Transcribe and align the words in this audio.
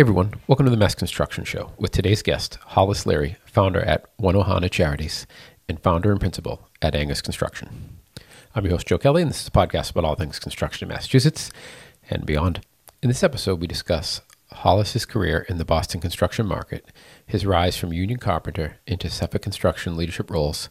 Hey 0.00 0.02
everyone, 0.04 0.32
welcome 0.46 0.64
to 0.64 0.70
the 0.70 0.78
Mass 0.78 0.94
Construction 0.94 1.44
Show 1.44 1.72
with 1.76 1.90
today's 1.90 2.22
guest, 2.22 2.54
Hollis 2.68 3.04
Leary, 3.04 3.36
founder 3.44 3.82
at 3.82 4.06
One 4.16 4.34
Ohana 4.34 4.70
Charities 4.70 5.26
and 5.68 5.78
founder 5.78 6.10
and 6.10 6.18
principal 6.18 6.70
at 6.80 6.94
Angus 6.94 7.20
Construction. 7.20 7.98
I'm 8.54 8.64
your 8.64 8.72
host, 8.72 8.86
Joe 8.86 8.96
Kelly, 8.96 9.20
and 9.20 9.30
this 9.30 9.42
is 9.42 9.48
a 9.48 9.50
podcast 9.50 9.90
about 9.90 10.06
all 10.06 10.14
things 10.14 10.38
construction 10.38 10.88
in 10.88 10.94
Massachusetts 10.94 11.50
and 12.08 12.24
beyond. 12.24 12.64
In 13.02 13.10
this 13.10 13.22
episode, 13.22 13.60
we 13.60 13.66
discuss 13.66 14.22
Hollis's 14.50 15.04
career 15.04 15.44
in 15.50 15.58
the 15.58 15.66
Boston 15.66 16.00
construction 16.00 16.46
market, 16.46 16.86
his 17.26 17.44
rise 17.44 17.76
from 17.76 17.92
union 17.92 18.18
carpenter 18.18 18.78
into 18.86 19.10
Suffolk 19.10 19.42
construction 19.42 19.98
leadership 19.98 20.30
roles, 20.30 20.70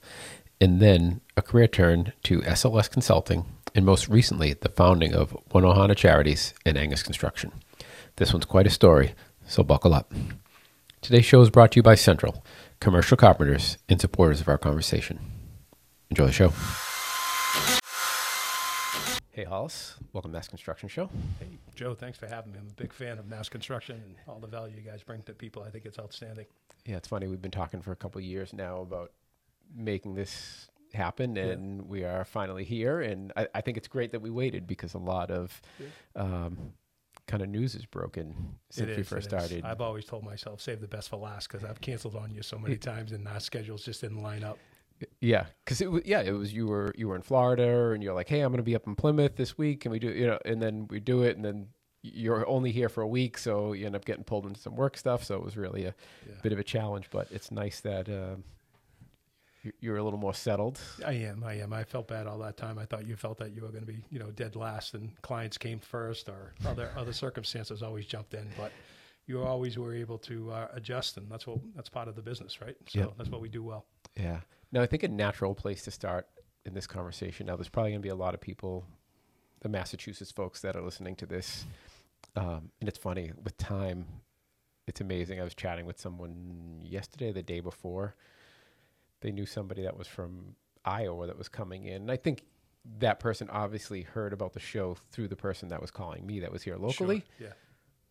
and 0.59 0.79
then 0.79 1.21
a 1.37 1.43
career 1.43 1.67
turn 1.67 2.13
to 2.23 2.41
SLS 2.41 2.89
Consulting, 2.89 3.45
and 3.75 3.85
most 3.85 4.09
recently, 4.09 4.53
the 4.53 4.69
founding 4.69 5.13
of 5.13 5.37
One 5.51 5.65
Ohana 5.65 5.95
Charities 5.95 6.55
and 6.65 6.79
Angus 6.79 7.03
Construction. 7.03 7.51
This 8.19 8.33
one's 8.33 8.43
quite 8.43 8.67
a 8.67 8.69
story, 8.69 9.13
so 9.47 9.63
buckle 9.63 9.93
up. 9.93 10.13
Today's 10.99 11.23
show 11.23 11.39
is 11.39 11.49
brought 11.49 11.71
to 11.71 11.77
you 11.77 11.83
by 11.83 11.95
Central, 11.95 12.43
commercial 12.81 13.15
carpenters 13.15 13.77
and 13.87 14.01
supporters 14.01 14.41
of 14.41 14.49
our 14.49 14.57
conversation. 14.57 15.21
Enjoy 16.09 16.25
the 16.25 16.33
show. 16.33 16.49
Hey, 19.31 19.45
Hollis. 19.45 19.95
Welcome 20.11 20.31
to 20.31 20.37
Mass 20.37 20.49
Construction 20.49 20.89
Show. 20.89 21.09
Hey, 21.39 21.47
Joe, 21.75 21.95
thanks 21.95 22.17
for 22.17 22.27
having 22.27 22.51
me. 22.51 22.59
I'm 22.59 22.67
a 22.67 22.73
big 22.73 22.91
fan 22.91 23.19
of 23.19 23.25
mass 23.25 23.47
construction 23.47 23.95
and 24.05 24.15
all 24.27 24.39
the 24.41 24.47
value 24.47 24.75
you 24.75 24.81
guys 24.81 25.01
bring 25.01 25.21
to 25.21 25.31
people. 25.31 25.63
I 25.63 25.69
think 25.69 25.85
it's 25.85 25.97
outstanding. 25.97 26.45
Yeah, 26.85 26.97
it's 26.97 27.07
funny. 27.07 27.27
We've 27.27 27.41
been 27.41 27.51
talking 27.51 27.81
for 27.81 27.93
a 27.93 27.95
couple 27.95 28.19
of 28.19 28.25
years 28.25 28.51
now 28.51 28.81
about 28.81 29.13
making 29.73 30.15
this 30.15 30.69
happen, 30.93 31.37
and 31.37 31.87
we 31.87 32.03
are 32.03 32.25
finally 32.25 32.65
here. 32.65 32.99
And 32.99 33.31
I, 33.37 33.47
I, 33.55 33.61
think 33.61 33.77
it's 33.77 33.87
great 33.87 34.11
that 34.11 34.21
we 34.21 34.29
waited 34.29 34.67
because 34.67 34.93
a 34.93 34.97
lot 34.97 35.31
of 35.31 35.61
yeah. 35.79 36.21
um, 36.21 36.73
kind 37.29 37.43
of 37.43 37.49
news 37.49 37.75
is 37.75 37.85
broken 37.85 38.55
since 38.71 38.97
we 38.97 39.03
first 39.03 39.29
started. 39.29 39.63
I've 39.63 39.81
always 39.81 40.05
told 40.05 40.23
myself 40.23 40.61
save 40.61 40.81
the 40.81 40.87
best 40.87 41.09
for 41.09 41.17
last 41.17 41.47
because 41.47 41.63
I've 41.63 41.79
canceled 41.79 42.15
on 42.15 42.31
you 42.33 42.41
so 42.41 42.57
many 42.57 42.75
times 42.75 43.11
and 43.11 43.27
our 43.27 43.39
schedules 43.39 43.85
just 43.85 44.01
didn't 44.01 44.23
line 44.23 44.43
up. 44.43 44.57
Yeah, 45.21 45.45
because 45.63 45.79
it 45.79 45.91
was 45.91 46.01
yeah, 46.05 46.21
it 46.21 46.31
was 46.31 46.51
you 46.51 46.67
were 46.67 46.91
you 46.97 47.07
were 47.07 47.15
in 47.15 47.21
Florida 47.21 47.91
and 47.91 48.03
you're 48.03 48.15
like, 48.15 48.27
hey, 48.27 48.41
I'm 48.41 48.51
going 48.51 48.57
to 48.57 48.63
be 48.63 48.75
up 48.75 48.87
in 48.87 48.95
Plymouth 48.95 49.35
this 49.37 49.57
week, 49.57 49.85
and 49.85 49.93
we 49.93 49.99
do 49.99 50.09
you 50.09 50.27
know, 50.27 50.39
and 50.43 50.61
then 50.61 50.87
we 50.89 50.99
do 50.99 51.23
it, 51.23 51.37
and 51.37 51.45
then 51.45 51.67
you're 52.01 52.47
only 52.49 52.71
here 52.71 52.89
for 52.89 53.01
a 53.01 53.07
week, 53.07 53.37
so 53.37 53.71
you 53.73 53.85
end 53.85 53.95
up 53.95 54.03
getting 54.03 54.23
pulled 54.23 54.45
into 54.45 54.59
some 54.59 54.75
work 54.75 54.97
stuff. 54.97 55.23
So 55.23 55.35
it 55.35 55.43
was 55.43 55.55
really 55.55 55.85
a 55.85 55.95
yeah. 56.27 56.35
bit 56.41 56.51
of 56.51 56.59
a 56.59 56.63
challenge, 56.63 57.09
but 57.11 57.27
it's 57.31 57.51
nice 57.51 57.79
that. 57.81 58.09
Uh, 58.09 58.35
you're 59.79 59.97
a 59.97 60.03
little 60.03 60.19
more 60.19 60.33
settled. 60.33 60.79
I 61.05 61.13
am. 61.13 61.43
I 61.43 61.55
am. 61.55 61.73
I 61.73 61.83
felt 61.83 62.07
bad 62.07 62.27
all 62.27 62.37
that 62.39 62.57
time. 62.57 62.77
I 62.77 62.85
thought 62.85 63.07
you 63.07 63.15
felt 63.15 63.37
that 63.39 63.53
you 63.53 63.61
were 63.61 63.69
going 63.69 63.85
to 63.85 63.91
be, 63.91 64.03
you 64.09 64.19
know, 64.19 64.31
dead 64.31 64.55
last, 64.55 64.93
and 64.93 65.09
clients 65.21 65.57
came 65.57 65.79
first, 65.79 66.29
or 66.29 66.53
other 66.65 66.91
other 66.97 67.13
circumstances 67.13 67.81
always 67.81 68.05
jumped 68.05 68.33
in. 68.33 68.47
But 68.57 68.71
you 69.25 69.43
always 69.43 69.77
were 69.77 69.93
able 69.93 70.17
to 70.19 70.51
uh, 70.51 70.67
adjust, 70.73 71.17
and 71.17 71.29
that's 71.29 71.45
what 71.47 71.59
that's 71.75 71.89
part 71.89 72.07
of 72.07 72.15
the 72.15 72.21
business, 72.21 72.61
right? 72.61 72.75
So 72.87 72.99
yep. 72.99 73.13
that's 73.17 73.29
what 73.29 73.41
we 73.41 73.49
do 73.49 73.63
well. 73.63 73.85
Yeah. 74.15 74.39
Now 74.71 74.81
I 74.81 74.85
think 74.85 75.03
a 75.03 75.07
natural 75.07 75.55
place 75.55 75.83
to 75.83 75.91
start 75.91 76.27
in 76.65 76.73
this 76.73 76.87
conversation. 76.87 77.45
Now 77.47 77.55
there's 77.55 77.69
probably 77.69 77.91
going 77.91 78.01
to 78.01 78.05
be 78.05 78.09
a 78.09 78.15
lot 78.15 78.33
of 78.33 78.41
people, 78.41 78.85
the 79.61 79.69
Massachusetts 79.69 80.31
folks 80.31 80.61
that 80.61 80.75
are 80.75 80.81
listening 80.81 81.15
to 81.17 81.25
this, 81.25 81.65
um, 82.35 82.71
and 82.79 82.87
it's 82.87 82.97
funny 82.97 83.31
with 83.43 83.57
time. 83.57 84.05
It's 84.87 85.01
amazing. 85.01 85.39
I 85.39 85.43
was 85.43 85.53
chatting 85.53 85.85
with 85.85 85.99
someone 85.99 86.81
yesterday, 86.83 87.31
the 87.31 87.43
day 87.43 87.59
before 87.59 88.15
they 89.21 89.31
knew 89.31 89.45
somebody 89.45 89.83
that 89.83 89.97
was 89.97 90.07
from 90.07 90.55
Iowa 90.85 91.27
that 91.27 91.37
was 91.37 91.49
coming 91.49 91.85
in. 91.85 92.03
And 92.03 92.11
I 92.11 92.17
think 92.17 92.43
that 92.99 93.19
person 93.19 93.49
obviously 93.49 94.01
heard 94.01 94.33
about 94.33 94.53
the 94.53 94.59
show 94.59 94.97
through 95.11 95.27
the 95.27 95.35
person 95.35 95.69
that 95.69 95.81
was 95.81 95.91
calling 95.91 96.25
me 96.25 96.39
that 96.39 96.51
was 96.51 96.63
here 96.63 96.77
locally. 96.77 97.23
Sure. 97.37 97.47
Yeah. 97.47 97.53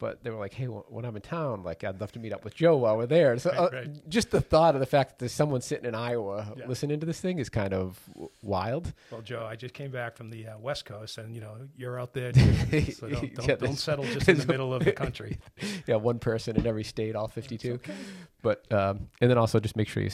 But 0.01 0.23
they 0.23 0.31
were 0.31 0.39
like, 0.39 0.55
"Hey, 0.55 0.67
when 0.67 1.05
I'm 1.05 1.17
in 1.17 1.23
town, 1.23 1.65
like 1.65 1.83
I'd 1.83 2.01
love 2.01 2.13
to 2.13 2.21
meet 2.21 2.33
up 2.33 2.45
with 2.45 2.55
Joe 2.55 2.77
while 2.77 2.97
we're 2.97 3.07
there." 3.07 3.37
So 3.37 3.51
right, 3.51 3.59
uh, 3.59 3.69
right. 3.73 4.09
just 4.09 4.31
the 4.31 4.41
thought 4.41 4.77
of 4.77 4.81
the 4.81 4.87
fact 4.87 5.11
that 5.11 5.19
there's 5.19 5.33
someone 5.33 5.61
sitting 5.61 5.87
in 5.87 5.97
Iowa 5.97 6.55
yeah. 6.57 6.67
listening 6.69 7.01
to 7.01 7.07
this 7.07 7.21
thing 7.21 7.41
is 7.41 7.49
kind 7.49 7.75
of 7.75 7.99
wild. 8.41 8.93
Well, 9.11 9.23
Joe, 9.23 9.45
I 9.45 9.57
just 9.57 9.75
came 9.75 9.91
back 9.91 10.17
from 10.17 10.31
the 10.31 10.47
uh, 10.47 10.59
West 10.59 10.85
Coast, 10.85 11.19
and 11.19 11.35
you 11.35 11.41
know 11.41 11.57
you're 11.77 11.99
out 11.99 12.13
there, 12.13 12.33
so 12.33 12.41
don't, 13.09 13.35
don't, 13.35 13.49
yeah, 13.49 13.57
don't 13.57 13.75
settle 13.75 14.05
just 14.05 14.29
in 14.29 14.39
the 14.39 14.47
middle 14.53 14.73
of 14.73 14.85
the 14.85 14.93
country. 14.93 15.39
yeah, 15.89 15.97
one 15.97 16.21
person 16.21 16.55
in 16.55 16.65
every 16.65 16.85
state, 16.85 17.17
all 17.17 17.27
52. 17.27 17.73
Okay. 17.73 17.93
But 18.41 18.71
um, 18.73 19.09
and 19.21 19.29
then 19.29 19.37
also 19.37 19.59
just 19.59 19.77
make 19.77 19.89
sure 19.89 20.05
you 20.05 20.11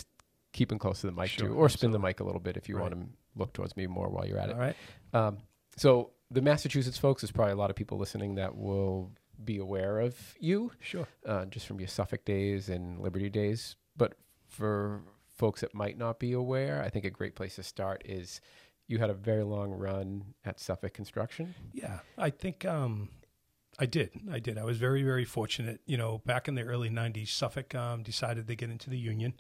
keeping 0.55 0.79
close 0.79 1.03
to 1.03 1.07
the 1.07 1.13
mic 1.13 1.29
sure, 1.29 1.49
too, 1.49 1.55
or 1.55 1.69
spin 1.69 1.91
the 1.91 1.99
mic 1.99 2.21
a 2.21 2.25
little 2.25 2.41
bit 2.41 2.57
if 2.57 2.69
you 2.69 2.77
right. 2.77 2.91
want 2.91 2.95
to 2.95 3.07
look 3.37 3.53
towards 3.53 3.77
me 3.77 3.87
more 3.87 4.09
while 4.09 4.27
you're 4.27 4.39
at 4.39 4.49
it. 4.49 4.55
All 4.55 4.61
right. 4.61 4.77
Um, 5.13 5.39
so 5.77 6.13
the 6.31 6.41
Massachusetts 6.41 6.97
folks, 6.97 7.21
there's 7.21 7.33
probably 7.33 7.53
a 7.53 7.57
lot 7.57 7.69
of 7.69 7.77
people 7.77 7.99
listening 7.99 8.37
that 8.37 8.57
will 8.57 9.11
be 9.45 9.59
aware 9.59 10.01
of 10.01 10.17
you. 10.39 10.71
Sure. 10.81 11.07
Uh, 11.27 11.45
just 11.47 11.67
from 11.67 11.79
your 11.79 11.89
Suffolk 11.89 12.25
days 12.25 12.71
and 12.71 13.01
Liberty 13.01 13.29
days, 13.29 13.77
but 13.97 14.15
for 14.47 15.03
folks 15.37 15.61
that 15.61 15.75
might 15.75 15.99
not 15.99 16.19
be 16.19 16.33
aware, 16.33 16.83
I 16.83 16.89
think 16.89 17.05
a 17.05 17.11
great 17.11 17.35
place 17.35 17.57
to 17.57 17.63
start 17.63 18.03
is 18.05 18.41
you 18.87 18.99
had 18.99 19.11
a 19.11 19.15
very 19.15 19.43
long 19.43 19.73
run 19.73 20.35
at 20.45 20.61
Suffolk 20.61 20.95
Construction. 20.95 21.55
Yeah, 21.73 22.01
I 22.17 22.31
think 22.31 22.65
um, 22.65 23.09
I 23.79 23.87
did. 23.87 24.11
I 24.31 24.39
did. 24.39 24.59
I 24.59 24.65
was 24.65 24.79
very, 24.79 25.03
very 25.03 25.25
fortunate. 25.25 25.81
You 25.87 25.97
know, 25.97 26.23
back 26.25 26.49
in 26.49 26.55
the 26.55 26.63
early 26.63 26.91
'90s, 26.91 27.29
Suffolk 27.29 27.75
um, 27.75 28.03
decided 28.03 28.47
to 28.47 28.55
get 28.55 28.71
into 28.71 28.91
the 28.91 28.99
union. 28.99 29.35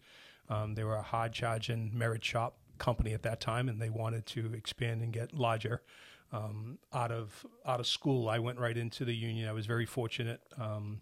Um, 0.48 0.74
they 0.74 0.84
were 0.84 0.96
a 0.96 1.02
hard 1.02 1.32
charging 1.32 1.90
merit 1.94 2.24
shop 2.24 2.56
company 2.78 3.12
at 3.14 3.22
that 3.22 3.40
time, 3.40 3.68
and 3.68 3.80
they 3.80 3.90
wanted 3.90 4.26
to 4.26 4.52
expand 4.54 5.02
and 5.02 5.12
get 5.12 5.32
larger. 5.34 5.82
Um, 6.32 6.78
out 6.92 7.12
of 7.12 7.46
out 7.64 7.80
of 7.80 7.86
school, 7.86 8.28
I 8.28 8.38
went 8.38 8.58
right 8.58 8.76
into 8.76 9.04
the 9.04 9.14
union. 9.14 9.48
I 9.48 9.52
was 9.52 9.66
very 9.66 9.86
fortunate. 9.86 10.40
Um, 10.58 11.00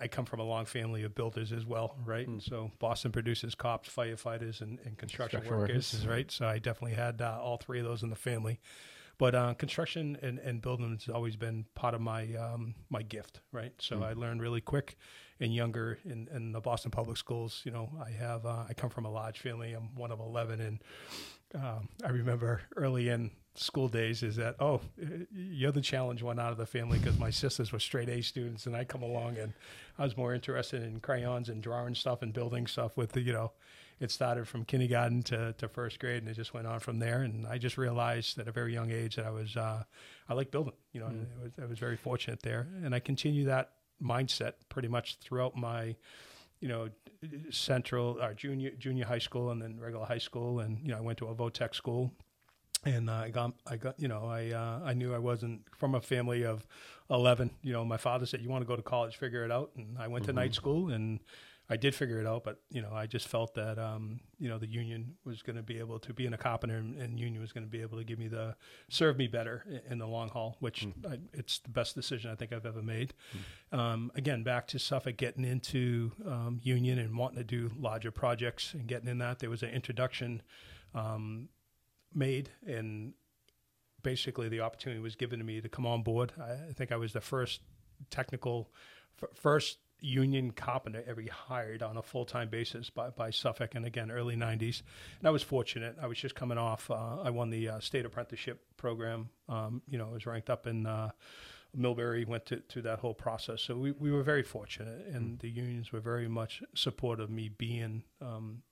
I 0.00 0.08
come 0.08 0.24
from 0.24 0.40
a 0.40 0.44
long 0.44 0.64
family 0.64 1.02
of 1.04 1.14
builders 1.14 1.52
as 1.52 1.64
well, 1.64 1.96
right? 2.04 2.28
Mm. 2.28 2.42
So 2.42 2.72
Boston 2.78 3.12
produces 3.12 3.54
cops, 3.54 3.88
firefighters, 3.88 4.60
and, 4.60 4.78
and 4.84 4.96
construction, 4.98 5.40
construction 5.40 5.58
workers, 5.58 5.92
workers, 5.92 6.06
right? 6.06 6.30
So 6.30 6.46
I 6.46 6.58
definitely 6.58 6.96
had 6.96 7.20
uh, 7.20 7.38
all 7.40 7.56
three 7.56 7.78
of 7.78 7.84
those 7.84 8.02
in 8.02 8.10
the 8.10 8.16
family. 8.16 8.60
But 9.18 9.34
uh, 9.34 9.54
construction 9.54 10.18
and, 10.22 10.38
and 10.38 10.60
building 10.60 10.90
has 10.90 11.08
always 11.08 11.36
been 11.36 11.64
part 11.74 11.94
of 11.94 12.00
my 12.00 12.34
um, 12.34 12.74
my 12.90 13.02
gift, 13.02 13.40
right? 13.52 13.72
So 13.78 13.98
mm. 13.98 14.04
I 14.04 14.12
learned 14.12 14.42
really 14.42 14.60
quick 14.60 14.96
and 15.40 15.54
younger 15.54 15.98
in, 16.04 16.28
in 16.34 16.52
the 16.52 16.60
Boston 16.60 16.90
public 16.90 17.16
schools. 17.16 17.62
You 17.64 17.72
know, 17.72 17.90
I 18.04 18.10
have 18.10 18.46
uh, 18.46 18.64
I 18.68 18.74
come 18.74 18.90
from 18.90 19.04
a 19.04 19.10
large 19.10 19.40
family. 19.40 19.72
I'm 19.72 19.94
one 19.94 20.10
of 20.10 20.20
eleven, 20.20 20.60
and 20.60 20.78
um, 21.54 21.88
I 22.04 22.08
remember 22.08 22.62
early 22.76 23.08
in 23.08 23.30
school 23.54 23.88
days 23.88 24.22
is 24.22 24.36
that 24.36 24.54
oh 24.60 24.82
you're 25.32 25.72
the 25.72 25.80
challenge 25.80 26.22
one 26.22 26.38
out 26.38 26.52
of 26.52 26.58
the 26.58 26.66
family 26.66 26.98
because 26.98 27.18
my 27.18 27.30
sisters 27.30 27.72
were 27.72 27.78
straight 27.78 28.10
A 28.10 28.20
students 28.20 28.66
and 28.66 28.76
I 28.76 28.84
come 28.84 29.02
along 29.02 29.38
and 29.38 29.54
I 29.98 30.04
was 30.04 30.14
more 30.14 30.34
interested 30.34 30.82
in 30.82 31.00
crayons 31.00 31.48
and 31.48 31.62
drawing 31.62 31.94
stuff 31.94 32.20
and 32.20 32.34
building 32.34 32.66
stuff 32.66 32.98
with 32.98 33.12
the 33.12 33.22
you 33.22 33.32
know 33.32 33.52
it 33.98 34.10
started 34.10 34.46
from 34.46 34.64
kindergarten 34.64 35.22
to, 35.22 35.54
to 35.54 35.68
first 35.68 35.98
grade 35.98 36.22
and 36.22 36.28
it 36.28 36.34
just 36.34 36.52
went 36.52 36.66
on 36.66 36.80
from 36.80 36.98
there. 36.98 37.22
And 37.22 37.46
I 37.46 37.58
just 37.58 37.78
realized 37.78 38.38
at 38.38 38.46
a 38.46 38.52
very 38.52 38.72
young 38.72 38.90
age 38.90 39.16
that 39.16 39.24
I 39.24 39.30
was, 39.30 39.56
uh, 39.56 39.82
I 40.28 40.34
like 40.34 40.50
building, 40.50 40.74
you 40.92 41.00
know, 41.00 41.06
mm. 41.06 41.24
I, 41.40 41.42
was, 41.42 41.52
I 41.62 41.64
was 41.64 41.78
very 41.78 41.96
fortunate 41.96 42.42
there. 42.42 42.68
And 42.84 42.94
I 42.94 42.98
continue 42.98 43.46
that 43.46 43.72
mindset 44.02 44.52
pretty 44.68 44.88
much 44.88 45.18
throughout 45.18 45.56
my, 45.56 45.96
you 46.60 46.68
know, 46.68 46.88
central 47.50 48.18
or 48.20 48.30
uh, 48.30 48.34
junior, 48.34 48.70
junior 48.70 49.04
high 49.04 49.18
school 49.18 49.50
and 49.50 49.60
then 49.60 49.78
regular 49.80 50.06
high 50.06 50.18
school. 50.18 50.60
And, 50.60 50.78
you 50.82 50.92
know, 50.92 50.98
I 50.98 51.00
went 51.00 51.18
to 51.18 51.26
a 51.28 51.34
VOTEC 51.34 51.74
school 51.74 52.12
and 52.84 53.10
uh, 53.10 53.14
I 53.14 53.30
got, 53.30 53.52
I 53.66 53.76
got, 53.76 53.98
you 53.98 54.08
know, 54.08 54.26
I, 54.26 54.50
uh, 54.50 54.80
I 54.84 54.94
knew 54.94 55.14
I 55.14 55.18
wasn't 55.18 55.62
from 55.76 55.94
a 55.94 56.00
family 56.00 56.44
of 56.44 56.66
11, 57.10 57.50
you 57.62 57.72
know, 57.72 57.84
my 57.84 57.96
father 57.96 58.26
said, 58.26 58.40
you 58.40 58.48
want 58.48 58.62
to 58.62 58.66
go 58.66 58.76
to 58.76 58.82
college, 58.82 59.16
figure 59.16 59.44
it 59.44 59.50
out. 59.50 59.70
And 59.76 59.98
I 59.98 60.08
went 60.08 60.24
mm-hmm. 60.24 60.36
to 60.36 60.40
night 60.40 60.54
school 60.54 60.90
and, 60.90 61.20
I 61.68 61.76
did 61.76 61.94
figure 61.94 62.20
it 62.20 62.26
out, 62.26 62.44
but 62.44 62.60
you 62.70 62.80
know, 62.80 62.92
I 62.92 63.06
just 63.06 63.26
felt 63.26 63.54
that 63.54 63.78
um, 63.78 64.20
you 64.38 64.48
know 64.48 64.58
the 64.58 64.68
union 64.68 65.16
was 65.24 65.42
going 65.42 65.56
to 65.56 65.62
be 65.62 65.78
able 65.78 65.98
to 65.98 66.14
be 66.14 66.24
in 66.24 66.32
a 66.32 66.38
carpenter, 66.38 66.76
and, 66.76 66.96
and 67.00 67.18
union 67.18 67.40
was 67.40 67.52
going 67.52 67.64
to 67.64 67.70
be 67.70 67.80
able 67.80 67.98
to 67.98 68.04
give 68.04 68.18
me 68.18 68.28
the 68.28 68.54
serve 68.88 69.16
me 69.16 69.26
better 69.26 69.64
in, 69.68 69.92
in 69.92 69.98
the 69.98 70.06
long 70.06 70.28
haul, 70.28 70.56
which 70.60 70.86
mm. 70.86 71.10
I, 71.10 71.18
it's 71.32 71.58
the 71.58 71.70
best 71.70 71.94
decision 71.94 72.30
I 72.30 72.36
think 72.36 72.52
I've 72.52 72.66
ever 72.66 72.82
made. 72.82 73.14
Mm. 73.72 73.78
Um, 73.78 74.12
again, 74.14 74.44
back 74.44 74.68
to 74.68 74.78
Suffolk, 74.78 75.16
getting 75.16 75.44
into 75.44 76.12
um, 76.24 76.60
union 76.62 76.98
and 76.98 77.16
wanting 77.16 77.38
to 77.38 77.44
do 77.44 77.72
larger 77.78 78.12
projects 78.12 78.72
and 78.72 78.86
getting 78.86 79.08
in 79.08 79.18
that, 79.18 79.40
there 79.40 79.50
was 79.50 79.62
an 79.62 79.70
introduction 79.70 80.42
um, 80.94 81.48
made, 82.14 82.50
and 82.64 83.12
basically 84.02 84.48
the 84.48 84.60
opportunity 84.60 85.00
was 85.00 85.16
given 85.16 85.40
to 85.40 85.44
me 85.44 85.60
to 85.60 85.68
come 85.68 85.84
on 85.84 86.04
board. 86.04 86.32
I, 86.40 86.52
I 86.52 86.72
think 86.72 86.92
I 86.92 86.96
was 86.96 87.12
the 87.12 87.20
first 87.20 87.62
technical, 88.08 88.70
f- 89.20 89.30
first 89.34 89.78
union 90.00 90.50
carpenter 90.50 91.02
ever 91.06 91.22
hired 91.30 91.82
on 91.82 91.96
a 91.96 92.02
full 92.02 92.24
time 92.24 92.48
basis 92.48 92.90
by, 92.90 93.10
by 93.10 93.30
Suffolk, 93.30 93.74
and 93.74 93.84
again, 93.84 94.10
early 94.10 94.36
90s. 94.36 94.82
And 95.18 95.26
I 95.26 95.30
was 95.30 95.42
fortunate. 95.42 95.96
I 96.00 96.06
was 96.06 96.18
just 96.18 96.34
coming 96.34 96.58
off, 96.58 96.90
uh, 96.90 97.20
I 97.22 97.30
won 97.30 97.50
the 97.50 97.68
uh, 97.68 97.80
state 97.80 98.04
apprenticeship 98.04 98.60
program. 98.76 99.30
Um, 99.48 99.82
you 99.88 99.98
know, 99.98 100.08
I 100.08 100.12
was 100.12 100.26
ranked 100.26 100.50
up 100.50 100.66
in 100.66 100.86
uh, 100.86 101.10
Millbury, 101.76 102.26
went 102.26 102.46
to, 102.46 102.62
through 102.68 102.82
that 102.82 102.98
whole 102.98 103.14
process. 103.14 103.62
So 103.62 103.76
we, 103.76 103.92
we 103.92 104.10
were 104.10 104.22
very 104.22 104.42
fortunate, 104.42 105.06
and 105.06 105.38
mm. 105.38 105.40
the 105.40 105.50
unions 105.50 105.92
were 105.92 106.00
very 106.00 106.28
much 106.28 106.62
supportive 106.74 107.24
of 107.24 107.30
me 107.30 107.48
being. 107.48 108.02
Um, 108.20 108.62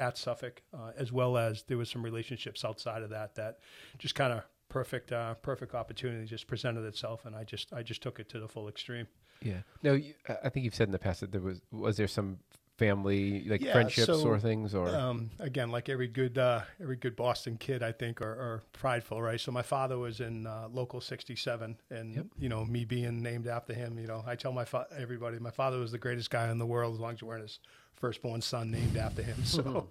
at 0.00 0.18
Suffolk, 0.18 0.60
uh, 0.76 0.90
as 0.96 1.12
well 1.12 1.38
as 1.38 1.62
there 1.68 1.78
was 1.78 1.88
some 1.88 2.02
relationships 2.02 2.64
outside 2.64 3.04
of 3.04 3.10
that 3.10 3.36
that 3.36 3.58
just 3.96 4.16
kind 4.16 4.32
of 4.32 4.42
perfect, 4.68 5.12
uh, 5.12 5.34
perfect 5.34 5.72
opportunity 5.72 6.26
just 6.26 6.48
presented 6.48 6.84
itself, 6.84 7.24
and 7.26 7.36
I 7.36 7.44
just 7.44 7.72
I 7.72 7.84
just 7.84 8.02
took 8.02 8.18
it 8.18 8.28
to 8.30 8.40
the 8.40 8.48
full 8.48 8.68
extreme. 8.68 9.06
Yeah. 9.44 9.60
No, 9.82 9.92
you, 9.92 10.14
I 10.42 10.48
think 10.48 10.64
you've 10.64 10.74
said 10.74 10.88
in 10.88 10.92
the 10.92 10.98
past 10.98 11.20
that 11.20 11.30
there 11.30 11.40
was 11.40 11.60
was 11.70 11.96
there 11.96 12.08
some 12.08 12.38
family 12.76 13.44
like 13.46 13.60
Yeah, 13.60 13.72
friendships 13.72 14.06
so, 14.06 14.26
or 14.28 14.40
things 14.40 14.74
or 14.74 14.88
Um, 14.96 15.30
again, 15.38 15.70
like 15.70 15.88
every 15.88 16.08
good 16.08 16.36
uh, 16.38 16.62
every 16.80 16.96
good 16.96 17.14
Boston 17.14 17.56
kid, 17.56 17.82
I 17.82 17.92
think, 17.92 18.20
are, 18.20 18.32
are 18.32 18.62
prideful, 18.72 19.22
right? 19.22 19.40
So 19.40 19.52
my 19.52 19.62
father 19.62 19.96
was 19.98 20.18
in 20.20 20.46
uh, 20.46 20.68
local 20.72 21.00
'67, 21.00 21.76
and 21.90 22.14
Yep. 22.16 22.26
you 22.38 22.48
know, 22.48 22.64
me 22.64 22.84
being 22.84 23.22
named 23.22 23.46
after 23.46 23.72
him, 23.74 23.98
you 23.98 24.06
know, 24.08 24.24
I 24.26 24.34
tell 24.34 24.52
my 24.52 24.64
fa- 24.64 24.88
everybody, 24.96 25.38
my 25.38 25.50
father 25.52 25.78
was 25.78 25.92
the 25.92 25.98
greatest 25.98 26.30
guy 26.30 26.50
in 26.50 26.58
the 26.58 26.66
world 26.66 26.94
as 26.94 27.00
long 27.00 27.12
as 27.12 27.20
you 27.20 27.28
weren't 27.28 27.42
his 27.42 27.60
firstborn 27.94 28.40
son 28.40 28.70
named 28.70 28.96
after 28.96 29.22
him. 29.22 29.36
So 29.44 29.88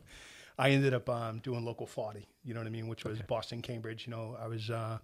I 0.59 0.71
ended 0.71 0.93
up 0.93 1.07
um, 1.09 1.39
doing 1.39 1.63
local 1.65 1.87
40, 1.87 2.27
you 2.43 2.53
know 2.53 2.59
what 2.59 2.67
I 2.67 2.69
mean, 2.69 2.87
which 2.87 3.05
was 3.05 3.19
Boston, 3.21 3.61
Cambridge. 3.61 4.05
You 4.05 4.11
know, 4.11 4.37
I 4.39 4.47
was 4.47 4.69
uh, 4.69 4.97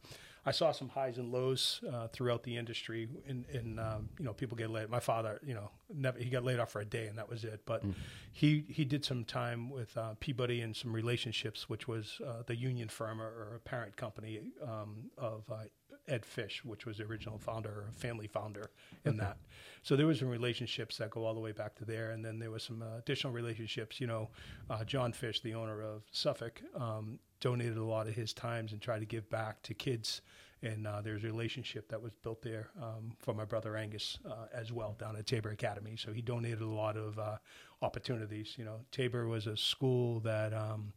I 0.45 0.51
saw 0.51 0.71
some 0.71 0.89
highs 0.89 1.17
and 1.17 1.31
lows 1.31 1.81
uh, 1.91 2.07
throughout 2.07 2.43
the 2.43 2.55
industry, 2.57 3.07
and, 3.27 3.45
and 3.53 3.79
um, 3.79 4.09
you 4.17 4.25
know, 4.25 4.33
people 4.33 4.57
get 4.57 4.69
laid. 4.69 4.89
My 4.89 4.99
father, 4.99 5.39
you 5.45 5.53
know, 5.53 5.71
never 5.93 6.17
he 6.19 6.29
got 6.29 6.43
laid 6.43 6.59
off 6.59 6.71
for 6.71 6.81
a 6.81 6.85
day, 6.85 7.07
and 7.07 7.17
that 7.17 7.29
was 7.29 7.43
it. 7.43 7.61
But 7.65 7.83
he 8.31 8.65
he 8.69 8.85
did 8.85 9.03
some 9.03 9.23
time 9.25 9.69
with 9.69 9.95
uh, 9.97 10.15
Peabody 10.19 10.61
and 10.61 10.75
some 10.75 10.93
relationships, 10.93 11.69
which 11.69 11.87
was 11.87 12.21
uh, 12.25 12.43
the 12.45 12.55
union 12.55 12.89
firm 12.89 13.21
or, 13.21 13.27
or 13.27 13.53
a 13.55 13.59
parent 13.59 13.95
company 13.95 14.41
um, 14.63 15.11
of. 15.17 15.43
Uh, 15.51 15.63
Ed 16.07 16.25
Fish, 16.25 16.65
which 16.65 16.85
was 16.85 16.97
the 16.97 17.03
original 17.03 17.37
founder, 17.37 17.69
or 17.69 17.89
family 17.91 18.27
founder 18.27 18.71
in 19.05 19.17
that. 19.17 19.37
So 19.83 19.95
there 19.95 20.07
was 20.07 20.19
some 20.19 20.27
relationships 20.27 20.97
that 20.97 21.11
go 21.11 21.23
all 21.23 21.33
the 21.33 21.39
way 21.39 21.51
back 21.51 21.75
to 21.75 21.85
there, 21.85 22.11
and 22.11 22.25
then 22.25 22.39
there 22.39 22.51
was 22.51 22.63
some 22.63 22.81
uh, 22.81 22.97
additional 22.97 23.31
relationships. 23.31 23.99
You 24.01 24.07
know, 24.07 24.29
uh, 24.69 24.83
John 24.83 25.13
Fish, 25.13 25.41
the 25.41 25.53
owner 25.53 25.81
of 25.81 26.03
Suffolk, 26.11 26.61
um, 26.75 27.19
donated 27.39 27.77
a 27.77 27.83
lot 27.83 28.07
of 28.07 28.15
his 28.15 28.33
times 28.33 28.71
and 28.71 28.81
tried 28.81 28.99
to 28.99 29.05
give 29.05 29.29
back 29.29 29.61
to 29.63 29.73
kids. 29.73 30.21
And 30.61 30.85
uh, 30.85 31.01
there's 31.01 31.23
a 31.23 31.27
relationship 31.27 31.87
that 31.87 32.01
was 32.01 32.13
built 32.21 32.41
there 32.41 32.69
um, 32.81 33.13
for 33.19 33.33
my 33.33 33.45
brother 33.45 33.77
Angus 33.77 34.19
uh, 34.29 34.47
as 34.53 34.73
well 34.73 34.95
down 34.99 35.15
at 35.15 35.25
Tabor 35.25 35.51
Academy. 35.51 35.95
So 35.97 36.11
he 36.11 36.21
donated 36.21 36.61
a 36.61 36.67
lot 36.67 36.97
of 36.97 37.17
uh, 37.17 37.37
opportunities. 37.81 38.55
You 38.57 38.65
know, 38.65 38.81
Tabor 38.91 39.27
was 39.27 39.47
a 39.47 39.55
school 39.55 40.19
that 40.21 40.53
um, 40.53 40.91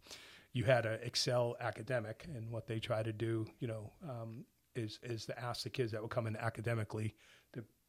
you 0.52 0.64
had 0.64 0.82
to 0.82 0.94
excel 1.06 1.56
academic, 1.60 2.26
and 2.34 2.50
what 2.50 2.66
they 2.66 2.80
try 2.80 3.04
to 3.04 3.12
do, 3.12 3.46
you 3.60 3.68
know, 3.68 3.92
um, 4.08 4.44
is 4.74 4.98
is 5.02 5.26
to 5.26 5.38
ask 5.40 5.62
the 5.62 5.70
kids 5.70 5.92
that 5.92 6.02
were 6.02 6.08
coming 6.08 6.36
academically 6.36 7.14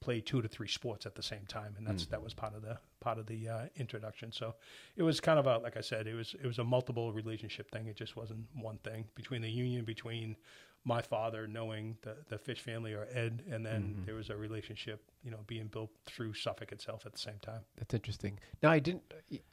play 0.04 0.20
two 0.20 0.42
to 0.42 0.48
three 0.48 0.68
sports 0.68 1.06
at 1.06 1.16
the 1.16 1.24
same 1.24 1.46
time, 1.48 1.76
and 1.78 1.88
that's 1.88 2.06
that 2.08 2.22
was 2.22 2.34
part 2.34 2.54
of 2.56 2.62
the 2.62 2.78
part 3.00 3.18
of 3.18 3.26
the 3.26 3.48
uh, 3.48 3.66
introduction. 3.78 4.32
So 4.32 4.56
it 4.96 5.04
was 5.04 5.20
kind 5.20 5.40
of 5.40 5.48
a 5.48 5.58
like 5.60 5.78
I 5.78 5.82
said, 5.82 6.08
it 6.08 6.14
was 6.14 6.36
it 6.42 6.46
was 6.46 6.60
a 6.60 6.64
multiple 6.64 7.14
relationship 7.14 7.72
thing. 7.72 7.88
It 7.88 7.96
just 7.96 8.16
wasn't 8.16 8.46
one 8.54 8.78
thing 8.80 9.06
between 9.16 9.42
the 9.42 9.50
union 9.50 9.86
between 9.86 10.36
my 10.86 11.02
father 11.02 11.48
knowing 11.48 11.96
the 12.02 12.16
the 12.28 12.38
Fish 12.38 12.60
family 12.60 12.94
or 12.94 13.08
Ed, 13.14 13.44
and 13.50 13.66
then 13.66 14.04
there 14.06 14.16
was 14.16 14.30
a 14.30 14.36
relationship 14.36 15.02
you 15.24 15.32
know 15.32 15.40
being 15.48 15.68
built 15.68 15.92
through 16.06 16.34
Suffolk 16.34 16.72
itself 16.72 17.06
at 17.06 17.14
the 17.14 17.20
same 17.20 17.40
time. 17.42 17.62
That's 17.78 17.94
interesting. 17.94 18.40
Now, 18.62 18.72
I 18.72 18.80
didn't, 18.80 19.04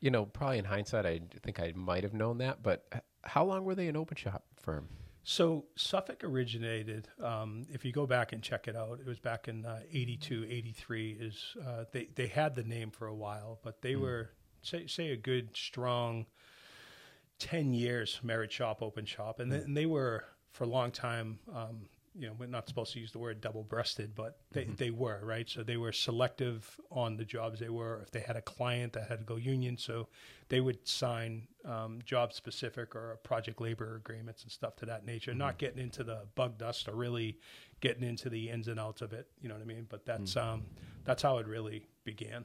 you 0.00 0.10
know, 0.10 0.26
probably 0.26 0.58
in 0.58 0.64
hindsight, 0.64 1.06
I 1.06 1.20
think 1.42 1.60
I 1.60 1.72
might 1.76 2.02
have 2.02 2.14
known 2.14 2.38
that, 2.38 2.62
but 2.62 2.84
how 3.22 3.44
long 3.44 3.64
were 3.64 3.76
they 3.76 3.86
an 3.86 3.96
open 3.96 4.16
shop 4.16 4.42
firm? 4.60 4.88
So 5.22 5.66
Suffolk 5.76 6.24
originated, 6.24 7.08
um, 7.22 7.66
if 7.70 7.84
you 7.84 7.92
go 7.92 8.06
back 8.06 8.32
and 8.32 8.42
check 8.42 8.68
it 8.68 8.76
out, 8.76 9.00
it 9.00 9.06
was 9.06 9.18
back 9.18 9.48
in 9.48 9.66
uh, 9.66 9.80
82, 9.92 10.46
83 10.48 11.10
is, 11.20 11.56
uh, 11.66 11.84
they, 11.92 12.08
they 12.14 12.26
had 12.26 12.54
the 12.54 12.64
name 12.64 12.90
for 12.90 13.06
a 13.06 13.14
while, 13.14 13.58
but 13.62 13.82
they 13.82 13.96
were, 13.96 14.30
say, 14.62 14.86
say 14.86 15.10
a 15.12 15.16
good, 15.16 15.54
strong 15.54 16.26
10 17.38 17.74
years 17.74 18.18
merit 18.22 18.50
shop, 18.50 18.82
open 18.82 19.04
shop. 19.04 19.40
And, 19.40 19.52
then, 19.52 19.60
and 19.60 19.76
they 19.76 19.86
were, 19.86 20.24
for 20.52 20.64
a 20.64 20.68
long 20.68 20.90
time, 20.90 21.38
um, 21.54 21.86
you 22.18 22.26
know, 22.26 22.34
we're 22.38 22.46
not 22.46 22.66
supposed 22.66 22.92
to 22.92 23.00
use 23.00 23.12
the 23.12 23.18
word 23.18 23.40
double 23.40 23.62
breasted, 23.62 24.14
but 24.14 24.38
they, 24.50 24.64
they 24.64 24.90
were, 24.90 25.20
right? 25.22 25.48
So 25.48 25.62
they 25.62 25.76
were 25.76 25.92
selective 25.92 26.78
on 26.90 27.16
the 27.16 27.24
jobs 27.24 27.60
they 27.60 27.68
were. 27.68 28.00
If 28.02 28.10
they 28.10 28.20
had 28.20 28.36
a 28.36 28.42
client 28.42 28.94
that 28.94 29.08
had 29.08 29.20
to 29.20 29.24
go 29.24 29.36
union, 29.36 29.78
so 29.78 30.08
they 30.48 30.60
would 30.60 30.86
sign 30.88 31.46
um, 31.64 32.00
job 32.04 32.32
specific 32.32 32.96
or 32.96 33.18
project 33.22 33.60
labor 33.60 33.96
agreements 33.96 34.42
and 34.42 34.50
stuff 34.50 34.74
to 34.76 34.86
that 34.86 35.06
nature, 35.06 35.34
not 35.34 35.58
getting 35.58 35.80
into 35.80 36.02
the 36.02 36.22
bug 36.34 36.58
dust 36.58 36.88
or 36.88 36.96
really 36.96 37.38
getting 37.80 38.02
into 38.02 38.28
the 38.28 38.50
ins 38.50 38.66
and 38.66 38.80
outs 38.80 39.02
of 39.02 39.12
it. 39.12 39.28
You 39.40 39.48
know 39.48 39.54
what 39.54 39.62
I 39.62 39.66
mean? 39.66 39.86
But 39.88 40.04
that's, 40.04 40.36
um, 40.36 40.64
that's 41.04 41.22
how 41.22 41.38
it 41.38 41.46
really 41.46 41.86
began. 42.04 42.44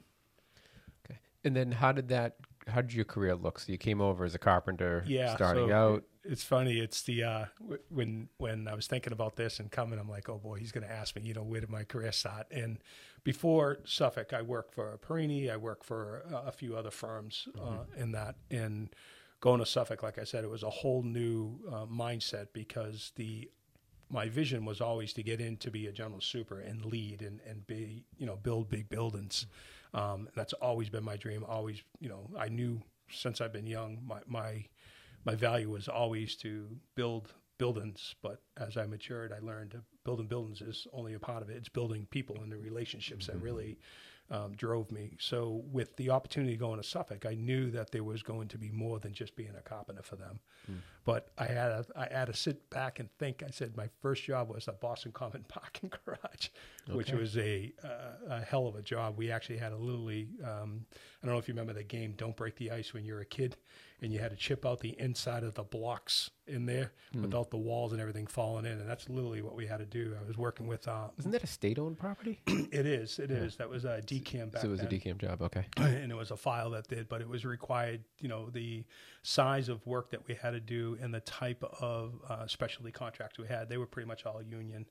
Okay. 1.06 1.20
And 1.44 1.56
then 1.56 1.72
how 1.72 1.92
did 1.92 2.10
that, 2.10 2.36
how 2.68 2.82
did 2.82 2.94
your 2.94 3.06
career 3.06 3.36
look? 3.36 3.60
So 3.60 3.72
you 3.72 3.78
came 3.78 4.02
over 4.02 4.26
as 4.26 4.36
a 4.36 4.40
carpenter 4.40 5.04
yeah 5.08 5.36
starting 5.36 5.70
so 5.70 5.74
out. 5.74 6.04
it's 6.24 6.44
funny 6.44 6.80
it's 6.80 7.02
the 7.04 7.24
uh 7.24 7.46
w- 7.60 7.82
when 7.90 8.30
when 8.38 8.68
i 8.68 8.74
was 8.74 8.88
thinking 8.88 9.14
about 9.14 9.36
this 9.36 9.60
and 9.60 9.72
coming 9.72 10.00
i'm 10.00 10.10
like 10.10 10.30
oh 10.30 10.38
boy 10.38 10.58
he's 10.58 10.72
going 10.72 10.86
to 10.86 10.92
ask 10.92 11.16
me 11.16 11.22
you 11.24 11.34
know 11.34 11.44
where 11.44 11.62
did 11.62 11.70
my 11.70 11.84
career 11.84 12.12
start 12.12 12.48
and 12.52 12.80
before 13.24 13.80
suffolk 13.86 14.34
i 14.34 14.42
worked 14.42 14.74
for 14.74 14.98
perini 14.98 15.50
i 15.50 15.58
worked 15.58 15.86
for 15.86 16.24
a 16.46 16.52
few 16.52 16.76
other 16.76 16.92
firms 16.92 17.48
uh, 17.62 17.84
in 17.98 18.12
that 18.12 18.36
and 18.52 18.90
going 19.40 19.60
to 19.60 19.66
suffolk 19.66 20.04
like 20.04 20.18
i 20.18 20.24
said 20.24 20.44
it 20.44 20.50
was 20.50 20.64
a 20.64 20.70
whole 20.70 21.04
new 21.04 21.60
uh, 21.72 21.86
mindset 21.86 22.48
because 22.54 23.12
the 23.16 23.50
my 24.10 24.30
vision 24.30 24.66
was 24.66 24.82
always 24.82 25.14
to 25.14 25.24
get 25.24 25.42
in 25.42 25.58
to 25.58 25.72
be 25.72 25.88
a 25.88 25.92
general 25.92 26.22
super 26.22 26.60
and 26.60 26.86
lead 26.86 27.22
and, 27.22 27.40
and 27.48 27.66
be, 27.66 28.04
you 28.18 28.26
know, 28.26 28.36
build 28.36 28.70
big 28.70 28.88
buildings. 28.90 29.48
Um, 29.96 30.30
that's 30.36 30.54
always 30.54 30.90
been 30.90 31.04
my 31.04 31.16
dream. 31.16 31.44
Always, 31.48 31.82
you 32.00 32.10
know, 32.10 32.30
I 32.38 32.50
knew 32.50 32.82
since 33.10 33.42
I've 33.42 33.54
been 33.54 33.66
young, 33.66 34.00
my, 34.06 34.20
my, 34.28 34.66
my 35.24 35.36
value 35.36 35.70
was 35.70 35.88
always 35.88 36.36
to 36.38 36.68
build 36.96 37.34
buildings. 37.58 38.14
But 38.22 38.42
as 38.58 38.78
I 38.78 38.86
matured, 38.86 39.32
I 39.32 39.40
learned 39.40 39.80
building 40.04 40.28
buildings 40.28 40.62
is 40.62 40.86
only 40.94 41.14
a 41.14 41.20
part 41.20 41.42
of 41.42 41.50
it. 41.50 41.58
It's 41.58 41.70
building 41.70 42.08
people 42.12 42.38
and 42.42 42.52
the 42.52 42.58
relationships 42.58 43.28
that 43.28 43.42
really 43.42 43.78
um, 44.32 44.54
drove 44.56 44.92
me. 44.92 45.16
So 45.20 45.64
with 45.72 45.96
the 45.98 46.10
opportunity 46.10 46.58
going 46.58 46.82
to 46.82 46.88
Suffolk, 46.88 47.26
I 47.26 47.36
knew 47.36 47.72
that 47.72 47.92
there 47.92 48.04
was 48.04 48.24
going 48.24 48.48
to 48.50 48.58
be 48.58 48.72
more 48.72 49.00
than 49.00 49.14
just 49.14 49.36
being 49.36 49.54
a 49.58 49.62
carpenter 49.62 50.02
for 50.04 50.16
them. 50.16 50.40
But 51.06 51.30
I 51.38 51.46
had 51.46 51.72
a, 51.72 51.86
I 51.96 52.08
had 52.12 52.26
to 52.26 52.34
sit 52.34 52.70
back 52.70 53.00
and 53.00 53.10
think. 53.20 53.44
I 53.44 53.52
said 53.52 53.78
my 53.78 53.90
first 54.02 54.24
job 54.24 54.50
was 54.50 54.68
a 54.68 54.74
Boston 54.74 55.12
Common 55.12 55.44
parking 55.48 55.92
garage, 56.06 56.50
which 56.92 57.12
was 57.12 57.38
a, 57.38 57.74
uh, 57.84 58.36
a 58.36 58.42
hell 58.42 58.68
of 58.68 58.76
a 58.76 58.82
job. 58.82 59.18
We 59.18 59.32
actually 59.32 59.58
had 59.58 59.72
a 59.72 59.78
literally, 59.78 60.30
um, 60.44 60.86
I 61.22 61.26
don't 61.26 61.34
know 61.34 61.40
if 61.40 61.48
you 61.48 61.54
remember 61.54 61.74
the 61.74 61.84
game 61.84 62.14
Don't 62.18 62.36
Break 62.36 62.56
the 62.56 62.72
Ice 62.72 62.94
when 62.94 63.06
you're 63.06 63.22
a 63.22 63.26
kid, 63.26 63.58
and 64.02 64.14
you 64.14 64.20
had 64.20 64.32
to 64.32 64.38
chip 64.38 64.66
out 64.66 64.82
the 64.82 64.96
inside 65.00 65.44
of 65.44 65.56
the 65.56 65.64
blocks 65.64 66.30
in 66.48 66.66
there 66.66 66.92
without 67.20 67.50
the 67.50 67.58
walls 67.58 67.92
and 67.92 68.02
everything 68.02 68.28
falling 68.28 68.66
in, 68.66 68.74
and 68.74 68.88
that's 68.88 69.10
literally 69.10 69.42
what 69.42 69.56
we 69.56 69.66
had 69.66 69.78
to 69.78 69.86
do. 69.86 70.16
I 70.22 70.28
was 70.28 70.38
working 70.38 70.68
with. 70.68 70.88
Uh, 70.88 71.08
Isn't 71.18 71.32
that 71.32 71.44
a 71.44 71.48
state-owned 71.48 71.98
property? 71.98 72.42
it 72.48 72.86
is, 72.86 73.20
it 73.20 73.32
is. 73.32 73.56
That 73.56 73.70
was 73.70 73.86
a 73.86 74.02
DCAM 74.06 74.52
back 74.52 74.62
so 74.62 74.68
it 74.68 74.72
was 74.72 74.82
then 74.82 74.90
a 74.90 74.92
DCAM 74.92 75.18
job. 75.18 75.42
Okay. 75.42 75.66
and 75.78 76.12
it 76.12 76.16
was 76.16 76.32
a 76.32 76.38
file 76.38 76.70
that 76.72 76.88
did, 76.88 77.10
but 77.10 77.22
it 77.22 77.28
was 77.28 77.46
required, 77.46 78.04
you 78.20 78.28
know, 78.28 78.50
the 78.50 78.84
size 79.24 79.70
of 79.70 79.86
work 79.88 80.12
that 80.12 80.28
we 80.28 80.36
had 80.36 80.52
to 80.52 80.60
do 80.60 80.98
and 81.02 81.14
the 81.14 81.22
type 81.22 81.64
of 81.80 82.14
uh, 82.30 82.46
specialty 82.48 82.92
contracts 82.92 83.40
we 83.40 83.48
had. 83.48 83.70
They 83.70 83.78
were 83.78 83.88
pretty 83.88 84.08
much 84.08 84.26
all 84.26 84.42
union. 84.44 84.86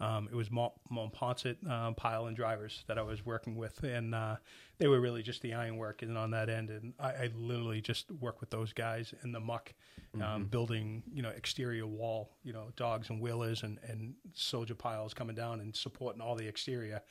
Um, 0.00 0.28
it 0.30 0.34
was 0.34 0.50
Mont, 0.50 0.72
Montponset 0.92 1.56
um, 1.68 1.94
pile 1.94 2.26
and 2.26 2.36
drivers 2.36 2.84
that 2.86 2.98
I 2.98 3.02
was 3.02 3.26
working 3.26 3.56
with, 3.56 3.82
and 3.82 4.14
uh, 4.14 4.36
they 4.78 4.86
were 4.86 5.00
really 5.00 5.22
just 5.22 5.42
the 5.42 5.54
ironwork 5.54 6.02
and 6.02 6.16
on 6.16 6.30
that 6.30 6.48
end. 6.48 6.70
And 6.70 6.94
I, 7.00 7.08
I 7.08 7.30
literally 7.34 7.80
just 7.80 8.10
worked 8.12 8.40
with 8.40 8.50
those 8.50 8.72
guys 8.72 9.12
in 9.24 9.32
the 9.32 9.40
muck, 9.40 9.74
um, 10.22 10.44
building, 10.44 11.02
you 11.12 11.22
know, 11.22 11.30
exterior 11.30 11.86
wall, 11.86 12.30
you 12.44 12.52
know, 12.52 12.68
dogs 12.76 13.10
and 13.10 13.20
wheelers 13.20 13.64
and, 13.64 13.78
and 13.88 14.14
soldier 14.34 14.74
piles 14.74 15.14
coming 15.14 15.34
down 15.34 15.60
and 15.60 15.74
supporting 15.74 16.20
all 16.20 16.36
the 16.36 16.46
exterior 16.46 17.02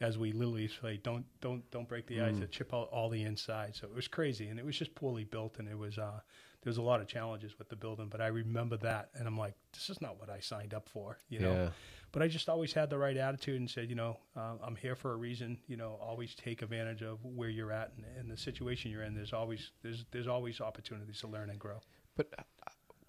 as 0.00 0.18
we 0.18 0.32
literally 0.32 0.68
say, 0.82 0.98
don't 1.02 1.24
don't 1.40 1.68
don't 1.70 1.88
break 1.88 2.06
the 2.06 2.20
ice, 2.20 2.36
to 2.38 2.46
chip 2.48 2.74
out 2.74 2.88
all 2.90 3.08
the 3.08 3.22
inside. 3.22 3.76
So 3.76 3.86
it 3.86 3.94
was 3.94 4.08
crazy, 4.08 4.48
and 4.48 4.58
it 4.58 4.64
was 4.64 4.76
just 4.76 4.94
poorly 4.96 5.24
built, 5.24 5.58
and 5.58 5.68
it 5.68 5.78
was 5.78 5.96
uh, 5.96 6.20
there 6.62 6.70
was 6.70 6.78
a 6.78 6.82
lot 6.82 7.00
of 7.00 7.08
challenges 7.08 7.58
with 7.58 7.68
the 7.68 7.76
building. 7.76 8.08
But 8.08 8.20
I 8.20 8.28
remember 8.28 8.76
that, 8.78 9.10
and 9.14 9.26
I'm 9.26 9.36
like, 9.36 9.54
this 9.72 9.90
is 9.90 10.00
not 10.00 10.18
what 10.20 10.30
I 10.30 10.40
signed 10.40 10.74
up 10.74 10.88
for, 10.88 11.18
you 11.28 11.40
know. 11.40 11.52
Yeah. 11.52 11.68
But 12.12 12.22
I 12.22 12.28
just 12.28 12.48
always 12.48 12.72
had 12.72 12.90
the 12.90 12.98
right 12.98 13.16
attitude 13.16 13.58
and 13.58 13.68
said, 13.68 13.88
you 13.88 13.96
know, 13.96 14.18
uh, 14.36 14.54
I'm 14.62 14.76
here 14.76 14.94
for 14.94 15.12
a 15.12 15.16
reason. 15.16 15.58
You 15.66 15.76
know, 15.76 15.98
always 16.00 16.34
take 16.34 16.62
advantage 16.62 17.02
of 17.02 17.24
where 17.24 17.48
you're 17.48 17.72
at 17.72 17.92
and, 17.96 18.04
and 18.18 18.30
the 18.30 18.36
situation 18.36 18.90
you're 18.90 19.02
in. 19.02 19.14
There's 19.14 19.32
always 19.32 19.70
there's 19.82 20.04
there's 20.10 20.28
always 20.28 20.60
opportunities 20.60 21.20
to 21.20 21.26
learn 21.26 21.50
and 21.50 21.58
grow. 21.58 21.80
But 22.16 22.32
uh, 22.38 22.42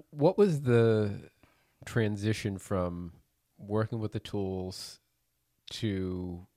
what 0.09 0.37
was 0.37 0.61
the 0.61 1.11
transition 1.85 2.57
from 2.57 3.11
working 3.57 3.99
with 3.99 4.13
the 4.13 4.19
tools 4.19 4.99
to 5.71 6.47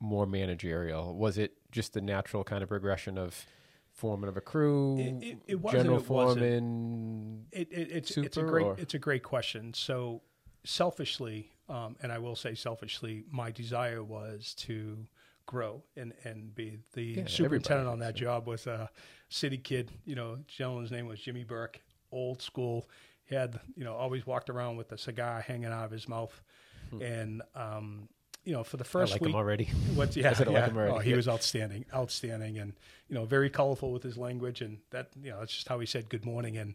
more 0.00 0.26
managerial? 0.26 1.16
Was 1.16 1.38
it 1.38 1.52
just 1.70 1.96
a 1.96 2.00
natural 2.00 2.42
kind 2.42 2.62
of 2.62 2.68
progression 2.68 3.18
of 3.18 3.46
foreman 3.96 4.28
of 4.28 4.36
a 4.36 4.40
crew, 4.40 4.98
It- 4.98 5.22
it- 5.22 5.38
it 5.46 5.54
wasn't, 5.60 5.82
general 5.84 6.00
foreman? 6.00 7.46
It, 7.50 7.68
it, 7.72 7.90
it's 7.90 8.16
it's 8.16 8.36
a 8.36 8.42
great 8.42 8.66
or- 8.66 8.76
it's 8.78 8.94
a 8.94 8.98
great 8.98 9.22
question. 9.22 9.72
So 9.74 10.22
selfishly, 10.64 11.50
um, 11.68 11.96
and 12.02 12.12
I 12.12 12.18
will 12.18 12.36
say 12.36 12.54
selfishly, 12.54 13.24
my 13.30 13.50
desire 13.50 14.02
was 14.04 14.54
to 14.58 15.06
grow 15.46 15.82
and 15.96 16.12
and 16.24 16.54
be 16.54 16.78
the 16.92 17.02
Yeah, 17.04 17.26
superintendent 17.26 17.88
on 17.88 17.98
that 18.00 18.12
does, 18.14 18.20
job 18.20 18.46
was 18.46 18.66
a 18.66 18.90
city 19.28 19.58
kid. 19.58 19.90
You 20.04 20.14
know, 20.16 20.38
gentleman's 20.46 20.90
name 20.90 21.06
was 21.06 21.20
Jimmy 21.20 21.44
Burke, 21.44 21.80
old 22.12 22.42
school. 22.42 22.88
He 23.24 23.34
had 23.34 23.58
you 23.76 23.84
know 23.84 23.94
always 23.94 24.26
walked 24.26 24.50
around 24.50 24.76
with 24.76 24.92
a 24.92 24.98
cigar 24.98 25.40
hanging 25.40 25.66
out 25.72 25.84
of 25.84 25.90
his 25.90 26.06
mouth, 26.08 26.42
Hmm. 26.90 27.02
and 27.02 27.42
um, 27.54 28.08
you 28.46 28.52
know, 28.52 28.64
for 28.64 28.76
the 28.78 28.84
I 28.84 28.86
first 28.86 29.12
like 29.12 29.20
week, 29.20 29.30
him 29.30 29.36
already. 29.36 29.64
What's 29.94 30.16
yeah, 30.16 30.32
said 30.32 30.48
I 30.48 30.52
like 30.52 30.62
yeah. 30.62 30.68
him 30.70 30.76
already. 30.76 30.94
Oh, 30.94 30.98
he 31.00 31.10
Yeah. 31.10 31.16
was 31.16 31.28
outstanding, 31.28 31.84
outstanding, 31.92 32.58
and 32.58 32.72
you 33.08 33.14
know, 33.14 33.24
very 33.26 33.50
colorful 33.50 33.92
with 33.92 34.02
his 34.02 34.16
language, 34.16 34.62
and 34.62 34.78
that 34.90 35.08
you 35.22 35.30
know, 35.30 35.40
that's 35.40 35.52
just 35.52 35.68
how 35.68 35.78
he 35.80 35.86
said 35.86 36.08
good 36.08 36.24
morning, 36.24 36.56
and 36.56 36.74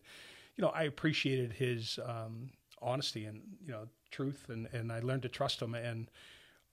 you 0.58 0.62
know, 0.62 0.70
I 0.70 0.84
appreciated 0.84 1.54
his 1.54 1.98
um, 2.06 2.52
honesty 2.82 3.26
and 3.26 3.42
you 3.66 3.72
know, 3.72 3.88
truth, 4.12 4.46
and 4.50 4.68
and 4.74 4.92
I 4.92 5.00
learned 5.00 5.24
to 5.24 5.30
trust 5.30 5.62
him, 5.62 5.74
and 5.74 6.12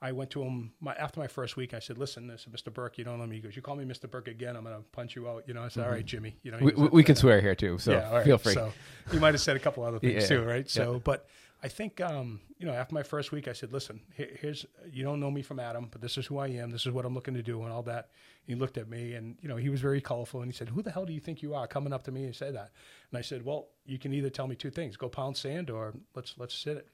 I 0.00 0.12
went 0.12 0.30
to 0.30 0.42
him 0.42 0.72
my, 0.80 0.94
after 0.94 1.18
my 1.18 1.26
first 1.26 1.56
week. 1.56 1.74
I 1.74 1.78
said, 1.80 1.96
"Listen, 1.98 2.30
I 2.30 2.36
said, 2.36 2.52
Mr. 2.52 2.72
Burke, 2.72 2.98
you 2.98 3.04
don't 3.04 3.18
know 3.18 3.26
me." 3.26 3.36
He 3.36 3.42
goes, 3.42 3.54
"You 3.56 3.62
call 3.62 3.76
me 3.76 3.84
Mr. 3.84 4.10
Burke 4.10 4.28
again, 4.28 4.56
I'm 4.56 4.64
gonna 4.64 4.82
punch 4.92 5.14
you 5.16 5.28
out." 5.28 5.44
You 5.46 5.54
know, 5.54 5.62
I 5.62 5.68
said, 5.68 5.84
"All 5.84 5.90
right, 5.90 6.04
Jimmy." 6.04 6.36
You 6.42 6.50
know, 6.52 6.58
We, 6.60 6.72
we, 6.72 6.88
we 6.88 7.04
can 7.04 7.14
swear 7.16 7.40
here 7.40 7.54
too, 7.54 7.78
so 7.78 7.92
yeah, 7.92 8.12
right. 8.12 8.24
feel 8.24 8.38
free. 8.38 8.54
So 8.54 8.72
you 9.12 9.20
might 9.20 9.34
have 9.34 9.40
said 9.40 9.56
a 9.56 9.60
couple 9.60 9.84
other 9.84 9.98
things 10.00 10.22
Yeah, 10.28 10.38
too, 10.38 10.44
right? 10.44 10.64
yeah. 10.66 10.82
So, 10.84 11.00
but 11.04 11.26
I 11.62 11.68
think 11.68 12.00
um, 12.00 12.40
you 12.58 12.66
know, 12.66 12.72
after 12.72 12.94
my 12.94 13.02
first 13.02 13.32
week, 13.32 13.48
I 13.48 13.52
said, 13.52 13.72
"Listen, 13.72 14.00
here, 14.14 14.28
here's 14.40 14.64
you 14.90 15.02
don't 15.02 15.18
know 15.18 15.30
me 15.30 15.42
from 15.42 15.58
Adam, 15.58 15.88
but 15.90 16.00
this 16.00 16.16
is 16.16 16.26
who 16.26 16.38
I 16.38 16.48
am. 16.48 16.70
This 16.70 16.86
is 16.86 16.92
what 16.92 17.04
I'm 17.04 17.14
looking 17.14 17.34
to 17.34 17.42
do, 17.42 17.62
and 17.62 17.72
all 17.72 17.82
that." 17.84 18.10
He 18.44 18.54
looked 18.54 18.78
at 18.78 18.88
me, 18.88 19.14
and 19.14 19.36
you 19.42 19.48
know, 19.48 19.56
he 19.56 19.68
was 19.68 19.80
very 19.80 20.00
colorful, 20.00 20.40
and 20.40 20.50
he 20.50 20.56
said, 20.56 20.68
"Who 20.68 20.82
the 20.82 20.90
hell 20.90 21.04
do 21.04 21.12
you 21.12 21.20
think 21.20 21.42
you 21.42 21.54
are, 21.54 21.66
coming 21.66 21.92
up 21.92 22.04
to 22.04 22.12
me 22.12 22.24
and 22.24 22.34
say 22.34 22.52
that?" 22.52 22.70
And 23.10 23.18
I 23.18 23.22
said, 23.22 23.44
"Well, 23.44 23.68
you 23.86 23.98
can 23.98 24.12
either 24.12 24.30
tell 24.30 24.46
me 24.46 24.54
two 24.54 24.70
things: 24.70 24.96
go 24.96 25.08
pound 25.08 25.36
sand, 25.36 25.68
or 25.68 25.94
let's 26.14 26.34
let's 26.38 26.54
sit 26.54 26.76
it." 26.76 26.88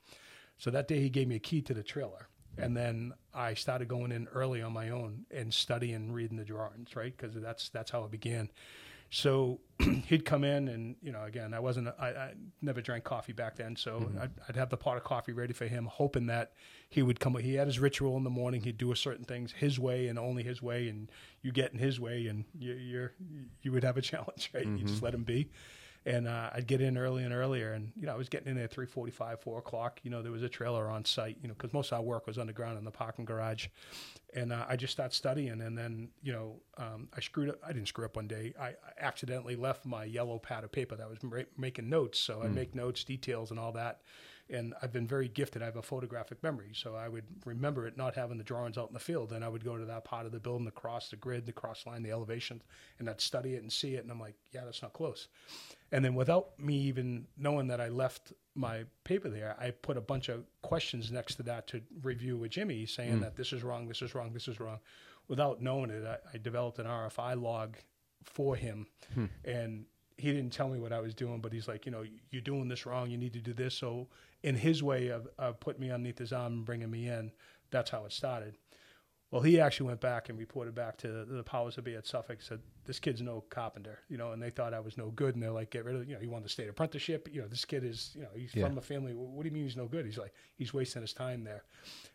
So 0.56 0.71
that 0.71 0.88
day, 0.88 1.00
he 1.00 1.11
gave 1.11 1.28
me 1.28 1.37
a 1.37 1.40
key 1.40 1.61
to 1.62 1.75
the 1.75 1.83
trailer. 1.83 2.28
And 2.56 2.76
then 2.76 3.12
I 3.35 3.54
started 3.54 3.88
going 3.88 4.12
in 4.12 4.28
early 4.28 4.62
on 4.62 4.73
my 4.73 4.90
own 4.90 5.26
and 5.30 5.52
studying, 5.52 6.12
reading 6.12 6.37
the 6.37 6.44
drawings, 6.44 6.94
right? 6.94 7.12
Because 7.16 7.35
that's 7.35 7.68
that's 7.68 7.90
how 7.90 8.04
it 8.04 8.11
began. 8.11 8.49
So 9.14 9.61
he'd 9.78 10.25
come 10.25 10.42
in, 10.42 10.66
and 10.66 10.97
you 11.00 11.12
know, 11.12 11.23
again, 11.23 11.54
I 11.54 11.61
wasn't, 11.61 11.88
I, 12.00 12.09
I 12.09 12.33
never 12.61 12.80
drank 12.80 13.04
coffee 13.04 13.33
back 13.33 13.54
then, 13.54 13.76
so 13.76 14.00
mm-hmm. 14.00 14.18
I'd, 14.18 14.30
I'd 14.49 14.56
have 14.56 14.71
the 14.71 14.76
pot 14.76 14.97
of 14.97 15.04
coffee 15.04 15.33
ready 15.33 15.52
for 15.52 15.66
him, 15.66 15.87
hoping 15.87 16.26
that 16.26 16.52
he 16.90 17.00
would 17.00 17.21
come. 17.21 17.37
He 17.37 17.54
had 17.54 17.68
his 17.68 17.78
ritual 17.78 18.16
in 18.16 18.25
the 18.25 18.30
morning. 18.30 18.62
He'd 18.62 18.76
do 18.76 18.90
a 18.90 18.97
certain 18.97 19.25
things 19.25 19.52
his 19.52 19.78
way 19.78 20.09
and 20.09 20.18
only 20.18 20.42
his 20.42 20.61
way, 20.61 20.88
and 20.88 21.12
you 21.42 21.52
get 21.52 21.73
in 21.73 21.78
his 21.78 22.00
way, 22.00 22.26
and 22.26 22.44
you, 22.59 22.75
you're 22.75 23.12
you 23.62 23.71
would 23.71 23.85
have 23.85 23.97
a 23.97 24.02
challenge, 24.02 24.50
right? 24.52 24.66
You 24.66 24.78
just 24.78 24.97
mm-hmm. 24.97 25.04
let 25.04 25.14
him 25.14 25.23
be 25.23 25.49
and 26.06 26.28
uh, 26.28 26.50
I'd 26.52 26.66
get 26.66 26.80
in 26.80 26.99
early 26.99 27.25
and 27.25 27.32
earlier, 27.32 27.73
and 27.73 27.90
you 27.96 28.06
know 28.06 28.12
I 28.12 28.16
was 28.16 28.28
getting 28.28 28.49
in 28.49 28.56
there 28.56 28.66
three 28.66 28.87
forty-five, 28.87 29.40
four 29.40 29.58
o'clock. 29.58 30.00
You 30.02 30.11
know 30.11 30.23
there 30.23 30.32
was 30.32 30.42
a 30.42 30.49
trailer 30.49 30.88
on 30.88 31.04
site, 31.04 31.38
you 31.40 31.49
know, 31.49 31.54
because 31.54 31.73
most 31.73 31.92
of 31.92 31.99
our 31.99 32.02
work 32.02 32.26
was 32.26 32.38
underground 32.38 32.78
in 32.78 32.84
the 32.84 32.90
parking 32.90 33.25
garage, 33.25 33.68
and 34.34 34.52
uh, 34.52 34.66
I 34.68 34.76
just 34.76 34.92
started 34.92 35.14
studying, 35.14 35.62
and 35.62 35.76
then 35.76 36.11
you 36.23 36.32
know 36.32 36.61
um, 36.76 37.08
I 37.16 37.20
screwed 37.20 37.50
up. 37.50 37.58
I 37.66 37.73
didn't 37.73 37.88
screw 37.88 38.04
up 38.04 38.16
one 38.16 38.28
day. 38.28 38.52
I, 38.61 38.68
I 38.68 38.75
accidentally 38.99 39.56
left 39.56 39.87
my 39.87 40.04
yellow 40.04 40.38
pad 40.38 40.64
of 40.64 40.73
paper 40.73 40.96
that 40.96 41.08
was 41.08 41.23
ma- 41.23 41.49
making 41.56 41.88
notes, 41.88 42.18
so 42.18 42.42
I'd 42.42 42.54
make 42.54 42.75
notes, 42.75 43.04
details, 43.04 43.50
and 43.50 43.58
all 43.58 43.73
that. 43.73 44.02
And 44.50 44.75
I've 44.82 44.92
been 44.92 45.06
very 45.06 45.28
gifted. 45.28 45.62
I 45.62 45.64
have 45.64 45.76
a 45.76 45.82
photographic 45.82 46.42
memory, 46.42 46.73
so 46.75 46.94
I 46.94 47.08
would 47.08 47.25
remember 47.46 47.87
it 47.87 47.96
not 47.96 48.14
having 48.14 48.37
the 48.37 48.44
drawings 48.44 48.76
out 48.76 48.88
in 48.88 48.92
the 48.92 49.00
field. 49.00 49.32
And 49.32 49.42
I 49.42 49.49
would 49.49 49.64
go 49.64 49.78
to 49.78 49.87
that 49.87 50.04
part 50.04 50.26
of 50.26 50.32
the 50.32 50.38
building, 50.38 50.66
the 50.66 50.70
cross, 50.70 51.08
the 51.08 51.16
grid, 51.16 51.46
the 51.46 51.52
cross 51.52 51.87
line, 51.87 52.02
the 52.02 52.11
elevations, 52.11 52.62
and 52.99 53.08
I'd 53.08 53.23
study 53.23 53.54
it 53.54 53.62
and 53.62 53.73
see 53.73 53.94
it. 53.94 54.02
And 54.02 54.12
I'm 54.12 54.20
like, 54.20 54.34
yeah, 54.52 54.66
that's 54.66 54.82
not 54.82 54.92
close. 54.92 55.28
And 55.95 56.05
then 56.05 56.17
without 56.17 56.59
me 56.59 56.75
even 56.75 57.25
knowing 57.39 57.69
that 57.69 57.81
I 57.81 57.87
left 57.87 58.33
my 58.57 58.83
paper 59.05 59.29
there, 59.29 59.55
I 59.61 59.71
put 59.71 59.97
a 59.97 60.01
bunch 60.01 60.29
of 60.29 60.45
questions 60.61 61.13
next 61.13 61.37
to 61.37 61.45
that 61.45 61.69
to 61.69 61.83
review 62.03 62.37
with 62.37 62.51
Jimmy, 62.51 62.85
saying 62.85 63.19
mm. 63.19 63.21
that 63.21 63.37
this 63.37 63.53
is 63.53 63.63
wrong, 63.63 63.87
this 63.87 64.03
is 64.03 64.13
wrong, 64.13 64.33
this 64.33 64.49
is 64.49 64.59
wrong. 64.59 64.81
Without 65.29 65.63
knowing 65.63 65.91
it, 65.91 66.05
I, 66.05 66.17
I 66.35 66.39
developed 66.39 66.81
an 66.81 66.87
RFI 66.87 67.41
log 67.41 67.77
for 68.25 68.57
him, 68.57 68.89
hmm. 69.15 69.27
and 69.45 69.85
he 70.19 70.33
didn't 70.33 70.53
tell 70.53 70.69
me 70.69 70.81
what 70.81 70.93
I 70.93 71.01
was 71.01 71.15
doing, 71.15 71.41
but 71.41 71.53
he's 71.53 71.69
like, 71.69 71.87
you 71.87 71.93
know, 71.93 72.05
you're 72.31 72.43
doing 72.43 72.67
this 72.69 72.87
wrong. 72.87 73.09
You 73.09 73.17
need 73.17 73.33
to 73.35 73.39
do 73.39 73.55
this. 73.55 73.75
So, 73.75 74.09
in 74.43 74.57
his 74.57 74.83
way 74.83 75.09
of, 75.09 75.29
of 75.39 75.61
putting 75.61 75.81
me 75.81 75.91
underneath 75.91 76.19
his 76.19 76.33
arm 76.33 76.55
and 76.55 76.65
bringing 76.65 76.91
me 76.91 77.09
in, 77.09 77.31
that's 77.71 77.91
how 77.91 78.05
it 78.05 78.13
started. 78.13 78.57
Well, 79.31 79.43
he 79.43 79.59
actually 79.59 79.88
went 79.88 80.00
back 80.00 80.28
and 80.28 80.38
reported 80.38 80.76
back 80.76 80.97
to 80.99 81.25
the 81.25 81.43
powers 81.43 81.75
that 81.75 81.83
be 81.83 81.97
at 81.97 82.07
Suffolk. 82.07 82.40
Said 82.40 82.61
this 82.85 83.00
kid's 83.00 83.21
no 83.21 83.43
carpenter, 83.50 83.99
you 84.09 84.16
know, 84.16 84.31
and 84.31 84.40
they 84.40 84.50
thought 84.50 84.73
I 84.73 84.78
was 84.78 84.97
no 84.97 85.11
good, 85.11 85.35
and 85.35 85.43
they're 85.43 85.50
like, 85.50 85.71
get 85.71 85.85
rid 85.85 85.97
of, 85.97 86.07
you 86.09 86.14
know, 86.14 86.21
he 86.21 86.28
wanted 86.28 86.45
the 86.45 86.50
state 86.50 86.69
apprenticeship. 86.69 87.28
You 87.33 87.43
know, 87.43 87.49
this 87.49 87.64
kid 87.64 87.83
is, 87.83 88.12
you 88.14 88.23
know, 88.23 88.28
he's 88.37 88.54
Yeah. 88.54 88.66
from 88.69 88.78
a 88.78 88.81
family. 88.83 89.12
What 89.12 89.43
do 89.43 89.49
you 89.49 89.52
mean 89.54 89.64
he's 89.64 89.76
no 89.76 89.88
good? 89.88 90.04
He's 90.07 90.19
like, 90.19 90.33
he's 90.54 90.73
wasting 90.73 91.02
his 91.02 91.12
time 91.12 91.43
there, 91.43 91.64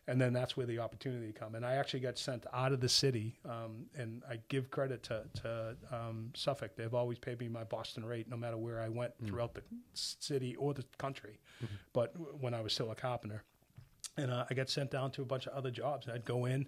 and 0.07 0.21
then 0.21 0.31
that's 0.31 0.55
where 0.55 0.65
the 0.65 0.79
opportunity 0.79 1.33
come. 1.33 1.55
And 1.55 1.65
I 1.65 1.73
actually 1.73 1.99
got 1.99 2.17
sent 2.17 2.45
out 2.53 2.71
of 2.71 2.79
the 2.79 2.87
city, 2.87 3.37
um, 3.43 3.87
and 3.97 4.23
I 4.29 4.39
give 4.47 4.71
credit 4.71 5.03
to 5.03 5.25
to 5.41 5.75
um, 5.91 6.31
Suffolk. 6.35 6.77
They've 6.77 6.93
always 6.93 7.19
paid 7.19 7.39
me 7.41 7.49
my 7.49 7.65
Boston 7.65 8.05
rate, 8.05 8.29
no 8.29 8.37
matter 8.37 8.55
where 8.57 8.79
I 8.79 8.87
went 8.87 9.11
throughout 9.25 9.55
the 9.55 9.63
city 9.93 10.55
or 10.55 10.73
the 10.73 10.85
country. 10.97 11.39
But 11.91 12.13
w- 12.13 12.37
when 12.39 12.53
I 12.53 12.61
was 12.61 12.71
still 12.71 12.91
a 12.91 12.95
carpenter 12.95 13.43
and 14.15 14.31
uh, 14.31 14.45
I 14.49 14.53
got 14.53 14.69
sent 14.69 14.91
down 14.91 15.11
to 15.11 15.21
a 15.21 15.25
bunch 15.25 15.47
of 15.47 15.53
other 15.53 15.71
jobs. 15.71 16.07
I'd 16.07 16.25
go 16.25 16.45
in, 16.45 16.67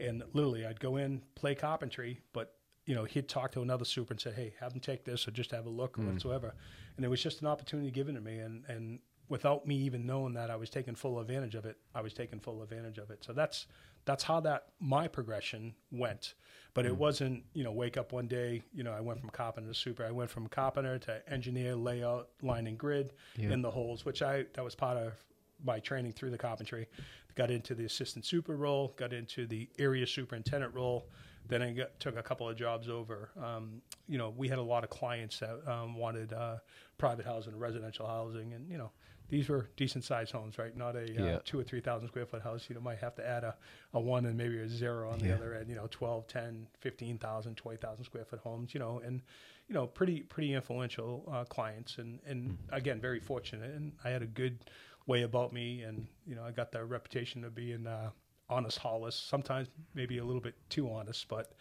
and 0.00 0.22
literally, 0.32 0.66
I'd 0.66 0.80
go 0.80 0.96
in, 0.96 1.22
play 1.34 1.54
carpentry, 1.54 2.20
but 2.32 2.54
you 2.86 2.94
know, 2.94 3.04
he'd 3.04 3.28
talk 3.28 3.52
to 3.52 3.60
another 3.60 3.84
super 3.84 4.14
and 4.14 4.20
say, 4.20 4.32
"Hey, 4.32 4.54
have 4.60 4.72
him 4.72 4.80
take 4.80 5.04
this, 5.04 5.28
or 5.28 5.30
just 5.30 5.50
have 5.50 5.66
a 5.66 5.70
look, 5.70 5.98
or 5.98 6.02
hmm. 6.02 6.12
whatsoever." 6.12 6.54
And 6.96 7.04
it 7.04 7.08
was 7.08 7.22
just 7.22 7.40
an 7.42 7.46
opportunity 7.46 7.90
given 7.90 8.14
to 8.14 8.20
me, 8.20 8.38
and 8.38 8.64
and 8.68 9.00
without 9.28 9.66
me 9.66 9.76
even 9.76 10.06
knowing 10.06 10.32
that 10.34 10.50
I 10.50 10.56
was 10.56 10.70
taking 10.70 10.94
full 10.94 11.20
advantage 11.20 11.54
of 11.54 11.66
it, 11.66 11.76
I 11.94 12.00
was 12.00 12.14
taking 12.14 12.40
full 12.40 12.62
advantage 12.62 12.98
of 12.98 13.10
it. 13.10 13.22
So 13.24 13.32
that's 13.32 13.66
that's 14.04 14.24
how 14.24 14.40
that 14.40 14.68
my 14.80 15.06
progression 15.06 15.74
went. 15.92 16.34
But 16.72 16.86
it 16.86 16.92
hmm. 16.92 16.98
wasn't, 16.98 17.44
you 17.52 17.64
know, 17.64 17.72
wake 17.72 17.96
up 17.96 18.12
one 18.12 18.26
day, 18.26 18.62
you 18.72 18.82
know, 18.82 18.92
I 18.92 19.00
went 19.00 19.20
from 19.20 19.30
carpenter 19.30 19.68
to 19.68 19.74
super. 19.74 20.04
I 20.04 20.10
went 20.10 20.30
from 20.30 20.46
carpenter 20.46 20.98
to 20.98 21.22
engineer, 21.30 21.74
layout, 21.74 22.30
line 22.40 22.66
and 22.66 22.78
grid 22.78 23.12
Yeah. 23.36 23.50
in 23.50 23.62
the 23.62 23.70
holes, 23.70 24.04
which 24.04 24.22
I 24.22 24.46
that 24.54 24.64
was 24.64 24.74
part 24.74 24.96
of 24.96 25.12
my 25.62 25.80
training 25.80 26.12
through 26.12 26.30
the 26.30 26.38
carpentry. 26.38 26.88
Got 27.38 27.52
into 27.52 27.76
the 27.76 27.84
assistant 27.84 28.24
super 28.26 28.56
role, 28.56 28.94
got 28.96 29.12
into 29.12 29.46
the 29.46 29.68
area 29.78 30.08
superintendent 30.08 30.74
role. 30.74 31.06
Then 31.48 31.62
I 31.62 31.70
got, 31.70 32.00
took 32.00 32.16
a 32.18 32.22
couple 32.22 32.48
of 32.48 32.56
jobs 32.56 32.88
over. 32.88 33.30
Um, 33.40 33.80
you 34.08 34.18
know, 34.18 34.34
we 34.36 34.48
had 34.48 34.58
a 34.58 34.62
lot 34.62 34.82
of 34.82 34.90
clients 34.90 35.38
that 35.38 35.56
um, 35.70 35.94
wanted 35.94 36.32
uh, 36.32 36.56
private 36.98 37.24
housing, 37.24 37.56
residential 37.56 38.08
housing, 38.08 38.54
and 38.54 38.68
you 38.68 38.76
know, 38.76 38.90
these 39.28 39.48
were 39.48 39.68
decent 39.76 40.02
sized 40.02 40.32
homes, 40.32 40.58
right? 40.58 40.76
Not 40.76 40.96
a 40.96 41.02
uh, 41.02 41.04
Yeah. 41.14 41.38
two 41.44 41.60
or 41.60 41.62
three 41.62 41.80
thousand 41.80 42.08
square 42.08 42.26
foot 42.26 42.42
house. 42.42 42.66
You 42.68 42.74
know, 42.74 42.80
might 42.80 42.98
have 42.98 43.14
to 43.14 43.24
add 43.26 43.44
a, 43.44 43.54
a 43.94 44.00
one 44.00 44.26
and 44.26 44.36
maybe 44.36 44.58
a 44.58 44.68
zero 44.68 45.08
on 45.12 45.20
the 45.20 45.28
Yeah. 45.28 45.34
other 45.36 45.54
end. 45.54 45.68
You 45.68 45.76
know, 45.76 45.86
12, 45.92 46.26
10, 46.26 46.66
15,000, 46.80 47.54
20,000 47.54 48.04
square 48.04 48.24
foot 48.24 48.40
homes. 48.40 48.74
You 48.74 48.80
know, 48.80 49.00
and 49.04 49.22
you 49.68 49.74
know, 49.74 49.86
pretty 49.86 50.22
pretty 50.22 50.54
influential 50.54 51.28
uh, 51.30 51.44
clients, 51.44 51.98
and 51.98 52.18
and 52.26 52.58
again, 52.70 53.00
very 53.00 53.20
fortunate. 53.20 53.70
And 53.76 53.92
I 54.04 54.08
had 54.10 54.22
a 54.22 54.26
good 54.26 54.58
way 55.08 55.22
about 55.22 55.52
me, 55.52 55.82
and 55.82 56.06
you 56.26 56.36
know, 56.36 56.44
I 56.44 56.52
got 56.52 56.70
the 56.70 56.84
reputation 56.84 57.42
of 57.42 57.54
being 57.54 57.86
uh, 57.88 58.10
honest, 58.48 58.78
Hollis. 58.78 59.16
Sometimes 59.16 59.66
maybe 59.94 60.18
a 60.18 60.24
little 60.24 60.40
bit 60.40 60.54
too 60.68 60.88
honest, 60.88 61.26
but 61.28 61.52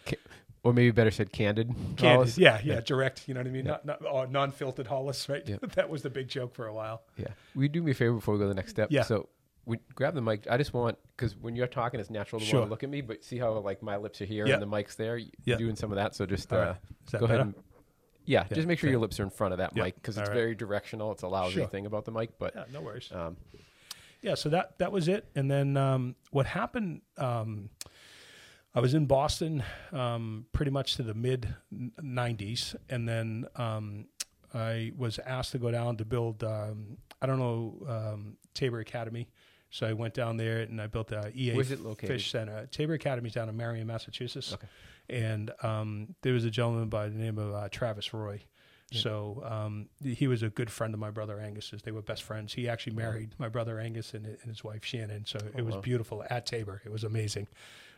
or 0.64 0.74
maybe 0.74 0.92
better 0.92 1.10
said, 1.10 1.32
candid. 1.32 1.70
candid. 1.96 2.00
Hollis. 2.06 2.38
Yeah, 2.38 2.60
yeah, 2.64 2.82
direct. 2.82 3.28
You 3.28 3.34
know 3.34 3.40
what 3.40 3.48
I 3.48 3.52
mean? 3.52 3.66
Not 3.66 3.86
not 3.86 4.06
or 4.06 4.28
non-filtered 4.28 4.86
Hollis, 4.86 5.28
right? 5.30 5.42
Yeah. 5.48 5.58
that 5.76 5.90
was 5.90 6.04
the 6.04 6.10
big 6.12 6.28
joke 6.28 6.54
for 6.54 6.68
a 6.68 6.74
while. 6.74 7.02
Yeah. 7.16 7.30
Will 7.56 7.64
you 7.64 7.70
do 7.70 7.82
me 7.82 7.92
a 7.92 7.96
favor 7.96 8.14
before 8.14 8.36
we 8.36 8.40
go 8.40 8.44
to 8.46 8.50
the 8.50 8.56
next 8.56 8.72
step? 8.72 8.90
Yeah. 8.92 9.04
So 9.04 9.30
we 9.66 9.80
grab 9.96 10.14
the 10.14 10.22
mic. 10.22 10.48
I 10.50 10.58
just 10.58 10.74
want 10.74 10.98
because 11.16 11.36
when 11.36 11.56
you're 11.56 11.68
talking, 11.68 12.00
it's 12.00 12.10
natural 12.10 12.40
to 12.40 12.46
Sure. 12.46 12.60
want 12.60 12.68
to 12.68 12.72
look 12.72 12.84
at 12.84 12.90
me, 12.90 13.02
but 13.02 13.24
see 13.24 13.38
how 13.38 13.52
like 13.60 13.82
my 13.82 13.98
lips 13.98 14.22
are 14.22 14.26
here 14.26 14.46
Yeah. 14.46 14.54
and 14.56 14.62
the 14.62 14.68
mic's 14.68 14.96
there. 14.96 15.18
You're 15.18 15.32
Yeah. 15.46 15.56
doing 15.58 15.76
some 15.76 15.92
of 15.92 15.96
that. 15.96 16.16
So 16.16 16.26
just 16.26 16.52
uh, 16.52 16.58
right. 16.58 16.76
That 17.12 17.20
go 17.22 17.28
better? 17.28 17.42
ahead. 17.42 17.56
And, 17.56 17.64
yeah, 18.28 18.46
Yeah, 18.50 18.56
just 18.56 18.68
make 18.68 18.78
sure 18.78 18.90
your 18.90 19.00
lips 19.00 19.20
are 19.20 19.24
in 19.24 19.30
front 19.30 19.54
of 19.54 19.58
that 19.60 19.76
mic 19.76 19.96
because 19.96 20.18
it's 20.18 20.28
right. 20.30 20.36
very 20.36 20.54
directional. 20.54 21.12
It's 21.14 21.24
a 21.24 21.28
lousy 21.28 21.56
Sure. 21.56 21.68
thing 21.68 21.86
about 21.86 22.06
the 22.06 22.12
mic, 22.12 22.38
but 22.38 22.54
Yeah, 22.56 22.66
no 22.72 22.82
worries. 22.82 23.10
um, 23.12 23.38
yeah, 24.22 24.36
so 24.36 24.50
that 24.50 24.78
that 24.80 24.92
was 24.92 25.08
it. 25.08 25.30
And 25.36 25.50
then 25.50 25.78
um, 25.78 26.16
what 26.32 26.46
happened? 26.46 27.02
Um, 27.18 27.70
I 28.76 28.80
was 28.80 28.94
in 28.94 29.06
Boston 29.06 29.64
um, 29.92 30.46
pretty 30.52 30.72
much 30.72 30.96
to 30.98 31.04
the 31.04 31.14
mid 31.14 31.56
'90s, 31.74 32.76
and 32.90 33.08
then 33.08 33.46
um, 33.56 34.08
I 34.54 34.92
was 34.98 35.20
asked 35.20 35.54
to 35.54 35.58
go 35.60 35.72
down 35.72 35.98
to 35.98 36.06
build. 36.06 36.44
Um, 36.44 36.98
I 37.22 37.26
don't 37.26 37.40
know 37.40 37.86
um, 37.88 38.38
Tabor 38.54 38.80
Academy, 38.80 39.30
so 39.70 39.88
I 39.88 39.94
went 39.94 40.14
down 40.14 40.38
there 40.38 40.60
and 40.62 40.82
I 40.82 40.88
built 40.88 41.08
the 41.08 41.32
EA 41.36 41.54
where's 41.56 41.72
it 41.72 41.82
located? 41.82 42.10
Fish 42.10 42.32
Center. 42.32 42.68
Tabor 42.72 42.94
Academy's 42.96 43.34
down 43.34 43.50
in 43.50 43.58
Marion, 43.58 43.88
Massachusetts. 43.88 44.54
Okay. 44.54 44.68
And 45.10 45.52
um, 45.64 46.16
there 46.22 46.34
was 46.34 46.44
a 46.46 46.52
gentleman 46.52 46.90
by 46.90 47.08
the 47.10 47.16
name 47.18 47.38
of 47.38 47.54
uh, 47.54 47.70
Travis 47.70 48.14
Roy. 48.14 48.44
Yeah. 48.92 49.02
So 49.02 49.44
um, 49.46 49.88
he 50.02 50.28
was 50.28 50.44
a 50.44 50.50
good 50.50 50.70
friend 50.70 50.94
of 50.94 51.00
my 51.00 51.12
brother 51.12 51.40
Angus's. 51.40 51.82
They 51.82 51.92
were 51.92 52.02
best 52.02 52.24
friends. 52.24 52.54
He 52.54 52.70
actually 52.70 52.96
married 52.96 53.36
my 53.38 53.50
brother 53.50 53.80
Angus 53.80 54.14
and, 54.14 54.26
and 54.26 54.40
his 54.46 54.64
wife 54.64 54.86
Shannon. 54.86 55.26
So 55.26 55.40
Oh, 55.44 55.58
it 55.58 55.66
was 55.66 55.76
wow. 55.76 55.82
beautiful 55.82 56.24
at 56.30 56.46
Tabor. 56.46 56.82
It 56.86 56.92
was 56.92 57.04
amazing. 57.04 57.48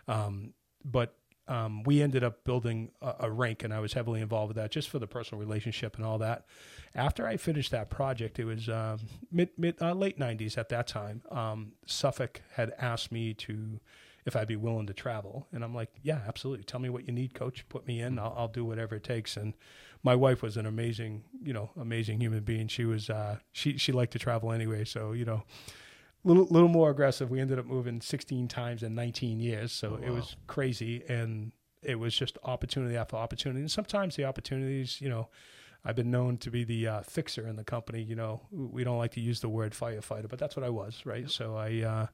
Um, 0.07 0.53
but 0.83 1.15
um, 1.47 1.83
we 1.83 2.01
ended 2.01 2.23
up 2.23 2.43
building 2.43 2.91
a, 3.01 3.15
a 3.21 3.31
rink, 3.31 3.63
and 3.63 3.73
I 3.73 3.79
was 3.79 3.93
heavily 3.93 4.21
involved 4.21 4.49
with 4.49 4.57
that 4.57 4.69
just 4.71 4.87
for 4.89 4.99
the 4.99 5.07
personal 5.07 5.39
relationship 5.39 5.95
and 5.97 6.05
all 6.05 6.19
that. 6.19 6.45
After 6.93 7.27
I 7.27 7.37
finished 7.37 7.71
that 7.71 7.89
project, 7.89 8.37
it 8.39 8.45
was 8.45 8.69
um, 8.69 8.99
mid, 9.31 9.49
mid 9.57 9.81
uh, 9.81 9.93
late 9.93 10.19
'90s 10.19 10.57
at 10.59 10.69
that 10.69 10.85
time. 10.87 11.21
Um, 11.31 11.73
Suffolk 11.87 12.41
had 12.53 12.73
asked 12.79 13.11
me 13.11 13.33
to 13.35 13.79
if 14.29 14.36
I'd 14.36 14.48
be 14.48 14.55
willing 14.55 14.86
to 14.86 14.93
travel, 14.93 15.48
and 15.51 15.63
I'm 15.63 15.74
like, 15.74 15.89
yeah, 16.03 16.21
absolutely. 16.27 16.63
Tell 16.63 16.79
me 16.79 16.89
what 16.89 17.07
you 17.07 17.12
need, 17.12 17.33
coach. 17.33 17.67
Put 17.67 17.88
me 17.88 18.00
in. 18.00 18.19
I'll, 18.19 18.33
I'll 18.38 18.48
do 18.48 18.63
whatever 18.63 18.95
it 18.95 19.03
takes. 19.03 19.36
And 19.36 19.55
my 20.03 20.15
wife 20.15 20.43
was 20.43 20.55
an 20.55 20.67
amazing, 20.67 21.24
you 21.41 21.51
know, 21.51 21.71
amazing 21.75 22.21
human 22.21 22.43
being. 22.43 22.67
She 22.67 22.86
was 22.86 23.09
uh, 23.09 23.39
she 23.51 23.77
she 23.77 23.91
liked 23.91 24.13
to 24.13 24.19
travel 24.19 24.51
anyway, 24.51 24.86
so 24.86 25.13
you 25.13 25.25
know 25.25 25.43
a 26.24 26.27
little 26.27 26.45
little 26.45 26.69
more 26.69 26.91
aggressive. 26.91 27.31
We 27.31 27.39
ended 27.39 27.57
up 27.57 27.65
moving 27.65 28.01
16 28.01 28.48
times 28.48 28.83
in 28.83 28.93
19 28.93 29.39
years, 29.39 29.71
so 29.71 30.00
Oh, 30.00 30.05
it 30.05 30.12
was 30.12 30.36
crazy, 30.45 31.03
and 31.09 31.51
it 31.81 31.95
was 31.95 32.15
just 32.15 32.38
opportunity 32.43 32.95
after 32.95 33.15
opportunity. 33.15 33.62
And 33.62 33.71
sometimes 33.71 34.15
the 34.15 34.25
opportunities, 34.25 35.01
you 35.01 35.09
know, 35.09 35.29
I've 35.83 35.95
been 35.95 36.12
known 36.12 36.38
to 36.38 36.51
be 36.51 36.63
the 36.63 36.88
uh, 36.88 37.01
fixer 37.01 37.48
in 37.48 37.55
the 37.55 37.63
company. 37.63 38.03
You 38.03 38.15
know, 38.15 38.41
we 38.51 38.83
don't 38.83 38.98
like 39.00 39.13
to 39.13 39.21
use 39.21 39.39
the 39.39 39.50
word 39.50 39.74
firefighter, 39.74 40.29
but 40.29 40.38
that's 40.38 40.55
what 40.55 40.63
I 40.63 40.69
was, 40.69 41.01
right? 41.03 41.29
So 41.29 41.55
I. 41.57 41.81
Uh, 41.81 42.07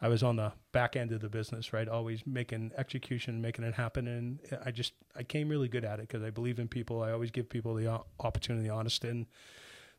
I 0.00 0.08
was 0.08 0.22
on 0.22 0.36
the 0.36 0.52
back 0.72 0.94
end 0.96 1.12
of 1.12 1.20
the 1.20 1.28
business, 1.28 1.72
right? 1.72 1.88
Always 1.88 2.26
making 2.26 2.72
execution, 2.76 3.40
making 3.40 3.64
it 3.64 3.74
happen, 3.74 4.06
and 4.06 4.38
I 4.64 4.70
just 4.70 4.92
I 5.16 5.22
came 5.22 5.48
really 5.48 5.68
good 5.68 5.84
at 5.84 5.98
it 5.98 6.08
because 6.08 6.22
I 6.22 6.30
believe 6.30 6.58
in 6.58 6.68
people. 6.68 7.02
I 7.02 7.12
always 7.12 7.30
give 7.30 7.48
people 7.48 7.74
the 7.74 8.00
opportunity, 8.20 8.68
honest, 8.68 9.04
and 9.04 9.26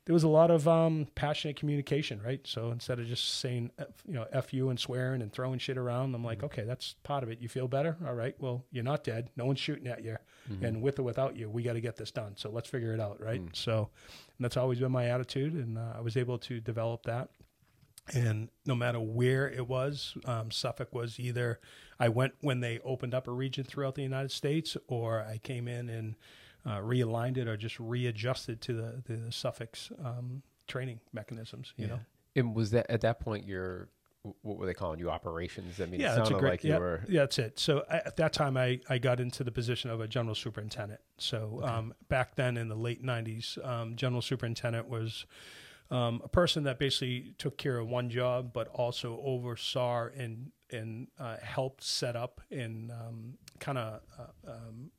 there 0.05 0.13
was 0.13 0.23
a 0.23 0.29
lot 0.29 0.49
of 0.49 0.67
um, 0.67 1.07
passionate 1.13 1.55
communication, 1.57 2.19
right? 2.23 2.39
So 2.47 2.71
instead 2.71 2.99
of 2.99 3.05
just 3.05 3.39
saying, 3.41 3.69
you 4.07 4.13
know, 4.13 4.25
"f 4.31 4.53
you" 4.53 4.69
and 4.69 4.79
swearing 4.79 5.21
and 5.21 5.31
throwing 5.31 5.59
shit 5.59 5.77
around, 5.77 6.15
I'm 6.15 6.23
like, 6.23 6.41
okay, 6.43 6.63
that's 6.63 6.95
part 7.03 7.21
of 7.21 7.29
it. 7.29 7.39
You 7.41 7.49
feel 7.49 7.67
better, 7.67 7.95
all 8.07 8.15
right? 8.15 8.33
Well, 8.39 8.65
you're 8.71 8.83
not 8.83 9.03
dead. 9.03 9.29
No 9.35 9.45
one's 9.45 9.59
shooting 9.59 9.85
at 9.87 10.03
you, 10.03 10.17
and 10.63 10.81
with 10.81 10.97
or 10.97 11.03
without 11.03 11.35
you, 11.35 11.47
we 11.49 11.61
got 11.61 11.73
to 11.73 11.81
get 11.81 11.97
this 11.97 12.09
done. 12.09 12.33
So 12.37 12.49
let's 12.49 12.67
figure 12.69 12.93
it 12.93 12.99
out, 12.99 13.21
right? 13.21 13.41
So 13.53 13.89
and 14.37 14.45
that's 14.45 14.57
always 14.57 14.79
been 14.79 14.91
my 14.91 15.07
attitude, 15.07 15.53
and 15.53 15.77
uh, 15.77 15.93
I 15.97 16.01
was 16.01 16.15
able 16.17 16.37
to 16.39 16.59
develop 16.61 17.03
that. 17.03 17.29
And 18.15 18.49
no 18.65 18.75
matter 18.75 18.99
where 18.99 19.49
it 19.49 19.67
was, 19.67 20.15
um, 20.25 20.51
Suffolk 20.51 20.93
was 20.93 21.19
either 21.19 21.59
I 21.99 22.09
went 22.09 22.33
when 22.41 22.59
they 22.59 22.79
opened 22.79 23.13
up 23.13 23.27
a 23.27 23.31
region 23.31 23.63
throughout 23.63 23.95
the 23.95 24.03
United 24.03 24.31
States, 24.31 24.77
or 24.87 25.21
I 25.21 25.37
came 25.37 25.67
in 25.67 25.89
and 25.89 26.15
uh, 26.65 26.77
realigned 26.77 27.37
it 27.37 27.47
or 27.47 27.57
just 27.57 27.79
readjusted 27.79 28.61
to 28.61 28.73
the, 28.73 29.03
the 29.05 29.31
Suffolk's 29.31 29.91
um, 30.03 30.41
training 30.67 30.99
mechanisms. 31.13 31.73
You 31.77 31.87
know, 31.87 31.99
And 32.35 32.55
was 32.55 32.71
that 32.71 32.89
at 32.89 33.01
that 33.01 33.19
point 33.19 33.45
your 33.45 33.89
what 34.41 34.57
were 34.57 34.65
they 34.65 34.73
calling 34.73 34.99
you 34.99 35.09
operations? 35.09 35.79
I 35.79 35.85
mean, 35.85 36.01
yeah, 36.01 36.11
it 36.11 36.15
sounded 36.17 36.39
great. 36.39 36.49
like 36.51 36.63
you 36.63 36.71
yeah, 36.71 36.79
were. 36.79 37.03
yeah, 37.07 37.21
that's 37.21 37.39
it. 37.39 37.57
So 37.59 37.85
I, 37.89 37.97
at 37.97 38.17
that 38.17 38.33
time, 38.33 38.57
I, 38.57 38.81
I 38.89 38.97
got 38.97 39.19
into 39.19 39.43
the 39.43 39.51
position 39.51 39.89
of 39.89 40.01
a 40.01 40.07
general 40.07 40.35
superintendent. 40.35 40.99
So 41.17 41.61
um, 41.63 41.93
back 42.09 42.35
then 42.35 42.57
in 42.57 42.67
the 42.67 42.75
late 42.75 43.03
'90s, 43.03 43.63
um, 43.65 43.95
general 43.95 44.21
superintendent 44.21 44.89
was 44.89 45.25
um, 45.91 46.21
a 46.23 46.27
person 46.27 46.63
that 46.63 46.77
basically 46.77 47.33
took 47.37 47.57
care 47.57 47.79
of 47.79 47.87
one 47.87 48.09
job, 48.09 48.53
but 48.53 48.67
also 48.69 49.19
oversaw 49.23 50.07
and 50.15 50.51
and 50.71 51.07
uh, 51.19 51.37
helped 51.41 51.83
set 51.83 52.15
up 52.15 52.41
and 52.51 52.91
um, 52.91 53.33
kind 53.59 53.77
of 53.77 54.01
uh, 54.19 54.51
um, 54.51 54.91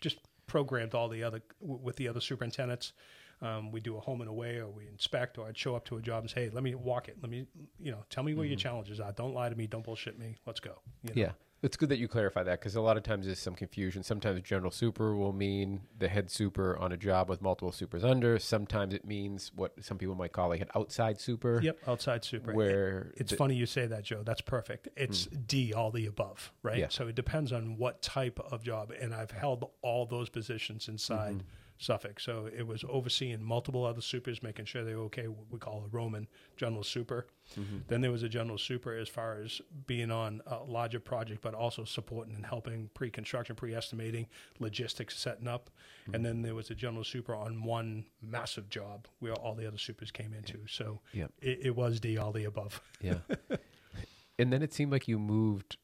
just 0.00 0.18
programmed 0.46 0.94
all 0.94 1.08
the 1.08 1.22
other 1.22 1.40
w- 1.62 1.80
with 1.82 1.96
the 1.96 2.08
other 2.08 2.20
superintendents. 2.20 2.92
Um, 3.40 3.72
we 3.72 3.80
do 3.80 3.96
a 3.96 4.00
home 4.00 4.20
and 4.20 4.28
away, 4.28 4.58
or 4.58 4.68
we 4.68 4.86
inspect, 4.86 5.38
or 5.38 5.48
I'd 5.48 5.56
show 5.56 5.74
up 5.74 5.84
to 5.86 5.96
a 5.96 6.02
job 6.02 6.22
and 6.22 6.30
say, 6.30 6.44
"Hey, 6.44 6.50
let 6.50 6.62
me 6.62 6.74
walk 6.74 7.08
it. 7.08 7.16
Let 7.22 7.30
me, 7.30 7.46
you 7.80 7.90
know, 7.90 8.04
tell 8.10 8.22
me 8.22 8.34
where 8.34 8.46
your 8.46 8.56
challenges 8.56 9.00
are. 9.00 9.12
Don't 9.12 9.34
lie 9.34 9.48
to 9.48 9.56
me. 9.56 9.66
Don't 9.66 9.82
bullshit 9.82 10.18
me. 10.18 10.36
Let's 10.46 10.60
go." 10.60 10.80
You 11.02 11.14
know? 11.14 11.22
Yeah, 11.22 11.32
it's 11.62 11.76
good 11.76 11.88
that 11.90 11.98
you 11.98 12.08
clarify 12.08 12.42
that 12.42 12.58
because 12.58 12.74
a 12.74 12.80
lot 12.80 12.96
of 12.96 13.04
times 13.04 13.26
there's 13.26 13.38
some 13.38 13.54
confusion. 13.54 14.02
Sometimes 14.02 14.40
general 14.42 14.72
super 14.72 15.14
will 15.14 15.32
mean 15.32 15.82
the 15.96 16.08
head 16.08 16.28
super 16.28 16.76
on 16.76 16.90
a 16.90 16.96
job 16.96 17.28
with 17.28 17.40
multiple 17.40 17.70
supers 17.70 18.02
under. 18.02 18.36
Sometimes 18.40 18.92
it 18.92 19.04
means 19.04 19.52
what 19.54 19.72
some 19.80 19.96
people 19.96 20.16
might 20.16 20.32
call 20.32 20.48
like 20.48 20.60
an 20.60 20.70
outside 20.74 21.20
super. 21.20 21.60
Yep. 21.62 21.78
Outside 21.86 22.24
super. 22.24 22.52
Where 22.52 23.12
It's 23.16 23.30
the- 23.30 23.36
funny 23.36 23.54
you 23.54 23.66
say 23.66 23.86
that, 23.86 24.02
Joe. 24.02 24.22
That's 24.24 24.40
perfect. 24.40 24.88
It's 24.96 25.26
mm. 25.26 25.46
D, 25.46 25.72
all 25.72 25.92
the 25.92 26.06
above, 26.06 26.52
right? 26.64 26.78
Yeah. 26.78 26.88
So 26.88 27.06
it 27.06 27.14
depends 27.14 27.52
on 27.52 27.78
what 27.78 28.02
type 28.02 28.40
of 28.40 28.64
job. 28.64 28.92
And 29.00 29.14
I've 29.14 29.30
held 29.30 29.70
all 29.82 30.04
those 30.04 30.28
positions 30.28 30.88
inside 30.88 31.36
mm-hmm. 31.36 31.46
Suffolk. 31.82 32.20
So 32.20 32.48
it 32.56 32.64
was 32.64 32.84
overseeing 32.88 33.42
multiple 33.42 33.84
other 33.84 34.00
supers, 34.00 34.40
making 34.42 34.66
sure 34.66 34.84
they 34.84 34.94
were 34.94 35.02
okay. 35.04 35.26
What 35.26 35.46
we 35.50 35.58
call 35.58 35.84
a 35.84 35.88
Roman 35.88 36.28
general 36.56 36.84
super. 36.84 37.26
Mm-hmm. 37.58 37.78
Then 37.88 38.00
there 38.02 38.12
was 38.12 38.22
a 38.22 38.28
general 38.28 38.56
super 38.56 38.94
as 38.96 39.08
far 39.08 39.40
as 39.42 39.60
being 39.88 40.12
on 40.12 40.42
a 40.46 40.62
larger 40.62 41.00
project, 41.00 41.42
but 41.42 41.54
also 41.54 41.84
supporting 41.84 42.36
and 42.36 42.46
helping 42.46 42.88
pre-construction, 42.94 43.56
pre-estimating, 43.56 44.28
logistics 44.60 45.18
setting 45.18 45.48
up. 45.48 45.70
And 46.06 46.14
mm-hmm. 46.14 46.22
then 46.22 46.42
there 46.42 46.54
was 46.54 46.70
a 46.70 46.74
general 46.74 47.02
super 47.02 47.34
on 47.34 47.64
one 47.64 48.04
massive 48.22 48.68
job 48.70 49.08
where 49.18 49.32
all 49.34 49.54
the 49.56 49.66
other 49.66 49.78
supers 49.78 50.12
came 50.12 50.32
into. 50.32 50.60
So 50.68 51.00
Yeah. 51.12 51.26
it, 51.40 51.58
it 51.62 51.76
was 51.76 51.98
D, 51.98 52.16
all 52.16 52.30
the 52.32 52.44
above. 52.44 52.80
Yeah. 53.00 53.18
and 54.38 54.52
then 54.52 54.62
it 54.62 54.72
seemed 54.72 54.92
like 54.92 55.08
you 55.08 55.18
moved 55.18 55.78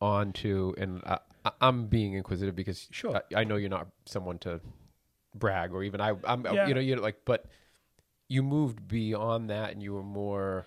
on 0.00 0.32
to, 0.32 0.74
and 0.78 1.02
I, 1.04 1.18
I- 1.44 1.52
I'm 1.60 1.86
being 1.86 2.14
inquisitive 2.14 2.56
because 2.56 2.88
Sure. 2.90 3.16
I, 3.16 3.40
I 3.40 3.44
know 3.44 3.56
you're 3.56 3.68
not 3.68 3.88
someone 4.06 4.38
to 4.38 4.60
brag 5.34 5.72
or 5.72 5.82
even 5.82 6.00
I, 6.00 6.14
I'm, 6.24 6.44
Yeah. 6.44 6.66
you 6.68 6.74
know, 6.74 6.80
you're 6.80 6.98
like, 6.98 7.24
but 7.24 7.46
you 8.28 8.42
moved 8.42 8.88
beyond 8.88 9.50
that 9.50 9.72
and 9.72 9.82
you 9.82 9.92
were 9.92 10.02
more, 10.02 10.66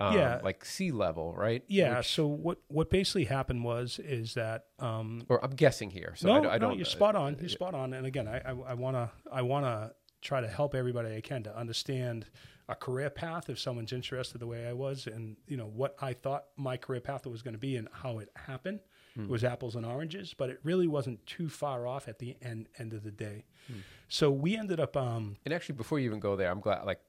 um, 0.00 0.14
Yeah. 0.16 0.40
like 0.44 0.64
C-level, 0.64 1.34
right? 1.36 1.64
Yeah. 1.68 1.98
Which- 1.98 2.08
so 2.14 2.26
what 2.26 2.58
what 2.68 2.90
basically 2.90 3.24
happened 3.24 3.64
was 3.64 3.98
is 3.98 4.34
that 4.34 4.66
um, 4.78 5.24
or 5.28 5.42
I'm 5.44 5.52
guessing 5.52 5.90
here. 5.90 6.14
So 6.16 6.28
no, 6.28 6.34
I, 6.34 6.36
don't- 6.40 6.46
I 6.52 6.54
no, 6.58 6.68
don't. 6.68 6.76
you're 6.76 6.84
spot 6.84 7.16
on. 7.16 7.36
You're 7.40 7.48
spot 7.48 7.74
on. 7.74 7.92
And 7.94 8.06
again, 8.06 8.28
I 8.28 8.40
I 8.50 8.74
want 8.74 8.96
to 8.96 9.10
I 9.32 9.42
want 9.42 9.64
to 9.66 9.92
try 10.20 10.40
to 10.40 10.48
help 10.48 10.74
everybody 10.74 11.14
I 11.16 11.20
can 11.20 11.42
to 11.44 11.56
understand 11.56 12.26
a 12.68 12.74
career 12.74 13.08
path 13.08 13.48
if 13.48 13.58
someone's 13.58 13.92
interested 13.94 14.38
the 14.40 14.46
way 14.46 14.66
I 14.68 14.74
was, 14.74 15.06
and 15.06 15.36
you 15.46 15.56
know 15.56 15.66
what 15.66 15.96
I 16.02 16.12
thought 16.12 16.44
my 16.56 16.76
career 16.76 17.00
path 17.00 17.26
was 17.26 17.40
going 17.40 17.54
to 17.54 17.58
be 17.58 17.76
and 17.76 17.88
how 17.92 18.18
it 18.18 18.28
happened. 18.36 18.80
Hmm. 19.14 19.22
It 19.22 19.30
was 19.30 19.42
apples 19.42 19.74
and 19.74 19.86
oranges, 19.86 20.34
but 20.34 20.50
it 20.50 20.60
really 20.62 20.86
wasn't 20.86 21.24
too 21.24 21.48
far 21.48 21.86
off 21.86 22.08
at 22.08 22.18
the 22.18 22.36
end 22.42 22.68
end 22.78 22.92
of 22.92 23.02
the 23.04 23.10
day. 23.10 23.46
Hmm. 23.68 23.78
So 24.08 24.30
we 24.30 24.56
ended 24.56 24.80
up. 24.80 24.96
Um, 24.96 25.36
And 25.44 25.52
actually, 25.54 25.76
before 25.76 25.98
you 25.98 26.06
even 26.06 26.20
go 26.20 26.34
there, 26.36 26.50
I'm 26.50 26.60
glad, 26.60 26.84
like, 26.84 27.00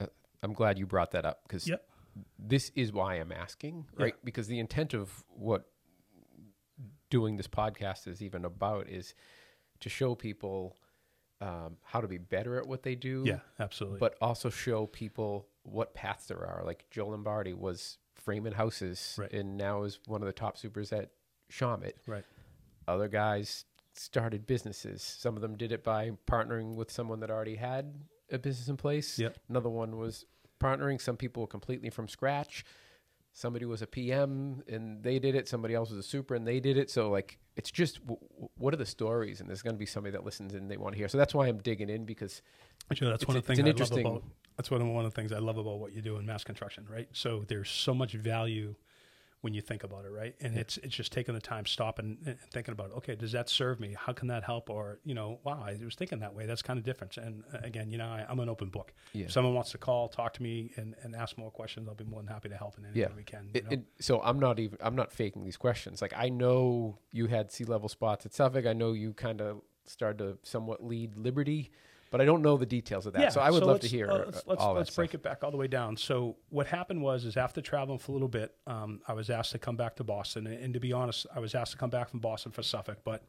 uh, 0.00 0.06
I'm 0.42 0.52
glad 0.52 0.78
you 0.78 0.86
brought 0.86 1.10
that 1.12 1.24
up 1.24 1.42
because 1.44 1.66
Yep. 1.68 1.86
this 2.38 2.70
is 2.74 2.92
why 2.92 3.16
I'm 3.16 3.32
asking, 3.32 3.86
right? 3.96 4.14
Because 4.24 4.46
the 4.46 4.58
intent 4.58 4.94
of 4.94 5.24
what 5.28 5.68
doing 7.10 7.36
this 7.36 7.48
podcast 7.48 8.06
is 8.06 8.22
even 8.22 8.44
about 8.44 8.88
is 8.88 9.14
to 9.80 9.88
show 9.88 10.14
people 10.14 10.76
um, 11.40 11.76
how 11.82 12.00
to 12.00 12.08
be 12.08 12.16
better 12.18 12.56
at 12.58 12.66
what 12.66 12.82
they 12.82 12.94
do. 12.94 13.22
yeah, 13.26 13.40
absolutely. 13.60 13.98
But 13.98 14.16
also 14.22 14.48
show 14.48 14.86
people 14.86 15.48
what 15.64 15.92
paths 15.94 16.26
there 16.28 16.44
are. 16.46 16.62
Like 16.64 16.86
Joe 16.90 17.08
Lombardi 17.08 17.52
was 17.52 17.98
framing 18.14 18.52
houses 18.52 19.16
Right. 19.18 19.30
and 19.32 19.56
now 19.58 19.82
is 19.82 20.00
one 20.06 20.22
of 20.22 20.26
the 20.26 20.32
top 20.32 20.56
supers 20.56 20.92
at 20.92 21.10
Shawmut. 21.52 21.92
right. 22.06 22.24
Other 22.88 23.08
guys 23.08 23.64
started 23.98 24.46
businesses. 24.46 25.02
Some 25.02 25.36
of 25.36 25.42
them 25.42 25.56
did 25.56 25.72
it 25.72 25.82
by 25.84 26.12
partnering 26.30 26.74
with 26.74 26.90
someone 26.90 27.20
that 27.20 27.30
already 27.30 27.56
had 27.56 27.94
a 28.30 28.38
business 28.38 28.68
in 28.68 28.76
place. 28.76 29.18
Yep. 29.18 29.38
Another 29.48 29.68
one 29.68 29.96
was 29.96 30.24
partnering. 30.60 31.00
Some 31.00 31.16
people 31.16 31.42
were 31.42 31.46
completely 31.46 31.90
from 31.90 32.08
scratch. 32.08 32.64
Somebody 33.32 33.66
was 33.66 33.82
a 33.82 33.86
PM 33.86 34.62
and 34.66 35.02
they 35.02 35.18
did 35.18 35.34
it. 35.34 35.46
Somebody 35.46 35.74
else 35.74 35.90
was 35.90 35.98
a 35.98 36.02
super 36.02 36.34
and 36.34 36.46
they 36.46 36.58
did 36.58 36.78
it. 36.78 36.90
So 36.90 37.10
like, 37.10 37.38
it's 37.54 37.70
just 37.70 38.00
w- 38.00 38.18
w- 38.30 38.48
what 38.56 38.72
are 38.72 38.78
the 38.78 38.86
stories? 38.86 39.40
And 39.40 39.48
there's 39.48 39.60
going 39.62 39.74
to 39.74 39.78
be 39.78 39.86
somebody 39.86 40.12
that 40.12 40.24
listens 40.24 40.54
and 40.54 40.70
they 40.70 40.78
want 40.78 40.94
to 40.94 40.98
hear. 40.98 41.08
So 41.08 41.18
that's 41.18 41.34
why 41.34 41.46
I'm 41.46 41.58
digging 41.58 41.90
in 41.90 42.06
because 42.06 42.40
that's 43.10 43.26
one 43.28 43.36
of 43.36 43.42
the 43.46 43.54
things 43.54 43.60
I 43.60 43.62
love 43.72 43.92
about. 44.06 44.24
That's 44.56 44.70
one 44.70 44.80
of 44.80 44.88
one 44.88 45.04
of 45.04 45.12
the 45.12 45.20
things 45.20 45.32
I 45.32 45.38
love 45.38 45.58
about 45.58 45.78
what 45.78 45.92
you 45.92 46.00
do 46.00 46.16
in 46.16 46.24
mass 46.24 46.44
construction, 46.44 46.86
right? 46.90 47.08
So 47.12 47.44
there's 47.46 47.68
so 47.70 47.92
much 47.92 48.14
value 48.14 48.74
when 49.46 49.54
you 49.54 49.60
think 49.60 49.84
about 49.84 50.04
it, 50.04 50.10
right? 50.10 50.34
And 50.40 50.58
it's 50.58 50.76
it's 50.78 50.96
just 50.96 51.12
taking 51.12 51.32
the 51.32 51.40
time, 51.40 51.66
stopping 51.66 52.18
and 52.26 52.36
thinking 52.52 52.72
about, 52.72 52.90
okay, 52.96 53.14
does 53.14 53.30
that 53.30 53.48
serve 53.48 53.78
me? 53.78 53.94
How 53.96 54.12
can 54.12 54.26
that 54.26 54.42
help? 54.42 54.68
Or 54.68 54.98
you 55.04 55.14
know, 55.14 55.38
wow, 55.44 55.62
I 55.64 55.78
was 55.84 55.94
thinking 55.94 56.18
that 56.18 56.34
way. 56.34 56.46
That's 56.46 56.62
kind 56.62 56.78
of 56.80 56.84
different. 56.84 57.16
And 57.16 57.44
uh, 57.54 57.58
again, 57.62 57.88
you 57.88 57.96
know, 57.96 58.06
I, 58.08 58.26
I'm 58.28 58.40
an 58.40 58.48
open 58.48 58.70
book. 58.70 58.92
Yeah. 59.12 59.26
If 59.26 59.32
someone 59.32 59.54
wants 59.54 59.70
to 59.70 59.78
call, 59.78 60.08
talk 60.08 60.32
to 60.34 60.42
me, 60.42 60.72
and, 60.74 60.96
and 61.04 61.14
ask 61.14 61.38
more 61.38 61.52
questions, 61.52 61.86
I'll 61.88 61.94
be 61.94 62.02
more 62.02 62.18
than 62.20 62.26
happy 62.26 62.48
to 62.48 62.56
help 62.56 62.76
in 62.76 62.86
any 62.86 62.98
Yeah. 62.98 63.06
way 63.06 63.12
we 63.18 63.22
can. 63.22 63.44
You 63.44 63.50
It, 63.54 63.64
know? 63.66 63.70
it, 63.70 63.82
so 64.00 64.20
I'm 64.20 64.40
not 64.40 64.58
even 64.58 64.78
I'm 64.80 64.96
not 64.96 65.12
faking 65.12 65.44
these 65.44 65.56
questions. 65.56 66.02
Like 66.02 66.12
I 66.16 66.28
know 66.28 66.98
you 67.12 67.26
had 67.28 67.52
C-level 67.52 67.88
spots 67.88 68.26
at 68.26 68.34
Suffolk. 68.34 68.66
I 68.66 68.72
know 68.72 68.94
you 68.94 69.12
kind 69.12 69.40
of 69.40 69.60
started 69.84 70.18
to 70.18 70.38
somewhat 70.42 70.84
lead 70.84 71.16
Liberty, 71.16 71.70
but 72.10 72.20
I 72.20 72.24
don't 72.24 72.42
know 72.42 72.56
the 72.56 72.66
details 72.66 73.06
of 73.06 73.12
that. 73.14 73.32
so 73.32 73.40
I 73.40 73.50
would 73.50 73.62
love 73.62 73.80
to 73.80 73.88
hear 73.88 74.10
uh, 74.10 74.18
let's 74.26 74.42
let's, 74.46 74.62
all 74.62 74.74
let's 74.74 74.90
that 74.90 74.96
break 74.96 75.10
stuff. 75.10 75.20
it 75.20 75.22
back 75.22 75.44
all 75.44 75.50
the 75.50 75.56
way 75.56 75.68
down. 75.68 75.96
So 75.96 76.36
what 76.48 76.66
happened 76.66 77.02
was, 77.02 77.24
is 77.24 77.36
after 77.36 77.60
traveling 77.60 77.98
for 77.98 78.12
a 78.12 78.14
little 78.14 78.28
bit, 78.28 78.54
um, 78.66 79.00
I 79.06 79.12
was 79.12 79.30
asked 79.30 79.52
to 79.52 79.58
come 79.58 79.76
back 79.76 79.96
to 79.96 80.04
Boston, 80.04 80.46
and, 80.46 80.58
and 80.62 80.74
to 80.74 80.80
be 80.80 80.92
honest, 80.92 81.26
I 81.34 81.40
was 81.40 81.54
asked 81.54 81.72
to 81.72 81.78
come 81.78 81.90
back 81.90 82.10
from 82.10 82.20
Boston 82.20 82.52
for 82.52 82.62
Suffolk, 82.62 82.98
but 83.04 83.24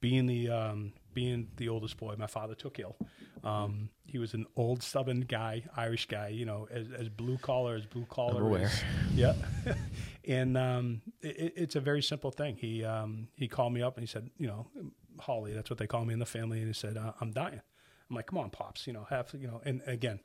being 0.00 0.26
the 0.26 0.48
um, 0.50 0.92
being 1.14 1.48
the 1.56 1.68
oldest 1.68 1.96
boy, 1.96 2.14
my 2.18 2.26
father 2.26 2.54
took 2.54 2.78
ill. 2.78 2.96
Um, 3.44 3.90
he 4.04 4.18
was 4.18 4.34
an 4.34 4.46
old, 4.56 4.82
stubborn 4.82 5.20
guy, 5.22 5.62
Irish 5.76 6.06
guy, 6.06 6.28
you 6.28 6.44
know, 6.44 6.68
as, 6.70 6.86
as 6.96 7.08
blue 7.08 7.38
collar 7.38 7.76
as 7.76 7.86
blue 7.86 8.06
collar. 8.08 8.42
aware. 8.42 8.62
is. 8.62 8.82
Yeah, 9.14 9.34
and 10.26 10.56
um, 10.56 11.02
it, 11.22 11.54
it's 11.56 11.76
a 11.76 11.80
very 11.80 12.02
simple 12.02 12.30
thing. 12.30 12.56
He 12.56 12.84
um, 12.84 13.28
he 13.34 13.48
called 13.48 13.72
me 13.72 13.82
up 13.82 13.96
and 13.96 14.02
he 14.02 14.10
said, 14.10 14.30
you 14.38 14.46
know, 14.46 14.66
Holly, 15.18 15.52
that's 15.52 15.70
what 15.70 15.78
they 15.78 15.86
call 15.86 16.04
me 16.04 16.12
in 16.12 16.20
the 16.20 16.26
family, 16.26 16.58
and 16.58 16.66
he 16.66 16.72
said, 16.72 16.96
uh, 16.96 17.12
I'm 17.20 17.32
dying. 17.32 17.60
I'm 18.08 18.16
like, 18.16 18.26
come 18.26 18.38
on, 18.38 18.50
pops, 18.50 18.86
you 18.86 18.92
know, 18.92 19.06
have 19.10 19.34
you 19.38 19.46
know. 19.46 19.60
And 19.64 19.82
again, 19.86 20.20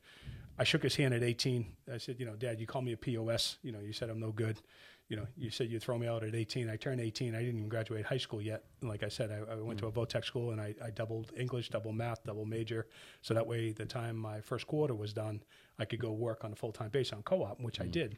I 0.58 0.64
shook 0.64 0.84
his 0.84 0.96
hand 0.96 1.14
at 1.14 1.24
18. 1.24 1.66
I 1.94 1.98
said, 1.98 2.20
you 2.20 2.26
know, 2.26 2.36
Dad, 2.36 2.60
you 2.60 2.68
call 2.68 2.82
me 2.82 2.94
a 2.94 2.98
POS. 2.98 3.58
You 3.64 3.72
know, 3.72 3.80
you 3.80 3.94
said 3.94 4.10
I'm 4.10 4.20
no 4.20 4.32
good. 4.32 4.62
you 5.10 5.18
know, 5.18 5.28
you 5.38 5.50
said 5.50 5.70
you'd 5.70 5.84
throw 5.84 5.98
me 5.98 6.08
out 6.08 6.24
at 6.24 6.34
18. 6.34 6.70
I 6.70 6.76
turned 6.76 7.02
18. 7.02 7.36
I 7.36 7.40
didn't 7.40 7.58
even 7.58 7.70
graduate 7.70 8.06
high 8.06 8.18
school 8.18 8.42
yet. 8.42 8.64
And 8.82 8.90
like 8.90 9.04
I 9.04 9.10
said, 9.10 9.32
I, 9.32 9.54
I 9.54 9.56
went 9.56 9.80
to 9.80 9.88
a 9.88 9.92
mm. 9.92 9.96
Votech 9.96 10.26
school 10.26 10.52
and 10.52 10.62
I, 10.62 10.74
I 10.84 10.92
doubled 10.92 11.32
English, 11.38 11.70
double 11.70 11.92
math, 11.92 12.24
double 12.24 12.46
major. 12.46 12.88
So 13.22 13.34
that 13.34 13.46
way, 13.46 13.72
the 13.72 13.86
time 13.86 14.16
my 14.16 14.42
first 14.42 14.66
quarter 14.66 14.96
was 14.96 15.14
done, 15.14 15.44
I 15.78 15.86
could 15.86 16.00
go 16.00 16.12
work 16.12 16.44
on 16.44 16.54
a 16.54 16.56
full 16.56 16.72
time 16.72 16.90
basis 16.90 17.14
on 17.14 17.24
co-op, 17.24 17.60
which 17.62 17.82
I 17.82 17.86
mm. 17.86 17.92
did. 17.92 18.18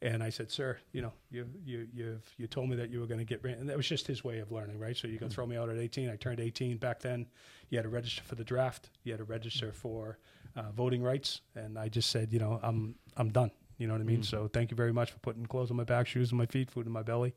And 0.00 0.22
I 0.22 0.30
said, 0.30 0.50
"Sir, 0.50 0.78
you 0.92 1.02
know, 1.02 1.12
you 1.30 1.48
you 1.64 1.88
you've 1.92 2.22
you 2.36 2.46
told 2.46 2.70
me 2.70 2.76
that 2.76 2.90
you 2.90 3.00
were 3.00 3.06
going 3.06 3.18
to 3.18 3.24
get," 3.24 3.42
ran-" 3.42 3.58
and 3.58 3.68
that 3.68 3.76
was 3.76 3.88
just 3.88 4.06
his 4.06 4.22
way 4.22 4.38
of 4.38 4.52
learning, 4.52 4.78
right? 4.78 4.96
So 4.96 5.08
you're 5.08 5.18
going 5.18 5.30
to 5.30 5.34
throw 5.34 5.46
me 5.46 5.56
out 5.56 5.68
at 5.68 5.76
18. 5.76 6.08
I 6.08 6.16
turned 6.16 6.38
18 6.38 6.76
back 6.76 7.00
then. 7.00 7.26
You 7.68 7.78
had 7.78 7.82
to 7.82 7.88
register 7.88 8.22
for 8.22 8.36
the 8.36 8.44
draft. 8.44 8.90
You 9.02 9.12
had 9.12 9.18
to 9.18 9.24
register 9.24 9.72
for 9.72 10.18
uh, 10.56 10.70
voting 10.70 11.02
rights, 11.02 11.40
and 11.56 11.78
I 11.78 11.88
just 11.88 12.10
said, 12.10 12.32
you 12.32 12.38
know, 12.38 12.60
I'm 12.62 12.94
I'm 13.16 13.30
done. 13.30 13.50
You 13.78 13.86
know 13.86 13.94
what 13.94 14.00
I 14.00 14.04
mean? 14.04 14.24
So 14.24 14.48
thank 14.48 14.72
you 14.72 14.76
very 14.76 14.92
much 14.92 15.12
for 15.12 15.18
putting 15.20 15.46
clothes 15.46 15.70
on 15.70 15.76
my 15.76 15.84
back, 15.84 16.08
shoes 16.08 16.32
on 16.32 16.38
my 16.38 16.46
feet, 16.46 16.68
food 16.68 16.86
in 16.86 16.92
my 16.92 17.02
belly. 17.04 17.34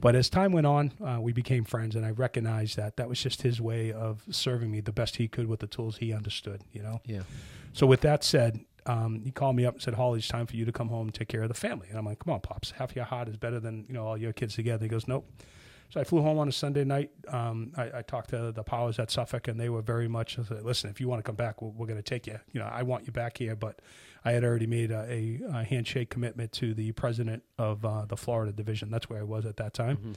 But 0.00 0.16
as 0.16 0.28
time 0.28 0.50
went 0.50 0.66
on, 0.66 0.92
uh, 1.04 1.20
we 1.20 1.32
became 1.32 1.64
friends, 1.64 1.94
and 1.94 2.04
I 2.04 2.10
recognized 2.10 2.76
that 2.76 2.96
that 2.96 3.08
was 3.08 3.22
just 3.22 3.42
his 3.42 3.60
way 3.60 3.92
of 3.92 4.24
serving 4.30 4.70
me 4.70 4.80
the 4.80 4.92
best 4.92 5.16
he 5.16 5.28
could 5.28 5.46
with 5.46 5.60
the 5.60 5.68
tools 5.68 5.98
he 5.98 6.12
understood. 6.12 6.62
You 6.72 6.82
know. 6.82 7.00
Yeah. 7.04 7.22
So 7.72 7.86
with 7.86 8.00
that 8.00 8.24
said, 8.24 8.64
um, 8.86 9.22
he 9.24 9.30
called 9.30 9.56
me 9.56 9.64
up 9.64 9.74
and 9.74 9.82
said, 9.82 9.94
"Holly, 9.94 10.18
it's 10.18 10.28
time 10.28 10.46
for 10.46 10.56
you 10.56 10.64
to 10.64 10.72
come 10.72 10.88
home 10.88 11.08
and 11.08 11.14
take 11.14 11.28
care 11.28 11.42
of 11.42 11.48
the 11.48 11.54
family." 11.54 11.88
And 11.88 11.98
I'm 11.98 12.04
like, 12.04 12.20
"Come 12.20 12.32
on, 12.32 12.40
pops, 12.40 12.70
half 12.72 12.94
your 12.94 13.04
heart 13.04 13.28
is 13.28 13.36
better 13.36 13.60
than 13.60 13.84
you 13.88 13.94
know 13.94 14.06
all 14.06 14.16
your 14.16 14.32
kids 14.32 14.54
together." 14.54 14.84
He 14.84 14.88
goes, 14.88 15.08
"Nope." 15.08 15.28
So 15.90 16.00
I 16.00 16.04
flew 16.04 16.20
home 16.20 16.38
on 16.38 16.48
a 16.48 16.52
Sunday 16.52 16.84
night. 16.84 17.10
Um, 17.28 17.72
I, 17.76 17.98
I 17.98 18.02
talked 18.02 18.30
to 18.30 18.50
the 18.50 18.64
powers 18.64 18.98
at 18.98 19.10
Suffolk, 19.10 19.46
and 19.46 19.58
they 19.58 19.68
were 19.68 19.82
very 19.82 20.08
much, 20.08 20.38
I 20.38 20.42
said, 20.42 20.64
"Listen, 20.64 20.90
if 20.90 21.00
you 21.00 21.08
want 21.08 21.20
to 21.20 21.22
come 21.22 21.36
back, 21.36 21.62
we're, 21.62 21.68
we're 21.70 21.86
going 21.86 21.98
to 21.98 22.02
take 22.02 22.26
you. 22.26 22.38
You 22.52 22.60
know, 22.60 22.66
I 22.66 22.82
want 22.82 23.06
you 23.06 23.12
back 23.12 23.38
here." 23.38 23.54
But 23.56 23.80
I 24.24 24.32
had 24.32 24.44
already 24.44 24.66
made 24.66 24.90
a, 24.90 25.06
a, 25.08 25.40
a 25.60 25.64
handshake 25.64 26.10
commitment 26.10 26.52
to 26.52 26.74
the 26.74 26.92
president 26.92 27.44
of 27.58 27.84
uh, 27.84 28.06
the 28.06 28.16
Florida 28.16 28.52
division. 28.52 28.90
That's 28.90 29.08
where 29.08 29.20
I 29.20 29.24
was 29.24 29.46
at 29.46 29.56
that 29.58 29.74
time. 29.74 30.14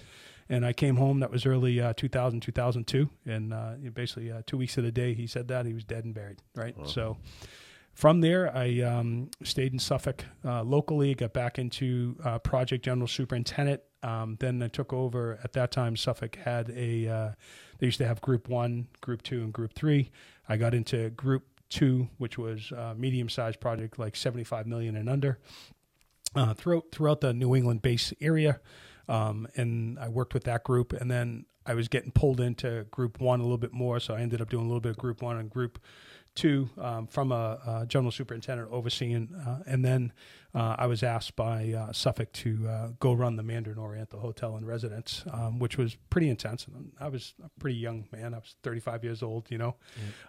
And 0.52 0.66
I 0.66 0.74
came 0.74 0.96
home. 0.96 1.20
That 1.20 1.30
was 1.30 1.46
early 1.46 1.80
uh, 1.80 1.94
2000, 1.94 2.40
2002, 2.42 3.10
and 3.28 3.54
uh, 3.54 3.74
basically 3.94 4.32
uh, 4.32 4.42
two 4.48 4.58
weeks 4.58 4.78
of 4.80 4.84
the 4.84 4.92
day 4.92 5.14
he 5.14 5.28
said 5.28 5.48
that 5.50 5.68
he 5.68 5.74
was 5.74 5.84
dead 5.84 6.06
and 6.06 6.14
buried. 6.16 6.42
Right. 6.56 6.76
So 6.88 7.18
from 8.00 8.22
there, 8.22 8.56
I 8.56 8.80
um, 8.80 9.30
stayed 9.44 9.74
in 9.74 9.80
Suffolk 9.80 10.24
uh, 10.46 10.64
locally, 10.64 11.14
got 11.16 11.34
back 11.34 11.60
into 11.60 12.16
uh, 12.24 12.40
project 12.40 12.86
general 12.86 13.10
superintendent. 13.10 13.82
Um, 14.04 14.38
then 14.40 14.64
I 14.64 14.70
took 14.70 14.94
over. 14.94 15.38
At 15.44 15.52
that 15.52 15.72
time, 15.72 15.98
Suffolk 15.98 16.38
had 16.38 16.70
a, 16.70 17.10
uh, 17.10 17.32
they 17.78 17.88
used 17.88 17.98
to 17.98 18.08
have 18.08 18.22
group 18.22 18.48
one, 18.48 18.88
group 19.02 19.22
two, 19.22 19.44
and 19.44 19.52
group 19.52 19.74
three. 19.74 20.12
I 20.48 20.56
got 20.56 20.74
into 20.74 21.10
group 21.10 21.44
two, 21.68 22.08
which 22.18 22.38
was 22.38 22.72
a 22.72 22.96
medium 22.96 23.28
sized 23.28 23.60
project, 23.60 24.00
like 24.00 24.16
75 24.16 24.66
million 24.66 24.96
and 24.96 25.10
under, 25.10 25.38
uh, 26.36 26.54
throughout, 26.54 26.86
throughout 26.94 27.20
the 27.20 27.34
New 27.34 27.54
England 27.54 27.82
base 27.82 28.14
area. 28.22 28.62
Um, 29.10 29.46
and 29.58 30.00
I 30.00 30.08
worked 30.08 30.34
with 30.34 30.46
that 30.46 30.64
group. 30.64 30.94
And 30.94 31.12
then 31.12 31.48
I 31.66 31.74
was 31.74 31.90
getting 31.90 32.12
pulled 32.12 32.40
into 32.40 32.86
group 32.92 33.20
one 33.20 33.42
a 33.42 33.44
little 33.44 33.58
bit 33.58 33.74
more. 33.74 34.00
So 34.00 34.14
I 34.14 34.22
ended 34.22 34.40
up 34.40 34.50
doing 34.50 34.64
a 34.64 34.68
little 34.68 34.80
bit 34.80 34.92
of 34.92 34.98
group 34.98 35.22
one 35.22 35.36
and 35.36 35.50
group 35.50 35.80
two 36.36 36.70
um, 36.78 37.08
from 37.08 37.32
a, 37.32 37.82
a 37.82 37.86
general 37.88 38.12
superintendent 38.12 38.70
overseeing. 38.72 39.30
Uh, 39.46 39.60
and 39.66 39.84
then 39.84 40.14
uh, 40.54 40.76
I 40.80 40.88
was 40.88 41.04
asked 41.04 41.36
by 41.36 41.74
uh, 41.74 41.92
Suffolk 41.92 42.32
to 42.34 42.68
uh, 42.68 42.88
go 43.00 43.14
run 43.14 43.36
the 43.36 43.44
Mandarin 43.44 43.78
Oriental 43.78 44.20
Hotel 44.20 44.56
and 44.56 44.66
Residence, 44.66 45.24
um, 45.32 45.60
which 45.60 45.78
was 45.78 45.96
pretty 46.10 46.30
intense. 46.30 46.66
And 46.66 46.92
I 47.00 47.08
was 47.10 47.34
a 47.44 47.50
pretty 47.60 47.78
young 47.78 48.08
man. 48.12 48.34
I 48.34 48.38
was 48.38 48.56
35 48.64 49.04
years 49.04 49.22
old, 49.22 49.52
you 49.52 49.58
know. 49.58 49.76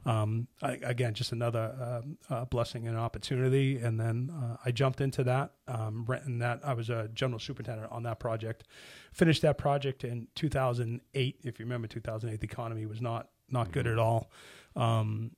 Um, 0.05 0.49
I, 0.63 0.73
again, 0.83 1.15
just 1.15 1.33
another 1.33 1.75
um, 1.81 2.19
uh, 2.29 2.45
blessing 2.45 2.87
and 2.87 2.99
opportunity. 2.99 3.79
And 3.79 3.99
then 3.99 4.31
uh, 4.31 4.57
I 4.65 4.73
jumped 4.73 5.01
into 5.01 5.25
that. 5.25 5.53
Um, 5.69 6.07
and 6.25 6.43
that 6.43 6.61
I 6.65 6.75
was 6.75 6.91
a 6.91 7.09
general 7.15 7.39
superintendent 7.39 7.91
on 7.91 8.03
that 8.03 8.19
project. 8.19 8.65
Finished 9.13 9.43
that 9.43 9.57
project 9.57 10.05
in 10.05 10.29
2008. 10.35 11.37
If 11.45 11.59
you 11.59 11.65
remember, 11.65 11.87
2008, 11.87 12.41
the 12.41 12.45
economy 12.45 12.87
was 12.87 13.01
not 13.01 13.29
not 13.53 13.73
good 13.73 13.87
at 13.87 13.99
all. 13.99 14.31
Um, 14.77 15.33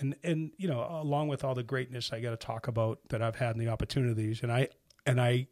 and 0.00 0.16
and 0.22 0.52
you 0.56 0.68
know 0.68 0.86
along 1.02 1.28
with 1.28 1.44
all 1.44 1.54
the 1.54 1.62
greatness 1.62 2.12
i 2.12 2.20
got 2.20 2.30
to 2.30 2.36
talk 2.36 2.68
about 2.68 2.98
that 3.08 3.22
i've 3.22 3.36
had 3.36 3.56
and 3.56 3.64
the 3.64 3.70
opportunities 3.70 4.42
and 4.42 4.50
i 4.52 4.68
and 5.06 5.20
i 5.20 5.46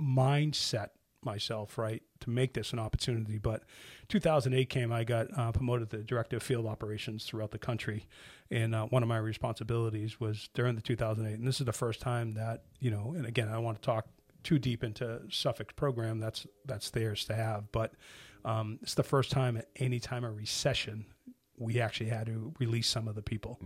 mindset 0.00 0.88
myself 1.26 1.76
right 1.76 2.02
to 2.20 2.30
make 2.30 2.54
this 2.54 2.72
an 2.72 2.78
opportunity. 2.78 3.36
But 3.36 3.64
2008 4.08 4.70
came 4.70 4.92
i 4.92 5.04
got 5.04 5.26
uh, 5.36 5.52
promoted 5.52 5.90
to 5.90 6.02
director 6.02 6.36
of 6.36 6.42
field 6.42 6.64
operations 6.64 7.24
throughout 7.24 7.50
the 7.50 7.58
country 7.58 8.06
and 8.50 8.74
uh, 8.74 8.86
one 8.86 9.02
of 9.02 9.08
my 9.08 9.18
responsibilities 9.18 10.20
was 10.20 10.48
during 10.54 10.76
the 10.76 10.80
2008 10.80 11.38
and 11.38 11.46
this 11.46 11.60
is 11.60 11.66
the 11.66 11.72
first 11.72 12.00
time 12.00 12.32
that 12.34 12.62
you 12.78 12.90
know 12.90 13.12
and 13.16 13.26
again 13.26 13.48
i 13.48 13.58
want 13.58 13.76
to 13.76 13.84
talk 13.84 14.06
too 14.44 14.60
deep 14.60 14.84
into 14.84 15.20
suffolk's 15.28 15.74
program 15.74 16.20
that's 16.20 16.46
that's 16.64 16.90
theirs 16.90 17.24
to 17.24 17.34
have 17.34 17.70
but 17.72 17.92
um, 18.44 18.78
it's 18.80 18.94
the 18.94 19.02
first 19.02 19.32
time 19.32 19.56
at 19.56 19.66
any 19.74 19.98
time 19.98 20.22
of 20.22 20.36
recession 20.36 21.04
we 21.58 21.80
actually 21.80 22.10
had 22.10 22.26
to 22.26 22.52
release 22.58 22.88
some 22.88 23.08
of 23.08 23.14
the 23.14 23.22
people. 23.22 23.60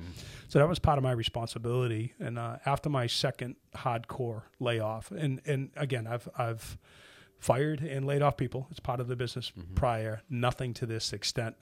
So 0.48 0.58
that 0.58 0.68
was 0.68 0.78
part 0.78 0.98
of 0.98 1.04
my 1.04 1.12
responsibility. 1.12 2.14
And 2.20 2.38
uh, 2.38 2.56
after 2.66 2.88
my 2.88 3.06
second 3.06 3.56
hardcore 3.76 4.42
layoff, 4.58 5.10
and 5.10 5.40
and 5.46 5.70
again, 5.76 6.06
I've 6.06 6.28
I've 6.36 6.78
fired 7.38 7.80
and 7.80 8.06
laid 8.06 8.22
off 8.22 8.36
people. 8.36 8.66
It's 8.70 8.80
part 8.80 9.00
of 9.00 9.08
the 9.08 9.16
business. 9.16 9.52
Prior, 9.74 10.22
nothing 10.28 10.74
to 10.74 10.86
this 10.86 11.12
extent. 11.12 11.56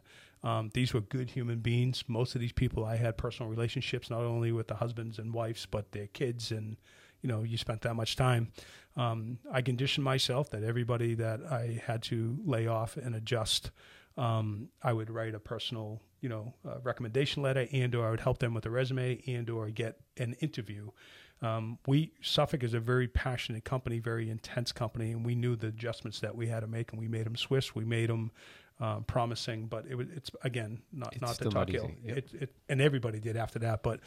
Um, 0.45 0.71
these 0.73 0.95
were 0.95 1.01
good 1.01 1.31
human 1.31 1.59
beings. 1.59 2.05
Most 2.07 2.35
of 2.35 2.41
these 2.41 2.53
people, 2.53 2.85
I 2.85 2.97
had 2.97 3.17
personal 3.17 3.51
relationships, 3.51 4.09
not 4.09 4.21
only 4.21 4.53
with 4.53 4.69
the 4.69 4.77
husbands 4.77 5.19
and 5.19 5.35
wives, 5.35 5.67
but 5.67 5.91
their 5.93 6.07
kids, 6.09 6.53
and 6.53 6.77
you 7.23 7.29
know, 7.29 7.43
you 7.43 7.59
spent 7.59 7.83
that 7.83 7.95
much 7.95 8.15
time. 8.15 8.53
Um, 8.97 9.39
I 9.53 9.63
conditioned 9.63 10.05
myself 10.05 10.51
that 10.51 10.63
everybody 10.63 11.15
that 11.15 11.41
I 11.51 11.83
had 11.85 12.03
to 12.05 12.39
lay 12.45 12.67
off 12.67 12.97
and 12.97 13.15
adjust 13.15 13.71
um, 14.19 14.69
I 14.83 14.93
would 14.93 15.11
write 15.11 15.35
a 15.35 15.39
personal, 15.39 16.03
you 16.21 16.29
know, 16.29 16.55
uh, 16.67 16.79
recommendation 16.83 17.43
letter, 17.43 17.67
and 17.73 17.95
or 17.95 18.07
I 18.07 18.11
would 18.11 18.21
help 18.21 18.39
them 18.39 18.55
with 18.55 18.67
a 18.67 18.71
resume, 18.71 19.23
and 19.27 19.49
or 19.51 19.71
get 19.71 20.01
an 20.17 20.35
interview. 20.41 20.91
Um, 21.41 21.79
we 21.87 22.13
Suffolk 22.21 22.65
is 22.65 22.75
a 22.75 22.81
very 22.81 23.07
passionate 23.07 23.65
company, 23.65 24.01
very 24.01 24.29
intense 24.29 24.73
company, 24.73 25.13
and 25.13 25.25
we 25.25 25.35
knew 25.35 25.55
the 25.55 25.69
adjustments 25.69 26.21
that 26.21 26.35
we 26.37 26.49
had 26.49 26.61
to 26.61 26.67
make, 26.67 26.93
and 26.93 27.01
we 27.01 27.09
made 27.09 27.27
them 27.27 27.37
swiss 27.37 27.75
We 27.75 27.85
made 27.85 28.11
them 28.11 28.33
um, 28.81 29.05
promising, 29.05 29.67
but 29.67 29.87
it 29.89 29.97
was 29.97 30.07
it's 30.15 30.31
again 30.43 30.81
not 30.93 31.13
It's 31.13 31.21
not 31.21 31.29
to 31.29 31.35
still 31.35 31.51
talk 31.51 31.73
not 31.73 31.91
yep. 32.05 32.19
It, 32.19 32.31
it, 32.43 32.55
and 32.69 32.81
everybody 32.81 33.19
did 33.19 33.37
after 33.37 33.59
that, 33.61 33.83
but 33.83 34.01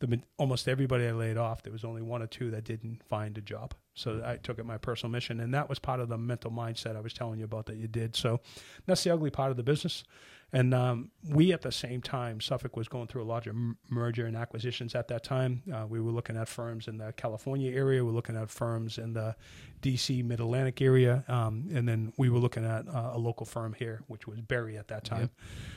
the 0.00 0.20
almost 0.36 0.68
everybody 0.68 1.06
I 1.06 1.12
laid 1.12 1.36
off, 1.36 1.62
there 1.62 1.72
was 1.72 1.84
only 1.84 2.02
one 2.02 2.22
or 2.22 2.26
two 2.26 2.50
that 2.50 2.64
didn't 2.64 3.02
find 3.08 3.36
a 3.38 3.40
job. 3.40 3.74
So 3.94 4.22
I 4.24 4.36
took 4.36 4.58
it 4.58 4.66
my 4.66 4.78
personal 4.78 5.10
mission, 5.10 5.40
and 5.40 5.52
that 5.54 5.68
was 5.68 5.78
part 5.78 6.00
of 6.00 6.08
the 6.08 6.18
mental 6.18 6.50
mindset 6.50 6.94
I 6.94 7.00
was 7.00 7.12
telling 7.12 7.38
you 7.38 7.46
about 7.46 7.66
that 7.66 7.76
you 7.76 7.88
did. 7.88 8.14
So 8.14 8.40
that's 8.86 9.02
the 9.02 9.10
ugly 9.10 9.30
part 9.30 9.50
of 9.50 9.56
the 9.56 9.62
business. 9.62 10.04
And 10.52 10.72
um, 10.72 11.10
we, 11.28 11.52
at 11.52 11.60
the 11.60 11.70
same 11.70 12.00
time, 12.00 12.40
Suffolk 12.40 12.74
was 12.74 12.88
going 12.88 13.06
through 13.06 13.22
a 13.22 13.24
larger 13.24 13.50
m- 13.50 13.76
merger 13.90 14.24
and 14.24 14.34
acquisitions 14.34 14.94
at 14.94 15.08
that 15.08 15.22
time. 15.22 15.62
Uh, 15.72 15.86
we 15.86 16.00
were 16.00 16.10
looking 16.10 16.38
at 16.38 16.48
firms 16.48 16.88
in 16.88 16.96
the 16.96 17.12
California 17.12 17.70
area, 17.76 18.02
we 18.02 18.10
are 18.10 18.14
looking 18.14 18.36
at 18.36 18.48
firms 18.48 18.96
in 18.96 19.12
the 19.12 19.36
DC 19.82 20.24
Mid 20.24 20.40
Atlantic 20.40 20.80
area, 20.80 21.22
um, 21.28 21.68
and 21.72 21.86
then 21.86 22.12
we 22.16 22.30
were 22.30 22.38
looking 22.38 22.64
at 22.64 22.88
uh, 22.88 23.10
a 23.12 23.18
local 23.18 23.44
firm 23.44 23.74
here, 23.74 24.02
which 24.06 24.26
was 24.26 24.40
Berry 24.40 24.78
at 24.78 24.88
that 24.88 25.04
time. 25.04 25.30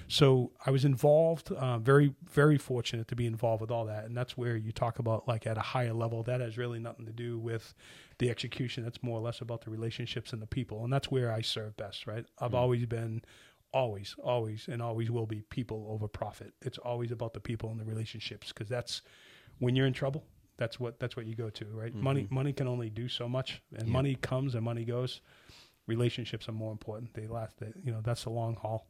So 0.08 0.52
I 0.66 0.72
was 0.72 0.86
involved, 0.86 1.52
uh, 1.52 1.78
very, 1.80 2.14
very 2.30 2.58
fortunate 2.58 3.08
to 3.10 3.16
be 3.16 3.26
involved 3.28 3.62
with 3.62 3.72
all 3.72 3.86
that. 3.86 4.06
And 4.06 4.16
that's 4.16 4.38
where 4.38 4.56
you 4.56 4.72
talk 4.72 5.00
about, 5.00 5.28
like, 5.28 5.46
at 5.46 5.58
a 5.58 5.62
higher 5.62 5.94
level, 5.94 6.24
that 6.24 6.42
has 6.42 6.58
really 6.58 6.80
nothing 6.80 7.06
to 7.06 7.12
do 7.14 7.38
with 7.38 7.74
the 8.18 8.30
execution. 8.30 8.84
That's 8.84 9.04
more 9.04 9.20
or 9.20 9.22
less 9.22 9.42
about 9.42 9.64
the 9.64 9.70
relationships 9.70 10.34
and 10.34 10.42
the 10.42 10.48
people. 10.48 10.84
And 10.84 10.92
that's 10.92 11.12
where 11.12 11.32
I 11.32 11.42
serve 11.42 11.78
best, 11.78 12.08
right? 12.08 12.26
I've 12.40 12.56
always 12.56 12.86
been, 12.86 13.22
always, 13.74 14.16
always, 14.24 14.68
and 14.68 14.82
always 14.82 15.10
will 15.12 15.26
be 15.26 15.42
people 15.50 15.88
over 15.90 16.08
profit. 16.08 16.54
It's 16.62 16.78
always 16.78 17.12
about 17.12 17.34
the 17.34 17.40
people 17.40 17.70
and 17.72 17.80
the 17.80 17.86
relationships 17.86 18.50
because 18.50 18.68
that's 18.70 19.02
when 19.60 19.76
you're 19.76 19.88
in 19.88 19.94
trouble. 19.94 20.24
That's 20.58 20.80
what 20.80 21.00
that's 21.00 21.16
what 21.16 21.26
you 21.26 21.36
go 21.36 21.50
to, 21.50 21.66
right? 21.74 21.94
Money 21.96 22.28
money 22.30 22.54
can 22.54 22.68
only 22.68 22.90
do 22.90 23.08
so 23.08 23.28
much, 23.28 23.62
and 23.76 23.88
Yeah. 23.88 23.94
money 23.94 24.16
comes 24.16 24.54
and 24.56 24.64
money 24.64 24.86
goes. 24.86 25.22
Relationships 25.88 26.48
are 26.48 26.52
more 26.54 26.72
important. 26.72 27.14
They 27.14 27.28
last. 27.28 27.58
They, 27.60 27.74
you 27.84 27.92
know, 27.92 28.02
that's 28.02 28.24
the 28.24 28.30
long 28.30 28.56
haul. 28.56 28.88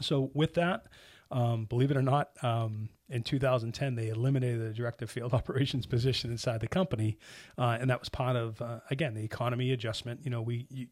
So 0.00 0.30
with 0.32 0.54
that, 0.54 0.86
um, 1.30 1.64
believe 1.64 1.90
it 1.90 1.96
or 1.96 2.02
not, 2.02 2.30
um, 2.42 2.88
in 3.08 3.22
2010 3.22 3.96
they 3.96 4.08
eliminated 4.08 4.60
the 4.60 4.72
director 4.74 5.04
of 5.06 5.10
field 5.10 5.34
operations 5.40 5.86
position 5.86 6.30
inside 6.30 6.60
the 6.60 6.68
company, 6.68 7.18
uh, 7.58 7.76
and 7.80 7.90
that 7.90 7.98
was 7.98 8.08
part 8.08 8.36
of 8.36 8.62
uh, 8.62 8.80
again 8.90 9.14
the 9.14 9.24
economy 9.24 9.72
adjustment. 9.72 10.20
You 10.24 10.30
know, 10.30 10.42
we 10.42 10.66
you, 10.70 10.86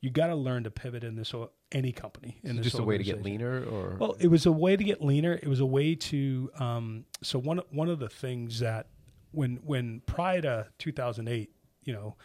you 0.00 0.10
got 0.10 0.28
to 0.28 0.34
learn 0.34 0.64
to 0.64 0.70
pivot 0.70 1.04
in 1.04 1.16
this 1.16 1.34
or 1.34 1.50
any 1.72 1.92
company 1.92 2.38
in 2.42 2.56
this 2.56 2.64
just 2.64 2.78
a 2.78 2.82
way 2.82 2.98
to 2.98 3.04
get 3.04 3.22
leaner, 3.22 3.64
or 3.64 3.96
Well, 3.98 4.16
it 4.18 4.28
was 4.28 4.46
a 4.46 4.52
way 4.52 4.76
to 4.76 4.84
get 4.84 5.02
leaner. 5.02 5.34
It 5.34 5.48
was 5.48 5.60
a 5.60 5.66
way 5.66 5.94
to. 5.94 6.50
Um, 6.58 7.04
so 7.22 7.38
one 7.38 7.60
one 7.70 7.88
of 7.88 7.98
the 7.98 8.08
things 8.08 8.60
that 8.60 8.88
when 9.32 9.56
when 9.64 10.00
prior 10.06 10.40
to 10.42 10.66
2008, 10.78 11.50
you 11.82 11.92
know, 11.92 12.16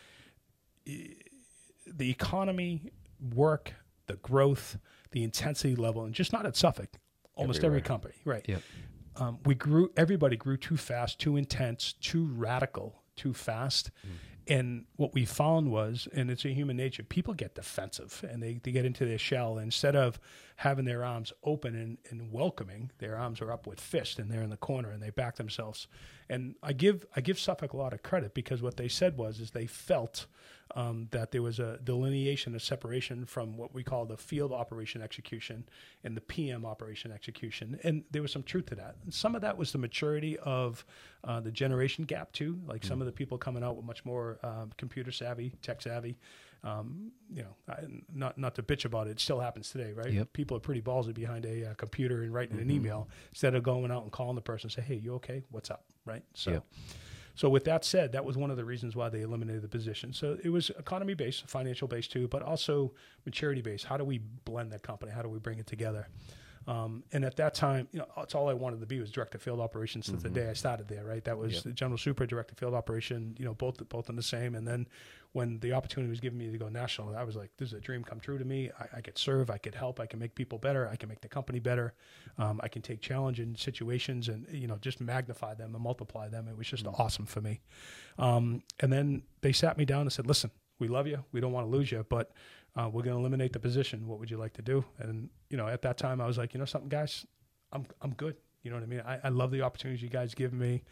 the 0.86 2.10
economy, 2.10 2.92
work, 3.34 3.74
the 4.08 4.16
growth, 4.18 4.78
the 5.12 5.24
intensity 5.24 5.76
level, 5.76 6.04
and 6.06 6.14
just 6.14 6.34
not 6.34 6.46
at 6.46 6.56
Suffolk, 6.56 6.90
almost 7.36 7.64
every 7.64 7.82
company, 7.82 8.16
right? 8.26 8.46
Yep. 8.48 8.62
Um, 9.18 9.40
we 9.46 9.56
grew. 9.56 9.92
Everybody 9.98 10.38
grew 10.38 10.58
too 10.58 10.78
fast, 10.78 11.20
too 11.20 11.36
intense, 11.36 11.94
too 11.94 12.26
radical, 12.34 13.04
too 13.16 13.34
fast, 13.34 13.92
And 14.48 14.86
what 14.96 15.14
we 15.14 15.26
found 15.26 15.72
was, 15.72 16.08
and 16.14 16.32
it's 16.32 16.46
a 16.46 16.50
human 16.50 16.76
nature, 16.76 17.04
people 17.04 17.34
get 17.34 17.56
defensive 17.56 18.26
and 18.28 18.42
they, 18.42 18.60
they 18.64 18.72
get 18.72 18.86
into 18.86 19.06
their 19.06 19.20
shell. 19.20 19.60
Instead 19.60 19.96
of 19.96 20.20
having 20.56 20.86
their 20.86 21.06
arms 21.06 21.32
open 21.44 21.76
and, 21.76 21.98
and 22.10 22.32
welcoming, 22.32 22.92
their 22.98 23.18
arms 23.18 23.40
are 23.42 23.52
up 23.52 23.68
with 23.68 23.80
fist 23.80 24.18
and 24.18 24.32
they're 24.32 24.42
in 24.42 24.50
the 24.50 24.58
corner 24.58 24.90
and 24.90 25.02
they 25.02 25.12
back 25.12 25.36
themselves. 25.36 25.88
And 26.28 26.56
I 26.64 26.74
give 26.74 27.06
I 27.16 27.22
give 27.22 27.38
Suffolk 27.38 27.74
a 27.74 27.78
lot 27.78 27.94
of 27.94 28.04
credit 28.04 28.34
because 28.34 28.62
what 28.62 28.78
they 28.78 28.88
said 28.88 29.16
was 29.18 29.40
is 29.40 29.52
they 29.52 29.68
felt 29.68 30.26
um, 30.76 31.08
that 31.12 31.32
there 31.32 31.42
was 31.42 31.60
a 31.60 31.80
delineation, 31.84 32.56
a 32.56 32.60
separation 32.60 33.26
from 33.26 33.58
what 33.58 33.74
we 33.74 33.84
call 33.84 34.06
the 34.06 34.18
field 34.18 34.52
operation 34.52 35.02
execution 35.02 35.68
and 36.04 36.16
the 36.16 36.22
PM 36.22 36.66
operation 36.66 37.12
execution. 37.12 37.80
And 37.84 38.04
there 38.12 38.22
was 38.22 38.32
some 38.32 38.44
truth 38.44 38.68
to 38.68 38.76
that. 38.76 38.96
And 39.04 39.14
some 39.14 39.36
of 39.36 39.42
that 39.42 39.58
was 39.58 39.72
the 39.72 39.78
maturity 39.78 40.38
of 40.40 40.86
uh, 41.24 41.40
the 41.40 41.52
generation 41.52 42.06
gap, 42.06 42.32
too. 42.32 42.60
Like 42.66 42.82
mm-hmm. 42.82 42.90
some 42.90 43.02
of 43.02 43.06
the 43.06 43.12
people 43.12 43.38
coming 43.38 43.64
out 43.64 43.76
with 43.76 43.86
much 43.86 44.06
more 44.06 44.40
um, 44.44 44.72
computer 44.78 45.12
savvy, 45.12 45.54
tech 45.62 45.82
savvy. 45.82 46.18
Um, 46.64 47.12
you 47.34 47.42
know, 47.42 47.56
I, 47.68 47.80
not 48.14 48.38
not 48.38 48.54
to 48.56 48.64
bitch 48.64 48.86
about 48.86 49.08
it, 49.08 49.12
it 49.12 49.20
still 49.20 49.40
happens 49.40 49.72
today, 49.72 49.94
right? 49.94 50.14
Yep. 50.14 50.34
People 50.34 50.58
are 50.58 50.60
pretty 50.60 50.82
ballsy 50.82 51.12
behind 51.12 51.44
a 51.44 51.72
uh, 51.72 51.74
computer 51.74 52.22
and 52.22 52.32
writing 52.32 52.58
mm-hmm. 52.58 52.70
an 52.70 52.76
email 52.76 53.10
instead 53.32 53.56
of 53.56 53.64
going 53.64 53.90
out 53.90 54.04
and 54.04 54.12
calling 54.12 54.36
the 54.36 54.42
person 54.42 54.68
and 54.68 54.72
say, 54.72 54.82
"Hey, 54.84 55.02
you 55.02 55.16
okay? 55.16 55.42
What's 55.50 55.72
up?" 55.72 55.86
Right? 56.06 56.24
So. 56.36 56.52
Yep. 56.52 56.66
So 57.36 57.50
with 57.50 57.64
that 57.66 57.86
said, 57.86 58.12
that 58.12 58.26
was 58.26 58.38
one 58.38 58.52
of 58.52 58.58
the 58.58 58.66
reasons 58.66 58.96
why 58.96 59.10
they 59.10 59.22
eliminated 59.22 59.62
the 59.62 59.68
position. 59.68 60.14
So 60.14 60.38
it 60.44 60.50
was 60.50 60.70
economy 60.72 61.14
based, 61.14 61.48
financial 61.50 61.88
based 61.88 62.12
too, 62.12 62.28
but 62.28 62.42
also 62.42 62.94
maturity 63.26 63.62
based. 63.62 63.86
How 63.86 63.98
do 63.98 64.04
we 64.04 64.20
blend 64.46 64.72
that 64.72 64.84
company? 64.84 65.12
How 65.12 65.22
do 65.22 65.30
we 65.30 65.40
bring 65.40 65.60
it 65.60 65.68
together? 65.68 66.08
Um, 66.68 67.04
and 67.12 67.26
at 67.26 67.36
that 67.38 67.54
time, 67.54 67.88
you 67.92 68.00
know, 68.00 68.08
that's 68.16 68.36
all 68.36 68.48
I 68.48 68.54
wanted 68.54 68.82
to 68.82 68.86
be 68.86 69.00
was 69.00 69.12
director 69.12 69.38
of 69.38 69.42
field 69.42 69.60
operations 69.60 70.06
since 70.06 70.22
mm-hmm. 70.22 70.34
the 70.34 70.42
day 70.42 70.50
I 70.50 70.54
started 70.54 70.88
there. 70.88 71.04
Right, 71.04 71.24
that 71.26 71.38
was 71.38 71.54
yep. 71.54 71.64
the 71.64 71.72
general 71.72 71.98
super, 71.98 72.26
director 72.26 72.54
of 72.54 72.60
field 72.60 72.74
operation. 72.74 73.36
You 73.40 73.46
know, 73.46 73.54
both 73.54 73.88
both 73.90 74.10
in 74.10 74.16
the 74.16 74.24
same. 74.24 74.56
And 74.56 74.68
then 74.68 74.88
when 75.34 75.60
the 75.60 75.74
opportunity 75.74 76.10
was 76.10 76.20
given 76.20 76.38
me 76.38 76.52
to 76.52 76.58
go 76.58 76.68
national, 76.68 77.16
I 77.16 77.24
was 77.24 77.36
like, 77.36 77.52
this 77.58 77.70
is 77.70 77.74
a 77.74 77.80
dream 77.80 78.04
come 78.04 78.20
true 78.20 78.38
to 78.38 78.46
me. 78.46 78.70
I, 78.80 78.98
I 78.98 79.02
could 79.02 79.18
serve, 79.18 79.50
I 79.50 79.58
could 79.58 79.74
help, 79.74 80.00
I 80.00 80.06
can 80.06 80.20
make 80.20 80.36
people 80.36 80.58
better, 80.58 80.88
I 80.88 80.98
can 80.98 81.08
make 81.10 81.22
the 81.22 81.30
company 81.30 81.60
better, 81.60 81.94
um, 82.38 82.60
I 82.64 82.68
can 82.68 82.82
take 82.82 83.02
challenging 83.02 83.56
situations 83.56 84.28
and 84.28 84.46
you 84.52 84.68
know 84.68 84.78
just 84.82 85.00
magnify 85.00 85.54
them 85.54 85.74
and 85.74 85.84
multiply 85.84 86.28
them. 86.28 86.48
It 86.48 86.58
was 86.58 86.68
just 86.68 86.84
mm-hmm. 86.84 87.02
awesome 87.02 87.26
for 87.26 87.42
me. 87.42 87.62
Um, 88.20 88.64
and 88.80 88.92
then 88.92 89.24
they 89.42 89.52
sat 89.52 89.78
me 89.78 89.86
down 89.86 90.02
and 90.02 90.12
said, 90.12 90.28
listen, 90.28 90.52
we 90.80 90.88
love 90.88 91.08
you, 91.08 91.24
we 91.32 91.40
don't 91.40 91.54
want 91.54 91.68
to 91.68 91.72
lose 91.72 91.92
you, 91.92 92.06
but 92.10 92.32
uh, 92.76 92.90
we're 92.92 93.04
going 93.04 93.16
to 93.16 93.20
eliminate 93.20 93.54
the 93.54 93.60
position. 93.60 94.08
What 94.08 94.20
would 94.20 94.32
you 94.32 94.38
like 94.38 94.54
to 94.54 94.62
do? 94.62 94.86
And 95.00 95.30
you 95.50 95.58
know, 95.58 95.68
at 95.68 95.82
that 95.84 95.98
time, 95.98 96.22
I 96.22 96.28
was 96.28 96.38
like, 96.38 96.54
you 96.54 96.60
know, 96.60 96.66
something, 96.66 96.90
guys, 96.90 97.26
I'm 97.72 97.86
I'm 98.02 98.14
good. 98.14 98.36
You 98.64 98.70
know 98.70 98.78
what 98.78 98.84
I 98.84 98.88
mean? 98.88 99.02
I, 99.06 99.20
I 99.24 99.30
love 99.30 99.50
the 99.50 99.64
opportunities 99.64 100.04
you 100.04 100.10
guys 100.10 100.36
give 100.36 100.54
me 100.54 100.84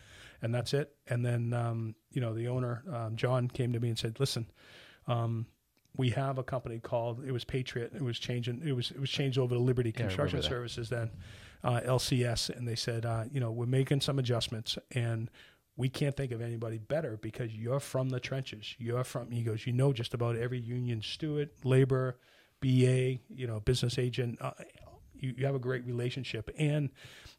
and 0.42 0.54
that's 0.54 0.74
it. 0.74 0.96
And 1.08 1.26
then 1.26 1.54
um, 1.54 1.96
you 2.12 2.22
know 2.22 2.34
the 2.34 2.48
owner 2.48 2.84
um, 2.94 3.16
John 3.16 3.48
came 3.48 3.74
to 3.74 3.80
me 3.80 3.90
and 3.90 3.98
said, 3.98 4.20
"Listen, 4.20 4.48
um, 5.08 5.46
we 5.98 6.10
have 6.12 6.38
a 6.38 6.44
company 6.44 6.80
called 6.80 7.24
it 7.26 7.32
was 7.32 7.44
Patriot. 7.44 7.92
It 7.96 8.02
was 8.02 8.20
changing. 8.20 8.62
It 8.66 8.74
was 8.74 8.92
it 8.92 9.00
was 9.00 9.10
changed 9.10 9.38
over 9.38 9.56
to 9.56 9.62
Liberty 9.62 9.94
yeah, 9.96 10.02
Construction 10.04 10.42
Services 10.42 10.90
then, 10.90 11.12
uh, 11.64 11.82
LCS. 11.82 12.56
And 12.56 12.68
they 12.68 12.76
said, 12.76 13.06
uh, 13.06 13.26
you 13.32 13.40
know, 13.40 13.52
we're 13.52 13.66
making 13.66 14.02
some 14.02 14.20
adjustments 14.20 14.78
and." 14.92 15.30
We 15.80 15.88
can't 15.88 16.16
think 16.18 16.34
of 16.34 16.42
anybody 16.42 16.78
better 16.78 17.16
because 17.16 17.56
you're 17.56 17.80
from 17.80 18.10
the 18.10 18.20
trenches. 18.20 18.76
You're 18.80 19.06
from, 19.06 19.32
he 19.32 19.44
goes, 19.44 19.66
you 19.66 19.72
know 19.72 19.94
just 19.94 20.14
about 20.14 20.36
every 20.36 20.60
union 20.60 21.02
steward, 21.02 21.52
labor, 21.64 22.18
BA, 22.60 23.20
you 23.30 23.48
know, 23.48 23.62
business 23.62 23.98
agent. 23.98 24.38
Uh, 24.42 24.52
you, 25.16 25.34
you 25.38 25.46
have 25.46 25.56
a 25.56 25.60
great 25.60 25.86
relationship. 25.86 26.52
And 26.58 26.90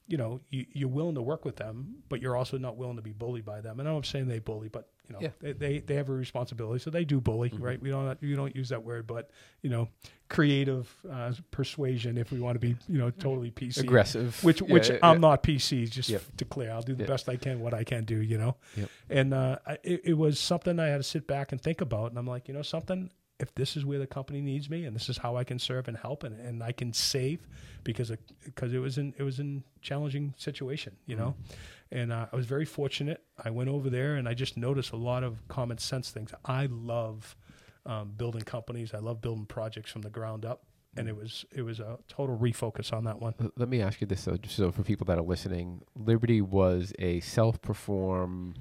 you 0.07 0.17
know, 0.17 0.41
you, 0.49 0.65
you're 0.73 0.89
willing 0.89 1.17
to 1.17 1.23
work 1.23 1.45
with 1.45 1.57
them, 1.57 1.97
but 2.09 2.23
you're 2.23 2.35
also 2.35 2.57
not 2.57 2.79
willing 2.79 2.97
to 2.97 3.03
be 3.03 3.13
bullied 3.13 3.45
by 3.45 3.61
them. 3.61 3.79
And 3.79 3.87
I'm 3.87 4.03
saying 4.05 4.29
they 4.29 4.39
bully, 4.39 4.69
but 4.69 4.89
you 5.11 5.17
know, 5.17 5.23
yeah. 5.23 5.31
they, 5.41 5.53
they, 5.53 5.79
they 5.81 5.95
have 5.97 6.09
a 6.09 6.13
responsibility, 6.13 6.79
so 6.79 6.89
they 6.91 7.05
do 7.05 7.21
bully, 7.21 7.51
mm-hmm. 7.51 7.63
right? 7.63 7.83
We 7.83 7.91
don't 7.91 8.17
you 8.23 8.37
don't 8.37 8.55
use 8.55 8.69
that 8.69 8.85
word, 8.85 9.09
but 9.09 9.31
you 9.61 9.69
know, 9.69 9.89
creative 10.29 10.89
uh, 11.11 11.33
persuasion, 11.51 12.17
if 12.17 12.31
we 12.31 12.39
want 12.39 12.55
to 12.55 12.61
be 12.61 12.77
you 12.89 12.99
know 12.99 13.11
totally 13.11 13.51
PC, 13.51 13.79
aggressive, 13.81 14.43
which 14.45 14.61
yeah, 14.61 14.73
which 14.73 14.89
yeah, 14.89 14.99
I'm 15.03 15.21
not 15.21 15.43
PC. 15.43 15.91
Just 15.91 16.11
yep. 16.11 16.23
clear, 16.49 16.71
I'll 16.71 16.83
do 16.83 16.95
the 16.95 17.01
yep. 17.01 17.09
best 17.09 17.29
I 17.29 17.37
can, 17.37 17.59
what 17.59 17.75
I 17.75 17.83
can 17.83 18.05
do, 18.05 18.23
you 18.23 18.39
know. 18.39 18.57
Yep. 18.77 18.89
And 19.11 19.35
uh, 19.35 19.59
it, 19.83 20.03
it 20.05 20.15
was 20.15 20.39
something 20.39 20.79
I 20.79 20.87
had 20.87 20.99
to 20.99 21.03
sit 21.03 21.27
back 21.27 21.51
and 21.51 21.61
think 21.61 21.81
about, 21.81 22.11
and 22.11 22.19
I'm 22.19 22.27
like, 22.27 22.47
you 22.47 22.55
know, 22.55 22.63
something 22.63 23.11
if 23.41 23.55
this 23.55 23.77
is 23.77 23.85
where 23.85 23.99
the 23.99 24.07
company 24.07 24.41
needs 24.41 24.69
me 24.69 24.85
and 24.85 24.95
this 24.95 25.09
is 25.09 25.17
how 25.17 25.35
I 25.35 25.45
can 25.45 25.59
serve 25.59 25.89
and 25.89 25.97
help 25.97 26.25
and, 26.25 26.39
and 26.39 26.63
I 26.63 26.73
can 26.73 26.93
save 26.93 27.49
because 27.85 28.13
because 28.45 28.75
it 28.75 28.79
was 28.79 28.99
in 28.99 29.15
it 29.19 29.23
was 29.23 29.41
in 29.41 29.65
challenging 29.81 30.35
situation, 30.37 30.95
you 31.07 31.17
know. 31.17 31.35
Mm-hmm. 31.43 31.55
And 31.93 32.13
uh, 32.13 32.27
I 32.33 32.37
was 32.37 32.47
very 32.47 32.65
fortunate. 32.65 33.23
I 33.43 33.51
went 33.51 33.69
over 33.69 33.91
there 33.91 34.15
and 34.15 34.29
I 34.29 34.35
just 34.35 34.57
noticed 34.57 34.93
a 34.93 34.97
lot 34.97 35.25
of 35.25 35.47
common 35.49 35.79
sense 35.79 36.11
things. 36.11 36.33
I 36.45 36.67
love 36.71 37.37
um, 37.85 38.13
building 38.17 38.43
companies. 38.43 38.95
I 38.95 38.99
love 38.99 39.21
building 39.21 39.47
projects 39.47 39.91
from 39.91 40.03
the 40.03 40.11
ground 40.11 40.45
up. 40.45 40.65
And 40.97 41.09
it 41.09 41.17
was 41.17 41.45
it 41.55 41.63
was 41.63 41.79
a 41.79 41.99
total 42.09 42.37
refocus 42.37 42.93
on 42.93 43.05
that 43.05 43.21
one. 43.21 43.35
Let 43.57 43.69
me 43.69 43.81
ask 43.81 44.01
you 44.01 44.09
this 44.09 44.25
though, 44.25 44.37
just 44.37 44.57
so 44.57 44.73
for 44.73 44.83
people 44.83 45.05
that 45.05 45.19
are 45.19 45.23
listening, 45.23 45.83
Liberty 45.95 46.41
was 46.41 46.93
a 46.99 47.21
self-perform 47.21 48.55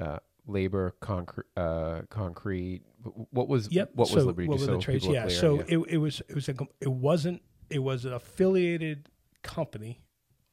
uh, 0.00 0.18
labor, 0.46 0.94
concrete, 1.00 1.44
uh, 1.54 2.00
concrete. 2.08 2.80
What 3.30 3.46
was 3.46 3.70
yep. 3.70 3.90
what 3.94 4.08
so 4.08 4.14
was 4.14 4.24
Liberty? 4.24 4.48
What 4.48 4.60
were 4.60 4.66
the 4.66 4.78
trades? 4.78 5.06
Yeah. 5.06 5.28
So 5.28 5.56
yeah. 5.56 5.64
It, 5.68 5.78
it 5.90 5.96
was 5.98 6.22
it 6.28 6.34
was 6.34 6.48
a, 6.48 6.54
it 6.80 6.90
wasn't 6.90 7.42
it 7.68 7.80
was 7.80 8.06
an 8.06 8.14
affiliated 8.14 9.10
company 9.42 10.00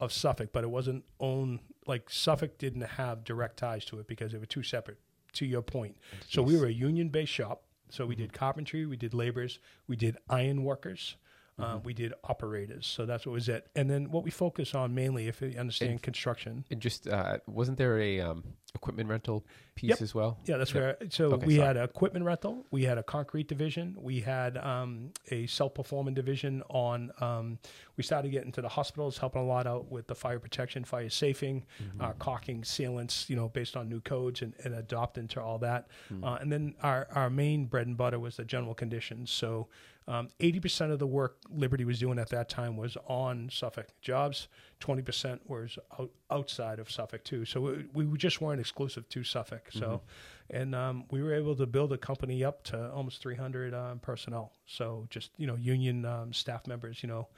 of 0.00 0.12
Suffolk, 0.12 0.50
but 0.52 0.64
it 0.64 0.70
wasn't 0.70 1.04
owned 1.20 1.60
like 1.86 2.10
Suffolk 2.10 2.58
didn't 2.58 2.82
have 2.82 3.24
direct 3.24 3.58
ties 3.58 3.84
to 3.86 3.98
it 3.98 4.06
because 4.06 4.32
they 4.32 4.38
were 4.38 4.46
two 4.46 4.62
separate. 4.62 4.98
To 5.32 5.44
your 5.44 5.60
point, 5.60 5.96
Jeez. 6.20 6.32
so 6.32 6.42
we 6.42 6.56
were 6.56 6.64
a 6.64 6.72
union 6.72 7.10
based 7.10 7.30
shop. 7.30 7.62
So 7.90 8.06
we 8.06 8.14
mm-hmm. 8.14 8.22
did 8.22 8.32
carpentry, 8.32 8.86
we 8.86 8.96
did 8.96 9.12
laborers, 9.12 9.58
we 9.86 9.94
did 9.94 10.16
iron 10.30 10.64
workers, 10.64 11.16
uh, 11.58 11.74
mm-hmm. 11.74 11.84
we 11.84 11.94
did 11.94 12.14
operators. 12.24 12.86
So 12.86 13.06
that's 13.06 13.26
what 13.26 13.32
was 13.32 13.48
it. 13.48 13.68
And 13.76 13.88
then 13.88 14.10
what 14.10 14.24
we 14.24 14.30
focus 14.30 14.74
on 14.74 14.94
mainly, 14.94 15.28
if 15.28 15.40
you 15.40 15.54
understand 15.58 15.92
and, 15.92 16.02
construction, 16.02 16.64
and 16.70 16.80
just 16.80 17.06
uh, 17.06 17.38
wasn't 17.46 17.78
there 17.78 17.98
a 17.98 18.20
um, 18.20 18.44
equipment 18.76 19.08
rental 19.08 19.44
piece 19.74 19.90
yep. 19.90 20.02
as 20.02 20.14
well? 20.14 20.38
Yeah, 20.44 20.58
that's 20.58 20.72
yep. 20.72 21.00
where. 21.00 21.08
So 21.10 21.32
okay, 21.32 21.46
we 21.46 21.56
sorry. 21.56 21.66
had 21.66 21.76
equipment 21.76 22.24
rental, 22.24 22.64
we 22.70 22.84
had 22.84 22.98
a 22.98 23.02
concrete 23.02 23.48
division, 23.48 23.96
we 23.98 24.20
had 24.20 24.56
um, 24.58 25.10
a 25.30 25.46
self-performing 25.46 26.14
division 26.14 26.62
on. 26.68 27.10
Um, 27.20 27.58
we 27.96 28.04
started 28.04 28.30
getting 28.30 28.52
to 28.52 28.62
the 28.62 28.68
hospitals, 28.68 29.18
helping 29.18 29.42
a 29.42 29.44
lot 29.44 29.66
out 29.66 29.90
with 29.90 30.06
the 30.06 30.14
fire 30.14 30.38
protection, 30.38 30.84
fire 30.84 31.10
safing, 31.10 31.64
mm-hmm. 31.82 32.00
uh, 32.00 32.12
caulking, 32.18 32.62
sealants, 32.62 33.28
you 33.28 33.36
know, 33.36 33.48
based 33.48 33.76
on 33.76 33.88
new 33.88 34.00
codes 34.00 34.42
and, 34.42 34.54
and 34.64 34.74
adopting 34.74 35.26
to 35.28 35.42
all 35.42 35.58
that. 35.58 35.88
Mm-hmm. 36.12 36.24
Uh, 36.24 36.36
and 36.36 36.52
then 36.52 36.74
our 36.82 37.08
our 37.12 37.30
main 37.30 37.66
bread 37.66 37.86
and 37.86 37.96
butter 37.96 38.20
was 38.20 38.36
the 38.36 38.44
general 38.44 38.74
conditions. 38.74 39.30
So. 39.30 39.66
Um, 40.08 40.28
80% 40.38 40.92
of 40.92 41.00
the 41.00 41.06
work 41.06 41.38
Liberty 41.50 41.84
was 41.84 41.98
doing 41.98 42.18
at 42.18 42.28
that 42.28 42.48
time 42.48 42.76
was 42.76 42.96
on 43.08 43.48
Suffolk 43.52 43.88
jobs. 44.00 44.46
20% 44.80 45.40
was 45.46 45.78
out, 45.98 46.10
outside 46.30 46.78
of 46.78 46.90
Suffolk 46.90 47.24
too. 47.24 47.44
So 47.44 47.60
we, 47.92 48.04
we 48.04 48.18
just 48.18 48.40
weren't 48.40 48.60
exclusive 48.60 49.08
to 49.08 49.24
Suffolk. 49.24 49.68
So, 49.72 49.80
mm-hmm. 49.80 50.56
and 50.56 50.74
um, 50.74 51.04
we 51.10 51.22
were 51.22 51.34
able 51.34 51.56
to 51.56 51.66
build 51.66 51.92
a 51.92 51.98
company 51.98 52.44
up 52.44 52.62
to 52.64 52.90
almost 52.92 53.20
300 53.20 53.74
um, 53.74 53.98
personnel. 53.98 54.52
So 54.66 55.06
just 55.10 55.30
you 55.38 55.46
know 55.46 55.56
union 55.56 56.04
um, 56.04 56.32
staff 56.32 56.66
members. 56.68 57.02
You 57.02 57.08
know, 57.08 57.28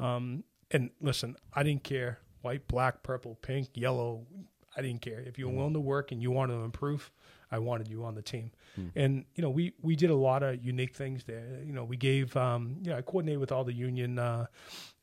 um, 0.00 0.44
and 0.70 0.90
listen, 1.00 1.36
I 1.52 1.62
didn't 1.62 1.84
care 1.84 2.20
white, 2.40 2.66
black, 2.68 3.02
purple, 3.02 3.38
pink, 3.42 3.68
yellow. 3.74 4.26
I 4.76 4.82
didn't 4.82 5.02
care 5.02 5.20
if 5.20 5.38
you 5.38 5.46
were 5.46 5.50
mm-hmm. 5.50 5.58
willing 5.58 5.74
to 5.74 5.80
work 5.80 6.10
and 6.10 6.22
you 6.22 6.30
wanted 6.30 6.54
to 6.54 6.60
improve. 6.60 7.10
I 7.54 7.58
wanted 7.58 7.88
you 7.88 8.04
on 8.04 8.14
the 8.14 8.22
team. 8.22 8.50
Mm. 8.78 8.90
And 8.96 9.24
you 9.34 9.42
know, 9.42 9.50
we 9.50 9.74
we 9.82 9.94
did 9.96 10.10
a 10.10 10.14
lot 10.14 10.42
of 10.42 10.64
unique 10.64 10.94
things 10.94 11.24
there. 11.24 11.60
You 11.64 11.72
know, 11.72 11.84
we 11.84 11.96
gave 11.96 12.36
um, 12.36 12.76
you 12.82 12.90
know, 12.90 12.98
I 12.98 13.02
coordinated 13.02 13.40
with 13.40 13.52
all 13.52 13.64
the 13.64 13.72
union 13.72 14.18
uh, 14.18 14.46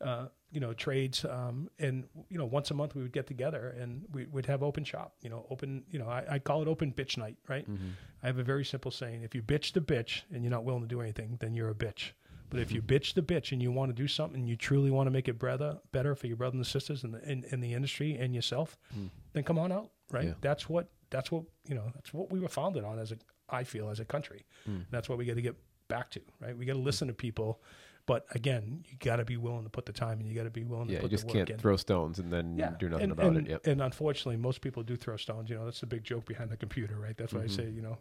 uh, 0.02 0.26
you 0.52 0.60
know 0.60 0.74
trades 0.74 1.26
um, 1.26 1.70
and 1.80 2.04
you 2.30 2.38
know 2.38 2.46
once 2.46 2.72
a 2.72 2.74
month 2.74 2.94
we 2.94 3.02
would 3.02 3.14
get 3.14 3.26
together 3.26 3.76
and 3.80 4.04
we 4.12 4.26
would 4.26 4.46
have 4.46 4.64
open 4.64 4.84
shop 4.84 5.14
you 5.22 5.30
know 5.30 5.46
open 5.50 5.84
you 5.90 5.98
know 5.98 6.08
I, 6.08 6.26
I 6.30 6.40
call 6.40 6.62
it 6.62 6.68
open 6.68 6.92
bitch 6.92 7.18
night 7.18 7.38
right 7.48 7.70
mm-hmm. 7.70 7.90
i 8.22 8.28
have 8.28 8.38
a 8.38 8.44
very 8.44 8.66
simple 8.66 8.92
saying 8.92 9.24
if 9.24 9.34
you 9.34 9.42
bitch 9.42 9.72
the 9.72 9.80
bitch 9.80 10.24
and 10.34 10.44
you're 10.44 10.52
not 10.52 10.66
willing 10.66 10.82
to 10.82 10.88
do 10.88 11.00
anything 11.02 11.38
then 11.40 11.54
you're 11.54 11.70
a 11.70 11.76
bitch 11.76 12.12
but 12.50 12.60
if 12.60 12.72
you 12.72 12.82
bitch 12.82 13.14
the 13.14 13.22
bitch 13.22 13.54
and 13.54 13.62
you 13.62 13.72
want 13.72 13.90
to 13.90 13.96
do 13.96 14.08
something 14.08 14.46
you 14.46 14.58
truly 14.58 14.92
want 14.92 15.08
to 15.08 15.12
make 15.12 15.30
it 15.30 15.40
better 15.40 15.78
better 15.94 16.16
for 16.16 16.28
your 16.28 16.36
brothers 16.36 16.58
and 16.58 16.68
sisters 16.68 17.04
in 17.04 17.12
the 17.12 17.32
in, 17.32 17.46
in 17.52 17.62
the 17.62 17.74
industry 17.74 18.18
and 18.18 18.36
yourself 18.36 18.78
mm. 18.98 19.10
then 19.32 19.44
come 19.44 19.58
on 19.58 19.72
out 19.72 19.92
right 20.12 20.26
yeah. 20.26 20.34
that's 20.42 20.68
what 20.68 20.90
that's 21.12 21.32
what 21.32 21.44
you 21.68 21.76
know 21.76 21.92
that's 21.94 22.14
what 22.14 22.32
we 22.32 22.40
were 22.40 22.50
founded 22.50 22.84
on 22.84 22.98
as 22.98 23.12
a 23.12 23.18
i 23.50 23.64
feel 23.64 23.90
as 23.90 24.00
a 24.00 24.06
country 24.06 24.46
mm. 24.68 24.84
that's 24.90 25.08
what 25.08 25.18
we 25.18 25.26
got 25.26 25.36
to 25.36 25.42
get 25.42 25.56
back 25.88 26.10
to 26.10 26.20
right 26.40 26.58
we 26.58 26.66
got 26.66 26.74
to 26.74 26.80
listen 26.80 27.08
to 27.08 27.14
people 27.14 27.62
but 28.06 28.26
again, 28.32 28.84
you 28.90 28.98
got 28.98 29.18
to 29.18 29.26
be 29.26 29.38
willing 29.38 29.64
to 29.64 29.70
put 29.70 29.86
the 29.86 29.94
time 29.94 30.20
and 30.20 30.28
you 30.28 30.36
got 30.36 30.44
to 30.44 30.50
be 30.50 30.64
willing 30.64 30.88
to 30.88 30.94
yeah, 30.94 31.00
put 31.00 31.12
you 31.12 31.18
just 31.18 31.28
the 31.28 31.34
can't 31.34 31.50
in. 31.50 31.58
throw 31.58 31.76
stones 31.76 32.20
and 32.20 32.32
then 32.32 32.58
yeah. 32.58 32.72
do 32.80 32.90
nothing 32.90 33.04
and, 33.04 33.12
about 33.12 33.26
and, 33.28 33.48
it. 33.48 33.52
Yep. 33.52 33.68
And 33.68 33.82
unfortunately, 33.82 34.38
most 34.38 34.62
people 34.62 34.84
do 34.84 34.96
throw 34.96 35.18
stones. 35.18 35.50
You 35.50 35.58
know, 35.58 35.66
that's 35.66 35.82
the 35.82 35.86
big 35.86 36.04
joke 36.04 36.26
behind 36.26 36.50
the 36.50 36.58
computer, 36.58 36.98
right? 37.00 37.16
That's 37.16 37.34
why 37.34 37.42
mm-hmm. 37.42 37.62
I 37.62 37.64
say, 37.66 37.70
you 37.70 37.82
know, 37.82 37.98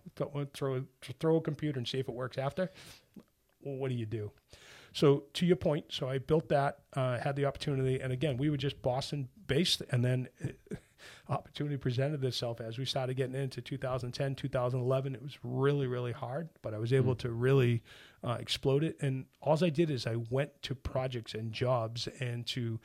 throw 0.55 0.85
throw 1.21 1.37
a 1.37 1.41
computer 1.41 1.79
and 1.79 1.87
see 1.87 1.99
if 1.99 2.09
it 2.09 2.15
works 2.15 2.39
after. 2.39 2.71
Well, 3.63 3.77
what 3.77 3.91
do 3.91 3.95
you 3.95 4.07
do? 4.07 4.33
So 4.93 5.25
to 5.35 5.47
your 5.47 5.57
point, 5.57 5.87
so 5.91 6.09
I 6.09 6.19
built 6.19 6.49
that, 6.49 6.79
uh, 6.95 7.19
had 7.19 7.37
the 7.37 7.45
opportunity, 7.45 8.01
and 8.01 8.13
again, 8.13 8.37
we 8.37 8.51
were 8.51 8.57
just 8.57 8.81
Boston 8.83 9.29
based, 9.47 9.83
and 9.91 10.05
then. 10.05 10.29
It, 10.39 10.59
opportunity 11.29 11.77
presented 11.77 12.25
itself 12.25 12.61
as 12.61 12.79
we 12.79 12.85
started 12.85 13.15
getting 13.15 13.35
into 13.35 13.61
2010, 13.61 14.35
2011. 14.35 15.15
It 15.15 15.23
was 15.23 15.39
really, 15.43 15.87
really 15.87 16.13
hard, 16.13 16.49
but 16.63 16.75
I 16.75 16.79
was 16.79 16.93
able 16.93 17.15
to 17.17 17.31
really 17.31 17.83
uh, 18.23 18.37
explode 18.41 18.85
it. 18.85 18.97
And 19.01 19.27
all 19.41 19.63
I 19.65 19.71
did 19.71 19.91
is 19.91 20.07
I 20.07 20.17
went 20.31 20.63
to 20.63 20.75
projects 20.75 21.35
and 21.35 21.53
jobs 21.53 22.09
and 22.21 22.47
to 22.49 22.81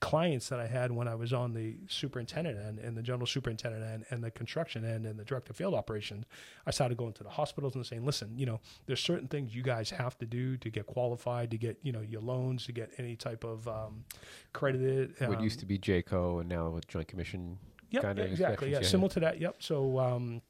clients 0.00 0.48
that 0.48 0.60
I 0.60 0.66
had 0.66 0.92
when 0.92 1.08
I 1.08 1.14
was 1.14 1.32
on 1.32 1.52
the 1.52 1.76
superintendent 1.88 2.58
end 2.58 2.78
and 2.78 2.96
the 2.96 3.02
general 3.02 3.26
superintendent 3.26 3.84
end 3.84 4.04
and 4.10 4.22
the 4.22 4.30
construction 4.30 4.84
end 4.84 5.06
and 5.06 5.18
the 5.18 5.24
director 5.24 5.50
of 5.50 5.56
field 5.56 5.74
operations, 5.74 6.24
I 6.66 6.70
started 6.70 6.96
going 6.96 7.12
to 7.14 7.24
the 7.24 7.30
hospitals 7.30 7.74
and 7.74 7.84
saying, 7.84 8.04
listen, 8.04 8.36
you 8.36 8.46
know, 8.46 8.60
there's 8.86 9.00
certain 9.00 9.28
things 9.28 9.54
you 9.54 9.62
guys 9.62 9.90
have 9.90 10.16
to 10.18 10.26
do 10.26 10.56
to 10.58 10.70
get 10.70 10.86
qualified, 10.86 11.50
to 11.50 11.58
get, 11.58 11.78
you 11.82 11.92
know, 11.92 12.00
your 12.00 12.20
loans, 12.20 12.66
to 12.66 12.72
get 12.72 12.90
any 12.98 13.16
type 13.16 13.44
of 13.44 13.66
um, 13.66 14.04
credited. 14.52 15.14
what 15.20 15.38
um, 15.38 15.44
used 15.44 15.60
to 15.60 15.66
be 15.66 15.78
JCAHO 15.78 16.40
and 16.40 16.48
now 16.48 16.70
with 16.70 16.86
Joint 16.88 17.08
Commission. 17.08 17.58
Yep, 17.90 18.02
kind 18.02 18.18
yeah, 18.18 18.24
of 18.24 18.30
exactly. 18.30 18.70
Yeah, 18.70 18.80
yeah, 18.80 18.86
similar 18.86 19.08
to 19.10 19.20
that. 19.20 19.40
Yep. 19.40 19.56
So, 19.60 19.98
um, 19.98 20.42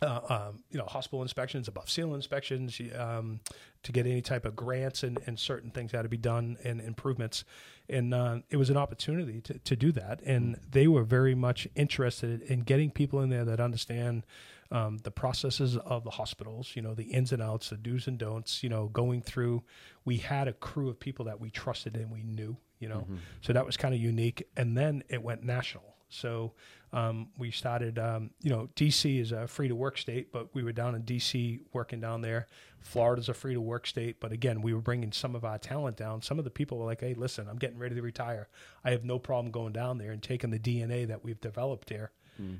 uh, 0.00 0.20
um, 0.28 0.62
you 0.70 0.78
know, 0.78 0.84
hospital 0.84 1.22
inspections, 1.22 1.68
above 1.68 1.90
seal 1.90 2.14
inspections, 2.14 2.80
um, 2.96 3.40
to 3.82 3.92
get 3.92 4.06
any 4.06 4.22
type 4.22 4.44
of 4.44 4.54
grants 4.54 5.02
and, 5.02 5.18
and 5.26 5.38
certain 5.38 5.70
things 5.70 5.92
had 5.92 6.02
to 6.02 6.08
be 6.08 6.16
done 6.16 6.56
and 6.64 6.80
improvements. 6.80 7.44
And 7.88 8.12
uh, 8.12 8.40
it 8.50 8.56
was 8.56 8.70
an 8.70 8.76
opportunity 8.76 9.40
to, 9.42 9.58
to 9.58 9.76
do 9.76 9.92
that. 9.92 10.20
And 10.24 10.58
they 10.70 10.86
were 10.88 11.04
very 11.04 11.34
much 11.34 11.66
interested 11.74 12.42
in 12.42 12.60
getting 12.60 12.90
people 12.90 13.20
in 13.20 13.30
there 13.30 13.44
that 13.46 13.60
understand 13.60 14.26
um, 14.70 14.98
the 14.98 15.10
processes 15.10 15.76
of 15.78 16.04
the 16.04 16.10
hospitals, 16.10 16.72
you 16.74 16.82
know, 16.82 16.94
the 16.94 17.04
ins 17.04 17.32
and 17.32 17.42
outs, 17.42 17.70
the 17.70 17.76
do's 17.76 18.06
and 18.06 18.18
don'ts, 18.18 18.62
you 18.62 18.68
know, 18.68 18.88
going 18.88 19.22
through. 19.22 19.62
We 20.04 20.18
had 20.18 20.48
a 20.48 20.52
crew 20.52 20.88
of 20.90 21.00
people 21.00 21.24
that 21.26 21.40
we 21.40 21.50
trusted 21.50 21.96
and 21.96 22.10
we 22.10 22.22
knew, 22.22 22.56
you 22.78 22.88
know, 22.88 23.06
so 23.40 23.52
that 23.54 23.64
was 23.64 23.76
kind 23.78 23.94
of 23.94 24.00
unique. 24.00 24.46
And 24.56 24.76
then 24.76 25.02
it 25.08 25.22
went 25.22 25.42
national. 25.42 25.84
So 26.08 26.52
um, 26.92 27.28
we 27.36 27.50
started, 27.50 27.98
um, 27.98 28.30
you 28.40 28.50
know, 28.50 28.68
DC 28.76 29.20
is 29.20 29.32
a 29.32 29.46
free 29.46 29.68
to 29.68 29.74
work 29.74 29.98
state, 29.98 30.32
but 30.32 30.54
we 30.54 30.62
were 30.62 30.72
down 30.72 30.94
in 30.94 31.02
DC 31.02 31.60
working 31.72 32.00
down 32.00 32.22
there. 32.22 32.46
Florida's 32.80 33.28
a 33.28 33.34
free 33.34 33.54
to 33.54 33.60
work 33.60 33.86
state, 33.86 34.20
but 34.20 34.32
again, 34.32 34.62
we 34.62 34.72
were 34.72 34.80
bringing 34.80 35.12
some 35.12 35.34
of 35.34 35.44
our 35.44 35.58
talent 35.58 35.96
down. 35.96 36.22
Some 36.22 36.38
of 36.38 36.44
the 36.44 36.50
people 36.50 36.78
were 36.78 36.86
like, 36.86 37.00
"Hey, 37.00 37.14
listen, 37.14 37.46
I'm 37.48 37.58
getting 37.58 37.78
ready 37.78 37.94
to 37.96 38.02
retire. 38.02 38.48
I 38.84 38.92
have 38.92 39.04
no 39.04 39.18
problem 39.18 39.50
going 39.50 39.72
down 39.72 39.98
there 39.98 40.12
and 40.12 40.22
taking 40.22 40.50
the 40.50 40.58
DNA 40.58 41.06
that 41.08 41.22
we've 41.24 41.40
developed 41.40 41.90
here 41.90 42.12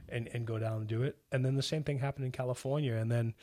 and 0.09 0.29
and 0.35 0.45
go 0.45 0.59
down 0.59 0.79
and 0.79 0.87
do 0.87 1.03
it." 1.03 1.17
And 1.33 1.45
then 1.45 1.55
the 1.55 1.63
same 1.63 1.85
thing 1.85 2.01
happened 2.01 2.27
in 2.27 2.33
California, 2.33 2.95
and 2.95 3.11
then 3.11 3.35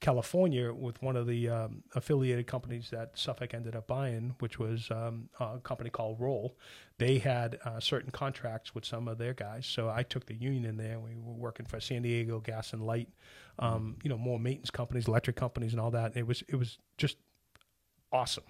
California 0.00 0.72
with 0.72 1.00
one 1.02 1.16
of 1.16 1.26
the 1.26 1.48
um, 1.48 1.82
affiliated 1.94 2.46
companies 2.46 2.90
that 2.90 3.18
Suffolk 3.18 3.54
ended 3.54 3.74
up 3.74 3.86
buying, 3.86 4.34
which 4.38 4.58
was 4.58 4.90
um, 4.90 5.28
a 5.40 5.58
company 5.58 5.90
called 5.90 6.20
Roel. 6.20 6.54
They 6.98 7.18
had 7.18 7.58
uh, 7.64 7.80
certain 7.80 8.10
contracts 8.10 8.74
with 8.74 8.84
some 8.84 9.08
of 9.08 9.18
their 9.18 9.34
guys, 9.34 9.66
so 9.66 9.88
I 9.88 10.02
took 10.02 10.26
the 10.26 10.34
union 10.34 10.64
in 10.64 10.76
there. 10.76 11.00
We 11.00 11.14
were 11.16 11.32
working 11.32 11.66
for 11.66 11.80
San 11.80 12.02
Diego 12.02 12.40
Gas 12.40 12.72
and 12.72 12.82
Light, 12.86 13.08
um, 13.58 13.96
you 14.02 14.10
know, 14.10 14.18
more 14.18 14.38
maintenance 14.38 14.70
companies, 14.70 15.08
electric 15.08 15.36
companies, 15.36 15.72
and 15.72 15.80
all 15.80 15.90
that. 15.92 16.16
It 16.16 16.26
was 16.26 16.42
it 16.48 16.56
was 16.56 16.78
just 16.98 17.16
awesome. 18.12 18.44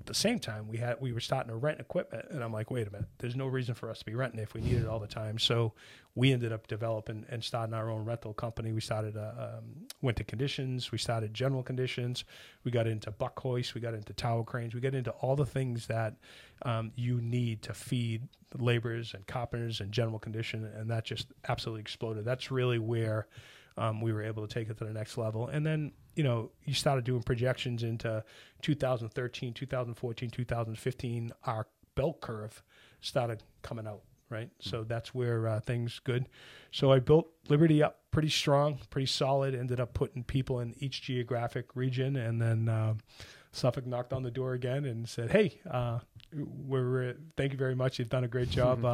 At 0.00 0.06
the 0.06 0.14
same 0.14 0.38
time, 0.38 0.66
we 0.66 0.78
had 0.78 0.96
we 0.98 1.12
were 1.12 1.20
starting 1.20 1.50
to 1.50 1.56
rent 1.56 1.78
equipment, 1.78 2.26
and 2.30 2.42
I'm 2.42 2.52
like, 2.52 2.70
wait 2.70 2.88
a 2.88 2.90
minute, 2.90 3.08
there's 3.18 3.36
no 3.36 3.46
reason 3.46 3.74
for 3.74 3.90
us 3.90 3.98
to 3.98 4.04
be 4.06 4.14
renting 4.14 4.40
if 4.40 4.54
we 4.54 4.62
need 4.62 4.78
it 4.78 4.86
all 4.86 4.98
the 4.98 5.06
time. 5.06 5.38
So 5.38 5.74
we 6.14 6.32
ended 6.32 6.52
up 6.52 6.66
developing 6.66 7.26
and 7.28 7.44
starting 7.44 7.74
our 7.74 7.90
own 7.90 8.06
rental 8.06 8.32
company. 8.32 8.72
We 8.72 8.80
started 8.80 9.16
uh, 9.16 9.58
um, 9.58 9.86
winter 10.00 10.24
conditions, 10.24 10.90
we 10.90 10.96
started 10.96 11.34
general 11.34 11.62
conditions, 11.62 12.24
we 12.64 12.70
got 12.70 12.86
into 12.86 13.10
buck 13.10 13.38
hoist, 13.38 13.74
we 13.74 13.82
got 13.82 13.92
into 13.92 14.14
tower 14.14 14.42
cranes, 14.42 14.74
we 14.74 14.80
got 14.80 14.94
into 14.94 15.10
all 15.10 15.36
the 15.36 15.46
things 15.46 15.86
that 15.88 16.14
um, 16.62 16.92
you 16.96 17.20
need 17.20 17.60
to 17.62 17.74
feed 17.74 18.26
laborers 18.58 19.12
and 19.12 19.26
carpenters 19.26 19.80
and 19.80 19.92
general 19.92 20.18
condition, 20.18 20.64
and 20.64 20.90
that 20.90 21.04
just 21.04 21.28
absolutely 21.48 21.82
exploded. 21.82 22.24
That's 22.24 22.50
really 22.50 22.78
where 22.78 23.28
um, 23.76 24.00
we 24.00 24.12
were 24.12 24.22
able 24.22 24.46
to 24.46 24.52
take 24.52 24.68
it 24.68 24.78
to 24.78 24.84
the 24.84 24.92
next 24.92 25.16
level. 25.16 25.48
And 25.48 25.64
then, 25.64 25.92
you 26.20 26.24
know, 26.24 26.50
you 26.66 26.74
started 26.74 27.04
doing 27.04 27.22
projections 27.22 27.82
into 27.82 28.22
2013, 28.60 29.54
2014, 29.54 30.28
2015. 30.30 31.32
Our 31.44 31.66
belt 31.94 32.20
curve 32.20 32.62
started 33.00 33.42
coming 33.62 33.86
out, 33.86 34.02
right? 34.28 34.50
So 34.58 34.84
that's 34.84 35.14
where 35.14 35.48
uh, 35.48 35.60
things 35.60 35.98
good. 36.04 36.28
So 36.72 36.92
I 36.92 36.98
built 36.98 37.30
Liberty 37.48 37.82
up 37.82 38.00
pretty 38.10 38.28
strong, 38.28 38.80
pretty 38.90 39.06
solid. 39.06 39.54
Ended 39.54 39.80
up 39.80 39.94
putting 39.94 40.22
people 40.22 40.60
in 40.60 40.74
each 40.76 41.00
geographic 41.00 41.74
region, 41.74 42.16
and 42.16 42.38
then 42.38 42.68
uh, 42.68 42.94
Suffolk 43.52 43.86
knocked 43.86 44.12
on 44.12 44.22
the 44.22 44.30
door 44.30 44.52
again 44.52 44.84
and 44.84 45.08
said, 45.08 45.30
"Hey, 45.30 45.58
uh, 45.70 46.00
we're 46.34 47.16
thank 47.38 47.52
you 47.52 47.58
very 47.58 47.74
much. 47.74 47.98
You've 47.98 48.10
done 48.10 48.24
a 48.24 48.28
great 48.28 48.50
job. 48.50 48.84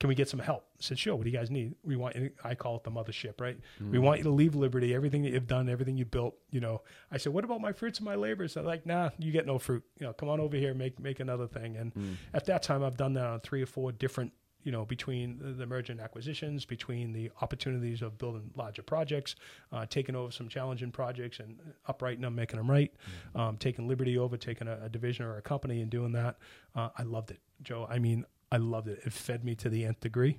Can 0.00 0.08
we 0.08 0.14
get 0.14 0.28
some 0.28 0.40
help?" 0.40 0.64
I 0.74 0.76
said, 0.80 0.98
"Sure. 0.98 1.16
What 1.16 1.24
do 1.24 1.30
you 1.30 1.36
guys 1.36 1.50
need? 1.50 1.74
We 1.82 1.96
want. 1.96 2.16
I 2.44 2.54
call 2.54 2.76
it 2.76 2.84
the 2.84 2.90
mothership, 2.90 3.40
right? 3.40 3.58
We 3.90 3.98
want 3.98 4.18
you 4.18 4.24
to 4.24 4.30
leave 4.30 4.54
Liberty. 4.54 4.94
Everything 4.94 5.22
that 5.22 5.30
you've 5.32 5.46
done, 5.48 5.68
everything 5.68 5.96
you 5.96 6.04
built. 6.04 6.36
You 6.50 6.60
know." 6.60 6.82
I 7.10 7.16
said, 7.16 7.32
"What 7.32 7.44
about 7.44 7.60
my 7.60 7.72
fruits 7.72 7.98
and 7.98 8.06
my 8.06 8.14
labors?" 8.14 8.54
They're 8.54 8.62
like, 8.62 8.86
"Nah, 8.86 9.10
you 9.18 9.32
get 9.32 9.46
no 9.46 9.58
fruit. 9.58 9.82
You 9.98 10.06
know, 10.06 10.12
come 10.12 10.28
on 10.28 10.40
over 10.40 10.56
here, 10.56 10.72
make 10.74 10.98
make 11.00 11.20
another 11.20 11.46
thing." 11.46 11.76
And 11.76 11.92
at 12.32 12.44
that 12.46 12.62
time, 12.62 12.82
I've 12.84 12.96
done 12.96 13.14
that 13.14 13.26
on 13.26 13.40
three 13.40 13.62
or 13.62 13.66
four 13.66 13.92
different 13.92 14.32
you 14.64 14.72
know, 14.72 14.84
between 14.84 15.38
the- 15.38 15.52
the 15.52 15.66
merger 15.66 15.92
and 15.92 16.00
acquisitions, 16.00 16.64
between 16.66 17.12
the 17.12 17.30
opportunities 17.40 18.02
of 18.02 18.18
building 18.18 18.50
larger 18.56 18.82
projects, 18.82 19.36
uh, 19.72 19.86
taking 19.86 20.16
over 20.16 20.32
some 20.32 20.48
challenging 20.48 20.90
projects 20.90 21.38
and 21.38 21.58
uprighting 21.86 22.22
them, 22.22 22.34
making 22.34 22.58
them 22.58 22.68
right, 22.68 22.92
um, 23.36 23.56
taking 23.56 23.86
Liberty 23.86 24.18
over, 24.18 24.36
taking 24.36 24.66
a, 24.66 24.78
a 24.82 24.88
division 24.88 25.24
or 25.24 25.36
a 25.36 25.42
company 25.42 25.80
and 25.80 25.90
doing 25.92 26.10
that. 26.12 26.36
Uh, 26.74 26.90
I 26.98 27.04
loved 27.04 27.30
it, 27.30 27.38
Joe. 27.62 27.86
I 27.88 27.98
mean, 28.00 28.26
I 28.50 28.56
loved 28.56 28.88
it. 28.88 29.00
It 29.04 29.12
fed 29.12 29.44
me 29.44 29.54
to 29.56 29.68
the 29.68 29.84
nth 29.84 30.00
degree. 30.00 30.38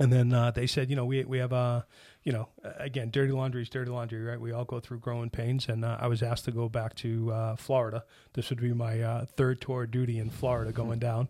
And 0.00 0.12
then 0.12 0.32
uh, 0.32 0.52
they 0.52 0.66
said, 0.66 0.90
you 0.90 0.96
know, 0.96 1.04
we 1.04 1.24
we 1.24 1.38
have 1.38 1.52
uh, 1.52 1.82
you 2.28 2.32
know, 2.32 2.48
again, 2.78 3.10
dirty 3.10 3.32
laundry 3.32 3.62
is 3.62 3.70
dirty 3.70 3.90
laundry, 3.90 4.22
right? 4.22 4.40
We 4.40 4.52
all 4.52 4.64
go 4.66 4.80
through 4.80 4.98
growing 4.98 5.30
pains, 5.30 5.66
and 5.68 5.84
uh, 5.84 5.96
I 5.98 6.08
was 6.08 6.22
asked 6.22 6.44
to 6.44 6.50
go 6.50 6.68
back 6.68 6.94
to 6.96 7.32
uh, 7.32 7.56
Florida. 7.56 8.04
This 8.34 8.50
would 8.50 8.60
be 8.60 8.74
my 8.74 9.00
uh, 9.00 9.24
third 9.24 9.60
tour 9.60 9.84
of 9.84 9.90
duty 9.90 10.18
in 10.18 10.28
Florida, 10.30 10.70
going 10.70 10.98
down, 10.98 11.28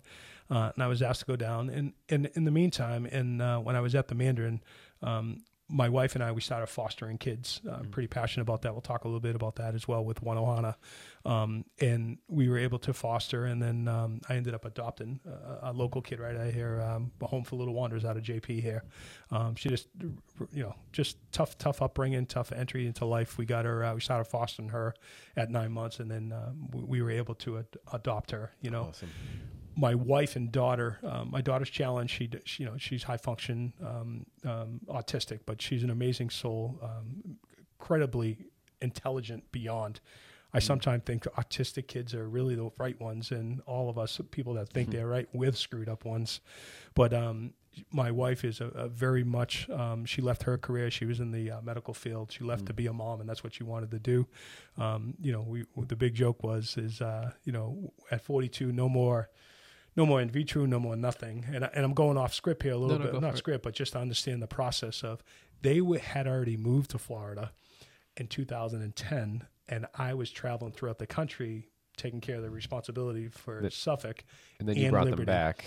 uh, 0.51 0.73
and 0.75 0.83
I 0.83 0.89
was 0.89 1.01
asked 1.01 1.21
to 1.21 1.27
go 1.27 1.37
down. 1.37 1.71
And 1.71 1.93
and 2.09 2.27
in 2.35 2.45
the 2.45 2.51
meantime, 2.51 3.07
and 3.07 3.41
uh, 3.41 3.59
when 3.59 3.77
I 3.77 3.81
was 3.81 3.95
at 3.95 4.09
the 4.09 4.15
Mandarin, 4.15 4.61
um, 5.01 5.45
my 5.69 5.89
wife 5.89 6.15
and 6.15 6.25
I 6.25 6.33
we 6.33 6.41
started 6.41 6.67
fostering 6.67 7.19
kids. 7.19 7.61
Uh, 7.69 7.73
I'm 7.73 7.91
pretty 7.91 8.07
passionate 8.07 8.43
about 8.43 8.63
that. 8.63 8.73
We'll 8.73 8.81
talk 8.81 9.05
a 9.05 9.09
little 9.09 9.21
bit 9.21 9.35
about 9.35 9.57
that 9.57 9.75
as 9.75 9.87
well 9.87 10.05
with 10.05 10.23
One 10.23 10.37
Ohana, 10.39 10.77
um, 11.27 11.65
and 11.81 12.19
we 12.29 12.49
were 12.49 12.59
able 12.59 12.79
to 12.81 12.95
foster. 12.95 13.45
And 13.45 13.63
then 13.63 13.87
um, 13.87 14.21
I 14.29 14.37
ended 14.37 14.55
up 14.55 14.65
adopting 14.65 15.21
a, 15.27 15.71
a 15.71 15.73
local 15.73 16.01
kid 16.01 16.21
right 16.21 16.37
out 16.37 16.53
here, 16.53 16.81
um, 16.81 17.13
a 17.21 17.27
home 17.27 17.45
for 17.45 17.57
little 17.57 17.75
wanderers 17.75 18.05
out 18.05 18.17
of 18.17 18.23
JP 18.23 18.63
here. 18.63 18.85
Um, 19.31 19.55
she 19.57 19.69
just, 19.69 19.89
you 20.53 20.63
know, 20.63 20.75
just 20.93 21.19
tough, 21.33 21.59
tough 21.59 21.83
upbringing, 21.83 22.25
tough 22.27 22.51
entry 22.51 22.87
into 22.87 23.05
life. 23.05 23.37
We 23.37 23.45
got 23.45 23.65
her. 23.67 23.85
Uh, 23.85 23.95
we 23.95 24.01
started 24.01 24.25
fostering 24.25 24.71
her 24.71 24.95
at 25.37 25.51
nine 25.51 25.73
months, 25.73 26.01
and 26.01 26.11
then 26.11 26.33
uh, 26.33 26.53
we, 26.73 26.83
we 26.85 27.03
were 27.03 27.11
able 27.11 27.35
to 27.37 27.59
ad- 27.59 27.77
adopt 27.93 28.31
her. 28.31 28.53
You 28.63 28.71
know, 28.71 28.85
Awesome. 28.89 29.11
My 29.79 29.95
wife 29.95 30.35
and 30.35 30.51
daughter. 30.51 30.99
Um, 31.05 31.31
my 31.31 31.41
daughter's 31.41 31.71
challenged. 31.71 32.13
She, 32.13 32.29
she, 32.45 32.65
you 32.65 32.69
know, 32.69 32.77
she's 32.77 33.05
high 33.05 33.17
function, 33.17 33.73
um, 33.81 34.27
um, 34.45 34.81
autistic, 34.89 35.41
but 35.47 35.63
she's 35.63 35.85
an 35.85 35.91
amazing 35.91 36.31
soul, 36.31 36.81
um, 36.83 37.39
incredibly 37.79 38.39
intelligent 38.83 39.51
beyond. 39.53 40.01
I 40.53 40.59
sometimes 40.59 41.05
think 41.05 41.25
autistic 41.25 41.87
kids 41.87 42.15
are 42.15 42.29
really 42.29 42.57
the 42.57 42.71
right 42.79 42.99
ones, 43.01 43.31
and 43.31 43.61
all 43.67 43.89
of 43.89 43.99
us 43.99 44.21
people 44.31 44.55
that 44.55 44.71
think 44.71 44.91
they're 44.91 45.07
right 45.07 45.29
with 45.33 45.57
screwed 45.57 45.89
up 45.89 46.05
ones. 46.05 46.41
But 46.95 47.13
um, 47.13 47.53
my 47.93 48.11
wife 48.11 48.45
is 48.45 48.61
a, 48.61 48.69
a 48.69 48.89
very 48.89 49.23
much. 49.23 49.69
Um, 49.69 50.07
she 50.07 50.23
left 50.23 50.45
her 50.45 50.57
career. 50.57 50.91
She 50.91 51.05
was 51.05 51.21
in 51.21 51.31
the 51.33 51.51
uh, 51.51 51.61
medical 51.61 51.93
field. 51.93 52.33
She 52.33 52.45
left 52.45 52.65
to 52.67 52.73
be 52.73 52.87
a 52.87 52.93
mom, 52.95 53.21
and 53.21 53.29
that's 53.29 53.45
what 53.45 53.55
she 53.55 53.63
wanted 53.63 53.91
to 53.91 53.99
do. 53.99 54.27
Um, 54.79 55.15
you 55.21 55.33
know, 55.33 55.43
we 55.43 55.65
the 55.87 55.97
big 55.97 56.15
joke 56.15 56.43
was 56.43 56.77
is 56.79 57.03
uh, 57.03 57.33
you 57.45 57.53
know 57.53 57.93
at 58.11 58.23
42, 58.23 58.73
no 58.73 58.89
more 58.89 59.29
no 59.99 60.07
more 60.07 60.21
in 60.23 60.31
vitro, 60.31 60.65
no 60.65 60.79
more 60.81 60.97
nothing. 60.97 61.45
And, 61.53 61.65
I, 61.65 61.71
and 61.75 61.85
I'm 61.85 61.93
going 61.93 62.17
off 62.17 62.33
script 62.33 62.63
here 62.63 62.73
a 62.73 62.77
little 62.77 62.99
No, 62.99 63.05
no, 63.05 63.13
bit, 63.13 63.21
not 63.21 63.31
for 63.33 63.35
it. 63.35 63.39
script, 63.39 63.65
but 63.65 63.75
just 63.75 63.93
to 63.93 63.99
understand 63.99 64.41
the 64.41 64.47
process 64.47 65.03
of 65.03 65.23
they 65.61 65.79
w- 65.81 66.01
had 66.01 66.27
already 66.29 66.57
moved 66.57 66.91
to 66.93 66.99
Florida 66.99 67.51
in 68.17 68.29
2010, 68.29 69.47
and 69.69 69.87
I 69.97 70.15
was 70.15 70.31
traveling 70.31 70.73
throughout 70.73 70.99
the 70.99 71.07
country 71.07 71.69
taking 71.97 72.21
care 72.21 72.37
of 72.37 72.43
the 72.43 72.51
responsibility 72.51 73.29
for 73.29 73.61
That- 73.61 73.73
Suffolk. 73.73 74.25
And 74.61 74.69
then 74.69 74.77
you 74.77 74.85
and 74.85 74.93
brought 74.93 75.05
Liberty. 75.07 75.25
them 75.25 75.35
back. 75.35 75.65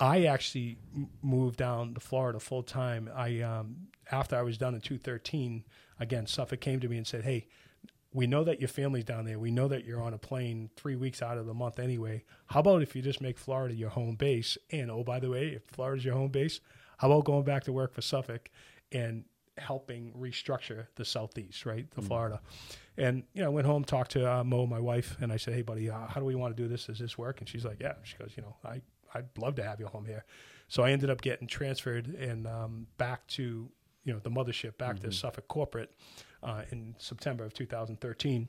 I 0.00 0.24
actually 0.26 0.78
moved 1.22 1.56
down 1.56 1.94
to 1.94 2.00
Florida 2.00 2.38
full 2.40 2.62
time. 2.62 3.08
I 3.14 3.40
um, 3.40 3.88
after 4.10 4.36
I 4.36 4.42
was 4.42 4.58
done 4.58 4.74
in 4.74 4.80
2013, 4.80 5.64
again 5.98 6.26
Suffolk 6.26 6.60
came 6.60 6.78
to 6.80 6.88
me 6.88 6.96
and 6.98 7.06
said, 7.06 7.24
"Hey, 7.24 7.46
we 8.12 8.26
know 8.26 8.42
that 8.44 8.58
your 8.60 8.68
family's 8.68 9.04
down 9.04 9.24
there. 9.26 9.38
We 9.38 9.50
know 9.50 9.68
that 9.68 9.84
you're 9.84 10.02
on 10.02 10.14
a 10.14 10.18
plane 10.18 10.70
three 10.76 10.96
weeks 10.96 11.20
out 11.22 11.36
of 11.38 11.46
the 11.46 11.54
month 11.54 11.78
anyway. 11.78 12.24
How 12.46 12.60
about 12.60 12.82
if 12.82 12.96
you 12.96 13.02
just 13.02 13.20
make 13.20 13.36
Florida 13.38 13.74
your 13.74 13.90
home 13.90 14.16
base? 14.16 14.56
And 14.70 14.90
oh, 14.90 15.04
by 15.04 15.20
the 15.20 15.28
way, 15.30 15.48
if 15.48 15.62
Florida's 15.66 16.04
your 16.04 16.14
home 16.14 16.30
base, 16.30 16.60
how 16.98 17.10
about 17.10 17.24
going 17.26 17.44
back 17.44 17.64
to 17.64 17.72
work 17.72 17.92
for 17.94 18.00
Suffolk 18.02 18.48
and 18.92 19.24
helping 19.58 20.12
restructure 20.12 20.86
the 20.94 21.04
Southeast, 21.04 21.66
right, 21.66 21.90
to 21.96 22.00
Florida? 22.02 22.40
And 22.96 23.24
you 23.34 23.42
know, 23.42 23.48
I 23.48 23.50
went 23.50 23.66
home, 23.66 23.84
talked 23.84 24.12
to 24.12 24.30
uh, 24.38 24.42
Mo, 24.42 24.66
my 24.66 24.80
wife, 24.80 25.16
and 25.20 25.30
I 25.32 25.36
said, 25.36 25.54
"Hey, 25.54 25.62
buddy, 25.62 25.90
uh, 25.90 26.06
how 26.06 26.18
do 26.18 26.24
we 26.26 26.34
want 26.34 26.56
to 26.56 26.60
do 26.62 26.66
this? 26.68 26.86
Does 26.86 26.98
this 26.98 27.16
work?" 27.18 27.40
And 27.40 27.48
she's 27.48 27.64
like, 27.64 27.76
"Yeah." 27.80 27.94
She 28.04 28.16
goes, 28.16 28.32
"You 28.36 28.42
know, 28.42 28.56
I 28.64 28.80
I'd 29.14 29.26
love 29.36 29.54
to 29.56 29.62
have 29.62 29.78
you 29.80 29.86
home 29.86 30.06
here." 30.06 30.24
So 30.68 30.82
I 30.82 30.90
ended 30.92 31.08
up 31.10 31.20
getting 31.20 31.46
transferred 31.46 32.06
and 32.08 32.46
um, 32.46 32.86
back 32.96 33.26
to 33.28 33.68
you 34.04 34.12
know 34.12 34.18
the 34.18 34.30
mothership, 34.30 34.78
back 34.78 34.96
Mm-hmm. 34.96 35.10
to 35.10 35.12
Suffolk 35.14 35.46
corporate 35.46 35.92
uh, 36.42 36.62
in 36.70 36.94
September 36.98 37.44
of 37.44 37.54
2013. 37.54 38.48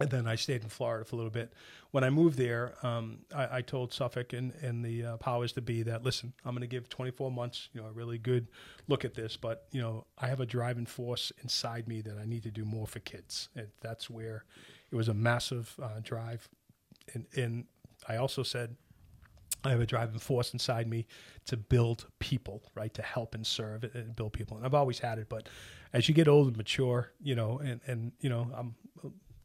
And 0.00 0.08
then 0.08 0.26
I 0.26 0.34
stayed 0.34 0.62
in 0.62 0.70
Florida 0.70 1.04
for 1.04 1.16
a 1.16 1.18
little 1.18 1.30
bit. 1.30 1.52
When 1.90 2.04
I 2.04 2.10
moved 2.10 2.38
there, 2.38 2.74
um, 2.82 3.18
I, 3.34 3.58
I 3.58 3.60
told 3.60 3.92
Suffolk 3.92 4.32
and, 4.32 4.52
and 4.62 4.82
the 4.82 5.04
uh, 5.04 5.16
powers 5.18 5.52
to 5.52 5.60
be 5.60 5.82
that 5.82 6.02
listen, 6.02 6.32
I'm 6.44 6.54
going 6.54 6.62
to 6.62 6.66
give 6.66 6.88
24 6.88 7.30
months, 7.30 7.68
you 7.74 7.82
know, 7.82 7.88
a 7.88 7.92
really 7.92 8.16
good 8.16 8.48
look 8.88 9.04
at 9.04 9.12
this. 9.12 9.36
But 9.36 9.66
you 9.72 9.82
know, 9.82 10.06
I 10.16 10.28
have 10.28 10.40
a 10.40 10.46
driving 10.46 10.86
force 10.86 11.32
inside 11.42 11.86
me 11.86 12.00
that 12.00 12.16
I 12.16 12.24
need 12.24 12.44
to 12.44 12.50
do 12.50 12.64
more 12.64 12.86
for 12.86 13.00
kids, 13.00 13.50
and 13.54 13.68
that's 13.82 14.08
where 14.08 14.44
it 14.90 14.96
was 14.96 15.08
a 15.08 15.14
massive 15.14 15.76
uh, 15.82 16.00
drive. 16.02 16.48
And, 17.12 17.26
and 17.36 17.64
I 18.08 18.16
also 18.16 18.42
said 18.42 18.76
I 19.64 19.70
have 19.70 19.80
a 19.80 19.86
driving 19.86 20.18
force 20.18 20.52
inside 20.52 20.88
me 20.88 21.06
to 21.46 21.56
build 21.56 22.06
people, 22.18 22.62
right? 22.74 22.92
To 22.94 23.02
help 23.02 23.34
and 23.34 23.46
serve 23.46 23.84
and 23.84 24.16
build 24.16 24.32
people. 24.32 24.56
And 24.56 24.64
I've 24.64 24.74
always 24.74 24.98
had 24.98 25.18
it, 25.18 25.28
but 25.28 25.48
as 25.92 26.08
you 26.08 26.14
get 26.14 26.28
old 26.28 26.48
and 26.48 26.56
mature, 26.56 27.12
you 27.20 27.34
know, 27.34 27.58
and, 27.58 27.80
and 27.86 28.12
you 28.20 28.28
know, 28.28 28.50
I'm 28.54 28.74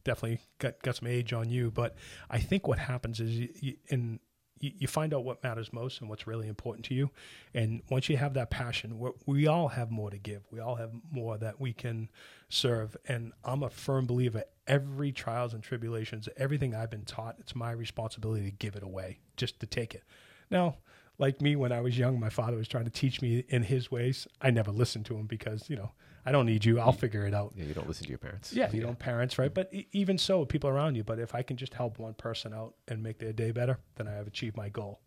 definitely 0.03 0.39
got, 0.59 0.81
got 0.81 0.95
some 0.95 1.07
age 1.07 1.33
on 1.33 1.49
you, 1.49 1.71
but 1.71 1.95
I 2.29 2.39
think 2.39 2.67
what 2.67 2.79
happens 2.79 3.19
is 3.19 3.31
you, 3.31 3.49
you, 3.59 3.73
in 3.87 4.19
you, 4.59 4.87
find 4.87 5.13
out 5.13 5.25
what 5.25 5.43
matters 5.43 5.73
most 5.73 5.99
and 5.99 6.09
what's 6.09 6.25
really 6.25 6.47
important 6.47 6.85
to 6.85 6.93
you. 6.93 7.11
And 7.53 7.81
once 7.89 8.09
you 8.09 8.17
have 8.17 8.33
that 8.35 8.49
passion, 8.49 8.99
we 9.25 9.47
all 9.47 9.67
have 9.67 9.91
more 9.91 10.09
to 10.09 10.17
give. 10.17 10.43
We 10.49 10.59
all 10.59 10.75
have 10.75 10.91
more 11.11 11.37
that 11.37 11.59
we 11.59 11.73
can 11.73 12.09
serve. 12.49 12.95
And 13.07 13.33
I'm 13.43 13.63
a 13.63 13.69
firm 13.69 14.07
believer 14.07 14.43
every 14.67 15.11
trials 15.11 15.53
and 15.53 15.61
tribulations, 15.61 16.27
everything 16.37 16.73
I've 16.73 16.89
been 16.89 17.05
taught, 17.05 17.35
it's 17.39 17.55
my 17.55 17.71
responsibility 17.71 18.45
to 18.45 18.51
give 18.51 18.75
it 18.75 18.83
away, 18.83 19.19
just 19.37 19.59
to 19.59 19.67
take 19.67 19.93
it. 19.93 20.03
Now, 20.49 20.77
like 21.17 21.41
me 21.41 21.55
when 21.55 21.71
I 21.71 21.81
was 21.81 21.97
young, 21.97 22.19
my 22.19 22.29
father 22.29 22.57
was 22.57 22.67
trying 22.67 22.85
to 22.85 22.89
teach 22.89 23.21
me 23.21 23.43
in 23.49 23.63
his 23.63 23.91
ways. 23.91 24.27
I 24.41 24.51
never 24.51 24.71
listened 24.71 25.05
to 25.07 25.15
him 25.15 25.27
because, 25.27 25.69
you 25.69 25.75
know, 25.75 25.91
I 26.25 26.31
don't 26.31 26.45
need 26.45 26.65
you. 26.65 26.79
I'll 26.79 26.91
figure 26.91 27.25
it 27.25 27.33
out. 27.33 27.53
Yeah, 27.55 27.65
you 27.65 27.73
don't 27.73 27.87
listen 27.87 28.05
to 28.05 28.09
your 28.09 28.17
parents. 28.17 28.51
Yeah, 28.51 28.71
you 28.71 28.81
don't 28.81 28.97
parents, 28.97 29.37
right? 29.37 29.53
But 29.53 29.71
e- 29.73 29.87
even 29.91 30.17
so, 30.17 30.43
people 30.45 30.69
around 30.69 30.95
you. 30.95 31.03
But 31.03 31.19
if 31.19 31.35
I 31.35 31.43
can 31.43 31.55
just 31.55 31.73
help 31.73 31.99
one 31.99 32.15
person 32.15 32.53
out 32.53 32.73
and 32.87 33.03
make 33.03 33.19
their 33.19 33.33
day 33.33 33.51
better, 33.51 33.77
then 33.95 34.07
I 34.07 34.13
have 34.13 34.27
achieved 34.27 34.57
my 34.57 34.69
goal. 34.69 35.01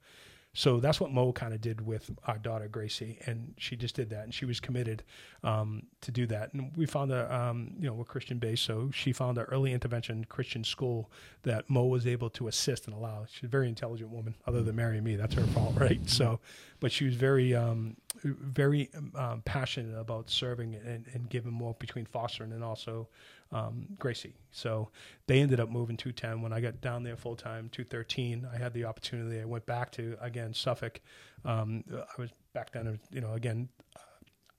So 0.55 0.81
that's 0.81 0.99
what 0.99 1.13
Mo 1.13 1.33
kind 1.33 1.53
of 1.53 1.61
did 1.61 1.87
with 1.87 2.11
our 2.27 2.39
daughter 2.39 2.69
Gracie, 2.69 3.19
and 3.27 3.55
she 3.59 3.77
just 3.77 3.95
did 3.95 4.11
that, 4.11 4.25
and 4.25 4.35
she 4.35 4.45
was 4.45 4.59
committed 4.59 5.05
um, 5.45 5.85
to 6.01 6.11
do 6.11 6.27
that. 6.29 6.53
And 6.53 6.73
we 6.75 6.87
found 6.87 7.13
a, 7.13 7.33
um, 7.33 7.75
you 7.79 7.87
know, 7.87 7.95
we're 7.95 8.05
Christian 8.05 8.39
based, 8.39 8.65
so 8.65 8.91
she 8.93 9.13
found 9.13 9.39
an 9.39 9.45
early 9.45 9.73
intervention 9.73 10.25
Christian 10.25 10.65
school 10.65 11.13
that 11.43 11.69
Mo 11.69 11.85
was 11.85 12.07
able 12.07 12.31
to 12.31 12.49
assist 12.49 12.87
and 12.87 12.97
allow. 12.97 13.27
She's 13.31 13.45
a 13.45 13.49
very 13.49 13.69
intelligent 13.69 14.11
woman, 14.11 14.35
other 14.47 14.63
than 14.63 14.75
marrying 14.75 15.05
me. 15.05 15.17
That's 15.17 15.35
her 15.35 15.47
fault, 15.49 15.75
right? 15.77 16.01
So, 16.09 16.41
but 16.81 16.91
she 16.91 17.05
was 17.05 17.15
very, 17.15 17.55
um, 17.55 17.97
very 18.25 18.91
um, 19.15 19.43
passionate 19.45 19.99
about 19.99 20.31
serving 20.31 20.75
and, 20.75 21.07
and 21.13 21.29
giving 21.29 21.53
more 21.53 21.75
between 21.79 22.07
fostering 22.07 22.53
and 22.53 22.65
also 22.65 23.09
um, 23.53 23.87
Gracie. 23.99 24.35
So 24.51 24.91
they 25.27 25.41
ended 25.41 25.61
up 25.61 25.71
moving 25.71 25.97
210. 25.97 26.43
When 26.43 26.53
I 26.53 26.61
got 26.61 26.81
down 26.81 27.03
there 27.03 27.17
full 27.17 27.37
time, 27.37 27.69
213, 27.71 28.47
I 28.53 28.57
had 28.57 28.73
the 28.73 28.85
opportunity. 28.85 29.41
I 29.41 29.45
went 29.45 29.67
back 29.67 29.91
to, 29.93 30.17
again, 30.21 30.53
Suffolk. 30.53 31.01
Um, 31.45 31.85
I 31.93 32.21
was 32.21 32.31
back 32.53 32.73
then, 32.73 32.99
you 33.11 33.21
know, 33.21 33.35
again, 33.35 33.69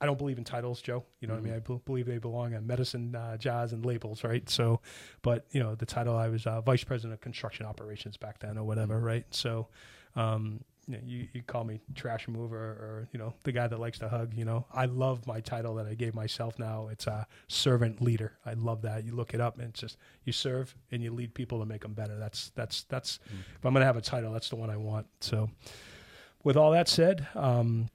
I 0.00 0.06
don't 0.06 0.16
believe 0.16 0.38
in 0.38 0.44
titles, 0.44 0.80
Joe. 0.80 1.04
You 1.20 1.28
know 1.28 1.34
what 1.34 1.40
I 1.40 1.44
mean? 1.44 1.54
I 1.54 1.58
b- 1.58 1.80
believe 1.84 2.06
they 2.06 2.16
belong 2.16 2.54
on 2.54 2.66
medicine, 2.66 3.14
uh, 3.14 3.36
jazz, 3.36 3.74
and 3.74 3.84
labels, 3.84 4.24
right? 4.24 4.48
So, 4.48 4.80
but, 5.20 5.44
you 5.50 5.62
know, 5.62 5.74
the 5.74 5.84
title, 5.84 6.16
I 6.16 6.28
was 6.28 6.46
uh, 6.46 6.62
vice 6.62 6.84
president 6.84 7.12
of 7.12 7.20
construction 7.20 7.66
operations 7.66 8.16
back 8.16 8.38
then 8.38 8.56
or 8.56 8.64
whatever, 8.64 8.98
right? 8.98 9.26
So, 9.30 9.68
um, 10.16 10.64
you, 10.86 10.94
know, 10.94 11.00
you, 11.04 11.28
you 11.32 11.42
call 11.42 11.64
me 11.64 11.80
trash 11.94 12.26
remover 12.26 12.56
or, 12.56 13.08
you 13.12 13.18
know, 13.18 13.34
the 13.44 13.52
guy 13.52 13.66
that 13.66 13.78
likes 13.78 13.98
to 14.00 14.08
hug, 14.08 14.34
you 14.34 14.44
know. 14.44 14.66
I 14.72 14.86
love 14.86 15.26
my 15.26 15.40
title 15.40 15.74
that 15.76 15.86
I 15.86 15.94
gave 15.94 16.14
myself 16.14 16.58
now. 16.58 16.88
It's 16.90 17.06
a 17.06 17.26
servant 17.48 18.00
leader. 18.00 18.32
I 18.44 18.54
love 18.54 18.82
that. 18.82 19.04
You 19.04 19.14
look 19.14 19.34
it 19.34 19.40
up 19.40 19.58
and 19.58 19.68
it's 19.68 19.80
just, 19.80 19.96
you 20.24 20.32
serve 20.32 20.74
and 20.90 21.02
you 21.02 21.12
lead 21.12 21.34
people 21.34 21.60
to 21.60 21.66
make 21.66 21.82
them 21.82 21.94
better. 21.94 22.18
That's, 22.18 22.50
that's, 22.54 22.84
that's, 22.84 23.18
if 23.26 23.64
I'm 23.64 23.72
going 23.72 23.82
to 23.82 23.86
have 23.86 23.96
a 23.96 24.02
title, 24.02 24.32
that's 24.32 24.48
the 24.48 24.56
one 24.56 24.70
I 24.70 24.76
want. 24.76 25.06
So, 25.20 25.50
with 26.42 26.56
all 26.56 26.70
that 26.72 26.88
said, 26.88 27.26
um, 27.34 27.88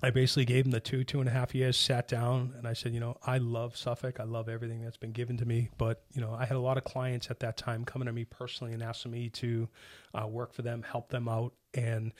I 0.00 0.10
basically 0.10 0.44
gave 0.44 0.64
him 0.64 0.70
the 0.70 0.78
two, 0.78 1.02
two 1.02 1.18
and 1.18 1.28
a 1.28 1.32
half 1.32 1.56
years, 1.56 1.76
sat 1.76 2.06
down, 2.06 2.54
and 2.56 2.68
I 2.68 2.72
said, 2.72 2.94
you 2.94 3.00
know, 3.00 3.16
I 3.26 3.38
love 3.38 3.76
Suffolk. 3.76 4.20
I 4.20 4.24
love 4.24 4.48
everything 4.48 4.80
that's 4.80 4.96
been 4.96 5.10
given 5.10 5.36
to 5.38 5.44
me. 5.44 5.70
But, 5.76 6.04
you 6.12 6.20
know, 6.20 6.32
I 6.32 6.44
had 6.44 6.56
a 6.56 6.60
lot 6.60 6.76
of 6.76 6.84
clients 6.84 7.30
at 7.30 7.40
that 7.40 7.56
time 7.56 7.84
coming 7.84 8.06
to 8.06 8.12
me 8.12 8.24
personally 8.24 8.72
and 8.72 8.82
asking 8.82 9.10
me 9.10 9.28
to 9.30 9.68
uh, 10.14 10.28
work 10.28 10.54
for 10.54 10.62
them, 10.62 10.84
help 10.84 11.08
them 11.08 11.28
out. 11.28 11.52
And 11.74 12.12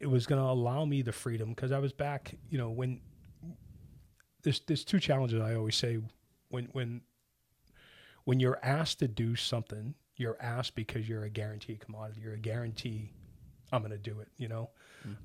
it 0.00 0.06
was 0.06 0.26
going 0.26 0.40
to 0.40 0.48
allow 0.48 0.86
me 0.86 1.02
the 1.02 1.12
freedom 1.12 1.50
because 1.50 1.72
I 1.72 1.78
was 1.78 1.92
back, 1.92 2.34
you 2.48 2.56
know, 2.56 2.70
when 2.70 3.00
there's, 4.42 4.62
there's 4.66 4.84
two 4.84 5.00
challenges 5.00 5.42
I 5.42 5.56
always 5.56 5.76
say 5.76 5.98
when, 6.48 6.66
when, 6.72 7.02
when 8.24 8.40
you're 8.40 8.60
asked 8.62 9.00
to 9.00 9.08
do 9.08 9.36
something, 9.36 9.94
you're 10.16 10.38
asked 10.40 10.74
because 10.74 11.06
you're 11.06 11.24
a 11.24 11.30
guaranteed 11.30 11.80
commodity. 11.80 12.22
You're 12.22 12.34
a 12.34 12.38
guarantee 12.38 13.12
I'm 13.72 13.80
going 13.80 13.92
to 13.92 13.98
do 13.98 14.20
it, 14.20 14.28
you 14.36 14.48
know? 14.48 14.70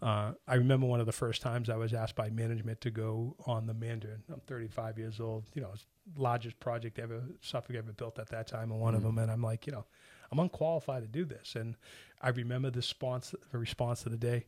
Uh, 0.01 0.33
I 0.47 0.55
remember 0.55 0.85
one 0.85 0.99
of 0.99 1.05
the 1.05 1.11
first 1.11 1.41
times 1.41 1.69
I 1.69 1.75
was 1.75 1.93
asked 1.93 2.15
by 2.15 2.29
management 2.29 2.81
to 2.81 2.91
go 2.91 3.35
on 3.45 3.65
the 3.65 3.73
Mandarin. 3.73 4.23
I'm 4.31 4.41
35 4.41 4.97
years 4.97 5.19
old, 5.19 5.45
you 5.53 5.61
know, 5.61 5.73
largest 6.15 6.59
project 6.59 6.99
ever 6.99 7.23
Suffolk 7.41 7.75
ever 7.75 7.91
built 7.91 8.19
at 8.19 8.29
that 8.29 8.47
time, 8.47 8.71
and 8.71 8.79
one 8.79 8.95
of 8.95 9.01
mm. 9.01 9.05
them. 9.05 9.17
And 9.17 9.31
I'm 9.31 9.41
like, 9.41 9.65
you 9.65 9.73
know, 9.73 9.85
I'm 10.31 10.39
unqualified 10.39 11.01
to 11.01 11.07
do 11.07 11.25
this. 11.25 11.55
And 11.55 11.75
I 12.21 12.29
remember 12.29 12.69
the 12.69 12.77
response, 12.77 13.33
the 13.51 13.57
response 13.57 14.05
of 14.05 14.11
the 14.11 14.17
day, 14.17 14.45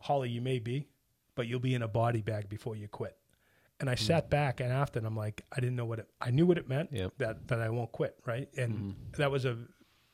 Holly, 0.00 0.30
you 0.30 0.40
may 0.40 0.58
be, 0.58 0.88
but 1.34 1.46
you'll 1.46 1.60
be 1.60 1.74
in 1.74 1.82
a 1.82 1.88
body 1.88 2.20
bag 2.20 2.48
before 2.48 2.76
you 2.76 2.88
quit. 2.88 3.16
And 3.80 3.90
I 3.90 3.94
mm. 3.94 3.98
sat 3.98 4.30
back 4.30 4.60
and 4.60 4.72
after, 4.72 4.98
and 4.98 5.06
I'm 5.06 5.16
like, 5.16 5.42
I 5.52 5.60
didn't 5.60 5.76
know 5.76 5.86
what 5.86 5.98
it. 5.98 6.08
I 6.20 6.30
knew 6.30 6.46
what 6.46 6.58
it 6.58 6.68
meant 6.68 6.90
Yep. 6.92 7.12
that 7.18 7.48
that 7.48 7.60
I 7.60 7.70
won't 7.70 7.92
quit, 7.92 8.16
right? 8.26 8.48
And 8.56 8.74
mm-hmm. 8.74 8.90
that 9.16 9.30
was 9.30 9.44
a 9.44 9.58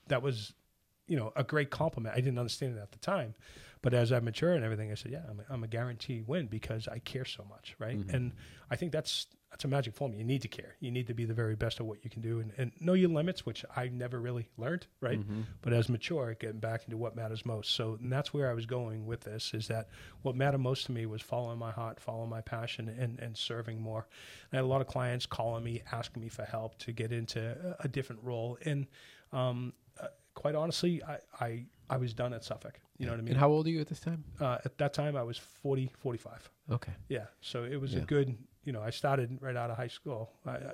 that 0.09 0.23
was 0.23 0.55
you 1.11 1.17
know 1.17 1.33
a 1.35 1.43
great 1.43 1.71
compliment. 1.71 2.15
I 2.17 2.21
didn't 2.21 2.39
understand 2.39 2.77
it 2.79 2.81
at 2.81 2.93
the 2.93 2.99
time, 2.99 3.35
but 3.83 3.93
as 3.93 4.13
I 4.13 4.21
matured 4.21 4.57
and 4.57 4.65
everything, 4.65 4.93
I 4.93 4.95
said, 4.95 5.11
yeah, 5.11 5.23
I'm 5.29 5.41
a, 5.41 5.45
I'm 5.53 5.65
a 5.65 5.67
guarantee 5.67 6.23
win 6.25 6.47
because 6.47 6.87
I 6.87 7.01
care 7.01 7.25
so 7.25 7.45
much, 7.51 7.75
right? 7.79 7.97
And 8.15 8.33
I 8.71 8.77
think 8.77 8.93
that's 8.93 9.27
that's 9.51 9.65
a 9.65 9.69
magic 9.69 9.95
formula. 9.95 10.21
You 10.21 10.25
need 10.25 10.43
to 10.43 10.49
care. 10.49 10.77
You 10.79 10.93
need 10.93 11.09
to 11.09 11.15
be 11.15 11.25
the 11.25 11.35
very 11.35 11.57
best 11.57 11.81
at 11.81 11.87
what 11.87 12.05
you 12.05 12.11
can 12.11 12.23
do 12.23 12.39
and, 12.39 12.53
and 12.57 12.71
know 12.81 12.93
your 12.93 13.09
limits, 13.09 13.45
which 13.45 13.65
I 13.75 13.89
never 13.89 14.21
really 14.21 14.47
learned, 14.57 14.87
right? 15.01 15.19
But 15.63 15.73
as 15.73 15.89
mature, 15.89 16.37
getting 16.39 16.61
back 16.61 16.85
into 16.85 16.97
what 16.97 17.17
matters 17.17 17.45
most. 17.45 17.73
So 17.73 17.99
and 18.01 18.13
that's 18.13 18.33
where 18.33 18.49
I 18.49 18.55
was 18.55 18.67
going 18.67 19.07
with 19.07 19.23
this 19.23 19.53
is 19.53 19.67
that 19.67 19.89
what 20.23 20.37
mattered 20.37 20.59
most 20.59 20.87
to 20.87 20.93
me 20.93 21.07
was 21.07 21.21
following 21.21 21.59
my 21.59 21.73
heart, 21.73 21.99
following 21.99 22.31
my 22.31 22.43
passion, 22.43 22.89
and, 22.89 23.19
and 23.19 23.37
serving 23.37 23.83
more. 23.83 24.07
I 24.53 24.57
had 24.57 24.65
a 24.65 24.69
lot 24.69 24.81
of 24.81 24.87
clients 24.87 25.27
calling 25.27 25.65
me, 25.65 25.83
asking 25.91 26.23
me 26.23 26.29
for 26.29 26.45
help 26.45 26.79
to 26.79 26.93
get 26.93 27.11
into 27.11 27.41
a, 27.81 27.87
a 27.87 27.89
different 27.89 28.23
role. 28.23 28.57
And 28.65 28.87
um, 29.33 29.73
quite 30.41 30.55
honestly, 30.55 31.03
I, 31.05 31.19
I, 31.41 31.65
I 31.89 31.97
was 31.99 32.15
done 32.15 32.33
at 32.35 32.43
Suffolk. 32.45 32.81
You 32.99 33.07
know 33.07 33.13
what 33.13 33.19
I 33.19 33.23
mean? 33.23 33.33
And 33.33 33.39
how 33.41 33.51
old 33.51 33.67
are 33.67 33.71
you 33.71 33.81
at 33.81 33.89
this 33.89 34.01
time? 34.01 34.25
uh, 34.41 34.59
at 34.65 34.77
that 34.79 34.93
time, 34.95 35.17
I 35.17 35.23
was 35.23 35.39
40, 35.39 35.91
45. 35.99 36.51
Okay. 36.73 36.93
Yeah. 37.09 37.27
So 37.41 37.65
it 37.65 37.81
was 37.81 37.95
a 37.95 38.01
good, 38.01 38.37
you 38.65 38.73
know, 38.73 38.83
I 38.83 38.91
started 38.91 39.39
right 39.41 39.57
out 39.57 39.71
of 39.71 39.77
high 39.77 39.89
school, 39.89 40.31
I, 40.47 40.51
I- 40.51 40.73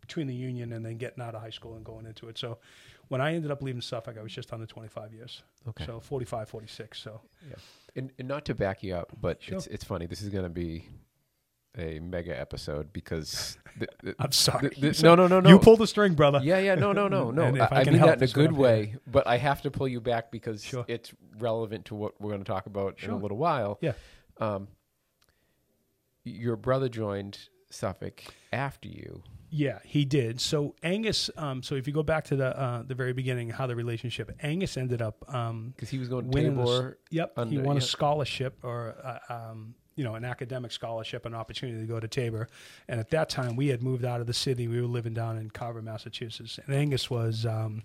between 0.00 0.28
the 0.28 0.34
union 0.34 0.72
and 0.72 0.86
then 0.86 0.96
getting 0.98 1.20
out 1.20 1.34
of 1.34 1.40
high 1.40 1.50
school 1.50 1.74
and 1.74 1.84
going 1.84 2.06
into 2.06 2.28
it. 2.28 2.38
So 2.38 2.58
when 3.08 3.20
I 3.20 3.34
ended 3.34 3.50
up 3.50 3.60
leaving 3.60 3.80
Suffolk, 3.80 4.16
I 4.16 4.22
was 4.22 4.32
just 4.32 4.52
under 4.52 4.64
25 4.64 5.12
years. 5.12 5.42
Okay. 5.70 5.84
So 5.84 5.98
45, 5.98 6.48
46. 6.48 6.96
So 6.98 7.20
And, 7.96 8.12
and 8.18 8.28
not 8.28 8.44
to 8.44 8.54
back 8.54 8.84
you 8.84 8.94
up, 8.94 9.10
but 9.20 9.42
Sure. 9.42 9.56
it's 9.58 9.66
it's 9.66 9.84
funny. 9.84 10.06
This 10.06 10.22
is 10.22 10.28
going 10.28 10.44
to 10.44 10.48
be 10.50 10.84
a 11.78 12.00
mega 12.00 12.38
episode 12.38 12.92
because 12.92 13.58
the, 13.78 13.88
the, 14.02 14.14
I'm 14.18 14.32
sorry. 14.32 14.70
the- 14.78 14.98
no, 15.02 15.14
no, 15.14 15.26
no, 15.26 15.40
no. 15.40 15.48
You 15.48 15.58
pull 15.58 15.76
the 15.76 15.86
string, 15.86 16.14
brother. 16.14 16.40
yeah, 16.42 16.58
yeah, 16.58 16.74
no, 16.74 16.92
no, 16.92 17.08
no, 17.08 17.30
no. 17.32 17.44
I, 17.44 17.66
I 17.66 17.80
I 17.80 17.84
mean 17.84 18.00
that 18.00 18.18
in 18.18 18.24
a 18.24 18.32
good 18.32 18.50
here. 18.52 18.60
way, 18.60 18.96
but 19.06 19.26
I 19.26 19.36
have 19.38 19.62
to 19.62 19.70
pull 19.70 19.88
you 19.88 20.00
back 20.00 20.30
because 20.30 20.62
Sure. 20.64 20.84
it's 20.88 21.12
relevant 21.38 21.86
to 21.86 21.94
what 21.94 22.20
we're 22.20 22.30
going 22.30 22.44
to 22.44 22.50
talk 22.50 22.66
about 22.66 23.02
in 23.02 23.10
a 23.10 23.16
little 23.16 23.36
while. 23.38 23.78
Yeah. 23.80 23.92
Um, 24.40 24.68
your 26.24 26.56
brother 26.56 26.88
joined 26.88 27.38
Suffolk 27.70 28.22
after 28.52 28.88
you. 28.88 29.22
Yeah, 29.48 29.78
he 29.84 30.04
did. 30.04 30.40
So 30.40 30.74
Angus, 30.82 31.30
um, 31.36 31.62
so 31.62 31.76
if 31.76 31.86
you 31.86 31.92
go 31.92 32.02
back 32.02 32.24
to 32.26 32.36
the 32.36 32.58
uh, 32.58 32.82
the 32.82 32.94
very 32.96 33.12
beginning, 33.12 33.48
how 33.48 33.66
the 33.68 33.76
relationship, 33.76 34.32
Angus 34.42 34.76
ended 34.76 35.00
up 35.00 35.24
um, 35.32 35.72
Because 35.74 35.88
he 35.88 35.98
was 35.98 36.08
going 36.08 36.24
to 36.24 36.30
winning. 36.30 36.58
a 36.58 36.64
Tabor. 36.64 36.98
yep, 37.10 37.32
he 37.36 37.40
under- 37.42 37.62
won 37.62 37.76
a 37.76 37.80
scholarship 37.80 38.58
or 38.64 38.96
uh, 39.04 39.32
um, 39.32 39.74
you 39.96 40.04
know 40.04 40.14
an 40.14 40.24
academic 40.24 40.70
scholarship, 40.72 41.26
an 41.26 41.34
opportunity 41.34 41.80
to 41.80 41.86
go 41.86 41.98
to 41.98 42.06
Tabor. 42.08 42.48
And 42.88 43.00
at 43.00 43.10
that 43.10 43.28
time, 43.28 43.56
we 43.56 43.68
had 43.68 43.82
moved 43.82 44.04
out 44.04 44.20
of 44.20 44.26
the 44.26 44.34
city. 44.34 44.68
We 44.68 44.80
were 44.80 44.86
living 44.86 45.14
down 45.14 45.38
in 45.38 45.50
Carver, 45.50 45.82
Massachusetts. 45.82 46.58
And 46.64 46.74
Angus 46.74 47.10
was 47.10 47.44
um, 47.46 47.82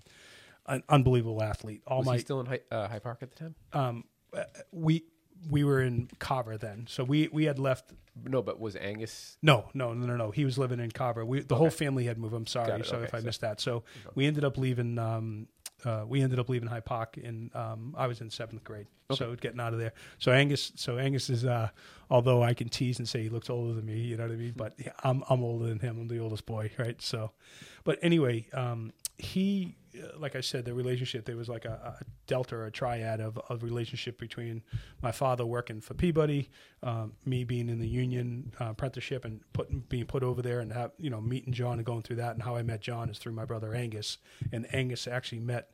an 0.68 0.84
unbelievable 0.90 1.42
athlete. 1.42 1.82
All 1.88 2.00
Was 2.00 2.08
my 2.08 2.18
still 2.18 2.40
in 2.42 2.46
High, 2.46 2.60
uh, 2.70 2.88
Hyde 2.88 3.04
Park 3.04 3.20
at 3.24 3.32
the 3.32 3.38
time? 3.38 3.56
um, 3.74 4.04
uh, 4.36 4.44
we 4.72 5.06
we 5.50 5.64
were 5.64 5.82
in 5.82 6.08
Carver 6.20 6.58
then, 6.58 6.86
so 6.88 7.04
we 7.04 7.28
we 7.32 7.46
had 7.46 7.58
left. 7.58 7.92
No, 8.26 8.42
but 8.42 8.60
was 8.60 8.76
Angus? 8.76 9.38
No, 9.42 9.70
no, 9.74 9.94
no, 9.94 10.06
no, 10.06 10.18
no. 10.18 10.32
He 10.32 10.44
was 10.44 10.58
living 10.58 10.82
in 10.82 10.92
Carver. 10.92 11.24
We, 11.26 11.40
the 11.42 11.56
whole 11.56 11.70
family 11.70 12.04
had 12.06 12.18
moved. 12.18 12.34
I'm 12.34 12.46
sorry, 12.46 12.84
so 12.84 12.98
Okay, 12.98 13.06
if 13.06 13.14
I 13.16 13.20
so- 13.20 13.26
missed 13.26 13.42
that. 13.42 13.62
So 13.62 13.84
we 14.16 14.26
ended 14.28 14.44
up 14.44 14.58
leaving 14.58 15.00
um, 15.00 15.48
uh, 15.86 16.06
we 16.08 16.22
ended 16.22 16.40
up 16.40 16.50
leaving 16.50 16.68
Hyde 16.68 16.86
Park, 16.86 17.18
and 17.24 17.54
um, 17.56 17.96
I 17.98 18.08
was 18.08 18.22
in 18.22 18.30
seventh 18.30 18.64
grade, 18.64 18.88
so 19.14 19.36
getting 19.36 19.60
out 19.60 19.74
of 19.74 19.80
there. 19.80 19.94
So 20.20 20.32
Angus, 20.32 20.72
so 20.76 20.98
Angus 20.98 21.30
is, 21.30 21.46
uh, 21.46 21.70
although 22.10 22.44
I 22.44 22.54
can 22.54 22.70
tease 22.70 23.00
and 23.00 23.08
say 23.08 23.24
he 23.24 23.30
looks 23.30 23.50
older 23.50 23.74
than 23.74 23.86
me, 23.86 24.00
you 24.00 24.18
know 24.18 24.24
what 24.24 24.32
I 24.32 24.36
mean, 24.36 24.54
but 24.56 24.74
yeah, 24.78 24.94
I'm 25.04 25.24
I'm 25.30 25.44
older 25.44 25.68
than 25.68 25.80
him. 25.80 26.00
I'm 26.00 26.08
the 26.08 26.20
oldest 26.20 26.46
boy, 26.46 26.72
right? 26.78 27.02
So, 27.02 27.32
but 27.84 28.00
anyway, 28.02 28.48
um, 28.54 28.94
he, 29.18 29.76
like 30.18 30.36
I 30.36 30.42
said, 30.42 30.66
the 30.66 30.74
relationship 30.74 31.26
there 31.26 31.36
was 31.36 31.50
like 31.50 31.66
a, 31.66 31.98
a 32.00 32.06
delta 32.28 32.56
or 32.56 32.66
a 32.66 32.72
triad 32.72 33.20
of, 33.20 33.40
of 33.50 33.64
relationship 33.64 34.18
between 34.18 34.62
my 35.02 35.12
father 35.12 35.46
working 35.46 35.82
for 35.82 35.94
Peabody, 35.94 36.50
um, 36.84 37.14
me 37.26 37.44
being 37.44 37.70
in 37.70 37.80
the 37.80 37.88
union 37.88 38.54
uh, 38.60 38.70
apprenticeship 38.70 39.26
and 39.26 39.42
put, 39.54 39.90
being 39.90 40.06
put 40.06 40.24
over 40.24 40.42
there 40.42 40.60
and 40.60 40.72
have, 40.72 40.92
you 40.98 41.10
know 41.10 41.22
meeting 41.22 41.54
John 41.54 41.74
and 41.74 41.86
going 41.86 42.02
through 42.02 42.18
that 42.18 42.34
and 42.34 42.44
how 42.44 42.56
I 42.56 42.64
met 42.64 42.82
John 42.82 43.10
is 43.10 43.18
through 43.18 43.34
my 43.34 43.46
brother 43.46 43.74
Angus. 43.74 44.18
And 44.52 44.68
Angus 44.74 45.08
actually 45.08 45.40
met 45.40 45.72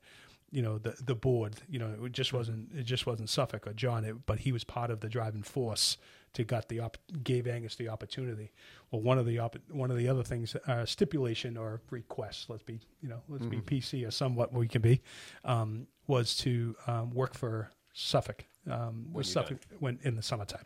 you 0.52 0.62
know 0.62 0.78
the 0.78 0.96
the 1.04 1.16
board 1.16 1.56
you 1.68 1.78
know 1.78 2.06
it 2.06 2.14
just 2.14 2.32
wasn't 2.32 2.72
it 2.74 2.84
just 2.84 3.06
wasn't 3.06 3.30
Suffolk 3.30 3.68
or 3.68 3.74
John 3.74 4.06
it, 4.06 4.26
but 4.26 4.40
he 4.40 4.52
was 4.52 4.64
part 4.64 4.92
of 4.92 5.02
the 5.02 5.10
driving 5.10 5.44
force 5.44 5.98
to 6.34 6.44
got 6.44 6.68
the 6.70 6.80
op- 6.80 6.98
gave 7.24 7.48
Angus 7.48 7.76
the 7.76 7.90
opportunity 7.90 8.52
well 8.92 9.02
one 9.02 9.18
of 9.18 9.26
the 9.26 9.40
op- 9.40 9.58
one 9.72 9.90
of 9.92 9.98
the 9.98 10.08
other 10.08 10.24
things 10.24 10.56
uh, 10.68 10.86
stipulation 10.86 11.58
or 11.58 11.82
request 11.90 12.50
let's 12.50 12.64
be 12.64 12.80
you 13.02 13.10
know 13.10 13.22
let's 13.30 13.46
be 13.46 13.58
PC 13.62 14.08
or 14.08 14.12
somewhat 14.12 14.54
we 14.54 14.68
can 14.68 14.82
be 14.82 15.02
um, 15.46 15.88
was 16.08 16.36
to 16.38 16.76
um, 16.88 17.12
work 17.12 17.34
for 17.34 17.72
Suffolk 17.94 18.46
um, 18.70 19.08
you're 19.14 19.24
Suffolk 19.24 19.58
when 19.80 20.00
in 20.04 20.16
the 20.16 20.22
summertime 20.22 20.66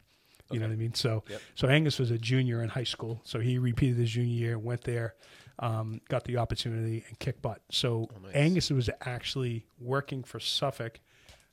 you 0.52 0.60
know 0.60 0.68
what 0.68 0.74
I 0.74 0.76
mean 0.76 0.94
so 0.94 1.24
Yep. 1.30 1.42
so 1.56 1.68
Angus 1.70 1.98
was 2.00 2.12
a 2.12 2.18
junior 2.18 2.62
in 2.64 2.70
high 2.70 2.84
school 2.84 3.22
so 3.24 3.40
he 3.40 3.58
repeated 3.58 3.98
his 3.98 4.10
junior 4.10 4.36
year 4.36 4.60
went 4.60 4.82
there 4.84 5.16
um, 5.60 6.02
got 6.10 6.24
the 6.26 6.38
opportunity 6.38 7.06
and 7.08 7.18
kicked 7.20 7.42
butt 7.42 7.62
so 7.70 8.10
Oh, 8.14 8.20
nice. 8.26 8.36
Angus 8.36 8.70
was 8.72 8.90
actually 9.06 9.66
working 9.80 10.24
for 10.24 10.40
Suffolk 10.40 11.00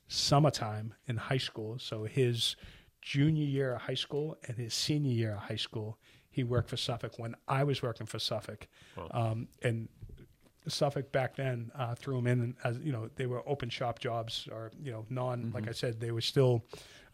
summertime 0.07 0.93
in 1.07 1.17
high 1.17 1.37
school. 1.37 1.77
So 1.79 2.03
his 2.03 2.55
junior 3.01 3.45
year 3.45 3.73
of 3.75 3.81
high 3.81 3.93
school 3.93 4.37
and 4.47 4.57
his 4.57 4.73
senior 4.73 5.11
year 5.11 5.33
of 5.33 5.39
high 5.39 5.55
school, 5.55 5.97
he 6.29 6.43
worked 6.43 6.69
for 6.69 6.77
Suffolk 6.77 7.17
when 7.17 7.35
I 7.47 7.63
was 7.63 7.81
working 7.81 8.05
for 8.05 8.19
Suffolk. 8.19 8.67
Um, 9.11 9.47
and 9.63 9.89
Suffolk 10.67 11.11
back 11.11 11.35
then 11.35 11.71
uh, 11.75 11.95
threw 11.95 12.17
him 12.17 12.27
in 12.27 12.55
as 12.63 12.77
you 12.79 12.91
know 12.91 13.09
they 13.15 13.25
were 13.25 13.41
open 13.47 13.69
shop 13.69 13.99
jobs 13.99 14.47
or 14.51 14.71
you 14.81 14.91
know 14.91 15.05
non 15.09 15.51
like 15.53 15.67
I 15.67 15.71
said 15.71 15.99
they 15.99 16.11
were 16.11 16.21
still 16.21 16.63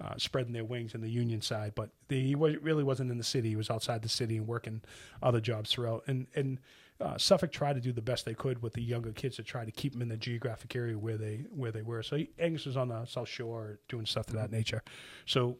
uh, 0.01 0.15
spreading 0.17 0.51
their 0.51 0.65
wings 0.65 0.93
in 0.93 1.01
the 1.01 1.09
union 1.09 1.41
side, 1.41 1.71
but 1.73 1.89
the, 2.09 2.21
he 2.21 2.35
was, 2.35 2.57
really 2.57 2.83
wasn't 2.83 3.09
in 3.09 3.17
the 3.17 3.23
city. 3.23 3.49
He 3.49 3.55
was 3.55 3.69
outside 3.69 4.01
the 4.01 4.09
city 4.09 4.35
and 4.35 4.45
working 4.45 4.81
other 5.23 5.39
jobs 5.39 5.71
throughout. 5.71 6.03
And 6.07 6.27
and 6.35 6.59
uh, 6.99 7.17
Suffolk 7.17 7.51
tried 7.51 7.73
to 7.73 7.81
do 7.81 7.91
the 7.91 8.01
best 8.01 8.25
they 8.25 8.33
could 8.33 8.61
with 8.61 8.73
the 8.73 8.81
younger 8.81 9.11
kids 9.11 9.35
to 9.37 9.43
try 9.43 9.65
to 9.65 9.71
keep 9.71 9.93
them 9.93 10.01
in 10.01 10.09
the 10.09 10.17
geographic 10.17 10.75
area 10.75 10.97
where 10.97 11.17
they 11.17 11.45
where 11.49 11.71
they 11.71 11.81
were. 11.81 12.03
So 12.03 12.17
he, 12.17 12.29
Angus 12.39 12.65
was 12.65 12.77
on 12.77 12.89
the 12.89 13.05
South 13.05 13.29
Shore 13.29 13.79
doing 13.87 14.05
stuff 14.05 14.27
of 14.27 14.33
that 14.35 14.51
nature. 14.51 14.83
So 15.25 15.57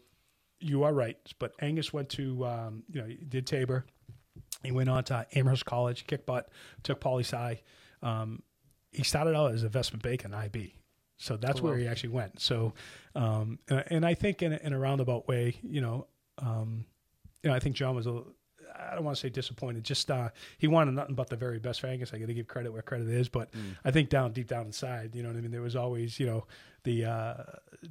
you 0.60 0.84
are 0.84 0.94
right, 0.94 1.18
but 1.40 1.54
Angus 1.62 1.94
went 1.94 2.10
to 2.10 2.46
um, 2.46 2.84
you 2.92 3.02
know 3.02 3.08
he 3.08 3.16
did 3.16 3.48
Tabor. 3.48 3.86
He 4.64 4.72
went 4.72 4.90
on 4.90 5.04
to 5.06 5.28
Amherst 5.36 5.66
College, 5.66 6.08
kick 6.08 6.26
butt, 6.26 6.50
took 6.84 7.00
poli 7.00 7.24
sci. 7.24 7.62
Um, 8.02 8.42
he 8.92 9.04
started 9.04 9.36
out 9.36 9.52
as 9.52 9.64
investment 9.64 10.02
bank 10.04 10.26
in 10.26 10.34
IB, 10.34 10.76
so 11.18 11.38
that's 11.38 11.62
where 11.62 11.78
he 11.78 11.88
actually 11.88 12.10
went. 12.10 12.40
So, 12.40 12.74
um, 13.14 13.60
and, 13.70 13.84
and 13.88 14.06
I 14.06 14.14
think 14.16 14.42
in 14.42 14.54
a, 14.54 14.58
in 14.58 14.74
a 14.74 14.80
roundabout 14.80 15.28
way, 15.28 15.58
you 15.62 15.82
know, 15.82 16.08
um, 16.40 16.86
you 17.44 17.50
know, 17.50 17.56
I 17.56 17.60
think 17.60 17.76
John 17.76 17.96
was 17.96 18.08
a. 18.08 18.24
I 18.78 18.96
don't 18.96 19.04
want 19.04 19.18
to 19.18 19.22
say 19.22 19.30
disappointed. 19.30 19.84
Just 19.84 20.10
uh, 20.12 20.30
he 20.58 20.68
wanted 20.68 20.94
nothing 20.94 21.16
but 21.16 21.30
the 21.30 21.36
very 21.36 21.60
best 21.60 21.82
for 21.82 21.88
Angus. 21.88 22.14
I 22.14 22.18
got 22.18 22.28
to 22.28 22.34
give 22.34 22.48
credit 22.48 22.72
where 22.72 22.82
credit 22.82 23.08
is, 23.10 23.30
but 23.30 23.50
I 23.84 23.92
think 23.92 24.10
down 24.10 24.32
deep 24.34 24.48
down 24.48 24.66
inside, 24.66 25.16
you 25.16 25.24
know 25.24 25.30
what 25.30 25.38
I 25.38 25.42
mean. 25.42 25.52
There 25.52 25.62
was 25.62 25.76
always, 25.76 26.20
you 26.20 26.26
know, 26.26 26.46
the 26.84 27.06
uh, 27.06 27.34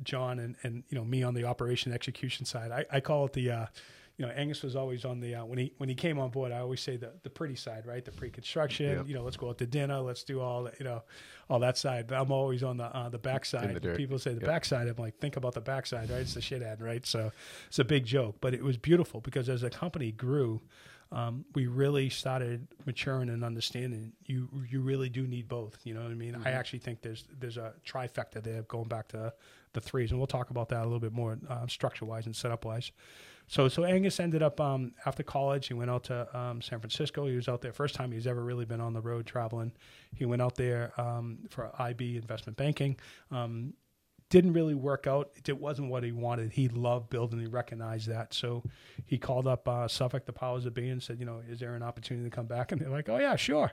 John 0.02 0.38
and 0.38 0.56
and 0.62 0.84
you 0.88 0.98
know 0.98 1.04
me 1.04 1.22
on 1.22 1.34
the 1.34 1.44
operation 1.44 1.92
execution 1.92 2.46
side. 2.46 2.70
I, 2.70 2.84
I 2.90 3.00
call 3.00 3.26
it 3.26 3.32
the. 3.32 3.68
You 4.16 4.26
know, 4.26 4.32
Angus 4.32 4.62
was 4.62 4.76
always 4.76 5.04
on 5.04 5.18
the 5.18 5.34
uh, 5.34 5.44
when 5.44 5.58
he 5.58 5.72
when 5.78 5.88
he 5.88 5.94
came 5.96 6.20
on 6.20 6.30
board. 6.30 6.52
I 6.52 6.58
always 6.60 6.80
say 6.80 6.96
the 6.96 7.10
the 7.24 7.30
pretty 7.30 7.56
side, 7.56 7.84
right? 7.84 8.04
The 8.04 8.12
pre-construction. 8.12 8.86
Yep. 8.98 9.08
You 9.08 9.14
know, 9.14 9.22
let's 9.24 9.36
go 9.36 9.48
out 9.48 9.58
to 9.58 9.66
dinner. 9.66 9.98
Let's 10.00 10.22
do 10.22 10.40
all 10.40 10.64
the, 10.64 10.72
you 10.78 10.84
know, 10.84 11.02
all 11.50 11.58
that 11.58 11.76
side. 11.76 12.06
But 12.06 12.20
I'm 12.20 12.30
always 12.30 12.62
on 12.62 12.76
the 12.76 12.84
uh, 12.84 13.08
the 13.08 13.18
back 13.18 13.44
side. 13.44 13.82
People 13.96 14.20
say 14.20 14.30
the 14.34 14.40
Yep. 14.40 14.46
backside. 14.48 14.86
I'm 14.86 14.94
like, 14.96 15.18
think 15.18 15.36
about 15.36 15.54
the 15.54 15.60
backside, 15.60 16.10
right? 16.10 16.20
It's 16.20 16.34
the 16.34 16.40
shit 16.40 16.62
end, 16.62 16.80
right? 16.80 17.04
So 17.04 17.32
it's 17.66 17.80
a 17.80 17.84
big 17.84 18.04
joke, 18.06 18.36
but 18.40 18.54
it 18.54 18.62
was 18.62 18.76
beautiful 18.76 19.20
because 19.20 19.48
as 19.48 19.62
the 19.62 19.70
company 19.70 20.12
grew, 20.12 20.60
um, 21.14 21.44
we 21.54 21.68
really 21.68 22.10
started 22.10 22.66
maturing 22.86 23.28
and 23.28 23.44
understanding 23.44 24.12
you 24.26 24.48
you 24.68 24.80
really 24.80 25.08
do 25.08 25.26
need 25.28 25.48
both. 25.48 25.78
You 25.84 25.94
know 25.94 26.02
what 26.02 26.10
I 26.10 26.14
mean? 26.14 26.34
I 26.44 26.50
actually 26.50 26.80
think 26.80 27.02
there's 27.02 27.24
there's 27.38 27.56
a 27.56 27.72
trifecta 27.86 28.42
there 28.42 28.62
going 28.62 28.88
back 28.88 29.08
to 29.08 29.32
the 29.74 29.80
threes, 29.80 30.10
and 30.10 30.18
we'll 30.18 30.26
talk 30.26 30.50
about 30.50 30.68
that 30.70 30.80
a 30.80 30.84
little 30.84 30.98
bit 30.98 31.12
more 31.12 31.38
uh, 31.48 31.68
structure 31.68 32.04
wise 32.04 32.26
and 32.26 32.34
setup 32.34 32.64
wise. 32.64 32.90
So 33.46 33.68
so 33.68 33.84
Angus 33.84 34.18
ended 34.18 34.42
up 34.42 34.60
um, 34.60 34.92
after 35.06 35.22
college. 35.22 35.68
He 35.68 35.74
went 35.74 35.90
out 35.90 36.02
to 36.04 36.36
um, 36.36 36.60
San 36.60 36.80
Francisco. 36.80 37.26
He 37.26 37.36
was 37.36 37.48
out 37.48 37.60
there 37.60 37.72
first 37.72 37.94
time 37.94 38.10
he's 38.10 38.26
ever 38.26 38.42
really 38.42 38.64
been 38.64 38.80
on 38.80 38.92
the 38.92 39.02
road 39.02 39.24
traveling. 39.24 39.70
He 40.16 40.24
went 40.24 40.42
out 40.42 40.56
there 40.56 40.98
um, 41.00 41.38
for 41.48 41.70
IB 41.80 42.16
investment 42.16 42.56
banking. 42.56 42.96
Didn't 44.34 44.52
really 44.52 44.74
work 44.74 45.06
out. 45.06 45.30
It 45.46 45.60
wasn't 45.60 45.90
what 45.90 46.02
he 46.02 46.10
wanted. 46.10 46.50
He 46.50 46.66
loved 46.66 47.08
building. 47.08 47.38
He 47.38 47.46
recognized 47.46 48.08
that. 48.08 48.34
So 48.34 48.64
he 49.06 49.16
called 49.16 49.46
up 49.46 49.68
uh, 49.68 49.86
Suffolk, 49.86 50.26
the 50.26 50.32
powers 50.32 50.64
that 50.64 50.74
be, 50.74 50.88
and 50.88 51.00
said, 51.00 51.20
you 51.20 51.24
know, 51.24 51.40
is 51.48 51.60
there 51.60 51.76
an 51.76 51.84
opportunity 51.84 52.28
to 52.28 52.34
come 52.34 52.46
back? 52.46 52.72
And 52.72 52.80
they're 52.80 52.88
like, 52.88 53.08
oh 53.08 53.18
yeah, 53.18 53.36
sure. 53.36 53.70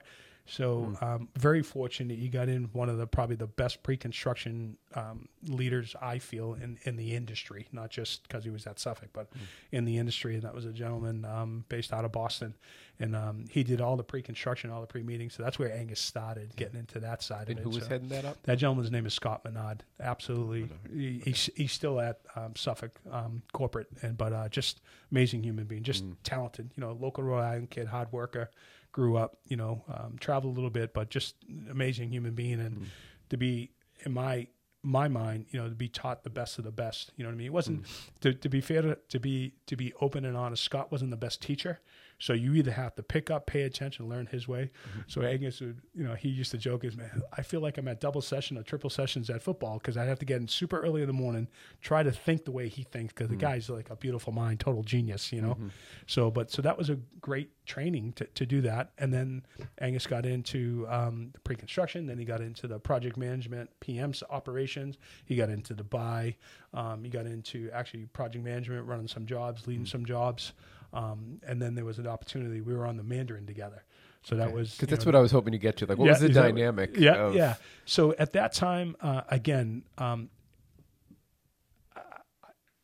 So 0.47 0.93
um, 1.01 1.29
very 1.37 1.61
fortunate. 1.63 2.17
you 2.17 2.27
got 2.29 2.49
in 2.49 2.65
one 2.73 2.89
of 2.89 2.97
the 2.97 3.07
probably 3.07 3.35
the 3.37 3.47
best 3.47 3.83
pre-construction 3.83 4.77
um, 4.95 5.29
leaders 5.47 5.95
I 6.01 6.19
feel 6.19 6.55
in, 6.55 6.77
in 6.83 6.97
the 6.97 7.15
industry, 7.15 7.67
not 7.71 7.89
just 7.89 8.23
because 8.27 8.43
he 8.43 8.49
was 8.49 8.67
at 8.67 8.77
Suffolk, 8.79 9.09
but 9.13 9.29
in 9.71 9.85
the 9.85 9.97
industry. 9.97 10.33
And 10.33 10.43
that 10.43 10.53
was 10.53 10.65
a 10.65 10.73
gentleman 10.73 11.23
um, 11.25 11.63
based 11.69 11.93
out 11.93 12.03
of 12.03 12.11
Boston, 12.11 12.53
and 12.99 13.15
um, 13.15 13.45
he 13.49 13.63
did 13.63 13.79
all 13.79 13.95
the 13.95 14.03
pre-construction, 14.03 14.69
all 14.71 14.81
the 14.81 14.87
pre-meetings. 14.87 15.35
So 15.35 15.43
that's 15.43 15.57
where 15.57 15.71
Angus 15.73 15.99
started 16.01 16.53
getting 16.57 16.79
into 16.79 16.99
that 16.99 17.23
side 17.23 17.47
And 17.49 17.59
of 17.59 17.63
who 17.63 17.69
it. 17.71 17.75
was 17.75 17.83
So- 17.83 17.89
heading 17.89 18.09
that 18.09 18.25
up? 18.25 18.37
that 18.43 18.55
gentleman's 18.57 18.91
name 18.91 19.05
is 19.05 19.13
Scott 19.13 19.45
Menard. 19.45 19.83
Absolutely, 20.01 20.67
he, 20.93 21.21
he's 21.23 21.49
he's 21.55 21.71
still 21.71 22.01
at 22.01 22.19
um, 22.35 22.55
Suffolk 22.55 22.91
um, 23.11 23.41
corporate, 23.53 23.87
and 24.01 24.17
but 24.17 24.33
uh, 24.33 24.49
just 24.49 24.81
amazing 25.11 25.43
human 25.43 25.65
being, 25.65 25.83
just 25.83 26.03
talented. 26.23 26.71
You 26.75 26.81
know, 26.81 26.91
local 26.99 27.23
Rhode 27.23 27.39
Island 27.41 27.69
kid, 27.69 27.87
hard 27.87 28.11
worker, 28.11 28.49
grew 28.91 29.17
up. 29.17 29.37
You 29.47 29.57
know, 29.57 29.83
um, 29.87 30.17
traveled 30.19 30.53
a 30.53 30.55
little 30.55 30.69
bit, 30.69 30.93
but 30.93 31.09
just 31.09 31.35
amazing 31.69 32.11
human 32.11 32.33
being, 32.33 32.59
and 32.59 32.87
to 33.29 33.37
be 33.37 33.71
in 34.05 34.13
my 34.13 34.47
my 34.83 35.07
mind, 35.07 35.45
you 35.51 35.59
know, 35.61 35.69
to 35.69 35.75
be 35.75 35.87
taught 35.87 36.23
the 36.23 36.29
best 36.29 36.57
of 36.57 36.63
the 36.63 36.71
best. 36.71 37.11
You 37.15 37.23
know 37.23 37.29
what 37.29 37.35
I 37.35 37.37
mean? 37.37 37.47
It 37.47 37.53
wasn't 37.53 37.85
to, 38.21 38.33
to 38.33 38.49
be 38.49 38.61
fair 38.61 38.81
to, 38.81 38.97
to 39.09 39.19
be 39.19 39.53
to 39.67 39.75
be 39.75 39.93
open 40.01 40.25
and 40.25 40.35
honest. 40.35 40.63
Scott 40.63 40.91
wasn't 40.91 41.11
the 41.11 41.17
best 41.17 41.41
teacher, 41.41 41.79
so 42.21 42.33
you 42.33 42.53
either 42.53 42.71
have 42.71 42.93
to 42.95 43.01
pick 43.03 43.31
up, 43.31 43.47
pay 43.47 43.63
attention, 43.63 44.07
learn 44.07 44.27
his 44.27 44.47
way. 44.47 44.69
So 45.07 45.23
Angus 45.23 45.59
would, 45.59 45.81
you 45.95 46.03
know, 46.03 46.13
he 46.13 46.29
used 46.29 46.51
to 46.51 46.57
joke 46.57 46.83
is, 46.85 46.95
man, 46.95 47.19
I 47.35 47.41
feel 47.41 47.61
like 47.61 47.79
I'm 47.79 47.87
at 47.87 47.99
double 47.99 48.21
session 48.21 48.59
or 48.59 48.63
triple 48.63 48.91
sessions 48.91 49.31
at 49.31 49.41
football 49.41 49.79
because 49.79 49.97
I 49.97 50.05
have 50.05 50.19
to 50.19 50.25
get 50.25 50.39
in 50.39 50.47
super 50.47 50.79
early 50.79 51.01
in 51.01 51.07
the 51.07 51.13
morning, 51.13 51.47
try 51.81 52.03
to 52.03 52.11
think 52.11 52.45
the 52.45 52.51
way 52.51 52.67
he 52.67 52.83
thinks 52.83 53.11
because 53.11 53.29
the 53.29 53.35
guy's 53.35 53.69
like 53.71 53.89
a 53.89 53.95
beautiful 53.95 54.31
mind, 54.31 54.59
total 54.59 54.83
genius, 54.83 55.33
you 55.33 55.41
know. 55.41 55.57
So, 56.05 56.29
but 56.29 56.51
so 56.51 56.61
that 56.61 56.77
was 56.77 56.91
a 56.91 56.97
great 57.21 57.49
training 57.65 58.13
to, 58.13 58.25
to 58.25 58.45
do 58.45 58.61
that. 58.61 58.91
And 58.99 59.11
then 59.11 59.43
Angus 59.79 60.05
got 60.05 60.25
into 60.27 60.85
um, 60.89 61.31
the 61.33 61.39
pre-construction. 61.39 62.05
Then 62.05 62.19
he 62.19 62.25
got 62.25 62.39
into 62.41 62.67
the 62.67 62.79
project 62.79 63.17
management, 63.17 63.71
PM's 63.79 64.21
operations. 64.29 64.97
He 65.25 65.35
got 65.35 65.49
into 65.49 65.73
the 65.73 65.83
buy. 65.83 66.35
Um, 66.75 67.03
he 67.03 67.09
got 67.09 67.25
into 67.25 67.71
actually 67.73 68.05
project 68.05 68.45
management, 68.45 68.85
running 68.85 69.07
some 69.07 69.25
jobs, 69.25 69.65
leading 69.65 69.87
some 69.87 70.05
jobs. 70.05 70.53
Um, 70.93 71.39
and 71.47 71.61
then 71.61 71.75
there 71.75 71.85
was 71.85 71.99
an 71.99 72.07
opportunity. 72.07 72.61
We 72.61 72.73
were 72.75 72.85
on 72.85 72.97
the 72.97 73.03
Mandarin 73.03 73.45
together. 73.45 73.83
So 74.23 74.35
that 74.35 74.51
was 74.53 74.75
Because 74.75 74.89
that's 74.89 75.05
know, 75.05 75.09
what 75.09 75.15
I 75.15 75.21
was 75.21 75.31
hoping 75.31 75.53
to 75.53 75.57
get 75.57 75.77
to. 75.77 75.85
Like, 75.85 75.97
what 75.97 76.05
Yeah, 76.05 76.11
was 76.11 76.19
the 76.21 76.29
dynamic? 76.29 76.95
yeah, 76.97 77.15
of- 77.15 77.35
yeah. 77.35 77.55
So 77.85 78.13
at 78.19 78.33
that 78.33 78.53
time, 78.53 78.95
uh, 79.01 79.21
again, 79.29 79.83
um, 79.97 80.29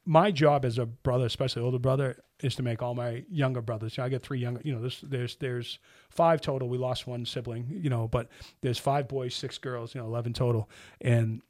my 0.05 0.31
job 0.31 0.63
as 0.63 0.77
a 0.77 0.85
brother, 0.85 1.25
especially 1.25 1.61
older 1.61 1.79
brother, 1.79 2.23
is 2.39 2.55
to 2.55 2.63
make 2.63 2.81
all 2.81 2.95
my 2.95 3.25
younger 3.29 3.61
brothers. 3.61 3.99
I 3.99 4.09
get 4.09 4.21
three 4.21 4.39
younger. 4.39 4.61
You 4.63 4.73
know, 4.73 4.81
there's 4.81 5.01
there's 5.01 5.35
there's 5.35 5.79
five 6.09 6.39
total. 6.39 6.69
We 6.69 6.77
lost 6.77 7.07
one 7.07 7.25
sibling. 7.25 7.67
You 7.69 7.89
know, 7.89 8.07
but 8.07 8.29
there's 8.61 8.77
five 8.77 9.07
boys, 9.07 9.35
six 9.35 9.57
girls. 9.57 9.93
You 9.93 10.01
know, 10.01 10.07
eleven 10.07 10.33
total. 10.33 10.69
And 11.01 11.41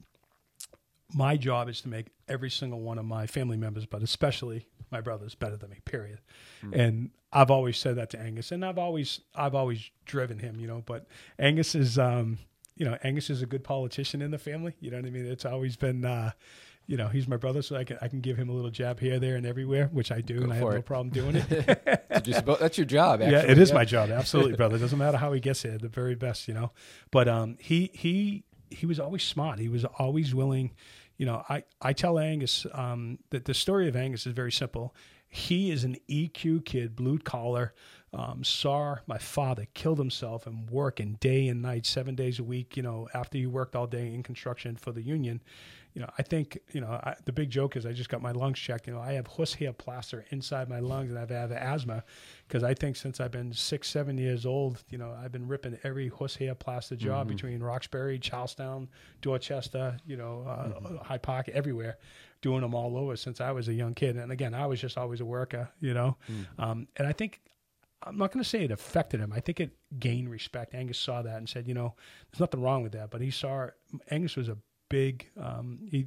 my 1.14 1.36
job 1.36 1.68
is 1.68 1.80
to 1.82 1.88
make 1.88 2.08
every 2.28 2.50
single 2.50 2.80
one 2.80 2.98
of 2.98 3.04
my 3.04 3.26
family 3.26 3.56
members, 3.56 3.86
but 3.86 4.02
especially 4.02 4.66
my 4.90 5.00
brothers, 5.00 5.34
better 5.34 5.56
than 5.56 5.70
me. 5.70 5.78
Period. 5.84 6.20
And 6.72 7.10
I've 7.32 7.50
always 7.50 7.78
said 7.78 7.96
that 7.96 8.10
to 8.10 8.20
Angus, 8.20 8.52
and 8.52 8.64
I've 8.64 8.78
always 8.78 9.20
I've 9.34 9.54
always 9.54 9.90
driven 10.06 10.38
him. 10.38 10.60
You 10.60 10.66
know, 10.66 10.82
but 10.84 11.06
Angus 11.38 11.74
is 11.74 11.98
um, 11.98 12.38
you 12.76 12.84
know 12.84 12.96
Angus 13.02 13.30
is 13.30 13.42
a 13.42 13.46
good 13.46 13.64
politician 13.64 14.22
in 14.22 14.30
the 14.30 14.38
family. 14.38 14.74
You 14.80 14.90
know 14.90 14.98
what 14.98 15.06
I 15.06 15.10
mean? 15.10 15.26
It's 15.26 15.44
always 15.44 15.76
been. 15.76 16.04
Uh, 16.04 16.32
you 16.86 16.96
know, 16.96 17.08
he's 17.08 17.28
my 17.28 17.36
brother, 17.36 17.60
so 17.60 17.76
I 17.76 17.84
can 17.84 17.98
I 18.00 18.08
can 18.08 18.20
give 18.20 18.38
him 18.38 18.48
a 18.48 18.52
little 18.52 18.70
jab 18.70 18.98
here, 18.98 19.18
there, 19.18 19.36
and 19.36 19.44
everywhere, 19.44 19.90
which 19.92 20.10
I 20.10 20.22
do, 20.22 20.42
and 20.42 20.50
I 20.50 20.56
have 20.56 20.64
for 20.64 20.72
no 20.72 20.80
problem 20.80 21.10
doing 21.10 21.36
it. 21.50 22.06
That's 22.08 22.78
your 22.78 22.86
job, 22.86 23.20
actually. 23.20 23.36
Yeah, 23.36 23.42
it 23.42 23.58
is 23.58 23.68
yeah. 23.68 23.74
my 23.74 23.84
job. 23.84 24.08
Absolutely, 24.08 24.56
brother. 24.56 24.78
Doesn't 24.78 24.98
matter 24.98 25.18
how 25.18 25.34
he 25.34 25.38
gets 25.38 25.62
here, 25.62 25.76
the 25.76 25.88
very 25.88 26.14
best, 26.14 26.48
you 26.48 26.54
know. 26.54 26.72
But 27.10 27.28
um, 27.28 27.58
he 27.60 27.90
he 27.92 28.44
he 28.70 28.86
was 28.86 28.98
always 28.98 29.22
smart. 29.22 29.58
He 29.58 29.68
was 29.68 29.84
always 29.84 30.34
willing. 30.34 30.70
You 31.18 31.26
know, 31.26 31.44
I 31.48 31.64
I 31.82 31.92
tell 31.92 32.18
Angus 32.18 32.66
um, 32.72 33.18
that 33.30 33.44
the 33.44 33.54
story 33.54 33.88
of 33.88 33.96
Angus 33.96 34.26
is 34.26 34.32
very 34.32 34.52
simple. 34.52 34.94
He 35.28 35.70
is 35.70 35.84
an 35.84 35.96
EQ 36.08 36.64
kid, 36.64 36.96
blue 36.96 37.18
collar. 37.18 37.74
Um, 38.14 38.42
saw 38.42 38.96
my 39.06 39.18
father 39.18 39.66
killed 39.74 39.98
himself 39.98 40.46
and 40.46 40.70
working 40.70 41.18
day 41.20 41.48
and 41.48 41.60
night, 41.60 41.84
seven 41.84 42.14
days 42.14 42.38
a 42.38 42.44
week. 42.44 42.76
You 42.76 42.82
know, 42.82 43.08
after 43.12 43.36
he 43.36 43.46
worked 43.46 43.76
all 43.76 43.86
day 43.86 44.14
in 44.14 44.22
construction 44.22 44.76
for 44.76 44.92
the 44.92 45.02
union, 45.02 45.42
you 45.98 46.04
know, 46.04 46.10
I 46.16 46.22
think, 46.22 46.60
you 46.70 46.80
know, 46.80 46.90
I, 46.92 47.16
the 47.24 47.32
big 47.32 47.50
joke 47.50 47.74
is 47.76 47.84
I 47.84 47.90
just 47.90 48.08
got 48.08 48.22
my 48.22 48.30
lungs 48.30 48.60
checked. 48.60 48.86
You 48.86 48.92
know, 48.92 49.00
I 49.00 49.14
have 49.14 49.26
horsehair 49.26 49.72
plaster 49.72 50.24
inside 50.30 50.68
my 50.68 50.78
lungs 50.78 51.10
and 51.10 51.18
I've 51.18 51.30
had 51.30 51.50
asthma 51.50 52.04
because 52.46 52.62
I 52.62 52.72
think 52.72 52.94
since 52.94 53.18
I've 53.18 53.32
been 53.32 53.52
six, 53.52 53.88
seven 53.88 54.16
years 54.16 54.46
old, 54.46 54.84
you 54.90 54.96
know, 54.96 55.12
I've 55.20 55.32
been 55.32 55.48
ripping 55.48 55.76
every 55.82 56.06
horsehair 56.06 56.54
plaster 56.54 56.94
job 56.94 57.26
mm-hmm. 57.26 57.34
between 57.34 57.60
Roxbury, 57.64 58.20
Charlestown, 58.20 58.88
Dorchester, 59.22 59.96
you 60.06 60.16
know, 60.16 60.44
uh, 60.46 60.66
mm-hmm. 60.68 60.96
Hyde 60.98 61.22
Park, 61.22 61.48
everywhere, 61.48 61.98
doing 62.42 62.60
them 62.60 62.76
all 62.76 62.96
over 62.96 63.16
since 63.16 63.40
I 63.40 63.50
was 63.50 63.66
a 63.66 63.74
young 63.74 63.94
kid. 63.94 64.16
And 64.16 64.30
again, 64.30 64.54
I 64.54 64.66
was 64.66 64.80
just 64.80 64.96
always 64.96 65.20
a 65.20 65.24
worker, 65.24 65.68
you 65.80 65.94
know, 65.94 66.16
mm-hmm. 66.30 66.62
um, 66.62 66.86
and 66.94 67.08
I 67.08 67.12
think 67.12 67.40
I'm 68.04 68.16
not 68.16 68.30
going 68.30 68.44
to 68.44 68.48
say 68.48 68.62
it 68.62 68.70
affected 68.70 69.18
him. 69.18 69.32
I 69.32 69.40
think 69.40 69.58
it 69.58 69.76
gained 69.98 70.30
respect. 70.30 70.74
Angus 70.74 70.98
saw 70.98 71.22
that 71.22 71.38
and 71.38 71.48
said, 71.48 71.66
you 71.66 71.74
know, 71.74 71.96
there's 72.30 72.38
nothing 72.38 72.62
wrong 72.62 72.84
with 72.84 72.92
that. 72.92 73.10
But 73.10 73.20
he 73.20 73.32
saw 73.32 73.66
Angus 74.12 74.36
was 74.36 74.48
a 74.48 74.56
big. 74.88 75.28
Um, 75.40 75.78
he, 75.90 76.06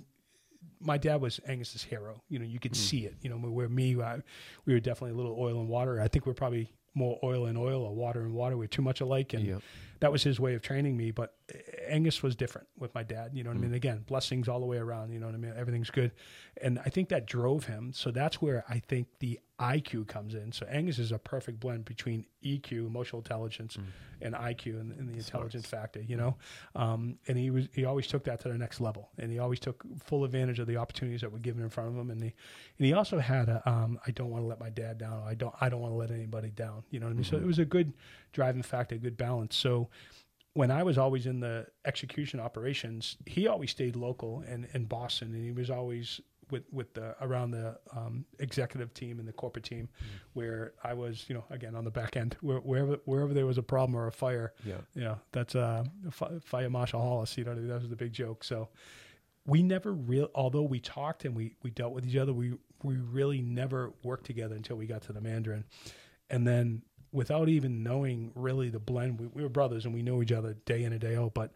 my 0.80 0.98
dad 0.98 1.22
was 1.22 1.40
Angus's 1.48 1.84
hero. 1.84 2.22
You 2.30 2.40
know, 2.40 2.46
you 2.46 2.60
could 2.60 2.74
mm. 2.74 2.78
see 2.78 3.06
it. 3.06 3.16
You 3.22 3.30
know, 3.30 3.38
where 3.38 3.70
me, 3.70 4.02
I, 4.02 4.22
we 4.66 4.74
were 4.74 4.80
definitely 4.80 5.12
a 5.12 5.18
little 5.18 5.36
oil 5.38 5.60
and 5.60 5.70
water. 5.70 6.02
I 6.02 6.08
think 6.08 6.26
we're 6.26 6.34
probably 6.34 6.72
more 6.94 7.18
oil 7.24 7.46
and 7.46 7.58
oil 7.58 7.84
or 7.84 7.94
water 7.94 8.22
and 8.22 8.34
water. 8.34 8.58
We're 8.58 8.68
too 8.68 8.82
much 8.82 9.02
alike, 9.02 9.34
and 9.34 9.46
yep. 9.46 9.62
that 10.02 10.12
was 10.12 10.24
his 10.24 10.40
way 10.40 10.56
of 10.56 10.62
training 10.62 10.98
me. 10.98 11.12
But 11.12 11.36
Angus 11.88 12.22
was 12.22 12.36
different 12.36 12.68
with 12.78 12.94
my 12.94 13.04
dad. 13.04 13.32
You 13.34 13.44
know 13.44 13.50
what 13.52 13.58
mm. 13.58 13.64
I 13.64 13.68
mean? 13.68 13.74
Again, 13.74 14.04
blessings 14.08 14.48
all 14.48 14.60
the 14.60 14.66
way 14.66 14.78
around. 14.78 15.12
You 15.12 15.20
know 15.20 15.28
what 15.28 15.36
I 15.36 15.40
mean? 15.40 15.54
Everything's 15.56 15.90
good, 15.90 16.12
and 16.62 16.80
I 16.80 16.90
think 16.90 17.10
that 17.10 17.26
drove 17.26 17.66
him. 17.66 17.94
So 17.94 18.12
that's 18.12 18.42
where 18.42 18.66
I 18.68 18.80
think 18.80 19.08
the 19.20 19.40
IQ 19.62 20.07
comes 20.07 20.34
in. 20.34 20.51
So 20.51 20.66
Angus 20.66 20.97
is 20.97 21.12
a 21.12 21.20
perfect 21.20 21.59
blend 21.59 21.86
between 21.86 22.26
EQ, 22.43 22.88
emotional 22.88 23.20
intelligence, 23.22 23.78
mm. 23.78 23.84
and 24.22 24.34
IQ 24.34 24.82
and, 24.82 24.91
and 24.93 25.07
the 25.07 25.14
intelligence 25.14 25.68
factor. 25.68 26.01
You 26.01 26.18
know, 26.18 26.38
um, 26.76 27.20
and 27.28 27.38
he 27.38 27.51
was 27.51 27.68
he 27.74 27.86
always 27.86 28.07
took 28.07 28.24
that 28.24 28.39
to 28.41 28.49
the 28.49 28.57
next 28.57 28.82
level, 28.82 29.09
and 29.20 29.32
he 29.32 29.38
always 29.38 29.59
took 29.59 29.84
full 30.03 30.24
advantage 30.24 30.59
of 30.59 30.66
the 30.66 30.78
opportunities 30.78 31.22
that 31.22 31.32
were 31.32 31.39
given 31.39 31.62
in 31.62 31.70
front 31.70 31.89
of 31.89 31.95
him. 31.95 32.09
And 32.09 32.22
he 32.22 32.34
and 32.80 32.88
he 32.88 32.93
also 32.93 33.20
had 33.20 33.49
a 33.49 33.62
um, 33.70 33.99
I 34.07 34.12
don't 34.12 34.32
want 34.32 34.43
to 34.43 34.47
let 34.47 34.59
my 34.59 34.72
dad 34.72 34.97
down. 34.97 35.24
I 35.26 35.36
don't 35.36 35.53
I 35.62 35.70
don't 35.70 35.82
want 35.82 35.93
to 35.93 35.97
let 35.97 36.09
anybody 36.09 36.49
down. 36.49 36.84
You 36.89 36.99
know 36.99 37.05
what 37.05 37.12
I 37.12 37.14
mean? 37.14 37.24
Mm-hmm. 37.24 37.36
So 37.36 37.41
it 37.41 37.45
was 37.45 37.59
a 37.59 37.66
good 37.66 37.93
driving 38.34 38.64
factor, 38.64 38.95
a 38.95 38.97
good 38.97 39.18
balance. 39.18 39.55
So 39.55 39.89
when 40.53 40.72
I 40.72 40.84
was 40.84 40.97
always 40.97 41.28
in 41.28 41.39
the 41.39 41.68
execution 41.86 42.39
operations, 42.39 43.16
he 43.26 43.47
always 43.47 43.72
stayed 43.72 43.95
local 43.95 44.43
and 44.47 44.68
in 44.74 44.86
Boston, 44.86 45.34
and 45.34 45.45
he 45.45 45.51
was 45.51 45.70
always 45.70 46.20
with 46.52 46.64
with 46.72 46.93
the 46.93 47.16
around 47.22 47.52
the 47.52 47.78
um, 47.95 48.26
executive 48.39 48.93
team 48.93 49.20
and 49.20 49.28
the 49.28 49.34
corporate 49.34 49.66
team, 49.66 49.88
mm. 49.88 50.06
where 50.34 50.74
I 50.84 50.93
was, 50.93 51.26
you 51.28 51.36
know, 51.36 51.45
again 51.49 51.76
on 51.76 51.86
the 51.86 51.91
back 51.91 52.16
end, 52.16 52.36
where, 52.41 52.60
wherever 52.60 52.97
wherever 53.06 53.34
there 53.34 53.45
was 53.45 53.58
a 53.58 53.64
problem 53.64 53.95
or 53.95 54.08
a 54.08 54.12
fire, 54.12 54.54
yeah, 54.66 54.76
you 54.93 55.02
know, 55.02 55.18
that's 55.32 55.56
uh, 55.56 55.84
fire 56.43 56.70
marshal 56.70 57.02
Hollis. 57.02 57.38
You 57.38 57.45
know, 57.45 57.56
that 57.56 57.82
was 57.82 57.89
the 57.89 57.95
big 57.95 58.14
joke. 58.14 58.43
So 58.43 58.70
we 59.45 59.64
never 59.64 59.93
real, 59.93 60.30
although 60.36 60.64
we 60.64 60.80
talked 60.80 61.26
and 61.26 61.36
we 61.36 61.56
we 61.64 61.72
dealt 61.72 61.93
with 61.93 62.06
each 62.06 62.18
other, 62.18 62.34
we 62.34 62.54
we 62.84 62.97
really 62.97 63.41
never 63.41 63.93
worked 64.04 64.26
together 64.26 64.56
until 64.56 64.76
we 64.76 64.86
got 64.86 65.02
to 65.04 65.14
the 65.14 65.22
Mandarin, 65.22 65.64
and 66.30 66.45
then 66.45 66.84
without 67.12 67.49
even 67.49 67.84
knowing 67.84 68.32
really 68.36 68.70
the 68.70 68.80
blend, 68.80 69.20
we, 69.20 69.28
we 69.28 69.43
were 69.43 69.49
brothers 69.49 69.86
and 69.86 69.93
we 69.93 70.02
knew 70.02 70.22
each 70.22 70.32
other 70.32 70.56
day 70.66 70.84
in 70.84 70.93
and 70.93 71.02
day 71.02 71.16
out, 71.16 71.34
but 71.34 71.52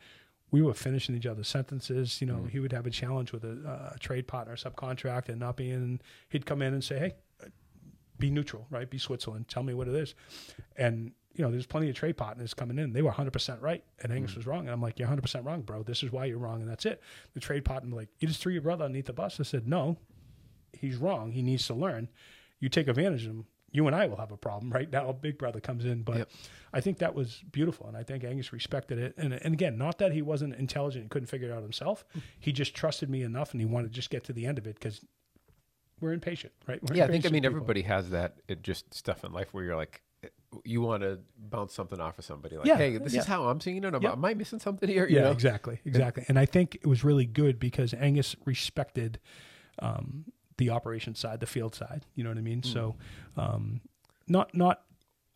we 0.55 0.61
were 0.61 0.73
finishing 0.73 1.17
each 1.17 1.25
other's 1.25 1.49
sentences. 1.49 2.21
You 2.21 2.27
know, 2.27 2.37
mm. 2.37 2.49
he 2.49 2.61
would 2.61 2.71
have 2.71 2.87
a 2.87 2.89
challenge 2.89 3.33
with 3.33 3.43
a, 3.43 3.91
a 3.93 3.99
trade 3.99 4.25
partner, 4.25 4.55
subcontract, 4.55 5.27
and 5.27 5.37
not 5.37 5.57
being. 5.57 5.99
He'd 6.29 6.45
come 6.45 6.61
in 6.61 6.73
and 6.73 6.81
say, 6.81 6.97
"Hey, 6.97 7.49
be 8.19 8.31
neutral, 8.31 8.65
right? 8.69 8.89
Be 8.89 8.97
Switzerland. 8.97 9.49
Tell 9.49 9.63
me 9.63 9.73
what 9.73 9.89
it 9.89 9.95
is." 9.95 10.15
And 10.77 11.11
you 11.33 11.43
know, 11.43 11.51
there's 11.51 11.65
plenty 11.65 11.89
of 11.89 11.95
trade 11.95 12.15
partners 12.15 12.53
coming 12.53 12.79
in. 12.79 12.93
They 12.93 13.01
were 13.01 13.11
100% 13.11 13.61
right, 13.61 13.83
and 14.01 14.13
Angus 14.13 14.31
mm. 14.31 14.37
was 14.37 14.47
wrong. 14.47 14.61
And 14.61 14.69
I'm 14.69 14.81
like, 14.81 14.97
"You're 14.97 15.09
100% 15.09 15.45
wrong, 15.45 15.61
bro. 15.61 15.83
This 15.83 16.03
is 16.03 16.13
why 16.13 16.23
you're 16.23 16.37
wrong, 16.37 16.61
and 16.61 16.71
that's 16.71 16.85
it." 16.85 17.01
The 17.33 17.41
trade 17.41 17.65
partner 17.65 17.93
like, 17.93 18.07
"You 18.19 18.29
just 18.29 18.41
threw 18.41 18.53
your 18.53 18.61
brother 18.61 18.85
underneath 18.85 19.07
the 19.07 19.13
bus." 19.13 19.41
I 19.41 19.43
said, 19.43 19.67
"No, 19.67 19.97
he's 20.71 20.95
wrong. 20.95 21.33
He 21.33 21.41
needs 21.41 21.67
to 21.67 21.73
learn. 21.73 22.07
You 22.61 22.69
take 22.69 22.87
advantage 22.87 23.25
of 23.25 23.31
him 23.31 23.45
you 23.76 23.88
and 23.88 23.95
I 23.95 24.07
will 24.07 24.17
have 24.17 24.32
a 24.32 24.38
problem 24.38 24.71
right 24.71 24.91
now. 24.91 25.11
Big 25.11 25.38
Brother 25.38 25.59
comes 25.59 25.86
in, 25.86 26.03
but 26.03 26.17
yep. 26.17 26.32
I 26.73 26.82
think 26.82 26.99
that 26.99 27.13
was 27.13 27.43
beautiful, 27.51 27.88
and 27.88 27.97
I 27.97 28.03
think 28.03 28.23
Angus 28.23 28.53
respected 28.53 28.97
it. 28.97 29.13
And 29.17 29.34
and 29.34 29.53
again, 29.53 29.78
not 29.78 29.97
that 29.99 30.13
he 30.13 30.21
wasn't 30.21 30.55
intelligent 30.55 31.03
and 31.03 31.11
couldn't 31.11 31.28
figure 31.28 31.49
it 31.49 31.53
out 31.53 31.61
himself. 31.61 32.05
He 32.39 32.51
just 32.51 32.73
trusted 32.73 33.09
me 33.09 33.21
enough, 33.21 33.51
and 33.51 33.59
he 33.59 33.65
wanted 33.65 33.89
to 33.89 33.93
just 33.93 34.09
get 34.09 34.23
to 34.26 34.34
the 34.34 34.45
end 34.45 34.57
of 34.57 34.65
it 34.65 34.76
because 34.76 35.01
we're 35.99 36.13
impatient, 36.13 36.53
right? 36.67 36.80
We're 36.82 36.95
yeah, 36.95 37.05
I 37.05 37.07
think 37.07 37.26
I 37.26 37.30
mean 37.30 37.43
people. 37.43 37.57
everybody 37.57 37.82
has 37.84 38.11
that 38.11 38.38
it 38.47 38.63
just 38.63 38.93
stuff 38.93 39.23
in 39.23 39.34
life 39.34 39.53
where 39.53 39.63
you're 39.63 39.76
like. 39.76 40.01
You 40.63 40.82
want 40.82 41.03
to 41.03 41.19
bounce 41.38 41.73
something 41.73 41.99
off 41.99 42.17
of 42.17 42.26
somebody, 42.26 42.57
like, 42.57 42.65
yeah, 42.65 42.78
"Hey, 42.78 42.97
this 42.97 43.13
yeah. 43.13 43.19
is 43.19 43.28
how 43.28 43.47
I'm 43.47 43.59
seeing 43.59 43.84
it. 43.84 43.93
Am, 43.93 44.03
am 44.03 44.26
I 44.26 44.34
missing 44.34 44.57
something 44.57 44.89
here?" 44.89 45.05
You 45.05 45.17
yeah, 45.17 45.23
know? 45.23 45.32
exactly, 45.32 45.80
exactly. 45.86 46.26
And 46.28 46.39
I 46.39 46.45
think 46.45 46.76
it 46.76 46.88
was 46.88 47.03
really 47.03 47.26
good 47.26 47.59
because 47.59 47.93
Angus 47.93 48.36
respected 48.43 49.19
um, 49.80 50.26
the 50.57 50.69
operation 50.69 51.15
side, 51.15 51.39
the 51.39 51.45
field 51.45 51.75
side. 51.75 52.05
You 52.15 52.23
know 52.23 52.29
what 52.29 52.37
I 52.37 52.41
mean? 52.41 52.61
Mm. 52.61 52.73
So, 52.73 52.95
um, 53.37 53.81
not 54.27 54.55
not 54.55 54.81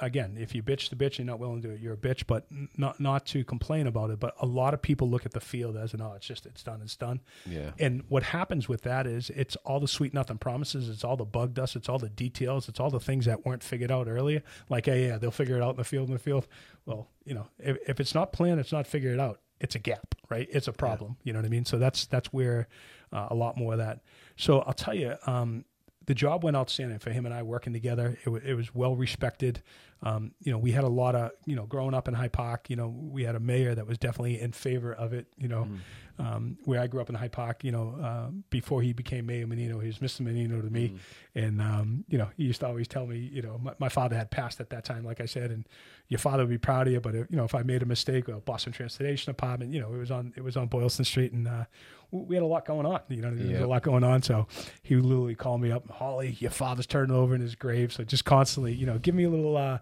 again, 0.02 0.38
if 0.40 0.56
you 0.56 0.64
bitch 0.64 0.90
the 0.90 0.96
bitch, 0.96 1.18
you're 1.18 1.26
not 1.26 1.40
willing 1.40 1.62
to 1.62 1.68
do 1.68 1.74
it, 1.74 1.80
you're 1.80 1.94
a 1.94 1.98
bitch. 1.98 2.26
But 2.26 2.48
not 2.78 3.00
not 3.00 3.26
to 3.28 3.44
complain 3.44 3.88
about 3.88 4.10
it. 4.10 4.20
But 4.20 4.36
a 4.40 4.46
lot 4.46 4.74
of 4.74 4.82
people 4.82 5.10
look 5.10 5.26
at 5.26 5.34
the 5.34 5.40
field 5.40 5.78
as 5.78 5.94
an 5.94 6.02
oh, 6.02 6.14
it's 6.16 6.26
just 6.26 6.46
it's 6.46 6.64
done, 6.64 6.82
it's 6.82 6.96
done. 6.96 7.22
Yeah. 7.46 7.72
And 7.80 8.04
what 8.08 8.24
happens 8.24 8.68
with 8.68 8.82
that 8.84 9.06
is 9.08 9.30
it's 9.32 9.56
all 9.58 9.80
the 9.80 9.88
sweet 9.88 10.14
nothing 10.14 10.38
promises, 10.38 10.90
it's 10.90 11.04
all 11.04 11.18
the 11.18 11.26
bug 11.26 11.54
dust, 11.54 11.76
it's 11.76 11.90
all 11.90 12.00
the 12.00 12.10
details, 12.10 12.70
it's 12.70 12.80
all 12.80 12.90
the 12.90 13.00
things 13.00 13.26
that 13.26 13.46
weren't 13.46 13.64
figured 13.64 13.92
out 13.92 14.08
earlier. 14.08 14.42
Like, 14.70 14.86
hey, 14.86 15.08
yeah, 15.08 15.18
they'll 15.18 15.32
figure 15.32 15.58
it 15.58 15.64
out 15.64 15.72
in 15.72 15.78
the 15.78 15.84
field 15.84 16.08
in 16.08 16.14
the 16.14 16.20
field. 16.20 16.48
Well, 16.86 17.10
you 17.26 17.34
know, 17.34 17.48
if, 17.60 17.78
if 17.88 18.00
it's 18.00 18.16
not 18.16 18.34
planned, 18.34 18.60
it's 18.60 18.72
not 18.72 18.88
figured 18.88 19.20
out. 19.20 19.40
It's 19.60 19.76
a 19.76 19.80
gap, 19.80 20.16
right? 20.30 20.48
It's 20.52 20.68
a 20.68 20.74
problem. 20.74 21.18
Yeah. 21.20 21.24
You 21.26 21.34
know 21.34 21.40
what 21.40 21.46
I 21.46 21.50
mean? 21.50 21.66
So 21.66 21.78
that's 21.78 22.06
that's 22.06 22.32
where 22.32 22.68
uh, 23.12 23.28
a 23.30 23.36
lot 23.36 23.58
more 23.58 23.74
of 23.74 23.80
that 23.80 24.02
so 24.40 24.62
I'll 24.62 24.74
tell 24.74 24.96
you, 24.96 25.16
um, 25.28 25.66
the 26.06 26.16
job 26.16 26.44
went 26.44 26.56
outstanding 26.56 26.98
for 27.00 27.12
him 27.12 27.26
and 27.26 27.36
I 27.36 27.44
working 27.44 27.74
together. 27.74 28.18
It, 28.22 28.26
w- 28.26 28.44
it 28.44 28.54
was 28.54 28.74
well 28.74 28.96
respected. 28.96 29.62
Um, 30.02 30.32
you 30.42 30.52
know, 30.52 30.58
we 30.58 30.72
had 30.72 30.86
a 30.86 30.90
lot 30.90 31.14
of, 31.14 31.32
you 31.46 31.58
know, 31.58 31.66
growing 31.66 31.94
up 31.94 32.08
in 32.08 32.14
Hyde 32.14 32.32
Park, 32.32 32.70
you 32.70 32.78
know, 32.78 32.88
we 32.88 33.26
had 33.26 33.36
a 33.36 33.40
mayor 33.40 33.76
that 33.76 33.86
was 33.86 33.98
definitely 33.98 34.40
in 34.40 34.54
favor 34.54 34.94
of 34.94 35.12
it, 35.12 35.28
you 35.38 35.50
know, 35.50 35.68
mm. 35.68 36.26
um, 36.26 36.58
where 36.64 36.80
I 36.80 36.88
grew 36.88 37.02
up 37.02 37.10
in 37.10 37.16
Hyde 37.16 37.34
Park, 37.34 37.66
you 37.66 37.74
know, 37.74 37.96
uh, 38.02 38.30
before 38.50 38.82
he 38.82 38.94
became 38.94 39.26
Mayor 39.26 39.46
Menino, 39.46 39.80
he 39.80 39.88
was 39.88 40.00
Mr. 40.00 40.22
Menino 40.22 40.62
to 40.62 40.70
me. 40.70 40.94
Mm. 41.36 41.44
And, 41.44 41.62
um, 41.62 42.06
you 42.08 42.18
know, 42.18 42.30
he 42.38 42.46
used 42.46 42.62
to 42.62 42.68
always 42.68 42.88
tell 42.88 43.06
me, 43.06 43.18
you 43.18 43.42
know, 43.42 43.60
my, 43.62 43.74
my, 43.78 43.90
father 43.90 44.16
had 44.16 44.32
passed 44.32 44.62
at 44.62 44.70
that 44.70 44.86
time, 44.86 45.04
like 45.04 45.20
I 45.20 45.26
said, 45.26 45.52
and 45.52 45.68
your 46.10 46.20
father 46.20 46.44
would 46.44 46.50
be 46.50 46.58
proud 46.58 46.88
of 46.88 46.94
you. 46.94 47.00
But, 47.00 47.16
if, 47.16 47.28
you 47.30 47.38
know, 47.38 47.46
if 47.46 47.56
I 47.56 47.64
made 47.64 47.82
a 47.82 47.86
mistake, 47.86 48.28
well, 48.28 48.42
Boston 48.42 48.74
Transportation 48.74 49.32
Department, 49.32 49.74
you 49.74 49.80
know, 49.80 49.94
it 49.94 49.98
was 49.98 50.12
on, 50.12 50.34
it 50.36 50.44
was 50.44 50.58
on 50.58 50.68
Boylston 50.68 51.06
Street 51.06 51.32
and, 51.32 51.48
uh, 51.48 51.66
we 52.12 52.36
had 52.36 52.44
a 52.44 52.48
lot 52.48 52.66
going 52.66 52.86
on. 52.86 53.02
You 53.10 53.22
know, 53.22 53.34
there 53.34 53.54
was 53.54 53.62
a 53.62 53.68
lot 53.68 53.84
going 53.84 54.04
on. 54.04 54.24
So 54.24 54.48
he 54.82 54.96
would 54.96 55.06
literally 55.06 55.36
call 55.36 55.58
me 55.58 55.72
up, 55.72 55.90
Holly, 55.90 56.36
your 56.40 56.52
father's 56.52 56.88
turning 56.88 57.16
over 57.16 57.36
in 57.36 57.42
his 57.42 57.56
grave. 57.56 57.94
So 57.94 58.04
just 58.04 58.26
constantly, 58.26 58.74
you 58.74 58.86
know, 58.86 58.98
give 58.98 59.16
me 59.16 59.26
a 59.26 59.30
little. 59.30 59.58
Uh, 59.58 59.80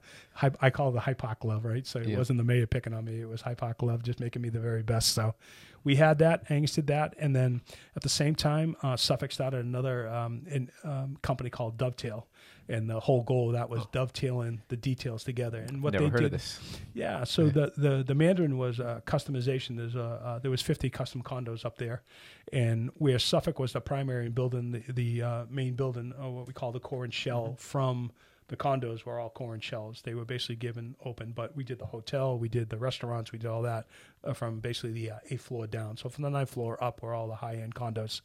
I 0.61 0.69
call 0.69 0.89
it 0.89 1.03
the 1.03 1.15
Park 1.15 1.43
love, 1.43 1.65
right? 1.65 1.88
So 1.88 1.99
it 1.99 2.09
yep. 2.09 2.17
wasn't 2.17 2.38
the 2.38 2.43
mayor 2.43 2.67
picking 2.67 2.93
on 2.93 3.05
me; 3.05 3.21
it 3.21 3.30
was 3.30 3.41
Park 3.41 3.82
love, 3.82 4.03
just 4.03 4.19
making 4.19 4.41
me 4.41 4.49
the 4.49 4.59
very 4.59 4.84
best. 4.84 5.13
So 5.13 5.36
we 5.84 5.95
had 5.95 6.19
that. 6.19 6.43
Angus 6.49 6.73
did 6.73 6.88
that, 6.88 7.15
and 7.17 7.36
then 7.36 7.61
at 7.95 8.03
the 8.03 8.09
same 8.09 8.36
time, 8.36 8.75
uh, 8.84 8.97
Suffolk 8.97 9.32
started 9.32 9.65
another 9.65 10.07
um, 10.09 10.43
in, 10.47 10.69
um, 10.84 11.17
company 11.21 11.49
called 11.49 11.78
Dovetail 11.78 12.28
and 12.70 12.89
the 12.89 12.99
whole 12.99 13.24
goal 13.24 13.47
of 13.47 13.53
that 13.53 13.70
was 13.70 13.82
oh. 13.84 13.89
dovetailing 13.91 14.61
the 14.68 14.78
details 14.78 15.24
together. 15.24 15.59
And 15.59 15.82
what 15.82 15.93
Never 15.93 16.05
they 16.05 16.09
heard 16.09 16.20
did, 16.20 16.26
of 16.26 16.32
this. 16.32 16.59
yeah. 16.93 17.24
So 17.24 17.45
yeah. 17.45 17.51
the 17.51 17.74
the 17.78 18.03
the 18.03 18.15
Mandarin 18.15 18.57
was 18.57 18.80
uh, 18.80 19.01
customization. 19.05 19.78
There's 19.78 19.95
a 19.95 20.01
uh, 20.03 20.39
there 20.39 20.51
was 20.51 20.61
50 20.61 20.89
custom 20.89 21.24
condos 21.24 21.65
up 21.65 21.78
there, 21.78 22.03
and 22.51 22.89
where 22.95 23.20
Suffolk 23.20 23.59
was 23.59 23.74
the 23.74 23.82
primary 23.82 24.26
in 24.26 24.32
building, 24.34 24.72
the 24.72 24.84
the 24.91 25.22
uh, 25.22 25.45
main 25.49 25.74
building, 25.74 26.13
or 26.22 26.32
what 26.34 26.47
we 26.47 26.53
call 26.53 26.72
the 26.72 26.80
core 26.80 27.03
and 27.03 27.13
shell 27.13 27.45
mm-hmm. 27.45 27.55
from 27.55 28.11
the 28.49 28.55
condos 28.55 29.03
were 29.03 29.20
all 29.20 29.30
core 29.30 29.53
and 29.53 29.63
shells. 29.63 30.01
They 30.03 30.13
were 30.13 30.26
basically 30.26 30.55
given 30.55 30.95
open, 31.03 31.34
but 31.36 31.55
we 31.55 31.63
did 31.63 31.80
the 31.80 31.86
hotel, 31.86 32.38
we 32.38 32.47
did 32.47 32.70
the 32.70 32.78
restaurants, 32.78 33.32
we 33.32 33.39
did 33.39 33.47
all 33.47 33.61
that 33.63 33.88
uh, 34.24 34.34
from 34.34 34.59
basically 34.59 34.93
the 34.93 35.11
uh, 35.11 35.18
eighth 35.30 35.41
floor 35.41 35.68
down. 35.68 35.97
So 35.97 36.07
from 36.07 36.24
the 36.24 36.30
ninth 36.30 36.51
floor 36.51 36.82
up 36.82 37.01
were 37.01 37.13
all 37.13 37.28
the 37.28 37.36
high 37.36 37.55
end 37.55 37.76
condos, 37.76 38.22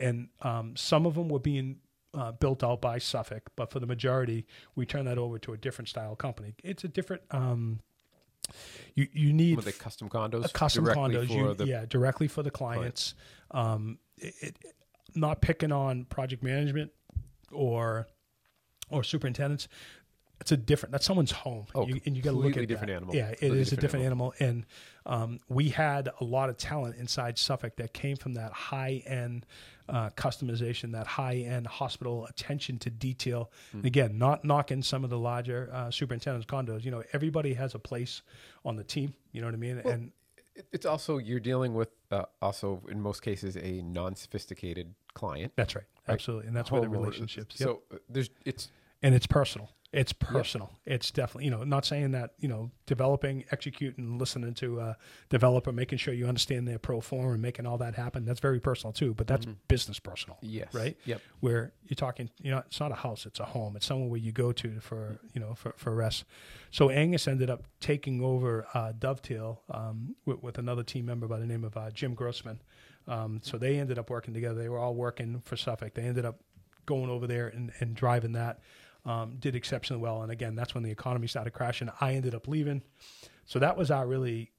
and 0.00 0.28
um, 0.42 0.74
some 0.76 1.04
of 1.06 1.14
them 1.14 1.28
were 1.28 1.38
being 1.38 1.76
uh, 2.14 2.32
built 2.32 2.64
out 2.64 2.80
by 2.80 2.98
Suffolk, 2.98 3.50
but 3.56 3.70
for 3.70 3.80
the 3.80 3.86
majority, 3.86 4.46
we 4.74 4.86
turn 4.86 5.04
that 5.04 5.18
over 5.18 5.38
to 5.40 5.52
a 5.52 5.56
different 5.56 5.88
style 5.88 6.16
company. 6.16 6.54
It's 6.64 6.84
a 6.84 6.88
different. 6.88 7.22
Um, 7.30 7.80
you 8.94 9.08
you 9.12 9.32
need 9.32 9.60
the 9.60 9.72
custom 9.72 10.08
condos, 10.08 10.50
custom 10.52 10.86
condos, 10.86 11.28
you, 11.28 11.52
the 11.54 11.66
yeah, 11.66 11.84
directly 11.86 12.28
for 12.28 12.42
the 12.42 12.50
clients. 12.50 13.14
Client. 13.50 13.68
Um, 13.68 13.98
it, 14.16 14.34
it, 14.40 14.56
not 15.14 15.40
picking 15.40 15.72
on 15.72 16.04
project 16.04 16.42
management 16.42 16.92
or 17.52 18.06
or 18.90 19.02
superintendents. 19.02 19.68
it's 20.40 20.52
a 20.52 20.56
different. 20.56 20.92
That's 20.92 21.04
someone's 21.04 21.32
home, 21.32 21.66
Oh, 21.74 21.86
you, 21.86 22.00
and 22.06 22.16
you 22.16 22.22
got 22.22 22.30
to 22.30 22.36
look 22.38 22.56
at 22.56 22.66
different 22.68 22.88
that. 22.88 22.96
animal. 22.96 23.14
Yeah, 23.14 23.30
it 23.30 23.42
is 23.42 23.72
a 23.72 23.76
different 23.76 23.80
different 23.80 24.04
animal, 24.06 24.34
and 24.40 24.66
um, 25.04 25.38
we 25.48 25.68
had 25.70 26.08
a 26.20 26.24
lot 26.24 26.48
of 26.48 26.56
talent 26.56 26.96
inside 26.96 27.38
Suffolk 27.38 27.76
that 27.76 27.92
came 27.92 28.16
from 28.16 28.34
that 28.34 28.52
high 28.52 29.02
end 29.06 29.44
uh, 29.88 30.10
customization, 30.10 30.92
that 30.92 31.06
high 31.06 31.36
end 31.36 31.66
hospital 31.66 32.26
attention 32.26 32.78
to 32.78 32.90
detail. 32.90 33.50
Hmm. 33.72 33.86
Again, 33.86 34.18
not 34.18 34.44
knocking 34.44 34.82
some 34.82 35.04
of 35.04 35.10
the 35.10 35.18
larger 35.18 35.70
uh, 35.72 35.90
superintendents 35.90 36.46
condos. 36.46 36.84
You 36.84 36.90
know, 36.90 37.02
everybody 37.12 37.54
has 37.54 37.74
a 37.74 37.78
place 37.78 38.22
on 38.64 38.76
the 38.76 38.84
team. 38.84 39.14
You 39.32 39.40
know 39.40 39.46
what 39.46 39.54
I 39.54 39.58
mean? 39.58 39.78
and 39.78 40.12
It's 40.72 40.86
also 40.86 41.18
you're 41.18 41.40
dealing 41.40 41.74
with 41.74 41.88
uh, 42.10 42.24
also 42.42 42.82
in 42.88 43.00
most 43.00 43.22
cases 43.22 43.56
a 43.56 43.82
non-sophisticated 43.82 44.94
client. 45.14 45.52
that's 45.56 45.74
right, 45.74 45.84
absolutely, 46.08 46.48
and 46.48 46.56
that's 46.56 46.70
where 46.70 46.80
the 46.80 46.88
relationships. 46.88 47.56
Yep. 47.58 47.68
So 47.68 47.82
uh, 47.92 47.98
there's 48.08 48.30
it's 48.44 48.68
and 49.02 49.14
it's 49.14 49.26
personal. 49.26 49.70
It's 49.90 50.12
personal. 50.12 50.70
It's 50.84 51.10
definitely, 51.10 51.46
you 51.46 51.50
know, 51.50 51.64
not 51.64 51.86
saying 51.86 52.10
that, 52.10 52.34
you 52.38 52.46
know, 52.46 52.70
developing, 52.84 53.44
executing, 53.50 54.18
listening 54.18 54.52
to 54.54 54.80
a 54.80 54.96
developer, 55.30 55.72
making 55.72 55.96
sure 55.96 56.12
you 56.12 56.26
understand 56.26 56.68
their 56.68 56.78
pro 56.78 57.00
form 57.00 57.32
and 57.32 57.40
making 57.40 57.64
all 57.64 57.78
that 57.78 57.94
happen. 57.94 58.26
That's 58.26 58.40
very 58.40 58.60
personal 58.60 58.92
too, 58.92 59.14
but 59.14 59.26
that's 59.26 59.46
business 59.66 59.98
personal, 59.98 60.36
yes, 60.42 60.74
right? 60.74 60.98
Yep. 61.06 61.22
Where 61.40 61.72
you're 61.84 61.94
talking, 61.96 62.28
you 62.42 62.50
know, 62.50 62.58
it's 62.58 62.80
not 62.80 62.92
a 62.92 62.96
house, 62.96 63.24
it's 63.24 63.40
a 63.40 63.46
home. 63.46 63.76
It's 63.76 63.86
somewhere 63.86 64.10
where 64.10 64.20
you 64.20 64.30
go 64.30 64.52
to 64.52 64.78
for, 64.80 65.20
you 65.32 65.40
know, 65.40 65.54
for, 65.54 65.72
for 65.78 65.94
rest. 65.94 66.26
So 66.70 66.90
Angus 66.90 67.26
ended 67.26 67.48
up 67.48 67.64
taking 67.80 68.22
over 68.22 68.66
uh, 68.74 68.92
Dovetail 68.98 69.62
um, 69.70 70.16
with, 70.26 70.42
with 70.42 70.58
another 70.58 70.82
team 70.82 71.06
member 71.06 71.26
by 71.26 71.38
the 71.38 71.46
name 71.46 71.64
of 71.64 71.78
uh, 71.78 71.90
Jim 71.92 72.12
Grossman. 72.12 72.60
Um, 73.06 73.40
so 73.42 73.56
they 73.56 73.78
ended 73.78 73.98
up 73.98 74.10
working 74.10 74.34
together. 74.34 74.60
They 74.60 74.68
were 74.68 74.78
all 74.78 74.94
working 74.94 75.40
for 75.46 75.56
Suffolk. 75.56 75.94
They 75.94 76.02
ended 76.02 76.26
up 76.26 76.40
going 76.84 77.08
over 77.08 77.26
there 77.26 77.48
and, 77.48 77.72
and 77.80 77.94
driving 77.94 78.32
that. 78.32 78.60
Um, 79.04 79.36
did 79.38 79.54
exceptionally 79.54 80.02
well. 80.02 80.22
And 80.22 80.30
again, 80.30 80.54
that's 80.54 80.74
when 80.74 80.82
the 80.82 80.90
economy 80.90 81.28
started 81.28 81.52
crashing. 81.52 81.88
I 82.00 82.14
ended 82.14 82.34
up 82.34 82.46
leaving. 82.46 82.82
So 83.46 83.58
that 83.58 83.76
was 83.76 83.90
our 83.90 84.06
really 84.06 84.50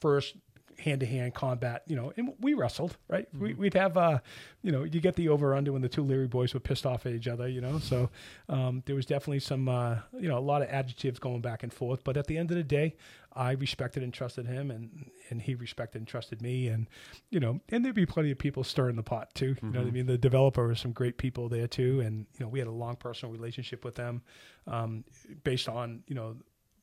first 0.00 0.36
hand 0.80 1.00
to 1.00 1.06
hand 1.06 1.34
combat, 1.34 1.82
you 1.86 1.94
know, 1.94 2.12
and 2.16 2.32
we 2.40 2.54
wrestled, 2.54 2.96
right? 3.08 3.26
We, 3.38 3.54
we'd 3.54 3.74
have, 3.74 3.96
uh, 3.96 4.18
you 4.62 4.72
know, 4.72 4.84
you 4.84 5.00
get 5.00 5.14
the 5.14 5.28
over 5.28 5.54
under 5.54 5.72
when 5.72 5.82
the 5.82 5.88
two 5.88 6.02
Leary 6.02 6.26
boys 6.26 6.54
were 6.54 6.60
pissed 6.60 6.86
off 6.86 7.06
at 7.06 7.12
each 7.12 7.28
other, 7.28 7.48
you 7.48 7.60
know. 7.60 7.78
So 7.78 8.10
um, 8.48 8.82
there 8.86 8.96
was 8.96 9.06
definitely 9.06 9.40
some, 9.40 9.68
uh, 9.68 9.98
you 10.18 10.28
know, 10.28 10.38
a 10.38 10.40
lot 10.40 10.62
of 10.62 10.68
adjectives 10.68 11.18
going 11.18 11.40
back 11.40 11.62
and 11.62 11.72
forth. 11.72 12.02
But 12.02 12.16
at 12.16 12.26
the 12.26 12.38
end 12.38 12.50
of 12.50 12.56
the 12.56 12.64
day, 12.64 12.96
I 13.32 13.52
respected 13.52 14.02
and 14.02 14.12
trusted 14.12 14.46
him, 14.46 14.70
and 14.72 15.10
and 15.30 15.40
he 15.40 15.54
respected 15.54 15.98
and 15.98 16.08
trusted 16.08 16.42
me, 16.42 16.66
and 16.66 16.88
you 17.30 17.38
know, 17.38 17.60
and 17.68 17.84
there'd 17.84 17.94
be 17.94 18.06
plenty 18.06 18.32
of 18.32 18.38
people 18.38 18.64
stirring 18.64 18.96
the 18.96 19.04
pot 19.04 19.32
too. 19.34 19.54
You 19.62 19.68
know 19.70 19.78
what 19.80 19.88
I 19.88 19.92
mean? 19.92 20.06
The 20.06 20.18
developer 20.18 20.66
was 20.66 20.80
some 20.80 20.90
great 20.92 21.16
people 21.16 21.48
there 21.48 21.68
too, 21.68 22.00
and 22.00 22.26
you 22.38 22.44
know, 22.44 22.48
we 22.48 22.58
had 22.58 22.66
a 22.66 22.72
long 22.72 22.96
personal 22.96 23.32
relationship 23.32 23.84
with 23.84 23.94
them, 23.94 24.22
um, 24.66 25.04
based 25.44 25.68
on 25.68 26.02
you 26.08 26.16
know 26.16 26.36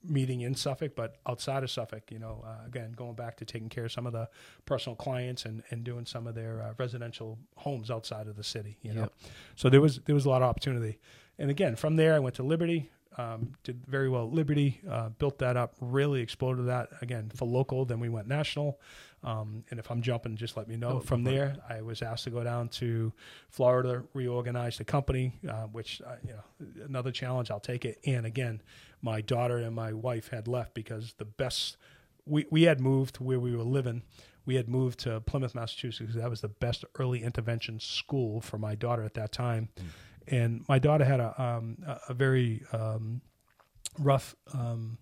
meeting 0.09 0.41
in 0.41 0.55
Suffolk, 0.55 0.95
but 0.95 1.17
outside 1.27 1.63
of 1.63 1.71
Suffolk, 1.71 2.11
you 2.11 2.19
know, 2.19 2.43
uh, 2.45 2.65
again, 2.65 2.93
going 2.93 3.13
back 3.13 3.37
to 3.37 3.45
taking 3.45 3.69
care 3.69 3.85
of 3.85 3.91
some 3.91 4.05
of 4.05 4.13
the 4.13 4.29
personal 4.65 4.95
clients 4.95 5.45
and, 5.45 5.63
and 5.69 5.83
doing 5.83 6.05
some 6.05 6.27
of 6.27 6.35
their 6.35 6.61
uh, 6.61 6.73
residential 6.77 7.37
homes 7.55 7.91
outside 7.91 8.27
of 8.27 8.35
the 8.35 8.43
city, 8.43 8.77
you 8.81 8.93
know. 8.93 9.09
So 9.55 9.69
there 9.69 9.81
was 9.81 9.99
there 10.05 10.15
was 10.15 10.25
a 10.25 10.29
lot 10.29 10.41
of 10.41 10.49
opportunity, 10.49 10.99
and 11.37 11.49
again, 11.49 11.75
from 11.75 11.95
there 11.95 12.15
I 12.15 12.19
went 12.19 12.35
to 12.35 12.43
Liberty, 12.43 12.89
um, 13.17 13.53
did 13.63 13.85
very 13.87 14.09
well 14.09 14.27
at 14.27 14.33
Liberty, 14.33 14.79
uh, 14.89 15.09
built 15.09 15.39
that 15.39 15.57
up, 15.57 15.75
really 15.81 16.21
exploded 16.21 16.67
that 16.67 16.89
again 17.01 17.31
for 17.35 17.45
local. 17.45 17.83
Then 17.85 17.99
we 17.99 18.09
went 18.09 18.27
national, 18.27 18.79
um, 19.23 19.63
and 19.71 19.79
if 19.79 19.89
I'm 19.89 20.01
jumping, 20.01 20.35
just 20.35 20.55
let 20.55 20.67
me 20.67 20.77
know. 20.77 20.97
Oh, 20.97 20.99
from 20.99 21.23
there, 21.23 21.57
I 21.67 21.81
was 21.81 22.01
asked 22.01 22.25
to 22.25 22.29
go 22.29 22.43
down 22.43 22.69
to 22.69 23.11
Florida, 23.49 24.03
reorganize 24.13 24.77
the 24.77 24.85
company, 24.85 25.39
uh, 25.49 25.63
which 25.63 26.01
uh, 26.05 26.15
you 26.23 26.33
know 26.33 26.83
another 26.85 27.11
challenge. 27.11 27.49
I'll 27.49 27.59
take 27.59 27.85
it. 27.85 27.99
And 28.05 28.25
again, 28.25 28.61
my 29.01 29.21
daughter 29.21 29.57
and 29.57 29.75
my 29.75 29.93
wife 29.93 30.29
had 30.29 30.47
left 30.47 30.73
because 30.73 31.13
the 31.17 31.25
best 31.25 31.77
we 32.25 32.45
we 32.51 32.63
had 32.63 32.79
moved 32.79 33.17
where 33.17 33.39
we 33.39 33.55
were 33.55 33.63
living. 33.63 34.03
We 34.45 34.55
had 34.55 34.69
moved 34.69 34.99
to 34.99 35.19
Plymouth, 35.19 35.53
Massachusetts. 35.55 36.13
That 36.15 36.29
was 36.29 36.39
the 36.39 36.47
best 36.47 36.85
early 36.97 37.21
intervention 37.21 37.81
school 37.81 38.39
for 38.39 38.57
my 38.57 38.75
daughter 38.75 39.03
at 39.03 39.13
that 39.15 39.33
time. 39.33 39.67
And 40.27 40.65
my 40.67 40.79
daughter 40.79 41.05
had 41.05 41.19
a 41.19 41.41
um, 41.41 41.77
a, 42.09 42.13
very 42.13 42.63
um, 42.73 43.21
rough 43.97 44.35
um, 44.53 44.97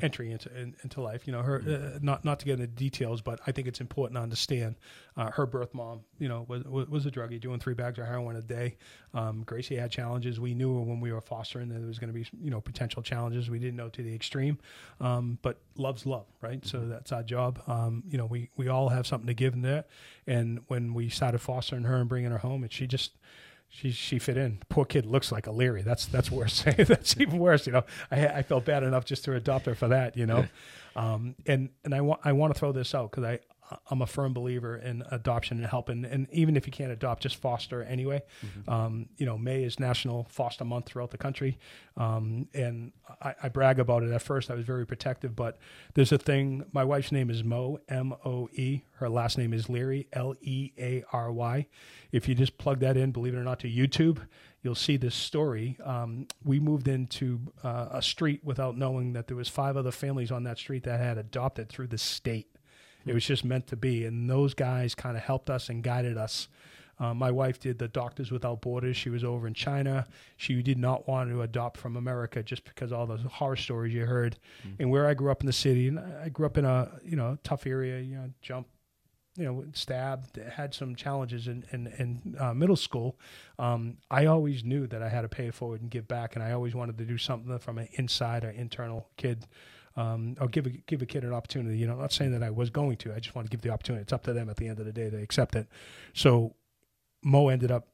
entry 0.00 0.30
into 0.30 0.54
in, 0.56 0.76
into 0.82 1.00
life. 1.00 1.26
You 1.26 1.32
know, 1.32 1.42
her 1.42 1.62
uh, 1.66 1.98
not 2.00 2.24
not 2.24 2.38
to 2.40 2.46
get 2.46 2.54
into 2.54 2.66
details, 2.66 3.20
but 3.20 3.40
I 3.46 3.52
think 3.52 3.66
it's 3.66 3.80
important 3.80 4.16
to 4.16 4.22
understand. 4.22 4.76
Uh, 5.16 5.30
her 5.32 5.46
birth 5.46 5.74
mom, 5.74 6.00
you 6.18 6.28
know, 6.28 6.44
was 6.48 6.64
was 6.64 7.06
a 7.06 7.10
druggie, 7.10 7.40
doing 7.40 7.58
three 7.58 7.74
bags 7.74 7.98
of 7.98 8.06
heroin 8.06 8.36
a 8.36 8.42
day. 8.42 8.76
Um, 9.14 9.42
Gracie 9.44 9.76
had 9.76 9.90
challenges. 9.90 10.38
We 10.38 10.54
knew 10.54 10.78
when 10.80 11.00
we 11.00 11.12
were 11.12 11.20
fostering 11.20 11.68
that 11.68 11.78
there 11.78 11.88
was 11.88 11.98
going 11.98 12.12
to 12.12 12.18
be 12.18 12.26
you 12.40 12.50
know 12.50 12.60
potential 12.60 13.02
challenges. 13.02 13.50
We 13.50 13.58
didn't 13.58 13.76
know 13.76 13.88
to 13.88 14.02
the 14.02 14.14
extreme, 14.14 14.58
um, 15.00 15.38
but 15.42 15.60
love's 15.76 16.06
love, 16.06 16.26
right? 16.40 16.64
So 16.64 16.86
that's 16.86 17.12
our 17.12 17.22
job. 17.22 17.60
Um, 17.66 18.04
you 18.08 18.18
know, 18.18 18.26
we 18.26 18.50
we 18.56 18.68
all 18.68 18.88
have 18.90 19.06
something 19.06 19.26
to 19.26 19.34
give 19.34 19.54
in 19.54 19.62
there, 19.62 19.84
and 20.26 20.60
when 20.68 20.94
we 20.94 21.08
started 21.08 21.38
fostering 21.40 21.84
her 21.84 21.96
and 21.96 22.08
bringing 22.08 22.30
her 22.30 22.38
home, 22.38 22.62
and 22.62 22.72
she 22.72 22.86
just 22.86 23.12
she 23.68 23.90
she 23.90 24.18
fit 24.18 24.36
in. 24.36 24.58
Poor 24.68 24.84
kid 24.84 25.06
looks 25.06 25.30
like 25.30 25.46
a 25.46 25.52
Leary. 25.52 25.82
That's 25.82 26.06
that's 26.06 26.30
worse. 26.30 26.62
that's 26.76 27.18
even 27.20 27.38
worse. 27.38 27.66
You 27.66 27.74
know, 27.74 27.84
I 28.10 28.26
I 28.26 28.42
felt 28.42 28.64
bad 28.64 28.82
enough 28.82 29.04
just 29.04 29.24
to 29.24 29.34
adopt 29.34 29.66
her 29.66 29.74
for 29.74 29.88
that. 29.88 30.16
You 30.16 30.26
know, 30.26 30.46
um, 30.96 31.34
and 31.46 31.70
and 31.84 31.94
I 31.94 32.00
want 32.00 32.20
I 32.24 32.32
want 32.32 32.54
to 32.54 32.58
throw 32.58 32.72
this 32.72 32.94
out 32.94 33.10
because 33.10 33.24
I 33.24 33.40
I'm 33.90 34.02
a 34.02 34.06
firm 34.06 34.32
believer 34.32 34.76
in 34.76 35.04
adoption 35.10 35.58
and 35.58 35.66
helping. 35.66 36.04
And 36.04 36.26
even 36.32 36.56
if 36.56 36.66
you 36.66 36.72
can't 36.72 36.92
adopt, 36.92 37.22
just 37.22 37.36
foster 37.36 37.82
anyway. 37.82 38.22
Um, 38.68 39.08
you 39.16 39.26
know, 39.26 39.36
May 39.38 39.62
is 39.64 39.78
National 39.78 40.24
Foster 40.30 40.64
Month 40.64 40.86
throughout 40.86 41.10
the 41.10 41.18
country, 41.18 41.58
um, 41.96 42.48
and 42.54 42.92
I, 43.20 43.34
I 43.42 43.48
brag 43.48 43.78
about 43.78 44.02
it. 44.02 44.12
At 44.12 44.22
first, 44.22 44.50
I 44.50 44.54
was 44.54 44.64
very 44.64 44.86
protective, 44.86 45.34
but 45.36 45.58
there's 45.94 46.12
a 46.12 46.18
thing. 46.18 46.64
My 46.72 46.84
wife's 46.84 47.12
name 47.12 47.30
is 47.30 47.44
Mo 47.44 47.80
M 47.88 48.14
O 48.24 48.48
E. 48.52 48.82
Her 48.94 49.08
last 49.08 49.38
name 49.38 49.52
is 49.52 49.68
Leary 49.68 50.08
L 50.12 50.34
E 50.40 50.72
A 50.78 51.04
R 51.12 51.32
Y. 51.32 51.66
If 52.12 52.28
you 52.28 52.34
just 52.34 52.58
plug 52.58 52.80
that 52.80 52.96
in, 52.96 53.10
believe 53.10 53.34
it 53.34 53.38
or 53.38 53.44
not, 53.44 53.60
to 53.60 53.68
YouTube, 53.68 54.26
you'll 54.62 54.74
see 54.74 54.96
this 54.96 55.14
story. 55.14 55.78
Um, 55.84 56.26
we 56.44 56.58
moved 56.58 56.88
into 56.88 57.40
uh, 57.62 57.88
a 57.92 58.02
street 58.02 58.42
without 58.44 58.76
knowing 58.76 59.12
that 59.12 59.26
there 59.26 59.36
was 59.36 59.48
five 59.48 59.76
other 59.76 59.92
families 59.92 60.32
on 60.32 60.44
that 60.44 60.58
street 60.58 60.84
that 60.84 61.00
had 61.00 61.18
adopted 61.18 61.68
through 61.68 61.88
the 61.88 61.98
state. 61.98 62.48
It 63.08 63.14
was 63.14 63.26
just 63.26 63.44
meant 63.44 63.66
to 63.68 63.76
be, 63.76 64.04
and 64.04 64.28
those 64.28 64.54
guys 64.54 64.94
kind 64.94 65.16
of 65.16 65.22
helped 65.22 65.50
us 65.50 65.68
and 65.68 65.82
guided 65.82 66.16
us. 66.16 66.48
Uh, 67.00 67.14
my 67.14 67.30
wife 67.30 67.60
did 67.60 67.78
the 67.78 67.86
Doctors 67.86 68.32
Without 68.32 68.60
Borders. 68.60 68.96
She 68.96 69.08
was 69.08 69.22
over 69.22 69.46
in 69.46 69.54
China. 69.54 70.06
She 70.36 70.60
did 70.62 70.78
not 70.78 71.06
want 71.06 71.30
to 71.30 71.42
adopt 71.42 71.76
from 71.76 71.96
America 71.96 72.42
just 72.42 72.64
because 72.64 72.90
all 72.90 73.06
those 73.06 73.22
horror 73.22 73.54
stories 73.54 73.94
you 73.94 74.04
heard. 74.04 74.36
And 74.80 74.90
where 74.90 75.06
I 75.06 75.14
grew 75.14 75.30
up 75.30 75.40
in 75.40 75.46
the 75.46 75.52
city, 75.52 75.86
and 75.86 76.00
I 76.00 76.28
grew 76.28 76.46
up 76.46 76.58
in 76.58 76.64
a 76.64 76.90
you 77.04 77.16
know 77.16 77.38
tough 77.44 77.66
area. 77.66 78.00
You 78.00 78.16
know, 78.16 78.30
jump 78.42 78.66
you 79.38 79.44
know, 79.44 79.64
stabbed, 79.72 80.36
had 80.36 80.74
some 80.74 80.96
challenges 80.96 81.46
in 81.46 81.64
in, 81.70 81.86
in 81.98 82.36
uh, 82.40 82.52
middle 82.52 82.76
school. 82.76 83.16
Um, 83.58 83.98
I 84.10 84.26
always 84.26 84.64
knew 84.64 84.88
that 84.88 85.00
I 85.00 85.08
had 85.08 85.22
to 85.22 85.28
pay 85.28 85.46
it 85.46 85.54
forward 85.54 85.80
and 85.80 85.90
give 85.90 86.08
back, 86.08 86.34
and 86.34 86.42
I 86.42 86.50
always 86.50 86.74
wanted 86.74 86.98
to 86.98 87.04
do 87.04 87.16
something 87.16 87.56
from 87.60 87.78
an 87.78 87.88
inside 87.92 88.42
or 88.42 88.50
internal 88.50 89.08
kid, 89.16 89.46
um, 89.98 90.36
or 90.40 90.46
give 90.46 90.64
a 90.66 90.70
give 90.70 91.02
a 91.02 91.06
kid 91.06 91.24
an 91.24 91.34
opportunity. 91.34 91.76
You 91.76 91.88
know, 91.88 91.94
I'm 91.94 92.00
not 92.00 92.12
saying 92.12 92.30
that 92.30 92.42
I 92.44 92.50
was 92.50 92.70
going 92.70 92.96
to. 92.98 93.12
I 93.12 93.18
just 93.18 93.34
want 93.34 93.46
to 93.46 93.50
give 93.50 93.62
the 93.62 93.70
opportunity. 93.70 94.02
It's 94.02 94.12
up 94.12 94.22
to 94.24 94.32
them 94.32 94.48
at 94.48 94.56
the 94.56 94.68
end 94.68 94.78
of 94.78 94.86
the 94.86 94.92
day 94.92 95.10
to 95.10 95.16
accept 95.20 95.56
it. 95.56 95.66
So, 96.14 96.54
Mo 97.22 97.48
ended 97.48 97.72
up 97.72 97.88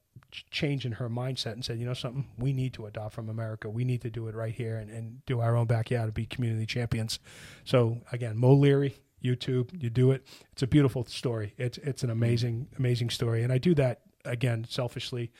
changing 0.51 0.93
her 0.93 1.09
mindset 1.09 1.53
and 1.53 1.65
said, 1.65 1.79
you 1.79 1.87
know 1.87 1.95
something, 1.95 2.27
we 2.39 2.53
need 2.53 2.75
to 2.75 2.87
adopt 2.87 3.15
from 3.15 3.29
America. 3.29 3.71
We 3.71 3.85
need 3.85 4.03
to 4.03 4.11
do 4.11 4.29
it 4.29 4.35
right 4.35 4.55
here 4.55 4.77
and, 4.77 4.91
and 4.91 5.25
do 5.27 5.41
our 5.41 5.57
own 5.57 5.67
backyard 5.67 6.09
to 6.09 6.13
be 6.13 6.27
community 6.27 6.67
champions. 6.67 7.19
So 7.65 7.99
again, 8.13 8.37
Mo 8.37 8.53
Leary, 8.53 8.97
YouTube, 9.25 9.71
you 9.83 9.89
do 9.89 10.11
it. 10.11 10.27
It's 10.53 10.63
a 10.63 10.67
beautiful 10.67 11.07
story. 11.07 11.55
It's 11.57 11.79
it's 11.79 12.03
an 12.03 12.11
amazing 12.11 12.69
amazing 12.79 13.11
story, 13.11 13.43
and 13.43 13.53
I 13.53 13.57
do 13.57 13.75
that 13.77 14.03
again 14.27 14.67
selfishly 14.69 15.33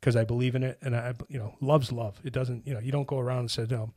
because 0.00 0.16
I 0.16 0.24
believe 0.24 0.54
in 0.54 0.62
it, 0.62 0.78
and 0.82 0.94
I 0.94 1.14
you 1.28 1.38
know 1.38 1.54
love's 1.62 1.90
love. 1.90 2.20
It 2.22 2.34
doesn't 2.34 2.66
you 2.66 2.74
know 2.74 2.80
you 2.80 2.92
don't 2.92 3.08
go 3.08 3.18
around 3.18 3.40
and 3.40 3.50
say 3.50 3.66
no. 3.70 3.94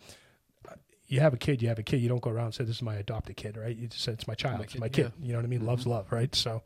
You 1.13 1.19
have 1.19 1.33
a 1.33 1.37
kid, 1.37 1.61
you 1.61 1.67
have 1.69 1.79
a 1.79 1.83
kid. 1.83 1.97
You 2.01 2.09
don't 2.09 2.21
go 2.21 2.31
around 2.31 2.45
and 2.45 2.53
say 2.55 2.63
this 2.63 2.77
is 2.77 2.81
my 2.81 2.95
adopted 2.95 3.35
kid, 3.37 3.55
right? 3.55 3.75
You 3.75 3.87
just 3.87 4.03
say 4.03 4.11
it's 4.13 4.27
my 4.27 4.33
child, 4.33 4.57
My 4.57 4.63
it's 4.63 4.73
kid, 4.73 4.81
my 4.81 4.89
kid. 4.89 5.11
yeah. 5.19 5.25
You 5.27 5.31
know 5.33 5.39
what 5.39 5.45
I 5.45 5.47
mean? 5.47 5.65
Love's 5.65 5.85
love, 5.85 6.11
right? 6.11 6.33
So, 6.33 6.63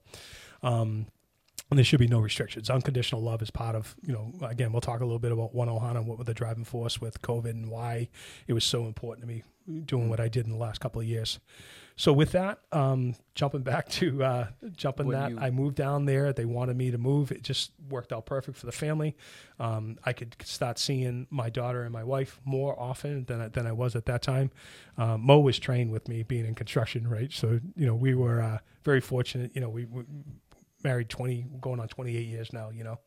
um, 0.64 1.08
and 1.70 1.78
there 1.78 1.84
should 1.84 2.00
be 2.00 2.08
no 2.08 2.20
restrictions. 2.20 2.70
Unconditional 2.70 3.22
love 3.22 3.42
is 3.42 3.52
part 3.52 3.76
of, 3.76 3.94
you 4.02 4.14
know, 4.14 4.32
again, 4.48 4.72
we'll 4.72 4.80
talk 4.80 5.02
a 5.02 5.06
little 5.06 5.20
bit 5.20 5.34
about 5.34 5.54
One 5.54 5.68
Ohana 5.68 5.98
and 5.98 6.08
what 6.08 6.18
were 6.18 6.24
the 6.24 6.34
driving 6.34 6.64
force 6.64 7.02
with 7.02 7.22
COVID 7.22 7.50
and 7.50 7.70
why 7.70 8.08
it 8.48 8.54
was 8.54 8.64
so 8.64 8.86
important 8.86 9.28
to 9.28 9.34
me 9.34 9.44
doing 9.86 10.08
what 10.08 10.22
I 10.22 10.30
did 10.30 10.46
in 10.46 10.52
the 10.54 10.58
last 10.58 10.80
couple 10.80 11.02
of 11.02 11.08
years. 11.08 11.40
So 12.00 12.14
with 12.14 12.32
that, 12.34 12.60
um, 12.72 13.16
jumping 13.34 13.64
back 13.64 13.90
to 13.90 14.24
uh, 14.24 14.48
jumping 14.76 15.08
When 15.08 15.20
that, 15.20 15.32
you- 15.32 15.40
I 15.40 15.50
moved 15.50 15.76
down 15.76 16.06
there. 16.06 16.32
They 16.32 16.46
wanted 16.46 16.78
me 16.78 16.92
to 16.92 16.98
move. 17.00 17.32
It 17.32 17.42
just 17.42 17.72
worked 17.90 18.14
out 18.14 18.28
perfect 18.28 18.56
for 18.58 18.68
the 18.68 18.72
family. 18.72 19.18
Um, 19.60 19.98
I 20.06 20.14
could 20.14 20.36
start 20.44 20.78
seeing 20.78 21.26
my 21.32 21.50
daughter 21.50 21.82
and 21.84 21.92
my 21.92 22.04
wife 22.04 22.40
more 22.46 22.80
often 22.80 23.26
than 23.26 23.42
I, 23.42 23.48
than 23.48 23.66
I 23.66 23.72
was 23.72 23.96
at 23.96 24.06
that 24.06 24.22
time. 24.22 24.52
Um, 24.98 25.22
Mo 25.26 25.40
was 25.40 25.58
trained 25.58 25.92
with 25.92 26.08
me 26.08 26.22
being 26.22 26.46
in 26.46 26.54
construction, 26.54 27.08
right? 27.08 27.34
So 27.34 27.60
you 27.76 27.88
know 27.88 27.96
we 27.96 28.14
were 28.14 28.42
uh, 28.44 28.60
very 28.84 29.02
fortunate. 29.02 29.52
You 29.56 29.62
know 29.62 29.70
we, 29.70 29.86
we 29.86 30.04
married 30.84 31.10
twenty, 31.10 31.48
going 31.60 31.80
on 31.80 31.88
twenty 31.88 32.16
eight 32.16 32.28
years 32.28 32.54
now. 32.54 32.70
You 32.70 32.84
know, 32.84 33.00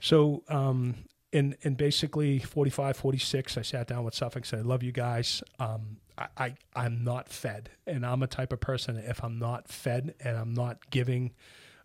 so 0.00 0.44
um, 0.48 0.94
and 1.32 1.76
basically 1.76 2.38
45 2.38 2.96
46 2.96 3.58
i 3.58 3.62
sat 3.62 3.86
down 3.86 4.04
with 4.04 4.14
suffolk 4.14 4.44
said 4.44 4.60
i 4.60 4.62
love 4.62 4.82
you 4.82 4.92
guys. 4.92 5.42
Um, 5.58 5.98
I, 6.16 6.26
I 6.36 6.54
i'm 6.74 7.04
not 7.04 7.28
fed. 7.28 7.70
And 7.86 8.04
i'm 8.04 8.22
a 8.22 8.26
type 8.26 8.52
of 8.52 8.60
person 8.60 8.96
if 8.96 9.22
i'm 9.22 9.38
not 9.38 9.68
fed 9.68 10.14
and 10.20 10.36
i'm 10.36 10.54
not 10.54 10.90
giving 10.90 11.32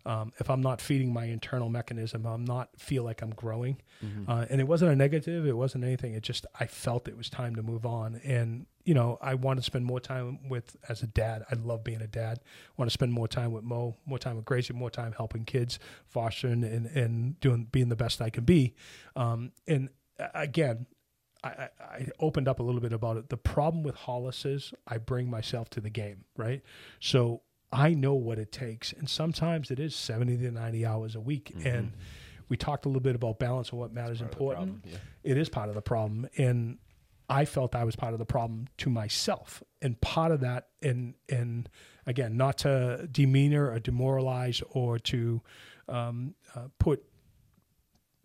um, 0.06 0.32
if 0.38 0.50
i'm 0.50 0.60
not 0.60 0.80
feeding 0.80 1.12
my 1.12 1.24
internal 1.24 1.68
mechanism 1.68 2.26
i'm 2.26 2.44
not 2.44 2.68
feel 2.78 3.02
like 3.02 3.22
i'm 3.22 3.30
growing 3.30 3.76
uh, 4.28 4.44
and 4.50 4.60
it 4.60 4.64
wasn't 4.64 4.90
a 4.90 4.96
negative 4.96 5.46
it 5.46 5.56
wasn't 5.56 5.82
anything 5.82 6.14
it 6.14 6.22
just 6.22 6.46
i 6.60 6.66
felt 6.66 7.08
it 7.08 7.16
was 7.16 7.30
time 7.30 7.56
to 7.56 7.62
move 7.62 7.86
on 7.86 8.20
and 8.24 8.66
you 8.84 8.92
know 8.92 9.18
i 9.22 9.34
want 9.34 9.58
to 9.58 9.62
spend 9.62 9.84
more 9.84 10.00
time 10.00 10.48
with 10.48 10.76
as 10.88 11.02
a 11.02 11.06
dad 11.06 11.42
i 11.50 11.54
love 11.54 11.82
being 11.82 12.02
a 12.02 12.06
dad 12.06 12.40
I 12.42 12.72
want 12.76 12.90
to 12.90 12.92
spend 12.92 13.12
more 13.12 13.28
time 13.28 13.52
with 13.52 13.64
mo 13.64 13.96
more 14.04 14.18
time 14.18 14.36
with 14.36 14.44
gracie 14.44 14.74
more 14.74 14.90
time 14.90 15.14
helping 15.16 15.44
kids 15.44 15.78
fostering 16.06 16.64
and, 16.64 16.86
and 16.86 17.40
doing 17.40 17.68
being 17.72 17.88
the 17.88 17.96
best 17.96 18.20
i 18.20 18.30
can 18.30 18.44
be 18.44 18.74
um, 19.16 19.52
and 19.66 19.88
again 20.34 20.86
I 21.44 21.68
I 21.80 22.06
opened 22.18 22.48
up 22.48 22.58
a 22.58 22.62
little 22.62 22.80
bit 22.80 22.92
about 22.92 23.16
it. 23.18 23.28
The 23.28 23.36
problem 23.36 23.82
with 23.82 23.94
Hollis 23.94 24.44
is 24.44 24.72
I 24.88 24.98
bring 24.98 25.30
myself 25.30 25.68
to 25.70 25.80
the 25.80 25.90
game, 25.90 26.24
right? 26.36 26.62
So 27.00 27.42
I 27.74 27.92
know 27.92 28.14
what 28.14 28.38
it 28.38 28.52
takes, 28.52 28.92
and 28.92 29.10
sometimes 29.10 29.70
it 29.70 29.80
is 29.80 29.94
seventy 29.96 30.36
to 30.38 30.50
ninety 30.50 30.86
hours 30.86 31.16
a 31.16 31.20
week. 31.20 31.52
And 31.64 31.92
we 32.48 32.56
talked 32.56 32.84
a 32.86 32.88
little 32.88 33.02
bit 33.02 33.16
about 33.16 33.38
balance 33.38 33.70
and 33.70 33.80
what 33.80 33.92
matters 33.92 34.20
important. 34.20 34.82
problem, 34.82 35.00
It 35.24 35.36
is 35.36 35.48
part 35.48 35.68
of 35.68 35.74
the 35.74 35.82
problem, 35.82 36.28
and 36.38 36.78
I 37.28 37.46
felt 37.46 37.74
I 37.74 37.84
was 37.84 37.96
part 37.96 38.12
of 38.12 38.18
the 38.18 38.26
problem 38.26 38.68
to 38.78 38.90
myself, 38.90 39.62
and 39.82 40.00
part 40.00 40.30
of 40.30 40.40
that, 40.40 40.68
and 40.82 41.14
and 41.28 41.68
again, 42.06 42.36
not 42.36 42.58
to 42.58 43.08
demeanor 43.10 43.70
or 43.70 43.80
demoralize 43.80 44.62
or 44.70 44.98
to 45.00 45.40
um, 45.88 46.34
uh, 46.54 46.68
put 46.78 47.02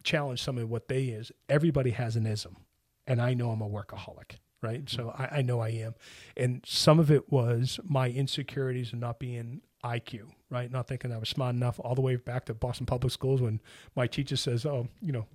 challenge 0.04 0.44
some 0.44 0.58
of 0.58 0.70
what 0.70 0.88
they 0.90 1.06
is. 1.06 1.32
Everybody 1.48 1.92
has 1.92 2.16
an 2.16 2.26
ism, 2.28 2.58
and 3.08 3.22
I 3.22 3.34
know 3.34 3.52
I'm 3.52 3.62
a 3.62 3.70
workaholic, 3.70 4.38
right? 4.62 4.86
Mm-hmm. 4.86 5.02
So 5.02 5.14
I, 5.18 5.40
I 5.40 5.42
know 5.42 5.60
I 5.60 5.70
am, 5.70 5.96
and 6.36 6.62
some 6.66 7.00
of 7.00 7.12
it 7.12 7.32
was 7.32 7.80
my 7.84 8.10
insecurities 8.10 8.92
and 8.92 9.02
not 9.02 9.20
being 9.20 9.62
IQ, 9.84 10.32
right? 10.50 10.72
Not 10.72 10.88
thinking 10.88 11.12
I 11.12 11.18
was 11.18 11.30
smart 11.30 11.56
enough. 11.56 11.80
All 11.80 11.96
the 11.96 12.02
way 12.02 12.16
back 12.16 12.46
to 12.46 12.54
Boston 12.54 12.86
Public 12.86 13.14
Schools 13.14 13.42
when 13.42 13.62
my 13.96 14.08
teacher 14.08 14.36
says, 14.36 14.66
"Oh, 14.66 14.88
you 15.02 15.12
know." 15.12 15.26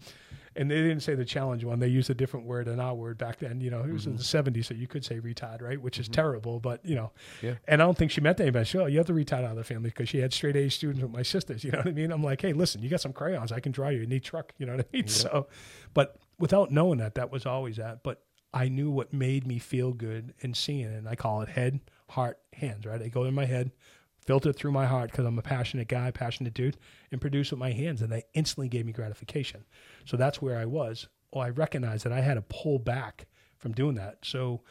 And 0.57 0.70
they 0.70 0.77
didn't 0.77 1.01
say 1.01 1.14
the 1.14 1.25
challenge 1.25 1.64
one. 1.64 1.81
They 1.81 1.89
used 1.89 2.11
a 2.11 2.14
different 2.14 2.47
word 2.47 2.66
than 2.66 2.79
our 2.79 2.95
word 2.95 3.18
back 3.18 3.41
then. 3.41 3.61
You 3.61 3.70
know, 3.70 3.81
it 3.81 3.93
was 3.93 4.07
in 4.07 4.12
mm-hmm. 4.12 4.53
the 4.53 4.61
70s, 4.61 4.66
so 4.66 4.75
you 4.75 4.87
could 4.87 5.05
say 5.05 5.18
retard, 5.18 5.62
right? 5.62 5.81
Which 5.81 5.99
is 5.99 6.07
mm-hmm. 6.07 6.14
terrible, 6.14 6.61
but, 6.61 6.85
you 6.85 6.95
know. 6.95 7.11
Yeah. 7.43 7.55
And 7.66 7.83
I 7.83 7.85
don't 7.85 7.99
think 7.99 8.12
she 8.12 8.20
meant 8.20 8.41
anybody. 8.41 8.64
She, 8.64 8.79
oh, 8.79 8.87
you 8.87 8.99
have 8.99 9.07
to 9.09 9.12
retard 9.12 9.45
out 9.45 9.51
of 9.51 9.57
the 9.57 9.64
family 9.64 9.91
because 9.91 10.09
she 10.09 10.18
had 10.18 10.33
straight 10.33 10.55
A 10.57 10.68
students 10.68 11.03
with 11.03 11.11
my 11.11 11.22
sisters. 11.22 11.64
You 11.64 11.72
know 11.72 11.79
what 11.79 11.89
I 11.89 11.93
mean? 11.93 12.12
I'm 12.12 12.22
like, 12.22 12.41
hey, 12.41 12.53
listen, 12.53 12.83
you 12.83 12.89
got 12.89 13.01
some 13.01 13.12
crayons. 13.12 13.51
I 13.51 13.59
can 13.59 13.72
draw 13.72 13.89
you 13.89 14.03
a 14.03 14.07
neat 14.07 14.22
truck. 14.22 14.53
You 14.59 14.66
know 14.66 14.77
what 14.77 14.87
I 14.93 14.97
mean? 14.97 15.09
So, 15.14 15.49
but 15.93 16.16
without 16.39 16.70
knowing 16.70 16.99
that, 16.99 17.14
that 17.16 17.33
was 17.33 17.47
always 17.47 17.77
that. 17.77 18.03
But 18.03 18.22
I 18.55 18.69
knew 18.69 18.91
what 18.91 19.13
made 19.13 19.47
me 19.47 19.59
feel 19.59 19.93
good 19.93 20.33
and 20.41 20.57
seeing 20.57 20.81
it. 20.81 20.97
And 20.97 21.09
I 21.09 21.17
call 21.17 21.43
it 21.43 21.49
head, 21.49 21.81
heart, 22.09 22.39
hands, 22.53 22.87
right? 22.87 23.03
I 23.03 23.09
go 23.09 23.25
in 23.25 23.35
my 23.35 23.45
head, 23.47 23.73
filter 24.25 24.53
through 24.53 24.71
my 24.71 24.87
heart 24.87 25.11
because 25.11 25.27
I'm 25.27 25.39
a 25.39 25.43
passionate 25.43 25.89
guy, 25.89 26.13
passionate 26.13 26.55
dude, 26.55 26.77
and 27.11 27.21
produce 27.21 27.51
with 27.51 27.59
my 27.59 27.73
hands. 27.73 28.01
And 28.01 28.13
they 28.13 28.23
instantly 28.33 28.69
gave 28.69 28.87
me 28.87 28.93
gratification. 28.93 29.65
So 30.05 30.17
that's 30.17 30.41
where 30.41 30.57
I 30.57 30.67
was. 30.67 31.09
Well, 31.33 31.45
I 31.45 31.51
recognized 31.51 32.05
that 32.05 32.13
I 32.13 32.21
had 32.21 32.35
to 32.35 32.43
pull 32.43 32.79
back 32.79 33.27
from 33.59 33.73
doing 33.73 33.97
that. 33.97 34.19
So 34.23 34.63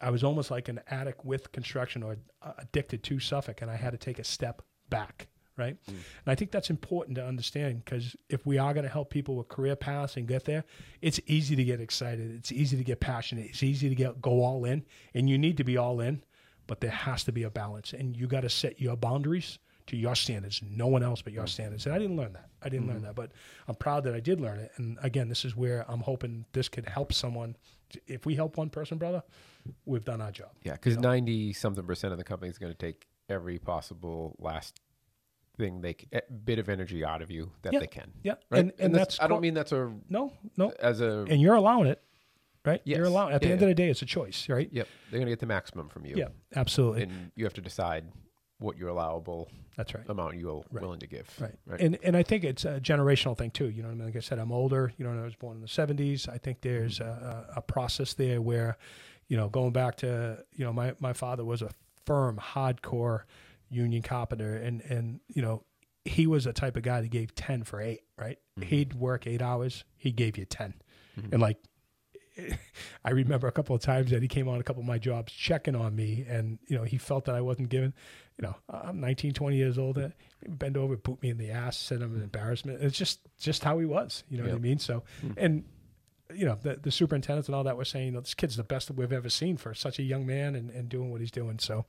I 0.00 0.10
was 0.10 0.24
almost 0.24 0.50
like 0.50 0.68
an 0.68 0.80
addict 0.88 1.24
with 1.24 1.52
construction 1.52 2.02
or 2.02 2.16
addicted 2.58 3.04
to 3.04 3.20
Suffolk, 3.20 3.62
and 3.62 3.70
I 3.70 3.76
had 3.76 3.92
to 3.92 3.98
take 3.98 4.18
a 4.18 4.24
step 4.24 4.62
back. 4.88 5.28
Right. 5.60 5.76
Hmm. 5.86 5.92
And 5.92 6.32
I 6.32 6.34
think 6.34 6.52
that's 6.52 6.70
important 6.70 7.16
to 7.16 7.26
understand 7.26 7.84
because 7.84 8.16
if 8.30 8.46
we 8.46 8.56
are 8.56 8.72
going 8.72 8.84
to 8.84 8.90
help 8.90 9.10
people 9.10 9.36
with 9.36 9.48
career 9.48 9.76
paths 9.76 10.16
and 10.16 10.26
get 10.26 10.46
there, 10.46 10.64
it's 11.02 11.20
easy 11.26 11.54
to 11.54 11.64
get 11.64 11.82
excited. 11.82 12.34
It's 12.34 12.50
easy 12.50 12.78
to 12.78 12.84
get 12.84 13.00
passionate. 13.00 13.46
It's 13.50 13.62
easy 13.62 13.90
to 13.90 13.94
get 13.94 14.22
go 14.22 14.42
all 14.42 14.64
in, 14.64 14.86
and 15.12 15.28
you 15.28 15.36
need 15.36 15.58
to 15.58 15.64
be 15.64 15.76
all 15.76 16.00
in, 16.00 16.22
but 16.66 16.80
there 16.80 16.90
has 16.90 17.24
to 17.24 17.32
be 17.32 17.42
a 17.42 17.50
balance, 17.50 17.92
and 17.92 18.16
you 18.16 18.26
got 18.26 18.40
to 18.40 18.48
set 18.48 18.80
your 18.80 18.96
boundaries 18.96 19.58
to 19.88 19.96
your 19.96 20.14
standards, 20.14 20.62
no 20.64 20.86
one 20.86 21.02
else 21.02 21.20
but 21.20 21.32
your 21.32 21.42
hmm. 21.42 21.48
standards. 21.48 21.84
And 21.84 21.94
I 21.94 21.98
didn't 21.98 22.16
learn 22.16 22.32
that. 22.32 22.48
I 22.62 22.68
didn't 22.68 22.86
learn 22.86 22.98
hmm. 22.98 23.06
that, 23.06 23.14
but 23.16 23.32
I'm 23.68 23.74
proud 23.74 24.04
that 24.04 24.14
I 24.14 24.20
did 24.20 24.40
learn 24.40 24.60
it. 24.60 24.70
And 24.76 24.96
again, 25.02 25.28
this 25.28 25.44
is 25.44 25.54
where 25.54 25.84
I'm 25.90 26.00
hoping 26.00 26.46
this 26.52 26.68
could 26.68 26.88
help 26.88 27.12
someone. 27.12 27.56
If 28.06 28.24
we 28.24 28.34
help 28.34 28.56
one 28.56 28.70
person, 28.70 28.98
brother, 28.98 29.22
we've 29.84 30.04
done 30.04 30.20
our 30.20 30.30
job. 30.30 30.50
Yeah, 30.62 30.72
because 30.72 30.96
ninety 30.96 31.52
something 31.52 31.84
percent 31.84 32.12
of 32.12 32.18
the 32.18 32.24
company 32.24 32.48
is 32.48 32.56
going 32.56 32.72
to 32.72 32.78
take 32.78 33.08
every 33.28 33.58
possible 33.58 34.36
last 34.38 34.80
thing 35.60 35.80
they 35.80 35.96
eh, 36.12 36.20
bit 36.44 36.58
of 36.58 36.68
energy 36.68 37.04
out 37.04 37.22
of 37.22 37.30
you 37.30 37.52
that 37.62 37.72
Yeah. 37.72 37.78
they 37.80 37.86
can. 37.86 38.10
Yeah, 38.22 38.34
Right? 38.50 38.60
and 38.60 38.72
and, 38.78 38.94
that's, 38.94 39.20
I 39.20 39.26
don't 39.28 39.40
mean 39.40 39.54
that's 39.54 39.72
a 39.72 39.92
no, 40.08 40.32
no, 40.56 40.70
as 40.80 41.00
a 41.00 41.24
and 41.28 41.40
you're 41.40 41.54
allowing 41.54 41.86
it, 41.86 42.02
right? 42.64 42.80
You're 42.84 43.00
Yes. 43.00 43.08
allowing. 43.08 43.34
At 43.34 43.40
the 43.42 43.46
Yeah, 43.48 43.52
end 43.52 43.60
yeah. 43.60 43.66
of 43.66 43.70
the 43.70 43.74
day, 43.82 43.88
it's 43.90 44.02
a 44.02 44.06
choice, 44.06 44.48
right? 44.48 44.68
yep. 44.72 44.88
They're 45.10 45.18
going 45.18 45.26
to 45.26 45.32
get 45.32 45.40
the 45.40 45.46
maximum 45.46 45.88
from 45.88 46.04
you. 46.06 46.16
Yeah, 46.16 46.28
absolutely. 46.56 47.02
and 47.04 47.30
you 47.36 47.44
have 47.44 47.54
to 47.54 47.60
decide 47.60 48.04
what 48.58 48.76
your 48.76 48.88
allowable 48.90 49.50
that's 49.76 49.94
right. 49.94 50.04
amount 50.10 50.36
you're 50.36 50.62
Right. 50.70 50.82
willing 50.82 51.00
to 51.00 51.06
give. 51.06 51.26
Right. 51.40 51.54
Right. 51.66 51.80
And 51.80 51.98
and 52.02 52.16
I 52.16 52.22
think 52.22 52.44
it's 52.44 52.64
a 52.64 52.78
generational 52.80 53.36
thing 53.38 53.50
too. 53.52 53.70
You 53.70 53.82
know 53.82 53.88
what 53.88 53.94
I 53.94 53.96
mean? 53.96 54.06
Like 54.06 54.16
I 54.16 54.20
said, 54.20 54.38
I'm 54.38 54.52
older. 54.52 54.92
You 54.98 55.04
know, 55.06 55.18
I 55.18 55.24
was 55.24 55.34
born 55.36 55.56
in 55.56 55.62
the 55.62 55.68
70s. 55.68 56.28
I 56.28 56.36
think 56.38 56.60
there's 56.60 57.00
a, 57.00 57.46
a 57.54 57.58
a 57.58 57.62
process 57.62 58.12
there 58.14 58.42
where, 58.42 58.76
you 59.28 59.36
know, 59.38 59.48
going 59.48 59.72
back 59.72 59.96
to, 59.98 60.44
you 60.54 60.64
know, 60.64 60.72
my, 60.74 60.92
my 61.00 61.12
father 61.14 61.44
was 61.44 61.62
a 61.62 61.70
firm, 62.04 62.36
hardcore 62.38 63.22
union 63.70 64.02
carpenter. 64.02 64.56
And, 64.56 64.82
and, 64.82 65.20
you 65.28 65.42
know, 65.42 65.64
he 66.04 66.26
was 66.26 66.46
a 66.46 66.52
type 66.52 66.76
of 66.76 66.82
guy 66.82 67.00
that 67.00 67.10
gave 67.10 67.34
10 67.34 67.64
for 67.64 67.80
eight, 67.80 68.00
right? 68.18 68.38
Mm-hmm. 68.58 68.68
He'd 68.68 68.94
work 68.94 69.26
eight 69.26 69.42
hours. 69.42 69.84
He 69.96 70.12
gave 70.12 70.36
you 70.36 70.44
10. 70.44 70.74
Mm-hmm. 71.18 71.32
And 71.32 71.42
like, 71.42 71.58
I 73.04 73.10
remember 73.10 73.48
a 73.48 73.52
couple 73.52 73.76
of 73.76 73.82
times 73.82 74.10
that 74.10 74.22
he 74.22 74.28
came 74.28 74.48
on 74.48 74.60
a 74.60 74.62
couple 74.62 74.80
of 74.80 74.86
my 74.86 74.98
jobs 74.98 75.32
checking 75.32 75.74
on 75.74 75.94
me 75.94 76.24
and, 76.28 76.58
you 76.66 76.76
know, 76.76 76.84
he 76.84 76.98
felt 76.98 77.26
that 77.26 77.34
I 77.34 77.40
wasn't 77.40 77.68
giving, 77.68 77.92
you 78.38 78.46
know, 78.46 78.56
I'm 78.68 79.00
19, 79.00 79.32
20 79.32 79.56
years 79.56 79.78
old. 79.78 79.98
uh, 79.98 80.08
Bend 80.48 80.76
over, 80.76 80.96
boot 80.96 81.22
me 81.22 81.30
in 81.30 81.38
the 81.38 81.50
ass, 81.50 81.76
send 81.76 82.02
him 82.02 82.10
an 82.10 82.14
mm-hmm. 82.16 82.24
embarrassment. 82.24 82.82
It's 82.82 82.96
just, 82.96 83.20
just 83.38 83.62
how 83.62 83.78
he 83.78 83.84
was, 83.84 84.24
you 84.28 84.38
know 84.38 84.44
what 84.44 84.54
I 84.54 84.58
mean? 84.58 84.78
So, 84.78 85.02
and, 85.36 85.64
you 86.34 86.46
know, 86.46 86.56
the, 86.62 86.76
the 86.76 86.90
superintendents 86.90 87.48
and 87.48 87.54
all 87.54 87.64
that 87.64 87.76
were 87.76 87.84
saying, 87.84 88.06
you 88.06 88.12
know, 88.12 88.20
this 88.20 88.34
kid's 88.34 88.56
the 88.56 88.64
best 88.64 88.88
that 88.88 88.96
we've 88.96 89.12
ever 89.12 89.28
seen 89.28 89.56
for 89.56 89.74
such 89.74 89.98
a 89.98 90.02
young 90.02 90.26
man 90.26 90.54
and, 90.54 90.70
and 90.70 90.88
doing 90.88 91.10
what 91.10 91.20
he's 91.20 91.30
doing. 91.30 91.58
So, 91.58 91.86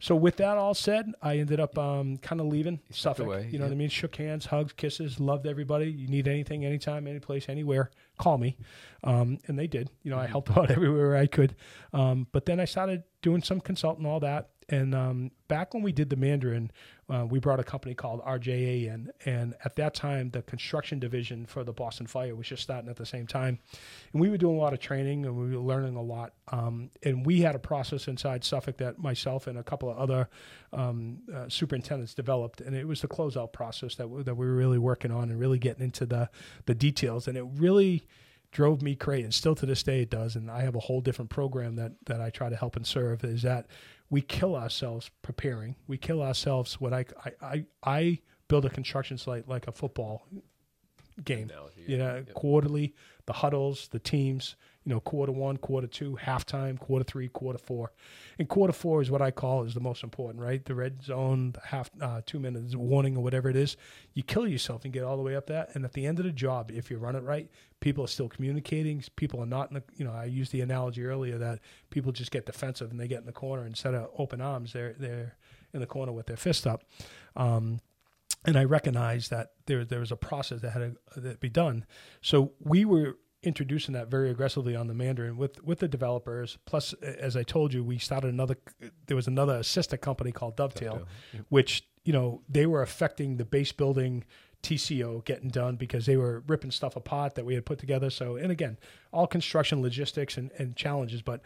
so 0.00 0.14
with 0.14 0.36
that 0.36 0.56
all 0.56 0.74
said, 0.74 1.12
I 1.20 1.38
ended 1.38 1.58
up 1.58 1.76
um, 1.76 2.18
kind 2.18 2.40
of 2.40 2.46
leaving 2.46 2.80
stepped 2.90 3.18
Suffolk. 3.18 3.26
away, 3.26 3.48
you 3.50 3.58
know 3.58 3.64
what 3.64 3.72
I 3.72 3.76
mean? 3.76 3.88
Shook 3.88 4.16
hands, 4.16 4.46
hugs, 4.46 4.72
kisses, 4.72 5.18
loved 5.18 5.46
everybody. 5.46 5.90
You 5.90 6.06
need 6.06 6.28
anything, 6.28 6.64
anytime, 6.64 7.06
any 7.08 7.18
place, 7.18 7.48
anywhere, 7.48 7.90
call 8.18 8.38
me. 8.38 8.56
Um, 9.02 9.38
and 9.48 9.58
they 9.58 9.66
did. 9.66 9.90
You 10.02 10.10
know, 10.12 10.18
I 10.18 10.26
helped 10.26 10.50
out 10.56 10.70
everywhere 10.70 11.16
I 11.16 11.26
could. 11.26 11.56
Um, 11.92 12.28
but 12.30 12.46
then 12.46 12.60
I 12.60 12.64
started 12.64 13.02
doing 13.22 13.42
some 13.42 13.60
consulting, 13.60 14.06
all 14.06 14.20
that. 14.20 14.50
And 14.70 14.94
um, 14.94 15.30
back 15.48 15.72
when 15.72 15.82
we 15.82 15.92
did 15.92 16.10
the 16.10 16.16
Mandarin, 16.16 16.70
uh, 17.08 17.24
we 17.28 17.38
brought 17.38 17.58
a 17.58 17.64
company 17.64 17.94
called 17.94 18.22
RJA 18.22 18.86
in. 18.86 19.10
And 19.24 19.54
at 19.64 19.76
that 19.76 19.94
time, 19.94 20.30
the 20.30 20.42
construction 20.42 20.98
division 20.98 21.46
for 21.46 21.64
the 21.64 21.72
Boston 21.72 22.06
Fire 22.06 22.34
was 22.34 22.48
just 22.48 22.62
starting 22.62 22.90
at 22.90 22.96
the 22.96 23.06
same 23.06 23.26
time. 23.26 23.58
And 24.12 24.20
we 24.20 24.28
were 24.28 24.36
doing 24.36 24.56
a 24.56 24.58
lot 24.58 24.74
of 24.74 24.78
training 24.78 25.24
and 25.24 25.36
we 25.36 25.56
were 25.56 25.62
learning 25.62 25.96
a 25.96 26.02
lot. 26.02 26.34
Um, 26.48 26.90
and 27.02 27.24
we 27.24 27.40
had 27.40 27.54
a 27.54 27.58
process 27.58 28.08
inside 28.08 28.44
Suffolk 28.44 28.76
that 28.76 28.98
myself 28.98 29.46
and 29.46 29.58
a 29.58 29.62
couple 29.62 29.88
of 29.88 29.96
other 29.96 30.28
um, 30.74 31.20
uh, 31.34 31.48
superintendents 31.48 32.12
developed. 32.12 32.60
And 32.60 32.76
it 32.76 32.86
was 32.86 33.00
the 33.00 33.08
closeout 33.08 33.52
process 33.52 33.94
that, 33.94 34.08
we- 34.08 34.22
that 34.22 34.34
we 34.34 34.46
were 34.46 34.54
really 34.54 34.78
working 34.78 35.10
on 35.10 35.30
and 35.30 35.40
really 35.40 35.58
getting 35.58 35.84
into 35.84 36.04
the, 36.04 36.28
the 36.66 36.74
details. 36.74 37.26
And 37.26 37.38
it 37.38 37.44
really 37.54 38.06
drove 38.50 38.82
me 38.82 38.94
crazy. 38.94 39.24
And 39.24 39.34
still 39.34 39.54
to 39.56 39.66
this 39.66 39.82
day, 39.82 40.02
it 40.02 40.10
does. 40.10 40.36
And 40.36 40.50
I 40.50 40.62
have 40.62 40.74
a 40.74 40.80
whole 40.80 41.00
different 41.00 41.30
program 41.30 41.76
that, 41.76 41.92
that 42.06 42.20
I 42.20 42.30
try 42.30 42.48
to 42.48 42.56
help 42.56 42.76
and 42.76 42.86
serve 42.86 43.24
is 43.24 43.42
that 43.42 43.66
we 44.10 44.22
kill 44.22 44.56
ourselves 44.56 45.10
preparing. 45.22 45.76
We 45.86 45.98
kill 45.98 46.22
ourselves 46.22 46.80
what 46.80 46.92
I, 46.92 47.04
I, 47.24 47.32
I, 47.42 47.64
I 47.82 48.18
build 48.48 48.64
a 48.64 48.70
construction 48.70 49.18
site 49.18 49.48
like 49.48 49.68
a 49.68 49.72
football 49.72 50.26
game. 51.24 51.50
Analogy, 51.50 51.84
You 51.86 51.98
know, 51.98 52.24
quarterly, 52.34 52.94
the 53.26 53.34
huddles, 53.34 53.88
the 53.88 53.98
teams, 53.98 54.56
you 54.88 54.94
know, 54.94 55.00
quarter 55.00 55.32
one, 55.32 55.58
quarter 55.58 55.86
two, 55.86 56.18
halftime, 56.18 56.78
quarter 56.78 57.04
three, 57.04 57.28
quarter 57.28 57.58
four. 57.58 57.92
And 58.38 58.48
quarter 58.48 58.72
four 58.72 59.02
is 59.02 59.10
what 59.10 59.20
I 59.20 59.30
call 59.30 59.64
is 59.64 59.74
the 59.74 59.80
most 59.80 60.02
important, 60.02 60.42
right? 60.42 60.64
The 60.64 60.74
red 60.74 61.02
zone, 61.02 61.52
the 61.52 61.60
half 61.60 61.90
uh, 62.00 62.22
two 62.24 62.38
minutes 62.38 62.74
warning 62.74 63.14
or 63.14 63.22
whatever 63.22 63.50
it 63.50 63.56
is. 63.56 63.76
You 64.14 64.22
kill 64.22 64.48
yourself 64.48 64.84
and 64.84 64.92
get 64.94 65.04
all 65.04 65.18
the 65.18 65.22
way 65.22 65.36
up 65.36 65.46
that. 65.48 65.74
And 65.74 65.84
at 65.84 65.92
the 65.92 66.06
end 66.06 66.20
of 66.20 66.24
the 66.24 66.32
job, 66.32 66.70
if 66.70 66.90
you 66.90 66.96
run 66.96 67.16
it 67.16 67.22
right, 67.22 67.50
people 67.80 68.02
are 68.02 68.08
still 68.08 68.30
communicating. 68.30 69.04
People 69.16 69.42
are 69.42 69.46
not 69.46 69.68
in 69.70 69.74
the, 69.74 69.82
you 69.98 70.06
know, 70.06 70.12
I 70.12 70.24
used 70.24 70.52
the 70.52 70.62
analogy 70.62 71.04
earlier 71.04 71.36
that 71.36 71.58
people 71.90 72.10
just 72.10 72.30
get 72.30 72.46
defensive 72.46 72.90
and 72.90 72.98
they 72.98 73.08
get 73.08 73.20
in 73.20 73.26
the 73.26 73.32
corner 73.32 73.66
instead 73.66 73.92
of 73.94 74.08
open 74.16 74.40
arms. 74.40 74.72
They're, 74.72 74.94
they're 74.98 75.36
in 75.74 75.80
the 75.80 75.86
corner 75.86 76.12
with 76.12 76.28
their 76.28 76.38
fist 76.38 76.66
up. 76.66 76.82
Um, 77.36 77.80
and 78.46 78.56
I 78.56 78.64
recognized 78.64 79.30
that 79.32 79.50
there 79.66 79.84
there 79.84 80.00
was 80.00 80.12
a 80.12 80.16
process 80.16 80.60
that 80.60 80.70
had 80.70 80.96
to 81.14 81.20
that 81.20 81.40
be 81.40 81.50
done. 81.50 81.84
So 82.22 82.52
we 82.60 82.84
were 82.84 83.18
introducing 83.42 83.94
that 83.94 84.08
very 84.08 84.30
aggressively 84.30 84.74
on 84.74 84.88
the 84.88 84.94
Mandarin 84.94 85.36
with 85.36 85.62
with 85.62 85.78
the 85.78 85.88
developers. 85.88 86.58
Plus, 86.66 86.92
as 86.94 87.36
I 87.36 87.42
told 87.42 87.72
you, 87.72 87.84
we 87.84 87.98
started 87.98 88.32
another. 88.32 88.56
There 89.06 89.16
was 89.16 89.26
another 89.26 89.62
sister 89.62 89.96
company 89.96 90.32
called 90.32 90.56
Dovetail, 90.56 90.92
Dovetail, 90.92 91.08
yep. 91.32 91.44
which 91.48 91.86
you 92.04 92.12
know 92.12 92.42
they 92.48 92.66
were 92.66 92.82
affecting 92.82 93.36
the 93.36 93.44
base 93.44 93.72
building 93.72 94.24
TCO 94.62 95.24
getting 95.24 95.50
done 95.50 95.76
because 95.76 96.06
they 96.06 96.16
were 96.16 96.42
ripping 96.46 96.72
stuff 96.72 96.96
apart 96.96 97.36
that 97.36 97.44
we 97.44 97.54
had 97.54 97.64
put 97.64 97.78
together. 97.78 98.10
So, 98.10 98.36
and 98.36 98.50
again, 98.50 98.76
all 99.12 99.26
construction 99.26 99.82
logistics 99.82 100.36
and, 100.36 100.50
and 100.58 100.74
challenges, 100.74 101.22
but 101.22 101.40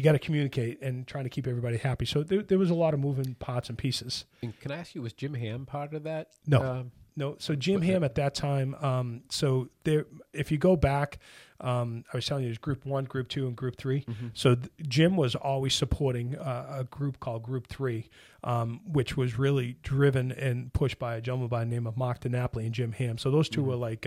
you 0.00 0.04
got 0.04 0.12
to 0.12 0.18
communicate 0.18 0.80
and 0.80 1.06
trying 1.06 1.24
to 1.24 1.30
keep 1.30 1.46
everybody 1.46 1.76
happy. 1.76 2.06
So 2.06 2.22
there, 2.22 2.40
there 2.42 2.56
was 2.56 2.70
a 2.70 2.74
lot 2.74 2.94
of 2.94 3.00
moving 3.00 3.34
parts 3.34 3.68
and 3.68 3.76
pieces. 3.76 4.24
And 4.42 4.58
can 4.58 4.72
I 4.72 4.78
ask 4.78 4.94
you, 4.94 5.02
was 5.02 5.12
Jim 5.12 5.34
Ham 5.34 5.66
part 5.66 5.92
of 5.92 6.04
that? 6.04 6.28
No. 6.46 6.62
Um, 6.62 6.92
No, 7.16 7.36
so 7.38 7.54
Jim 7.54 7.82
Ham 7.82 8.02
at 8.02 8.14
that 8.14 8.34
time. 8.34 8.74
Um, 8.80 9.24
so 9.28 9.68
there, 9.84 10.06
if 10.32 10.50
you 10.50 10.56
go 10.56 10.74
back, 10.74 11.18
um, 11.60 12.02
I 12.10 12.16
was 12.16 12.24
telling 12.24 12.44
you, 12.44 12.48
it 12.48 12.52
was 12.52 12.58
Group 12.58 12.86
One, 12.86 13.04
Group 13.04 13.28
Two, 13.28 13.46
and 13.46 13.54
Group 13.54 13.76
3 13.76 14.06
So 14.32 14.54
th- 14.54 14.70
Jim 14.88 15.16
was 15.18 15.34
always 15.34 15.74
supporting 15.74 16.34
uh, 16.38 16.76
a 16.78 16.84
group 16.84 17.20
called 17.20 17.42
Group 17.42 17.66
Three, 17.66 18.08
um, 18.42 18.80
which 18.90 19.18
was 19.18 19.38
really 19.38 19.76
driven 19.82 20.32
and 20.32 20.72
pushed 20.72 20.98
by 20.98 21.16
a 21.16 21.20
gentleman 21.20 21.48
by 21.48 21.60
the 21.60 21.70
name 21.70 21.86
of 21.86 21.98
Mark 21.98 22.20
DiNapoli 22.22 22.64
and 22.64 22.72
Jim 22.72 22.92
Ham. 22.92 23.18
So 23.18 23.30
those 23.30 23.50
2 23.50 23.62
were 23.62 23.76
like. 23.76 24.06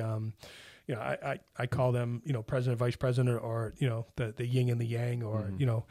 You 0.87 0.95
know, 0.95 1.01
I, 1.01 1.17
I, 1.23 1.39
I 1.57 1.65
call 1.65 1.93
them, 1.93 2.21
you 2.25 2.33
know, 2.33 2.43
president, 2.43 2.77
vice 2.77 2.97
president, 2.97 3.41
or 3.41 3.73
you 3.77 3.87
know, 3.87 4.05
the 4.17 4.33
the 4.35 4.45
yin 4.45 4.69
and 4.69 4.81
the 4.81 4.85
yang, 4.85 5.23
or 5.23 5.41
mm-hmm. 5.41 5.59
you 5.59 5.65
know, 5.65 5.85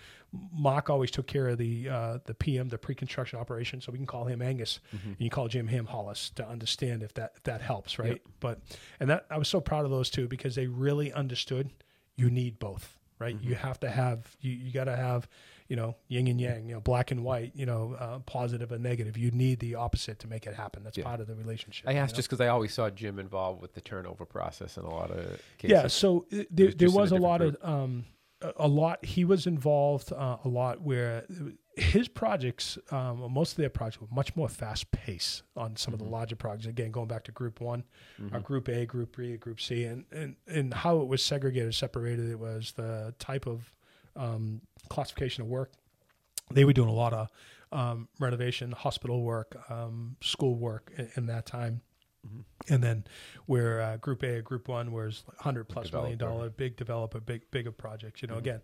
Mark 0.53 0.90
always 0.90 1.11
took 1.11 1.26
care 1.26 1.49
of 1.49 1.59
the 1.59 1.88
uh, 1.88 2.18
the 2.26 2.34
PM, 2.34 2.68
the 2.68 2.78
pre-construction 2.78 3.38
operation, 3.38 3.80
so 3.80 3.90
we 3.90 3.99
can 3.99 4.07
call 4.07 4.24
him 4.26 4.43
Angus, 4.43 4.80
mm-hmm. 4.95 5.09
and 5.09 5.20
you 5.20 5.30
call 5.30 5.49
Jim 5.49 5.66
Ham 5.66 5.86
Hollis 5.86 6.30
to 6.30 6.47
understand 6.47 7.03
if 7.03 7.14
that 7.14 7.32
if 7.36 7.43
that 7.45 7.62
helps, 7.62 7.99
right? 7.99 8.20
But 8.40 8.61
and 9.01 9.09
that 9.09 9.26
I 9.30 9.38
was 9.38 9.49
so 9.49 9.61
proud 9.61 9.84
of 9.84 9.90
those 9.90 10.11
two 10.11 10.28
because 10.28 10.55
they 10.55 10.66
really 10.66 11.12
understood 11.12 11.70
you 12.16 12.28
need 12.30 12.59
both, 12.59 12.99
right? 13.18 13.36
You 13.40 13.55
mm-hmm. 13.55 13.66
have 13.66 13.80
to 13.80 13.90
have 13.90 14.36
you 14.40 14.53
you 14.53 14.72
got 14.72 14.84
to 14.84 14.97
have 14.97 15.26
you 15.72 15.76
know 15.80 15.96
yin 16.08 16.26
and 16.32 16.38
yang, 16.40 16.66
you 16.68 16.74
know, 16.74 16.80
black 16.80 17.10
and 17.12 17.20
white, 17.24 17.52
you 17.54 17.66
know, 17.70 17.82
uh, 18.04 18.18
positive 18.38 18.70
and 18.74 18.82
negative. 18.82 19.16
You 19.16 19.30
need 19.30 19.58
the 19.66 19.74
opposite 19.86 20.18
to 20.22 20.26
make 20.34 20.44
it 20.46 20.54
happen. 20.54 20.82
That's 20.84 20.98
Yeah. 20.98 21.04
part 21.10 21.20
of 21.22 21.26
the 21.28 21.34
relationship. 21.44 21.88
I 21.88 21.92
you 21.92 21.98
asked 22.02 22.12
know? 22.12 22.16
just 22.20 22.28
because 22.28 22.42
I 22.46 22.48
always 22.48 22.72
saw 22.74 22.90
Jim 22.90 23.18
involved 23.18 23.62
with 23.62 23.72
the 23.72 23.80
turnover 23.80 24.26
process 24.26 24.76
in 24.76 24.84
a 24.84 24.90
lot 25.00 25.10
of 25.10 25.24
cases. 25.58 25.70
Yeah, 25.76 25.86
so 25.86 26.26
uh, 26.30 26.42
there, 26.50 26.66
was 26.90 27.10
there 27.10 27.16
in 27.18 27.22
a 27.22 27.26
a 27.26 27.28
lot 27.30 27.40
group. 27.40 27.62
of 27.62 27.68
um, 27.82 28.04
a, 28.56 28.68
lot. 28.68 29.02
He 29.04 29.24
was 29.24 29.46
involved 29.46 30.12
uh, 30.12 30.36
a 30.44 30.48
lot 30.48 30.82
where 30.82 31.24
his 31.76 32.06
projects, 32.08 32.76
um, 32.90 33.16
most 33.32 33.52
of 33.52 33.56
their 33.56 33.70
projects, 33.70 34.00
were 34.02 34.08
much 34.12 34.36
more 34.36 34.48
fast 34.48 34.90
paced 34.90 35.42
on 35.56 35.76
some 35.76 35.94
of 35.94 36.00
Mm-hmm. 36.00 36.10
the 36.10 36.16
larger 36.16 36.36
projects. 36.36 36.66
Again, 36.66 36.90
going 36.90 37.08
back 37.08 37.24
to 37.24 37.32
Group 37.32 37.60
One, 37.62 37.84
uh, 38.32 38.40
Group 38.40 38.68
A, 38.68 38.84
Group 38.84 39.16
B, 39.16 39.36
Group 39.38 39.58
C, 39.60 39.84
and, 39.84 40.04
and 40.12 40.36
and 40.46 40.74
how 40.74 41.00
it 41.00 41.08
was 41.08 41.22
segregated, 41.24 41.74
separated. 41.74 42.28
It 42.28 42.38
was 42.38 42.72
the 42.72 43.14
type 43.18 43.46
of 43.46 43.72
um, 44.16 44.60
classification 44.88 45.42
of 45.42 45.48
work. 45.48 45.72
They 46.50 46.64
were 46.64 46.72
doing 46.72 46.88
a 46.88 46.92
lot 46.94 47.12
of 47.12 47.28
um, 47.72 48.08
renovation, 48.20 48.72
hospital 48.72 49.22
work, 49.22 49.56
um, 49.70 50.16
school 50.22 50.56
work 50.56 50.92
in, 50.96 51.08
in 51.16 51.26
that 51.26 51.46
time. 51.46 51.80
And 52.68 52.82
then 52.82 53.04
where 53.46 53.80
uh, 53.80 53.96
Group 53.96 54.22
A 54.22 54.40
Group 54.42 54.68
One 54.68 54.92
was 54.92 55.24
hundred 55.40 55.64
plus 55.64 55.92
million 55.92 56.18
dollar 56.18 56.50
big 56.50 56.76
developer, 56.76 57.18
big 57.18 57.50
bigger 57.50 57.72
projects. 57.72 58.22
You 58.22 58.28
know, 58.28 58.36
again, 58.36 58.60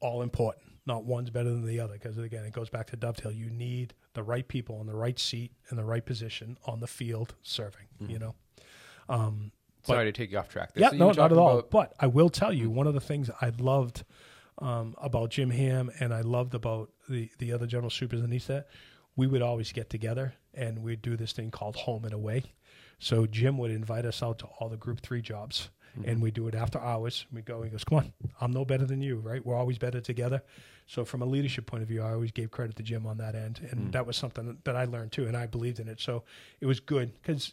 all 0.00 0.22
important. 0.22 0.64
Not 0.86 1.04
one's 1.04 1.30
better 1.30 1.48
than 1.50 1.66
the 1.66 1.80
other 1.80 1.94
because 1.94 2.18
again, 2.18 2.44
it 2.44 2.52
goes 2.52 2.68
back 2.68 2.86
to 2.88 2.96
dovetail. 2.96 3.32
You 3.32 3.50
need 3.50 3.94
the 4.12 4.22
right 4.22 4.46
people 4.46 4.80
in 4.80 4.86
the 4.86 4.94
right 4.94 5.18
seat 5.18 5.50
in 5.72 5.76
the 5.76 5.84
right 5.84 6.04
position 6.06 6.56
on 6.66 6.78
the 6.78 6.86
field 6.86 7.34
serving. 7.42 7.86
You 8.06 8.18
know. 8.20 8.34
Um, 9.08 9.50
Sorry 9.82 10.04
to 10.04 10.12
take 10.12 10.30
you 10.30 10.38
off 10.38 10.48
track. 10.48 10.72
There. 10.74 10.82
yeah, 10.82 10.90
So 10.90 10.96
no, 10.96 11.10
not 11.10 11.32
at 11.32 11.36
all. 11.38 11.58
about- 11.58 11.70
But 11.70 11.94
I 11.98 12.06
will 12.06 12.30
tell 12.30 12.52
you, 12.52 12.70
one 12.70 12.86
of 12.86 12.94
the 12.94 13.00
things 13.00 13.28
I 13.40 13.50
loved 13.58 14.04
um, 14.58 14.94
about 14.98 15.30
Jim 15.30 15.50
Ham 15.50 15.90
and 16.00 16.12
I 16.14 16.20
loved 16.20 16.54
about 16.54 16.90
the, 17.08 17.30
the 17.38 17.52
other 17.52 17.66
general 17.66 17.90
supers 17.90 18.20
underneath 18.20 18.46
that, 18.46 18.68
we 19.16 19.26
would 19.26 19.42
always 19.42 19.72
get 19.72 19.90
together 19.90 20.34
and 20.54 20.82
we'd 20.82 21.02
do 21.02 21.16
this 21.16 21.32
thing 21.32 21.50
called 21.50 21.76
home 21.76 22.04
and 22.04 22.12
away. 22.12 22.52
So 22.98 23.26
Jim 23.26 23.58
would 23.58 23.70
invite 23.70 24.04
us 24.04 24.22
out 24.22 24.38
to 24.40 24.46
all 24.46 24.68
the 24.68 24.76
group 24.76 25.00
three 25.00 25.22
jobs 25.22 25.70
and 26.02 26.20
we 26.20 26.30
do 26.30 26.48
it 26.48 26.54
after 26.54 26.80
hours. 26.80 27.24
We 27.32 27.42
go, 27.42 27.62
he 27.62 27.70
goes, 27.70 27.84
come 27.84 27.98
on, 27.98 28.12
I'm 28.40 28.52
no 28.52 28.64
better 28.64 28.84
than 28.84 29.00
you, 29.00 29.16
right? 29.16 29.44
We're 29.44 29.56
always 29.56 29.78
better 29.78 30.00
together. 30.00 30.42
So 30.86 31.04
from 31.04 31.22
a 31.22 31.24
leadership 31.24 31.66
point 31.66 31.82
of 31.82 31.88
view, 31.88 32.02
I 32.02 32.12
always 32.12 32.32
gave 32.32 32.50
credit 32.50 32.76
to 32.76 32.82
Jim 32.82 33.06
on 33.06 33.18
that 33.18 33.34
end. 33.34 33.60
And 33.70 33.92
that 33.92 34.06
was 34.06 34.16
something 34.16 34.58
that 34.64 34.76
I 34.76 34.84
learned 34.84 35.12
too. 35.12 35.26
And 35.26 35.36
I 35.36 35.46
believed 35.46 35.80
in 35.80 35.88
it. 35.88 36.00
So 36.00 36.24
it 36.60 36.66
was 36.66 36.80
good 36.80 37.12
because 37.22 37.52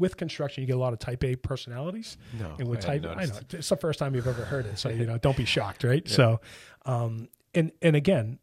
with 0.00 0.16
construction, 0.16 0.62
you 0.62 0.66
get 0.66 0.76
a 0.76 0.80
lot 0.80 0.92
of 0.92 0.98
type 0.98 1.22
A 1.22 1.36
personalities. 1.36 2.16
No, 2.38 2.56
and 2.58 2.68
with 2.68 2.84
I 2.84 2.98
type, 2.98 3.06
I 3.16 3.26
know 3.26 3.38
it's 3.50 3.68
the 3.68 3.76
first 3.76 3.98
time 3.98 4.14
you've 4.14 4.26
ever 4.26 4.44
heard 4.44 4.66
it, 4.66 4.78
so 4.78 4.88
you 4.88 5.06
know, 5.06 5.18
don't 5.18 5.36
be 5.36 5.44
shocked, 5.44 5.84
right? 5.84 6.08
So, 6.08 6.40
um, 6.86 7.28
and 7.54 7.70
and 7.82 7.94
again, 7.94 8.38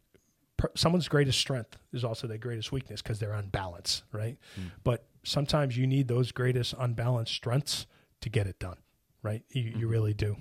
per, 0.55 0.69
someone's 0.75 1.07
greatest 1.07 1.39
strength 1.39 1.77
is 1.91 2.03
also 2.03 2.27
their 2.27 2.37
greatest 2.37 2.71
weakness 2.71 3.01
because 3.01 3.19
they're 3.19 3.33
unbalanced, 3.33 4.03
right? 4.13 4.37
But 4.83 5.05
sometimes 5.23 5.75
you 5.75 5.87
need 5.87 6.07
those 6.07 6.31
greatest 6.31 6.73
unbalanced 6.79 7.33
strengths 7.33 7.87
to 8.21 8.29
get 8.29 8.47
it 8.47 8.59
done, 8.59 8.77
right? 9.23 9.43
You, 9.49 9.73
you 9.79 9.87
really 9.87 10.13
do. 10.13 10.37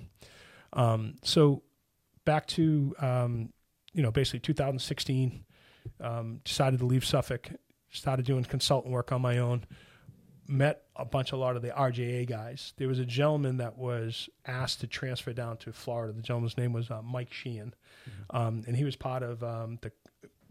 Um, 0.73 1.15
so, 1.23 1.63
back 2.23 2.47
to 2.47 2.95
um, 2.99 3.49
you 3.93 4.03
know, 4.03 4.11
basically 4.11 4.39
2016, 4.41 5.43
um, 6.01 6.41
decided 6.43 6.79
to 6.79 6.85
leave 6.85 7.03
Suffolk, 7.03 7.49
started 7.89 8.25
doing 8.25 8.43
consultant 8.43 8.93
work 8.93 9.11
on 9.11 9.21
my 9.21 9.39
own 9.39 9.65
met 10.47 10.83
a 10.95 11.05
bunch, 11.05 11.31
of 11.31 11.39
a 11.39 11.41
lot 11.41 11.55
of 11.55 11.61
the 11.61 11.69
RJA 11.69 12.27
guys. 12.27 12.73
There 12.77 12.87
was 12.87 12.99
a 12.99 13.05
gentleman 13.05 13.57
that 13.57 13.77
was 13.77 14.29
asked 14.45 14.81
to 14.81 14.87
transfer 14.87 15.33
down 15.33 15.57
to 15.57 15.73
Florida. 15.73 16.13
The 16.13 16.21
gentleman's 16.21 16.57
name 16.57 16.73
was 16.73 16.89
uh, 16.89 17.01
Mike 17.01 17.31
Sheehan, 17.31 17.73
um, 18.29 18.63
and 18.67 18.75
he 18.75 18.83
was 18.83 18.95
part 18.95 19.23
of 19.23 19.43
um, 19.43 19.79
the 19.81 19.91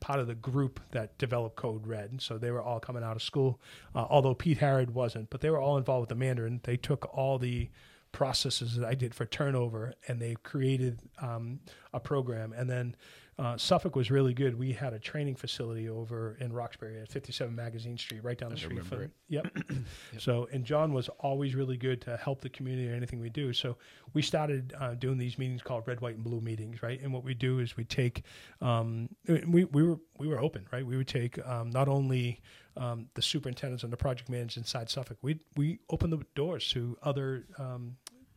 part 0.00 0.20
of 0.20 0.26
the 0.26 0.34
group 0.34 0.80
that 0.92 1.16
developed 1.18 1.56
Code 1.56 1.86
Red. 1.86 2.20
So 2.20 2.38
they 2.38 2.50
were 2.50 2.62
all 2.62 2.80
coming 2.80 3.02
out 3.02 3.16
of 3.16 3.22
school, 3.22 3.60
uh, 3.94 4.06
although 4.08 4.34
Pete 4.34 4.58
Harrod 4.58 4.90
wasn't. 4.90 5.30
But 5.30 5.40
they 5.40 5.50
were 5.50 5.60
all 5.60 5.78
involved 5.78 6.02
with 6.02 6.08
the 6.10 6.14
Mandarin. 6.14 6.60
They 6.64 6.76
took 6.76 7.08
all 7.16 7.38
the 7.38 7.70
processes 8.12 8.76
that 8.76 8.86
I 8.86 8.94
did 8.94 9.14
for 9.14 9.26
turnover, 9.26 9.94
and 10.08 10.20
they 10.20 10.36
created 10.42 11.00
um, 11.20 11.60
a 11.92 12.00
program. 12.00 12.52
And 12.52 12.68
then 12.68 12.96
uh, 13.38 13.56
Suffolk 13.58 13.94
was 13.94 14.10
really 14.10 14.32
good. 14.32 14.58
We 14.58 14.72
had 14.72 14.94
a 14.94 14.98
training 14.98 15.36
facility 15.36 15.90
over 15.90 16.38
in 16.40 16.52
Roxbury 16.52 16.98
at 17.00 17.08
57 17.08 17.54
Magazine 17.54 17.98
Street, 17.98 18.24
right 18.24 18.38
down 18.38 18.50
the 18.50 18.56
street 18.56 18.84
from. 18.84 19.02
it. 19.02 19.10
Yep. 19.28 19.46
So, 20.18 20.48
and 20.52 20.64
John 20.64 20.94
was 20.94 21.08
always 21.18 21.54
really 21.54 21.76
good 21.76 22.00
to 22.02 22.16
help 22.16 22.40
the 22.40 22.48
community 22.48 22.90
or 22.90 22.94
anything 22.94 23.20
we 23.20 23.28
do. 23.28 23.52
So, 23.52 23.76
we 24.14 24.22
started 24.22 24.72
uh, 24.80 24.94
doing 24.94 25.18
these 25.18 25.36
meetings 25.38 25.62
called 25.62 25.86
Red, 25.86 26.00
White, 26.00 26.14
and 26.14 26.24
Blue 26.24 26.40
meetings, 26.40 26.82
right? 26.82 27.00
And 27.02 27.12
what 27.12 27.24
we 27.24 27.34
do 27.34 27.58
is 27.58 27.76
we 27.76 27.84
take, 27.84 28.22
um, 28.62 29.08
we, 29.28 29.64
we 29.64 29.82
were 29.82 29.98
we 30.18 30.28
were 30.28 30.40
open, 30.40 30.66
right? 30.72 30.86
We 30.86 30.96
would 30.96 31.08
take 31.08 31.44
um, 31.46 31.70
not 31.70 31.88
only 31.88 32.40
um, 32.76 33.08
the 33.14 33.22
superintendents 33.22 33.84
and 33.84 33.92
the 33.92 33.96
project 33.96 34.30
managers 34.30 34.56
inside 34.56 34.88
Suffolk, 34.88 35.18
we 35.20 35.38
we 35.56 35.80
open 35.90 36.10
the 36.10 36.22
doors 36.34 36.68
to 36.70 36.96
other. 37.02 37.44
Um, 37.58 37.96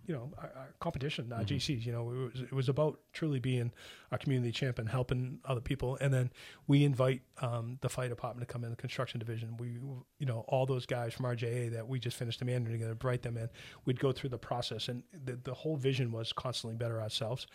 you 0.10 0.16
know, 0.16 0.32
our, 0.40 0.52
our 0.56 0.74
competition, 0.80 1.32
uh, 1.32 1.38
GCs. 1.42 1.86
You 1.86 1.92
know, 1.92 2.10
it 2.10 2.34
was, 2.34 2.42
it 2.42 2.52
was 2.52 2.68
about 2.68 3.00
truly 3.14 3.40
being 3.40 3.72
a 4.12 4.18
community 4.18 4.52
champion, 4.52 4.88
helping 4.88 5.38
other 5.46 5.62
people, 5.62 6.00
and 6.02 6.12
then 6.12 6.32
we 6.66 6.84
invite 6.84 7.22
um, 7.42 7.78
the 7.82 7.90
fire 7.90 8.10
department 8.10 8.48
to 8.48 8.52
come 8.52 8.64
in, 8.64 8.72
the 8.72 8.76
construction 8.76 9.20
division. 9.20 9.56
We, 9.58 9.78
you 10.18 10.26
know, 10.26 10.46
all 10.48 10.66
those 10.66 10.88
guys 10.88 11.14
from 11.14 11.28
RJA 11.28 11.74
that 11.74 11.88
we 11.88 12.00
just 12.00 12.18
finished 12.18 12.40
the 12.40 12.46
Mandarin 12.46 12.74
together, 12.74 12.96
bright 12.96 13.22
them 13.22 13.38
in. 13.38 13.50
We'd 13.86 14.00
go 14.00 14.12
through 14.12 14.32
the 14.32 14.40
process, 14.40 14.88
and 14.88 15.04
the, 15.26 15.40
the 15.44 15.54
whole 15.54 15.78
vision 15.78 16.12
was 16.12 16.34
constantly 16.34 16.76
better 16.76 17.00
ourselves. 17.00 17.46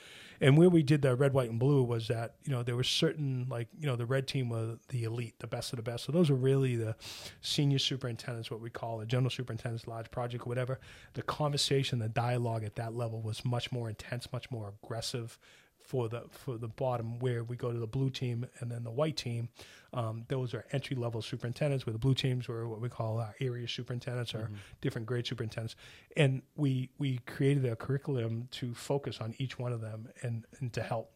And 0.41 0.57
where 0.57 0.69
we 0.69 0.85
did 0.85 1.03
the 1.03 1.17
red, 1.17 1.33
white, 1.33 1.51
and 1.51 1.59
blue 1.59 1.83
was 1.83 2.07
that 2.07 2.37
you 2.45 2.53
know 2.53 2.63
there 2.63 2.77
were 2.77 2.85
certain 2.85 3.49
like 3.51 3.67
you 3.77 3.89
know 3.89 3.97
the 3.97 4.07
red 4.07 4.29
team 4.29 4.49
was 4.49 4.79
the 4.91 5.03
elite, 5.03 5.35
the 5.41 5.49
best 5.49 5.73
of 5.73 5.79
the 5.79 5.83
best. 5.83 6.05
So 6.05 6.13
those 6.13 6.31
were 6.31 6.37
really 6.37 6.77
the 6.77 6.95
senior 7.41 7.81
superintendents, 7.81 8.49
what 8.49 8.61
we 8.61 8.71
call 8.71 9.01
it, 9.01 9.09
general 9.09 9.31
superintendents, 9.31 9.89
large 9.89 10.09
project, 10.13 10.47
whatever. 10.47 10.79
The 11.15 11.23
conversation, 11.23 11.99
the 11.99 12.09
dialogue 12.09 12.44
at 12.65 12.77
that 12.77 12.95
level 12.95 13.23
was 13.23 13.45
much 13.45 13.73
more 13.73 13.89
intense, 13.89 14.33
much 14.33 14.51
more 14.51 14.75
aggressive 14.83 15.39
for 15.85 16.09
the 16.09 16.23
for 16.31 16.57
the 16.57 16.69
bottom 16.69 17.19
where 17.19 17.45
we 17.45 17.57
go 17.57 17.71
to 17.71 17.79
the 17.79 17.87
blue 17.87 18.09
team 18.11 18.47
and 18.59 18.71
then 18.71 18.85
the 18.85 18.91
white 18.91 19.17
team. 19.17 19.51
Um, 19.93 20.25
those 20.29 20.55
are 20.55 20.65
entry 20.73 20.97
level 20.97 21.21
superintendents 21.23 21.85
where 21.87 21.93
the 21.93 21.99
blue 21.99 22.15
teams 22.15 22.49
were 22.49 22.67
what 22.67 22.81
we 22.81 22.89
call 22.89 23.21
our 23.21 23.35
area 23.41 23.69
superintendents 23.69 24.35
or 24.35 24.51
different 24.81 25.07
grade 25.07 25.27
superintendents. 25.27 25.77
And 26.17 26.43
we 26.57 26.91
we 26.99 27.19
created 27.27 27.67
a 27.67 27.77
curriculum 27.77 28.49
to 28.53 28.75
focus 28.75 29.21
on 29.21 29.35
each 29.39 29.59
one 29.59 29.73
of 29.73 29.81
them 29.81 30.09
and 30.23 30.47
and 30.59 30.73
to 30.73 30.83
help. 30.83 31.13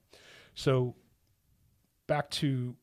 So 0.54 0.94
back 2.06 2.30
to 2.30 2.76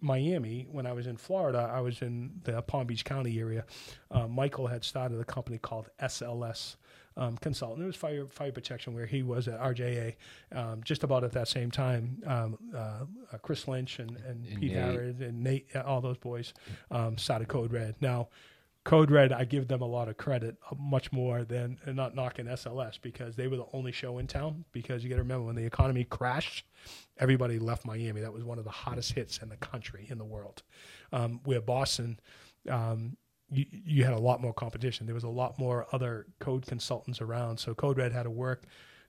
Miami, 0.00 0.66
when 0.70 0.86
I 0.86 0.92
was 0.92 1.06
in 1.06 1.16
Florida, 1.16 1.70
I 1.72 1.80
was 1.80 2.02
in 2.02 2.40
the 2.44 2.60
Palm 2.62 2.86
Beach 2.86 3.04
County 3.04 3.38
area. 3.40 3.64
Uh, 4.10 4.28
Michael 4.28 4.66
had 4.66 4.84
started 4.84 5.18
a 5.20 5.24
company 5.24 5.58
called 5.58 5.88
SLS 6.00 6.76
um, 7.16 7.36
Consultant. 7.38 7.82
It 7.82 7.86
was 7.86 7.96
fire 7.96 8.26
fire 8.26 8.52
protection, 8.52 8.94
where 8.94 9.06
he 9.06 9.22
was 9.22 9.48
at 9.48 9.60
RJA. 9.60 10.14
Um, 10.52 10.82
just 10.84 11.02
about 11.02 11.24
at 11.24 11.32
that 11.32 11.48
same 11.48 11.70
time, 11.70 12.22
um, 12.26 12.58
uh, 12.74 13.04
uh, 13.32 13.38
Chris 13.42 13.66
Lynch 13.66 13.98
and, 13.98 14.16
and, 14.26 14.46
And 14.46 14.60
Pete 14.60 14.72
Nate. 14.72 14.82
Harrod 14.82 15.20
and 15.20 15.42
Nate, 15.42 15.68
uh, 15.74 15.80
all 15.80 16.00
those 16.00 16.18
boys, 16.18 16.52
um, 16.90 17.16
started 17.16 17.48
Code 17.48 17.72
Red. 17.72 17.96
Now, 18.00 18.28
Code 18.84 19.10
Red, 19.10 19.32
I 19.32 19.44
give 19.44 19.66
them 19.66 19.82
a 19.82 19.86
lot 19.86 20.08
of 20.08 20.16
credit, 20.16 20.56
uh, 20.70 20.74
much 20.78 21.10
more 21.10 21.42
than 21.42 21.78
not 21.86 22.14
knocking 22.14 22.46
SLS 22.46 23.00
because 23.00 23.34
they 23.34 23.48
were 23.48 23.56
the 23.56 23.66
only 23.72 23.92
show 23.92 24.18
in 24.18 24.26
town. 24.26 24.64
Because 24.72 25.02
you 25.02 25.10
got 25.10 25.16
to 25.16 25.22
remember 25.22 25.46
when 25.46 25.56
the 25.56 25.64
economy 25.64 26.04
crashed, 26.04 26.66
everybody 27.18 27.58
left 27.58 27.84
Miami. 27.84 28.20
That 28.20 28.32
was 28.32 28.44
one 28.44 28.58
of 28.58 28.64
the 28.64 28.70
hottest 28.70 29.12
hits 29.12 29.38
in 29.38 29.48
the 29.48 29.56
country, 29.56 30.06
in 30.08 30.18
the 30.18 30.24
world. 30.24 30.62
Um, 31.12 31.40
where 31.44 31.60
Boston, 31.60 32.20
um, 32.70 33.16
you, 33.50 33.66
you 33.70 34.04
had 34.04 34.12
a 34.12 34.18
lot 34.18 34.40
more 34.40 34.52
competition. 34.52 35.06
There 35.06 35.14
was 35.14 35.24
a 35.24 35.28
lot 35.28 35.58
more 35.58 35.86
other 35.92 36.26
code 36.40 36.66
consultants 36.66 37.20
around. 37.20 37.58
So 37.58 37.74
Code 37.74 37.98
Red 37.98 38.12
had 38.12 38.24
to 38.24 38.30
work 38.30 38.64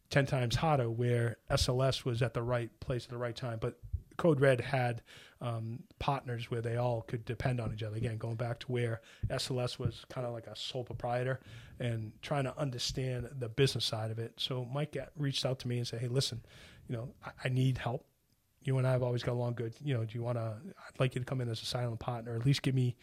10 0.10 0.26
times 0.26 0.56
harder 0.56 0.90
where 0.90 1.38
SLS 1.52 2.06
was 2.06 2.22
at 2.22 2.34
the 2.34 2.42
right 2.42 2.70
place 2.80 3.06
at 3.06 3.10
the 3.10 3.18
right 3.18 3.36
time. 3.36 3.58
But 3.60 3.80
Code 4.18 4.40
Red 4.40 4.62
had 4.62 5.04
um, 5.42 5.84
partners 6.00 6.50
where 6.50 6.62
they 6.62 6.78
all 6.78 7.02
could 7.04 7.24
depend 7.26 7.62
on 7.62 7.72
each 7.74 7.84
other. 7.84 7.98
Again, 7.98 8.18
going 8.18 8.36
back 8.36 8.60
to 8.60 8.72
where 8.72 9.02
SLS 9.30 9.78
was 9.78 10.06
kind 10.10 10.26
of 10.26 10.34
like 10.34 10.48
a 10.48 10.56
sole 10.56 10.84
proprietor 10.84 11.40
and 11.80 12.12
trying 12.22 12.46
to 12.46 12.58
understand 12.58 13.30
the 13.38 13.48
business 13.48 13.86
side 13.86 14.10
of 14.10 14.18
it. 14.18 14.34
So 14.38 14.66
Mike 14.66 14.94
got, 14.94 15.10
reached 15.16 15.46
out 15.46 15.60
to 15.60 15.68
me 15.68 15.78
and 15.78 15.88
said, 15.88 16.00
"Hey, 16.02 16.08
listen, 16.08 16.42
you 16.88 16.96
know, 16.96 17.10
I, 17.24 17.32
I 17.46 17.50
need 17.50 17.78
help. 17.78 18.06
You 18.64 18.80
and 18.80 18.88
I 18.88 18.92
have 18.92 19.04
always 19.04 19.22
got 19.22 19.34
along 19.34 19.54
good. 19.54 19.76
You 19.84 19.94
know, 19.94 20.04
do 20.04 20.18
you 20.18 20.24
want 20.24 20.38
to? 20.40 20.56
I'd 20.66 21.00
like 21.00 21.14
you 21.14 21.20
to 21.22 21.26
come 21.26 21.40
in 21.40 21.50
as 21.50 21.62
a 21.62 21.66
silent 21.66 22.00
partner. 22.00 22.36
At 22.36 22.46
least 22.46 22.64
give 22.64 22.74
me 22.74 22.96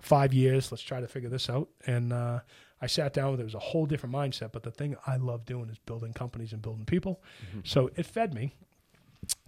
five 0.00 0.32
years. 0.32 0.70
Let's 0.70 0.82
try 0.82 1.00
to 1.00 1.08
figure 1.08 1.28
this 1.28 1.48
out." 1.48 1.68
And 1.86 2.12
uh, 2.12 2.40
I 2.80 2.86
sat 2.86 3.12
down 3.12 3.30
with 3.32 3.40
it. 3.40 3.42
It 3.42 3.46
was 3.46 3.54
a 3.54 3.58
whole 3.58 3.86
different 3.86 4.14
mindset. 4.14 4.52
But 4.52 4.62
the 4.62 4.70
thing 4.70 4.96
I 5.06 5.16
love 5.16 5.44
doing 5.44 5.68
is 5.70 5.78
building 5.78 6.12
companies 6.12 6.52
and 6.52 6.62
building 6.62 6.84
people. 6.84 7.20
Mm-hmm. 7.48 7.60
So 7.64 7.90
it 7.96 8.06
fed 8.06 8.34
me 8.34 8.54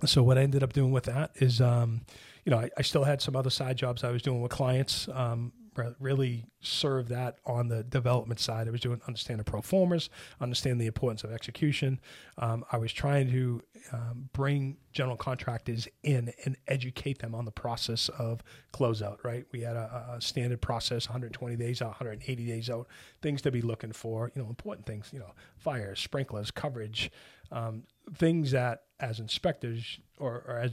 so 0.04 0.22
what 0.22 0.38
I 0.38 0.42
ended 0.42 0.62
up 0.62 0.72
doing 0.72 0.92
with 0.92 1.04
that 1.04 1.32
is, 1.36 1.60
um, 1.60 2.02
you 2.44 2.50
know, 2.50 2.58
I, 2.58 2.70
I, 2.76 2.82
still 2.82 3.04
had 3.04 3.20
some 3.20 3.36
other 3.36 3.50
side 3.50 3.76
jobs 3.76 4.04
I 4.04 4.10
was 4.10 4.22
doing 4.22 4.40
with 4.40 4.50
clients. 4.50 5.08
Um, 5.12 5.52
really 5.98 6.44
serve 6.60 7.08
that 7.08 7.38
on 7.46 7.68
the 7.68 7.84
development 7.84 8.40
side. 8.40 8.68
I 8.68 8.70
was 8.70 8.80
doing 8.80 9.00
understand 9.06 9.40
the 9.40 9.44
pro 9.44 9.60
formas, 9.60 10.10
understand 10.40 10.80
the 10.80 10.86
importance 10.86 11.24
of 11.24 11.32
execution. 11.32 12.00
Um, 12.36 12.64
I 12.72 12.78
was 12.78 12.92
trying 12.92 13.30
to 13.30 13.62
um, 13.92 14.28
bring 14.32 14.76
general 14.92 15.16
contractors 15.16 15.86
in 16.02 16.32
and 16.44 16.56
educate 16.66 17.18
them 17.18 17.34
on 17.34 17.44
the 17.44 17.50
process 17.50 18.08
of 18.10 18.42
closeout. 18.72 19.24
Right, 19.24 19.44
we 19.52 19.60
had 19.60 19.76
a, 19.76 20.16
a 20.16 20.20
standard 20.20 20.60
process: 20.60 21.08
120 21.08 21.56
days 21.56 21.82
out, 21.82 21.88
180 21.88 22.46
days 22.46 22.70
out, 22.70 22.88
things 23.22 23.42
to 23.42 23.50
be 23.50 23.62
looking 23.62 23.92
for. 23.92 24.30
You 24.34 24.42
know, 24.42 24.48
important 24.48 24.86
things. 24.86 25.10
You 25.12 25.20
know, 25.20 25.32
fire, 25.56 25.94
sprinklers, 25.94 26.50
coverage, 26.50 27.10
um, 27.52 27.84
things 28.14 28.50
that 28.52 28.82
as 29.00 29.20
inspectors 29.20 30.00
or, 30.18 30.44
or 30.46 30.58
as 30.58 30.72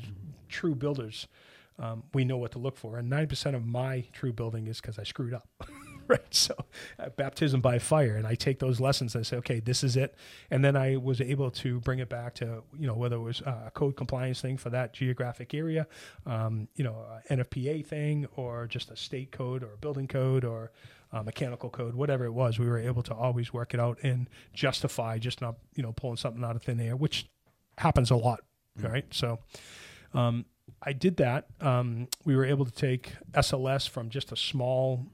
true 0.50 0.76
builders, 0.76 1.28
um, 1.80 2.04
we 2.14 2.26
know 2.26 2.38
what 2.38 2.52
to 2.54 2.60
look 2.60 2.78
for. 2.78 2.98
And 2.98 3.12
90% 3.12 3.56
of 3.56 3.66
my 3.66 4.06
true 4.14 4.34
building 4.34 4.68
is 4.68 4.80
because 4.80 4.98
I 4.98 5.04
screwed 5.04 5.34
up. 5.34 5.48
right. 6.08 6.34
So 6.34 6.54
uh, 7.00 7.10
baptism 7.10 7.62
by 7.62 7.80
fire. 7.80 8.16
And 8.16 8.28
I 8.28 8.36
take 8.36 8.60
those 8.60 8.80
lessons 8.80 9.16
and 9.16 9.22
I 9.22 9.24
say, 9.24 9.38
okay, 9.38 9.60
this 9.60 9.84
is 9.84 9.98
it. 9.98 10.16
And 10.52 10.64
then 10.64 10.76
I 10.76 10.98
was 10.98 11.20
able 11.20 11.52
to 11.52 11.80
bring 11.80 12.00
it 12.00 12.10
back 12.10 12.36
to, 12.36 12.64
you 12.78 12.88
know, 12.88 12.94
whether 12.94 13.16
it 13.16 13.22
was 13.22 13.42
a 13.42 13.72
code 13.74 13.96
compliance 13.96 14.42
thing 14.42 14.58
for 14.58 14.70
that 14.70 14.94
geographic 14.94 15.54
area, 15.54 15.88
um, 16.26 16.68
you 16.76 16.84
know, 16.84 17.06
NFPA 17.30 17.86
thing 17.86 18.28
or 18.36 18.68
just 18.68 18.92
a 18.92 18.96
state 18.96 19.32
code 19.32 19.64
or 19.64 19.74
a 19.74 19.78
building 19.78 20.08
code 20.08 20.46
or 20.46 20.72
uh, 21.12 21.24
mechanical 21.24 21.70
code, 21.70 21.96
whatever 21.96 22.26
it 22.26 22.32
was, 22.32 22.60
we 22.60 22.68
were 22.68 22.80
able 22.80 23.04
to 23.04 23.14
always 23.14 23.54
work 23.54 23.74
it 23.74 23.80
out 23.80 23.98
and 24.04 24.30
justify 24.54 25.18
just 25.18 25.42
not, 25.42 25.56
you 25.76 25.84
know, 25.84 25.94
pulling 25.94 26.18
something 26.18 26.44
out 26.44 26.56
of 26.56 26.64
thin 26.64 26.80
air, 26.80 26.96
which 26.96 27.28
happens 27.78 28.12
a 28.12 28.16
lot, 28.16 28.42
mm-hmm. 28.78 28.92
right? 28.92 29.06
So 29.12 29.40
um, 30.14 30.46
I 30.82 30.94
did 30.94 31.18
that. 31.18 31.48
Um, 31.62 32.08
we 32.24 32.36
were 32.36 32.46
able 32.46 32.66
to 32.66 32.72
take 32.72 33.14
SLS 33.34 33.90
from 33.90 34.10
just 34.10 34.32
a 34.32 34.36
small 34.36 35.06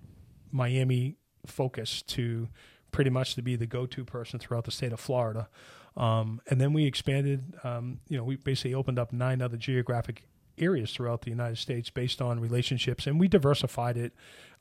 Miami 0.52 1.16
focus 1.46 2.02
to 2.04 2.50
pretty 2.92 3.10
much 3.10 3.36
to 3.36 3.42
be 3.42 3.56
the 3.56 3.66
go-to 3.66 4.04
person 4.04 4.40
throughout 4.40 4.66
the 4.66 4.72
state 4.72 4.92
of 4.92 5.00
Florida. 5.00 5.48
Um, 5.96 6.42
and 6.50 6.60
then 6.60 6.74
we 6.74 6.86
expanded, 6.86 7.56
um, 7.64 8.00
you 8.08 8.18
know, 8.18 8.24
we 8.24 8.36
basically 8.36 8.74
opened 8.74 9.00
up 9.00 9.14
nine 9.14 9.42
other 9.42 9.58
geographic 9.58 10.26
areas 10.58 10.92
throughout 10.92 11.22
the 11.22 11.30
United 11.30 11.58
States 11.58 11.90
based 11.90 12.22
on 12.22 12.40
relationships, 12.40 13.08
and 13.08 13.20
we 13.20 13.28
diversified 13.28 13.98
it 13.98 14.14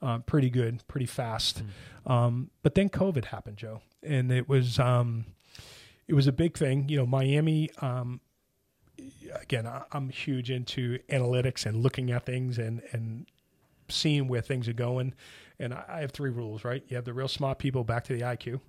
uh, 0.03 0.18
pretty 0.18 0.51
good, 0.51 0.86
pretty 0.88 1.07
fast. 1.07 1.62
Mm. 2.07 2.11
Um, 2.11 2.51
but 2.62 2.74
then 2.74 2.88
COVID 2.88 3.26
happened, 3.26 3.57
Joe, 3.57 3.82
and 4.03 4.32
it 4.32 4.49
was 4.49 4.78
um, 4.78 5.26
it 6.09 6.14
was 6.14 6.26
a 6.26 6.32
big 6.32 6.57
thing. 6.57 6.88
You 6.88 6.99
know, 6.99 7.07
Miami. 7.07 7.70
Um, 7.80 8.20
again, 9.40 9.66
I, 9.66 9.82
I'm 9.92 10.09
huge 10.09 10.51
into 10.51 10.98
analytics 11.09 11.66
and 11.66 11.82
looking 11.82 12.11
at 12.11 12.26
things 12.26 12.59
and 12.59 12.82
and 12.92 13.26
seeing 13.88 14.28
where 14.28 14.40
things 14.40 14.68
are 14.68 14.74
going. 14.74 15.14
And 15.59 15.74
I, 15.74 15.84
I 15.88 16.01
have 16.01 16.12
three 16.12 16.30
rules, 16.30 16.64
right? 16.64 16.82
You 16.88 16.96
have 16.96 17.05
the 17.05 17.12
real 17.12 17.28
smart 17.28 17.59
people 17.59 17.84
back 17.84 18.05
to 18.05 18.14
the 18.14 18.22
IQ. 18.22 18.61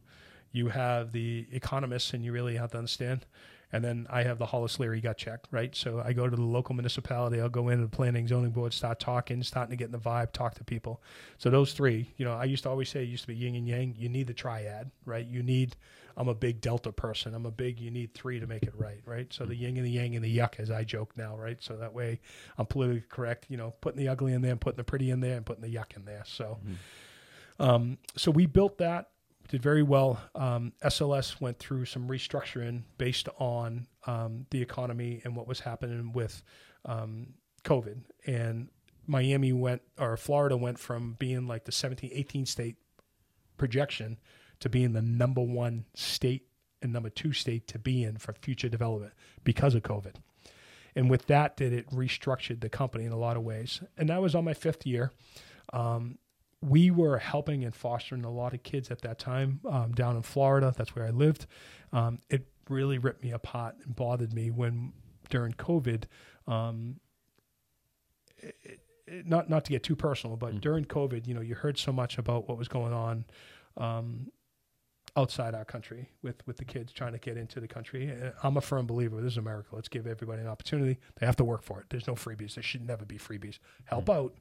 You 0.51 0.69
have 0.69 1.11
the 1.11 1.47
economists, 1.51 2.13
and 2.13 2.25
you 2.25 2.31
really 2.31 2.57
have 2.57 2.71
to 2.71 2.77
understand 2.77 3.25
and 3.73 3.83
then 3.83 4.07
I 4.09 4.23
have 4.23 4.37
the 4.37 4.45
Hollis 4.45 4.79
Leary 4.79 4.99
gut 4.99 5.17
check, 5.17 5.39
right? 5.51 5.75
So 5.75 6.01
I 6.03 6.13
go 6.13 6.27
to 6.27 6.35
the 6.35 6.41
local 6.41 6.75
municipality, 6.75 7.39
I'll 7.39 7.49
go 7.49 7.69
into 7.69 7.85
the 7.85 7.89
planning 7.89 8.27
zoning 8.27 8.51
board, 8.51 8.73
start 8.73 8.99
talking, 8.99 9.41
starting 9.43 9.71
to 9.71 9.77
get 9.77 9.85
in 9.85 9.91
the 9.91 9.97
vibe, 9.97 10.33
talk 10.33 10.55
to 10.55 10.63
people. 10.63 11.01
So 11.37 11.49
those 11.49 11.73
three, 11.73 12.13
you 12.17 12.25
know, 12.25 12.33
I 12.33 12.45
used 12.45 12.63
to 12.63 12.69
always 12.69 12.89
say 12.89 13.03
it 13.03 13.09
used 13.09 13.23
to 13.23 13.27
be 13.27 13.35
yin 13.35 13.55
and 13.55 13.67
yang. 13.67 13.95
You 13.97 14.09
need 14.09 14.27
the 14.27 14.33
triad, 14.33 14.91
right? 15.05 15.25
You 15.25 15.41
need 15.41 15.75
I'm 16.17 16.27
a 16.27 16.35
big 16.35 16.61
delta 16.61 16.91
person. 16.91 17.33
I'm 17.33 17.45
a 17.45 17.51
big 17.51 17.79
you 17.79 17.91
need 17.91 18.13
three 18.13 18.39
to 18.39 18.47
make 18.47 18.63
it 18.63 18.73
right, 18.75 19.01
right? 19.05 19.31
So 19.33 19.45
the 19.45 19.55
yin 19.55 19.77
and 19.77 19.85
the 19.85 19.91
yang 19.91 20.15
and 20.15 20.23
the 20.23 20.37
yuck 20.37 20.59
as 20.59 20.71
I 20.71 20.83
joke 20.83 21.17
now, 21.17 21.37
right? 21.37 21.57
So 21.61 21.75
that 21.77 21.93
way 21.93 22.19
I'm 22.57 22.65
politically 22.65 23.03
correct, 23.09 23.45
you 23.49 23.57
know, 23.57 23.73
putting 23.81 23.99
the 23.99 24.07
ugly 24.07 24.33
in 24.33 24.41
there 24.41 24.51
and 24.51 24.61
putting 24.61 24.77
the 24.77 24.83
pretty 24.83 25.09
in 25.09 25.19
there 25.19 25.37
and 25.37 25.45
putting 25.45 25.61
the 25.63 25.73
yuck 25.73 25.95
in 25.95 26.05
there. 26.05 26.23
So 26.25 26.59
mm-hmm. 26.63 27.63
um, 27.63 27.97
so 28.15 28.31
we 28.31 28.45
built 28.45 28.77
that 28.79 29.11
did 29.51 29.61
very 29.61 29.83
well. 29.83 30.19
Um, 30.33 30.71
SLS 30.83 31.41
went 31.41 31.59
through 31.59 31.85
some 31.85 32.07
restructuring 32.07 32.83
based 32.97 33.27
on 33.37 33.85
um, 34.07 34.45
the 34.49 34.61
economy 34.61 35.21
and 35.25 35.35
what 35.35 35.45
was 35.45 35.59
happening 35.59 36.13
with 36.13 36.41
um, 36.85 37.33
COVID. 37.65 37.97
And 38.25 38.69
Miami 39.07 39.51
went, 39.51 39.81
or 39.99 40.15
Florida 40.15 40.55
went 40.55 40.79
from 40.79 41.17
being 41.19 41.47
like 41.47 41.65
the 41.65 41.71
17, 41.73 42.11
18 42.13 42.45
state 42.45 42.77
projection 43.57 44.17
to 44.61 44.69
being 44.69 44.93
the 44.93 45.01
number 45.01 45.41
one 45.41 45.85
state 45.93 46.47
and 46.81 46.93
number 46.93 47.09
two 47.09 47.33
state 47.33 47.67
to 47.67 47.77
be 47.77 48.03
in 48.03 48.17
for 48.17 48.33
future 48.33 48.69
development 48.69 49.13
because 49.43 49.75
of 49.75 49.83
COVID. 49.83 50.15
And 50.95 51.09
with 51.09 51.27
that, 51.27 51.57
did 51.57 51.73
it 51.73 51.89
restructured 51.89 52.61
the 52.61 52.69
company 52.69 53.05
in 53.05 53.11
a 53.11 53.17
lot 53.17 53.37
of 53.37 53.43
ways. 53.43 53.81
And 53.97 54.09
that 54.09 54.21
was 54.21 54.35
on 54.35 54.43
my 54.43 54.53
fifth 54.53 54.85
year. 54.85 55.11
Um, 55.73 56.17
we 56.61 56.91
were 56.91 57.17
helping 57.17 57.63
and 57.63 57.73
fostering 57.73 58.23
a 58.23 58.31
lot 58.31 58.53
of 58.53 58.61
kids 58.63 58.91
at 58.91 59.01
that 59.01 59.17
time 59.17 59.61
um, 59.69 59.93
down 59.93 60.15
in 60.15 60.21
Florida. 60.21 60.73
That's 60.75 60.95
where 60.95 61.05
I 61.05 61.09
lived. 61.09 61.47
Um, 61.91 62.19
it 62.29 62.47
really 62.69 62.97
ripped 62.97 63.23
me 63.23 63.31
apart 63.31 63.75
and 63.83 63.95
bothered 63.95 64.33
me 64.33 64.51
when 64.51 64.93
during 65.29 65.53
COVID. 65.53 66.03
Um, 66.47 66.99
it, 68.37 68.55
it, 69.07 69.27
not 69.27 69.49
not 69.49 69.65
to 69.65 69.71
get 69.71 69.83
too 69.83 69.95
personal, 69.95 70.37
but 70.37 70.55
mm. 70.55 70.61
during 70.61 70.85
COVID, 70.85 71.27
you 71.27 71.33
know, 71.33 71.41
you 71.41 71.55
heard 71.55 71.77
so 71.77 71.91
much 71.91 72.17
about 72.17 72.47
what 72.47 72.57
was 72.57 72.67
going 72.67 72.93
on 72.93 73.25
um, 73.77 74.27
outside 75.17 75.53
our 75.53 75.65
country 75.65 76.09
with 76.21 76.45
with 76.47 76.57
the 76.57 76.65
kids 76.65 76.93
trying 76.93 77.13
to 77.13 77.19
get 77.19 77.37
into 77.37 77.59
the 77.59 77.67
country. 77.67 78.13
I'm 78.43 78.57
a 78.57 78.61
firm 78.61 78.85
believer. 78.85 79.21
This 79.21 79.33
is 79.33 79.37
America. 79.37 79.69
Let's 79.73 79.89
give 79.89 80.07
everybody 80.07 80.41
an 80.41 80.47
opportunity. 80.47 80.99
They 81.19 81.25
have 81.25 81.35
to 81.37 81.43
work 81.43 81.63
for 81.63 81.79
it. 81.81 81.87
There's 81.89 82.07
no 82.07 82.15
freebies. 82.15 82.55
There 82.55 82.63
should 82.63 82.85
never 82.85 83.05
be 83.05 83.17
freebies. 83.17 83.59
Help 83.85 84.05
mm. 84.05 84.15
out 84.15 84.33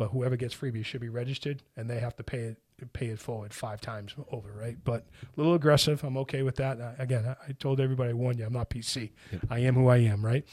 but 0.00 0.08
whoever 0.12 0.34
gets 0.34 0.54
freebies 0.54 0.86
should 0.86 1.02
be 1.02 1.10
registered 1.10 1.62
and 1.76 1.90
they 1.90 1.98
have 1.98 2.16
to 2.16 2.22
pay 2.22 2.38
it 2.38 2.56
pay 2.94 3.08
it 3.08 3.18
forward 3.18 3.52
five 3.52 3.78
times 3.82 4.14
over, 4.32 4.50
right? 4.58 4.78
But 4.82 5.04
a 5.22 5.26
little 5.36 5.52
aggressive. 5.52 6.02
I'm 6.02 6.16
okay 6.16 6.42
with 6.42 6.56
that. 6.56 6.80
Uh, 6.80 6.92
again, 6.98 7.26
I, 7.26 7.50
I, 7.50 7.52
told 7.52 7.78
everybody 7.78 8.08
I 8.08 8.14
warned 8.14 8.38
you, 8.38 8.46
I'm 8.46 8.54
not 8.54 8.70
PC. 8.70 9.10
Yep. 9.30 9.42
I 9.50 9.58
am 9.58 9.74
who 9.74 9.88
I 9.88 9.98
am, 9.98 10.24
right? 10.24 10.46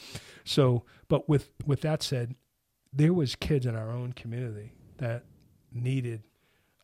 So, 0.44 0.84
but 1.08 1.30
with 1.30 1.48
with 1.64 1.80
that 1.80 2.02
said, 2.02 2.34
there 2.92 3.14
was 3.14 3.34
kids 3.34 3.64
in 3.64 3.74
our 3.74 3.90
own 3.90 4.12
community 4.12 4.74
that 4.98 5.24
needed 5.72 6.24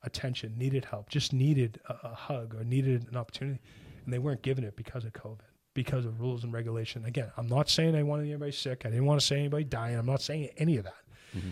attention, 0.05 0.55
needed 0.57 0.85
help, 0.85 1.09
just 1.09 1.33
needed 1.33 1.81
a, 1.89 2.09
a 2.09 2.15
hug 2.15 2.55
or 2.55 2.65
needed 2.65 3.07
an 3.11 3.17
opportunity, 3.17 3.61
and 4.05 4.13
they 4.13 4.19
weren't 4.19 4.43
given 4.43 4.65
it 4.65 4.77
because 4.77 5.05
of 5.05 5.13
COVID 5.13 5.41
because 5.75 6.05
of 6.05 6.21
rules 6.21 6.45
and 6.45 6.53
regulation. 6.53 7.05
Again, 7.05 7.33
I'm 7.37 7.49
not 7.49 7.69
saying 7.69 7.97
I 7.97 8.05
wanted 8.05 8.29
anybody 8.29 8.53
sick. 8.53 8.83
I 8.87 8.91
didn't 8.91 9.07
want 9.07 9.21
to 9.21 9.27
say 9.27 9.41
anybody 9.41 9.65
dying. 9.65 9.99
I'm 9.99 10.07
not 10.07 10.23
saying 10.23 10.51
any 10.57 10.77
of 10.77 10.85
that. 10.85 10.95
Mm-hmm 11.37 11.49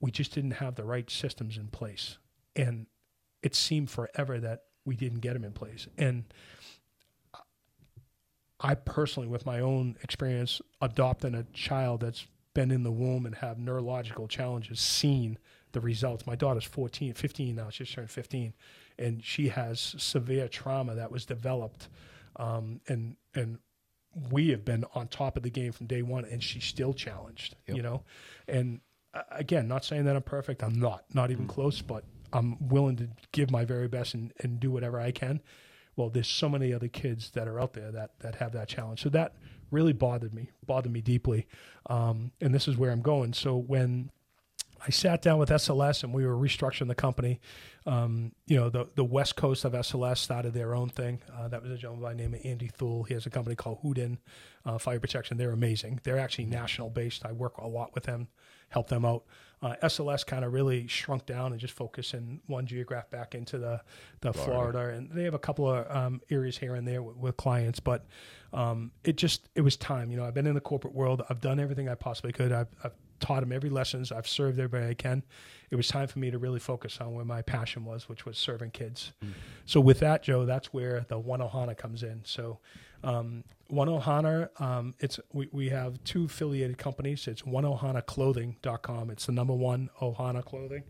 we 0.00 0.10
just 0.10 0.32
didn't 0.32 0.52
have 0.52 0.74
the 0.74 0.84
right 0.84 1.08
systems 1.10 1.56
in 1.56 1.68
place. 1.68 2.16
And 2.56 2.86
it 3.42 3.54
seemed 3.54 3.90
forever 3.90 4.40
that 4.40 4.64
we 4.84 4.96
didn't 4.96 5.20
get 5.20 5.34
them 5.34 5.44
in 5.44 5.52
place. 5.52 5.86
And 5.98 6.24
I 8.58 8.74
personally, 8.74 9.28
with 9.28 9.46
my 9.46 9.60
own 9.60 9.96
experience 10.02 10.60
adopting 10.80 11.34
a 11.34 11.44
child 11.52 12.00
that's 12.00 12.26
been 12.54 12.70
in 12.70 12.82
the 12.82 12.90
womb 12.90 13.26
and 13.26 13.34
have 13.36 13.58
neurological 13.58 14.26
challenges, 14.26 14.80
seen 14.80 15.38
the 15.72 15.80
results. 15.80 16.26
My 16.26 16.36
daughter's 16.36 16.64
14, 16.64 17.14
15 17.14 17.56
now, 17.56 17.70
she's 17.70 17.90
turned 17.90 18.10
15, 18.10 18.54
and 18.98 19.24
she 19.24 19.48
has 19.48 19.94
severe 19.98 20.48
trauma 20.48 20.94
that 20.94 21.10
was 21.10 21.24
developed. 21.24 21.88
Um, 22.36 22.80
and, 22.88 23.16
and 23.34 23.58
we 24.30 24.48
have 24.50 24.64
been 24.64 24.84
on 24.94 25.08
top 25.08 25.36
of 25.36 25.42
the 25.42 25.50
game 25.50 25.72
from 25.72 25.86
day 25.86 26.02
one, 26.02 26.24
and 26.24 26.42
she's 26.42 26.64
still 26.64 26.92
challenged, 26.92 27.56
yep. 27.66 27.76
you 27.76 27.82
know? 27.82 28.02
And 28.48 28.80
again, 29.30 29.68
not 29.68 29.84
saying 29.84 30.04
that 30.04 30.16
I'm 30.16 30.22
perfect. 30.22 30.62
I'm 30.62 30.78
not, 30.78 31.04
not 31.14 31.30
even 31.30 31.46
mm. 31.46 31.50
close, 31.50 31.80
but 31.80 32.04
I'm 32.32 32.56
willing 32.68 32.96
to 32.96 33.08
give 33.32 33.50
my 33.50 33.64
very 33.64 33.88
best 33.88 34.14
and, 34.14 34.32
and 34.40 34.60
do 34.60 34.70
whatever 34.70 35.00
I 35.00 35.10
can. 35.10 35.40
Well, 35.96 36.10
there's 36.10 36.28
so 36.28 36.48
many 36.48 36.72
other 36.72 36.88
kids 36.88 37.30
that 37.32 37.48
are 37.48 37.60
out 37.60 37.72
there 37.72 37.90
that, 37.92 38.18
that 38.20 38.36
have 38.36 38.52
that 38.52 38.68
challenge. 38.68 39.02
So 39.02 39.08
that 39.10 39.34
really 39.70 39.92
bothered 39.92 40.34
me, 40.34 40.50
bothered 40.66 40.92
me 40.92 41.00
deeply. 41.00 41.46
Um, 41.86 42.32
and 42.40 42.54
this 42.54 42.68
is 42.68 42.76
where 42.76 42.90
I'm 42.90 43.02
going. 43.02 43.32
So 43.32 43.56
when 43.56 44.10
I 44.86 44.90
sat 44.90 45.22
down 45.22 45.38
with 45.38 45.50
SLS 45.50 46.04
and 46.04 46.12
we 46.14 46.26
were 46.26 46.34
restructuring 46.34 46.88
the 46.88 46.94
company. 46.94 47.40
Um, 47.86 48.32
you 48.46 48.56
know, 48.56 48.70
the 48.70 48.86
the 48.94 49.04
West 49.04 49.36
Coast 49.36 49.64
of 49.64 49.72
SLS 49.72 50.18
started 50.18 50.54
their 50.54 50.74
own 50.74 50.88
thing. 50.88 51.20
Uh, 51.34 51.48
that 51.48 51.62
was 51.62 51.70
a 51.70 51.76
gentleman 51.76 52.02
by 52.02 52.14
the 52.14 52.22
name 52.22 52.34
of 52.34 52.40
Andy 52.44 52.68
Thule. 52.68 53.04
He 53.04 53.14
has 53.14 53.26
a 53.26 53.30
company 53.30 53.56
called 53.56 53.78
Hoodin 53.82 54.18
uh, 54.64 54.78
Fire 54.78 55.00
Protection. 55.00 55.36
They're 55.36 55.52
amazing. 55.52 56.00
They're 56.02 56.18
actually 56.18 56.46
national 56.46 56.90
based. 56.90 57.24
I 57.24 57.32
work 57.32 57.58
a 57.58 57.66
lot 57.66 57.94
with 57.94 58.04
them, 58.04 58.28
help 58.68 58.88
them 58.88 59.04
out. 59.04 59.24
Uh, 59.62 59.76
SLS 59.82 60.24
kind 60.24 60.42
of 60.42 60.54
really 60.54 60.86
shrunk 60.86 61.26
down 61.26 61.52
and 61.52 61.60
just 61.60 61.74
focused 61.74 62.14
in 62.14 62.40
one 62.46 62.64
geograph 62.64 63.10
back 63.10 63.34
into 63.34 63.58
the 63.58 63.82
the 64.22 64.32
Florida, 64.32 64.72
Florida 64.72 64.96
and 64.96 65.10
they 65.10 65.24
have 65.24 65.34
a 65.34 65.38
couple 65.38 65.70
of 65.70 65.90
um, 65.94 66.22
areas 66.30 66.56
here 66.56 66.74
and 66.74 66.88
there 66.88 67.02
with, 67.02 67.16
with 67.16 67.36
clients, 67.36 67.78
but 67.78 68.06
um, 68.54 68.90
it 69.04 69.16
just 69.16 69.50
it 69.54 69.60
was 69.60 69.76
time. 69.76 70.10
You 70.10 70.16
know, 70.16 70.24
I've 70.24 70.34
been 70.34 70.46
in 70.46 70.54
the 70.54 70.62
corporate 70.62 70.94
world. 70.94 71.22
I've 71.28 71.42
done 71.42 71.60
everything 71.60 71.90
I 71.90 71.94
possibly 71.94 72.32
could. 72.32 72.52
I've, 72.52 72.68
I've 72.82 72.92
taught 73.20 73.40
them 73.40 73.52
every 73.52 73.70
lessons. 73.70 74.10
I've 74.10 74.26
served 74.26 74.58
everybody 74.58 74.90
I 74.90 74.94
can. 74.94 75.22
It 75.70 75.76
was 75.76 75.86
time 75.88 76.08
for 76.08 76.18
me 76.18 76.30
to 76.30 76.38
really 76.38 76.58
focus 76.58 76.98
on 77.00 77.14
where 77.14 77.24
my 77.24 77.42
passion 77.42 77.84
was, 77.84 78.08
which 78.08 78.26
was 78.26 78.36
serving 78.36 78.72
kids. 78.72 79.12
Mm-hmm. 79.22 79.32
So 79.66 79.80
with 79.80 80.00
that, 80.00 80.22
Joe, 80.22 80.44
that's 80.44 80.72
where 80.72 81.06
the 81.08 81.18
One 81.18 81.40
Ohana 81.40 81.76
comes 81.76 82.02
in. 82.02 82.22
So 82.24 82.58
um, 83.04 83.44
One 83.68 83.88
Ohana, 83.88 84.48
um, 84.60 84.94
it's 84.98 85.20
we, 85.32 85.48
we 85.52 85.68
have 85.68 86.02
two 86.04 86.24
affiliated 86.24 86.78
companies. 86.78 87.28
It's 87.28 87.42
oneohanaclothing.com. 87.42 89.10
It's 89.10 89.26
the 89.26 89.32
number 89.32 89.54
one 89.54 89.90
Ohana 90.00 90.44
clothing. 90.44 90.82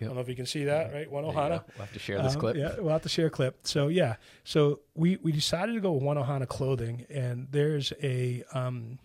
Yep. 0.00 0.02
I 0.02 0.06
don't 0.06 0.14
know 0.16 0.20
if 0.22 0.28
you 0.28 0.34
can 0.34 0.46
see 0.46 0.64
that, 0.64 0.92
right? 0.92 1.08
One 1.08 1.22
Ohana. 1.22 1.62
We'll 1.76 1.86
have 1.86 1.92
to 1.92 1.98
share 2.00 2.20
this 2.20 2.34
um, 2.34 2.40
clip. 2.40 2.56
Yeah, 2.56 2.74
we'll 2.78 2.92
have 2.92 3.02
to 3.02 3.08
share 3.08 3.26
a 3.26 3.30
clip. 3.30 3.58
So 3.62 3.86
yeah, 3.88 4.16
so 4.42 4.80
we 4.96 5.18
we 5.22 5.30
decided 5.30 5.74
to 5.74 5.80
go 5.80 5.92
with 5.92 6.02
One 6.02 6.16
Ohana 6.16 6.48
clothing, 6.48 7.06
and 7.08 7.46
there's 7.52 7.92
a 8.02 8.42
um, 8.52 8.98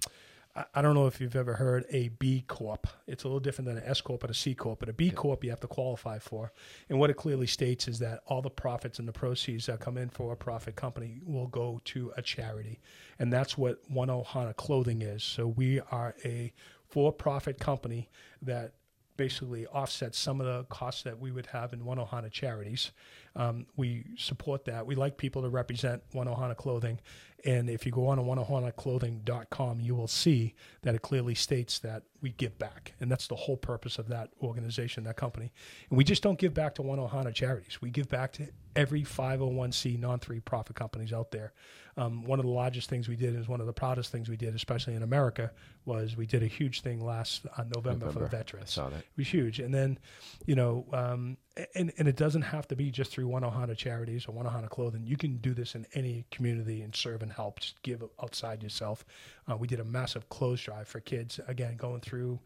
I 0.73 0.81
don't 0.81 0.95
know 0.95 1.05
if 1.05 1.21
you've 1.21 1.35
ever 1.35 1.53
heard 1.53 1.85
a 1.91 2.09
B 2.09 2.43
Corp. 2.47 2.87
It's 3.07 3.23
a 3.23 3.27
little 3.27 3.39
different 3.39 3.67
than 3.67 3.77
an 3.77 3.83
S 3.85 4.01
Corp 4.01 4.23
and 4.23 4.31
a 4.31 4.33
C 4.33 4.55
Corp, 4.55 4.79
but 4.79 4.89
a 4.89 4.93
B 4.93 5.11
Corp 5.11 5.43
you 5.43 5.51
have 5.51 5.59
to 5.61 5.67
qualify 5.67 6.19
for. 6.19 6.51
And 6.89 6.99
what 6.99 7.09
it 7.09 7.17
clearly 7.17 7.47
states 7.47 7.87
is 7.87 7.99
that 7.99 8.21
all 8.25 8.41
the 8.41 8.49
profits 8.49 8.99
and 8.99 9.07
the 9.07 9.13
proceeds 9.13 9.67
that 9.67 9.79
come 9.79 9.97
in 9.97 10.09
for 10.09 10.33
a 10.33 10.35
profit 10.35 10.75
company 10.75 11.21
will 11.23 11.47
go 11.47 11.79
to 11.85 12.11
a 12.17 12.21
charity. 12.21 12.79
And 13.19 13.31
that's 13.31 13.57
what 13.57 13.79
One 13.89 14.09
Ohana 14.09 14.55
Clothing 14.55 15.01
is. 15.01 15.23
So 15.23 15.47
we 15.47 15.81
are 15.91 16.15
a 16.25 16.51
for 16.87 17.13
profit 17.13 17.59
company 17.59 18.09
that 18.41 18.73
basically 19.15 19.67
offsets 19.67 20.17
some 20.17 20.39
of 20.39 20.47
the 20.47 20.63
costs 20.73 21.03
that 21.03 21.19
we 21.19 21.29
would 21.29 21.45
have 21.47 21.73
in 21.73 21.83
One 21.83 21.97
Ohana 21.97 22.31
charities. 22.31 22.91
Um, 23.35 23.67
we 23.75 24.05
support 24.17 24.63
that. 24.65 24.85
We 24.85 24.95
like 24.95 25.17
people 25.17 25.41
to 25.41 25.49
represent 25.49 26.01
One 26.13 26.27
Ohana 26.27 26.55
Clothing. 26.55 26.99
And 27.45 27.69
if 27.69 27.85
you 27.85 27.91
go 27.91 28.07
on 28.07 28.17
to 28.17 28.23
oneohanaclothing.com, 28.23 29.79
you 29.79 29.95
will 29.95 30.07
see 30.07 30.55
that 30.81 30.95
it 30.95 31.01
clearly 31.01 31.35
states 31.35 31.79
that 31.79 32.03
we 32.21 32.31
give 32.31 32.57
back. 32.59 32.93
And 32.99 33.11
that's 33.11 33.27
the 33.27 33.35
whole 33.35 33.57
purpose 33.57 33.97
of 33.97 34.07
that 34.09 34.29
organization, 34.41 35.03
that 35.05 35.15
company. 35.17 35.51
And 35.89 35.97
we 35.97 36.03
just 36.03 36.23
don't 36.23 36.37
give 36.37 36.53
back 36.53 36.75
to 36.75 36.81
One 36.81 36.99
Ohana 36.99 37.33
charities. 37.33 37.81
We 37.81 37.89
give 37.91 38.09
back 38.09 38.33
to 38.33 38.47
every 38.79 39.03
501c 39.03 39.99
non 39.99 40.19
three 40.19 40.39
profit 40.39 40.75
companies 40.77 41.11
out 41.11 41.31
there. 41.31 41.51
Um, 41.97 42.23
one 42.23 42.39
of 42.39 42.45
the 42.45 42.51
largest 42.51 42.89
things 42.89 43.09
we 43.09 43.17
did 43.17 43.35
is 43.35 43.49
one 43.49 43.59
of 43.59 43.67
the 43.67 43.73
proudest 43.73 44.09
things 44.09 44.29
we 44.29 44.37
did, 44.37 44.55
especially 44.55 44.95
in 44.95 45.03
America, 45.03 45.51
was 45.83 46.15
we 46.15 46.25
did 46.25 46.43
a 46.43 46.47
huge 46.47 46.79
thing 46.79 47.03
last 47.05 47.45
uh, 47.45 47.63
November, 47.63 48.05
November, 48.05 48.11
for 48.11 48.19
the 48.19 48.27
veterans. 48.27 48.69
I 48.69 48.83
saw 48.83 48.89
that. 48.89 48.99
It 48.99 49.17
was 49.17 49.27
huge. 49.27 49.59
And 49.59 49.73
then, 49.73 49.99
you 50.45 50.55
know, 50.55 50.85
um, 50.93 51.35
and, 51.75 51.91
and 51.97 52.07
it 52.07 52.15
doesn't 52.15 52.43
have 52.43 52.69
to 52.69 52.75
be 52.77 52.89
just 52.89 53.11
through 53.11 53.27
One 53.27 53.41
Ohana 53.41 53.75
charities 53.75 54.27
or 54.29 54.31
One 54.31 54.45
Ohana 54.45 54.69
clothing. 54.69 55.03
You 55.03 55.17
can 55.17 55.37
do 55.37 55.53
this 55.53 55.75
in 55.75 55.85
any 55.93 56.25
community 56.31 56.83
and 56.83 56.95
serve 56.95 57.21
and 57.21 57.33
help. 57.33 57.59
Just 57.59 57.81
give 57.83 58.01
outside 58.23 58.63
yourself. 58.63 59.03
Uh, 59.51 59.57
we 59.57 59.67
did 59.67 59.81
a 59.81 59.85
massive 59.85 60.29
clothes 60.29 60.61
drive 60.61 60.87
for 60.87 61.01
kids. 61.01 61.37
Again, 61.49 61.75
going 61.75 61.99
through 61.99 62.39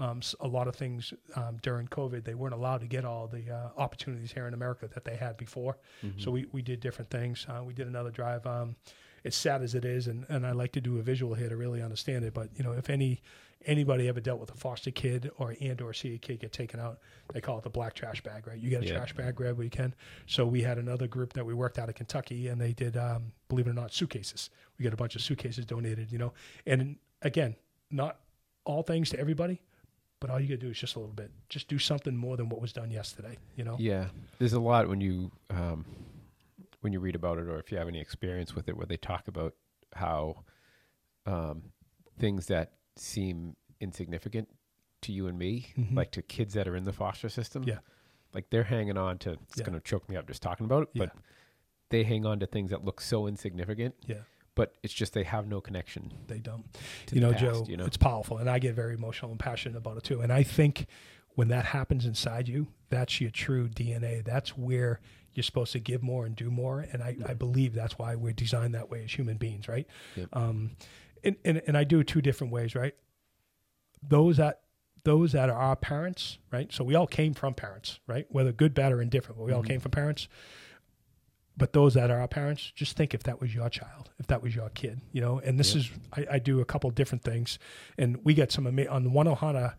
um, 0.00 0.20
a 0.40 0.48
lot 0.48 0.66
of 0.66 0.74
things 0.74 1.12
um, 1.36 1.58
during 1.62 1.86
COVID. 1.86 2.24
They 2.24 2.34
weren't 2.34 2.54
allowed 2.54 2.80
to 2.80 2.86
get 2.86 3.04
all 3.04 3.26
the 3.26 3.50
uh, 3.50 3.68
opportunities 3.76 4.32
here 4.32 4.48
in 4.48 4.54
America 4.54 4.88
that 4.92 5.04
they 5.04 5.16
had 5.16 5.36
before. 5.36 5.78
Mm-hmm. 6.04 6.18
So 6.18 6.30
we, 6.30 6.46
we 6.52 6.62
did 6.62 6.80
different 6.80 7.10
things. 7.10 7.46
Uh, 7.48 7.62
we 7.62 7.74
did 7.74 7.86
another 7.86 8.10
drive. 8.10 8.46
Um, 8.46 8.76
it's 9.22 9.36
sad 9.36 9.62
as 9.62 9.74
it 9.74 9.84
is, 9.84 10.06
and, 10.06 10.24
and 10.30 10.46
I 10.46 10.52
like 10.52 10.72
to 10.72 10.80
do 10.80 10.98
a 10.98 11.02
visual 11.02 11.34
here 11.34 11.50
to 11.50 11.56
really 11.56 11.82
understand 11.82 12.24
it. 12.24 12.32
But 12.32 12.48
you 12.56 12.64
know, 12.64 12.72
if 12.72 12.88
any 12.88 13.20
anybody 13.66 14.08
ever 14.08 14.20
dealt 14.20 14.40
with 14.40 14.50
a 14.50 14.56
foster 14.56 14.90
kid 14.90 15.30
or 15.36 15.54
and 15.60 15.80
or 15.82 15.92
see 15.92 16.14
a 16.14 16.18
kid 16.18 16.40
get 16.40 16.52
taken 16.52 16.80
out, 16.80 17.00
they 17.34 17.40
call 17.40 17.58
it 17.58 17.64
the 17.64 17.70
black 17.70 17.94
trash 17.94 18.22
bag, 18.22 18.46
right? 18.46 18.58
You 18.58 18.70
get 18.70 18.82
a 18.82 18.86
yeah. 18.86 18.94
trash 18.94 19.12
bag 19.12 19.34
grab 19.34 19.58
what 19.58 19.64
you 19.64 19.70
can. 19.70 19.94
So 20.26 20.46
we 20.46 20.62
had 20.62 20.78
another 20.78 21.06
group 21.06 21.34
that 21.34 21.44
we 21.44 21.52
worked 21.52 21.78
out 21.78 21.88
of 21.88 21.94
Kentucky, 21.94 22.48
and 22.48 22.60
they 22.60 22.72
did, 22.72 22.96
um, 22.96 23.32
believe 23.48 23.66
it 23.66 23.70
or 23.70 23.74
not, 23.74 23.92
suitcases. 23.92 24.48
We 24.78 24.84
got 24.84 24.94
a 24.94 24.96
bunch 24.96 25.14
of 25.14 25.22
suitcases 25.22 25.66
donated, 25.66 26.10
you 26.10 26.18
know. 26.18 26.32
And 26.64 26.96
again, 27.22 27.56
not 27.90 28.20
all 28.64 28.82
things 28.82 29.10
to 29.10 29.20
everybody, 29.20 29.60
but 30.20 30.30
all 30.30 30.38
you 30.38 30.48
got 30.48 30.60
to 30.60 30.66
do 30.66 30.70
is 30.70 30.78
just 30.78 30.96
a 30.96 30.98
little 30.98 31.14
bit. 31.14 31.30
Just 31.48 31.68
do 31.68 31.78
something 31.78 32.16
more 32.16 32.36
than 32.36 32.48
what 32.48 32.60
was 32.60 32.72
done 32.72 32.90
yesterday, 32.90 33.38
you 33.56 33.64
know. 33.64 33.76
Yeah, 33.78 34.06
there's 34.38 34.52
a 34.52 34.60
lot 34.60 34.88
when 34.88 35.00
you 35.00 35.32
um, 35.48 35.84
when 36.80 36.92
you 36.92 37.00
read 37.00 37.14
about 37.14 37.38
it, 37.38 37.48
or 37.48 37.58
if 37.58 37.72
you 37.72 37.78
have 37.78 37.88
any 37.88 38.00
experience 38.00 38.54
with 38.54 38.68
it, 38.68 38.76
where 38.76 38.86
they 38.86 38.96
talk 38.96 39.28
about 39.28 39.54
how 39.94 40.44
um, 41.26 41.62
things 42.18 42.46
that 42.46 42.72
seem 42.96 43.56
insignificant 43.80 44.48
to 45.02 45.12
you 45.12 45.26
and 45.26 45.38
me, 45.38 45.66
mm-hmm. 45.78 45.96
like 45.96 46.10
to 46.12 46.22
kids 46.22 46.54
that 46.54 46.68
are 46.68 46.76
in 46.76 46.84
the 46.84 46.92
foster 46.92 47.28
system. 47.28 47.64
Yeah. 47.64 47.78
Like 48.32 48.50
they're 48.50 48.64
hanging 48.64 48.96
on 48.96 49.18
to, 49.18 49.32
it's 49.32 49.58
yeah. 49.58 49.64
to 49.64 49.80
choke 49.80 50.08
me 50.08 50.16
up 50.16 50.26
just 50.26 50.42
talking 50.42 50.66
about 50.66 50.84
it, 50.84 50.88
yeah. 50.92 51.06
but 51.06 51.16
they 51.88 52.04
hang 52.04 52.24
on 52.26 52.38
to 52.40 52.46
things 52.46 52.70
that 52.70 52.84
look 52.84 53.00
so 53.00 53.26
insignificant. 53.26 53.94
Yeah. 54.06 54.18
But 54.54 54.74
it's 54.82 54.92
just 54.92 55.14
they 55.14 55.24
have 55.24 55.46
no 55.46 55.60
connection. 55.60 56.12
They 56.26 56.38
don't. 56.38 56.64
You 57.12 57.20
know, 57.20 57.32
past, 57.32 57.42
Joe, 57.42 57.66
you 57.68 57.76
know? 57.76 57.84
it's 57.84 57.96
powerful. 57.96 58.38
And 58.38 58.50
I 58.50 58.58
get 58.58 58.74
very 58.74 58.94
emotional 58.94 59.30
and 59.30 59.40
passionate 59.40 59.78
about 59.78 59.96
it 59.96 60.04
too. 60.04 60.20
And 60.20 60.32
I 60.32 60.42
think 60.42 60.86
when 61.34 61.48
that 61.48 61.66
happens 61.66 62.04
inside 62.04 62.48
you, 62.48 62.68
that's 62.88 63.20
your 63.20 63.30
true 63.30 63.68
DNA. 63.68 64.24
That's 64.24 64.56
where 64.56 65.00
you're 65.32 65.44
supposed 65.44 65.72
to 65.72 65.78
give 65.78 66.02
more 66.02 66.26
and 66.26 66.34
do 66.34 66.50
more. 66.50 66.86
And 66.92 67.02
I. 67.02 67.16
I 67.24 67.34
believe 67.34 67.74
that's 67.74 67.98
why 67.98 68.14
we're 68.16 68.32
designed 68.32 68.74
that 68.74 68.90
way 68.90 69.04
as 69.04 69.12
human 69.12 69.36
beings, 69.36 69.68
right? 69.68 69.86
Yep. 70.16 70.28
Um, 70.32 70.72
and, 71.22 71.36
and, 71.44 71.62
and 71.66 71.76
I 71.76 71.84
do 71.84 72.00
it 72.00 72.06
two 72.06 72.20
different 72.20 72.52
ways, 72.52 72.74
right? 72.74 72.94
Those 74.02 74.38
that 74.38 74.60
those 75.04 75.32
that 75.32 75.48
are 75.48 75.56
our 75.56 75.76
parents, 75.76 76.38
right? 76.52 76.72
So 76.72 76.84
we 76.84 76.94
all 76.94 77.06
came 77.06 77.34
from 77.34 77.54
parents, 77.54 78.00
right? 78.06 78.26
Whether 78.28 78.52
good, 78.52 78.74
bad, 78.74 78.92
or 78.92 79.00
indifferent, 79.00 79.38
but 79.38 79.44
we 79.44 79.50
mm-hmm. 79.50 79.58
all 79.58 79.62
came 79.62 79.80
from 79.80 79.92
parents. 79.92 80.28
But 81.56 81.72
those 81.72 81.94
that 81.94 82.10
are 82.10 82.20
our 82.20 82.28
parents, 82.28 82.72
just 82.74 82.96
think 82.96 83.12
if 83.12 83.24
that 83.24 83.40
was 83.40 83.54
your 83.54 83.68
child, 83.68 84.10
if 84.18 84.26
that 84.28 84.42
was 84.42 84.54
your 84.54 84.70
kid, 84.70 85.00
you 85.12 85.20
know. 85.20 85.40
And 85.40 85.58
this 85.58 85.74
is 85.74 85.90
I, 86.12 86.26
I, 86.32 86.38
do 86.38 86.60
a 86.60 86.64
couple 86.64 86.90
different 86.90 87.22
things, 87.22 87.58
and 87.98 88.18
we 88.24 88.34
get 88.34 88.50
some 88.50 88.66
on 88.66 89.12
One 89.12 89.26
Ohana 89.26 89.74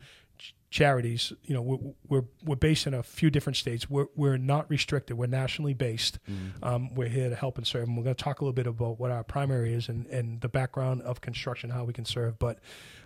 charities. 0.72 1.34
You 1.44 1.54
know, 1.54 1.62
we're, 1.62 1.94
we're, 2.08 2.26
we're 2.44 2.56
based 2.56 2.88
in 2.88 2.94
a 2.94 3.04
few 3.04 3.30
different 3.30 3.58
states. 3.58 3.90
We're 3.90 4.08
we're 4.16 4.38
not 4.38 4.70
restricted. 4.70 5.18
We're 5.18 5.28
nationally 5.28 5.74
based. 5.74 6.20
Mm-hmm. 6.30 6.64
Um, 6.64 6.96
we're 6.96 7.10
here 7.10 7.30
to 7.30 7.36
help 7.36 7.58
and 7.58 7.68
serve. 7.68 7.88
And 7.88 7.98
we're 7.98 8.04
going 8.04 8.16
to 8.16 8.24
talk 8.24 8.42
a 8.42 8.44
little 8.44 8.54
bit 8.54 8.68
about 8.68 9.00
what 9.00 9.12
our 9.12 9.24
primary 9.24 9.74
is 9.74 9.90
and 9.90 10.08
and 10.08 10.42
the 10.42 10.50
background 10.50 11.04
of 11.04 11.22
construction, 11.22 11.70
how 11.70 11.84
we 11.84 11.94
can 11.94 12.06
serve. 12.06 12.40
But 12.40 12.60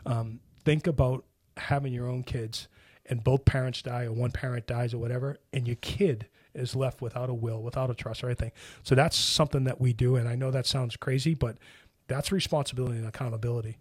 um, 0.06 0.40
think 0.64 0.88
about 0.88 1.26
having 1.58 1.94
your 1.94 2.08
own 2.08 2.24
kids, 2.24 2.68
and 3.06 3.24
both 3.24 3.46
parents 3.46 3.82
die, 3.82 4.04
or 4.04 4.14
one 4.14 4.32
parent 4.32 4.68
dies, 4.68 4.94
or 4.94 5.00
whatever, 5.00 5.38
and 5.52 5.68
your 5.68 5.78
kid 5.78 6.28
is 6.56 6.76
left 6.76 7.02
without 7.02 7.30
a 7.30 7.34
will, 7.34 7.62
without 7.62 7.90
a 7.90 7.96
trust 7.96 8.24
or 8.24 8.28
anything. 8.28 8.52
So 8.84 8.96
that's 8.96 9.18
something 9.18 9.66
that 9.66 9.80
we 9.80 9.94
do. 9.94 10.16
And 10.16 10.28
I 10.28 10.36
know 10.36 10.52
that 10.52 10.66
sounds 10.66 10.96
crazy, 10.98 11.34
but 11.34 11.58
that's 12.08 12.32
responsibility 12.32 12.98
and 12.98 13.08
accountability 13.08 13.78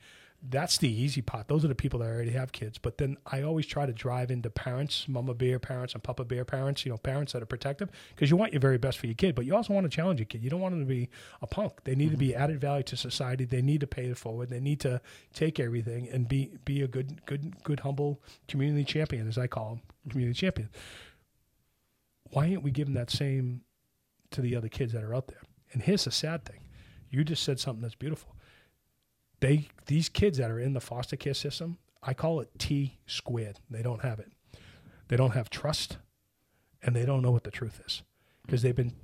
that's 0.50 0.78
the 0.78 0.88
easy 0.88 1.22
part. 1.22 1.48
Those 1.48 1.64
are 1.64 1.68
the 1.68 1.74
people 1.74 2.00
that 2.00 2.06
already 2.06 2.32
have 2.32 2.52
kids. 2.52 2.76
But 2.76 2.98
then 2.98 3.16
I 3.26 3.42
always 3.42 3.66
try 3.66 3.86
to 3.86 3.92
drive 3.92 4.30
into 4.30 4.50
parents, 4.50 5.06
mama 5.08 5.32
bear 5.34 5.58
parents 5.58 5.94
and 5.94 6.02
papa 6.02 6.24
bear 6.24 6.44
parents, 6.44 6.84
you 6.84 6.90
know, 6.90 6.98
parents 6.98 7.32
that 7.32 7.42
are 7.42 7.46
protective 7.46 7.90
because 8.14 8.30
you 8.30 8.36
want 8.36 8.52
your 8.52 8.60
very 8.60 8.78
best 8.78 8.98
for 8.98 9.06
your 9.06 9.14
kid, 9.14 9.34
but 9.34 9.46
you 9.46 9.54
also 9.54 9.72
want 9.72 9.90
to 9.90 9.94
challenge 9.94 10.20
your 10.20 10.26
kid. 10.26 10.42
You 10.42 10.50
don't 10.50 10.60
want 10.60 10.72
them 10.72 10.80
to 10.80 10.86
be 10.86 11.08
a 11.40 11.46
punk. 11.46 11.84
They 11.84 11.94
need 11.94 12.06
mm-hmm. 12.06 12.12
to 12.12 12.18
be 12.18 12.28
mm-hmm. 12.28 12.42
added 12.42 12.60
value 12.60 12.82
to 12.84 12.96
society. 12.96 13.44
They 13.44 13.62
need 13.62 13.80
to 13.80 13.86
pay 13.86 14.06
it 14.06 14.18
forward. 14.18 14.50
They 14.50 14.60
need 14.60 14.80
to 14.80 15.00
take 15.32 15.58
everything 15.58 16.08
and 16.10 16.28
be 16.28 16.52
be 16.64 16.82
a 16.82 16.88
good 16.88 17.24
good 17.24 17.62
good 17.64 17.80
humble 17.80 18.20
community 18.46 18.84
champion 18.84 19.26
as 19.28 19.38
I 19.38 19.46
call 19.46 19.70
them, 19.70 19.82
community 20.10 20.38
champion. 20.38 20.68
Why 22.34 22.50
aren't 22.50 22.62
we 22.62 22.70
giving 22.70 22.94
that 22.94 23.10
same 23.10 23.62
to 24.32 24.40
the 24.40 24.56
other 24.56 24.68
kids 24.68 24.92
that 24.92 25.02
are 25.02 25.14
out 25.14 25.28
there? 25.28 25.42
And 25.72 25.82
here's 25.82 26.04
the 26.04 26.10
sad 26.10 26.44
thing. 26.44 26.60
You 27.10 27.24
just 27.24 27.42
said 27.42 27.58
something 27.58 27.82
that's 27.82 27.94
beautiful 27.94 28.34
they 29.44 29.68
these 29.86 30.08
kids 30.08 30.38
that 30.38 30.50
are 30.50 30.58
in 30.58 30.72
the 30.72 30.80
foster 30.80 31.16
care 31.16 31.34
system, 31.34 31.76
I 32.02 32.14
call 32.14 32.40
it 32.40 32.48
T 32.58 32.98
squared. 33.06 33.60
They 33.68 33.82
don't 33.82 34.02
have 34.02 34.18
it. 34.18 34.32
They 35.08 35.16
don't 35.16 35.32
have 35.32 35.50
trust, 35.50 35.98
and 36.82 36.96
they 36.96 37.04
don't 37.04 37.20
know 37.20 37.30
what 37.30 37.44
the 37.44 37.50
truth 37.50 37.82
is 37.84 38.02
because 38.46 38.62
they've 38.62 38.74
been 38.74 38.94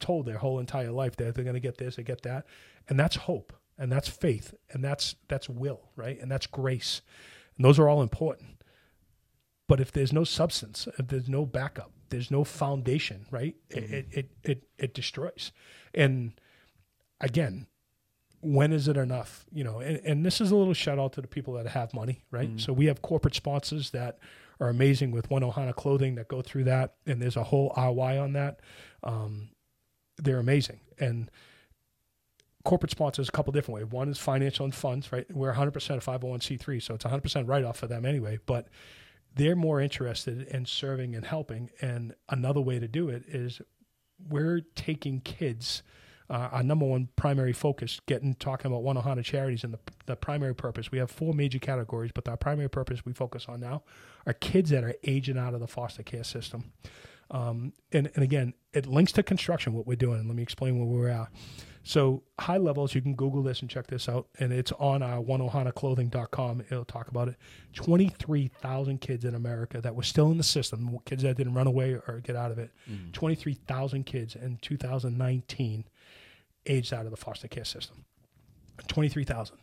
told 0.00 0.24
their 0.24 0.38
whole 0.38 0.58
entire 0.58 0.90
life 0.90 1.16
that 1.16 1.34
they're 1.34 1.44
going 1.44 1.52
to 1.52 1.60
get 1.60 1.76
this 1.76 1.98
or 1.98 2.02
get 2.02 2.22
that, 2.22 2.46
and 2.88 2.98
that's 2.98 3.16
hope, 3.16 3.52
and 3.76 3.92
that's 3.92 4.08
faith, 4.08 4.54
and 4.70 4.82
that's 4.82 5.16
that's 5.28 5.50
will, 5.50 5.90
right, 5.96 6.18
and 6.18 6.30
that's 6.30 6.46
grace, 6.46 7.02
and 7.56 7.64
those 7.64 7.78
are 7.78 7.88
all 7.88 8.00
important. 8.00 8.64
But 9.66 9.80
if 9.80 9.92
there's 9.92 10.14
no 10.14 10.24
substance, 10.24 10.88
if 10.98 11.08
there's 11.08 11.28
no 11.28 11.44
backup, 11.44 11.92
there's 12.14 12.30
no 12.30 12.44
foundation, 12.44 13.26
right? 13.32 13.56
Mm-hmm. 13.70 13.94
It, 13.94 14.06
it 14.12 14.30
it 14.44 14.62
it 14.78 14.94
destroys. 14.94 15.50
And 15.92 16.32
again, 17.20 17.66
when 18.40 18.72
is 18.72 18.86
it 18.86 18.96
enough? 18.96 19.44
You 19.52 19.64
know, 19.64 19.80
and, 19.80 20.00
and 20.04 20.24
this 20.24 20.40
is 20.40 20.52
a 20.52 20.56
little 20.56 20.74
shout 20.74 20.98
out 20.98 21.12
to 21.14 21.20
the 21.20 21.26
people 21.26 21.54
that 21.54 21.66
have 21.66 21.92
money, 21.92 22.22
right? 22.30 22.48
Mm-hmm. 22.48 22.58
So 22.58 22.72
we 22.72 22.86
have 22.86 23.02
corporate 23.02 23.34
sponsors 23.34 23.90
that 23.90 24.18
are 24.60 24.68
amazing 24.68 25.10
with 25.10 25.28
One 25.28 25.42
Ohana 25.42 25.74
clothing 25.74 26.14
that 26.14 26.28
go 26.28 26.40
through 26.40 26.64
that, 26.64 26.94
and 27.04 27.20
there's 27.20 27.36
a 27.36 27.42
whole 27.42 27.74
RY 27.76 28.16
on 28.16 28.34
that. 28.34 28.60
Um, 29.02 29.50
they're 30.16 30.38
amazing, 30.38 30.78
and 31.00 31.28
corporate 32.64 32.92
sponsors 32.92 33.28
a 33.28 33.32
couple 33.32 33.52
different 33.52 33.80
ways. 33.80 33.90
One 33.90 34.08
is 34.08 34.18
financial 34.18 34.64
and 34.64 34.74
funds, 34.74 35.12
right? 35.12 35.26
We're 35.34 35.52
100% 35.52 35.72
501c3, 35.72 36.80
so 36.80 36.94
it's 36.94 37.04
100% 37.04 37.48
write 37.48 37.64
off 37.64 37.78
for 37.78 37.88
them 37.88 38.06
anyway. 38.06 38.38
But 38.46 38.68
they're 39.34 39.56
more 39.56 39.80
interested 39.80 40.42
in 40.42 40.66
serving 40.66 41.14
and 41.14 41.24
helping. 41.24 41.70
And 41.80 42.14
another 42.28 42.60
way 42.60 42.78
to 42.78 42.88
do 42.88 43.08
it 43.08 43.24
is 43.26 43.60
we're 44.28 44.62
taking 44.74 45.20
kids. 45.20 45.82
Uh, 46.30 46.48
our 46.52 46.62
number 46.62 46.86
one 46.86 47.08
primary 47.16 47.52
focus, 47.52 48.00
getting 48.06 48.34
talking 48.34 48.70
about 48.70 48.82
one 48.82 48.96
Ohana 48.96 49.22
charities, 49.22 49.62
and 49.62 49.74
the, 49.74 49.78
the 50.06 50.16
primary 50.16 50.54
purpose. 50.54 50.90
We 50.90 50.98
have 50.98 51.10
four 51.10 51.34
major 51.34 51.58
categories, 51.58 52.12
but 52.14 52.26
our 52.28 52.36
primary 52.36 52.70
purpose 52.70 53.04
we 53.04 53.12
focus 53.12 53.44
on 53.46 53.60
now 53.60 53.82
are 54.26 54.32
kids 54.32 54.70
that 54.70 54.84
are 54.84 54.94
aging 55.04 55.36
out 55.36 55.52
of 55.52 55.60
the 55.60 55.66
foster 55.66 56.02
care 56.02 56.24
system. 56.24 56.72
Um, 57.30 57.72
and, 57.92 58.10
and 58.14 58.22
again, 58.22 58.54
it 58.72 58.86
links 58.86 59.12
to 59.12 59.22
construction, 59.22 59.74
what 59.74 59.86
we're 59.86 59.96
doing. 59.96 60.26
Let 60.26 60.36
me 60.36 60.42
explain 60.42 60.78
where 60.78 60.86
we're 60.86 61.08
at. 61.08 61.28
So, 61.86 62.22
high 62.40 62.56
levels, 62.56 62.94
you 62.94 63.02
can 63.02 63.14
Google 63.14 63.42
this 63.42 63.60
and 63.60 63.68
check 63.68 63.86
this 63.88 64.08
out. 64.08 64.28
And 64.40 64.52
it's 64.52 64.72
on 64.72 65.02
uh, 65.02 65.06
our 65.06 65.22
oneohanaclothing.com. 65.22 66.60
Oh 66.62 66.64
It'll 66.70 66.84
talk 66.86 67.08
about 67.08 67.28
it. 67.28 67.36
23,000 67.74 69.02
kids 69.02 69.26
in 69.26 69.34
America 69.34 69.82
that 69.82 69.94
were 69.94 70.02
still 70.02 70.30
in 70.30 70.38
the 70.38 70.44
system, 70.44 70.98
kids 71.04 71.22
that 71.24 71.36
didn't 71.36 71.52
run 71.52 71.66
away 71.66 71.92
or 71.92 72.20
get 72.24 72.36
out 72.36 72.50
of 72.50 72.58
it. 72.58 72.70
Mm. 72.90 73.12
23,000 73.12 74.04
kids 74.04 74.34
in 74.34 74.56
2019 74.62 75.84
aged 76.66 76.94
out 76.94 77.04
of 77.04 77.10
the 77.10 77.18
foster 77.18 77.48
care 77.48 77.66
system. 77.66 78.06
23,000. 78.88 79.58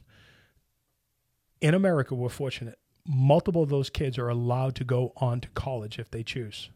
In 1.59 1.73
America, 1.73 2.13
we're 2.13 2.29
fortunate. 2.29 2.77
Multiple 3.03 3.63
of 3.63 3.69
those 3.69 3.89
kids 3.89 4.19
are 4.19 4.29
allowed 4.29 4.75
to 4.75 4.83
go 4.83 5.11
on 5.17 5.41
to 5.41 5.49
college 5.49 5.97
if 5.97 6.11
they 6.11 6.21
choose. 6.21 6.69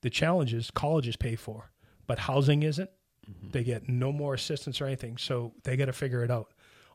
The 0.00 0.08
challenge 0.08 0.54
is 0.54 0.70
college 0.70 1.06
is 1.06 1.16
paid 1.16 1.38
for, 1.38 1.70
but 2.06 2.20
housing 2.20 2.62
isn't. 2.62 2.88
Mm-hmm. 3.30 3.50
They 3.50 3.64
get 3.64 3.88
no 3.88 4.12
more 4.12 4.34
assistance 4.34 4.80
or 4.80 4.86
anything, 4.86 5.16
so 5.16 5.52
they 5.64 5.76
got 5.76 5.86
to 5.86 5.92
figure 5.92 6.24
it 6.24 6.30
out. 6.30 6.52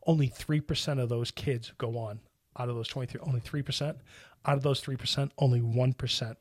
Only 0.07 0.29
3% 0.29 1.01
of 1.01 1.09
those 1.09 1.31
kids 1.31 1.73
go 1.77 1.97
on 1.97 2.19
out 2.57 2.69
of 2.69 2.75
those 2.75 2.87
23, 2.87 3.21
only 3.21 3.41
3%. 3.41 3.95
Out 4.45 4.57
of 4.57 4.63
those 4.63 4.81
3%, 4.81 5.31
only 5.39 5.61
1% 5.61 6.35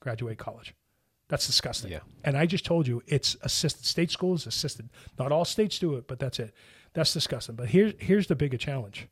graduate 0.00 0.38
college. 0.38 0.74
That's 1.28 1.46
disgusting. 1.46 1.90
Yeah. 1.90 2.00
And 2.22 2.36
I 2.36 2.46
just 2.46 2.66
told 2.66 2.86
you 2.86 3.02
it's 3.06 3.36
assisted. 3.42 3.86
State 3.86 4.10
schools 4.10 4.46
assisted. 4.46 4.90
Not 5.18 5.32
all 5.32 5.44
states 5.44 5.78
do 5.78 5.94
it, 5.94 6.06
but 6.06 6.18
that's 6.18 6.38
it. 6.38 6.52
That's 6.92 7.12
disgusting. 7.12 7.54
But 7.54 7.70
here's 7.70 7.94
here's 7.98 8.26
the 8.26 8.36
bigger 8.36 8.58
challenge. 8.58 9.08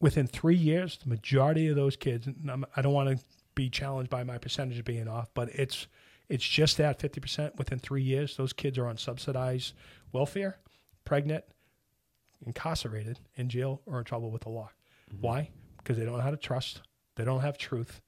Within 0.00 0.26
three 0.26 0.56
years, 0.56 0.98
the 1.02 1.08
majority 1.08 1.68
of 1.68 1.76
those 1.76 1.96
kids, 1.96 2.26
and 2.26 2.50
I'm, 2.50 2.64
I 2.76 2.82
don't 2.82 2.92
want 2.92 3.18
to 3.18 3.24
be 3.54 3.70
challenged 3.70 4.10
by 4.10 4.22
my 4.22 4.38
percentage 4.38 4.84
being 4.84 5.08
off, 5.08 5.30
but 5.34 5.48
it's 5.50 5.88
it's 6.28 6.46
just 6.46 6.76
that 6.78 6.98
50% 6.98 7.56
within 7.56 7.78
three 7.78 8.02
years, 8.02 8.36
those 8.36 8.52
kids 8.52 8.78
are 8.78 8.86
on 8.86 8.96
subsidized 8.96 9.74
welfare, 10.12 10.58
pregnant, 11.04 11.44
incarcerated, 12.46 13.18
in 13.36 13.48
jail, 13.48 13.82
or 13.86 13.98
in 13.98 14.04
trouble 14.04 14.30
with 14.30 14.42
the 14.42 14.48
law. 14.48 14.70
Mm-hmm. 15.10 15.22
Why? 15.22 15.50
Because 15.78 15.98
they 15.98 16.04
don't 16.04 16.16
know 16.16 16.22
how 16.22 16.30
to 16.30 16.36
trust, 16.36 16.82
they 17.16 17.24
don't 17.24 17.40
have 17.40 17.58
truth. 17.58 18.00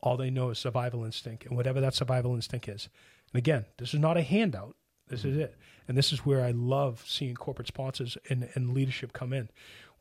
All 0.00 0.16
they 0.16 0.30
know 0.30 0.50
is 0.50 0.58
survival 0.58 1.04
instinct, 1.04 1.46
and 1.46 1.56
whatever 1.56 1.80
that 1.80 1.94
survival 1.94 2.34
instinct 2.34 2.68
is. 2.68 2.88
And 3.32 3.38
again, 3.38 3.64
this 3.78 3.94
is 3.94 4.00
not 4.00 4.16
a 4.16 4.22
handout. 4.22 4.76
This 5.08 5.24
is 5.24 5.32
mm-hmm. 5.32 5.42
it. 5.42 5.56
And 5.88 5.96
this 5.96 6.12
is 6.12 6.26
where 6.26 6.44
I 6.44 6.50
love 6.50 7.04
seeing 7.06 7.34
corporate 7.34 7.68
sponsors 7.68 8.18
and, 8.28 8.48
and 8.54 8.74
leadership 8.74 9.12
come 9.12 9.32
in. 9.32 9.48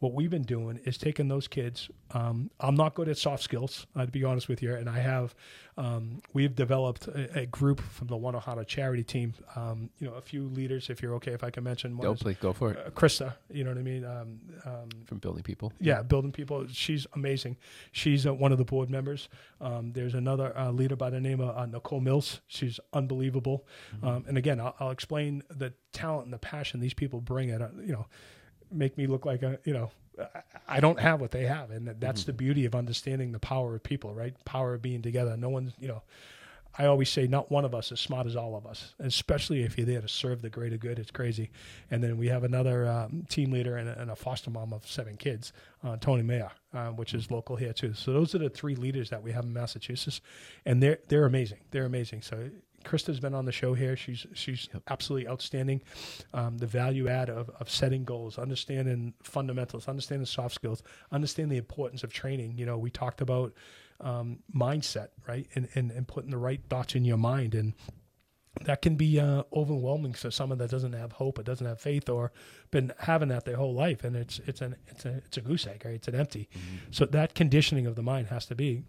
What 0.05 0.13
we've 0.13 0.29
been 0.29 0.43
doing 0.43 0.79
is 0.85 0.99
taking 0.99 1.29
those 1.29 1.47
kids. 1.47 1.89
Um, 2.11 2.51
I'm 2.59 2.75
not 2.75 2.93
good 2.93 3.09
at 3.09 3.17
soft 3.17 3.41
skills, 3.41 3.87
uh, 3.95 4.05
to 4.05 4.11
be 4.11 4.23
honest 4.23 4.47
with 4.47 4.61
you. 4.61 4.75
And 4.75 4.87
I 4.87 4.99
have, 4.99 5.33
um, 5.79 6.21
we've 6.31 6.55
developed 6.55 7.07
a, 7.07 7.39
a 7.39 7.45
group 7.47 7.81
from 7.81 8.05
the 8.05 8.15
One 8.15 8.35
Ohana 8.35 8.67
charity 8.67 9.03
team. 9.03 9.33
Um, 9.55 9.89
you 9.97 10.05
know, 10.07 10.13
a 10.13 10.21
few 10.21 10.43
leaders, 10.49 10.91
if 10.91 11.01
you're 11.01 11.15
okay, 11.15 11.31
if 11.31 11.43
I 11.43 11.49
can 11.49 11.63
mention 11.63 11.97
one 11.97 12.05
Go, 12.05 12.13
is, 12.13 12.21
please 12.21 12.37
go 12.39 12.53
for 12.53 12.73
it. 12.73 12.77
uh, 12.85 12.91
Krista. 12.91 13.33
You 13.49 13.63
know 13.63 13.71
what 13.71 13.79
I 13.79 13.81
mean? 13.81 14.05
Um, 14.05 14.39
um, 14.63 14.89
From 15.05 15.17
building 15.17 15.41
people. 15.41 15.73
yeah, 15.79 16.03
building 16.03 16.31
people. 16.31 16.67
She's 16.71 17.07
amazing. 17.15 17.57
She's 17.91 18.27
uh, 18.27 18.33
one 18.35 18.51
of 18.51 18.59
the 18.59 18.65
board 18.65 18.91
members. 18.91 19.27
Um, 19.59 19.91
there's 19.93 20.13
another 20.13 20.55
uh, 20.55 20.69
leader 20.69 20.95
by 20.95 21.09
the 21.09 21.19
name 21.19 21.39
of 21.39 21.57
uh, 21.57 21.65
Nicole 21.65 21.99
Mills. 21.99 22.41
She's 22.45 22.79
unbelievable. 22.93 23.65
Um, 24.03 24.23
and 24.27 24.37
again, 24.37 24.59
I'll, 24.59 24.75
I'll 24.79 24.91
explain 24.91 25.41
the 25.49 25.73
talent 25.93 26.25
and 26.25 26.33
the 26.33 26.37
passion 26.37 26.79
these 26.79 26.93
people 26.93 27.21
bring. 27.21 27.49
At 27.49 27.63
uh, 27.63 27.69
you 27.83 27.93
know, 27.93 28.05
make 28.75 28.97
me 28.97 29.07
look 29.07 29.25
like 29.25 29.43
a 29.43 29.59
you 29.63 29.73
know. 29.73 29.91
I- 30.65 30.79
don't 30.79 30.97
have 30.99 31.19
what 31.19 31.31
they 31.31 31.45
have, 31.45 31.71
and 31.71 31.87
that- 31.89 31.99
that's 31.99 32.23
the 32.23 32.31
beauty 32.31 32.63
of 32.63 32.73
understanding 32.73 33.33
the 33.33 33.39
power 33.39 33.75
of 33.75 33.83
people, 33.83 34.13
right? 34.13 34.33
Power 34.45 34.73
of 34.73 34.81
being 34.81 35.01
together. 35.01 35.35
No 35.35 35.49
one's, 35.49 35.73
you 35.77 35.89
know, 35.89 36.03
I 36.77 36.85
always 36.85 37.09
say 37.09 37.27
not 37.27 37.51
one 37.51 37.65
of 37.65 37.73
us 37.75 37.91
is 37.91 37.99
smart 37.99 38.25
as 38.25 38.35
all 38.35 38.55
of 38.55 38.65
us, 38.65 38.95
especially 38.99 39.63
if 39.63 39.77
you're 39.77 39.85
there 39.85 39.99
to 40.01 40.07
serve 40.07 40.41
the 40.41 40.49
greater 40.49 40.77
good. 40.77 40.99
It's 40.99 41.11
crazy. 41.11 41.49
And 41.91 42.01
then 42.03 42.17
we 42.17 42.27
have 42.27 42.43
another 42.45 42.87
um, 42.87 43.25
team 43.29 43.51
leader 43.51 43.77
and 43.77 43.87
a, 43.89 43.99
and 44.01 44.09
a 44.11 44.15
foster 44.15 44.49
mom 44.49 44.71
of 44.73 44.85
seven 44.87 45.17
kids, 45.17 45.53
uh, 45.83 45.97
Tony 45.97 46.23
Mayer, 46.23 46.51
uh, 46.73 46.89
which 46.91 47.13
is 47.13 47.29
local 47.31 47.55
here 47.57 47.73
too. 47.73 47.93
So 47.93 48.13
those 48.13 48.33
are 48.35 48.39
the 48.39 48.49
three 48.49 48.75
leaders 48.75 49.09
that 49.09 49.21
we 49.21 49.31
have 49.33 49.43
in 49.45 49.53
Massachusetts, 49.53 50.21
and 50.65 50.81
they're 50.81 50.99
they're 51.09 51.25
amazing. 51.25 51.59
They're 51.71 51.85
amazing. 51.85 52.21
So 52.21 52.49
Krista's 52.85 53.19
been 53.19 53.33
on 53.33 53.45
the 53.45 53.51
show 53.51 53.73
here. 53.73 53.95
She's 53.97 54.25
she's 54.33 54.69
absolutely 54.87 55.27
outstanding. 55.27 55.81
Um, 56.33 56.57
the 56.57 56.67
value 56.67 57.07
add 57.07 57.29
of, 57.29 57.49
of 57.59 57.69
setting 57.69 58.03
goals, 58.03 58.37
understanding 58.37 59.13
fundamentals, 59.23 59.87
understanding 59.87 60.25
soft 60.25 60.55
skills, 60.55 60.83
understanding 61.11 61.49
the 61.49 61.57
importance 61.57 62.03
of 62.03 62.13
training. 62.13 62.57
You 62.57 62.65
know, 62.65 62.77
we 62.77 62.89
talked 62.89 63.21
about 63.21 63.53
um, 63.99 64.39
mindset, 64.55 65.09
right, 65.27 65.47
and, 65.55 65.67
and 65.75 65.91
and 65.91 66.07
putting 66.07 66.31
the 66.31 66.37
right 66.37 66.61
thoughts 66.69 66.95
in 66.95 67.05
your 67.05 67.17
mind, 67.17 67.55
and 67.55 67.73
that 68.61 68.81
can 68.81 68.95
be 68.95 69.19
uh, 69.19 69.43
overwhelming 69.53 70.13
for 70.13 70.31
someone 70.31 70.57
that 70.59 70.69
doesn't 70.69 70.93
have 70.93 71.13
hope 71.13 71.39
or 71.39 71.43
doesn't 71.43 71.67
have 71.67 71.81
faith 71.81 72.07
or 72.09 72.31
been 72.71 72.93
having 72.99 73.29
that 73.29 73.45
their 73.45 73.57
whole 73.57 73.73
life, 73.73 74.03
and 74.03 74.15
it's 74.15 74.39
it's 74.45 74.61
an 74.61 74.75
it's 74.87 75.05
a 75.05 75.21
it's 75.25 75.37
a 75.37 75.41
goose 75.41 75.67
egg, 75.67 75.83
right? 75.85 75.95
It's 75.95 76.07
an 76.07 76.15
empty. 76.15 76.49
So 76.91 77.05
that 77.05 77.35
conditioning 77.35 77.87
of 77.87 77.95
the 77.95 78.03
mind 78.03 78.27
has 78.27 78.45
to 78.47 78.55
be 78.55 78.83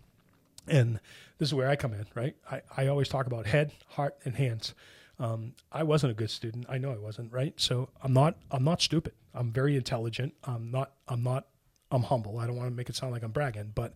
and 0.66 1.00
this 1.38 1.48
is 1.48 1.54
where 1.54 1.68
I 1.68 1.76
come 1.76 1.92
in, 1.92 2.06
right? 2.14 2.36
I, 2.50 2.62
I 2.76 2.86
always 2.88 3.08
talk 3.08 3.26
about 3.26 3.46
head, 3.46 3.72
heart, 3.88 4.16
and 4.24 4.34
hands. 4.34 4.74
Um, 5.18 5.54
I 5.72 5.82
wasn't 5.82 6.12
a 6.12 6.14
good 6.14 6.30
student. 6.30 6.66
I 6.68 6.78
know 6.78 6.92
I 6.92 6.98
wasn't, 6.98 7.32
right? 7.32 7.54
So 7.56 7.88
I'm 8.02 8.12
not 8.12 8.36
I'm 8.50 8.64
not 8.64 8.82
stupid. 8.82 9.14
I'm 9.34 9.52
very 9.52 9.76
intelligent. 9.76 10.34
I'm 10.44 10.70
not 10.70 10.92
I'm 11.08 11.22
not 11.22 11.46
I'm 11.90 12.02
humble. 12.02 12.38
I 12.38 12.46
don't 12.46 12.56
want 12.56 12.68
to 12.70 12.74
make 12.74 12.88
it 12.88 12.96
sound 12.96 13.12
like 13.12 13.22
I'm 13.22 13.30
bragging, 13.30 13.72
but 13.74 13.94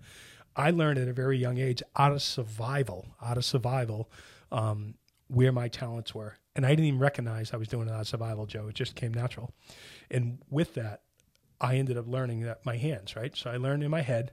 I 0.57 0.71
learned 0.71 0.99
at 0.99 1.09
a 1.09 1.13
very 1.13 1.39
young 1.39 1.59
age 1.59 1.83
out 1.97 2.13
of 2.13 2.23
survival, 2.23 3.09
out 3.23 3.37
of 3.37 3.45
survival, 3.45 4.11
um, 4.51 4.95
where 5.29 5.53
my 5.53 5.69
talents 5.69 6.15
were. 6.15 6.37
And 6.57 6.67
I 6.67 6.71
didn't 6.71 6.87
even 6.87 7.01
recognize 7.01 7.53
I 7.53 7.57
was 7.57 7.69
doing 7.69 7.89
it 7.89 7.93
out 7.93 8.01
of 8.01 8.09
survival, 8.09 8.47
Joe. 8.47 8.69
It 8.69 8.75
just 8.75 8.97
came 8.97 9.15
natural. 9.15 9.53
And 10.11 10.39
with 10.51 10.75
that, 10.75 11.03
I 11.61 11.77
ended 11.77 11.97
up 11.97 12.07
learning 12.09 12.41
that 12.43 12.65
my 12.65 12.77
hands, 12.77 13.15
right? 13.15 13.37
So 13.37 13.51
I 13.51 13.57
learned 13.57 13.83
in 13.83 13.91
my 13.91 14.01
head 14.01 14.33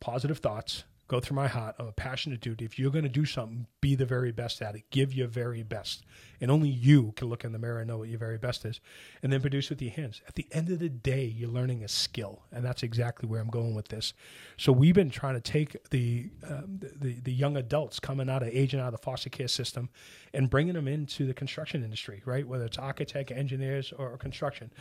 positive 0.00 0.38
thoughts, 0.38 0.84
go 1.08 1.20
through 1.20 1.36
my 1.36 1.46
heart. 1.46 1.76
I'm 1.78 1.86
a 1.86 1.92
passionate 1.92 2.40
dude. 2.40 2.62
If 2.62 2.78
you're 2.78 2.90
going 2.90 3.04
to 3.04 3.08
do 3.08 3.24
something, 3.24 3.66
be 3.80 3.94
the 3.94 4.04
very 4.04 4.32
best 4.32 4.60
at 4.60 4.74
it. 4.74 4.82
Give 4.90 5.14
your 5.14 5.28
very 5.28 5.62
best. 5.62 6.04
And 6.40 6.50
only 6.50 6.68
you 6.68 7.12
can 7.16 7.28
look 7.28 7.44
in 7.44 7.52
the 7.52 7.58
mirror 7.58 7.78
and 7.78 7.88
know 7.88 7.98
what 7.98 8.08
your 8.08 8.18
very 8.18 8.38
best 8.38 8.64
is. 8.64 8.80
And 9.22 9.32
then 9.32 9.40
produce 9.40 9.70
with 9.70 9.80
your 9.80 9.92
hands. 9.92 10.20
At 10.26 10.34
the 10.34 10.46
end 10.50 10.70
of 10.70 10.80
the 10.80 10.88
day, 10.88 11.24
you're 11.24 11.50
learning 11.50 11.84
a 11.84 11.88
skill. 11.88 12.42
And 12.50 12.64
that's 12.64 12.82
exactly 12.82 13.28
where 13.28 13.40
I'm 13.40 13.50
going 13.50 13.74
with 13.74 13.88
this. 13.88 14.14
So 14.56 14.72
we've 14.72 14.94
been 14.94 15.10
trying 15.10 15.34
to 15.34 15.40
take 15.40 15.76
the, 15.90 16.30
um, 16.48 16.80
the, 16.80 17.20
the, 17.22 17.32
young 17.36 17.56
adults 17.56 18.00
coming 18.00 18.28
out 18.28 18.42
of 18.42 18.48
aging 18.48 18.80
out 18.80 18.86
of 18.86 18.92
the 18.92 18.98
foster 18.98 19.28
care 19.28 19.48
system 19.48 19.90
and 20.34 20.50
bringing 20.50 20.74
them 20.74 20.88
into 20.88 21.26
the 21.26 21.34
construction 21.34 21.84
industry, 21.84 22.22
right? 22.24 22.46
Whether 22.46 22.64
it's 22.64 22.78
architect, 22.78 23.30
engineers, 23.30 23.92
or, 23.96 24.16
construction. 24.16 24.72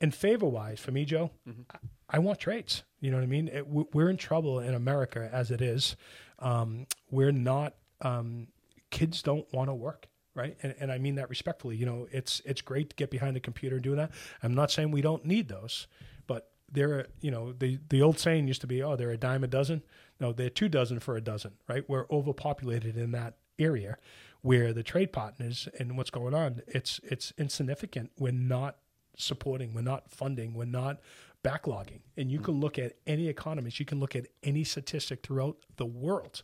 And 0.00 0.14
favor 0.14 0.46
wise, 0.46 0.78
for 0.78 0.92
me, 0.92 1.06
Joe, 1.06 1.30
I, 1.70 1.78
I 2.14 2.20
want 2.20 2.38
trades. 2.38 2.84
You 3.00 3.10
know 3.10 3.16
what 3.16 3.24
I 3.24 3.26
mean? 3.26 3.48
It, 3.48 3.66
we- 3.66 3.86
we're 3.92 4.08
in 4.08 4.16
trouble 4.16 4.60
in 4.60 4.74
America 4.74 5.28
as 5.32 5.50
it 5.50 5.60
is. 5.60 5.96
Um, 6.38 6.86
we're 7.10 7.32
not. 7.32 7.74
Um, 8.02 8.46
kids 8.90 9.20
don't 9.20 9.52
want 9.52 9.68
to 9.68 9.74
work, 9.74 10.06
right? 10.34 10.56
And, 10.62 10.74
and 10.78 10.92
I 10.92 10.98
mean 10.98 11.16
that 11.16 11.28
respectfully. 11.28 11.76
You 11.76 11.86
know, 11.86 12.06
it's 12.12 12.40
it's 12.44 12.60
great 12.60 12.90
to 12.90 12.96
get 12.96 13.10
behind 13.10 13.34
the 13.34 13.40
computer 13.40 13.76
and 13.76 13.82
do 13.82 13.96
that. 13.96 14.12
I'm 14.44 14.54
not 14.54 14.70
saying 14.70 14.92
we 14.92 15.00
don't 15.00 15.24
need 15.24 15.48
those, 15.48 15.88
but 16.28 16.50
they're 16.70 17.08
you 17.20 17.32
know 17.32 17.52
the 17.52 17.80
the 17.88 18.00
old 18.00 18.18
saying 18.20 18.46
used 18.46 18.60
to 18.60 18.66
be, 18.68 18.80
oh, 18.80 18.94
they're 18.94 19.10
a 19.10 19.16
dime 19.16 19.42
a 19.42 19.48
dozen. 19.48 19.82
No, 20.20 20.32
they're 20.32 20.50
two 20.50 20.68
dozen 20.68 21.00
for 21.00 21.16
a 21.16 21.20
dozen, 21.20 21.52
right? 21.68 21.84
We're 21.88 22.06
overpopulated 22.10 22.96
in 22.96 23.10
that 23.12 23.34
area 23.58 23.96
where 24.42 24.72
the 24.72 24.84
trade 24.84 25.12
partners 25.12 25.68
and 25.80 25.96
what's 25.96 26.10
going 26.10 26.34
on, 26.34 26.62
it's 26.68 27.00
it's 27.02 27.32
insignificant. 27.38 28.12
We're 28.18 28.30
not 28.32 28.76
supporting, 29.16 29.74
we're 29.74 29.82
not 29.82 30.10
funding, 30.10 30.54
we're 30.54 30.64
not 30.66 31.00
backlogging. 31.44 32.00
And 32.16 32.30
you 32.30 32.38
hmm. 32.38 32.44
can 32.44 32.60
look 32.60 32.78
at 32.78 32.94
any 33.06 33.28
economist, 33.28 33.78
you 33.78 33.86
can 33.86 34.00
look 34.00 34.16
at 34.16 34.26
any 34.42 34.64
statistic 34.64 35.22
throughout 35.22 35.58
the 35.76 35.86
world. 35.86 36.42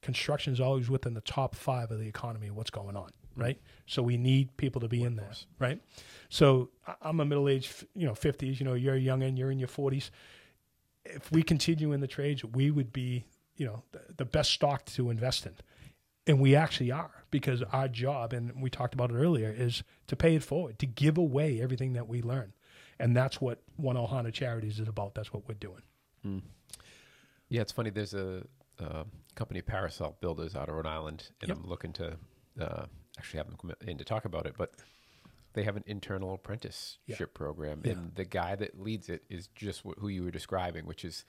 Construction 0.00 0.52
is 0.52 0.60
always 0.60 0.90
within 0.90 1.14
the 1.14 1.20
top 1.20 1.54
five 1.54 1.92
of 1.92 2.00
the 2.00 2.08
economy 2.08 2.50
what's 2.50 2.70
going 2.70 2.96
on. 2.96 3.10
Hmm. 3.34 3.40
right? 3.40 3.60
So 3.86 4.02
we 4.02 4.16
need 4.16 4.56
people 4.56 4.80
to 4.80 4.88
be 4.88 5.02
in 5.02 5.16
there, 5.16 5.32
right? 5.58 5.80
So 6.28 6.70
I'm 7.00 7.20
a 7.20 7.24
middle 7.24 7.48
aged, 7.48 7.86
you 7.94 8.06
know, 8.06 8.12
50s. 8.12 8.58
You 8.58 8.66
know, 8.66 8.74
you're 8.74 8.96
young 8.96 9.22
and 9.22 9.38
you're 9.38 9.50
in 9.50 9.58
your 9.58 9.68
40s. 9.68 10.10
If 11.04 11.30
we 11.32 11.42
continue 11.42 11.92
in 11.92 12.00
the 12.00 12.06
trades, 12.06 12.44
we 12.44 12.70
would 12.70 12.92
be, 12.92 13.24
you 13.56 13.66
know, 13.66 13.82
the, 13.92 14.00
the 14.18 14.24
best 14.24 14.52
stock 14.52 14.84
to 14.86 15.10
invest 15.10 15.46
in. 15.46 15.54
And 16.26 16.38
we 16.38 16.54
actually 16.54 16.92
are 16.92 17.24
because 17.32 17.62
our 17.72 17.88
job, 17.88 18.32
and 18.32 18.62
we 18.62 18.70
talked 18.70 18.94
about 18.94 19.10
it 19.10 19.14
earlier, 19.14 19.52
is 19.56 19.82
to 20.06 20.14
pay 20.14 20.36
it 20.36 20.44
forward, 20.44 20.78
to 20.78 20.86
give 20.86 21.18
away 21.18 21.60
everything 21.60 21.94
that 21.94 22.06
we 22.06 22.22
learn. 22.22 22.52
And 23.02 23.16
that's 23.16 23.40
what 23.40 23.60
One 23.76 23.96
Ohana 23.96 24.32
Charities 24.32 24.78
is 24.78 24.86
about. 24.88 25.14
That's 25.14 25.32
what 25.32 25.46
we're 25.48 25.54
doing. 25.56 25.82
Yeah, 27.48 27.60
it's 27.60 27.72
funny. 27.72 27.90
There's 27.90 28.14
a, 28.14 28.44
uh 28.80 29.04
company, 29.34 29.60
Parasol 29.62 30.16
Builders, 30.20 30.54
out 30.54 30.68
of 30.68 30.74
Rhode 30.74 30.86
Island, 30.86 31.24
and 31.40 31.48
Yep. 31.48 31.56
I'm 31.58 31.68
looking 31.68 31.92
to 31.94 32.16
uh, 32.60 32.84
actually 33.18 33.38
have 33.38 33.46
them 33.48 33.56
come 33.60 33.72
in 33.88 33.96
to 33.98 34.04
talk 34.04 34.24
about 34.26 34.46
it. 34.46 34.54
But 34.58 34.74
they 35.54 35.62
have 35.64 35.76
an 35.76 35.84
internal 35.86 36.34
apprenticeship 36.34 37.32
program, 37.34 37.80
Yeah. 37.84 37.92
and 37.92 38.14
the 38.14 38.24
guy 38.24 38.54
that 38.56 38.78
leads 38.80 39.08
it 39.08 39.24
is 39.30 39.48
just 39.54 39.80
wh- 39.82 39.98
who 39.98 40.08
you 40.08 40.22
were 40.24 40.30
describing, 40.30 40.84
which 40.86 41.04
is 41.04 41.24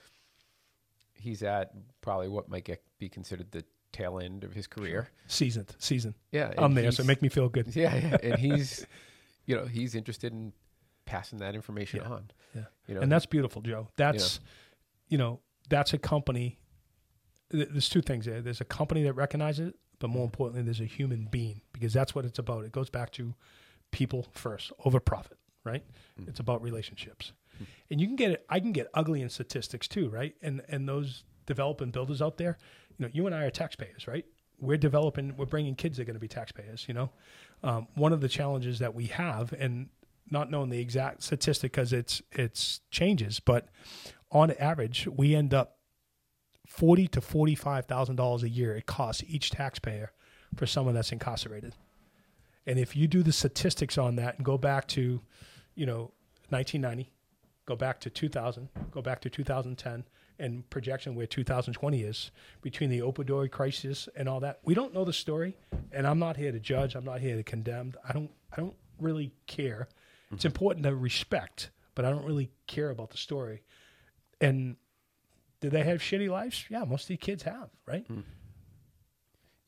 he's 1.13 1.43
at 1.43 1.71
probably 2.01 2.27
what 2.27 2.49
might 2.49 2.65
get 2.65 2.83
be 2.99 3.07
considered 3.09 3.51
the 3.51 3.63
tail 3.93 4.19
end 4.19 4.43
of 4.43 4.53
his 4.53 4.67
career. 4.67 5.09
Seasoned, 5.27 5.73
seasoned. 5.79 6.15
Yeah, 6.31 6.53
I'm 6.57 6.73
there, 6.73 6.91
so 6.91 7.03
make 7.03 7.21
me 7.21 7.29
feel 7.29 7.47
good. 7.49 7.67
Yeah, 7.75 7.95
yeah, 7.95 8.17
and 8.21 8.39
he's, 8.39 8.85
you 9.45 9.55
know, 9.55 9.65
he's 9.65 9.95
interested 9.95 10.33
in 10.33 10.51
passing 11.05 11.39
that 11.39 11.55
information 11.55 12.01
Yeah. 12.01 12.09
on. 12.09 12.31
Yeah. 12.55 12.65
You 12.87 12.95
know, 12.95 13.01
and 13.01 13.11
that's 13.11 13.25
beautiful, 13.25 13.61
Joe. 13.61 13.89
That's, 13.95 14.39
you 15.07 15.17
know, 15.17 15.39
that's 15.69 15.93
a 15.93 15.97
company. 15.97 16.59
th- 17.51 17.69
There's 17.69 17.89
two 17.89 18.01
things 18.01 18.25
there. 18.25 18.41
There's 18.41 18.61
a 18.61 18.65
company 18.65 19.03
that 19.03 19.13
recognizes 19.13 19.69
it, 19.69 19.75
but 19.99 20.09
more 20.09 20.19
mm-hmm. 20.19 20.25
importantly, 20.25 20.61
there's 20.63 20.81
a 20.81 20.85
human 20.85 21.27
being 21.31 21.61
because 21.71 21.93
that's 21.93 22.13
what 22.13 22.25
it's 22.25 22.39
about. 22.39 22.65
It 22.65 22.71
goes 22.71 22.89
back 22.89 23.11
to 23.11 23.35
people 23.91 24.27
first 24.31 24.71
over 24.85 24.99
profit, 24.99 25.37
right? 25.63 25.83
Mm-hmm. 26.19 26.29
It's 26.29 26.39
about 26.39 26.61
relationships, 26.61 27.31
mm-hmm. 27.55 27.63
and 27.89 28.01
you 28.01 28.07
can 28.07 28.15
get 28.15 28.31
it. 28.31 28.45
I 28.49 28.59
can 28.59 28.71
get 28.71 28.87
ugly 28.93 29.21
in 29.21 29.29
statistics 29.29 29.87
too, 29.87 30.09
right? 30.09 30.35
And 30.41 30.61
and 30.67 30.87
those 30.89 31.23
developing 31.45 31.91
builders 31.91 32.21
out 32.21 32.37
there, 32.37 32.57
you 32.97 33.05
know, 33.05 33.11
you 33.13 33.25
and 33.25 33.35
I 33.35 33.43
are 33.43 33.51
taxpayers, 33.51 34.07
right? 34.07 34.25
We're 34.59 34.77
developing. 34.77 35.35
We're 35.37 35.45
bringing 35.45 35.75
kids 35.75 35.97
that 35.97 36.03
are 36.03 36.05
going 36.05 36.15
to 36.15 36.19
be 36.19 36.27
taxpayers. 36.27 36.85
You 36.87 36.93
know, 36.95 37.11
um, 37.63 37.87
one 37.95 38.13
of 38.13 38.21
the 38.21 38.29
challenges 38.29 38.79
that 38.79 38.93
we 38.93 39.07
have, 39.07 39.53
and 39.53 39.89
not 40.33 40.51
knowing 40.51 40.69
the 40.69 40.79
exact 40.79 41.23
statistic 41.23 41.71
because 41.71 41.93
it's 41.93 42.21
it's 42.31 42.81
changes, 42.91 43.39
but 43.39 43.69
on 44.31 44.51
average, 44.59 45.07
we 45.07 45.35
end 45.35 45.53
up 45.53 45.77
forty 46.67 47.07
to 47.07 47.21
forty 47.21 47.55
five 47.55 47.85
thousand 47.85 48.17
dollars 48.17 48.43
a 48.43 48.49
year 48.49 48.75
it 48.75 48.85
costs 48.85 49.23
each 49.27 49.51
taxpayer 49.51 50.11
for 50.55 50.65
someone 50.65 50.95
that's 50.95 51.11
incarcerated. 51.11 51.75
And 52.65 52.79
if 52.79 52.95
you 52.95 53.07
do 53.07 53.23
the 53.23 53.31
statistics 53.31 53.97
on 53.97 54.15
that 54.17 54.37
and 54.37 54.45
go 54.45 54.57
back 54.57 54.87
to, 54.89 55.21
you 55.75 55.85
know, 55.85 56.11
1990, 56.49 57.11
go 57.65 57.75
back 57.75 57.99
to 58.01 58.09
2000, 58.09 58.69
go 58.91 59.01
back 59.01 59.19
to 59.21 59.29
2010, 59.29 60.05
and 60.39 60.69
projection 60.69 61.15
where 61.15 61.27
2020 61.27 62.01
is 62.01 62.31
between 62.61 62.89
the 62.89 62.99
opioid 62.99 63.51
crisis 63.51 64.07
and 64.15 64.27
all 64.29 64.39
that, 64.39 64.59
we 64.63 64.73
don't 64.73 64.93
know 64.93 65.05
the 65.05 65.13
story. 65.13 65.57
And 65.91 66.07
I'm 66.07 66.19
not 66.19 66.37
here 66.37 66.51
to 66.51 66.59
judge. 66.59 66.95
I'm 66.95 67.05
not 67.05 67.19
here 67.19 67.35
to 67.35 67.43
condemn. 67.43 67.93
I 68.07 68.13
don't. 68.13 68.31
I 68.51 68.57
don't 68.57 68.75
really 68.99 69.33
care. 69.47 69.87
It's 70.33 70.45
important 70.45 70.83
to 70.85 70.95
respect, 70.95 71.71
but 71.95 72.05
I 72.05 72.09
don't 72.09 72.25
really 72.25 72.49
care 72.67 72.89
about 72.89 73.11
the 73.11 73.17
story. 73.17 73.63
And 74.41 74.77
did 75.61 75.71
they 75.71 75.83
have 75.83 75.99
shitty 75.99 76.29
lives? 76.29 76.65
Yeah, 76.69 76.83
most 76.83 77.03
of 77.03 77.07
the 77.09 77.17
kids 77.17 77.43
have, 77.43 77.69
right? 77.85 78.05
Hmm. 78.07 78.21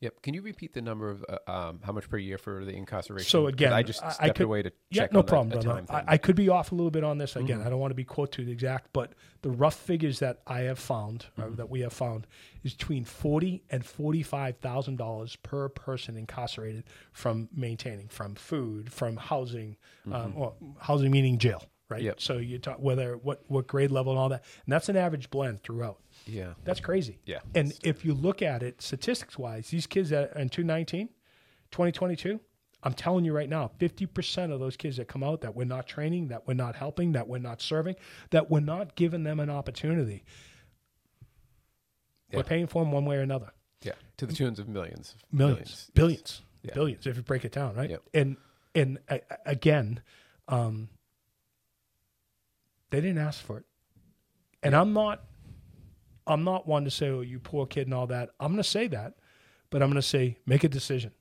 Yep. 0.06 0.22
Can 0.22 0.34
you 0.34 0.42
repeat 0.42 0.72
the 0.72 0.82
number 0.82 1.10
of 1.10 1.24
uh, 1.28 1.50
um, 1.50 1.80
how 1.82 1.90
much 1.92 2.08
per 2.08 2.16
year 2.16 2.38
for 2.38 2.64
the 2.64 2.70
incarceration? 2.72 3.28
So 3.28 3.48
again, 3.48 3.72
I 3.72 3.82
just 3.82 4.02
I- 4.02 4.06
I 4.08 4.10
stepped 4.12 4.36
could- 4.36 4.44
away 4.44 4.62
to 4.62 4.70
Yeah, 4.90 5.02
check 5.02 5.12
no 5.12 5.22
problem. 5.24 5.60
thing. 5.60 5.86
I, 5.90 6.04
I 6.14 6.16
could 6.16 6.36
be 6.36 6.48
off 6.48 6.70
a 6.70 6.74
little 6.74 6.90
bit 6.92 7.02
on 7.04 7.18
this. 7.18 7.34
Again, 7.34 7.58
Mm-hmm. 7.58 7.66
I 7.66 7.70
don't 7.70 7.80
want 7.80 7.90
to 7.90 7.96
be 7.96 8.04
quote 8.04 8.30
to 8.32 8.44
the 8.44 8.52
exact, 8.52 8.92
but 8.92 9.12
the 9.42 9.50
rough 9.50 9.74
figures 9.76 10.20
that 10.20 10.40
I 10.46 10.60
have 10.60 10.78
found, 10.78 11.26
Mm-hmm. 11.38 11.56
that 11.56 11.68
we 11.70 11.80
have 11.80 11.92
found, 11.92 12.26
is 12.62 12.72
between 12.74 13.04
forty 13.04 13.64
and 13.70 13.84
forty-five 13.84 14.58
thousand 14.58 14.96
dollars 14.96 15.36
per 15.36 15.68
person 15.68 16.16
incarcerated 16.16 16.84
from 17.12 17.48
maintaining, 17.54 18.08
from 18.08 18.34
food, 18.36 18.92
from 18.92 19.16
housing, 19.16 19.76
um, 20.12 20.34
or 20.36 20.54
housing 20.78 21.10
meaning 21.10 21.38
jail, 21.38 21.64
right? 21.88 21.98
Mm-hmm. 21.98 22.06
Yep. 22.06 22.20
So 22.20 22.38
you 22.38 22.58
talk 22.58 22.78
whether 22.78 23.16
what 23.16 23.42
what 23.48 23.66
grade 23.66 23.90
level 23.90 24.12
and 24.12 24.18
all 24.20 24.28
that, 24.28 24.44
and 24.64 24.72
that's 24.72 24.88
an 24.88 24.96
average 24.96 25.30
blend 25.30 25.62
throughout. 25.62 25.98
Yeah. 26.26 26.54
That's 26.64 26.80
crazy. 26.80 27.18
Yeah. 27.24 27.40
And 27.54 27.72
if 27.82 28.04
you 28.04 28.12
look 28.14 28.42
at 28.42 28.62
it 28.62 28.82
statistics 28.82 29.38
wise, 29.38 29.68
these 29.70 29.86
kids 29.86 30.10
that 30.10 30.36
in 30.36 30.48
2019, 30.48 31.08
2022, 31.70 32.40
I'm 32.82 32.92
telling 32.92 33.24
you 33.24 33.32
right 33.32 33.48
now, 33.48 33.70
50% 33.80 34.52
of 34.52 34.60
those 34.60 34.76
kids 34.76 34.96
that 34.98 35.08
come 35.08 35.24
out 35.24 35.40
that 35.40 35.56
we're 35.56 35.64
not 35.64 35.86
training, 35.86 36.28
that 36.28 36.46
we're 36.46 36.54
not 36.54 36.76
helping, 36.76 37.12
that 37.12 37.26
we're 37.26 37.38
not 37.38 37.60
serving, 37.60 37.96
that 38.30 38.50
we're 38.50 38.60
not 38.60 38.94
giving 38.96 39.24
them 39.24 39.40
an 39.40 39.50
opportunity, 39.50 40.24
Yeah. 42.30 42.38
we're 42.38 42.44
paying 42.44 42.66
for 42.66 42.82
them 42.84 42.92
one 42.92 43.04
way 43.04 43.16
or 43.16 43.22
another. 43.22 43.50
Yeah. 43.82 43.92
To 44.18 44.26
the 44.26 44.32
tunes 44.34 44.58
of 44.58 44.68
millions. 44.68 45.14
Millions, 45.32 45.68
yes. 45.70 45.90
billions, 45.94 46.42
Yeah. 46.62 46.74
billions, 46.74 47.06
if 47.06 47.16
you 47.16 47.22
break 47.22 47.44
it 47.44 47.52
down, 47.52 47.74
right? 47.74 47.90
Yep. 47.90 48.02
And, 48.14 48.36
and 48.74 48.98
uh, 49.08 49.18
again, 49.44 50.02
um, 50.48 50.88
they 52.90 53.00
didn't 53.00 53.18
ask 53.18 53.42
for 53.44 53.58
it. 53.58 53.64
And 54.62 54.74
I'm 54.74 54.92
not 54.92 55.24
I'm 56.26 56.44
not 56.44 56.66
one 56.66 56.84
to 56.84 56.90
say, 56.90 57.08
oh, 57.08 57.20
you 57.20 57.38
poor 57.38 57.66
kid 57.66 57.86
and 57.86 57.94
all 57.94 58.06
that. 58.08 58.30
I'm 58.40 58.48
going 58.48 58.62
to 58.62 58.68
say 58.68 58.88
that, 58.88 59.14
but 59.70 59.82
I'm 59.82 59.88
going 59.88 59.96
to 59.96 60.02
say, 60.02 60.38
make 60.46 60.64
a 60.64 60.68
decision. 60.68 61.12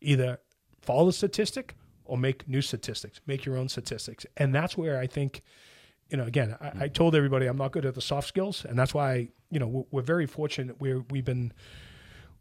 Either 0.00 0.38
follow 0.82 1.06
the 1.06 1.12
statistic 1.12 1.74
or 2.04 2.16
make 2.16 2.48
new 2.48 2.62
statistics, 2.62 3.20
make 3.26 3.44
your 3.44 3.56
own 3.56 3.68
statistics. 3.68 4.24
And 4.36 4.54
that's 4.54 4.76
where 4.76 4.98
I 4.98 5.06
think, 5.06 5.42
you 6.08 6.16
know, 6.16 6.24
again, 6.24 6.56
I, 6.60 6.84
I 6.84 6.88
told 6.88 7.16
everybody 7.16 7.46
I'm 7.46 7.56
not 7.56 7.72
good 7.72 7.84
at 7.84 7.94
the 7.94 8.00
soft 8.00 8.28
skills. 8.28 8.64
And 8.64 8.78
that's 8.78 8.94
why, 8.94 9.28
you 9.50 9.58
know, 9.58 9.66
we're, 9.66 9.84
we're 9.90 10.02
very 10.02 10.26
fortunate. 10.26 10.80
We're, 10.80 11.04
we've 11.10 11.24
been 11.24 11.52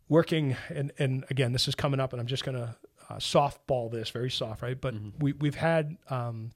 working, 0.07 0.55
and, 0.69 0.91
and 0.99 1.25
again, 1.31 1.51
this 1.51 1.67
is 1.67 1.73
coming 1.73 1.99
up, 1.99 2.13
and 2.13 2.19
I'm 2.19 2.27
just 2.27 2.45
going 2.45 2.57
to 2.57 2.75
uh, 3.09 3.15
softball 3.15 3.91
this 3.91 4.09
very 4.09 4.29
soft, 4.29 4.61
right? 4.61 4.79
But 4.79 4.93
we, 5.19 5.33
we've 5.33 5.55
had 5.55 5.97
um, 6.09 6.51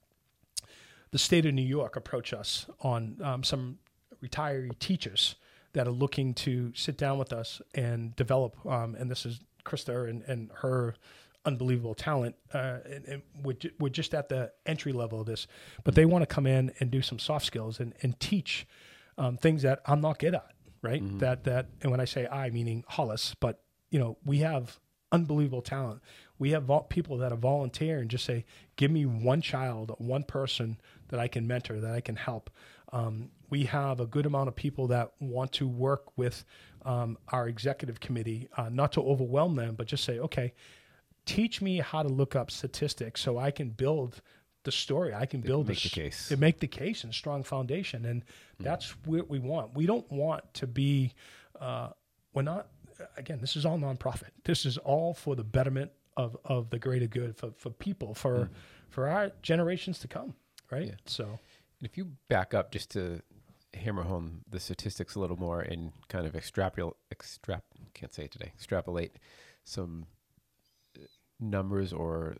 the 1.12 1.18
state 1.18 1.46
of 1.48 1.54
New 1.54 1.66
York 1.66 1.96
approach 1.96 2.34
us 2.34 2.68
on 2.82 3.18
um, 3.24 3.44
some 3.44 3.80
retiree 4.24 4.78
teachers 4.80 5.36
that 5.74 5.88
are 5.88 5.92
looking 5.92 6.34
to 6.34 6.72
sit 6.76 6.98
down 6.98 7.18
with 7.18 7.32
us 7.32 7.62
and 7.76 8.16
develop. 8.16 8.56
Um, 8.66 8.96
and 8.96 9.10
this 9.10 9.26
is 9.26 9.40
Krista 9.66 10.10
and, 10.10 10.24
and 10.24 10.50
her 10.62 10.96
unbelievable 11.46 11.96
talent. 11.96 12.36
Uh, 12.54 12.80
and, 12.86 13.06
and 13.06 13.22
we're, 13.44 13.54
ju- 13.54 13.72
we're 13.80 13.90
just 13.90 14.14
at 14.14 14.30
the 14.30 14.52
entry 14.66 14.92
level 14.92 15.22
of 15.22 15.28
this, 15.28 15.48
but 15.84 15.96
they 15.96 16.06
want 16.06 16.22
to 16.22 16.26
come 16.26 16.48
in 16.48 16.72
and 16.80 16.92
do 16.92 17.02
some 17.02 17.20
soft 17.20 17.46
skills 17.46 17.80
and, 17.80 17.94
and 18.02 18.20
teach 18.20 18.68
um, 19.18 19.38
things 19.38 19.62
that 19.62 19.82
I'm 19.86 20.02
not 20.02 20.20
good 20.20 20.36
at. 20.36 20.52
Right. 20.82 21.20
That 21.20 21.44
that 21.44 21.68
and 21.82 21.92
when 21.92 22.00
I 22.00 22.06
say 22.06 22.26
I, 22.26 22.50
meaning 22.52 22.86
Hollis, 22.88 23.36
but 23.42 23.62
you 23.92 24.00
know 24.00 24.18
we 24.24 24.38
have 24.38 24.80
unbelievable 25.12 25.62
talent. 25.62 26.02
We 26.38 26.52
have 26.52 26.64
vol- 26.64 26.84
people 26.84 27.18
that 27.18 27.34
are 27.34 27.38
volunteer 27.38 28.00
and 28.00 28.10
just 28.10 28.24
say, 28.24 28.46
"Give 28.78 28.90
me 28.90 29.06
one 29.06 29.42
child, 29.42 29.94
one 29.98 30.24
person 30.24 30.80
that 31.10 31.20
I 31.20 31.28
can 31.28 31.48
mentor, 31.48 31.82
that 31.82 31.94
I 31.94 32.00
can 32.00 32.16
help." 32.16 32.50
Um, 32.92 33.30
we 33.50 33.66
have 33.66 34.00
a 34.00 34.06
good 34.06 34.26
amount 34.26 34.48
of 34.48 34.56
people 34.56 34.88
that 34.88 35.12
want 35.20 35.52
to 35.54 35.68
work 35.68 36.18
with 36.18 36.46
um, 36.86 37.18
our 37.30 37.48
executive 37.48 38.00
committee, 38.00 38.48
uh, 38.58 38.70
not 38.70 38.92
to 38.94 39.02
overwhelm 39.02 39.56
them, 39.56 39.76
but 39.76 39.88
just 39.88 40.04
say, 40.04 40.20
"Okay, 40.20 40.54
teach 41.26 41.62
me 41.62 41.78
how 41.78 42.04
to 42.04 42.10
look 42.10 42.36
up 42.36 42.50
statistics 42.52 43.22
so 43.22 43.38
I 43.38 43.52
can 43.52 43.70
build 43.70 44.22
the 44.64 44.72
story. 44.72 45.14
I 45.14 45.26
can 45.26 45.42
build 45.42 45.68
make 45.68 45.78
a 45.78 45.84
the 45.84 45.90
case. 45.90 46.28
to 46.30 46.38
make 46.38 46.60
the 46.60 46.68
case 46.68 47.04
and 47.04 47.14
strong 47.14 47.44
foundation, 47.44 48.06
and 48.06 48.24
that's 48.60 48.92
what 49.06 49.30
we 49.30 49.40
want. 49.40 49.76
We 49.76 49.86
don't 49.86 50.10
want 50.12 50.54
to 50.56 50.68
be. 50.68 51.14
Uh, 51.60 51.90
we're 52.34 52.42
not. 52.42 52.68
Again, 53.16 53.40
this 53.40 53.56
is 53.56 53.66
all 53.66 53.78
nonprofit. 53.78 54.30
This 54.44 54.66
is 54.66 54.78
all 54.78 55.14
for 55.14 55.36
the 55.36 55.44
betterment 55.44 55.92
of, 56.18 56.36
of 56.44 56.70
the 56.70 56.78
greater 56.78 57.08
good 57.08 57.38
for, 57.38 57.52
for 57.56 57.70
people 57.70 58.14
for 58.14 58.50
for 58.90 59.08
our 59.08 59.32
generations 59.42 60.00
to 60.00 60.08
come. 60.08 60.34
Right. 60.70 60.88
Yeah. 60.88 60.96
So 61.06 61.40
if 61.82 61.98
you 61.98 62.12
back 62.28 62.54
up 62.54 62.72
just 62.72 62.92
to 62.92 63.22
hammer 63.74 64.04
home 64.04 64.42
the 64.50 64.60
statistics 64.60 65.16
a 65.16 65.20
little 65.20 65.38
more 65.38 65.62
and 65.62 65.92
kind 66.08 66.26
of 66.26 66.36
extrapolate, 66.36 66.96
extrap, 67.14 67.62
can't 67.94 68.14
say 68.14 68.24
it 68.26 68.32
today, 68.32 68.52
extrapolate 68.56 69.18
some 69.64 70.06
uh, 70.98 71.04
numbers 71.40 71.94
or 71.94 72.36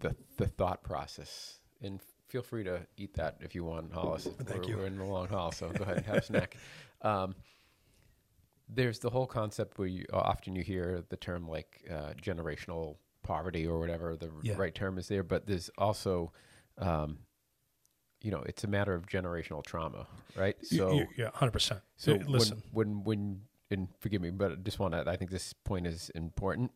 the 0.00 0.14
the 0.36 0.46
thought 0.46 0.82
process. 0.82 1.58
And 1.82 2.00
feel 2.28 2.42
free 2.42 2.64
to 2.64 2.86
eat 2.96 3.14
that 3.14 3.36
if 3.40 3.54
you 3.54 3.64
want, 3.64 3.92
Hollis. 3.92 4.28
Thank 4.44 4.64
we're, 4.64 4.70
you. 4.70 4.76
We're 4.78 4.86
in 4.86 4.98
the 4.98 5.04
long 5.04 5.28
haul, 5.28 5.52
so 5.52 5.68
go 5.70 5.84
ahead 5.84 5.98
and 5.98 6.06
have 6.06 6.16
a 6.16 6.22
snack. 6.22 6.56
Um, 7.00 7.36
there's 8.68 8.98
the 8.98 9.08
whole 9.08 9.28
concept 9.28 9.78
where 9.78 9.86
you 9.86 10.04
often 10.12 10.56
you 10.56 10.64
hear 10.64 11.04
the 11.08 11.16
term 11.16 11.46
like 11.46 11.80
uh, 11.88 12.12
generational 12.20 12.96
poverty 13.22 13.64
or 13.68 13.78
whatever 13.78 14.16
the 14.16 14.30
Yeah. 14.42 14.56
right 14.56 14.74
term 14.74 14.98
is 14.98 15.06
there, 15.06 15.22
but 15.22 15.46
there's 15.46 15.70
also 15.78 16.32
um, 16.76 17.18
you 18.20 18.30
know, 18.30 18.42
it's 18.46 18.64
a 18.64 18.66
matter 18.66 18.94
of 18.94 19.06
generational 19.06 19.64
trauma, 19.64 20.06
right? 20.36 20.56
So, 20.64 21.02
yeah, 21.16 21.30
hundred 21.32 21.52
percent. 21.52 21.80
so 21.96 22.18
listen. 22.26 22.62
when, 22.72 22.88
when, 22.88 23.04
when, 23.04 23.40
and 23.70 23.88
forgive 24.00 24.22
me, 24.22 24.30
but 24.30 24.52
I 24.52 24.54
just 24.56 24.78
want 24.78 24.94
to, 24.94 25.04
I 25.06 25.16
think 25.16 25.30
this 25.30 25.52
point 25.52 25.86
is 25.86 26.10
important 26.14 26.72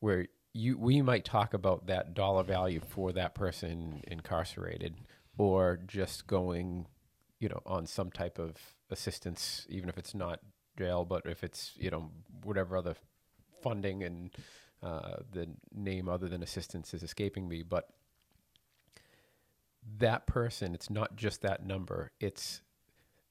where 0.00 0.26
you 0.52 0.76
we 0.78 1.00
might 1.02 1.24
talk 1.24 1.54
about 1.54 1.86
that 1.86 2.14
dollar 2.14 2.42
value 2.42 2.80
for 2.80 3.12
that 3.12 3.34
person 3.34 4.02
incarcerated 4.08 4.96
or 5.38 5.78
just 5.86 6.26
going 6.26 6.86
you 7.38 7.48
know 7.48 7.60
on 7.64 7.86
some 7.86 8.10
type 8.10 8.38
of 8.38 8.56
assistance 8.90 9.66
even 9.68 9.88
if 9.88 9.96
it's 9.96 10.14
not 10.14 10.40
jail 10.76 11.04
but 11.04 11.22
if 11.26 11.44
it's 11.44 11.72
you 11.76 11.90
know 11.90 12.10
whatever 12.42 12.76
other 12.76 12.94
funding 13.62 14.02
and 14.02 14.30
uh, 14.82 15.16
the 15.32 15.46
name 15.72 16.08
other 16.08 16.28
than 16.28 16.42
assistance 16.42 16.94
is 16.94 17.02
escaping 17.02 17.46
me 17.46 17.62
but 17.62 17.88
that 19.98 20.26
person 20.26 20.74
it's 20.74 20.90
not 20.90 21.16
just 21.16 21.42
that 21.42 21.64
number 21.66 22.10
it's 22.20 22.62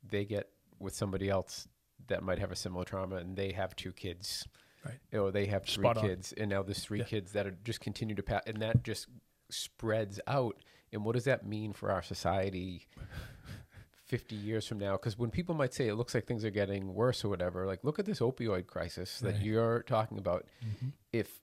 they 0.03 0.25
get 0.25 0.49
with 0.79 0.93
somebody 0.95 1.29
else 1.29 1.67
that 2.07 2.23
might 2.23 2.39
have 2.39 2.51
a 2.51 2.55
similar 2.55 2.83
trauma 2.85 3.17
and 3.17 3.35
they 3.35 3.51
have 3.51 3.75
two 3.75 3.91
kids 3.91 4.47
Right. 4.85 4.99
or 5.19 5.29
they 5.31 5.45
have 5.47 5.65
three 5.65 5.83
Spot 5.83 5.97
on. 5.97 6.05
kids 6.07 6.33
and 6.37 6.49
now 6.49 6.63
there's 6.63 6.79
three 6.83 6.99
Yeah. 6.99 7.05
kids 7.05 7.33
that 7.33 7.45
are 7.45 7.55
just 7.63 7.81
continue 7.81 8.15
to 8.15 8.23
pass 8.23 8.41
and 8.47 8.61
that 8.61 8.81
just 8.83 9.07
spreads 9.49 10.19
out 10.25 10.55
and 10.93 11.03
what 11.03 11.13
does 11.15 11.25
that 11.25 11.45
mean 11.45 11.73
for 11.73 11.91
our 11.91 12.01
society 12.01 12.87
50 14.05 14.35
years 14.35 14.65
from 14.67 14.79
now 14.79 14.93
because 14.93 15.17
when 15.19 15.29
people 15.29 15.53
might 15.53 15.73
say 15.73 15.87
it 15.87 15.95
looks 15.95 16.15
like 16.15 16.25
things 16.25 16.43
are 16.43 16.49
getting 16.49 16.93
worse 16.95 17.23
or 17.23 17.29
whatever 17.29 17.65
like 17.67 17.83
look 17.83 17.99
at 17.99 18.05
this 18.05 18.19
opioid 18.21 18.65
crisis 18.65 19.19
that 19.19 19.33
Right. 19.35 19.41
you're 19.43 19.83
talking 19.83 20.17
about 20.17 20.45
Mm-hmm. 20.65 20.87
if 21.13 21.41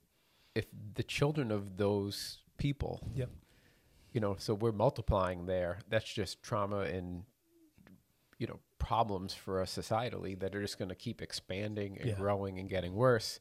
if 0.54 0.64
the 0.94 1.02
children 1.02 1.50
of 1.52 1.76
those 1.76 2.38
people 2.56 3.06
Yep. 3.14 3.30
You 4.16 4.20
know 4.20 4.34
so 4.38 4.54
we're 4.54 4.72
multiplying 4.72 5.44
there 5.44 5.78
that's 5.90 6.10
just 6.10 6.42
trauma 6.42 6.78
and 6.78 7.22
you 8.38 8.46
know 8.46 8.58
problems 8.78 9.34
for 9.34 9.60
us 9.60 9.76
societally 9.76 10.38
that 10.40 10.54
are 10.54 10.62
just 10.62 10.78
going 10.78 10.88
to 10.88 10.94
keep 10.94 11.20
expanding 11.20 11.98
and 12.00 12.08
Yeah. 12.10 12.14
growing 12.14 12.58
and 12.58 12.66
getting 12.70 12.94
worse 12.94 13.38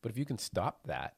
but 0.00 0.10
if 0.10 0.16
you 0.16 0.24
can 0.24 0.38
stop 0.38 0.86
that 0.86 1.16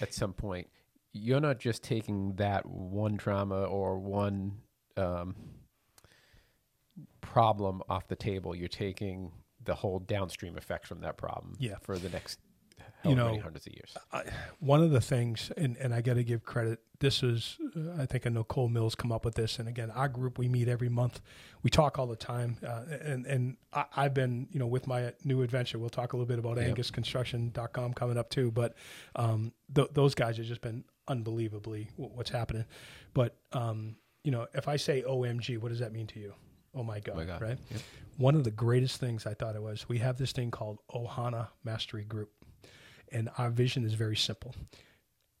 at 0.00 0.12
some 0.12 0.32
point 0.32 0.66
you're 1.12 1.40
not 1.40 1.60
just 1.60 1.84
taking 1.84 2.34
that 2.36 2.66
one 2.66 3.16
trauma 3.18 3.62
or 3.64 3.98
one 4.00 4.58
um, 4.96 5.36
problem 7.20 7.82
off 7.88 8.08
the 8.08 8.16
table 8.16 8.54
you're 8.54 8.68
taking 8.68 9.30
the 9.64 9.74
whole 9.76 9.98
downstream 10.00 10.56
effects 10.56 10.88
from 10.88 11.00
that 11.02 11.16
problem 11.16 11.54
Yeah. 11.60 11.76
for 11.82 11.98
the 11.98 12.08
next 12.08 12.40
You 13.04 13.14
know, 13.14 13.38
hundreds 13.40 13.66
of 13.66 13.72
years 13.74 13.96
one 14.58 14.82
of 14.82 14.90
the 14.90 15.00
things, 15.00 15.52
and, 15.56 15.76
and 15.76 15.94
I 15.94 16.00
got 16.00 16.14
to 16.14 16.24
give 16.24 16.44
credit. 16.44 16.80
This 16.98 17.22
is, 17.22 17.58
uh, 17.76 18.00
I 18.02 18.06
think, 18.06 18.26
a 18.26 18.30
Nicole 18.30 18.68
Mills 18.68 18.94
come 18.94 19.12
up 19.12 19.24
with 19.24 19.34
this. 19.34 19.58
And 19.58 19.68
again, 19.68 19.90
our 19.90 20.08
group 20.08 20.38
we 20.38 20.48
meet 20.48 20.66
every 20.66 20.88
month. 20.88 21.20
We 21.62 21.70
talk 21.70 21.98
all 21.98 22.06
the 22.06 22.16
time, 22.16 22.56
uh, 22.66 22.82
and 23.02 23.26
and 23.26 23.56
I, 23.72 23.84
I've 23.96 24.14
been, 24.14 24.48
you 24.50 24.58
know, 24.58 24.66
with 24.66 24.86
my 24.86 25.12
new 25.24 25.42
adventure. 25.42 25.78
We'll 25.78 25.90
talk 25.90 26.14
a 26.14 26.16
little 26.16 26.26
bit 26.26 26.38
about 26.38 26.56
Yep. 26.56 26.74
AngusConstruction.com 26.76 27.94
coming 27.94 28.16
up 28.18 28.30
too. 28.30 28.50
But 28.50 28.74
um, 29.14 29.52
th- 29.74 29.88
those 29.92 30.14
guys 30.14 30.38
have 30.38 30.46
just 30.46 30.62
been 30.62 30.84
unbelievably 31.06 31.90
w- 31.96 32.14
what's 32.14 32.30
happening. 32.30 32.64
But 33.14 33.36
um, 33.52 33.96
you 34.24 34.30
know, 34.32 34.46
if 34.54 34.66
I 34.68 34.76
say 34.76 35.02
OMG, 35.02 35.58
what 35.58 35.68
does 35.68 35.78
that 35.80 35.92
mean 35.92 36.06
to 36.08 36.18
you? 36.18 36.34
Oh 36.74 36.82
my 36.82 37.00
God! 37.00 37.16
my 37.16 37.24
God. 37.24 37.40
Right. 37.40 37.58
Yep. 37.70 37.80
One 38.18 38.34
of 38.34 38.44
the 38.44 38.50
greatest 38.50 38.98
things 39.00 39.26
I 39.26 39.34
thought 39.34 39.54
it 39.56 39.62
was 39.62 39.88
we 39.88 39.98
have 39.98 40.16
this 40.18 40.32
thing 40.32 40.50
called 40.50 40.78
Ohana 40.90 41.48
Mastery 41.64 42.04
Group. 42.04 42.30
And 43.16 43.30
our 43.38 43.48
vision 43.48 43.86
is 43.86 43.94
very 43.94 44.14
simple. 44.14 44.54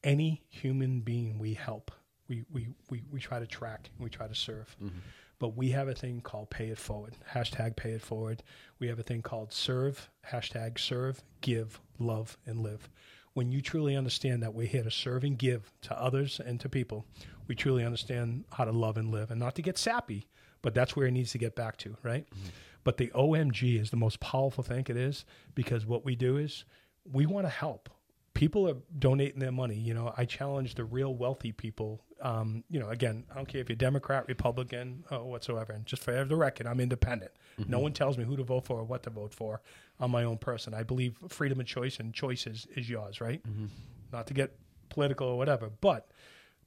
Any 0.02 0.42
human 0.48 1.00
being 1.00 1.38
we 1.38 1.52
help, 1.52 1.90
we, 2.26 2.42
we, 2.50 2.68
we, 2.88 3.02
we 3.12 3.20
try 3.20 3.38
to 3.38 3.46
track 3.46 3.90
and 3.94 4.02
we 4.02 4.08
try 4.08 4.26
to 4.26 4.34
serve. 4.34 4.74
Mm-hmm. 4.82 4.96
But 5.38 5.58
we 5.58 5.68
have 5.72 5.86
a 5.86 5.94
thing 5.94 6.22
called 6.22 6.48
pay 6.48 6.68
it 6.68 6.78
forward, 6.78 7.12
hashtag 7.30 7.76
pay 7.76 7.90
it 7.90 8.00
forward. 8.00 8.42
We 8.78 8.88
have 8.88 8.98
a 8.98 9.02
thing 9.02 9.20
called 9.20 9.52
serve, 9.52 10.08
hashtag 10.26 10.78
serve, 10.78 11.22
give, 11.42 11.78
love, 11.98 12.38
and 12.46 12.60
live. 12.60 12.88
When 13.34 13.52
you 13.52 13.60
truly 13.60 13.94
understand 13.94 14.42
that 14.42 14.54
we're 14.54 14.66
here 14.66 14.82
to 14.82 14.90
serve 14.90 15.22
and 15.22 15.36
give 15.36 15.70
to 15.82 16.00
others 16.00 16.40
and 16.40 16.58
to 16.60 16.70
people, 16.70 17.04
we 17.46 17.54
truly 17.54 17.84
understand 17.84 18.44
how 18.52 18.64
to 18.64 18.72
love 18.72 18.96
and 18.96 19.10
live. 19.10 19.30
And 19.30 19.38
not 19.38 19.54
to 19.56 19.60
get 19.60 19.76
sappy, 19.76 20.28
but 20.62 20.72
that's 20.72 20.96
where 20.96 21.08
it 21.08 21.12
needs 21.12 21.32
to 21.32 21.38
get 21.38 21.54
back 21.54 21.76
to, 21.78 21.98
right? 22.02 22.26
Mm-hmm. 22.30 22.48
But 22.84 22.96
the 22.96 23.08
OMG 23.08 23.78
is 23.78 23.90
the 23.90 23.98
most 23.98 24.18
powerful 24.20 24.64
thing 24.64 24.86
it 24.88 24.96
is 24.96 25.26
because 25.54 25.84
what 25.84 26.06
we 26.06 26.16
do 26.16 26.38
is 26.38 26.64
we 27.12 27.26
want 27.26 27.46
to 27.46 27.50
help. 27.50 27.88
People 28.34 28.68
are 28.68 28.76
donating 28.98 29.40
their 29.40 29.52
money. 29.52 29.76
You 29.76 29.94
know, 29.94 30.12
I 30.16 30.26
challenge 30.26 30.74
the 30.74 30.84
real 30.84 31.14
wealthy 31.14 31.52
people. 31.52 32.02
Um, 32.20 32.64
you 32.68 32.78
know, 32.78 32.90
again, 32.90 33.24
I 33.30 33.34
don't 33.34 33.48
care 33.48 33.62
if 33.62 33.68
you're 33.70 33.76
Democrat, 33.76 34.26
Republican, 34.28 35.04
or 35.10 35.24
whatsoever. 35.24 35.72
And 35.72 35.86
just 35.86 36.02
for 36.02 36.24
the 36.24 36.36
record, 36.36 36.66
I'm 36.66 36.80
independent. 36.80 37.32
Mm-hmm. 37.58 37.70
No 37.70 37.78
one 37.78 37.92
tells 37.92 38.18
me 38.18 38.24
who 38.24 38.36
to 38.36 38.42
vote 38.42 38.66
for 38.66 38.80
or 38.80 38.84
what 38.84 39.02
to 39.04 39.10
vote 39.10 39.32
for. 39.32 39.62
I'm 39.98 40.10
my 40.10 40.24
own 40.24 40.36
person. 40.36 40.74
I 40.74 40.82
believe 40.82 41.16
freedom 41.28 41.60
of 41.60 41.66
choice 41.66 41.98
and 41.98 42.12
choice 42.12 42.46
is, 42.46 42.66
is 42.76 42.90
yours, 42.90 43.22
right? 43.22 43.42
Mm-hmm. 43.42 43.66
Not 44.12 44.26
to 44.26 44.34
get 44.34 44.54
political 44.90 45.28
or 45.28 45.38
whatever, 45.38 45.70
but 45.80 46.10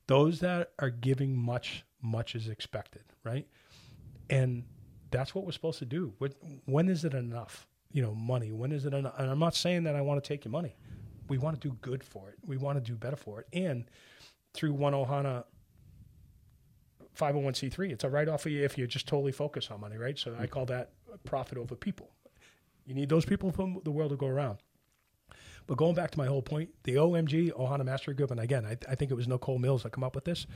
those 0.07 0.40
that 0.40 0.72
are 0.80 0.90
giving 0.90 1.38
much, 1.38 1.86
much 2.02 2.34
is 2.34 2.48
expected, 2.48 3.03
right? 3.24 3.48
And 4.30 4.64
that's 5.11 5.36
what 5.36 5.45
we're 5.45 5.52
supposed 5.52 5.80
to 5.80 5.86
do. 5.86 6.14
When 6.66 6.90
is 6.90 7.06
it 7.06 7.14
enough? 7.14 7.68
You 7.91 8.02
know, 8.02 8.14
money. 8.14 8.52
When 8.52 8.72
is 8.72 8.86
it 8.86 8.94
enough? 8.94 9.16
And 9.18 9.30
I'm 9.30 9.40
not 9.40 9.56
saying 9.56 9.84
that 9.84 9.95
I 9.95 10.02
want 10.02 10.24
to 10.24 10.28
take 10.28 10.45
your 10.45 10.52
money. 10.52 10.76
We 11.28 11.38
want 11.38 11.60
to 11.60 11.68
do 11.68 11.76
good 11.82 12.03
for 12.03 12.30
it. 12.30 12.38
We 12.45 12.57
want 12.57 12.78
to 12.78 12.82
do 12.82 12.95
better 12.95 13.16
for 13.16 13.41
it. 13.41 13.48
And 13.53 13.86
through 14.53 14.74
One 14.74 14.94
Ohana 14.94 15.44
501c3, 17.18 17.91
it's 17.91 18.03
a 18.03 18.10
write 18.10 18.28
off 18.28 18.41
for 18.44 18.49
you 18.49 18.64
if 18.64 18.78
you 18.78 18.88
just 18.88 19.07
totally 19.07 19.32
focus 19.32 19.70
on 19.72 19.82
money, 19.82 19.98
right? 19.98 20.18
So 20.18 20.36
I 20.40 20.48
call 20.48 20.66
that 20.68 20.91
profit 21.26 21.57
over 21.57 21.76
people. 21.76 22.10
You 22.86 22.95
need 22.95 23.10
those 23.10 23.26
people 23.26 23.52
from 23.52 23.80
the 23.84 23.91
world 23.91 24.11
to 24.11 24.18
go 24.18 24.28
around. 24.28 24.60
But 25.68 25.78
going 25.78 25.94
back 25.94 26.10
to 26.11 26.18
my 26.18 26.26
whole 26.26 26.41
point, 26.41 26.70
the 26.84 26.95
OMG 26.95 27.52
Ohana 27.52 27.86
Mastery 27.86 28.16
Group, 28.16 28.32
and 28.32 28.40
again, 28.40 28.66
I, 28.66 28.78
I 28.90 28.95
think 28.95 29.11
it 29.11 29.14
was 29.14 29.28
Nicole 29.28 29.60
Mills 29.60 29.84
that 29.84 29.91
come 29.91 30.03
up 30.03 30.16
with 30.16 30.26
this. 30.26 30.48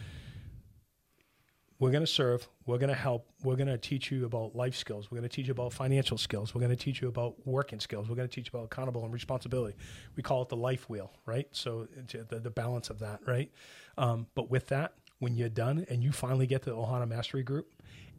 We're 1.84 1.92
going 1.92 2.06
to 2.06 2.08
serve. 2.08 2.48
We're 2.66 2.78
going 2.78 2.92
to 2.92 2.96
help. 2.96 3.28
We're 3.44 3.58
going 3.58 3.68
to 3.68 3.78
teach 3.78 4.10
you 4.10 4.24
about 4.24 4.56
life 4.56 4.74
skills. 4.74 5.12
We're 5.12 5.18
going 5.18 5.28
to 5.28 5.36
teach 5.36 5.48
you 5.48 5.52
about 5.52 5.74
financial 5.74 6.18
skills. 6.18 6.56
We're 6.56 6.62
going 6.62 6.72
to 6.72 6.82
teach 6.82 7.02
you 7.02 7.10
about 7.10 7.46
working 7.46 7.82
skills. 7.82 8.08
We're 8.08 8.16
going 8.16 8.30
to 8.30 8.34
teach 8.34 8.46
you 8.46 8.58
about 8.58 8.72
accountable 8.72 9.04
and 9.04 9.14
responsibility. 9.14 9.76
We 10.16 10.24
call 10.24 10.44
it 10.44 10.48
the 10.48 10.56
life 10.56 10.90
wheel, 10.90 11.12
right? 11.26 11.46
So 11.52 11.90
the, 12.30 12.40
the 12.40 12.50
balance 12.50 12.90
of 12.90 13.00
that, 13.00 13.20
right? 13.28 13.52
Um, 13.98 14.28
but 14.34 14.50
with 14.50 14.68
that, 14.68 14.94
when 15.20 15.36
you're 15.36 15.50
done 15.50 15.86
and 15.90 16.02
you 16.02 16.14
finally 16.14 16.48
get 16.48 16.62
to 16.62 16.70
the 16.70 16.76
Ohana 16.78 17.06
Mastery 17.06 17.44
Group, 17.44 17.68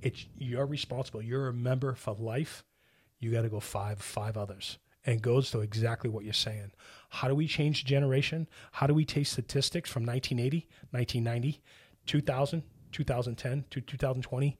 it's 0.03 0.27
you're 0.36 0.66
responsible. 0.66 1.23
You're 1.23 1.49
a 1.49 1.55
member 1.55 1.95
for 1.95 2.12
life. 2.12 2.65
You 3.19 3.32
got 3.32 3.43
to 3.43 3.49
go 3.49 3.61
five 3.61 3.99
five 3.99 4.36
others 4.36 4.77
and 5.07 5.23
goes 5.23 5.51
to 5.53 5.61
exactly 5.61 6.11
what 6.11 6.24
you're 6.24 6.35
saying. 6.35 6.73
How 7.09 7.28
do 7.28 7.35
we 7.35 7.47
change 7.47 7.86
generation? 7.86 8.47
How 8.73 8.86
do 8.86 8.93
we 8.93 9.07
take 9.07 9.27
statistics 9.27 9.89
from 9.89 10.05
1980, 10.05 10.69
1990, 10.91 11.62
2000, 12.05 12.62
2010 12.95 13.65
to 13.71 13.81
2020, 13.81 14.59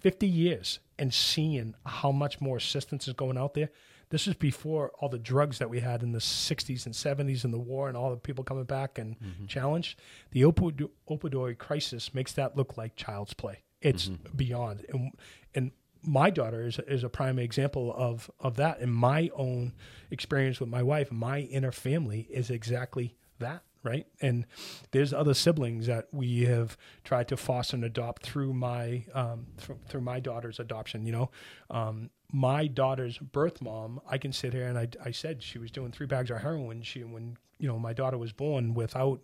50 0.00 0.26
years, 0.26 0.80
and 0.98 1.14
seeing 1.14 1.74
how 1.86 2.12
much 2.12 2.40
more 2.40 2.56
assistance 2.56 3.08
is 3.08 3.14
going 3.14 3.38
out 3.38 3.54
there? 3.54 3.70
This 4.10 4.26
is 4.26 4.34
before 4.34 4.90
all 4.98 5.08
the 5.08 5.18
drugs 5.18 5.58
that 5.58 5.70
we 5.70 5.80
had 5.80 6.02
in 6.02 6.12
the 6.12 6.18
60s 6.18 6.86
and 6.86 6.94
70s 6.94 7.44
and 7.44 7.52
the 7.52 7.58
war 7.58 7.88
and 7.88 7.96
all 7.96 8.10
the 8.10 8.16
people 8.16 8.42
coming 8.42 8.64
back 8.64 8.98
and 8.98 9.18
mm-hmm. 9.20 9.46
challenged. 9.46 10.00
The 10.30 10.42
opioid, 10.42 10.88
opioid 11.08 11.58
crisis 11.58 12.14
makes 12.14 12.32
that 12.32 12.56
look 12.56 12.76
like 12.76 12.96
child's 12.96 13.34
play. 13.34 13.62
It's 13.80 14.08
mm-hmm. 14.08 14.36
beyond. 14.36 14.86
And, 14.88 15.12
and 15.54 15.70
my 16.02 16.30
daughter 16.30 16.66
is, 16.66 16.78
is 16.88 17.04
a 17.04 17.10
prime 17.10 17.38
example 17.38 17.94
of, 17.94 18.30
of 18.40 18.56
that. 18.56 18.80
And 18.80 18.92
my 18.92 19.30
own 19.34 19.74
experience 20.10 20.58
with 20.58 20.70
my 20.70 20.82
wife, 20.82 21.12
my 21.12 21.40
inner 21.40 21.72
family 21.72 22.26
is 22.30 22.50
exactly 22.50 23.14
that, 23.40 23.62
right? 23.88 24.06
And 24.20 24.46
there's 24.90 25.12
other 25.12 25.34
siblings 25.34 25.86
that 25.86 26.08
we 26.12 26.44
have 26.44 26.76
tried 27.04 27.28
to 27.28 27.36
foster 27.36 27.76
and 27.76 27.84
adopt 27.84 28.22
through 28.22 28.52
my 28.52 29.04
um, 29.14 29.46
through, 29.56 29.78
through 29.88 30.02
my 30.02 30.20
daughter's 30.20 30.60
adoption. 30.60 31.06
You 31.06 31.12
know, 31.12 31.30
um, 31.70 32.10
my 32.32 32.66
daughter's 32.66 33.18
birth 33.18 33.62
mom, 33.62 34.00
I 34.08 34.18
can 34.18 34.32
sit 34.32 34.52
here 34.52 34.66
and 34.66 34.78
I, 34.78 34.88
I 35.04 35.10
said 35.10 35.42
she 35.42 35.58
was 35.58 35.70
doing 35.70 35.92
three 35.92 36.06
bags 36.06 36.30
of 36.30 36.42
heroin. 36.42 36.82
She 36.82 37.02
when 37.02 37.36
you 37.58 37.68
know 37.68 37.78
my 37.78 37.92
daughter 37.92 38.18
was 38.18 38.32
born 38.32 38.74
without, 38.74 39.20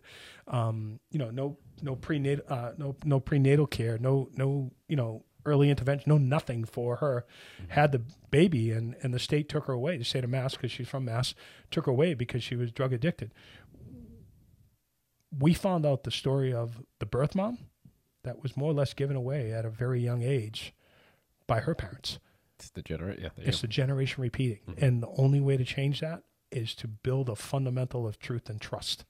um, 0.48 0.98
you 1.10 1.18
know, 1.18 1.30
no 1.30 1.58
no 1.82 1.94
prenatal 1.96 2.44
uh, 2.48 2.72
no 2.78 2.96
no 3.04 3.20
prenatal 3.20 3.66
care, 3.66 3.98
no 3.98 4.28
no 4.34 4.72
you 4.88 4.96
know 4.96 5.24
early 5.46 5.68
intervention, 5.70 6.08
no 6.08 6.18
nothing 6.18 6.64
for 6.64 6.96
her. 6.96 7.26
Had 7.68 7.92
the 7.92 8.02
baby 8.30 8.70
and 8.70 8.96
and 9.02 9.12
the 9.12 9.18
state 9.18 9.48
took 9.48 9.66
her 9.66 9.72
away. 9.72 9.98
The 9.98 10.04
state 10.04 10.24
of 10.24 10.30
Mass, 10.30 10.54
because 10.54 10.72
she's 10.72 10.88
from 10.88 11.04
Mass, 11.04 11.34
took 11.70 11.86
her 11.86 11.92
away 11.92 12.14
because 12.14 12.42
she 12.42 12.56
was 12.56 12.72
drug 12.72 12.92
addicted. 12.92 13.32
We 15.38 15.54
found 15.54 15.84
out 15.86 16.04
the 16.04 16.10
story 16.10 16.52
of 16.52 16.82
the 17.00 17.06
birth 17.06 17.34
mom 17.34 17.58
that 18.22 18.42
was 18.42 18.56
more 18.56 18.70
or 18.70 18.74
less 18.74 18.94
given 18.94 19.16
away 19.16 19.52
at 19.52 19.64
a 19.64 19.70
very 19.70 20.00
young 20.00 20.22
age 20.22 20.74
by 21.46 21.60
her 21.60 21.74
parents. 21.74 22.18
It's 22.58 22.70
the 22.70 22.82
generate. 22.82 23.18
Yeah, 23.20 23.28
It's 23.36 23.60
the 23.60 23.66
generation 23.68 24.22
repeating. 24.22 24.60
And 24.78 25.02
the 25.02 25.08
only 25.18 25.40
way 25.40 25.56
to 25.56 25.64
change 25.64 26.00
that 26.00 26.22
is 26.50 26.74
to 26.76 26.88
build 26.88 27.28
a 27.28 27.34
fundamental 27.36 28.06
of 28.06 28.18
truth 28.18 28.48
and 28.48 28.60
trust. 28.60 29.04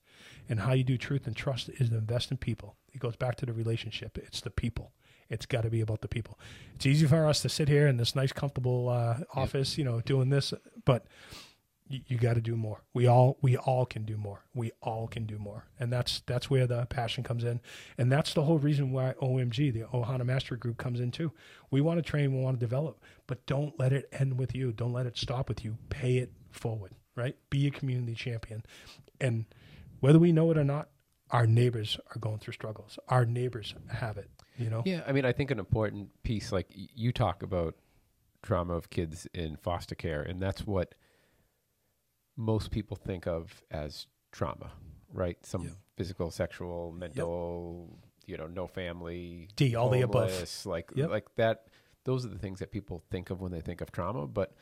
And 0.49 0.61
how 0.61 0.73
you 0.73 0.85
do 0.85 0.97
truth 0.97 1.27
and 1.27 1.37
trust 1.37 1.69
is 1.69 1.91
to 1.91 1.97
invest 1.97 2.31
in 2.31 2.39
people. 2.39 2.77
It 2.93 3.01
goes 3.01 3.17
back 3.17 3.37
to 3.37 3.47
the 3.47 3.53
relationship. 3.53 4.17
It's 4.17 4.41
the 4.41 4.51
people. 4.51 4.93
It's 5.29 5.47
got 5.47 5.63
to 5.63 5.71
be 5.71 5.81
about 5.81 6.01
the 6.01 6.09
people. 6.09 6.39
It's 6.75 6.87
easy 6.87 7.07
for 7.07 7.27
us 7.27 7.43
to 7.43 7.49
sit 7.49 7.69
here 7.69 7.87
in 7.87 7.97
this 7.97 8.15
nice, 8.15 8.33
comfortable 8.33 8.89
uh, 8.89 9.19
office, 9.35 9.77
you 9.79 9.85
know, 9.85 10.01
doing 10.01 10.29
this, 10.31 10.53
but 10.85 11.07
you, 11.89 12.01
you 12.07 12.19
got 12.19 12.35
to 12.35 12.41
do 12.41 12.57
more. 12.57 12.83
We 12.95 13.07
all 13.07 13.39
we 13.43 13.57
all 13.57 13.87
can 13.87 14.05
do 14.05 14.17
more. 14.17 14.45
We 14.55 14.73
all 14.81 15.07
can 15.07 15.27
do 15.27 15.39
more, 15.39 15.67
and 15.79 15.93
that's 15.93 16.23
that's 16.27 16.49
where 16.49 16.67
the 16.67 16.87
passion 16.87 17.25
comes 17.25 17.45
in, 17.45 17.61
and 17.99 18.11
that's 18.11 18.35
the 18.35 18.43
whole 18.43 18.59
reason 18.59 18.93
why 18.93 19.15
OMG, 19.21 19.73
the 19.73 19.83
Ohana 19.93 20.25
Master 20.25 20.57
Group, 20.57 20.79
comes 20.79 21.01
in 21.01 21.11
too. 21.11 21.33
We 21.71 21.81
want 21.81 21.99
to 21.99 22.03
train, 22.03 22.35
we 22.35 22.43
want 22.43 22.59
to 22.59 22.65
develop, 22.65 23.03
but 23.27 23.45
don't 23.47 23.79
let 23.79 23.93
it 23.93 24.09
end 24.13 24.39
with 24.39 24.55
you. 24.55 24.73
Don't 24.73 24.93
let 24.93 25.07
it 25.07 25.19
stop 25.19 25.49
with 25.49 25.65
you. 25.65 25.77
Pay 25.91 26.19
it 26.19 26.33
forward, 26.51 26.93
right? 27.17 27.37
Be 27.51 27.67
a 27.67 27.71
community 27.71 28.15
champion, 28.15 28.65
and 29.21 29.45
whether 30.01 30.19
we 30.19 30.33
know 30.33 30.51
it 30.51 30.59
or 30.59 30.65
not, 30.65 30.89
our 31.31 31.47
neighbors 31.47 31.99
are 32.15 32.19
going 32.19 32.39
through 32.39 32.55
struggles. 32.55 32.99
Our 33.09 33.25
neighbors 33.27 33.75
have 33.89 34.17
it. 34.17 34.31
You 34.57 34.71
know. 34.71 34.83
Yeah, 34.87 35.03
I 35.07 35.13
mean, 35.13 35.25
I 35.25 35.33
think 35.33 35.51
an 35.51 35.59
important 35.59 36.11
piece, 36.23 36.53
like 36.53 36.69
you 36.71 37.13
talk 37.13 37.43
about 37.43 37.75
trauma 38.43 38.75
of 38.75 38.89
kids 38.89 39.27
in 39.35 39.57
foster 39.57 39.95
care, 39.95 40.23
and 40.23 40.41
that's 40.41 40.67
what 40.67 40.95
most 42.37 42.71
people 42.71 42.97
think 42.97 43.27
of 43.27 43.63
as 43.71 44.07
trauma, 44.33 44.73
right? 45.13 45.39
Some 45.45 45.63
Yeah. 45.63 45.71
physical, 45.97 46.31
sexual, 46.31 46.93
mental, 46.93 47.99
you 48.27 48.37
know, 48.37 48.47
no 48.47 48.67
family, 48.67 49.49
D, 49.57 49.75
all 49.77 49.91
the 49.91 50.01
above. 50.03 50.31
like 50.67 50.91
Yep. 50.95 51.11
like 51.11 51.35
that. 51.37 51.69
Those 52.05 52.25
are 52.25 52.29
the 52.29 52.39
things 52.39 52.59
that 52.59 52.71
people 52.71 53.03
think 53.11 53.31
of 53.31 53.41
when 53.41 53.53
they 53.53 53.61
think 53.61 53.81
of 53.81 53.91
trauma, 53.93 54.27
but 54.27 54.55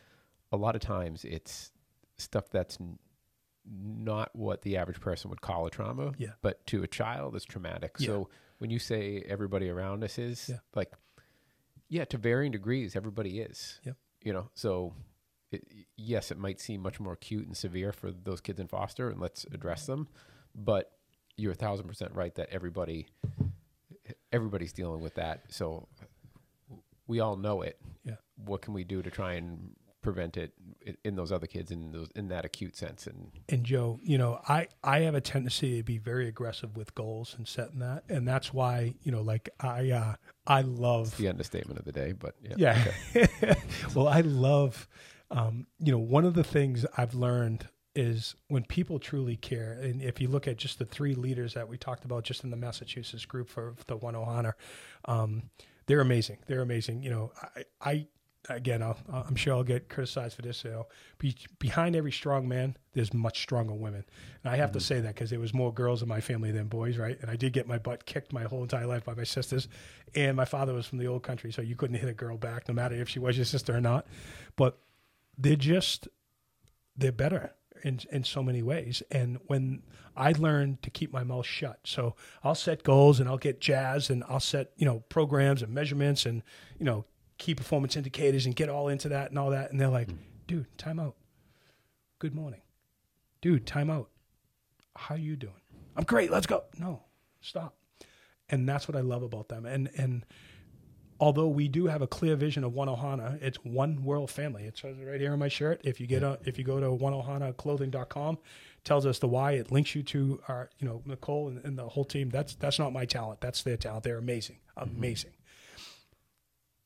a 0.52 0.56
lot 0.56 0.74
of 0.76 0.80
times 0.80 1.24
it's 1.24 1.72
stuff 2.18 2.48
that's 2.50 2.80
n- 2.80 2.98
not 3.64 4.34
what 4.34 4.62
the 4.62 4.76
average 4.76 5.00
person 5.00 5.30
would 5.30 5.40
call 5.40 5.66
a 5.66 5.70
trauma, 5.70 6.12
Yeah. 6.18 6.32
but 6.42 6.64
to 6.66 6.82
a 6.82 6.86
child 6.88 7.34
it's 7.36 7.44
traumatic. 7.44 7.96
Yeah. 7.98 8.06
So 8.08 8.30
when 8.58 8.70
you 8.70 8.78
say 8.78 9.20
everybody 9.22 9.68
around 9.70 10.04
us 10.04 10.18
is 10.18 10.48
Yeah. 10.48 10.58
like, 10.74 10.92
yeah, 11.88 12.04
to 12.06 12.18
varying 12.18 12.52
degrees, 12.52 12.94
everybody 12.96 13.40
is. 13.40 13.80
Yep. 13.84 13.96
You 14.22 14.32
know, 14.32 14.50
so 14.54 14.94
it, 15.52 15.66
yes, 15.96 16.30
it 16.30 16.38
might 16.38 16.60
seem 16.60 16.80
much 16.80 17.00
more 17.00 17.12
acute 17.12 17.46
and 17.46 17.56
severe 17.56 17.92
for 17.92 18.10
those 18.10 18.40
kids 18.40 18.60
in 18.60 18.68
foster, 18.68 19.08
and 19.08 19.20
let's 19.20 19.44
address 19.52 19.86
them. 19.86 20.08
But 20.54 20.92
you're 21.36 21.52
a 21.52 21.56
thousand 21.56 21.86
percent 21.88 22.12
right 22.14 22.34
that 22.34 22.48
everybody, 22.50 23.08
everybody's 24.32 24.72
dealing 24.72 25.00
with 25.00 25.14
that. 25.14 25.44
So 25.48 25.88
we 27.06 27.20
all 27.20 27.36
know 27.36 27.62
it. 27.62 27.78
Yeah. 28.04 28.16
What 28.44 28.62
can 28.62 28.74
we 28.74 28.84
do 28.84 29.02
to 29.02 29.10
try 29.10 29.34
and 29.34 29.74
prevent 30.02 30.36
it 30.36 30.52
in, 31.04 31.14
those 31.14 31.30
other 31.30 31.46
kids 31.46 31.70
in 31.70 31.92
those 31.92 32.08
in 32.16 32.28
that 32.28 32.44
acute 32.44 32.76
sense? 32.76 33.06
And 33.06 33.30
and 33.48 33.64
Joe, 33.64 34.00
you 34.02 34.18
know, 34.18 34.40
I 34.48 34.68
I 34.82 35.00
have 35.00 35.14
a 35.14 35.20
tendency 35.20 35.78
to 35.78 35.82
be 35.82 35.98
very 35.98 36.28
aggressive 36.28 36.76
with 36.76 36.94
goals 36.94 37.34
and 37.36 37.46
setting 37.46 37.78
that, 37.78 38.04
and 38.08 38.26
that's 38.26 38.52
why 38.52 38.94
you 39.02 39.12
know, 39.12 39.22
like 39.22 39.48
I 39.60 39.90
uh, 39.90 40.14
I 40.46 40.62
love 40.62 41.16
the 41.16 41.28
understatement 41.28 41.78
of 41.78 41.84
the 41.84 41.92
day, 41.92 42.12
but 42.12 42.34
yeah. 42.42 42.92
yeah. 43.14 43.54
well, 43.94 44.08
I 44.08 44.20
love, 44.20 44.88
um, 45.32 45.66
you 45.78 45.90
know, 45.90 45.98
one 45.98 46.24
of 46.24 46.34
the 46.34 46.44
things 46.44 46.84
I've 46.96 47.14
learned 47.14 47.68
is 47.94 48.34
when 48.48 48.64
people 48.64 48.98
truly 48.98 49.36
care, 49.36 49.72
and 49.72 50.00
if 50.02 50.20
you 50.20 50.28
look 50.28 50.46
at 50.46 50.56
just 50.56 50.78
the 50.78 50.84
three 50.84 51.14
leaders 51.14 51.54
that 51.54 51.68
we 51.68 51.76
talked 51.76 52.04
about 52.04 52.24
just 52.24 52.44
in 52.44 52.50
the 52.50 52.56
Massachusetts 52.56 53.26
group 53.26 53.48
for, 53.48 53.74
the 53.86 53.96
One 53.96 54.14
Ohana, 54.14 54.52
um, 55.06 55.50
they're 55.86 56.00
amazing. 56.00 56.38
They're 56.46 56.62
amazing. 56.62 57.02
You 57.02 57.10
know, 57.10 57.32
I, 57.56 57.64
I 57.80 58.06
again, 58.48 58.82
I'll, 58.82 58.98
I'm 59.10 59.36
sure 59.36 59.54
I'll 59.54 59.62
get 59.62 59.88
criticized 59.88 60.36
for 60.36 60.42
this. 60.42 60.64
You 60.64 60.70
know, 60.70 60.86
be, 61.18 61.36
behind 61.58 61.96
every 61.96 62.12
strong 62.12 62.48
man, 62.48 62.76
there's 62.92 63.12
much 63.12 63.42
stronger 63.42 63.74
women, 63.74 64.04
and 64.42 64.52
I 64.52 64.56
have 64.56 64.72
to 64.72 64.80
say 64.80 65.00
that 65.00 65.14
because 65.14 65.30
there 65.30 65.40
was 65.40 65.54
more 65.54 65.72
girls 65.72 66.02
in 66.02 66.08
my 66.08 66.20
family 66.20 66.50
than 66.50 66.66
boys, 66.68 66.98
right? 66.98 67.18
And 67.20 67.30
I 67.30 67.36
did 67.36 67.52
get 67.52 67.66
my 67.66 67.78
butt 67.78 68.06
kicked 68.06 68.32
my 68.32 68.44
whole 68.44 68.62
entire 68.62 68.86
life 68.86 69.04
by 69.04 69.14
my 69.14 69.24
sisters, 69.24 69.68
and 70.14 70.36
my 70.36 70.44
father 70.44 70.72
was 70.74 70.86
from 70.86 70.98
the 70.98 71.06
old 71.06 71.22
country, 71.22 71.52
so 71.52 71.62
you 71.62 71.76
couldn't 71.76 71.96
hit 71.96 72.08
a 72.08 72.14
girl 72.14 72.36
back, 72.36 72.68
no 72.68 72.74
matter 72.74 72.94
if 72.94 73.08
she 73.08 73.18
was 73.18 73.36
your 73.36 73.46
sister 73.46 73.74
or 73.74 73.80
not. 73.80 74.06
But 74.56 74.78
they're 75.42 75.56
just 75.56 76.08
they're 76.96 77.12
better 77.12 77.52
in 77.82 78.00
in 78.10 78.24
so 78.24 78.42
many 78.42 78.62
ways. 78.62 79.02
And 79.10 79.38
when 79.46 79.82
I 80.16 80.32
learned 80.32 80.82
to 80.82 80.90
keep 80.90 81.12
my 81.12 81.24
mouth 81.24 81.46
shut, 81.46 81.80
so 81.84 82.14
I'll 82.44 82.54
set 82.54 82.82
goals 82.82 83.20
and 83.20 83.28
I'll 83.28 83.38
get 83.38 83.60
jazzed 83.60 84.10
and 84.10 84.24
I'll 84.28 84.40
set 84.40 84.72
you 84.76 84.86
know 84.86 85.00
programs 85.08 85.62
and 85.62 85.74
measurements 85.74 86.24
and 86.24 86.42
you 86.78 86.84
know 86.84 87.04
key 87.38 87.54
performance 87.54 87.96
indicators 87.96 88.46
and 88.46 88.54
get 88.54 88.68
all 88.68 88.88
into 88.88 89.08
that 89.08 89.30
and 89.30 89.38
all 89.38 89.50
that. 89.50 89.72
And 89.72 89.80
they're 89.80 89.88
like, 89.88 90.08
mm. 90.08 90.18
dude, 90.46 90.78
time 90.78 91.00
out. 91.00 91.16
Good 92.20 92.34
morning, 92.34 92.62
dude. 93.40 93.66
Time 93.66 93.90
out. 93.90 94.10
How 94.94 95.16
you 95.16 95.36
doing? 95.36 95.54
I'm 95.96 96.04
great. 96.04 96.30
Let's 96.30 96.46
go. 96.46 96.64
No, 96.78 97.02
stop. 97.40 97.74
And 98.48 98.68
that's 98.68 98.86
what 98.86 98.96
I 98.96 99.00
love 99.00 99.22
about 99.22 99.48
them. 99.48 99.66
And 99.66 99.90
and 99.96 100.24
although 101.22 101.46
we 101.46 101.68
do 101.68 101.86
have 101.86 102.02
a 102.02 102.06
clear 102.08 102.34
vision 102.34 102.64
of 102.64 102.74
One 102.74 102.88
Ohana, 102.88 103.40
it's 103.40 103.56
one 103.58 104.02
world 104.02 104.28
family. 104.28 104.64
It 104.64 104.76
says 104.76 104.98
it 104.98 105.04
right 105.04 105.20
here 105.20 105.32
on 105.32 105.38
my 105.38 105.46
shirt. 105.46 105.80
If 105.84 106.00
you 106.00 106.08
get 106.08 106.24
a, 106.24 106.40
if 106.44 106.58
you 106.58 106.64
go 106.64 106.80
to 106.80 106.86
oneohanaclothing.com, 106.86 108.38
tells 108.82 109.06
us 109.06 109.20
the 109.20 109.28
why. 109.28 109.52
It 109.52 109.70
links 109.70 109.94
you 109.94 110.02
to 110.02 110.40
our, 110.48 110.68
you 110.80 110.88
know, 110.88 111.00
Nicole 111.06 111.46
and, 111.46 111.64
and 111.64 111.78
the 111.78 111.88
whole 111.88 112.04
team. 112.04 112.28
That's 112.28 112.56
that's 112.56 112.80
not 112.80 112.92
my 112.92 113.04
talent. 113.04 113.40
That's 113.40 113.62
their 113.62 113.76
talent. 113.76 114.02
They're 114.02 114.18
amazing, 114.18 114.58
mm-hmm. 114.76 114.96
amazing. 114.96 115.30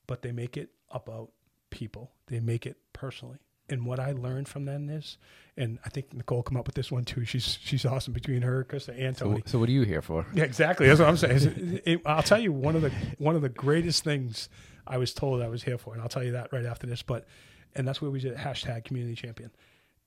But 0.06 0.20
they 0.20 0.32
make 0.32 0.58
it 0.58 0.68
about 0.90 1.30
people. 1.70 2.12
They 2.26 2.38
make 2.38 2.66
it 2.66 2.76
personally. 2.92 3.38
And 3.68 3.84
what 3.84 3.98
I 3.98 4.12
learned 4.12 4.46
from 4.48 4.64
them 4.64 4.88
is, 4.88 5.18
and 5.56 5.78
I 5.84 5.88
think 5.88 6.12
Nicole 6.14 6.42
come 6.44 6.56
up 6.56 6.66
with 6.66 6.76
this 6.76 6.92
one 6.92 7.04
too. 7.04 7.24
She's 7.24 7.58
she's 7.62 7.84
awesome 7.84 8.12
between 8.12 8.42
her, 8.42 8.64
Krista, 8.64 8.94
and 8.96 9.16
So, 9.16 9.24
Tony. 9.26 9.42
so 9.46 9.58
what 9.58 9.68
are 9.68 9.72
you 9.72 9.82
here 9.82 10.02
for? 10.02 10.24
Yeah, 10.34 10.44
exactly. 10.44 10.86
That's 10.86 11.00
what 11.00 11.08
I'm 11.08 11.16
saying. 11.16 11.36
It- 11.42 11.82
it- 11.86 12.02
I'll 12.06 12.22
tell 12.22 12.38
you 12.38 12.52
one 12.52 12.76
of 12.76 12.82
the 12.82 12.92
one 13.18 13.34
of 13.34 13.42
the 13.42 13.48
greatest 13.48 14.04
things 14.04 14.48
I 14.86 14.98
was 14.98 15.12
told 15.12 15.42
I 15.42 15.48
was 15.48 15.64
here 15.64 15.78
for, 15.78 15.94
and 15.94 16.02
I'll 16.02 16.08
tell 16.08 16.22
you 16.22 16.32
that 16.32 16.52
right 16.52 16.64
after 16.64 16.86
this. 16.86 17.02
But 17.02 17.26
and 17.74 17.86
that's 17.88 18.00
where 18.00 18.10
we 18.10 18.20
did 18.20 18.36
hashtag 18.36 18.84
community 18.84 19.16
champion. 19.16 19.50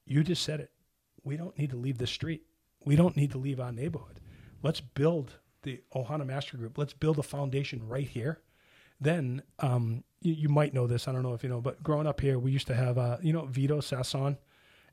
You 0.05 0.23
just 0.23 0.43
said 0.43 0.61
it. 0.61 0.71
We 1.25 1.35
don't 1.35 1.57
need 1.57 1.71
to 1.71 1.75
leave 1.75 1.97
the 1.97 2.07
street. 2.07 2.43
We 2.85 2.95
don't 2.95 3.17
need 3.17 3.31
to 3.31 3.37
leave 3.37 3.59
our 3.59 3.73
neighborhood. 3.73 4.21
Let's 4.63 4.79
build 4.79 5.33
the 5.63 5.81
Ohana 5.93 6.25
Master 6.25 6.55
Group. 6.55 6.77
Let's 6.77 6.93
build 6.93 7.19
a 7.19 7.23
foundation 7.23 7.85
right 7.85 8.07
here. 8.07 8.39
Then 9.01 9.41
um, 9.59 10.05
you, 10.21 10.33
you 10.33 10.49
might 10.49 10.73
know 10.73 10.87
this. 10.87 11.07
I 11.07 11.11
don't 11.11 11.23
know 11.23 11.33
if 11.33 11.43
you 11.43 11.49
know, 11.49 11.61
but 11.61 11.81
growing 11.83 12.07
up 12.07 12.21
here, 12.21 12.39
we 12.39 12.51
used 12.51 12.67
to 12.67 12.75
have 12.75 12.97
uh, 12.97 13.17
you 13.21 13.33
know 13.33 13.45
Vidal 13.45 13.81
Sassoon, 13.81 14.37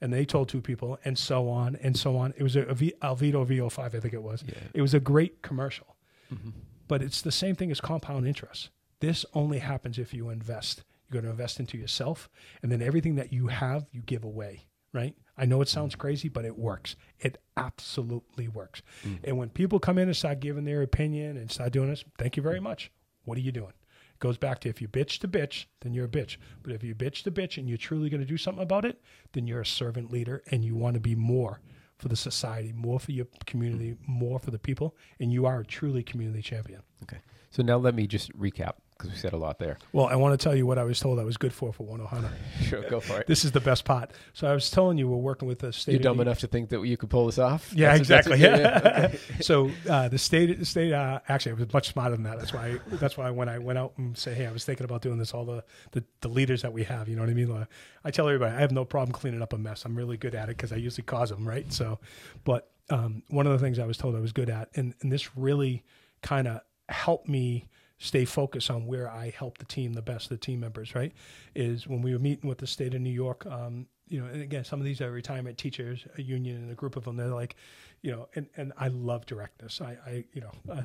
and 0.00 0.12
they 0.12 0.24
told 0.24 0.48
two 0.48 0.60
people, 0.60 0.98
and 1.04 1.18
so 1.18 1.48
on 1.48 1.76
and 1.76 1.96
so 1.96 2.16
on. 2.16 2.34
It 2.36 2.42
was 2.42 2.56
a, 2.56 2.62
a 2.62 2.74
v, 2.74 2.92
Alberto 3.02 3.44
VO5, 3.44 3.94
I 3.94 4.00
think 4.00 4.14
it 4.14 4.22
was. 4.22 4.44
Yeah. 4.46 4.54
It 4.74 4.82
was 4.82 4.94
a 4.94 5.00
great 5.00 5.42
commercial, 5.42 5.96
mm-hmm. 6.32 6.50
but 6.88 7.02
it's 7.02 7.22
the 7.22 7.32
same 7.32 7.54
thing 7.54 7.70
as 7.70 7.80
compound 7.80 8.26
interest. 8.26 8.70
This 9.00 9.26
only 9.34 9.58
happens 9.58 9.98
if 9.98 10.14
you 10.14 10.30
invest. 10.30 10.84
You're 11.08 11.20
going 11.20 11.24
to 11.24 11.30
invest 11.30 11.60
into 11.60 11.78
yourself, 11.78 12.28
and 12.62 12.72
then 12.72 12.82
everything 12.82 13.14
that 13.16 13.32
you 13.32 13.48
have, 13.48 13.86
you 13.92 14.02
give 14.02 14.24
away. 14.24 14.66
Right? 14.92 15.14
I 15.36 15.44
know 15.44 15.60
it 15.60 15.68
sounds 15.68 15.94
mm. 15.94 15.98
crazy, 15.98 16.30
but 16.30 16.46
it 16.46 16.58
works. 16.58 16.96
It 17.20 17.36
absolutely 17.58 18.48
works. 18.48 18.80
Mm. 19.04 19.18
And 19.24 19.36
when 19.36 19.50
people 19.50 19.78
come 19.78 19.98
in 19.98 20.08
and 20.08 20.16
start 20.16 20.40
giving 20.40 20.64
their 20.64 20.80
opinion 20.80 21.36
and 21.36 21.50
start 21.50 21.72
doing 21.72 21.90
this, 21.90 22.02
thank 22.16 22.38
you 22.38 22.42
very 22.42 22.60
mm. 22.60 22.62
much. 22.62 22.90
What 23.26 23.36
are 23.36 23.42
you 23.42 23.52
doing? 23.52 23.74
It 24.16 24.20
goes 24.20 24.38
back 24.38 24.60
to 24.60 24.70
if 24.70 24.80
you 24.80 24.88
bitch 24.88 25.18
to 25.18 25.28
bitch, 25.28 25.66
then 25.82 25.92
you're 25.92 26.06
a 26.06 26.08
bitch. 26.08 26.38
But 26.62 26.72
if 26.72 26.82
you 26.82 26.94
bitch 26.94 27.22
to 27.24 27.30
bitch 27.30 27.58
and 27.58 27.68
you're 27.68 27.76
truly 27.76 28.08
going 28.08 28.22
to 28.22 28.26
do 28.26 28.38
something 28.38 28.62
about 28.62 28.86
it, 28.86 29.02
then 29.32 29.46
you're 29.46 29.60
a 29.60 29.66
servant 29.66 30.10
leader 30.10 30.42
and 30.50 30.64
you 30.64 30.74
want 30.74 30.94
to 30.94 31.00
be 31.00 31.14
more 31.14 31.60
for 31.98 32.08
the 32.08 32.16
society, 32.16 32.72
more 32.72 32.98
for 32.98 33.12
your 33.12 33.26
community, 33.44 33.90
hmm. 33.90 34.12
more 34.12 34.38
for 34.38 34.50
the 34.50 34.58
people, 34.58 34.96
and 35.20 35.32
you 35.32 35.44
are 35.44 35.60
a 35.60 35.66
truly 35.66 36.02
community 36.02 36.40
champion. 36.40 36.80
Okay. 37.02 37.18
So 37.50 37.62
now 37.62 37.76
let 37.76 37.94
me 37.94 38.06
just 38.06 38.32
recap 38.38 38.76
because 38.96 39.10
we 39.10 39.16
said 39.18 39.32
a 39.32 39.36
lot 39.36 39.58
there. 39.58 39.76
Well, 39.92 40.06
I 40.06 40.16
want 40.16 40.38
to 40.38 40.42
tell 40.42 40.54
you 40.56 40.66
what 40.66 40.78
I 40.78 40.84
was 40.84 40.98
told 41.00 41.18
I 41.18 41.24
was 41.24 41.36
good 41.36 41.52
for 41.52 41.72
for 41.72 41.82
one 41.84 42.00
Ohana. 42.00 42.30
Sure, 42.62 42.82
go 42.88 43.00
for 43.00 43.20
it. 43.20 43.26
This 43.26 43.44
is 43.44 43.52
the 43.52 43.60
best 43.60 43.84
pot. 43.84 44.12
So 44.32 44.46
I 44.48 44.54
was 44.54 44.70
telling 44.70 44.98
you 44.98 45.08
we're 45.08 45.16
working 45.18 45.46
with 45.46 45.58
the 45.60 45.72
state. 45.72 45.92
You're 45.92 46.00
dumb 46.02 46.16
New- 46.16 46.22
enough 46.22 46.38
to 46.40 46.46
think 46.46 46.70
that 46.70 46.82
you 46.84 46.96
could 46.96 47.10
pull 47.10 47.26
this 47.26 47.38
off? 47.38 47.72
Yeah, 47.74 47.96
That's- 47.96 48.00
exactly. 48.00 48.32
what- 48.32 48.40
Yeah. 48.40 48.80
okay. 49.14 49.18
so 49.40 49.70
uh, 49.88 50.08
the 50.08 50.18
state, 50.18 50.58
the 50.58 50.64
state. 50.64 50.92
Uh, 50.92 51.20
actually, 51.28 51.52
I 51.52 51.54
was 51.56 51.72
much 51.72 51.88
smarter 51.92 52.16
than 52.16 52.24
that. 52.24 52.38
That's 52.38 52.52
why. 52.52 52.78
That's 52.88 53.16
why 53.16 53.30
when 53.30 53.48
I 53.48 53.58
went 53.58 53.78
out 53.78 53.92
and 53.98 54.16
say, 54.16 54.34
"Hey, 54.34 54.46
I 54.46 54.52
was 54.52 54.64
thinking 54.64 54.84
about 54.84 55.02
doing 55.02 55.18
this," 55.18 55.32
all 55.34 55.44
the 55.44 55.62
the, 55.92 56.02
the 56.22 56.28
leaders 56.28 56.62
that 56.62 56.72
we 56.72 56.84
have, 56.84 57.08
you 57.08 57.16
know 57.16 57.22
what 57.22 57.30
I 57.30 57.34
mean. 57.34 57.48
Like, 57.48 57.68
I 58.04 58.10
tell 58.10 58.26
everybody, 58.28 58.54
I 58.56 58.60
have 58.60 58.72
no 58.72 58.84
problem 58.84 59.12
cleaning 59.12 59.42
up 59.42 59.52
a 59.52 59.58
mess. 59.58 59.84
I'm 59.84 59.94
really 59.96 60.16
good 60.16 60.34
at 60.34 60.44
it 60.48 60.56
because 60.56 60.72
I 60.72 60.76
usually 60.76 61.04
cause 61.04 61.30
them, 61.30 61.46
right? 61.46 61.70
So, 61.72 61.98
but 62.44 62.70
um, 62.90 63.22
one 63.28 63.46
of 63.46 63.52
the 63.52 63.58
things 63.58 63.78
I 63.78 63.84
was 63.86 63.96
told 63.98 64.16
I 64.16 64.20
was 64.20 64.32
good 64.32 64.48
at, 64.50 64.70
and 64.74 64.94
and 65.02 65.12
this 65.12 65.36
really 65.36 65.84
kind 66.22 66.48
of 66.48 66.60
helped 66.88 67.28
me 67.28 67.66
stay 67.98 68.24
focused 68.24 68.70
on 68.70 68.86
where 68.86 69.10
I 69.10 69.30
help 69.30 69.58
the 69.58 69.64
team 69.64 69.94
the 69.94 70.02
best, 70.02 70.28
the 70.28 70.36
team 70.36 70.60
members, 70.60 70.94
right? 70.94 71.12
Is 71.54 71.86
when 71.86 72.02
we 72.02 72.12
were 72.12 72.18
meeting 72.18 72.48
with 72.48 72.58
the 72.58 72.66
state 72.66 72.94
of 72.94 73.00
New 73.00 73.10
York, 73.10 73.46
um, 73.46 73.86
you 74.08 74.20
know, 74.20 74.26
and 74.26 74.42
again, 74.42 74.64
some 74.64 74.80
of 74.80 74.84
these 74.84 75.00
are 75.00 75.10
retirement 75.10 75.58
teachers, 75.58 76.06
a 76.16 76.22
union, 76.22 76.56
and 76.56 76.70
a 76.70 76.74
group 76.74 76.96
of 76.96 77.04
them. 77.04 77.16
They're 77.16 77.28
like, 77.28 77.56
you 78.02 78.12
know, 78.12 78.28
and, 78.34 78.46
and 78.56 78.72
I 78.78 78.88
love 78.88 79.26
directness. 79.26 79.80
I, 79.80 79.96
I 80.06 80.24
you 80.32 80.42
know, 80.42 80.52
uh, 80.72 80.82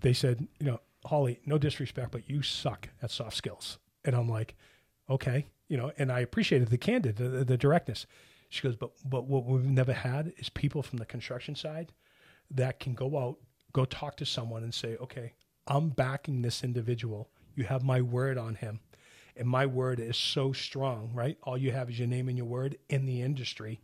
they 0.00 0.12
said, 0.12 0.46
you 0.58 0.66
know, 0.66 0.80
Holly, 1.04 1.40
no 1.46 1.58
disrespect, 1.58 2.10
but 2.10 2.28
you 2.28 2.42
suck 2.42 2.88
at 3.02 3.10
soft 3.10 3.36
skills. 3.36 3.78
And 4.04 4.14
I'm 4.14 4.28
like, 4.28 4.54
okay, 5.08 5.46
you 5.68 5.76
know, 5.76 5.92
and 5.96 6.12
I 6.12 6.20
appreciated 6.20 6.68
the 6.68 6.78
candid, 6.78 7.16
the, 7.16 7.44
the 7.44 7.56
directness. 7.56 8.06
She 8.50 8.62
goes, 8.62 8.76
but 8.76 8.90
but 9.04 9.24
what 9.26 9.46
we've 9.46 9.64
never 9.64 9.94
had 9.94 10.34
is 10.36 10.50
people 10.50 10.82
from 10.82 10.98
the 10.98 11.06
construction 11.06 11.54
side 11.54 11.92
that 12.50 12.80
can 12.80 12.94
go 12.94 13.18
out, 13.18 13.38
go 13.72 13.86
talk 13.86 14.16
to 14.18 14.26
someone 14.26 14.62
and 14.62 14.74
say, 14.74 14.96
okay, 14.96 15.32
I'm 15.66 15.90
backing 15.90 16.42
this 16.42 16.64
individual. 16.64 17.30
You 17.54 17.64
have 17.64 17.82
my 17.82 18.00
word 18.00 18.38
on 18.38 18.56
him. 18.56 18.80
and 19.36 19.48
my 19.48 19.66
word 19.66 19.98
is 19.98 20.16
so 20.16 20.52
strong, 20.52 21.10
right? 21.14 21.38
All 21.42 21.56
you 21.56 21.72
have 21.72 21.88
is 21.90 21.98
your 21.98 22.08
name 22.08 22.28
and 22.28 22.36
your 22.36 22.46
word 22.46 22.76
in 22.88 23.06
the 23.06 23.22
industry 23.22 23.80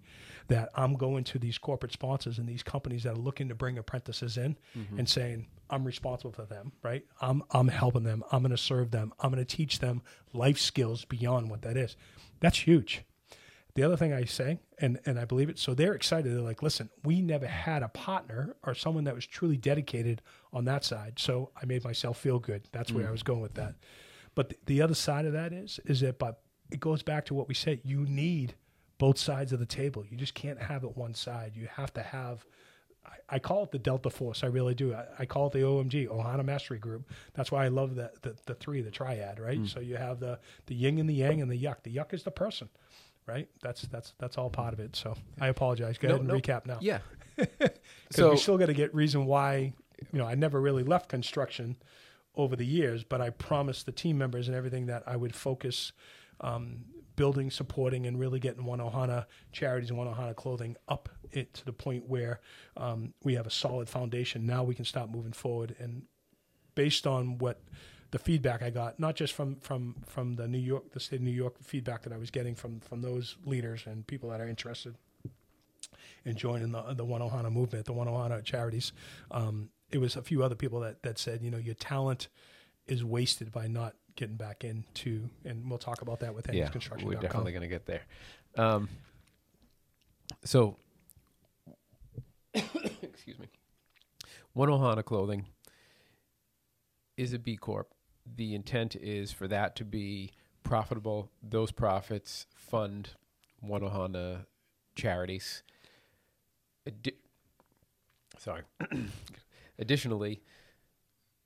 that 0.49 0.71
I'm 0.75 0.95
going 0.95 1.25
to 1.25 1.39
these 1.39 1.59
corporate 1.59 1.93
sponsors 1.93 2.39
and 2.39 2.49
these 2.49 2.63
companies 2.63 3.03
that 3.05 3.13
are 3.15 3.17
looking 3.21 3.49
to 3.49 3.55
bring 3.55 3.79
apprentices 3.79 4.37
in 4.37 4.57
mm-hmm. 4.77 4.99
and 4.99 5.09
saying, 5.09 5.47
I'm 5.71 5.85
responsible 5.85 6.33
for 6.33 6.45
them, 6.45 6.73
right? 6.83 7.05
I'm, 7.21 7.43
I'm 7.51 7.69
helping 7.69 8.05
them. 8.05 8.25
I'm 8.33 8.43
going 8.43 8.51
to 8.51 8.57
serve 8.59 8.91
them. 8.91 9.13
I'm 9.21 9.31
going 9.31 9.45
to 9.45 9.57
teach 9.57 9.79
them 9.79 10.03
life 10.33 10.59
skills 10.59 11.05
beyond 11.05 11.51
what 11.51 11.63
that 11.63 11.77
is. 11.77 11.97
That's 12.41 12.59
huge. 12.61 13.03
The 13.79 13.85
other 13.85 13.97
thing 13.97 14.13
I 14.13 14.25
say, 14.25 14.59
and, 14.81 14.99
and 15.07 15.21
I 15.21 15.25
believe 15.25 15.49
it, 15.49 15.57
so 15.57 15.73
they're 15.73 15.95
excited. 15.95 16.33
They're 16.33 16.41
like, 16.41 16.65
listen, 16.65 16.91
we 17.05 17.23
never 17.23 17.47
had 17.47 17.85
a 17.85 17.89
partner 17.89 18.57
or 18.65 18.75
someone 18.75 19.05
that 19.05 19.15
was 19.15 19.25
truly 19.25 19.57
dedicated 19.57 20.21
on 20.53 20.65
that 20.65 20.85
side. 20.85 21.21
So 21.21 21.53
I 21.57 21.65
made 21.65 21.85
myself 21.85 22.19
feel 22.19 22.41
good. 22.41 22.65
That's 22.73 22.91
where 22.91 23.05
I 23.05 23.11
mm. 23.11 23.13
was 23.13 23.23
going 23.23 23.41
with 23.41 23.55
that. 23.55 23.77
But 24.35 24.49
th- 24.49 24.61
the 24.67 24.83
other 24.83 24.97
side 24.97 25.27
of 25.27 25.33
that 25.35 25.53
is, 25.53 25.79
is 25.85 26.01
that, 26.01 26.19
but 26.19 26.43
it 26.73 26.81
goes 26.81 27.05
back 27.05 27.27
to 27.27 27.35
what 27.35 27.47
we 27.47 27.55
said. 27.55 27.79
You 27.85 28.01
need 28.01 28.57
both 28.99 29.17
sides 29.17 29.53
of 29.53 29.61
the 29.61 29.67
table. 29.67 30.05
You 30.11 30.17
just 30.17 30.35
can't 30.35 30.61
have 30.61 30.83
it 30.83 30.97
one 30.97 31.15
side. 31.15 31.53
You 31.55 31.69
have 31.73 31.95
to 31.95 32.03
have, 32.03 32.45
I, 33.07 33.37
I 33.37 33.39
call 33.39 33.63
it 33.63 33.71
the 33.71 33.79
Delta 33.79 34.11
Force. 34.11 34.43
I 34.43 34.49
really 34.49 34.75
do. 34.75 34.93
I, 34.93 35.05
I 35.21 35.25
call 35.25 35.47
it 35.47 35.53
the 35.53 35.61
OMG, 35.61 36.09
Ohana 36.09 36.45
Mastery 36.45 36.81
Group. 36.81 37.09
That's 37.35 37.53
why 37.53 37.65
I 37.65 37.69
love 37.69 37.95
the, 37.95 38.11
the, 38.23 38.35
the 38.45 38.55
three, 38.55 38.83
the 38.83 38.91
triad, 38.91 39.39
right? 39.39 39.61
Mm. 39.61 39.73
So 39.73 39.79
you 39.79 39.95
have 39.95 40.19
the, 40.19 40.41
the 40.67 40.75
yin 40.75 40.99
and 40.99 41.09
the 41.09 41.15
yang 41.15 41.41
and 41.41 41.49
the 41.49 41.63
yuck. 41.63 41.85
The 41.85 41.95
yuck 41.95 42.13
is 42.13 42.25
the 42.25 42.33
person, 42.33 42.69
right? 43.29 43.49
That's, 43.63 43.83
that's, 43.83 44.15
that's 44.19 44.39
all 44.39 44.51
part 44.51 44.73
of 44.73 44.81
it. 44.81 44.97
So 44.97 45.15
I 45.41 45.49
apologize. 45.49 45.99
Go 45.99 46.09
No, 46.09 46.15
ahead 46.15 46.21
and 46.23 46.29
no. 46.29 46.35
recap 46.41 46.67
now. 46.67 46.79
Yeah. 46.81 46.99
So 48.11 48.31
we 48.31 48.37
still 48.39 48.57
got 48.59 48.67
to 48.67 48.75
get 48.75 48.95
reason 48.95 49.27
why, 49.27 49.75
you 50.13 50.19
know, 50.19 50.27
I 50.27 50.35
never 50.35 50.61
really 50.61 50.83
left 50.83 51.09
construction 51.09 51.77
over 52.35 52.57
the 52.57 52.65
years, 52.65 53.05
but 53.05 53.21
I 53.21 53.31
promised 53.31 53.85
the 53.87 53.93
team 53.93 54.17
members 54.19 54.49
and 54.49 54.57
everything 54.57 54.87
that 54.87 55.03
I 55.07 55.15
would 55.17 55.35
focus 55.37 55.93
um, 56.41 56.85
building, 57.17 57.51
supporting, 57.51 58.07
and 58.07 58.19
really 58.19 58.41
getting 58.41 58.65
One 58.65 58.79
Ohana 58.79 59.27
charities 59.53 59.91
and 59.91 59.99
One 59.99 60.07
Ohana 60.09 60.35
clothing 60.35 60.77
up 60.89 61.09
it 61.33 61.53
to 61.55 61.65
the 61.67 61.73
point 61.73 62.09
where 62.09 62.41
um, 62.77 63.13
we 63.25 63.35
have 63.35 63.47
a 63.47 63.51
solid 63.51 63.89
foundation. 63.89 64.47
Now 64.47 64.65
we 64.65 64.75
can 64.75 64.85
start 64.87 65.11
moving 65.11 65.33
forward. 65.33 65.77
And 65.79 66.05
based 66.75 67.07
on 67.07 67.39
what 67.39 67.61
the 68.11 68.19
feedback 68.19 68.63
I 68.63 68.71
got, 68.71 68.99
not 68.99 69.17
just 69.17 69.35
from 69.35 69.57
from 69.57 69.97
from 70.07 70.37
the 70.37 70.49
New 70.49 70.59
York, 70.59 70.93
the 70.93 71.01
state 71.01 71.17
of 71.17 71.23
New 71.23 71.31
York 71.31 71.57
feedback 71.63 72.03
that 72.03 72.13
I 72.13 72.17
was 72.17 72.31
getting 72.31 72.55
from 72.55 72.81
from 72.81 73.03
those 73.03 73.37
leaders 73.45 73.85
and 73.87 74.07
people 74.07 74.31
that 74.31 74.41
are 74.41 74.49
interested 74.49 74.97
in 76.25 76.37
joining 76.37 76.73
the 76.73 76.95
the 76.95 77.05
One 77.05 77.21
Ohana 77.21 77.53
movement, 77.53 77.87
the 77.87 77.93
One 77.93 78.07
Ohana 78.07 78.43
charities. 78.43 78.93
Um, 79.31 79.71
it 79.91 79.99
was 79.99 80.17
a 80.17 80.23
few 80.23 80.43
other 80.43 80.55
people 80.55 80.81
that 80.81 81.03
that 81.03 81.19
said, 81.19 81.43
you 81.43 81.51
know, 81.51 81.59
your 81.59 81.75
talent 81.75 82.29
is 82.87 83.05
wasted 83.05 83.53
by 83.53 83.67
not 83.67 83.95
getting 84.17 84.37
back 84.37 84.65
into, 84.65 85.29
and 85.45 85.69
we'll 85.69 85.79
talk 85.79 86.03
about 86.03 86.21
that 86.21 86.35
with 86.35 86.53
yeah, 86.53 86.69
Construction. 86.69 87.09
we're 87.09 87.15
definitely 87.15 87.53
going 87.53 87.63
to 87.63 87.69
get 87.69 87.87
there. 87.87 88.03
Um, 88.57 88.89
so, 90.45 90.77
excuse 92.55 93.39
me. 93.39 93.47
One 94.55 94.71
Ohana 94.71 95.05
Clothing 95.05 95.47
is 97.17 97.33
a 97.33 97.39
B 97.39 97.57
Corp. 97.57 97.95
The 98.37 98.55
intent 98.55 98.95
is 98.97 99.33
for 99.33 99.49
that 99.49 99.75
to 99.77 99.85
be 99.85 100.33
profitable. 100.63 101.31
Those 101.43 101.71
profits 101.73 102.47
fund 102.55 103.11
One 103.61 103.81
Ohana 103.83 104.47
charities. 104.95 105.63
Addi- 106.89 107.15
Sorry. 108.39 108.63
Additionally, 109.79 110.43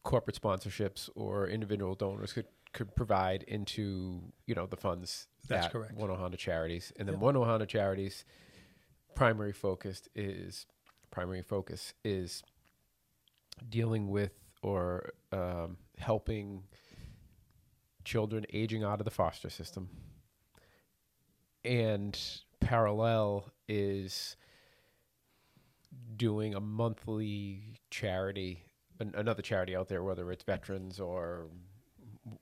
corporate 0.03 0.39
sponsorships 0.41 1.09
or 1.15 1.47
individual 1.47 1.95
donors 1.95 2.33
could, 2.33 2.47
could 2.73 2.95
provide 2.95 3.43
into 3.45 4.21
you 4.47 4.55
know 4.55 4.67
the 4.67 4.77
funds 4.77 5.29
That's 5.49 5.67
that 5.67 5.73
correct. 5.73 5.95
One 5.95 6.11
Ohana 6.11 6.37
charities, 6.37 6.93
and 6.99 7.07
then 7.09 7.15
Yep. 7.15 7.23
One 7.23 7.35
Ohana 7.35 7.67
charities 7.69 8.25
primary 9.15 9.53
focused 9.53 10.09
is 10.15 10.67
primary 11.11 11.43
focus 11.43 11.93
is 12.05 12.43
dealing 13.69 14.09
with 14.09 14.33
or 14.63 15.11
um, 15.33 15.77
helping 15.99 16.63
children 18.05 18.45
aging 18.53 18.83
out 18.85 19.01
of 19.01 19.05
the 19.05 19.11
foster 19.11 19.51
system, 19.51 19.89
and 21.65 22.19
parallel 22.61 23.53
is 23.69 24.37
doing 26.17 26.55
a 26.55 26.61
monthly 26.61 27.81
charity, 27.91 28.65
an, 29.01 29.13
another 29.17 29.43
charity 29.43 29.77
out 29.77 29.89
there, 29.89 30.03
whether 30.03 30.31
it's 30.33 30.45
veterans 30.45 31.01
or 31.01 31.49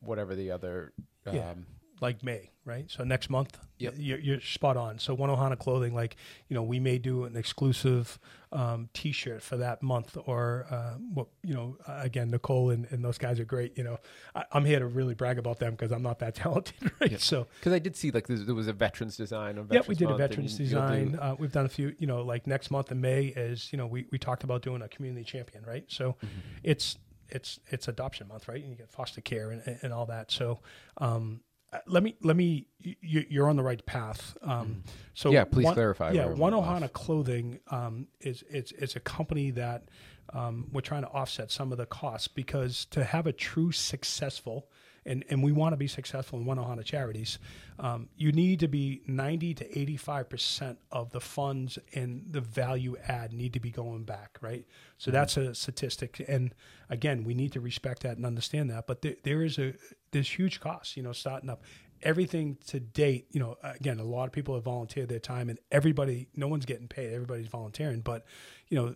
whatever 0.01 0.35
the 0.35 0.51
other. 0.51 0.93
Um, 1.27 1.35
Yeah. 1.35 1.55
Like 2.01 2.23
May, 2.23 2.51
right? 2.65 2.91
So 2.91 3.05
next 3.05 3.29
month, 3.31 3.59
Yep. 3.79 3.95
you're, 3.97 4.19
you're 4.19 4.41
spot 4.41 4.77
on. 4.77 4.99
So 4.99 5.15
One 5.15 5.31
Ohana 5.31 5.59
Clothing, 5.59 5.95
like 5.95 6.17
you 6.49 6.55
know, 6.55 6.63
we 6.63 6.79
may 6.81 6.99
do 6.99 7.25
an 7.25 7.35
exclusive 7.37 8.19
um, 8.53 8.89
T-shirt 8.95 9.43
for 9.43 9.57
that 9.59 9.83
month, 9.83 10.17
or 10.27 10.67
uh, 10.71 10.95
what 11.15 11.29
you 11.43 11.55
know, 11.55 11.77
again, 11.87 12.31
Nicole 12.31 12.71
and, 12.71 12.87
and 12.91 13.05
those 13.05 13.17
guys 13.19 13.39
are 13.41 13.45
great. 13.45 13.77
You 13.79 13.85
know, 13.85 13.99
I, 14.35 14.45
I'm 14.53 14.65
here 14.65 14.79
to 14.81 14.87
really 14.87 15.15
brag 15.15 15.39
about 15.39 15.59
them 15.61 15.73
because 15.73 15.93
I'm 15.93 16.03
not 16.03 16.19
that 16.19 16.35
talented, 16.45 16.91
right? 17.01 17.11
Yep. 17.13 17.21
So 17.21 17.47
Because 17.61 17.73
I 17.73 17.79
did 17.79 17.97
see 17.97 18.11
like 18.11 18.27
there, 18.27 18.55
was 18.55 18.69
a 18.69 18.73
veterans 18.73 19.17
design. 19.17 19.59
On 19.59 19.67
yeah, 19.71 19.81
we 19.87 19.95
did 19.95 20.05
a 20.07 20.11
Month, 20.11 20.21
and 20.21 20.29
veterans 20.29 20.61
you- 20.61 20.67
you'll 20.67 20.89
do- 20.89 21.05
design. 21.07 21.19
Uh, 21.19 21.37
we've 21.39 21.53
done 21.53 21.67
a 21.67 21.71
few, 21.71 21.95
you 21.99 22.07
know, 22.07 22.23
like 22.23 22.47
next 22.47 22.71
month 22.71 22.91
in 22.93 23.01
May 23.01 23.27
is, 23.27 23.73
you 23.73 23.79
know, 23.79 23.87
we, 23.87 24.07
we 24.11 24.19
talked 24.19 24.45
about 24.45 24.63
doing 24.63 24.83
a 24.83 24.89
community 24.89 25.25
champion, 25.25 25.65
right? 25.65 25.85
So 25.89 26.17
Mm-hmm. 26.25 26.39
it's 26.65 26.99
it's 27.33 27.61
it's 27.69 27.87
adoption 27.87 28.27
month, 28.29 28.49
right? 28.49 28.61
And 28.61 28.69
you 28.71 28.77
get 28.77 28.91
foster 28.91 29.21
care 29.21 29.53
and, 29.53 29.79
and 29.83 29.93
all 29.93 30.07
that. 30.07 30.33
So 30.33 30.59
um, 30.99 31.41
let 31.87 32.03
me 32.03 32.17
let 32.23 32.37
me 32.37 32.67
you, 32.79 33.25
you're 33.29 33.49
on 33.49 33.57
the 33.57 33.63
right 33.63 33.85
path. 33.87 34.37
Um, 34.43 34.83
so 35.15 35.29
Mm-hmm. 35.29 35.35
Yeah, 35.35 35.45
please 35.45 35.65
one, 35.65 35.75
clarify 35.75 36.13
Yeah, 36.13 36.27
One 36.27 36.53
Ohana 36.53 36.85
off. 36.85 36.93
Clothing 36.93 37.61
um, 37.71 38.07
is 38.21 38.45
it's 38.49 38.73
it's 38.73 38.97
a 38.97 39.01
company 39.01 39.51
that 39.53 39.85
um, 40.33 40.69
we're 40.73 40.81
trying 40.81 41.03
to 41.03 41.09
offset 41.09 41.51
some 41.51 41.73
of 41.73 41.79
the 41.79 41.87
costs 41.87 42.29
because 42.29 42.85
to 42.87 43.05
have 43.05 43.27
a 43.27 43.33
true 43.33 43.73
successful 43.73 44.69
and, 45.07 45.25
and 45.31 45.43
we 45.43 45.53
want 45.53 45.73
to 45.73 45.77
be 45.77 45.87
successful 45.87 46.39
in 46.39 46.45
One 46.45 46.59
Ohana 46.59 46.85
charities, 46.85 47.39
um, 47.79 48.09
you 48.17 48.33
need 48.33 48.61
to 48.61 48.69
be 48.69 49.03
90 49.07 49.55
to 49.55 49.69
85% 49.69 50.77
of 50.93 51.11
the 51.11 51.21
funds 51.21 51.79
and 51.95 52.25
the 52.31 52.41
value 52.41 52.97
add 53.09 53.33
need 53.33 53.55
to 53.55 53.61
be 53.61 53.71
going 53.71 54.05
back, 54.05 54.39
right? 54.43 54.67
So 54.99 55.11
that's 55.11 55.37
a 55.37 55.55
statistic. 55.55 56.23
And 56.29 56.55
again, 56.91 57.25
we 57.25 57.35
need 57.35 57.53
to 57.53 57.61
respect 57.61 58.03
that 58.03 58.19
and 58.19 58.27
understand 58.27 58.71
that. 58.71 58.87
But 58.87 59.03
there, 59.03 59.17
there 59.23 59.43
is 59.43 59.59
a, 59.59 59.75
there's 60.13 60.29
huge 60.29 60.61
costs, 60.61 60.97
you 60.97 61.03
know, 61.03 61.13
starting 61.13 61.51
up. 61.51 61.63
Everything 62.03 62.57
to 62.67 62.81
date, 62.81 63.27
you 63.31 63.39
know, 63.39 63.57
again, 63.63 63.99
a 63.99 64.05
lot 64.05 64.25
of 64.25 64.33
people 64.33 64.55
have 64.55 64.65
volunteered 64.65 65.11
their 65.11 65.19
time 65.19 65.51
and 65.51 65.59
everybody, 65.71 66.29
no 66.35 66.49
one's 66.49 66.65
getting 66.65 66.89
paid, 66.89 67.13
everybody's 67.13 67.49
volunteering. 67.49 68.01
But, 68.01 68.25
you 68.69 68.77
know, 68.79 68.95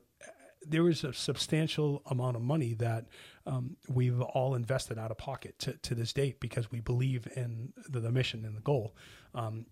there 0.67 0.89
is 0.89 1.05
a 1.05 1.13
substantial 1.13 2.03
amount 2.07 2.37
of 2.37 2.43
money 2.43 2.73
that 2.75 3.05
um, 3.47 3.77
we've 3.89 4.21
all 4.21 4.55
invested 4.55 4.99
out 4.99 5.11
of 5.11 5.19
pocket 5.19 5.59
to, 5.59 5.75
to 5.75 5.95
this 5.95 6.15
date 6.15 6.41
because 6.41 6.71
we 6.71 6.81
believe 6.81 7.29
in 7.37 7.75
the, 7.89 8.01
the 8.01 8.11
mission 8.11 8.45
and 8.47 8.57
the 8.57 8.63
goal. 8.63 8.97
Um, 9.35 9.67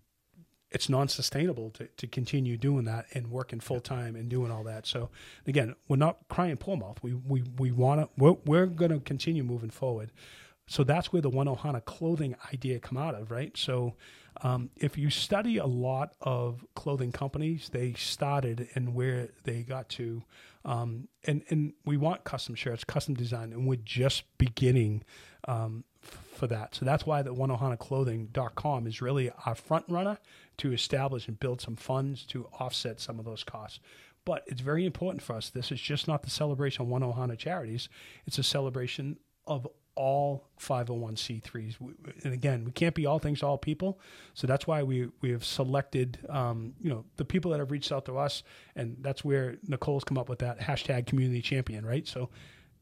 it's 0.69 0.89
non-sustainable 0.89 1.69
to, 1.71 1.87
to 1.87 2.07
continue 2.07 2.57
doing 2.57 2.85
that 2.85 3.05
and 3.13 3.27
working 3.27 3.59
full 3.59 3.79
time 3.79 4.15
and 4.15 4.29
doing 4.29 4.51
all 4.51 4.63
that. 4.63 4.87
So 4.87 5.09
again, 5.47 5.75
we're 5.87 5.97
not 5.97 6.17
crying 6.29 6.57
poor 6.57 6.75
mouth. 6.77 6.97
We 7.03 7.13
we 7.13 7.43
we 7.57 7.71
want 7.71 8.01
to. 8.01 8.09
We're, 8.17 8.37
we're 8.45 8.65
going 8.65 8.91
to 8.91 8.99
continue 8.99 9.43
moving 9.43 9.69
forward. 9.69 10.11
So 10.67 10.83
that's 10.83 11.11
where 11.11 11.21
the 11.21 11.29
One 11.29 11.47
Ohana 11.47 11.83
clothing 11.83 12.35
idea 12.53 12.79
come 12.79 12.97
out 12.97 13.15
of, 13.15 13.31
right? 13.31 13.55
So 13.57 13.95
um, 14.41 14.69
if 14.75 14.97
you 14.97 15.09
study 15.09 15.57
a 15.57 15.65
lot 15.65 16.15
of 16.21 16.65
clothing 16.75 17.11
companies, 17.11 17.69
they 17.71 17.93
started 17.93 18.69
and 18.75 18.95
where 18.95 19.29
they 19.43 19.61
got 19.61 19.89
to, 19.89 20.23
um, 20.65 21.07
and 21.25 21.43
and 21.49 21.73
we 21.85 21.97
want 21.97 22.23
custom 22.23 22.55
shirts, 22.55 22.83
custom 22.83 23.13
design, 23.13 23.53
and 23.53 23.67
we're 23.67 23.77
just 23.83 24.23
beginning 24.37 25.03
um, 25.47 25.83
for 26.01 26.47
that. 26.47 26.75
So 26.75 26.85
that's 26.85 27.05
why 27.05 27.21
the 27.21 27.33
OneOhanaClothing.com 27.33 28.87
is 28.87 29.01
really 29.01 29.31
our 29.45 29.55
front 29.55 29.85
runner 29.87 30.17
to 30.57 30.73
establish 30.73 31.27
and 31.27 31.39
build 31.39 31.61
some 31.61 31.75
funds 31.75 32.25
to 32.27 32.47
offset 32.59 32.99
some 32.99 33.19
of 33.19 33.25
those 33.25 33.43
costs. 33.43 33.79
But 34.25 34.43
it's 34.47 34.61
very 34.61 34.85
important 34.85 35.21
for 35.21 35.33
us. 35.35 35.49
This 35.49 35.71
is 35.71 35.81
just 35.81 36.07
not 36.07 36.23
the 36.23 36.29
celebration 36.29 36.83
of 36.83 36.87
One 36.87 37.01
Ohana 37.01 37.37
charities; 37.37 37.89
it's 38.25 38.39
a 38.39 38.43
celebration 38.43 39.19
of 39.45 39.67
all 39.95 40.47
501c3s. 40.59 41.79
We- 41.79 41.93
And 42.23 42.33
again, 42.33 42.65
we 42.65 42.71
can't 42.71 42.95
be 42.95 43.05
all 43.05 43.19
things 43.19 43.39
to 43.39 43.45
all 43.47 43.57
people. 43.57 43.99
So 44.33 44.47
that's 44.47 44.65
why 44.67 44.83
we, 44.83 45.09
we 45.21 45.31
have 45.31 45.43
selected, 45.45 46.19
um, 46.29 46.73
you 46.81 46.89
know, 46.89 47.05
the 47.17 47.25
people 47.25 47.51
that 47.51 47.59
have 47.59 47.71
reached 47.71 47.91
out 47.91 48.05
to 48.05 48.17
us. 48.17 48.43
And 48.75 48.97
that's 49.01 49.23
where 49.23 49.57
Nicole's 49.67 50.03
come 50.03 50.17
up 50.17 50.29
with 50.29 50.39
that 50.39 50.59
hashtag 50.59 51.05
community 51.07 51.41
champion, 51.41 51.85
right? 51.85 52.07
So 52.07 52.29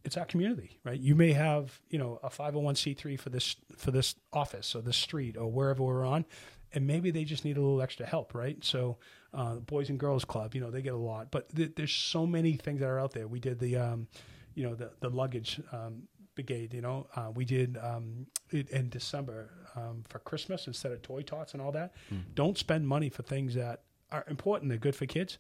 it's 0.04 0.18
our 0.18 0.26
community, 0.26 0.80
right? 0.84 1.00
You 1.00 1.16
may 1.16 1.34
have, 1.34 1.80
you 1.90 2.00
know, 2.00 2.20
a 2.24 2.30
501c3 2.30 3.20
for 3.20 3.30
this, 3.30 3.56
for 3.78 3.92
this 3.92 4.16
office 4.34 4.76
or 4.76 4.82
this 4.82 4.98
street 4.98 5.38
or 5.38 5.52
wherever 5.52 5.84
we're 5.84 6.06
on. 6.06 6.26
And 6.74 6.88
maybe 6.88 7.12
they 7.12 7.26
just 7.26 7.44
need 7.44 7.58
a 7.58 7.62
little 7.62 7.82
extra 7.82 8.06
help, 8.06 8.34
right? 8.34 8.64
So, 8.64 8.98
uh, 9.34 9.56
Boys 9.56 9.90
and 9.90 10.00
Girls 10.00 10.24
Club, 10.24 10.56
you 10.56 10.62
know, 10.62 10.72
they 10.72 10.82
get 10.82 10.94
a 10.94 10.98
lot, 10.98 11.30
but 11.30 11.54
th- 11.54 11.74
there's 11.76 11.92
so 11.92 12.26
many 12.26 12.54
things 12.54 12.80
that 12.80 12.88
are 12.88 13.00
out 13.00 13.12
there. 13.12 13.28
We 13.28 13.40
did 13.42 13.60
the, 13.60 13.76
um, 13.76 14.08
you 14.56 14.64
know, 14.64 14.76
the, 14.76 14.92
the 15.02 15.10
luggage, 15.10 15.60
um, 15.74 16.04
brigade. 16.44 16.74
You 16.74 16.82
know, 16.82 17.08
uh, 17.16 17.32
we 17.34 17.46
did 17.46 17.78
um, 17.82 18.28
it 18.52 18.70
in 18.70 18.90
December. 18.90 19.50
um, 19.76 20.04
for 20.10 20.20
Christmas 20.20 20.68
instead 20.68 20.92
of 20.92 21.02
toy 21.02 21.22
tots 21.22 21.54
and 21.54 21.62
all 21.62 21.72
that. 21.72 21.94
Don't 22.36 22.58
spend 22.58 22.88
money 22.88 23.10
for 23.10 23.24
things 23.24 23.54
that 23.56 23.84
are 24.12 24.26
important. 24.28 24.70
They're 24.70 24.78
good 24.78 24.96
for 24.96 25.06
kids, 25.06 25.38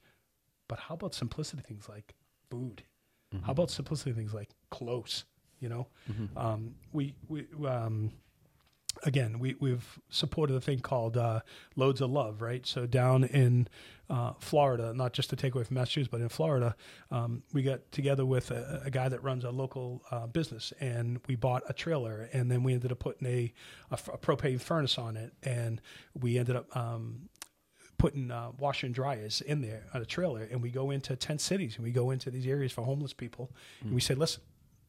but 0.67 0.79
how 0.79 0.95
about 0.95 1.13
simplicity 1.13 1.61
things 1.61 1.89
like 1.89 2.13
food? 2.49 2.83
How 3.45 3.51
about 3.53 3.69
simplicity 3.71 4.11
things 4.13 4.33
like 4.33 4.49
clothes? 4.69 5.25
You 5.59 5.69
know, 5.69 5.87
um, 6.35 6.75
we 6.91 7.13
we 7.29 7.45
um, 7.67 8.11
again, 9.03 9.39
we, 9.39 9.55
we've 9.59 9.99
supported 10.09 10.55
a 10.55 10.61
thing 10.61 10.79
called 10.79 11.17
uh, 11.17 11.41
Loads 11.75 12.01
of 12.01 12.11
Love, 12.11 12.41
right? 12.41 12.65
So 12.65 12.85
down 12.85 13.23
in 13.23 13.67
uh, 14.09 14.33
Florida, 14.39 14.93
not 14.93 15.13
just 15.13 15.29
to 15.29 15.35
take 15.35 15.55
away 15.55 15.63
from 15.63 15.75
Massachusetts, 15.75 16.09
but 16.11 16.21
in 16.21 16.29
Florida, 16.29 16.75
um, 17.11 17.43
we 17.53 17.61
got 17.63 17.91
together 17.91 18.25
with 18.25 18.51
a, 18.51 18.81
a 18.85 18.91
guy 18.91 19.09
that 19.09 19.23
runs 19.23 19.43
a 19.43 19.49
local 19.51 20.03
uh, 20.11 20.27
business, 20.27 20.73
and 20.79 21.19
we 21.27 21.35
bought 21.35 21.63
a 21.69 21.73
trailer, 21.73 22.29
and 22.33 22.51
then 22.51 22.63
we 22.63 22.73
ended 22.73 22.91
up 22.91 22.99
putting 22.99 23.27
a 23.27 23.53
propane 23.91 24.59
furnace 24.59 24.97
on 24.97 25.17
it, 25.17 25.33
and 25.43 25.81
we 26.19 26.37
ended 26.37 26.55
up. 26.55 26.75
Um, 26.75 27.29
Putting 27.97 28.31
uh, 28.31 28.49
washer 28.57 28.87
and 28.87 28.95
dryers 28.95 29.41
in 29.41 29.61
there 29.61 29.83
on 29.93 30.01
a 30.01 30.05
trailer, 30.05 30.41
and 30.49 30.59
we 30.59 30.71
go 30.71 30.89
into 30.89 31.15
tent 31.15 31.39
cities, 31.39 31.75
and 31.75 31.83
we 31.83 31.91
go 31.91 32.09
into 32.09 32.31
these 32.31 32.47
areas 32.47 32.71
for 32.71 32.81
homeless 32.81 33.13
people, 33.13 33.51
and 33.81 33.93
we 33.93 34.01
say, 34.01 34.15
"Listen, 34.15 34.41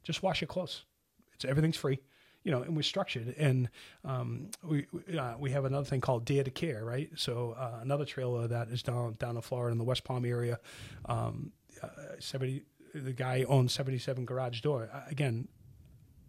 just 0.02 0.22
wash 0.22 0.40
your 0.40 0.48
clothes. 0.48 0.86
It's 1.34 1.44
everything's 1.44 1.76
free 1.76 1.98
you 2.44 2.50
know, 2.50 2.62
and 2.62 2.74
we're 2.76 2.82
structured. 2.82 3.34
And 3.38 3.68
um, 4.04 4.50
we 4.62 4.86
uh, 5.18 5.34
we 5.38 5.50
have 5.50 5.64
another 5.64 5.86
thing 5.86 6.00
called 6.00 6.24
Dare 6.24 6.44
to 6.44 6.50
Care, 6.50 6.84
right? 6.84 7.10
So 7.16 7.54
uh, 7.58 7.78
another 7.82 8.04
trailer 8.04 8.48
that 8.48 8.68
is 8.68 8.82
down 8.82 9.16
down 9.18 9.36
in 9.36 9.42
Florida 9.42 9.72
in 9.72 9.78
the 9.78 9.84
West 9.84 10.04
Palm 10.04 10.24
area. 10.24 10.58
Um, 11.06 11.52
uh, 11.82 11.88
Seventy, 12.18 12.62
the 12.94 13.12
guy 13.12 13.44
owns 13.48 13.72
seventy 13.72 13.98
seven 13.98 14.24
Garage 14.24 14.60
Door. 14.60 14.90
Again, 15.10 15.48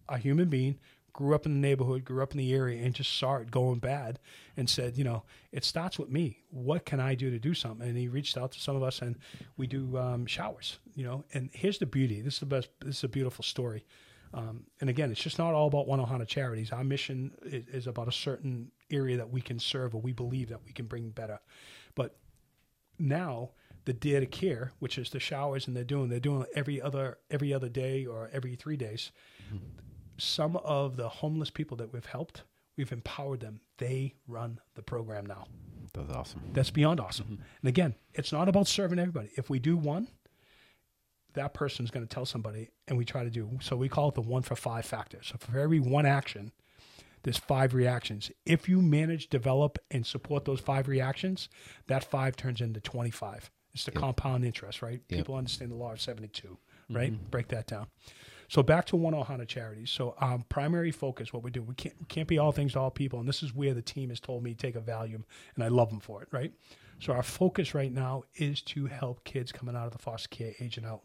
a 0.07 0.17
human 0.17 0.49
being 0.49 0.79
grew 1.13 1.35
up 1.35 1.45
in 1.45 1.53
the 1.53 1.59
neighborhood, 1.59 2.03
grew 2.03 2.23
up 2.23 2.31
in 2.31 2.39
the 2.39 2.53
area, 2.53 2.83
and 2.83 2.95
just 2.95 3.19
saw 3.19 3.35
it 3.35 3.51
going 3.51 3.77
bad, 3.77 4.17
and 4.57 4.67
said, 4.67 4.97
you 4.97 5.03
know, 5.03 5.23
it 5.51 5.63
starts 5.63 5.99
with 5.99 6.09
me. 6.09 6.39
What 6.49 6.85
can 6.85 6.99
I 6.99 7.13
do 7.13 7.29
to 7.29 7.37
do 7.37 7.53
something? 7.53 7.87
And 7.87 7.95
he 7.95 8.07
reached 8.07 8.35
out 8.35 8.51
to 8.53 8.59
some 8.59 8.75
of 8.75 8.81
us, 8.81 8.99
and 9.01 9.15
we 9.55 9.67
do 9.67 9.95
um, 9.97 10.25
showers. 10.25 10.79
You 10.95 11.05
know, 11.05 11.23
and 11.33 11.49
here's 11.53 11.77
the 11.77 11.85
beauty. 11.85 12.21
This 12.21 12.35
is 12.35 12.39
the 12.39 12.45
best. 12.47 12.69
This 12.83 12.97
is 12.97 13.03
a 13.03 13.09
beautiful 13.09 13.43
story. 13.43 13.85
Um, 14.33 14.63
and 14.81 14.89
again, 14.89 15.11
it's 15.11 15.21
just 15.21 15.37
not 15.37 15.53
all 15.53 15.67
about 15.67 15.87
One 15.87 15.99
Ohana 15.99 16.27
charities. 16.27 16.71
Our 16.71 16.83
mission 16.83 17.31
is, 17.43 17.67
is 17.67 17.87
about 17.87 18.07
a 18.07 18.11
certain 18.11 18.71
area 18.89 19.17
that 19.17 19.29
we 19.29 19.41
can 19.41 19.59
serve 19.59 19.93
or 19.93 20.01
we 20.01 20.11
believe 20.11 20.49
that 20.49 20.63
we 20.65 20.71
can 20.71 20.87
bring 20.87 21.09
better. 21.09 21.39
But 21.95 22.17
now 22.97 23.51
the 23.85 23.93
Dare 23.93 24.21
to 24.21 24.25
Care, 24.25 24.71
which 24.79 24.97
is 24.97 25.09
the 25.09 25.19
showers, 25.19 25.67
and 25.67 25.75
they're 25.75 25.83
doing 25.83 26.09
they're 26.09 26.19
doing 26.19 26.45
every 26.55 26.81
other 26.81 27.17
every 27.29 27.53
other 27.53 27.69
day 27.69 28.05
or 28.05 28.29
every 28.33 28.55
three 28.55 28.77
days. 28.77 29.11
Some 30.17 30.57
of 30.57 30.95
the 30.95 31.09
homeless 31.09 31.49
people 31.49 31.75
that 31.77 31.91
we've 31.91 32.05
helped, 32.05 32.43
we've 32.77 32.91
empowered 32.91 33.41
them. 33.41 33.59
They 33.77 34.15
run 34.27 34.59
the 34.75 34.81
program 34.83 35.25
now. 35.25 35.47
That's 35.93 36.11
awesome. 36.11 36.41
That's 36.53 36.71
beyond 36.71 36.99
awesome. 36.99 37.39
And 37.61 37.69
again, 37.69 37.95
it's 38.13 38.31
not 38.31 38.47
about 38.47 38.67
serving 38.67 38.99
everybody. 38.99 39.29
If 39.35 39.49
we 39.49 39.59
do 39.59 39.75
one, 39.77 40.07
that 41.33 41.53
person's 41.53 41.91
going 41.91 42.05
to 42.05 42.13
tell 42.13 42.25
somebody, 42.25 42.69
and 42.87 42.97
we 42.97 43.05
try 43.05 43.23
to 43.23 43.29
do. 43.29 43.49
So 43.61 43.75
we 43.75 43.89
call 43.89 44.09
it 44.09 44.15
the 44.15 44.21
one 44.21 44.43
for 44.43 44.55
five 44.55 44.85
factor. 44.85 45.19
So 45.21 45.35
for 45.39 45.59
every 45.59 45.79
one 45.79 46.05
action, 46.05 46.51
there's 47.23 47.37
five 47.37 47.73
reactions. 47.73 48.31
If 48.45 48.67
you 48.67 48.81
manage, 48.81 49.29
develop, 49.29 49.79
and 49.91 50.05
support 50.05 50.45
those 50.45 50.59
five 50.59 50.87
reactions, 50.87 51.49
that 51.87 52.03
five 52.03 52.35
turns 52.35 52.61
into 52.61 52.79
25. 52.81 53.49
It's 53.73 53.85
the 53.85 53.91
compound 53.91 54.45
interest, 54.45 54.81
right? 54.81 55.01
Yep. 55.09 55.17
People 55.17 55.35
understand 55.35 55.71
the 55.71 55.75
law 55.75 55.93
of 55.93 56.01
72, 56.01 56.47
mm-hmm. 56.47 56.95
right? 56.95 57.31
Break 57.31 57.47
that 57.47 57.67
down. 57.67 57.87
So 58.49 58.61
back 58.61 58.85
to 58.87 58.95
One 58.95 59.15
oh 59.15 59.23
Ohana 59.23 59.47
Charities. 59.47 59.89
So 59.89 60.15
our 60.19 60.39
primary 60.49 60.91
focus, 60.91 61.33
what 61.33 61.43
we 61.43 61.49
do, 61.49 61.63
we 61.63 61.73
can't 61.73 61.95
we 61.99 62.05
can't 62.05 62.27
be 62.27 62.37
all 62.37 62.51
things 62.51 62.73
to 62.73 62.79
all 62.79 62.91
people, 62.91 63.19
and 63.19 63.27
this 63.27 63.41
is 63.41 63.55
where 63.55 63.73
the 63.73 63.81
team 63.81 64.09
has 64.09 64.19
told 64.19 64.43
me 64.43 64.53
take 64.53 64.75
a 64.75 64.81
Valium, 64.81 65.23
and 65.55 65.63
I 65.63 65.69
love 65.69 65.89
them 65.89 65.99
for 65.99 66.21
it, 66.21 66.27
right? 66.31 66.53
So 66.99 67.13
our 67.13 67.23
focus 67.23 67.73
right 67.73 67.91
now 67.91 68.23
is 68.35 68.61
to 68.61 68.85
help 68.85 69.23
kids 69.23 69.51
coming 69.51 69.75
out 69.75 69.87
of 69.87 69.91
the 69.91 69.97
foster 69.97 70.29
care 70.29 70.53
age 70.59 70.77
and 70.77 70.85
out. 70.85 71.01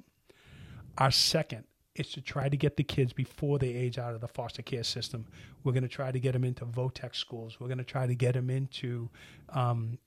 Our 0.98 1.10
second 1.10 1.64
is 1.94 2.12
to 2.12 2.20
try 2.20 2.48
to 2.48 2.56
get 2.56 2.76
the 2.76 2.84
kids 2.84 3.12
before 3.12 3.58
they 3.58 3.70
age 3.70 3.98
out 3.98 4.14
of 4.14 4.20
the 4.20 4.28
foster 4.28 4.62
care 4.62 4.84
system. 4.84 5.26
We're 5.64 5.72
going 5.72 5.82
to 5.82 5.88
try 5.88 6.12
to 6.12 6.20
get 6.20 6.32
them 6.32 6.44
into 6.44 6.64
VOTEC 6.64 7.16
schools. 7.16 7.56
We're 7.58 7.66
going 7.66 7.78
to 7.78 7.84
try 7.84 8.06
to 8.06 8.14
get 8.14 8.34
them 8.34 8.50
into, 8.50 9.10
um, 9.48 9.98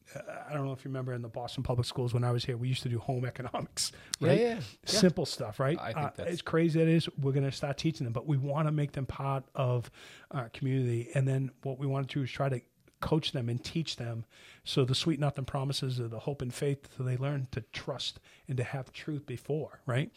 I 0.49 0.53
don't 0.53 0.65
know 0.65 0.71
if 0.71 0.85
you 0.85 0.89
remember 0.89 1.11
in 1.11 1.21
the 1.21 1.27
Boston 1.27 1.63
Public 1.63 1.85
Schools 1.85 2.13
when 2.13 2.23
I 2.23 2.31
was 2.31 2.45
here, 2.45 2.55
we 2.55 2.69
used 2.69 2.83
to 2.83 2.89
do 2.89 2.97
home 2.97 3.25
economics, 3.33 3.91
right? 4.21 4.39
yeah, 4.39 4.47
yeah. 4.53 4.59
Simple 4.85 5.25
stuff, 5.25 5.59
right? 5.59 5.77
I 5.81 5.87
think 5.87 5.97
Uh, 5.97 6.09
that's- 6.15 6.33
as 6.35 6.41
crazy 6.41 6.81
as 6.81 6.87
it 6.87 6.93
is, 6.93 7.09
we're 7.21 7.33
going 7.33 7.43
to 7.45 7.51
start 7.51 7.77
teaching 7.77 8.05
them, 8.05 8.13
but 8.13 8.25
we 8.25 8.37
want 8.37 8.69
to 8.69 8.71
make 8.71 8.93
them 8.93 9.05
part 9.05 9.43
of 9.53 9.91
our 10.31 10.47
community. 10.49 11.09
And 11.13 11.27
then 11.27 11.51
what 11.63 11.77
we 11.77 11.87
want 11.87 12.07
to 12.07 12.19
do 12.19 12.23
is 12.23 12.31
try 12.31 12.47
to 12.47 12.61
coach 13.01 13.31
them 13.31 13.49
and 13.49 13.63
teach 13.63 13.97
them. 13.97 14.25
So 14.63 14.85
the 14.85 14.95
sweet 14.95 15.19
nothing 15.19 15.45
promises 15.45 15.99
of 15.99 16.11
the 16.11 16.19
hope 16.19 16.41
and 16.41 16.53
faith 16.53 16.87
so 16.95 17.03
they 17.03 17.17
learn 17.17 17.47
to 17.51 17.61
trust 17.73 18.19
and 18.47 18.57
to 18.57 18.63
have 18.63 18.93
truth 18.93 19.25
before 19.25 19.81
right? 19.85 20.11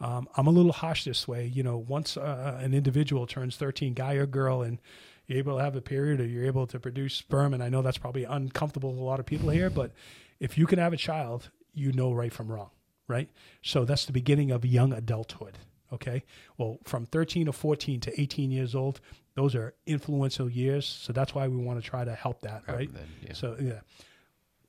Um, 0.00 0.28
i'm 0.36 0.46
a 0.46 0.50
little 0.50 0.72
harsh 0.72 1.04
this 1.04 1.26
way. 1.26 1.46
You 1.46 1.62
know 1.62 1.76
once 1.76 2.16
uh, 2.16 2.58
an 2.60 2.74
individual 2.74 3.26
turns 3.26 3.56
13 3.56 3.94
guy 3.94 4.14
or 4.14 4.26
girl 4.26 4.62
and 4.62 4.78
you're 5.26 5.38
able 5.38 5.58
to 5.58 5.64
have 5.64 5.76
a 5.76 5.82
period 5.82 6.20
or 6.20 6.26
you're 6.26 6.46
able 6.46 6.66
to 6.66 6.80
produce 6.80 7.14
sperm 7.14 7.52
and 7.52 7.62
i 7.62 7.68
know 7.68 7.82
that's 7.82 7.98
probably 7.98 8.24
uncomfortable 8.24 8.94
to 8.94 9.00
a 9.00 9.02
lot 9.02 9.20
of 9.20 9.26
people 9.26 9.50
here 9.50 9.68
but 9.70 9.92
if 10.40 10.56
you 10.56 10.66
can 10.66 10.78
have 10.78 10.92
a 10.92 10.96
child 10.96 11.50
you 11.74 11.92
know 11.92 12.12
right 12.12 12.32
from 12.32 12.48
wrong 12.50 12.70
right? 13.08 13.30
So 13.62 13.84
that's 13.84 14.04
the 14.04 14.12
beginning 14.12 14.50
of 14.50 14.64
young 14.64 14.92
adulthood 14.92 15.58
okay? 15.92 16.24
Well 16.56 16.78
from 16.84 17.06
13 17.06 17.46
to 17.46 17.52
14 17.52 18.00
to 18.00 18.20
18 18.20 18.50
years 18.50 18.74
old 18.74 19.00
those 19.38 19.54
are 19.54 19.74
influential 19.86 20.50
years 20.50 20.86
so 20.86 21.12
that's 21.12 21.34
why 21.34 21.46
we 21.46 21.56
want 21.56 21.80
to 21.80 21.88
try 21.88 22.04
to 22.04 22.14
help 22.14 22.42
that 22.42 22.62
right? 22.66 22.92
then, 22.92 23.06
yeah. 23.26 23.32
so 23.32 23.56
yeah. 23.60 23.80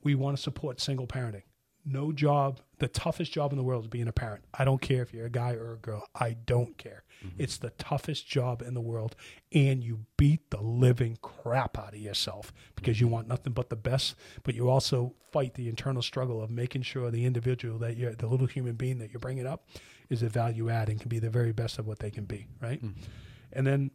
We 0.02 0.16
want 0.16 0.38
to 0.38 0.42
support 0.42 0.80
single 0.80 1.08
parenting. 1.08 1.44
No 1.86 2.12
job 2.14 2.62
the 2.78 2.88
toughest 2.88 3.34
job 3.34 3.52
in 3.52 3.58
the 3.58 3.64
world 3.64 3.84
is 3.84 3.90
being 3.90 4.08
a 4.08 4.14
parent. 4.14 4.46
I 4.54 4.64
don't 4.64 4.82
care 4.82 5.02
if 5.02 5.14
you're 5.14 5.26
a 5.26 5.30
guy 5.30 5.54
or 5.54 5.74
a 5.74 5.78
girl. 5.78 6.08
I 6.16 6.38
don't 6.46 6.78
care. 6.78 7.04
Mm-hmm. 7.26 7.42
It's 7.42 7.58
the 7.58 7.72
toughest 7.72 8.28
job 8.28 8.62
in 8.62 8.74
the 8.74 8.82
world 8.82 9.16
and 9.52 9.84
you 9.84 10.06
beat 10.16 10.50
the 10.52 10.62
living 10.62 11.18
crap 11.22 11.78
out 11.78 11.94
of 11.94 12.00
yourself 12.00 12.54
because 12.76 13.02
you 13.02 13.08
want 13.08 13.28
nothing 13.28 13.54
but 13.54 13.70
the 13.70 13.76
best 13.76 14.16
but 14.44 14.56
you 14.56 14.70
also 14.70 15.14
fight 15.32 15.56
the 15.56 15.68
internal 15.68 16.02
struggle 16.02 16.42
of 16.42 16.50
making 16.50 16.84
sure 16.84 17.12
the 17.12 17.26
individual 17.26 17.78
that 17.80 17.98
you're 17.98 18.16
the 18.16 18.28
little 18.28 18.48
human 18.48 18.76
being 18.76 19.00
that 19.00 19.12
you're 19.12 19.20
bringing 19.20 19.46
up 19.46 19.68
is 20.10 20.24
a 20.24 20.30
value 20.30 20.70
add 20.70 20.88
and 20.90 21.00
can 21.02 21.10
be 21.10 21.20
the 21.20 21.30
very 21.30 21.52
best 21.52 21.78
of 21.78 21.86
what 21.86 22.00
they 22.00 22.10
can 22.10 22.24
be 22.24 22.48
right? 22.62 22.84
Mm-hmm. 22.84 23.02
And 23.52 23.68
then 23.68 23.92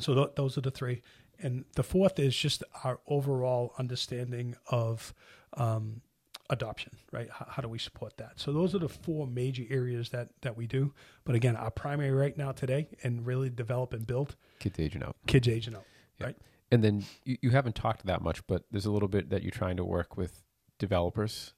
so 0.00 0.14
th- 0.14 0.30
those 0.36 0.56
are 0.58 0.60
the 0.62 0.70
three. 0.70 1.02
And 1.40 1.64
the 1.76 1.82
fourth 1.84 2.18
is 2.18 2.36
just 2.36 2.64
our 2.84 2.98
overall 3.06 3.72
understanding 3.78 4.56
of 4.70 5.14
um, 5.56 6.00
adoption, 6.50 6.96
right? 7.12 7.28
How, 7.30 7.46
how 7.48 7.62
do 7.62 7.68
we 7.68 7.78
support 7.78 8.16
that? 8.16 8.32
So 8.40 8.52
those 8.52 8.74
are 8.74 8.80
the 8.80 8.88
four 8.88 9.26
major 9.26 9.62
areas 9.70 10.08
that 10.10 10.30
that 10.42 10.56
we 10.56 10.66
do. 10.66 10.92
But 11.24 11.34
again, 11.36 11.54
our 11.56 11.70
primary 11.70 12.10
right 12.10 12.36
now 12.36 12.50
today, 12.52 12.88
and 13.04 13.24
really 13.24 13.50
develop 13.50 13.92
and 13.92 14.06
build 14.06 14.34
Kids 14.58 14.78
aging 14.80 15.02
out. 15.04 15.14
kids 15.26 15.46
aging 15.48 15.76
out, 15.76 15.84
right? 16.20 16.36
And 16.72 16.82
then 16.84 17.04
you, 17.24 17.38
you 17.40 17.50
haven't 17.50 17.76
talked 17.76 18.04
that 18.06 18.20
much, 18.20 18.44
but 18.46 18.64
there's 18.70 18.86
a 18.86 18.90
little 18.90 19.08
bit 19.08 19.30
that 19.30 19.42
you're 19.42 19.50
trying 19.52 19.76
to 19.76 19.84
work 19.84 20.16
with 20.16 20.42
developers 20.78 21.52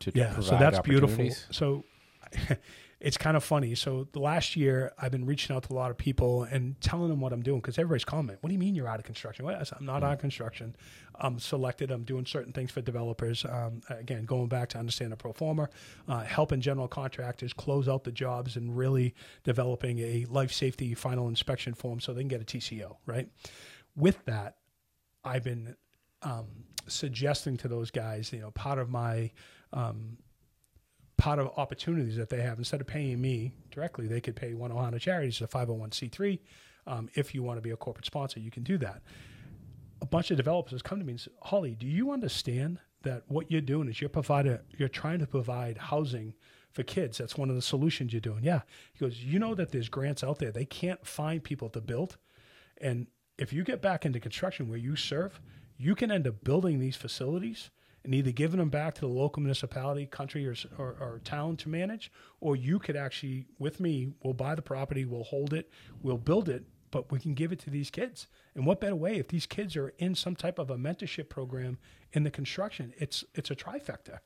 to 0.00 0.12
Yeah, 0.14 0.32
provide 0.32 0.44
so 0.48 0.56
that's 0.58 0.78
beautiful. 0.80 1.28
So 1.50 1.84
it's 3.04 3.18
kind 3.18 3.36
of 3.36 3.44
funny. 3.44 3.74
So 3.74 4.08
the 4.12 4.18
last 4.18 4.56
year, 4.56 4.94
I've 4.98 5.12
been 5.12 5.26
reaching 5.26 5.54
out 5.54 5.64
to 5.64 5.74
a 5.74 5.76
lot 5.76 5.90
of 5.90 5.98
people 5.98 6.44
and 6.44 6.80
telling 6.80 7.10
them 7.10 7.20
what 7.20 7.34
I'm 7.34 7.42
doing 7.42 7.60
because 7.60 7.78
everybody's 7.78 8.06
calling 8.06 8.24
me. 8.24 8.34
What 8.40 8.48
do 8.48 8.54
you 8.54 8.58
mean 8.58 8.74
you're 8.74 8.88
out 8.88 8.98
of 8.98 9.04
construction? 9.04 9.44
Well, 9.44 9.54
I 9.60 9.62
said, 9.62 9.76
I'm 9.78 9.84
not 9.84 10.02
out 10.02 10.14
of 10.14 10.18
construction. 10.20 10.74
I'm 11.14 11.38
selected. 11.38 11.90
I'm 11.90 12.04
doing 12.04 12.24
certain 12.24 12.54
things 12.54 12.70
for 12.70 12.80
developers. 12.80 13.44
Um, 13.44 13.82
again, 13.90 14.24
going 14.24 14.48
back 14.48 14.70
to 14.70 14.78
understand 14.78 15.12
the 15.12 15.16
pro 15.16 15.34
forma, 15.34 15.68
uh, 16.08 16.20
helping 16.20 16.62
general 16.62 16.88
contractors 16.88 17.52
close 17.52 17.88
out 17.88 18.04
the 18.04 18.10
jobs 18.10 18.56
and 18.56 18.74
really 18.74 19.14
developing 19.42 19.98
a 19.98 20.24
life 20.30 20.50
safety 20.50 20.94
final 20.94 21.28
inspection 21.28 21.74
form 21.74 22.00
so 22.00 22.14
they 22.14 22.22
can 22.22 22.28
get 22.28 22.40
a 22.40 22.44
TCO. 22.44 22.96
Right. 23.04 23.28
With 23.94 24.24
that, 24.24 24.56
I've 25.22 25.44
been 25.44 25.76
um, 26.22 26.46
suggesting 26.86 27.58
to 27.58 27.68
those 27.68 27.90
guys, 27.90 28.32
you 28.32 28.40
know, 28.40 28.50
part 28.50 28.78
of 28.78 28.88
my 28.88 29.30
um, 29.74 30.16
part 31.16 31.38
of 31.38 31.50
opportunities 31.56 32.16
that 32.16 32.28
they 32.28 32.40
have 32.40 32.58
instead 32.58 32.80
of 32.80 32.86
paying 32.86 33.20
me 33.20 33.52
directly, 33.70 34.06
they 34.06 34.20
could 34.20 34.36
pay 34.36 34.54
one 34.54 34.70
Ohana 34.70 35.00
Charities, 35.00 35.40
a 35.40 35.46
501c3. 35.46 36.38
Um, 36.86 37.08
if 37.14 37.34
you 37.34 37.42
want 37.42 37.58
to 37.58 37.62
be 37.62 37.70
a 37.70 37.76
corporate 37.76 38.06
sponsor, 38.06 38.40
you 38.40 38.50
can 38.50 38.62
do 38.62 38.78
that. 38.78 39.02
A 40.02 40.06
bunch 40.06 40.30
of 40.30 40.36
developers 40.36 40.82
come 40.82 40.98
to 40.98 41.04
me 41.04 41.12
and 41.12 41.20
say, 41.20 41.30
Holly, 41.42 41.74
do 41.74 41.86
you 41.86 42.10
understand 42.10 42.78
that 43.02 43.22
what 43.28 43.50
you're 43.50 43.60
doing 43.60 43.88
is 43.88 44.00
you're 44.00 44.10
providing, 44.10 44.58
you're 44.76 44.88
trying 44.88 45.20
to 45.20 45.26
provide 45.26 45.78
housing 45.78 46.34
for 46.72 46.82
kids? 46.82 47.18
That's 47.18 47.38
one 47.38 47.48
of 47.48 47.56
the 47.56 47.62
solutions 47.62 48.12
you're 48.12 48.20
doing. 48.20 48.44
Yeah. 48.44 48.62
He 48.92 49.04
goes, 49.04 49.22
you 49.22 49.38
know 49.38 49.54
that 49.54 49.72
there's 49.72 49.88
grants 49.88 50.22
out 50.22 50.38
there. 50.38 50.50
They 50.50 50.66
can't 50.66 51.06
find 51.06 51.42
people 51.42 51.70
to 51.70 51.80
build. 51.80 52.18
And 52.80 53.06
if 53.38 53.52
you 53.52 53.64
get 53.64 53.80
back 53.80 54.04
into 54.04 54.20
construction 54.20 54.68
where 54.68 54.78
you 54.78 54.96
serve, 54.96 55.40
you 55.76 55.94
can 55.94 56.10
end 56.10 56.26
up 56.26 56.44
building 56.44 56.80
these 56.80 56.96
facilities 56.96 57.70
and 58.04 58.14
either 58.14 58.30
giving 58.30 58.58
them 58.58 58.68
back 58.68 58.94
to 58.94 59.00
the 59.00 59.08
local 59.08 59.42
municipality, 59.42 60.06
country, 60.06 60.46
or, 60.46 60.54
or, 60.78 60.96
or 61.00 61.20
town 61.24 61.56
to 61.56 61.68
manage, 61.68 62.12
or 62.40 62.54
you 62.54 62.78
could 62.78 62.96
actually, 62.96 63.46
with 63.58 63.80
me, 63.80 64.12
we'll 64.22 64.34
buy 64.34 64.54
the 64.54 64.62
property, 64.62 65.04
we'll 65.04 65.24
hold 65.24 65.52
it, 65.54 65.70
we'll 66.02 66.18
build 66.18 66.48
it, 66.48 66.64
but 66.90 67.10
we 67.10 67.18
can 67.18 67.34
give 67.34 67.50
it 67.50 67.58
to 67.58 67.70
these 67.70 67.90
kids. 67.90 68.28
And 68.54 68.66
what 68.66 68.80
better 68.80 68.94
way 68.94 69.16
if 69.16 69.28
these 69.28 69.46
kids 69.46 69.74
are 69.74 69.88
in 69.98 70.14
some 70.14 70.36
type 70.36 70.58
of 70.58 70.70
a 70.70 70.76
mentorship 70.76 71.28
program 71.28 71.78
in 72.12 72.22
the 72.22 72.30
construction? 72.30 72.92
It's 72.98 73.24
it's 73.34 73.50
a 73.50 73.56
trifecta. 73.56 74.18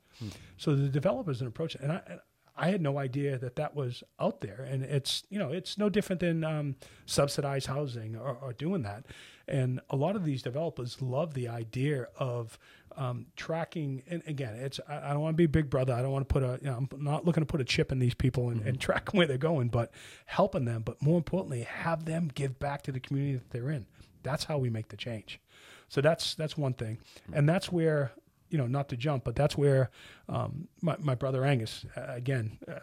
So 0.58 0.74
the 0.74 0.88
developers 0.88 1.40
and 1.40 1.48
approach, 1.48 1.74
and 1.76 1.92
I. 1.92 2.02
And 2.06 2.20
I 2.60 2.70
had 2.70 2.82
no 2.82 2.98
idea 2.98 3.38
that 3.38 3.54
that 3.54 3.76
was 3.76 4.02
out 4.18 4.40
there, 4.40 4.66
and 4.68 4.82
it's 4.82 5.22
you 5.30 5.38
know 5.38 5.52
it's 5.52 5.78
no 5.78 5.88
different 5.88 6.18
than 6.18 6.42
um, 6.42 6.74
subsidized 7.06 7.68
housing 7.68 8.16
or, 8.16 8.36
or 8.42 8.52
doing 8.52 8.82
that. 8.82 9.06
And 9.46 9.80
a 9.90 9.96
lot 9.96 10.16
of 10.16 10.24
these 10.24 10.42
developers 10.42 11.00
love 11.00 11.34
the 11.34 11.46
idea 11.46 12.08
of 12.18 12.58
um, 12.98 13.26
tracking. 13.36 14.02
And 14.10 14.22
again, 14.26 14.54
it's 14.56 14.80
I, 14.88 15.10
I 15.10 15.12
don't 15.12 15.20
want 15.20 15.34
to 15.34 15.36
be 15.36 15.46
Big 15.46 15.70
Brother. 15.70 15.94
I 15.94 16.02
don't 16.02 16.10
want 16.10 16.28
to 16.28 16.32
put 16.32 16.42
a 16.42 16.58
you 16.60 16.68
know 16.68 16.76
I'm 16.76 17.02
not 17.02 17.24
looking 17.24 17.42
to 17.42 17.46
put 17.46 17.60
a 17.60 17.64
chip 17.64 17.92
in 17.92 18.00
these 18.00 18.14
people 18.14 18.50
and, 18.50 18.60
and 18.62 18.78
track 18.78 19.08
where 19.14 19.26
they're 19.26 19.38
going, 19.38 19.68
but 19.68 19.92
helping 20.26 20.64
them. 20.64 20.82
But 20.82 21.00
more 21.00 21.16
importantly, 21.16 21.62
have 21.62 22.04
them 22.04 22.30
give 22.34 22.58
back 22.58 22.82
to 22.82 22.92
the 22.92 23.00
community 23.00 23.34
that 23.38 23.50
they're 23.50 23.70
in. 23.70 23.86
That's 24.22 24.44
how 24.44 24.58
we 24.58 24.68
make 24.68 24.88
the 24.88 24.96
change. 24.96 25.40
So 25.88 26.00
that's 26.00 26.34
that's 26.34 26.58
one 26.58 26.74
thing, 26.74 26.98
and 27.32 27.48
that's 27.48 27.72
where 27.72 28.12
you 28.50 28.58
know 28.58 28.66
not 28.66 28.88
to 28.90 28.96
jump, 28.96 29.24
but 29.24 29.36
that's 29.36 29.56
where 29.56 29.90
um, 30.28 30.68
my 30.82 30.96
my 30.98 31.14
brother 31.14 31.44
Angus 31.44 31.86
uh, 31.96 32.02
again. 32.08 32.58
Uh, 32.66 32.80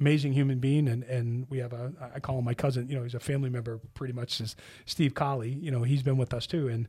amazing 0.00 0.32
human 0.32 0.58
being 0.58 0.88
and 0.88 1.02
and 1.04 1.46
we 1.50 1.58
have 1.58 1.72
a 1.72 1.92
I 2.14 2.20
call 2.20 2.38
him 2.38 2.44
my 2.44 2.54
cousin 2.54 2.88
you 2.88 2.96
know 2.96 3.02
he's 3.02 3.14
a 3.14 3.20
family 3.20 3.50
member 3.50 3.78
pretty 3.94 4.12
much 4.12 4.40
as 4.40 4.56
Steve 4.86 5.14
Colley 5.14 5.50
you 5.50 5.70
know 5.70 5.82
he's 5.82 6.02
been 6.02 6.16
with 6.16 6.34
us 6.34 6.46
too 6.46 6.68
and 6.68 6.88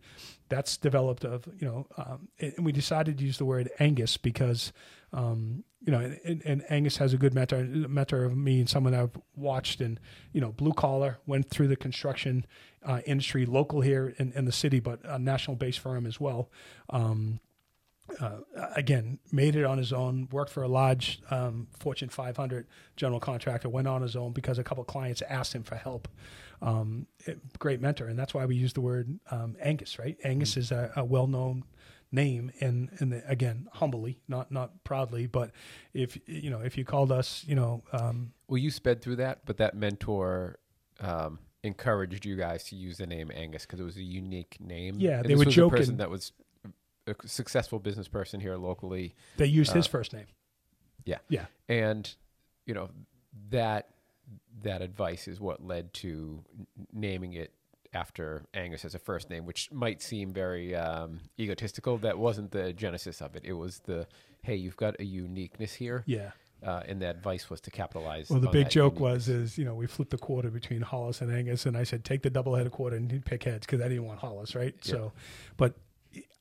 that's 0.49 0.77
developed 0.77 1.23
of 1.23 1.47
you 1.59 1.67
know 1.67 1.87
um, 1.97 2.27
and 2.39 2.53
and 2.57 2.65
we 2.65 2.71
decided 2.71 3.17
to 3.17 3.25
use 3.25 3.37
the 3.37 3.45
word 3.45 3.69
Angus 3.79 4.17
because 4.17 4.73
um, 5.13 5.63
you 5.85 5.91
know 5.91 5.99
and, 6.23 6.41
and 6.45 6.63
Angus 6.69 6.97
has 6.97 7.13
a 7.13 7.17
good 7.17 7.33
mentor 7.33 7.63
mentor 7.63 8.23
of 8.23 8.35
me 8.35 8.59
and 8.59 8.69
someone 8.69 8.93
I've 8.93 9.17
watched 9.35 9.81
and 9.81 9.99
you 10.33 10.41
know 10.41 10.51
blue 10.51 10.73
collar 10.73 11.19
went 11.25 11.49
through 11.49 11.67
the 11.67 11.75
construction 11.75 12.45
uh, 12.83 13.01
industry 13.05 13.45
local 13.45 13.81
here 13.81 14.13
in, 14.17 14.31
in 14.33 14.45
the 14.45 14.51
city 14.51 14.79
but 14.79 14.99
a 15.03 15.19
national 15.19 15.57
based 15.57 15.79
firm 15.79 16.05
as 16.05 16.19
well. 16.19 16.49
Um, 16.89 17.39
uh, 18.19 18.37
again, 18.75 19.19
made 19.31 19.55
it 19.55 19.63
on 19.63 19.77
his 19.77 19.91
own, 19.91 20.27
worked 20.31 20.51
for 20.51 20.63
a 20.63 20.67
large 20.67 21.21
um, 21.31 21.67
Fortune 21.79 22.09
500 22.09 22.67
general 22.95 23.19
contractor, 23.19 23.67
went 23.69 23.87
on 23.87 24.01
his 24.01 24.15
own 24.15 24.31
because 24.31 24.57
a 24.59 24.63
couple 24.63 24.81
of 24.81 24.87
clients 24.87 25.21
asked 25.29 25.53
him 25.53 25.63
for 25.63 25.75
help. 25.75 26.07
Um, 26.61 27.07
it- 27.25 27.39
great 27.59 27.81
mentor. 27.81 28.07
And 28.07 28.17
that's 28.17 28.33
why 28.33 28.45
we 28.45 28.55
use 28.55 28.73
the 28.73 28.81
word 28.81 29.19
um, 29.31 29.55
Angus, 29.59 29.97
right? 29.99 30.17
Angus 30.23 30.55
is 30.57 30.71
a, 30.71 30.91
a 30.95 31.03
well 31.03 31.27
known 31.27 31.63
name 32.11 32.51
and 32.61 32.89
and 32.99 33.11
the, 33.11 33.29
again 33.29 33.67
humbly 33.73 34.19
not 34.29 34.49
not 34.49 34.83
proudly 34.85 35.27
but 35.27 35.51
if 35.93 36.17
you 36.27 36.49
know 36.49 36.59
if 36.61 36.77
you 36.77 36.85
called 36.85 37.11
us 37.11 37.43
you 37.45 37.55
know 37.55 37.83
um 37.91 38.31
Well, 38.47 38.59
you 38.59 38.71
sped 38.71 39.01
through 39.01 39.17
that, 39.17 39.39
but 39.45 39.57
that 39.57 39.75
mentor 39.75 40.59
um, 41.01 41.39
encouraged 41.63 42.23
you 42.25 42.37
guys 42.37 42.63
to 42.65 42.75
use 42.75 42.97
the 42.99 43.07
name 43.07 43.31
Angus 43.33 43.65
because 43.65 43.79
it 43.79 43.83
was 43.83 43.97
a 43.97 44.03
unique 44.03 44.57
name. 44.61 44.99
Yeah, 44.99 45.19
And 45.19 45.25
they 45.29 45.35
were 45.35 45.45
was 45.45 45.55
joking. 45.55 45.75
A 45.75 45.79
person 45.79 45.97
that 45.97 46.09
was 46.09 46.31
a 47.07 47.15
successful 47.27 47.79
business 47.79 48.07
person 48.07 48.39
here 48.39 48.55
locally, 48.57 49.15
they 49.37 49.45
used 49.45 49.71
his 49.73 49.85
Uh, 49.87 49.89
first 49.89 50.13
name 50.13 50.25
Yeah. 51.05 51.19
yeah 51.29 51.45
and 51.69 52.13
you 52.65 52.73
know 52.73 52.89
that 53.49 53.89
that 54.63 54.81
advice 54.81 55.27
is 55.27 55.39
what 55.39 55.63
led 55.65 55.93
to 55.93 56.43
naming 56.91 57.33
it 57.33 57.51
after 57.93 58.43
Angus 58.53 58.83
as 58.83 58.93
a 58.95 58.99
first 58.99 59.29
name, 59.29 59.45
which 59.45 59.71
might 59.71 60.01
seem 60.01 60.33
very 60.33 60.75
um, 60.75 61.21
egotistical. 61.39 61.97
That 61.99 62.17
wasn't 62.17 62.51
the 62.51 62.73
genesis 62.73 63.21
of 63.21 63.35
it. 63.37 63.43
It 63.45 63.53
was 63.53 63.79
the 63.85 64.07
hey, 64.41 64.55
you've 64.55 64.75
got 64.77 64.99
a 64.99 65.03
uniqueness 65.05 65.75
here. 65.75 66.03
yeah 66.05 66.31
Uh, 66.63 66.81
and 66.87 66.99
the 67.01 67.09
advice 67.09 67.49
was 67.49 67.61
to 67.61 67.71
capitalize. 67.71 68.29
Well, 68.29 68.39
the 68.39 68.49
big 68.49 68.65
that 68.65 68.71
joke 68.71 68.93
uniqueness. 68.99 69.27
was 69.27 69.29
is 69.29 69.57
you 69.59 69.65
know 69.65 69.75
we 69.75 69.85
flipped 69.87 70.11
the 70.11 70.17
quarter 70.17 70.49
between 70.49 70.81
Hollis 70.81 71.21
and 71.21 71.31
Angus, 71.31 71.65
and 71.67 71.77
I 71.77 71.83
said 71.83 72.03
take 72.03 72.23
the 72.23 72.29
double 72.31 72.55
headed 72.55 72.71
quarter 72.71 72.95
and 72.97 73.23
pick 73.23 73.43
heads 73.43 73.65
because 73.65 73.79
I 73.81 73.87
didn't 73.89 74.05
want 74.05 74.19
Hollis, 74.19 74.55
right? 74.55 74.73
So, 74.81 75.13
but 75.57 75.75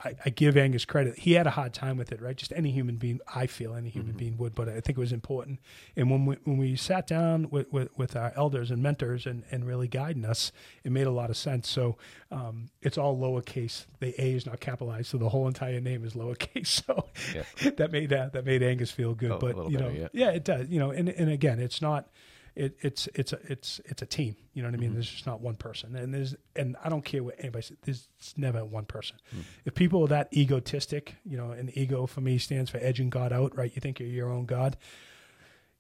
I, 0.05 0.14
I 0.24 0.30
give 0.30 0.56
Angus 0.56 0.84
credit. 0.84 1.18
He 1.18 1.32
had 1.32 1.46
a 1.46 1.51
hard 1.51 1.72
time 1.72 1.96
with 1.96 2.12
it, 2.12 2.20
right? 2.20 2.36
Just 2.36 2.52
any 2.55 2.70
human 2.70 2.96
being, 2.96 3.20
I 3.34 3.46
feel 3.46 3.74
any 3.74 3.88
human 3.88 4.12
being 4.12 4.36
would, 4.36 4.55
but 4.55 4.68
I 4.68 4.80
think 4.80 4.98
it 4.98 4.98
was 4.98 5.12
important. 5.12 5.60
And 5.96 6.10
when 6.10 6.26
we 6.26 6.36
when 6.44 6.59
we 6.59 6.76
sat 6.76 7.06
down 7.06 7.48
with 7.51 7.72
with, 7.72 7.88
with 7.96 8.14
our 8.16 8.32
elders 8.36 8.70
and 8.70 8.82
mentors 8.82 9.24
and, 9.26 9.44
and 9.51 9.66
really 9.66 9.88
guiding 9.88 10.24
us, 10.24 10.52
it 10.84 10.92
made 10.92 11.06
a 11.06 11.10
lot 11.10 11.30
of 11.30 11.36
sense. 11.36 11.68
So 11.68 11.96
um, 12.30 12.70
it's 12.82 12.98
all 12.98 13.16
lowercase. 13.16 13.86
The 14.01 14.14
A 14.22 14.34
is 14.34 14.44
not 14.46 14.60
capitalized, 14.60 15.06
so 15.09 15.18
the 15.18 15.28
whole 15.30 15.46
entire 15.48 15.80
name 15.80 16.05
is 16.05 16.14
lowercase. 16.14 16.82
So 16.86 17.06
Yeah. 17.34 17.70
that 17.76 17.92
made 17.92 18.12
uh, 18.12 18.28
that 18.32 18.44
made 18.44 18.62
Angus 18.62 18.90
feel 18.90 19.14
good. 19.14 19.30
A 19.32 19.38
but 19.38 19.70
you 19.70 19.78
know, 19.78 19.90
better, 19.90 20.10
yeah. 20.12 20.30
it 20.30 20.44
does. 20.44 20.68
You 20.68 20.78
know, 20.80 20.90
and 20.90 21.09
and 21.09 21.30
again, 21.30 21.59
it's 21.60 21.80
not. 21.80 22.09
It, 22.56 22.76
it's 22.82 23.09
it's 23.14 23.32
a 23.32 23.39
it's 23.48 23.81
it's 23.86 24.02
a 24.02 24.06
team. 24.06 24.36
You 24.52 24.62
know 24.62 24.68
what 24.68 24.74
I 24.74 24.78
mean? 24.78 24.90
Mm-hmm. 24.90 24.94
There's 24.94 25.10
just 25.10 25.26
not 25.26 25.40
one 25.40 25.56
person, 25.56 25.97
and 25.97 26.14
there's 26.14 26.36
and 26.55 26.76
I 26.85 26.89
don't 26.89 27.05
care 27.05 27.22
what 27.22 27.35
anybody 27.39 27.62
says. 27.62 27.76
There's 27.82 28.09
never 28.36 28.64
one 28.64 28.85
person. 28.85 29.16
Mm. 29.35 29.43
If 29.64 29.74
people 29.74 30.05
are 30.05 30.09
that 30.09 30.28
egotistic, 30.32 31.16
you 31.24 31.36
know, 31.36 31.51
and 31.51 31.76
ego 31.76 32.06
for 32.06 32.20
me 32.20 32.39
stands 32.39 32.70
for 32.70 32.78
edging 32.78 33.10
God 33.10 33.32
out, 33.32 33.56
right? 33.56 33.72
You 33.74 33.81
think 33.81 33.98
you're 33.98 34.09
your 34.09 34.31
own 34.31 34.47
God. 34.47 34.76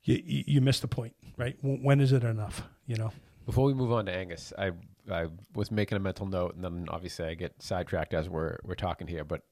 You 0.02 0.20
you, 0.24 0.44
you 0.46 0.60
miss 0.60 0.80
the 0.80 0.88
point, 0.88 1.14
right? 1.36 1.56
When 1.62 2.00
is 2.00 2.12
it 2.12 2.24
enough? 2.24 2.62
You 2.86 2.96
know. 2.96 3.12
Before 3.46 3.66
we 3.66 3.74
move 3.74 3.92
on 3.92 4.06
to 4.06 4.12
Angus, 4.12 4.52
I 4.58 4.72
I 5.08 5.26
was 5.54 5.70
making 5.70 5.96
a 5.96 6.00
mental 6.00 6.26
note, 6.26 6.56
and 6.56 6.64
then 6.64 6.86
obviously 6.88 7.26
I 7.26 7.34
get 7.34 7.62
sidetracked 7.62 8.14
as 8.14 8.28
we're 8.28 8.58
we're 8.64 8.74
talking 8.74 9.06
here, 9.06 9.22
but 9.24 9.42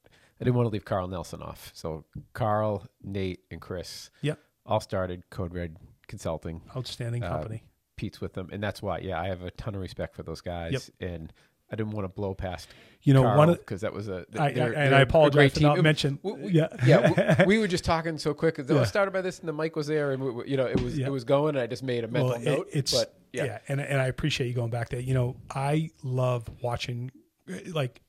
I 0.41 0.45
didn't 0.45 0.57
want 0.57 0.67
to 0.67 0.71
leave 0.71 0.85
Carl 0.85 1.07
Nelson 1.07 1.41
off. 1.41 1.71
So 1.73 2.05
Carl, 2.33 2.85
Nate, 3.03 3.41
and 3.53 3.61
Chris 3.61 4.11
Yep. 4.23 4.41
all 4.67 4.81
started 4.81 5.23
Code 5.31 5.55
Red 5.55 5.77
Consulting. 6.13 6.61
Outstanding 6.77 7.25
Uh, 7.25 7.31
company. 7.31 7.63
Pete's 7.97 8.21
with 8.21 8.35
them, 8.35 8.51
and 8.53 8.63
that's 8.63 8.83
why. 8.83 8.99
Yeah, 8.99 9.19
I 9.19 9.29
have 9.29 9.41
a 9.43 9.51
ton 9.53 9.75
of 9.75 9.81
respect 9.81 10.15
for 10.15 10.23
those 10.23 10.43
guys, 10.43 10.91
and 11.01 11.33
I 11.71 11.75
didn't 11.77 11.93
want 11.93 12.05
to 12.05 12.09
blow 12.11 12.35
past. 12.35 12.69
You 13.03 13.15
know, 13.15 13.23
one 13.23 13.49
of 13.49 13.57
because 13.59 13.81
that 13.81 13.95
was 13.95 14.09
a 14.09 14.27
I, 14.39 14.49
I, 14.49 14.53
they're- 14.53 14.73
and 14.75 14.95
I 14.95 15.01
apologize 15.01 15.55
for 15.55 15.61
not 15.61 15.79
It- 15.79 15.83
mentioning. 15.83 16.19
we- 16.23 16.33
we- 16.35 16.51
yeah, 16.53 16.69
yeah, 16.85 17.39
we, 17.39 17.45
we 17.57 17.59
were 17.59 17.67
just 17.67 17.85
talking 17.85 18.19
so 18.19 18.35
quick. 18.35 18.57
'cause 18.57 18.69
Yeah. 18.69 18.85
Started 18.85 19.13
by 19.13 19.23
this, 19.23 19.41
and 19.41 19.49
the 19.49 19.55
mic 19.55 19.75
was 19.75 19.87
there, 19.87 20.13
and 20.13 20.47
you 20.47 20.59
know 20.59 20.67
it 20.67 20.79
was 20.83 20.99
Yeah. 20.99 21.07
it 21.07 21.11
was 21.11 21.25
going. 21.25 21.55
And 21.57 21.63
I 21.63 21.67
just 21.67 21.83
made 21.83 22.05
a 22.05 22.09
mental 22.09 22.33
Well, 22.33 22.39
it- 22.41 22.45
note. 22.45 22.69
it's 22.75 22.93
but 22.93 23.15
yeah. 23.33 23.45
yeah, 23.45 23.59
and 23.69 23.81
and 23.81 24.03
I 24.03 24.09
appreciate 24.09 24.49
you 24.49 24.53
going 24.55 24.71
back 24.71 24.91
there. 24.91 25.01
You 25.01 25.15
know, 25.15 25.37
I 25.51 25.89
love 26.03 26.47
watching 26.63 27.11
uh, 27.51 27.55
like 27.73 28.03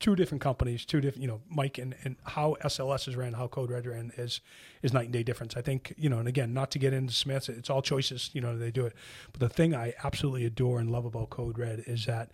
two 0.00 0.16
different 0.16 0.40
companies, 0.40 0.84
two 0.84 1.00
different. 1.00 1.22
You 1.22 1.28
know, 1.28 1.40
Mike 1.48 1.78
and 1.78 1.94
and 2.04 2.16
how 2.24 2.56
SLS 2.64 3.08
is 3.08 3.16
ran, 3.16 3.34
how 3.34 3.48
Code 3.48 3.70
Red 3.70 3.86
ran 3.86 4.12
is 4.16 4.40
is 4.82 4.92
night 4.92 5.04
and 5.04 5.12
day 5.12 5.22
difference. 5.22 5.56
I 5.56 5.62
think 5.62 5.94
you 5.96 6.08
know, 6.08 6.18
and 6.18 6.28
again, 6.28 6.52
not 6.52 6.70
to 6.72 6.78
get 6.78 6.92
into 6.92 7.12
Smiths, 7.12 7.48
it's 7.48 7.70
all 7.70 7.82
choices. 7.82 8.30
You 8.32 8.40
know, 8.40 8.56
they 8.56 8.70
do 8.70 8.86
it. 8.86 8.94
But 9.32 9.40
the 9.40 9.48
thing 9.48 9.74
I 9.74 9.94
absolutely 10.02 10.44
adore 10.44 10.78
and 10.78 10.90
love 10.90 11.04
about 11.04 11.30
Code 11.30 11.58
Red 11.58 11.84
is 11.86 12.06
that 12.06 12.30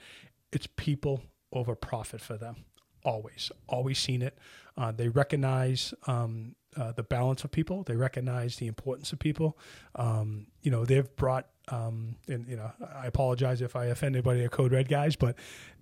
it's 0.53 0.69
people 0.77 1.23
over 1.53 1.75
profit 1.75 2.21
for 2.21 2.37
them. 2.37 2.65
Always, 3.05 3.53
always 3.69 3.99
seen 3.99 4.23
it. 4.23 4.39
Uh, 4.77 4.93
they 4.93 5.09
recognize 5.09 5.93
um, 6.07 6.55
uh, 6.77 6.93
the 6.93 7.03
balance 7.03 7.45
of 7.45 7.51
people. 7.51 7.83
They 7.83 7.97
recognize 7.97 8.57
the 8.57 8.67
importance 8.67 9.13
of 9.13 9.19
people. 9.19 9.59
Um, 9.95 10.47
you 10.63 10.71
know, 10.71 10.85
they've 10.85 11.15
brought, 11.17 11.47
um, 11.69 12.17
and 12.29 12.47
you 12.49 12.57
know, 12.57 12.73
I 12.95 13.07
apologize 13.07 13.61
if 13.63 13.75
I 13.77 13.87
offend 13.87 14.15
anybody 14.17 14.45
at 14.45 14.51
Code 14.51 14.73
Red 14.73 14.89
guys, 14.89 15.17
but 15.17 15.37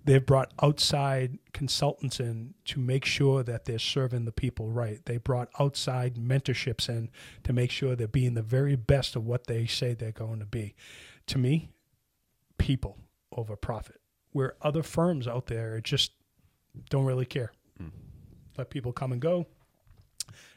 they've 0.05 0.25
brought 0.25 0.51
outside 0.61 1.39
consultants 1.53 2.19
in 2.19 2.53
to 2.65 2.79
make 2.79 3.05
sure 3.05 3.43
that 3.43 3.65
they're 3.65 3.79
serving 3.79 4.25
the 4.25 4.31
people 4.31 4.69
right. 4.69 5.03
They 5.05 5.17
brought 5.17 5.49
outside 5.59 6.15
mentorships 6.15 6.87
in 6.89 7.09
to 7.43 7.53
make 7.53 7.71
sure 7.71 7.95
they're 7.95 8.07
being 8.07 8.33
the 8.33 8.41
very 8.41 8.75
best 8.75 9.15
of 9.15 9.25
what 9.25 9.47
they 9.47 9.65
say 9.65 9.93
they're 9.93 10.11
going 10.11 10.39
to 10.39 10.45
be. 10.45 10.75
To 11.27 11.37
me, 11.37 11.69
people 12.57 12.97
over 13.31 13.55
profit. 13.55 13.99
Where 14.31 14.55
other 14.61 14.83
firms 14.83 15.27
out 15.27 15.47
there 15.47 15.79
just 15.81 16.11
don't 16.89 17.05
really 17.05 17.25
care. 17.25 17.51
Let 18.57 18.69
people 18.69 18.93
come 18.93 19.11
and 19.11 19.21
go, 19.21 19.47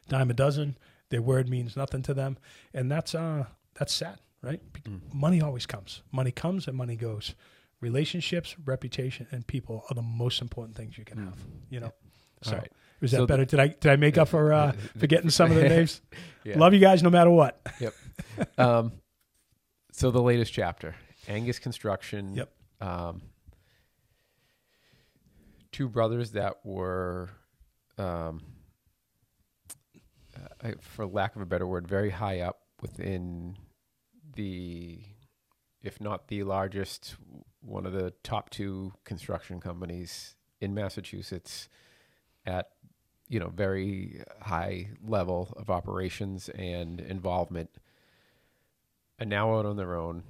dime 0.09 0.31
a 0.31 0.35
dozen. 0.35 0.77
Their 1.09 1.23
word 1.23 1.49
means 1.49 1.77
nothing 1.77 2.03
to 2.03 2.15
them, 2.15 2.37
and 2.75 2.91
that's 2.91 3.15
uh 3.15 3.47
that's 3.75 3.95
sad, 3.95 4.19
right? 4.47 4.61
Be- 4.73 4.83
Money 5.13 5.43
always 5.43 5.67
comes. 5.67 6.03
Money 6.13 6.31
comes 6.31 6.69
and 6.69 6.77
money 6.77 6.97
goes. 6.97 7.35
Relationships, 7.81 8.57
reputation, 8.65 9.27
and 9.31 9.47
people 9.47 9.85
are 9.91 9.95
the 9.95 10.03
most 10.03 10.41
important 10.41 10.77
things 10.77 10.97
you 10.97 11.05
can 11.05 11.19
have. 11.19 11.37
You 11.69 11.81
know. 11.81 11.87
All 11.87 11.93
So 12.51 12.57
right. 12.57 12.73
was 13.01 13.11
that 13.11 13.19
So 13.19 13.27
better? 13.27 13.45
Did 13.45 13.61
I 13.61 13.69
did 13.69 13.93
I 13.93 13.97
make 13.97 14.17
up 14.17 14.29
for 14.29 14.53
uh, 14.53 14.73
forgetting 14.99 15.29
some 15.31 15.51
of 15.51 15.57
the 15.57 15.69
names? 15.69 16.01
Yeah. 16.45 16.59
Love 16.61 16.75
you 16.75 16.79
guys 16.79 17.03
no 17.03 17.11
matter 17.11 17.29
what. 17.31 17.61
um, 18.59 18.93
so 19.91 20.13
the 20.13 20.23
latest 20.23 20.53
chapter, 20.53 20.95
Angus 21.27 21.59
Construction. 21.59 22.37
Yep. 22.37 22.53
Um, 22.81 23.23
two 25.73 25.89
brothers 25.89 26.31
that 26.33 26.59
were, 26.65 27.31
um, 27.99 28.43
uh, 30.63 30.71
for 30.81 31.05
lack 31.05 31.35
of 31.35 31.43
a 31.43 31.47
better 31.47 31.67
word, 31.67 31.89
very 31.89 32.11
high 32.11 32.41
up 32.43 32.61
within 32.81 33.57
the, 34.37 35.01
if 35.83 36.01
not 36.01 36.29
the 36.29 36.43
largest, 36.45 37.17
one 37.61 37.87
of 37.87 37.93
the 37.93 38.13
top 38.23 38.51
two 38.51 38.93
construction 39.05 39.61
companies 39.61 40.37
in 40.61 40.75
Massachusetts 40.75 41.69
at 42.47 42.71
you 43.29 43.41
know 43.41 43.49
very 43.49 44.23
high 44.41 44.89
level 45.05 45.53
of 45.57 45.69
operations 45.69 46.49
and 46.51 47.01
involvement 47.01 47.69
and 49.19 49.29
now 49.29 49.59
out 49.59 49.67
on 49.67 49.77
their 49.77 49.97
own 49.97 50.23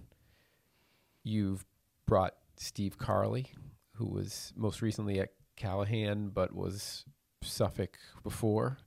you've 1.27 1.67
brought 2.07 2.35
Steve 2.57 2.99
Carley, 2.99 3.47
who 3.97 4.07
was 4.07 4.53
most 4.57 4.81
recently 4.81 5.19
at 5.19 5.31
Callahan, 5.57 6.29
but 6.29 6.55
was 6.55 7.05
Suffolk 7.43 7.99
before. 8.23 8.79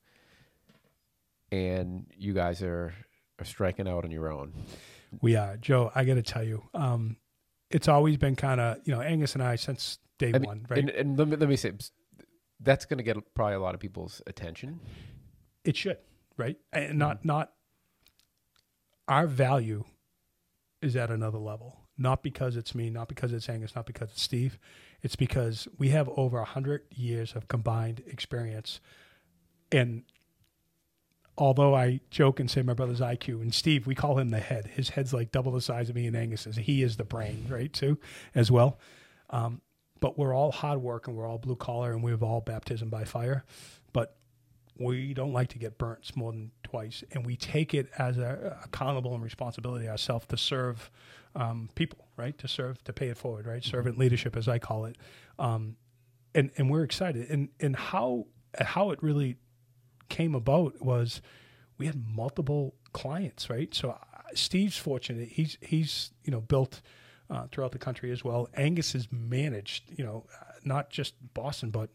And 1.52 2.06
you 2.18 2.34
guys 2.34 2.62
are, 2.64 2.94
are 3.40 3.46
striking 3.46 3.88
out 3.88 4.06
on 4.06 4.12
your 4.12 4.32
own. 4.32 4.54
We 5.22 5.36
are, 5.36 5.58
Joe. 5.58 5.92
I 5.96 6.04
got 6.06 6.16
to 6.16 6.22
tell 6.22 6.44
you, 6.44 6.64
um, 6.74 7.18
it's 7.70 7.88
always 7.88 8.18
been 8.18 8.36
kind 8.36 8.62
of 8.62 8.78
you 8.84 8.94
know 8.94 9.02
Angus 9.02 9.34
and 9.34 9.44
I 9.44 9.56
since 9.56 10.00
day 10.18 10.30
I 10.30 10.40
mean, 10.40 10.44
one, 10.44 10.66
right? 10.70 10.80
And, 10.80 10.90
and 10.90 11.18
let, 11.18 11.28
me, 11.28 11.36
let 11.36 11.50
me 11.50 11.56
say, 11.56 11.74
that's 12.60 12.86
going 12.86 12.98
to 12.98 13.04
get 13.04 13.18
probably 13.34 13.56
a 13.56 13.60
lot 13.60 13.74
of 13.74 13.82
people's 13.82 14.22
attention. 14.28 14.80
It 15.64 15.76
should, 15.78 15.98
right? 16.38 16.58
And 16.72 17.00
not 17.00 17.26
not 17.26 17.52
our 19.08 19.28
value 19.28 19.84
is 20.82 20.96
at 20.96 21.10
another 21.10 21.40
level. 21.40 21.78
Not 21.98 22.24
because 22.24 22.56
it's 22.56 22.74
me, 22.74 22.90
not 22.90 23.10
because 23.10 23.34
it's 23.34 23.50
Angus, 23.50 23.76
not 23.76 23.86
because 23.86 24.12
it's 24.12 24.22
Steve. 24.22 24.58
It's 25.02 25.18
because 25.18 25.68
we 25.78 25.90
have 25.90 26.10
over 26.16 26.40
a 26.40 26.46
hundred 26.46 26.84
years 26.92 27.34
of 27.36 27.50
combined 27.50 28.02
experience. 28.08 28.80
And 29.70 30.04
although 31.40 31.74
I 31.74 32.02
joke 32.12 32.40
and 32.40 32.52
say 32.52 32.62
my 32.62 32.74
brother's 32.74 33.00
IQ 33.00 33.42
and 33.42 33.54
Steve, 33.54 33.88
we 33.88 33.96
call 33.96 34.20
him 34.20 34.30
the 34.30 34.40
head. 34.40 34.68
His 34.68 34.90
head's 34.90 35.14
like 35.14 35.32
double 35.32 35.54
the 35.54 35.62
size 35.62 35.90
of 35.90 35.96
me 35.96 36.06
and 36.06 36.16
Angus's. 36.16 36.58
He 36.58 36.84
is 36.84 36.98
the 36.98 37.06
brain, 37.06 37.46
right? 37.50 37.72
Too, 37.72 37.98
as 38.36 38.52
well. 38.52 38.78
Um, 39.30 39.62
but 40.02 40.18
we're 40.20 40.34
all 40.34 40.52
hard 40.52 40.82
work 40.82 41.08
and 41.08 41.16
we're 41.16 41.26
all 41.26 41.38
blue 41.38 41.56
collar 41.56 41.94
and 41.94 42.04
we've 42.04 42.22
all 42.22 42.42
baptism 42.42 42.90
by 42.90 43.06
fire. 43.06 43.46
But 43.94 44.18
we 44.78 45.14
don't 45.14 45.34
like 45.34 45.50
to 45.50 45.60
get 45.60 45.78
burnt 45.78 46.16
more 46.16 46.32
than 46.32 46.52
twice, 46.64 47.04
and 47.12 47.26
we 47.26 47.36
take 47.36 47.74
it 47.74 47.90
as 47.98 48.18
a 48.18 48.58
accountable 48.64 49.14
and 49.14 49.22
responsibility 49.22 49.90
ourselves 49.90 50.26
to 50.28 50.38
serve 50.38 50.90
um, 51.36 51.70
people, 51.76 52.08
right? 52.16 52.38
To 52.38 52.48
serve, 52.48 52.82
to 52.86 52.94
pay 52.94 53.10
it 53.10 53.18
forward, 53.18 53.46
right? 53.46 53.64
Servant 53.64 53.98
leadership, 53.98 54.38
as 54.38 54.48
I 54.48 54.58
call 54.58 54.86
it, 54.86 54.96
um, 55.38 55.76
and 56.34 56.52
and 56.58 56.70
we're 56.70 56.84
excited. 56.84 57.30
And 57.30 57.50
and 57.60 57.76
how 57.76 58.28
how 58.58 58.92
it 58.92 59.04
really 59.04 59.36
came 60.10 60.36
about 60.36 60.82
was 60.82 61.22
we 61.78 61.86
had 61.86 62.04
multiple 62.08 62.76
clients, 62.94 63.50
right? 63.50 63.74
So 63.74 63.92
uh, 63.92 63.96
Steve's 64.34 64.78
fortunate; 64.78 65.30
he's 65.30 65.58
he's 65.62 66.12
you 66.24 66.32
know 66.32 66.42
built. 66.42 66.82
Uh, 67.32 67.46
throughout 67.52 67.72
the 67.72 67.78
country 67.78 68.10
as 68.12 68.24
well. 68.24 68.50
Angus 68.56 68.94
has 68.94 69.08
managed, 69.12 69.84
you 69.96 70.04
know, 70.04 70.26
not 70.66 70.90
just 70.90 71.14
Boston, 71.36 71.70
but 71.70 71.92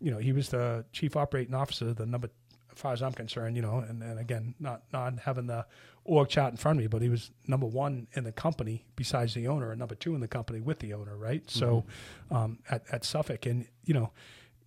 you 0.00 0.10
know, 0.10 0.18
he 0.18 0.32
was 0.32 0.48
the 0.48 0.84
chief 0.92 1.16
operating 1.16 1.54
officer, 1.54 1.92
the 1.92 2.06
number, 2.06 2.30
as 2.72 2.78
far 2.78 2.92
as 2.92 3.02
I'm 3.02 3.12
concerned, 3.12 3.56
you 3.56 3.62
know, 3.62 3.84
and, 3.86 4.02
and 4.02 4.18
again, 4.18 4.54
not 4.60 4.82
not 4.92 5.18
having 5.18 5.46
the 5.46 5.66
org 6.04 6.28
chart 6.28 6.52
in 6.52 6.56
front 6.56 6.78
of 6.78 6.82
me, 6.82 6.86
but 6.86 7.02
he 7.02 7.08
was 7.08 7.30
number 7.46 7.66
one 7.66 8.06
in 8.12 8.24
the 8.24 8.32
company 8.32 8.86
besides 8.96 9.34
the 9.34 9.48
owner, 9.48 9.70
and 9.70 9.78
number 9.78 9.94
two 9.94 10.14
in 10.14 10.20
the 10.20 10.28
company 10.28 10.60
with 10.60 10.78
the 10.78 10.94
owner, 10.94 11.16
right? 11.16 11.46
Mm-hmm. 11.46 11.58
So, 11.58 11.84
um, 12.30 12.58
at 12.70 12.84
at 12.92 13.04
Suffolk, 13.04 13.46
and 13.46 13.66
you 13.84 13.94
know, 13.94 14.12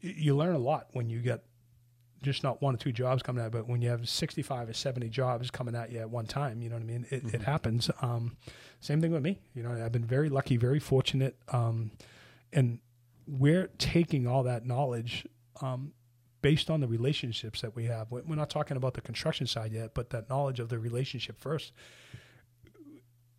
you 0.02 0.36
learn 0.36 0.56
a 0.56 0.60
lot 0.60 0.88
when 0.92 1.10
you 1.10 1.20
get 1.20 1.44
just 2.22 2.44
not 2.44 2.62
one 2.62 2.76
or 2.76 2.78
two 2.78 2.92
jobs 2.92 3.24
coming 3.24 3.44
out, 3.44 3.52
but 3.52 3.68
when 3.68 3.82
you 3.82 3.90
have 3.90 4.08
65 4.08 4.70
or 4.70 4.74
70 4.74 5.10
jobs 5.10 5.50
coming 5.50 5.76
at 5.76 5.92
you 5.92 6.00
at 6.00 6.10
one 6.10 6.26
time, 6.26 6.62
you 6.62 6.70
know 6.70 6.76
what 6.76 6.84
I 6.84 6.86
mean? 6.86 7.06
It, 7.10 7.26
mm-hmm. 7.26 7.36
it 7.36 7.42
happens. 7.42 7.90
Um, 8.02 8.38
same 8.80 9.02
thing 9.02 9.12
with 9.12 9.24
me. 9.24 9.40
You 9.54 9.64
know, 9.64 9.72
I've 9.72 9.92
been 9.92 10.06
very 10.06 10.30
lucky, 10.30 10.58
very 10.58 10.80
fortunate. 10.80 11.36
Um, 11.50 11.92
and 12.54 12.80
we're 13.28 13.68
taking 13.78 14.28
all 14.28 14.44
that 14.44 14.66
knowledge 14.66 15.26
um, 15.62 15.94
based 16.42 16.70
on 16.70 16.80
the 16.80 16.88
relationships 16.88 17.62
that 17.62 17.76
we 17.76 17.86
have. 17.86 18.12
We're 18.12 18.36
not 18.36 18.50
talking 18.50 18.78
about 18.78 18.94
the 18.94 19.02
construction 19.02 19.48
side 19.48 19.72
yet, 19.72 19.94
but 19.94 20.12
that 20.12 20.30
knowledge 20.30 20.60
of 20.60 20.70
the 20.70 20.80
relationship 20.80 21.40
first. 21.40 21.72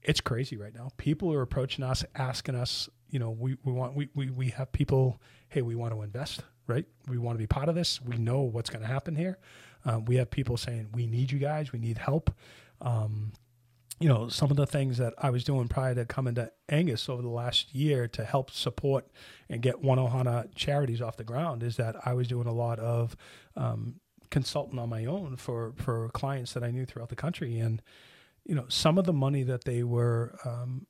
It's 0.03 0.21
crazy 0.21 0.57
right 0.57 0.75
now. 0.75 0.91
People 0.97 1.33
are 1.33 1.43
approaching 1.43 1.85
us, 1.85 2.05
asking 2.17 2.57
us, 2.57 2.89
you 3.09 3.21
know, 3.21 3.31
we, 3.31 3.57
we 3.65 3.73
want, 3.73 3.95
we, 3.95 4.09
we, 4.15 4.31
we 4.31 4.49
have 4.51 4.73
people, 4.73 5.21
hey, 5.49 5.63
we 5.63 5.77
want 5.77 5.95
to 5.95 6.03
invest 6.03 6.43
right? 6.67 6.87
We 7.09 7.19
want 7.19 7.37
to 7.37 7.43
be 7.43 7.47
part 7.47 7.69
of 7.69 7.75
this. 7.75 8.01
We 8.01 8.17
know 8.17 8.41
what's 8.41 8.71
going 8.71 8.83
to 8.83 8.89
happen 8.89 9.17
here. 9.17 9.39
Um, 9.85 10.05
we 10.05 10.17
have 10.17 10.31
people 10.31 10.57
saying, 10.57 10.89
we 10.93 11.07
need 11.07 11.33
you 11.33 11.39
guys, 11.39 11.73
we 11.73 11.79
need 11.79 11.99
help. 11.99 12.31
Um, 12.81 13.33
you 14.01 14.09
know, 14.09 14.29
some 14.29 14.51
of 14.51 14.57
the 14.57 14.67
things 14.67 14.99
that 14.99 15.15
I 15.19 15.31
was 15.31 15.45
doing 15.45 15.69
prior 15.69 15.95
to 15.95 16.05
coming 16.05 16.35
to 16.35 16.51
Angus 16.69 17.09
over 17.09 17.23
the 17.23 17.29
last 17.29 17.73
year 17.73 18.09
to 18.09 18.25
help 18.25 18.51
support 18.51 19.07
and 19.49 19.63
get 19.63 19.81
One 19.81 19.99
Ohana 19.99 20.53
charities 20.57 21.01
off 21.01 21.17
the 21.17 21.25
ground 21.25 21.63
is 21.63 21.77
that 21.77 21.95
I 22.05 22.13
was 22.15 22.27
doing 22.27 22.49
a 22.49 22.53
lot 22.53 22.81
of 22.81 23.17
um, 23.57 24.01
consulting 24.31 24.79
on 24.79 24.89
my 24.89 25.05
own 25.05 25.37
for, 25.37 25.73
for 25.77 26.09
clients 26.09 26.53
that 26.55 26.65
I 26.65 26.73
knew 26.73 26.85
throughout 26.85 27.11
the 27.11 27.17
country. 27.17 27.61
And, 27.61 27.81
you 28.45 28.57
know, 28.57 28.65
some 28.69 28.99
of 28.99 29.05
the 29.05 29.13
money 29.13 29.45
that 29.45 29.65
they 29.65 29.85
were 29.85 30.37
um, 30.45 30.87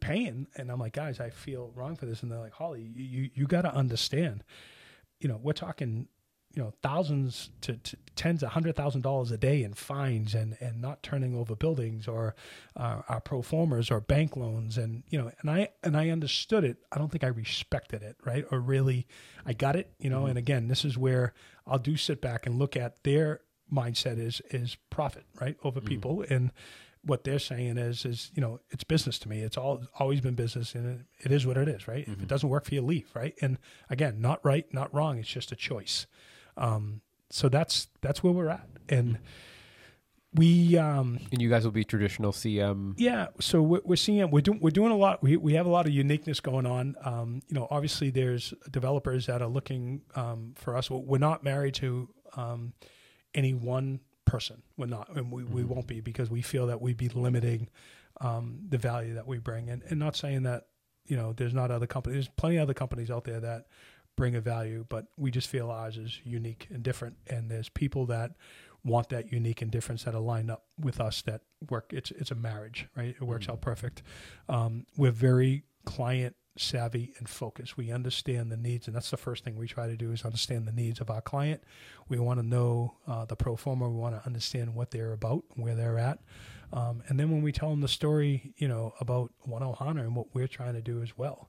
paying, 0.00 0.48
and 0.56 0.70
I'm 0.70 0.80
like, 0.80 0.92
guys, 0.92 1.20
I 1.20 1.30
feel 1.30 1.72
wrong 1.74 1.96
for 1.96 2.04
this. 2.04 2.22
And 2.22 2.30
they're 2.30 2.38
like, 2.38 2.52
Holly, 2.52 2.90
you, 2.94 3.30
you 3.32 3.46
got 3.46 3.62
to 3.62 3.74
understand 3.74 4.44
you 5.20 5.28
know, 5.28 5.38
we're 5.42 5.52
talking, 5.52 6.08
you 6.54 6.62
know, 6.62 6.72
thousands 6.82 7.50
to, 7.60 7.76
to 7.76 7.96
tens 8.16 8.42
of 8.42 8.50
hundred 8.50 8.74
thousand 8.74 9.02
dollars 9.02 9.30
a 9.30 9.36
day 9.36 9.62
in 9.62 9.74
fines 9.74 10.34
and, 10.34 10.56
and 10.60 10.80
not 10.80 11.02
turning 11.02 11.36
over 11.36 11.54
buildings 11.54 12.08
or 12.08 12.34
uh, 12.76 13.02
our 13.08 13.20
pro 13.20 13.42
formas 13.42 13.90
or 13.90 14.00
bank 14.00 14.36
loans. 14.36 14.78
And, 14.78 15.02
you 15.08 15.18
know, 15.18 15.30
and 15.40 15.50
I, 15.50 15.68
and 15.82 15.96
I 15.96 16.10
understood 16.10 16.64
it. 16.64 16.78
I 16.90 16.98
don't 16.98 17.10
think 17.10 17.24
I 17.24 17.28
respected 17.28 18.02
it, 18.02 18.16
right. 18.24 18.44
Or 18.50 18.60
really, 18.60 19.06
I 19.44 19.52
got 19.52 19.76
it, 19.76 19.92
you 19.98 20.10
know, 20.10 20.20
mm-hmm. 20.20 20.30
and 20.30 20.38
again, 20.38 20.68
this 20.68 20.84
is 20.84 20.96
where 20.96 21.34
I'll 21.66 21.78
do 21.78 21.96
sit 21.96 22.20
back 22.20 22.46
and 22.46 22.58
look 22.58 22.76
at 22.76 23.02
their 23.04 23.40
mindset 23.72 24.18
is, 24.18 24.40
is 24.50 24.76
profit, 24.90 25.24
right. 25.40 25.56
Over 25.62 25.80
mm-hmm. 25.80 25.88
people. 25.88 26.24
And, 26.28 26.52
what 27.04 27.24
they're 27.24 27.38
saying 27.38 27.78
is 27.78 28.04
is 28.04 28.30
you 28.34 28.40
know 28.40 28.60
it's 28.70 28.84
business 28.84 29.18
to 29.20 29.28
me. 29.28 29.40
It's 29.40 29.56
all 29.56 29.82
always 29.98 30.20
been 30.20 30.34
business 30.34 30.74
and 30.74 31.00
it, 31.00 31.26
it 31.26 31.32
is 31.32 31.46
what 31.46 31.56
it 31.56 31.68
is 31.68 31.88
right? 31.88 32.02
Mm-hmm. 32.02 32.12
if 32.12 32.18
it 32.18 32.20
mm-hmm. 32.20 32.26
doesn't 32.26 32.48
work 32.48 32.64
for 32.64 32.74
you 32.74 32.82
leave 32.82 33.08
right? 33.14 33.34
And 33.40 33.58
again 33.90 34.20
not 34.20 34.44
right 34.44 34.66
not 34.72 34.92
wrong 34.94 35.18
it's 35.18 35.28
just 35.28 35.52
a 35.52 35.56
choice. 35.56 36.06
Um, 36.56 37.00
so 37.30 37.48
that's 37.48 37.88
that's 38.00 38.22
where 38.22 38.32
we're 38.32 38.48
at. 38.48 38.68
And 38.88 39.18
we 40.34 40.76
um 40.76 41.18
and 41.32 41.40
you 41.40 41.48
guys 41.48 41.64
will 41.64 41.72
be 41.72 41.84
traditional 41.84 42.32
cm 42.32 42.92
yeah 42.98 43.28
so 43.40 43.62
we're, 43.62 43.80
we're 43.84 43.96
seeing 43.96 44.30
we're 44.30 44.42
doing 44.42 44.60
we're 44.60 44.70
doing 44.70 44.92
a 44.92 44.96
lot 44.96 45.22
we, 45.22 45.38
we 45.38 45.54
have 45.54 45.64
a 45.64 45.70
lot 45.70 45.86
of 45.86 45.92
uniqueness 45.92 46.38
going 46.40 46.66
on. 46.66 46.96
Um 47.02 47.42
you 47.48 47.54
know 47.54 47.66
obviously 47.70 48.10
there's 48.10 48.52
developers 48.70 49.26
that 49.26 49.40
are 49.40 49.48
looking 49.48 50.02
um 50.14 50.52
for 50.56 50.76
us. 50.76 50.90
We're 50.90 51.18
not 51.18 51.42
married 51.42 51.74
to 51.76 52.08
um 52.36 52.72
any 53.34 53.54
one 53.54 54.00
person. 54.28 54.62
We're 54.76 54.86
not, 54.86 55.08
and 55.16 55.32
we, 55.32 55.42
mm-hmm. 55.42 55.54
we 55.54 55.64
won't 55.64 55.86
be 55.86 56.00
because 56.00 56.30
we 56.30 56.42
feel 56.42 56.66
that 56.68 56.80
we'd 56.80 56.96
be 56.96 57.08
limiting 57.08 57.68
um, 58.20 58.60
the 58.68 58.78
value 58.78 59.14
that 59.14 59.26
we 59.26 59.38
bring. 59.38 59.70
And, 59.70 59.82
and 59.88 59.98
not 59.98 60.16
saying 60.16 60.42
that, 60.44 60.66
you 61.06 61.16
know, 61.16 61.32
there's 61.32 61.54
not 61.54 61.70
other 61.70 61.86
companies, 61.86 62.16
there's 62.16 62.28
plenty 62.36 62.56
of 62.56 62.62
other 62.62 62.74
companies 62.74 63.10
out 63.10 63.24
there 63.24 63.40
that 63.40 63.66
bring 64.16 64.34
a 64.34 64.40
value, 64.40 64.84
but 64.88 65.06
we 65.16 65.30
just 65.30 65.48
feel 65.48 65.70
ours 65.70 65.96
is 65.96 66.20
unique 66.24 66.66
and 66.70 66.82
different. 66.82 67.16
And 67.28 67.50
there's 67.50 67.68
people 67.68 68.06
that 68.06 68.32
want 68.84 69.08
that 69.08 69.32
unique 69.32 69.62
and 69.62 69.70
difference 69.70 70.04
that 70.04 70.14
align 70.14 70.50
up 70.50 70.64
with 70.78 71.00
us 71.00 71.22
that 71.22 71.42
work. 71.70 71.92
It's, 71.92 72.10
it's 72.12 72.30
a 72.30 72.34
marriage, 72.34 72.86
right? 72.96 73.14
It 73.18 73.22
works 73.22 73.46
mm-hmm. 73.46 73.52
out 73.52 73.60
perfect. 73.60 74.02
Um, 74.48 74.86
we're 74.96 75.10
very 75.10 75.64
client 75.84 76.36
savvy 76.58 77.14
and 77.18 77.28
focused. 77.28 77.76
We 77.76 77.90
understand 77.90 78.50
the 78.50 78.56
needs, 78.56 78.86
and 78.86 78.96
that's 78.96 79.10
the 79.10 79.16
first 79.16 79.44
thing 79.44 79.56
we 79.56 79.66
try 79.66 79.86
to 79.86 79.96
do 79.96 80.12
is 80.12 80.24
understand 80.24 80.66
the 80.66 80.72
needs 80.72 81.00
of 81.00 81.10
our 81.10 81.20
client. 81.20 81.62
We 82.08 82.18
want 82.18 82.40
to 82.40 82.46
know 82.46 82.94
uh, 83.06 83.24
the 83.24 83.36
pro 83.36 83.56
forma. 83.56 83.88
We 83.88 83.96
want 83.96 84.20
to 84.20 84.26
understand 84.26 84.74
what 84.74 84.90
they're 84.90 85.12
about, 85.12 85.44
where 85.54 85.74
they're 85.74 85.98
at, 85.98 86.18
um, 86.72 87.02
and 87.08 87.18
then 87.18 87.30
when 87.30 87.42
we 87.42 87.52
tell 87.52 87.70
them 87.70 87.80
the 87.80 87.88
story, 87.88 88.52
you 88.58 88.68
know, 88.68 88.92
about 89.00 89.32
One 89.40 89.62
Ohana 89.62 90.00
and 90.00 90.14
what 90.14 90.34
we're 90.34 90.48
trying 90.48 90.74
to 90.74 90.82
do 90.82 91.02
as 91.02 91.16
well, 91.16 91.48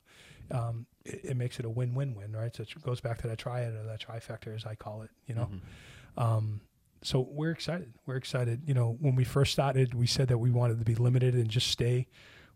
um, 0.50 0.86
it, 1.04 1.20
it, 1.24 1.36
makes 1.36 1.58
it 1.58 1.64
a 1.64 1.70
win-win-win, 1.70 2.34
right? 2.34 2.54
So 2.54 2.62
it 2.62 2.82
goes 2.82 3.00
back 3.00 3.20
to 3.22 3.28
that 3.28 3.38
triad 3.38 3.74
or 3.74 3.84
that 3.84 4.00
trifecta, 4.00 4.54
as 4.54 4.64
I 4.64 4.74
call 4.74 5.02
it. 5.02 5.10
You 5.26 5.34
know. 5.34 5.50
Mm-hmm. 5.52 6.22
Um, 6.22 6.60
so 7.02 7.26
we're 7.30 7.50
excited. 7.50 7.92
We're 8.06 8.16
excited. 8.16 8.62
You 8.66 8.74
know, 8.74 8.96
when 9.00 9.14
we 9.14 9.24
first 9.24 9.52
started, 9.52 9.94
we 9.94 10.06
said 10.06 10.28
that 10.28 10.38
we 10.38 10.50
wanted 10.50 10.78
to 10.78 10.84
be 10.84 10.94
limited 10.94 11.34
and 11.34 11.48
just 11.48 11.68
stay 11.68 12.08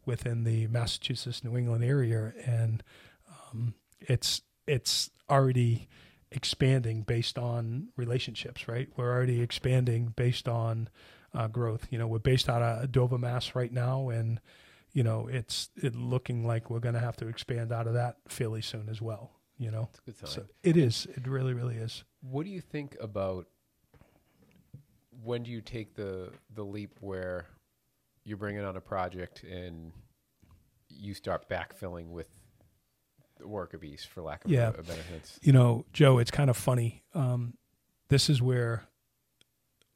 within 0.07 0.45
the 0.45 0.67
Massachusetts 0.69 1.45
New 1.45 1.57
England 1.57 1.85
area, 1.85 2.33
and 2.45 2.83
um, 3.29 3.75
it's 4.01 4.43
it's 4.67 5.11
already 5.31 5.89
expanding 6.31 7.03
based 7.03 7.39
on 7.39 7.89
relationships. 7.97 8.69
Right, 8.69 8.89
we're 8.97 9.13
already 9.13 9.41
expanding 9.41 10.13
based 10.17 10.49
on 10.49 10.89
uh, 11.35 11.49
growth. 11.49 11.87
You 11.91 11.99
know, 11.99 12.07
we're 12.07 12.19
based 12.19 12.49
out 12.49 12.63
of 12.63 12.93
Dover, 12.93 13.19
Mass, 13.19 13.55
right 13.55 13.73
now, 13.73 14.09
and 14.09 14.41
you 14.93 15.03
know 15.03 15.29
it's 15.31 15.71
it 15.77 15.95
looking 15.95 16.47
like 16.47 16.71
we're 16.71 16.81
going 16.81 16.95
to 16.95 17.01
have 17.01 17.17
to 17.17 17.29
expand 17.29 17.73
out 17.73 17.87
of 17.87 17.95
that 17.95 18.17
fairly 18.29 18.63
soon 18.63 18.89
as 18.89 19.01
well. 19.01 19.33
You 19.59 19.71
know, 19.71 19.89
so 20.25 20.45
it 20.63 20.77
is. 20.77 21.07
It 21.15 21.29
really, 21.29 21.55
really 21.55 21.77
is. 21.77 22.05
What 22.23 22.45
do 22.45 22.51
you 22.51 22.61
think 22.61 22.97
about? 23.01 23.47
When 25.23 25.45
do 25.45 25.51
you 25.51 25.61
take 25.61 25.95
the 25.95 26.31
the 26.55 26.65
leap 26.65 26.99
where 27.01 27.47
you're 28.25 28.39
bringing 28.39 28.65
on 28.65 28.77
a 28.77 28.81
project 28.81 29.43
and 29.45 29.93
you 30.89 31.15
start 31.15 31.49
backfilling 31.49 32.09
with 32.09 32.29
worker 33.41 33.79
bees, 33.79 34.05
for 34.05 34.23
lack 34.23 34.45
of 34.45 34.51
yeah. 34.51 34.69
a, 34.69 34.81
a 34.81 34.83
better 34.83 35.03
sense. 35.11 35.39
You 35.43 35.53
know, 35.53 35.85
Joe, 35.93 36.19
it's 36.19 36.31
kind 36.31 36.51
of 36.51 36.57
funny. 36.57 37.03
Um, 37.15 37.55
this 38.09 38.31
is 38.31 38.41
where 38.41 38.85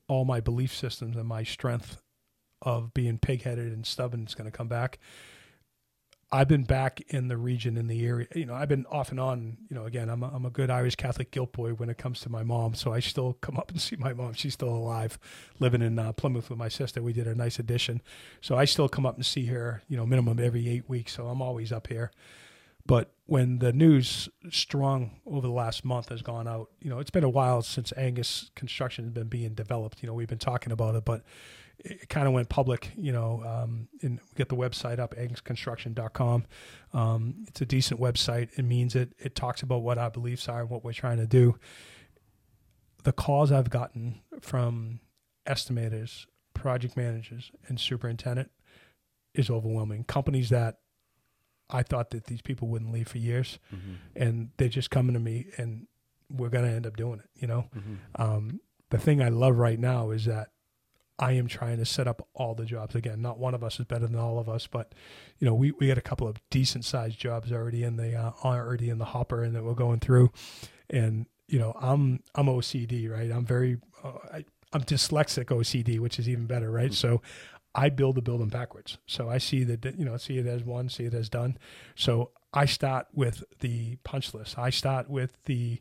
all 0.09 0.25
my 0.25 0.41
belief 0.41 0.75
systems 0.75 1.17
and 1.17 1.27
my 1.27 1.43
strength 1.43 2.03
of 2.63 2.93
being 2.93 3.19
pigheaded 3.19 3.73
and 3.73 3.87
stubborn 3.87 4.25
is 4.27 4.35
going 4.35 4.51
to 4.51 4.57
come 4.57 4.69
back. 4.69 4.99
I've 6.31 6.49
been 6.49 6.65
back 6.65 7.01
in 7.09 7.29
the 7.29 7.39
region 7.39 7.79
in 7.79 7.87
the 7.87 8.05
area. 8.05 8.27
You 8.35 8.45
know, 8.45 8.55
I've 8.55 8.69
been 8.69 8.85
off 8.87 9.11
and 9.11 9.19
on. 9.19 9.57
You 9.71 9.77
know, 9.77 9.87
again, 9.87 10.11
I'm 10.11 10.23
a, 10.23 10.29
I'm 10.29 10.45
a 10.45 10.51
good 10.51 10.69
Irish 10.69 10.95
Catholic 10.97 11.31
guilt 11.31 11.53
boy 11.53 11.71
when 11.71 11.89
it 11.89 11.97
comes 11.97 12.21
to 12.21 12.29
my 12.29 12.43
mom. 12.43 12.75
So 12.75 12.93
I 12.93 13.01
still 13.01 13.35
come 13.41 13.57
up 13.57 13.71
and 13.71 13.81
see 13.81 13.97
my 13.97 14.13
mom. 14.13 14.35
She's 14.35 14.53
still 14.53 14.69
alive, 14.69 15.19
living 15.59 15.81
in 15.81 15.99
uh, 15.99 16.13
Plymouth 16.13 16.51
with 16.51 16.59
my 16.59 16.69
sister. 16.69 17.03
We 17.03 17.15
did 17.15 17.27
a 17.27 17.35
nice 17.35 17.59
addition. 17.59 18.03
So 18.43 18.59
I 18.59 18.67
still 18.67 18.89
come 18.89 19.07
up 19.07 19.17
and 19.17 19.25
see 19.25 19.47
her. 19.47 19.83
You 19.89 19.97
know, 19.97 20.05
minimum 20.05 20.39
every 20.39 20.69
eight 20.69 20.89
weeks. 20.89 21.15
So 21.15 21.29
I'm 21.29 21.41
always 21.41 21.73
up 21.73 21.87
here. 21.87 22.11
But 22.85 23.13
when 23.27 23.59
the 23.59 23.73
news 23.73 24.31
strong 24.51 25.21
over 25.27 25.47
the 25.47 25.53
last 25.53 25.85
month 25.85 26.09
has 26.09 26.23
gone 26.23 26.49
out, 26.49 26.71
you 26.81 26.89
know, 26.89 26.99
it's 26.99 27.11
been 27.11 27.25
a 27.25 27.29
while 27.29 27.61
since 27.61 27.93
Angus 27.97 28.51
construction 28.55 29.05
has 29.05 29.13
been 29.13 29.29
being 29.29 29.53
developed. 29.53 30.03
You 30.03 30.07
know, 30.07 30.15
we've 30.15 30.29
been 30.29 30.39
talking 30.39 30.73
about 30.73 30.95
it, 30.95 31.05
but 31.05 31.23
it 31.81 32.09
kind 32.09 32.27
of 32.27 32.33
went 32.33 32.49
public, 32.49 32.93
you 32.97 33.13
know, 33.13 33.43
um, 33.47 33.89
and 34.03 34.21
get 34.37 34.49
the 34.49 34.57
website 34.57 34.99
up, 34.99 35.15
angusconstruction.com. 35.15 36.47
Um, 36.93 37.45
it's 37.47 37.61
a 37.61 37.67
decent 37.67 38.01
website. 38.01 38.49
It 38.57 38.65
means 38.65 38.95
it. 38.95 39.13
It 39.19 39.35
talks 39.35 39.63
about 39.63 39.83
what 39.83 39.99
our 39.99 40.11
beliefs 40.11 40.49
are 40.49 40.61
and 40.61 40.71
what 40.71 40.85
we're 40.85 40.93
trying 40.93 41.19
to 41.19 41.27
do. 41.27 41.59
The 43.05 43.13
calls 43.13 43.53
I've 43.53 43.71
gotten 43.71 44.21
from 44.41 45.01
estimators, 45.47 46.27
project 46.53 46.97
managers, 46.97 47.53
and 47.69 47.79
superintendent 47.79 48.51
is 49.35 49.49
overwhelming. 49.49 50.05
Companies 50.05 50.49
that 50.51 50.79
I 51.71 51.83
thought 51.83 52.11
that 52.11 52.25
these 52.25 52.43
people 52.43 52.69
wouldn't 52.69 52.93
leave 52.93 53.09
for 53.09 53.19
years, 53.19 53.59
mm-hmm. 53.73 53.95
and 54.17 54.51
they're 54.57 54.69
just 54.69 54.91
coming 54.91 55.15
to 55.15 55.21
me, 55.21 55.47
and 55.57 55.87
we're 56.29 56.49
going 56.49 56.65
to 56.65 56.71
end 56.71 56.87
up 56.87 56.97
doing 56.97 57.21
it. 57.21 57.31
You 57.37 57.47
know, 57.47 57.69
mm-hmm. 57.77 58.21
um, 58.21 58.61
the 58.91 58.99
thing 58.99 59.23
I 59.23 59.29
love 59.29 59.59
right 59.59 59.79
now 59.79 60.11
is 60.11 60.25
that 60.25 60.49
I 61.19 61.33
am 61.33 61.49
trying 61.49 61.79
to 61.79 61.85
set 61.85 62.07
up 62.07 62.27
all 62.35 62.55
the 62.55 62.65
jobs 62.65 62.95
again. 62.95 63.21
Not 63.21 63.39
one 63.39 63.55
of 63.55 63.65
us 63.65 63.81
is 63.81 63.87
better 63.87 64.07
than 64.07 64.19
all 64.19 64.39
of 64.39 64.49
us, 64.49 64.67
but 64.67 64.95
you 65.39 65.47
know, 65.47 65.55
we, 65.55 65.73
we 65.73 65.89
got 65.89 65.99
a 65.99 66.03
couple 66.03 66.29
of 66.29 66.37
decent 66.51 66.85
sized 66.85 67.19
jobs 67.19 67.53
already 67.53 67.83
in 67.83 67.97
the 67.97 68.15
uh, 68.15 68.33
already 68.45 68.89
in 68.89 68.99
the 68.99 69.05
hopper 69.07 69.43
and 69.43 69.55
that 69.55 69.65
we're 69.65 69.75
going 69.75 70.01
through. 70.01 70.31
And 70.89 71.27
you 71.49 71.59
know, 71.59 71.73
I'm 71.81 72.23
I'm 72.35 72.47
OCD, 72.47 73.11
right? 73.11 73.31
I'm 73.31 73.45
very 73.45 73.79
uh, 74.05 74.13
I, 74.33 74.45
I'm 74.73 74.83
dyslexic 74.83 75.47
OCD, 75.47 75.99
which 75.99 76.19
is 76.19 76.29
even 76.29 76.47
better, 76.47 76.71
right? 76.71 76.91
Mm-hmm. 76.91 76.95
So 76.95 77.23
I 77.75 77.89
build 77.89 78.17
the 78.17 78.23
building 78.23 78.49
backwards. 78.49 78.99
So 79.07 79.29
I 79.29 79.39
see 79.39 79.65
that 79.65 79.99
you 79.99 80.05
know, 80.05 80.17
see 80.17 80.39
it 80.39 80.47
as 80.47 80.63
one, 80.63 80.89
see 80.89 81.05
it 81.05 81.15
as 81.15 81.29
done. 81.29 81.59
So 81.97 82.31
I 82.53 82.65
start 82.65 83.09
with 83.13 83.45
the 83.61 83.97
punch 84.05 84.33
list. 84.35 84.59
I 84.59 84.71
start 84.71 85.11
with 85.11 85.37
the 85.45 85.81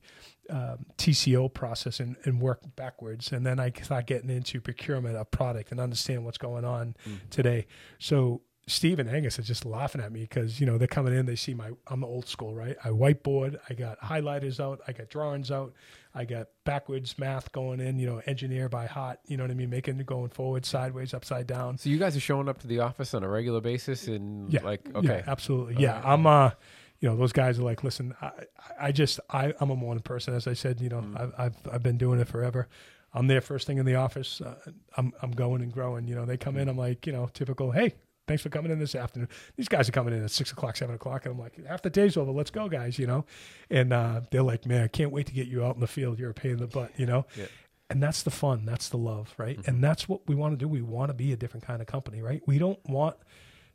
um, 0.50 0.86
TCO 0.98 1.54
process 1.54 2.00
and, 2.00 2.16
and, 2.24 2.42
work 2.42 2.62
backwards, 2.76 3.32
and 3.32 3.46
then 3.46 3.60
I 3.60 3.72
start 3.82 4.08
getting 4.08 4.30
into 4.30 4.62
procurement 4.62 5.16
of 5.16 5.30
product 5.32 5.72
and 5.72 5.80
understand 5.80 6.26
what's 6.26 6.38
going 6.38 6.66
on 6.66 6.96
mm. 7.08 7.30
today. 7.30 7.68
So 8.00 8.42
Steve 8.70 9.00
and 9.00 9.10
Angus 9.10 9.40
are 9.40 9.44
just 9.44 9.66
laughing 9.66 10.02
at 10.02 10.12
me 10.12 10.22
because 10.22 10.60
you 10.60 10.66
know 10.66 10.78
they're 10.78 10.90
coming 10.90 11.16
in. 11.16 11.26
They 11.26 11.38
see 11.38 11.54
my 11.54 11.72
I'm 11.88 12.02
the 12.02 12.08
old 12.08 12.28
school, 12.28 12.54
right? 12.54 12.76
I 12.84 12.90
whiteboard. 12.90 13.58
I 13.70 13.74
got 13.74 14.00
highlighters 14.02 14.60
out. 14.60 14.82
I 14.86 14.92
got 14.92 15.10
drawings 15.10 15.52
out. 15.52 15.74
I 16.14 16.26
got 16.26 16.48
backwards 16.66 17.18
math 17.18 17.52
going 17.54 17.80
in. 17.80 17.98
You 17.98 18.08
know, 18.08 18.22
engineer 18.26 18.68
by 18.68 18.86
heart. 18.86 19.20
You 19.26 19.38
know 19.38 19.46
what 19.46 19.52
I 19.52 19.54
mean? 19.54 19.70
Making 19.70 20.00
it 20.02 20.06
going 20.06 20.30
forward, 20.30 20.66
sideways, 20.66 21.14
upside 21.14 21.48
down. 21.48 21.78
So 21.78 21.90
you 21.90 21.98
guys 21.98 22.18
are 22.18 22.22
showing 22.22 22.50
up 22.50 22.60
to 22.60 22.68
the 22.68 22.82
office 22.82 23.14
on 23.14 23.24
a 23.24 23.30
regular 23.30 23.62
basis, 23.62 24.08
and 24.08 24.52
yeah, 24.52 24.64
like 24.64 24.82
okay, 24.94 25.24
yeah, 25.26 25.32
absolutely, 25.32 25.76
All 25.78 25.82
yeah. 25.82 26.02
I'm 26.04 26.28
uh, 26.28 26.52
you 27.00 27.08
know, 27.08 27.16
those 27.16 27.32
guys 27.32 27.60
are 27.60 27.64
like, 27.64 27.84
listen, 27.84 28.14
I, 28.22 28.32
I 28.80 28.92
just 28.92 29.20
I 29.30 29.54
I'm 29.60 29.70
a 29.70 29.76
morning 29.76 30.02
person, 30.02 30.34
as 30.34 30.48
I 30.48 30.54
said. 30.54 30.82
You 30.82 30.90
know, 30.90 31.02
mm. 31.02 31.20
I've, 31.20 31.34
I've 31.38 31.74
I've 31.74 31.84
been 31.84 31.98
doing 31.98 32.20
it 32.20 32.28
forever. 32.28 32.68
I'm 33.14 33.28
there 33.28 33.42
first 33.42 33.68
thing 33.68 33.78
in 33.78 33.86
the 33.86 33.96
office. 33.96 34.42
Uh, 34.42 34.56
I'm 34.98 35.14
I'm 35.22 35.32
going 35.32 35.62
and 35.62 35.72
growing. 35.72 36.08
You 36.08 36.16
know, 36.16 36.26
they 36.26 36.38
come 36.38 36.58
in. 36.58 36.68
I'm 36.70 36.78
like, 36.78 37.06
you 37.06 37.14
know, 37.14 37.30
typical. 37.34 37.72
Hey, 37.72 37.94
thanks 38.28 38.44
for 38.44 38.50
coming 38.50 38.72
in 38.72 38.80
this 38.80 38.96
afternoon. 38.96 39.30
These 39.56 39.68
guys 39.68 39.88
are 39.88 39.92
coming 39.92 40.14
in 40.14 40.24
at 40.24 40.32
six 40.32 40.52
o'clock, 40.52 40.76
seven 40.76 40.96
o'clock, 40.96 41.26
and 41.26 41.34
I'm 41.34 41.40
like, 41.40 41.64
half 41.66 41.82
the 41.82 41.90
day's 41.90 42.18
over. 42.18 42.32
Let's 42.32 42.52
go, 42.52 42.68
guys. 42.68 42.98
You 42.98 43.08
know, 43.08 43.26
and 43.70 43.94
uh, 43.94 44.22
they're 44.32 44.44
like, 44.44 44.66
man, 44.66 44.84
I 44.84 44.88
can't 44.88 45.12
wait 45.12 45.28
to 45.28 45.34
get 45.34 45.48
you 45.48 45.64
out 45.64 45.76
in 45.76 45.82
the 45.82 45.88
field. 45.88 46.20
You're 46.20 46.32
a 46.32 46.36
pain 46.36 46.52
in 46.52 46.58
the 46.58 46.68
butt. 46.68 46.92
You 46.98 47.06
know. 47.06 47.26
Yeah. 47.36 47.46
And 47.90 48.04
that's 48.04 48.24
the 48.24 48.32
fun. 48.32 48.66
That's 48.66 48.90
the 48.90 48.98
love, 48.98 49.34
right? 49.38 49.58
Mm-hmm. 49.58 49.70
And 49.70 49.82
that's 49.82 50.10
what 50.10 50.28
we 50.28 50.36
want 50.36 50.52
to 50.52 50.58
do. 50.58 50.68
We 50.68 50.82
want 50.82 51.10
to 51.10 51.14
be 51.14 51.32
a 51.32 51.38
different 51.38 51.66
kind 51.66 51.80
of 51.82 51.88
company, 51.88 52.22
right? 52.22 52.42
We 52.46 52.58
don't 52.58 52.80
want 52.86 53.16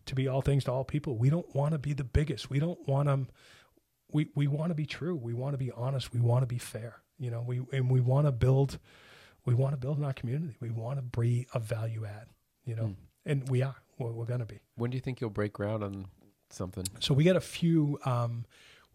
to 0.06 0.14
be 0.14 0.28
all 0.28 0.42
things 0.42 0.64
to 0.64 0.72
all 0.72 0.84
people. 0.84 1.16
We 1.16 1.30
don't 1.30 1.52
want 1.54 1.72
to 1.72 1.78
be 1.78 1.92
the 1.92 2.04
biggest. 2.04 2.50
We 2.50 2.58
don't 2.58 2.78
want 2.86 3.08
to. 3.08 3.26
We 4.12 4.28
we 4.34 4.46
want 4.46 4.70
to 4.70 4.74
be 4.74 4.86
true. 4.86 5.16
We 5.16 5.34
want 5.34 5.54
to 5.54 5.58
be 5.58 5.70
honest. 5.70 6.12
We 6.12 6.20
want 6.20 6.42
to 6.42 6.46
be 6.46 6.58
fair. 6.58 7.02
You 7.18 7.30
know, 7.30 7.44
we 7.46 7.62
and 7.72 7.90
we 7.90 8.00
want 8.00 8.26
to 8.26 8.32
build. 8.32 8.78
We 9.44 9.54
want 9.54 9.72
to 9.72 9.76
build 9.76 9.98
in 9.98 10.04
our 10.04 10.12
community. 10.12 10.56
We 10.60 10.70
want 10.70 10.98
to 10.98 11.20
be 11.20 11.46
a 11.54 11.58
value 11.58 12.04
add. 12.04 12.26
You 12.64 12.76
know, 12.76 12.84
mm. 12.84 12.96
and 13.26 13.48
we 13.48 13.62
are 13.62 13.76
we're, 13.98 14.12
we're 14.12 14.24
going 14.24 14.40
to 14.40 14.46
be. 14.46 14.60
When 14.76 14.90
do 14.90 14.96
you 14.96 15.00
think 15.00 15.20
you'll 15.20 15.30
break 15.30 15.52
ground 15.52 15.82
on 15.82 16.06
something? 16.50 16.84
So 17.00 17.14
we 17.14 17.24
got 17.24 17.36
a 17.36 17.40
few. 17.40 17.98
Um, 18.04 18.44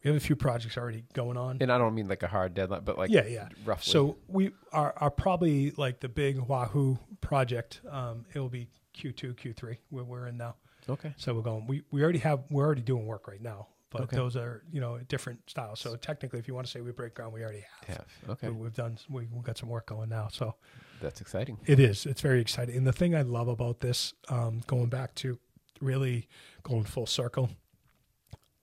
we 0.03 0.09
have 0.09 0.17
a 0.17 0.23
few 0.23 0.35
projects 0.35 0.77
already 0.77 1.03
going 1.13 1.37
on. 1.37 1.57
And 1.59 1.71
I 1.71 1.77
don't 1.77 1.95
mean 1.95 2.07
like 2.07 2.23
a 2.23 2.27
hard 2.27 2.53
deadline, 2.53 2.81
but 2.85 2.97
like 2.97 3.09
yeah, 3.09 3.25
yeah, 3.25 3.49
roughly. 3.65 3.91
So 3.91 4.17
we 4.27 4.51
are 4.71 4.93
are 4.97 5.11
probably 5.11 5.71
like 5.71 5.99
the 5.99 6.09
big 6.09 6.39
Wahoo 6.39 6.99
project. 7.19 7.81
Um, 7.89 8.25
it 8.33 8.39
will 8.39 8.49
be 8.49 8.69
Q2, 8.97 9.35
Q3 9.35 9.77
where 9.89 10.03
we're 10.03 10.27
in 10.27 10.37
now. 10.37 10.55
Okay. 10.89 11.13
So 11.17 11.33
we're 11.33 11.41
going. 11.41 11.67
We 11.67 11.83
we 11.91 12.03
already 12.03 12.19
have. 12.19 12.43
We're 12.49 12.65
already 12.65 12.81
doing 12.81 13.05
work 13.05 13.27
right 13.27 13.41
now, 13.41 13.67
but 13.89 14.01
okay. 14.03 14.15
those 14.15 14.35
are 14.35 14.63
you 14.71 14.81
know 14.81 14.99
different 15.07 15.39
styles. 15.49 15.79
So 15.79 15.95
technically, 15.95 16.39
if 16.39 16.47
you 16.47 16.53
want 16.53 16.67
to 16.67 16.71
say 16.71 16.81
we 16.81 16.91
break 16.91 17.15
ground, 17.15 17.33
we 17.33 17.43
already 17.43 17.65
have. 17.87 17.97
Have 17.97 18.05
okay. 18.29 18.49
We, 18.49 18.65
have 18.65 18.75
done. 18.75 18.97
We, 19.09 19.23
have 19.23 19.43
got 19.43 19.57
some 19.57 19.69
work 19.69 19.87
going 19.87 20.09
now. 20.09 20.29
So 20.31 20.55
that's 21.01 21.21
exciting. 21.21 21.57
It 21.65 21.79
is. 21.79 22.05
It's 22.05 22.21
very 22.21 22.41
exciting. 22.41 22.75
And 22.75 22.87
the 22.87 22.93
thing 22.93 23.15
I 23.15 23.21
love 23.21 23.47
about 23.47 23.79
this, 23.79 24.13
um, 24.29 24.61
going 24.67 24.87
back 24.87 25.13
to 25.15 25.39
really 25.81 26.27
going 26.63 26.83
full 26.83 27.05
circle, 27.05 27.49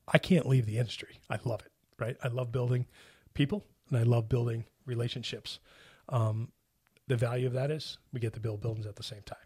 I 0.09 0.19
can't 0.19 0.47
leave 0.47 0.67
the 0.67 0.79
industry. 0.79 1.21
I 1.31 1.39
love 1.45 1.61
it, 1.61 1.73
right? 1.99 2.17
I 2.23 2.29
love 2.29 2.53
building 2.53 2.87
people 3.35 3.65
and 3.89 3.99
I 3.99 4.03
love 4.03 4.29
building 4.29 4.65
relationships. 4.87 5.59
Um, 6.09 6.53
the 7.07 7.17
value 7.17 7.47
of 7.47 7.53
that 7.53 7.71
is 7.71 7.99
we 8.13 8.21
get 8.21 8.33
to 8.35 8.41
build 8.41 8.61
buildings 8.61 8.87
at 8.87 8.97
the 8.97 9.03
same 9.03 9.23
time, 9.25 9.39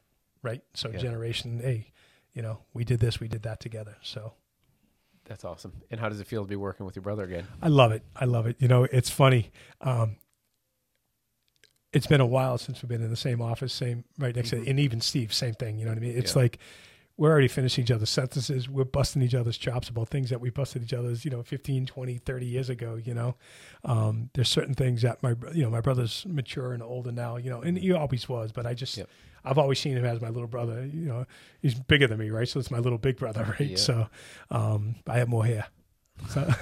right? 0.43 0.63
So 0.75 0.91
yeah. 0.91 0.99
generation 0.99 1.61
A, 1.65 1.91
you 2.35 2.43
know, 2.43 2.61
we 2.75 2.85
did 2.85 3.01
this, 3.01 3.21
we 3.21 3.29
did 3.29 3.43
that 3.43 3.61
together. 3.61 3.97
So 4.03 4.33
that's 5.25 5.45
awesome. 5.45 5.73
And 5.91 6.01
how 6.01 6.09
does 6.09 6.21
it 6.21 6.27
feel 6.27 6.43
to 6.43 6.49
be 6.49 6.57
working 6.57 6.87
with 6.87 6.97
your 6.97 7.03
brother 7.03 7.25
again? 7.25 7.47
I 7.61 7.69
love 7.69 7.93
it. 7.93 8.03
I 8.17 8.25
love 8.25 8.47
it. 8.47 8.57
You 8.59 8.69
know, 8.69 8.85
it's 8.85 9.11
funny. 9.11 9.51
Um, 9.81 10.17
it's 11.93 12.07
been 12.07 12.21
a 12.21 12.27
while 12.27 12.59
since 12.59 12.83
we've 12.83 12.89
been 12.89 13.03
in 13.03 13.11
the 13.11 13.17
same 13.17 13.41
office, 13.41 13.73
same 13.73 14.05
right 14.19 14.35
next 14.35 14.51
mm-hmm. 14.51 14.65
to, 14.65 14.71
and 14.71 14.81
even 14.81 15.01
Steve, 15.01 15.33
same 15.33 15.55
thing. 15.55 15.79
You 15.79 15.85
know 15.85 15.91
what 15.93 15.99
I 15.99 16.03
mean? 16.03 16.17
It's 16.17 16.35
yeah. 16.35 16.43
like 16.43 16.59
we're 17.19 17.31
already 17.31 17.49
finishing 17.49 17.83
each 17.83 17.91
other's 17.91 18.11
sentences. 18.11 18.69
We're 18.69 18.85
busting 18.85 19.23
each 19.23 19.35
other's 19.35 19.59
chops 19.59 19.89
about 19.89 20.09
things 20.09 20.31
that 20.31 20.41
we 20.41 20.51
busted 20.51 20.85
each 20.85 20.93
other's, 20.93 21.25
you 21.25 21.31
know, 21.31 21.43
15, 21.43 21.87
20, 21.87 22.19
30 22.19 22.47
years 22.47 22.71
ago, 22.71 22.95
you 22.95 23.13
know. 23.13 23.35
Um, 23.85 24.31
there's 24.35 24.49
certain 24.49 24.75
things 24.75 25.03
that 25.03 25.23
my, 25.23 25.35
you 25.53 25.65
know, 25.65 25.71
my 25.71 25.81
brother's 25.81 26.25
mature 26.29 26.73
and 26.73 26.83
older 26.83 27.11
now, 27.11 27.37
you 27.37 27.51
know, 27.51 27.61
and 27.61 27.77
he 27.77 27.93
always 27.93 28.29
was, 28.29 28.53
but 28.53 28.67
I 28.67 28.75
just, 28.75 28.97
yep. 28.97 29.09
I've 29.45 29.59
always 29.59 29.79
seen 29.79 29.97
him 29.97 30.05
as 30.05 30.21
my 30.21 30.29
little 30.29 30.49
brother, 30.49 30.85
you 30.87 31.07
know, 31.07 31.27
he's 31.61 31.75
bigger 31.75 32.07
than 32.07 32.19
me, 32.19 32.31
right? 32.31 32.49
So 32.49 32.61
it's 32.61 32.71
my 32.71 32.79
little 32.79 32.99
big 32.99 33.17
brother, 33.17 33.45
right? 33.59 33.71
Yeah. 33.71 33.77
So 33.77 34.09
um, 34.51 34.97
I 35.07 35.19
have 35.19 35.29
more 35.29 35.45
hair. 35.45 35.67
So, 36.29 36.53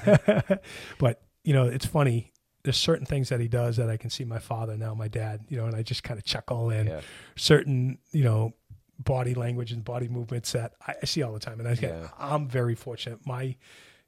but, 0.98 1.23
you 1.44 1.55
know, 1.55 1.65
it's 1.65 1.86
funny 1.86 2.32
there's 2.66 2.77
certain 2.77 3.07
things 3.07 3.28
that 3.28 3.39
he 3.39 3.47
does 3.47 3.77
that 3.77 3.89
I 3.89 3.97
can 3.97 4.11
see 4.11 4.24
my 4.24 4.40
father 4.40 4.77
now, 4.77 4.93
my 4.93 5.07
dad, 5.07 5.44
you 5.48 5.57
know, 5.57 5.66
and 5.66 5.77
I 5.77 5.82
just 5.82 6.03
kind 6.03 6.19
of 6.19 6.24
chuckle 6.24 6.70
and 6.70 6.89
yeah. 6.89 7.01
certain, 7.36 7.98
you 8.11 8.24
know, 8.24 8.55
body 8.98 9.35
language 9.35 9.70
and 9.70 9.85
body 9.85 10.09
movements 10.09 10.51
that 10.51 10.73
I, 10.85 10.94
I 11.01 11.07
see 11.07 11.23
all 11.23 11.32
the 11.32 11.39
time. 11.39 11.61
And 11.61 11.69
I, 11.69 11.78
yeah. 11.81 12.09
I'm 12.19 12.48
very 12.48 12.74
fortunate. 12.74 13.24
My, 13.24 13.55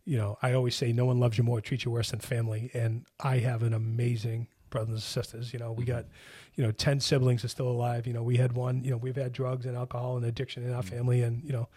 you 0.04 0.16
know, 0.16 0.38
I 0.42 0.54
always 0.54 0.74
say 0.74 0.92
no 0.92 1.04
one 1.04 1.20
loves 1.20 1.38
you 1.38 1.44
more, 1.44 1.60
treats 1.60 1.84
you 1.84 1.92
worse 1.92 2.10
than 2.10 2.18
family. 2.18 2.72
And 2.74 3.06
I 3.20 3.38
have 3.38 3.62
an 3.62 3.74
amazing 3.74 4.48
brothers 4.70 4.90
and 4.90 5.00
sisters. 5.00 5.52
You 5.52 5.58
know, 5.58 5.72
we 5.72 5.84
mm-hmm. 5.84 5.92
got, 5.92 6.06
you 6.54 6.64
know, 6.64 6.70
10 6.70 7.00
siblings 7.00 7.44
are 7.44 7.48
still 7.48 7.68
alive. 7.68 8.06
You 8.06 8.12
know, 8.12 8.22
we 8.22 8.36
had 8.36 8.52
one, 8.52 8.84
you 8.84 8.90
know, 8.90 8.96
we've 8.96 9.16
had 9.16 9.32
drugs 9.32 9.66
and 9.66 9.76
alcohol 9.76 10.16
and 10.16 10.26
addiction 10.26 10.64
in 10.64 10.72
our 10.72 10.82
mm-hmm. 10.82 10.96
family. 10.96 11.22
And, 11.22 11.42
you 11.44 11.52
know, 11.52 11.68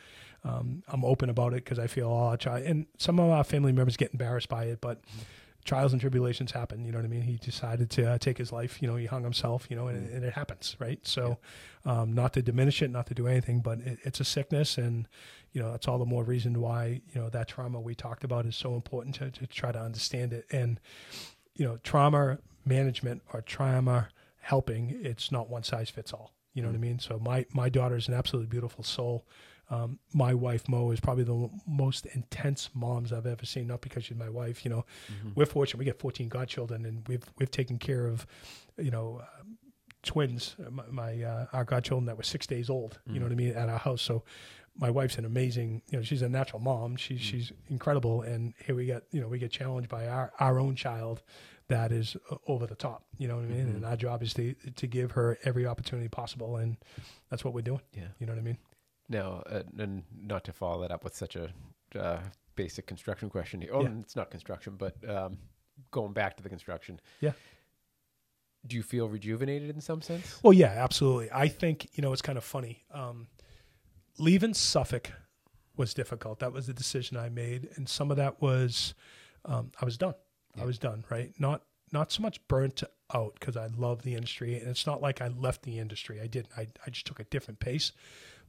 um, 0.43 0.83
I'm 0.87 1.05
open 1.05 1.29
about 1.29 1.53
it 1.53 1.63
because 1.63 1.79
I 1.79 1.87
feel 1.87 2.09
all 2.09 2.29
our 2.29 2.37
child, 2.37 2.63
and 2.63 2.87
some 2.97 3.19
of 3.19 3.29
our 3.29 3.43
family 3.43 3.71
members 3.71 3.95
get 3.95 4.11
embarrassed 4.11 4.49
by 4.49 4.65
it, 4.65 4.81
but, 4.81 5.01
mm-hmm 5.03 5.21
trials 5.63 5.91
and 5.91 6.01
tribulations 6.01 6.51
happen. 6.51 6.85
You 6.85 6.91
know 6.91 6.97
what 6.97 7.05
I 7.05 7.09
mean? 7.09 7.21
He 7.21 7.37
decided 7.37 7.89
to 7.91 8.11
uh, 8.11 8.17
take 8.17 8.37
his 8.37 8.51
life. 8.51 8.81
You 8.81 8.87
know, 8.87 8.95
he 8.95 9.05
hung 9.05 9.23
himself. 9.23 9.67
You 9.69 9.75
know, 9.75 9.87
and, 9.87 10.09
and 10.09 10.23
it 10.23 10.33
happens, 10.33 10.75
right? 10.79 10.99
So, 11.05 11.37
yeah. 11.85 12.01
um, 12.01 12.13
not 12.13 12.33
to 12.33 12.41
diminish 12.41 12.81
it, 12.81 12.89
not 12.89 13.07
to 13.07 13.13
do 13.13 13.27
anything, 13.27 13.61
but 13.61 13.79
it, 13.79 13.99
it's 14.03 14.19
a 14.19 14.25
sickness, 14.25 14.77
and 14.77 15.07
you 15.53 15.61
know, 15.61 15.71
that's 15.71 15.87
all 15.87 15.97
the 15.97 16.05
more 16.05 16.23
reason 16.23 16.59
why 16.61 17.01
you 17.13 17.21
know 17.21 17.29
that 17.29 17.47
trauma 17.47 17.79
we 17.79 17.95
talked 17.95 18.23
about 18.23 18.45
is 18.45 18.55
so 18.55 18.75
important 18.75 19.15
to, 19.15 19.31
to 19.31 19.47
try 19.47 19.71
to 19.71 19.79
understand 19.79 20.33
it. 20.33 20.45
And 20.51 20.79
you 21.55 21.65
know, 21.65 21.77
trauma 21.83 22.39
management 22.65 23.21
or 23.33 23.41
trauma 23.41 24.09
helping, 24.39 24.99
it's 25.01 25.31
not 25.31 25.49
one 25.49 25.63
size 25.63 25.89
fits 25.89 26.13
all. 26.13 26.33
You 26.53 26.61
know 26.61 26.67
mm-hmm. 26.69 26.81
what 26.81 26.85
I 26.85 26.89
mean? 26.89 26.99
So 26.99 27.19
my 27.19 27.45
my 27.53 27.69
daughter 27.69 27.95
is 27.95 28.07
an 28.07 28.13
absolutely 28.13 28.47
beautiful 28.47 28.83
soul. 28.83 29.25
Um, 29.69 29.99
my 30.13 30.33
wife 30.33 30.67
Mo 30.67 30.91
is 30.91 30.99
probably 30.99 31.23
the 31.23 31.49
most 31.65 32.05
intense 32.07 32.69
moms 32.73 33.13
I've 33.13 33.25
ever 33.25 33.45
seen. 33.45 33.67
Not 33.67 33.79
because 33.79 34.03
she's 34.03 34.17
my 34.17 34.29
wife, 34.29 34.65
you 34.65 34.69
know. 34.69 34.85
Mm-hmm. 35.07 35.29
We're 35.35 35.45
fortunate; 35.45 35.79
we 35.79 35.85
get 35.85 35.99
14 35.99 36.27
godchildren, 36.27 36.85
and 36.85 37.07
we've 37.07 37.23
we've 37.39 37.51
taken 37.51 37.77
care 37.77 38.05
of, 38.05 38.27
you 38.77 38.91
know, 38.91 39.21
uh, 39.23 39.43
twins. 40.03 40.57
My, 40.69 40.83
my 40.91 41.23
uh, 41.23 41.45
our 41.53 41.63
godchildren 41.63 42.05
that 42.07 42.17
were 42.17 42.23
six 42.23 42.45
days 42.45 42.69
old. 42.69 42.99
Mm-hmm. 42.99 43.13
You 43.13 43.19
know 43.21 43.25
what 43.27 43.31
I 43.31 43.35
mean 43.35 43.53
at 43.53 43.69
our 43.69 43.77
house. 43.77 44.01
So 44.01 44.23
my 44.77 44.89
wife's 44.89 45.17
an 45.17 45.25
amazing, 45.25 45.81
you 45.89 45.97
know, 45.97 46.03
she's 46.03 46.21
a 46.21 46.29
natural 46.29 46.61
mom. 46.61 46.95
She's 46.95 47.19
Mm. 47.19 47.23
she's 47.23 47.51
incredible, 47.69 48.23
and 48.23 48.53
here 48.65 48.75
we 48.75 48.85
get, 48.85 49.03
you 49.11 49.21
know, 49.21 49.27
we 49.27 49.39
get 49.39 49.51
challenged 49.51 49.89
by 49.89 50.07
our 50.07 50.33
our 50.39 50.59
own 50.59 50.75
child 50.75 51.23
that 51.71 51.91
is 51.91 52.15
uh, 52.29 52.35
over 52.47 52.67
the 52.67 52.75
top. 52.75 53.03
You 53.17 53.27
know 53.27 53.35
what 53.37 53.45
I 53.45 53.47
mean? 53.47 53.67
Mhm. 53.67 53.75
And 53.77 53.85
our 53.85 53.97
job 53.97 54.21
is 54.23 54.33
to 54.35 54.53
to 54.53 54.87
give 54.87 55.11
her 55.11 55.37
every 55.43 55.65
opportunity 55.65 56.07
possible, 56.09 56.57
and 56.57 56.77
that's 57.29 57.43
what 57.43 57.53
we're 57.53 57.61
doing. 57.71 57.81
Yeah. 57.93 58.07
You 58.19 58.25
know 58.27 58.33
what 58.33 58.39
I 58.39 58.43
mean? 58.43 58.57
Now, 59.09 59.43
uh, 59.45 59.63
and 59.77 60.03
not 60.15 60.43
to 60.45 60.53
follow 60.53 60.81
that 60.81 60.91
up 60.91 61.03
with 61.03 61.15
such 61.15 61.35
a 61.35 61.51
uh, 61.95 62.19
basic 62.55 62.87
construction 62.87 63.29
question 63.29 63.61
here. 63.61 63.71
Oh, 63.73 63.81
Yeah. 63.83 63.99
it's 63.99 64.15
not 64.15 64.29
construction, 64.31 64.75
but 64.77 64.95
um, 65.09 65.37
going 65.91 66.13
back 66.13 66.37
to 66.37 66.43
the 66.43 66.49
construction. 66.49 66.99
Yeah. 67.19 67.33
Do 68.65 68.75
you 68.75 68.83
feel 68.83 69.09
rejuvenated 69.09 69.69
in 69.71 69.81
some 69.81 70.01
sense? 70.01 70.39
Well, 70.43 70.53
yeah, 70.53 70.73
absolutely. 70.85 71.29
I 71.33 71.47
think 71.47 71.89
you 71.95 72.01
know 72.03 72.13
it's 72.13 72.21
kind 72.21 72.37
of 72.37 72.43
funny. 72.43 72.83
Um, 72.93 73.27
leaving 74.19 74.53
Suffolk 74.53 75.11
was 75.77 75.93
difficult. 75.93 76.39
That 76.39 76.53
was 76.53 76.67
the 76.67 76.73
decision 76.73 77.17
I 77.17 77.29
made, 77.29 77.69
and 77.75 77.89
some 77.89 78.11
of 78.11 78.17
that 78.17 78.41
was 78.41 78.93
um, 79.45 79.71
I 79.81 79.85
was 79.85 79.97
done. 79.97 80.13
Yeah. 80.55 80.63
I 80.63 80.65
was 80.65 80.77
done. 80.79 81.03
Right? 81.09 81.33
Not 81.39 81.63
not 81.91 82.11
so 82.11 82.21
much 82.21 82.45
burnt 82.47 82.83
out 83.13 83.35
because 83.39 83.57
I 83.57 83.67
love 83.67 84.03
the 84.03 84.15
industry, 84.15 84.57
and 84.59 84.69
it's 84.69 84.85
not 84.87 85.01
like 85.01 85.21
I 85.21 85.27
left 85.27 85.63
the 85.63 85.77
industry. 85.79 86.19
I 86.21 86.27
didn't. 86.27 86.49
I 86.57 86.67
I 86.85 86.89
just 86.89 87.05
took 87.05 87.19
a 87.19 87.25
different 87.25 87.59
pace, 87.59 87.91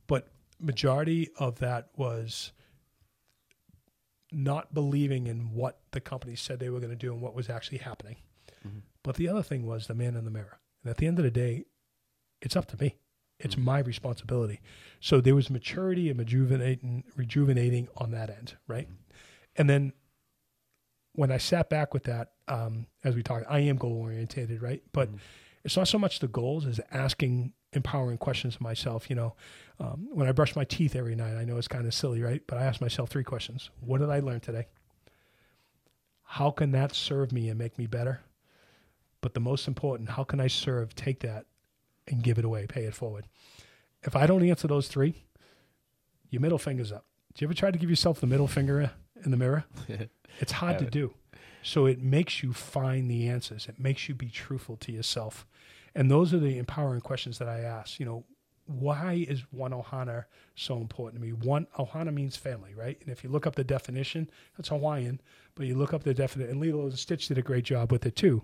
but 0.06 0.28
majority 0.60 1.28
of 1.38 1.58
that 1.58 1.88
was 1.96 2.52
not 4.30 4.72
believing 4.72 5.26
in 5.26 5.52
what 5.52 5.80
the 5.90 6.00
company 6.00 6.34
said 6.36 6.58
they 6.58 6.70
were 6.70 6.78
going 6.80 6.90
to 6.90 6.96
do 6.96 7.12
and 7.12 7.20
what 7.20 7.34
was 7.34 7.50
actually 7.50 7.78
happening. 7.78 8.16
Mhm. 8.66 8.82
But 9.02 9.16
the 9.16 9.28
other 9.28 9.42
thing 9.42 9.66
was 9.66 9.86
the 9.86 9.94
man 9.94 10.16
in 10.16 10.24
the 10.24 10.30
mirror. 10.30 10.60
And 10.82 10.90
at 10.90 10.96
the 10.96 11.06
end 11.06 11.18
of 11.18 11.24
the 11.24 11.30
day, 11.30 11.66
it's 12.40 12.56
up 12.56 12.66
to 12.68 12.76
me. 12.82 12.96
It's 13.38 13.56
Mhm. 13.56 13.64
my 13.64 13.78
responsibility. 13.80 14.60
So 15.00 15.20
there 15.20 15.34
was 15.34 15.50
maturity 15.50 16.08
and 16.08 16.18
rejuvenating, 16.18 17.04
rejuvenating 17.16 17.88
on 17.96 18.10
that 18.12 18.30
end, 18.30 18.56
right? 18.66 18.88
And 19.56 19.68
then 19.68 19.92
when 21.14 21.30
I 21.30 21.38
sat 21.38 21.68
back 21.68 21.92
with 21.92 22.04
that, 22.04 22.32
um, 22.48 22.86
as 23.04 23.14
we 23.14 23.22
talked, 23.22 23.44
I 23.48 23.60
am 23.60 23.76
goal 23.76 23.92
orientated, 23.92 24.62
right? 24.62 24.82
But 24.92 25.10
Mhm. 25.12 25.18
it's 25.64 25.76
not 25.76 25.88
so 25.88 25.98
much 25.98 26.18
the 26.20 26.28
goals 26.28 26.66
as 26.66 26.80
asking 26.90 27.52
empowering 27.74 28.18
questions 28.18 28.56
of 28.56 28.60
myself. 28.60 29.08
You 29.08 29.16
know, 29.16 29.36
um, 29.78 30.08
when 30.12 30.28
I 30.28 30.32
brush 30.32 30.54
my 30.56 30.64
teeth 30.64 30.94
every 30.94 31.14
night, 31.14 31.36
I 31.36 31.44
know 31.44 31.56
it's 31.58 31.68
kind 31.68 31.86
of 31.86 31.94
silly, 31.94 32.22
right? 32.22 32.42
But 32.46 32.58
I 32.58 32.64
ask 32.64 32.80
myself 32.80 33.10
three 33.10 33.24
questions: 33.24 33.70
What 33.80 33.98
did 33.98 34.10
I 34.10 34.20
learn 34.20 34.40
today? 34.40 34.66
How 36.24 36.50
can 36.50 36.72
that 36.72 36.94
serve 36.94 37.32
me 37.32 37.48
and 37.48 37.58
make 37.58 37.78
me 37.78 37.86
better? 37.86 38.20
But 39.20 39.34
the 39.34 39.40
most 39.40 39.68
important, 39.68 40.10
how 40.10 40.24
can 40.24 40.40
I 40.40 40.46
serve, 40.48 40.94
take 40.94 41.20
that, 41.20 41.46
and 42.08 42.22
give 42.22 42.38
it 42.38 42.44
away, 42.44 42.66
pay 42.66 42.84
it 42.84 42.94
forward? 42.94 43.26
If 44.02 44.16
I 44.16 44.26
don't 44.26 44.42
answer 44.42 44.66
those 44.66 44.88
three, 44.88 45.24
your 46.30 46.40
middle 46.40 46.58
finger's 46.58 46.90
up. 46.90 47.06
Do 47.34 47.42
you 47.42 47.46
ever 47.46 47.54
try 47.54 47.70
to 47.70 47.78
give 47.78 47.90
yourself 47.90 48.20
the 48.20 48.26
middle 48.26 48.48
finger 48.48 48.90
in 49.24 49.30
the 49.30 49.36
mirror? 49.36 49.64
It's 50.40 50.52
hard 50.52 50.78
to 50.78 50.86
do. 50.86 51.12
So 51.62 51.84
it 51.86 52.02
makes 52.02 52.42
you 52.42 52.52
find 52.52 53.10
the 53.10 53.28
answers. 53.28 53.66
It 53.68 53.78
makes 53.78 54.08
you 54.08 54.14
be 54.14 54.28
truthful 54.28 54.76
to 54.78 54.90
yourself. 54.90 55.46
And 55.94 56.10
those 56.10 56.32
are 56.32 56.38
the 56.38 56.58
empowering 56.58 57.02
questions 57.02 57.38
that 57.38 57.48
I 57.48 57.60
ask. 57.60 58.00
You 58.00 58.06
know, 58.06 58.24
why 58.66 59.24
is 59.28 59.42
one 59.50 59.72
Ohana 59.72 60.24
so 60.54 60.78
important 60.78 61.22
to 61.22 61.26
me? 61.26 61.32
One 61.32 61.66
Ohana 61.78 62.12
means 62.12 62.36
family, 62.36 62.74
right? 62.74 62.98
And 63.00 63.10
if 63.10 63.22
you 63.22 63.30
look 63.30 63.46
up 63.46 63.54
the 63.54 63.64
definition, 63.64 64.30
that's 64.56 64.70
Hawaiian, 64.70 65.20
but 65.54 65.66
you 65.66 65.76
look 65.76 65.92
up 65.92 66.02
the 66.02 66.14
definition, 66.14 66.52
and 66.52 66.60
Lilo 66.60 66.86
and 66.86 66.98
Stitch 66.98 67.28
did 67.28 67.38
a 67.38 67.42
great 67.42 67.64
job 67.64 67.92
with 67.92 68.06
it 68.06 68.16
too. 68.16 68.42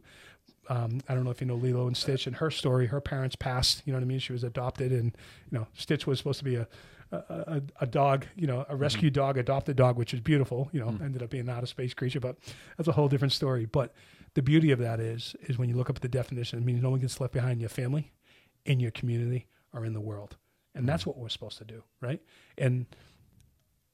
Um, 0.69 1.01
I 1.09 1.15
don't 1.15 1.25
know 1.25 1.31
if 1.31 1.41
you 1.41 1.47
know 1.47 1.55
Lilo 1.55 1.87
and 1.87 1.97
Stitch 1.97 2.27
and 2.27 2.37
her 2.37 2.51
story. 2.51 2.87
Her 2.87 3.01
parents 3.01 3.37
passed. 3.37 3.83
You 3.87 3.93
know 3.93 3.99
what 3.99 4.05
I 4.05 4.09
mean? 4.09 4.19
She 4.19 4.33
was 4.33 4.45
adopted, 4.45 4.93
and 4.93 5.17
you 5.51 5.59
know 5.59 5.67
Stitch 5.75 6.07
was 6.07 6.19
supposed 6.19 6.41
to 6.41 6.45
be 6.45 6.57
a 6.57 6.69
a, 7.17 7.63
a, 7.81 7.87
dog, 7.87 8.27
you 8.37 8.47
know, 8.47 8.67
a 8.69 8.77
rescue 8.77 9.11
dog, 9.11 9.39
adopted 9.39 9.77
dog, 9.77 9.97
which 9.97 10.13
is 10.13 10.21
beautiful. 10.21 10.69
You 10.73 10.81
know, 10.81 10.89
Mhm. 10.91 11.01
ended 11.03 11.23
up 11.23 11.31
being 11.31 11.47
not 11.47 11.63
a 11.63 11.67
space 11.67 11.95
creature, 11.95 12.21
but 12.21 12.37
that's 12.77 12.89
a 12.89 12.93
whole 12.93 13.09
different 13.09 13.33
story. 13.33 13.65
But 13.65 13.95
the 14.35 14.43
beauty 14.43 14.71
of 14.71 14.79
that 14.81 15.01
is, 15.01 15.35
is 15.43 15.57
when 15.59 15.69
you 15.69 15.77
look 15.77 15.89
up 15.91 16.01
the 16.01 16.09
definition, 16.09 16.59
it 16.59 16.65
means 16.65 16.83
no 16.83 16.91
one 16.91 17.01
gets 17.01 17.21
left 17.21 17.33
behind 17.33 17.53
in 17.53 17.61
your 17.61 17.69
family, 17.71 18.13
in 18.67 18.79
your 18.81 18.91
community, 18.91 19.47
or 19.73 19.85
in 19.85 19.93
the 19.95 20.01
world, 20.01 20.37
and 20.75 20.89
that's 20.89 21.07
what 21.07 21.17
we're 21.19 21.29
supposed 21.29 21.59
to 21.59 21.65
do, 21.65 21.83
right? 22.01 22.23
And 22.57 22.87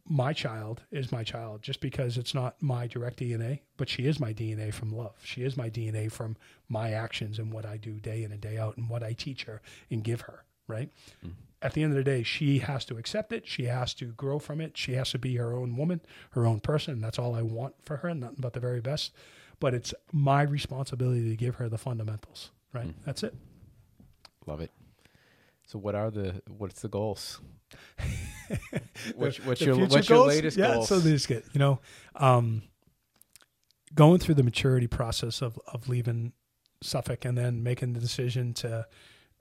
my 0.07 0.33
child 0.35 0.83
is 0.91 1.11
my 1.11 1.25
child 1.25 1.63
just 1.63 1.81
because 1.81 2.19
it's 2.19 2.35
not 2.35 2.61
my 2.63 2.87
direct 2.87 3.19
DNA, 3.21 3.61
but 3.79 3.89
she 3.89 4.07
is 4.07 4.21
my 4.21 4.33
DNA 4.35 4.71
from 4.73 4.91
love. 4.95 5.15
She 5.25 5.43
is 5.45 5.57
my 5.57 5.71
DNA 5.71 6.13
from 6.13 6.37
my 6.69 6.91
actions 6.93 7.39
and 7.39 7.51
what 7.53 7.65
I 7.65 7.79
do 7.79 7.93
day 8.01 8.23
in 8.23 8.31
and 8.33 8.41
day 8.41 8.59
out 8.59 8.77
and 8.77 8.91
what 8.91 9.03
I 9.03 9.15
teach 9.15 9.45
her 9.45 9.63
and 9.91 10.05
give 10.05 10.23
her, 10.23 10.45
right? 10.69 10.91
Mhm. 11.25 11.33
At 11.63 11.73
the 11.73 11.83
end 11.83 11.93
of 11.93 11.97
the 11.97 12.05
day, 12.05 12.23
she 12.23 12.59
has 12.59 12.85
to 12.87 12.97
accept 12.99 13.33
it. 13.33 13.47
She 13.47 13.65
has 13.65 13.95
to 13.95 14.07
grow 14.07 14.39
from 14.39 14.61
it. 14.61 14.77
She 14.77 14.93
has 14.95 15.11
to 15.13 15.19
be 15.19 15.37
her 15.37 15.55
own 15.55 15.77
woman, 15.77 16.03
her 16.33 16.45
own 16.47 16.61
person. 16.61 17.01
That's 17.01 17.19
all 17.19 17.35
I 17.35 17.41
want 17.43 17.75
for 17.85 17.99
her, 17.99 18.15
nothing 18.15 18.37
but 18.41 18.53
the 18.53 18.61
very 18.61 18.81
best. 18.83 19.13
But 19.61 19.73
it's 19.73 19.95
my 20.13 20.43
responsibility 20.43 21.29
to 21.31 21.37
give 21.37 21.55
her 21.57 21.69
the 21.71 21.79
fundamentals, 21.79 22.51
right? 22.75 22.89
Mhm. 22.89 22.95
That's 23.07 23.23
it. 23.23 23.35
Love 24.47 24.61
it. 24.61 24.73
So, 25.67 25.79
what 25.79 25.95
are 25.95 26.11
the 26.11 26.43
what's 26.59 26.83
the 26.83 26.89
goals? 26.89 27.41
What's, 29.17 29.39
what's 29.47 29.61
The 29.61 29.67
your 29.67 29.77
what's 29.79 30.09
your 30.09 30.19
goals? 30.19 30.29
latest 30.29 30.59
yeah, 30.59 30.75
goals? 30.75 30.89
so 30.89 30.99
there's 30.99 31.25
good. 31.27 31.45
You 31.55 31.61
know, 31.61 31.81
um, 32.17 32.63
going 33.95 34.19
through 34.19 34.35
the 34.35 34.43
maturity 34.43 34.87
process 34.87 35.41
of 35.41 35.59
of 35.69 35.89
leaving 35.89 36.33
Suffolk 36.83 37.25
and 37.25 37.39
then 37.39 37.63
making 37.63 37.95
the 37.95 38.01
decision 38.01 38.53
to, 38.55 38.87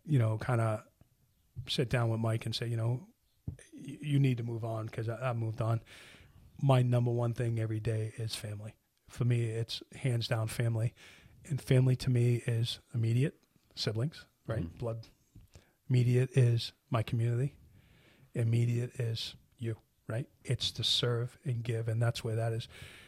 you 0.06 0.18
know, 0.20 0.38
kind 0.38 0.62
of 0.62 0.82
sit 1.68 1.90
down 1.90 2.10
with 2.10 2.20
Mike 2.20 2.46
and 2.46 2.56
say, 2.56 2.68
you 2.68 2.78
know, 2.78 3.08
you 3.74 4.20
need 4.20 4.38
to 4.38 4.44
move 4.44 4.64
on 4.64 4.86
because 4.86 5.10
I, 5.10 5.30
I 5.30 5.34
moved 5.34 5.62
on. 5.62 5.82
My 6.62 6.82
number 6.82 7.12
one 7.12 7.34
thing 7.34 7.60
every 7.60 7.80
day 7.80 8.14
is 8.18 8.36
family. 8.36 8.76
For 9.10 9.26
me, 9.26 9.46
it's 9.46 9.84
hands 9.96 10.28
down 10.28 10.48
family, 10.48 10.94
and 11.46 11.62
family 11.62 11.96
to 11.98 12.10
me 12.10 12.42
is 12.48 12.80
immediate 12.94 13.36
siblings, 13.76 14.26
right? 14.48 14.64
Mhm. 14.64 14.78
Blood. 14.80 15.08
Immediate 15.90 16.32
is 16.38 16.72
my 16.90 17.04
community. 17.04 17.56
Immediate 18.34 19.00
is 19.00 19.36
you, 19.60 19.78
right? 20.08 20.28
It's 20.44 20.72
to 20.72 20.84
serve 20.84 21.38
and 21.44 21.64
give, 21.64 21.88
and 21.88 22.02
that's 22.02 22.24
where 22.24 22.36
that 22.36 22.54
is. 22.54 22.68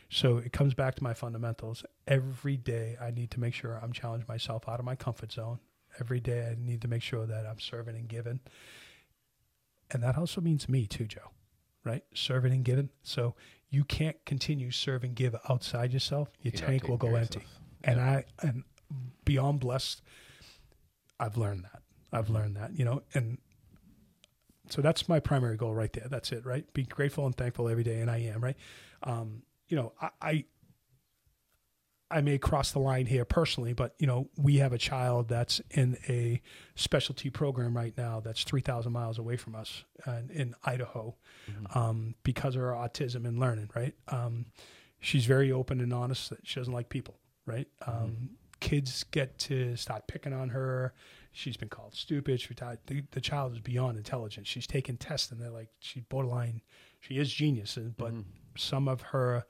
So 0.10 0.38
it 0.38 0.54
comes 0.54 0.74
back 0.74 0.96
to 0.96 1.04
my 1.04 1.14
fundamentals. 1.14 1.84
Every 2.08 2.58
day, 2.58 2.98
I 3.02 3.10
need 3.10 3.32
to 3.32 3.40
make 3.40 3.54
sure 3.56 3.80
I'm 3.82 3.92
challenging 3.92 4.28
myself 4.28 4.68
out 4.70 4.80
of 4.80 4.86
my 4.86 4.96
comfort 4.96 5.32
zone. 5.32 5.60
Every 6.00 6.20
day, 6.20 6.48
I 6.52 6.56
need 6.60 6.82
to 6.82 6.88
make 6.88 7.02
sure 7.02 7.26
that 7.26 7.46
I'm 7.46 7.60
serving 7.60 7.96
and 7.96 8.08
giving. 8.08 8.40
And 9.92 10.04
that 10.04 10.18
also 10.18 10.42
means 10.42 10.68
me 10.68 10.88
too, 10.88 11.06
Joe, 11.06 11.32
right? 11.84 12.04
Serving 12.14 12.52
and 12.52 12.66
giving. 12.66 12.90
So 13.04 13.36
you 13.70 13.84
can't 13.84 14.18
continue 14.26 14.72
serve 14.72 15.04
and 15.04 15.16
give 15.16 15.36
outside 15.50 15.94
yourself. 15.94 16.30
Your 16.42 16.54
You're 16.54 16.68
tank 16.68 16.88
will 16.88 16.98
go 16.98 17.16
empty. 17.16 17.40
yourself. 17.40 17.62
And 17.84 18.02
I 18.02 18.26
and 18.42 18.64
beyond 19.26 19.60
blessed, 19.60 20.02
I've 21.20 21.38
learned 21.38 21.64
that. 21.66 21.82
I've 22.12 22.30
learned 22.30 22.56
that, 22.56 22.78
you 22.78 22.86
know, 22.86 23.04
and 23.14 23.38
so 24.70 24.82
that's 24.82 25.08
my 25.08 25.20
primary 25.20 25.58
goal 25.58 25.74
right 25.76 25.92
there. 25.94 26.08
That's 26.10 26.32
it, 26.32 26.46
right? 26.46 26.72
Be 26.74 26.84
grateful 26.84 27.26
and 27.26 27.36
thankful 27.36 27.70
every 27.70 27.84
day, 27.84 28.00
and 28.00 28.10
I 28.10 28.18
am, 28.20 28.44
right? 28.44 28.56
Um, 29.04 29.44
you 29.68 29.78
know, 29.78 29.94
I, 30.02 30.10
I 30.22 30.46
I 32.16 32.22
may 32.22 32.38
cross 32.38 32.72
the 32.72 32.80
line 32.80 33.08
here 33.08 33.26
personally, 33.26 33.74
but 33.74 33.94
you 34.00 34.08
know, 34.08 34.30
we 34.38 34.58
have 34.58 34.72
a 34.72 34.78
child 34.78 35.28
that's 35.28 35.60
in 35.72 35.98
a 36.08 36.42
specialty 36.76 37.30
program 37.30 37.76
right 37.76 37.94
now 37.98 38.22
that's 38.22 38.44
three 38.46 38.62
thousand 38.62 38.94
miles 38.94 39.20
away 39.20 39.36
from 39.36 39.54
us, 39.56 39.84
in 40.30 40.56
Idaho, 40.64 41.16
Mhm. 41.50 41.76
um, 41.76 42.16
because 42.24 42.56
of 42.56 42.62
her 42.62 42.72
autism 42.72 43.26
and 43.28 43.38
learning. 43.38 43.70
Right? 43.76 43.94
Um, 44.08 44.46
she's 45.02 45.26
very 45.26 45.52
open 45.52 45.82
and 45.82 45.92
honest 45.94 46.30
that 46.30 46.48
she 46.48 46.60
doesn't 46.60 46.74
like 46.74 46.88
people. 46.90 47.20
Right? 47.46 47.68
Um, 47.86 48.38
Kids 48.62 49.04
get 49.12 49.38
to 49.40 49.76
start 49.76 50.08
picking 50.08 50.32
on 50.32 50.50
her. 50.50 50.94
She's 51.34 51.58
been 51.58 51.68
called 51.70 51.94
stupid. 51.94 52.40
She 52.40 52.54
the, 52.54 53.04
the 53.12 53.22
child 53.22 53.52
is 53.54 53.60
beyond 53.60 53.98
intelligent. 53.98 54.48
She's 54.48 54.66
taken 54.66 54.96
tests, 54.96 55.30
and 55.32 55.42
they're 55.42 55.50
like 55.52 55.70
she's 55.80 56.04
borderline. 56.06 56.62
She 57.02 57.18
is 57.18 57.32
genius, 57.32 57.76
and- 57.76 57.96
but 57.98 58.14
Mhm. 58.14 58.24
some 58.58 58.88
of 58.88 59.02
her 59.02 59.46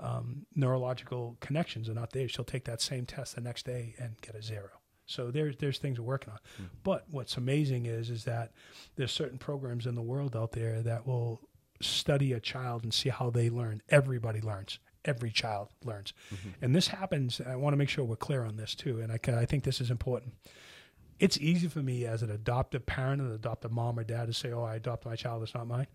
um, 0.00 0.46
neurological 0.54 1.36
connections 1.40 1.88
are 1.88 1.94
not 1.94 2.12
there. 2.12 2.28
She'll 2.28 2.44
take 2.44 2.64
that 2.64 2.80
same 2.80 3.06
test 3.06 3.34
the 3.34 3.40
next 3.40 3.66
day 3.66 3.94
and 3.98 4.20
get 4.20 4.34
a 4.34 4.42
zero. 4.42 4.70
So 5.06 5.30
there's 5.30 5.56
there's 5.56 5.78
things 5.78 5.98
we're 5.98 6.06
working 6.06 6.32
on. 6.32 6.38
Mm. 6.60 6.68
But 6.84 7.04
what's 7.10 7.36
amazing 7.36 7.86
is 7.86 8.10
is 8.10 8.24
that 8.24 8.52
there's 8.96 9.12
certain 9.12 9.38
programs 9.38 9.86
in 9.86 9.94
the 9.94 10.02
world 10.02 10.36
out 10.36 10.52
there 10.52 10.82
that 10.82 11.06
will 11.06 11.40
study 11.80 12.32
a 12.32 12.40
child 12.40 12.84
and 12.84 12.94
see 12.94 13.08
how 13.08 13.30
they 13.30 13.50
learn. 13.50 13.82
Everybody 13.88 14.40
learns. 14.40 14.78
Every 15.04 15.30
child 15.30 15.68
learns. 15.84 16.12
Mhm. 16.30 16.54
And 16.60 16.74
this 16.76 16.88
happens. 16.88 17.40
I 17.40 17.56
want 17.56 17.72
to 17.72 17.76
make 17.78 17.88
sure 17.88 18.04
we're 18.04 18.16
clear 18.16 18.44
on 18.44 18.56
this 18.56 18.74
too. 18.74 19.00
And 19.00 19.10
I, 19.10 19.40
I 19.40 19.46
think 19.46 19.64
this 19.64 19.80
is 19.80 19.90
important. 19.90 20.34
It's 21.18 21.38
easy 21.38 21.68
for 21.68 21.82
me 21.82 22.06
as 22.06 22.22
an 22.22 22.30
adoptive 22.30 22.86
parent, 22.86 23.20
an 23.20 23.32
adoptive 23.32 23.72
mom 23.72 23.98
or 23.98 24.04
dad 24.04 24.26
to 24.26 24.32
say, 24.34 24.52
"Oh, 24.52 24.62
I 24.62 24.76
adopted 24.76 25.10
my 25.10 25.16
child. 25.16 25.42
It's 25.42 25.54
not 25.54 25.66
mine." 25.66 25.86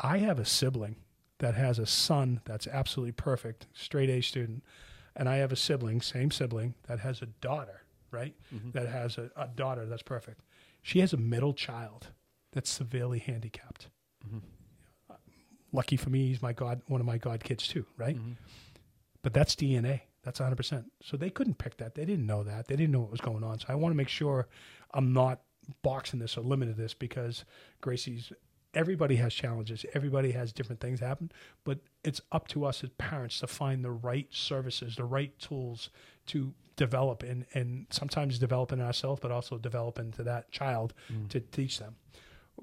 I 0.00 0.18
have 0.18 0.38
a 0.38 0.44
sibling 0.44 0.96
that 1.38 1.54
has 1.54 1.78
a 1.78 1.86
son 1.86 2.40
that's 2.44 2.66
absolutely 2.66 3.12
perfect, 3.12 3.66
straight 3.72 4.10
A 4.10 4.20
student, 4.20 4.62
and 5.16 5.28
I 5.28 5.36
have 5.36 5.52
a 5.52 5.56
sibling, 5.56 6.00
same 6.00 6.30
sibling, 6.30 6.74
that 6.86 7.00
has 7.00 7.22
a 7.22 7.26
daughter, 7.26 7.82
right? 8.10 8.34
Mhm. 8.54 8.72
That 8.72 8.88
has 8.88 9.18
a, 9.18 9.30
a 9.36 9.48
daughter 9.48 9.86
that's 9.86 10.02
perfect. 10.02 10.40
She 10.82 11.00
has 11.00 11.12
a 11.12 11.16
middle 11.16 11.52
child 11.54 12.08
that's 12.52 12.70
severely 12.70 13.18
handicapped. 13.18 13.88
Mhm. 14.28 14.42
lucky 15.72 15.96
for 15.98 16.08
me, 16.10 16.28
he's 16.28 16.40
my 16.40 16.52
god, 16.54 16.80
one 16.86 16.98
of 17.00 17.06
my 17.06 17.18
god 17.18 17.44
kids 17.44 17.68
too, 17.68 17.84
right? 17.98 18.16
But 19.22 19.34
that's 19.34 19.54
DNA. 19.54 20.00
That's 20.22 20.40
100%. 20.40 20.90
So 21.02 21.16
they 21.16 21.28
couldn't 21.30 21.58
pick 21.58 21.76
that. 21.76 21.94
They 21.94 22.04
didn't 22.06 22.26
know 22.26 22.42
that. 22.42 22.68
They 22.68 22.76
didn't 22.76 22.92
know 22.92 23.00
what 23.00 23.10
was 23.10 23.20
going 23.20 23.44
on. 23.44 23.58
So 23.58 23.66
I 23.68 23.74
want 23.74 23.92
to 23.92 23.96
make 23.96 24.08
sure 24.08 24.48
I'm 24.94 25.12
not 25.12 25.42
boxing 25.82 26.18
this 26.20 26.36
or 26.38 26.40
limiting 26.42 26.74
this 26.76 26.94
because 26.94 27.44
Gracie's 27.82 28.32
everybody 28.78 29.16
has 29.16 29.34
challenges. 29.34 29.84
Everybody 29.92 30.30
has 30.30 30.52
different 30.52 30.80
things 30.80 31.00
happen, 31.00 31.32
but 31.64 31.80
it's 32.04 32.20
up 32.30 32.46
to 32.48 32.64
us 32.64 32.84
as 32.84 32.90
parents 32.90 33.40
to 33.40 33.48
find 33.48 33.84
the 33.84 33.90
right 33.90 34.28
services, 34.30 34.94
the 34.94 35.04
right 35.04 35.36
tools 35.40 35.90
to 36.26 36.54
develop 36.76 37.24
and 37.24 37.44
and 37.54 37.86
sometimes 37.90 38.38
develop 38.38 38.72
in 38.72 38.80
ourselves, 38.80 39.20
but 39.20 39.32
also 39.32 39.58
develop 39.58 39.98
into 39.98 40.22
that 40.22 40.50
child 40.52 40.94
mm. 41.12 41.28
to 41.28 41.40
teach 41.40 41.80
them. 41.80 41.96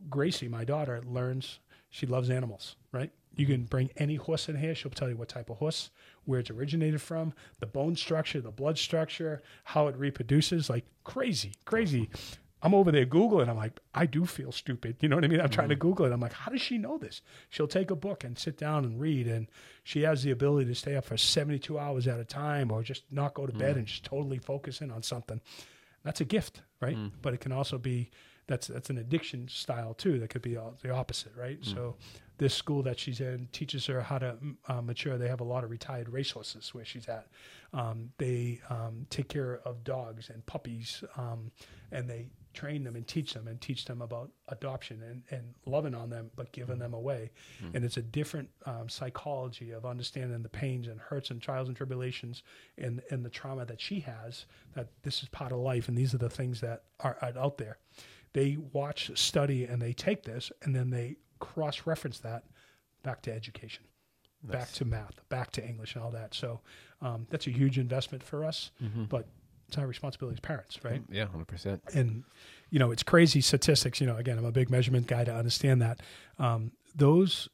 Gracie, 0.09 0.47
my 0.47 0.63
daughter, 0.63 1.01
learns 1.05 1.59
she 1.89 2.05
loves 2.05 2.29
animals, 2.29 2.75
right? 2.91 3.11
You 3.35 3.45
mm. 3.45 3.51
can 3.51 3.63
bring 3.65 3.89
any 3.97 4.15
horse 4.15 4.47
in 4.47 4.55
here, 4.55 4.73
she'll 4.73 4.91
tell 4.91 5.09
you 5.09 5.17
what 5.17 5.27
type 5.27 5.49
of 5.49 5.57
horse, 5.57 5.89
where 6.23 6.39
it's 6.39 6.49
originated 6.49 7.01
from, 7.01 7.33
the 7.59 7.65
bone 7.65 7.95
structure, 7.97 8.39
the 8.39 8.51
blood 8.51 8.77
structure, 8.77 9.41
how 9.65 9.87
it 9.87 9.97
reproduces, 9.97 10.69
like 10.69 10.85
crazy, 11.03 11.53
crazy. 11.65 12.09
I'm 12.65 12.73
over 12.73 12.91
there 12.91 13.05
Googling. 13.05 13.47
I'm 13.47 13.57
like, 13.57 13.79
I 13.93 14.07
do 14.07 14.25
feel 14.25 14.51
stupid. 14.51 14.97
You 14.99 15.07
know 15.07 15.17
what 15.17 15.23
I 15.23 15.27
mean? 15.27 15.39
I'm 15.39 15.49
trying 15.49 15.69
to 15.69 15.75
Google 15.75 16.07
it. 16.07 16.11
I'm 16.11 16.19
like, 16.19 16.33
how 16.33 16.49
does 16.49 16.61
she 16.61 16.79
know 16.79 16.97
this? 16.97 17.21
She'll 17.51 17.67
take 17.67 17.91
a 17.91 17.95
book 17.95 18.23
and 18.23 18.39
sit 18.39 18.57
down 18.57 18.85
and 18.85 18.99
read. 18.99 19.27
And 19.27 19.47
she 19.83 20.01
has 20.01 20.23
the 20.23 20.31
ability 20.31 20.65
to 20.69 20.75
stay 20.75 20.95
up 20.95 21.05
for 21.05 21.15
72 21.15 21.77
hours 21.77 22.07
at 22.07 22.19
a 22.19 22.25
time 22.25 22.71
or 22.71 22.81
just 22.81 23.03
not 23.11 23.35
go 23.35 23.45
to 23.45 23.53
bed 23.53 23.77
and 23.77 23.85
just 23.85 24.03
totally 24.03 24.39
focus 24.39 24.81
in 24.81 24.89
on 24.89 25.03
something. 25.03 25.41
That's 26.03 26.21
a 26.21 26.25
gift, 26.25 26.63
right? 26.81 26.97
But 27.21 27.35
it 27.35 27.39
can 27.39 27.51
also 27.51 27.77
be 27.77 28.09
that's 28.47 28.65
that's 28.65 28.89
an 28.89 28.97
addiction 28.97 29.47
style 29.47 29.93
too. 29.93 30.19
That 30.19 30.31
could 30.31 30.41
be 30.41 30.57
all, 30.57 30.75
the 30.81 30.89
opposite, 30.89 31.33
right? 31.37 31.63
So 31.63 31.95
this 32.37 32.53
school 32.53 32.81
that 32.83 32.99
she's 32.99 33.21
in 33.21 33.47
teaches 33.51 33.85
her 33.85 34.01
how 34.01 34.17
to 34.17 34.37
mm, 34.43 34.55
uh, 34.67 34.81
mature. 34.81 35.17
They 35.19 35.27
have 35.27 35.39
a 35.39 35.45
lot 35.45 35.63
of 35.63 35.69
retired 35.69 36.09
racehorses 36.09 36.73
where 36.73 36.85
she's 36.85 37.07
at. 37.07 37.27
Um, 37.73 38.11
they 38.17 38.59
um, 38.69 39.05
take 39.11 39.29
care 39.29 39.61
of 39.65 39.83
dogs 39.83 40.29
and 40.29 40.45
puppies, 40.45 41.03
um, 41.17 41.51
and 41.91 42.09
they 42.09 42.27
train 42.55 42.83
them 42.83 42.95
and 42.95 43.05
teach 43.05 43.33
them 43.33 43.47
and 43.47 43.59
teach 43.61 43.85
them 43.85 44.01
about 44.01 44.31
adoption 44.47 45.01
and, 45.03 45.21
and 45.29 45.53
loving 45.65 45.93
on 45.93 46.09
them, 46.09 46.31
but 46.35 46.51
giving 46.51 46.79
them 46.79 46.93
away. 46.93 47.31
And 47.73 47.83
it's 47.85 47.97
a 47.97 48.01
different 48.01 48.49
um, 48.65 48.89
psychology 48.89 49.71
of 49.71 49.85
understanding 49.85 50.41
the 50.41 50.49
pains 50.49 50.87
and 50.87 50.99
hurts 50.99 51.29
and 51.31 51.41
trials 51.41 51.67
and 51.67 51.77
tribulations 51.77 52.41
and, 52.77 53.01
and 53.11 53.23
the 53.23 53.29
trauma 53.29 53.65
that 53.65 53.79
she 53.79 53.99
has, 53.99 54.45
that 54.73 54.87
this 55.03 55.21
is 55.21 55.29
part 55.29 55.51
of 55.51 55.59
life 55.59 55.87
and 55.87 55.97
these 55.97 56.13
are 56.13 56.19
the 56.19 56.29
things 56.29 56.61
that 56.61 56.83
are, 57.01 57.17
are 57.21 57.33
out 57.37 57.57
there. 57.57 57.77
They 58.33 58.57
watch, 58.73 59.11
study, 59.15 59.65
and 59.65 59.81
they 59.81 59.93
take 59.93 60.23
this 60.23 60.51
and 60.63 60.75
then 60.75 60.89
they 60.89 61.17
cross 61.39 61.81
reference 61.85 62.19
that 62.19 62.43
back 63.03 63.21
to 63.23 63.33
education, 63.33 63.83
back 64.43 64.71
to 64.73 64.85
math, 64.85 65.27
back 65.29 65.51
to 65.51 65.65
English 65.67 65.95
and 65.95 66.03
all 66.03 66.11
that. 66.11 66.33
So 66.33 66.59
um, 67.01 67.27
that's 67.29 67.47
a 67.47 67.51
huge 67.51 67.77
investment 67.77 68.23
for 68.23 68.43
us, 68.43 68.71
but 69.09 69.27
it's 69.67 69.77
our 69.77 69.87
responsibility 69.87 70.35
as 70.35 70.39
parents, 70.39 70.79
right? 70.83 71.01
Yeah, 71.09 71.25
hundred 71.25 71.47
percent. 71.47 71.81
and 71.93 72.23
you 72.69 72.79
know 72.79 72.91
it's 72.91 73.03
crazy 73.03 73.41
statistics 73.41 74.01
you 74.01 74.07
know 74.07 74.17
again 74.17 74.37
i'm 74.37 74.43
a 74.45 74.51
big 74.51 74.69
measurement 74.69 75.07
guy 75.07 75.23
to 75.23 75.33
understand 75.33 75.81
that 75.81 75.99
um, 76.39 76.71
those 76.95 77.47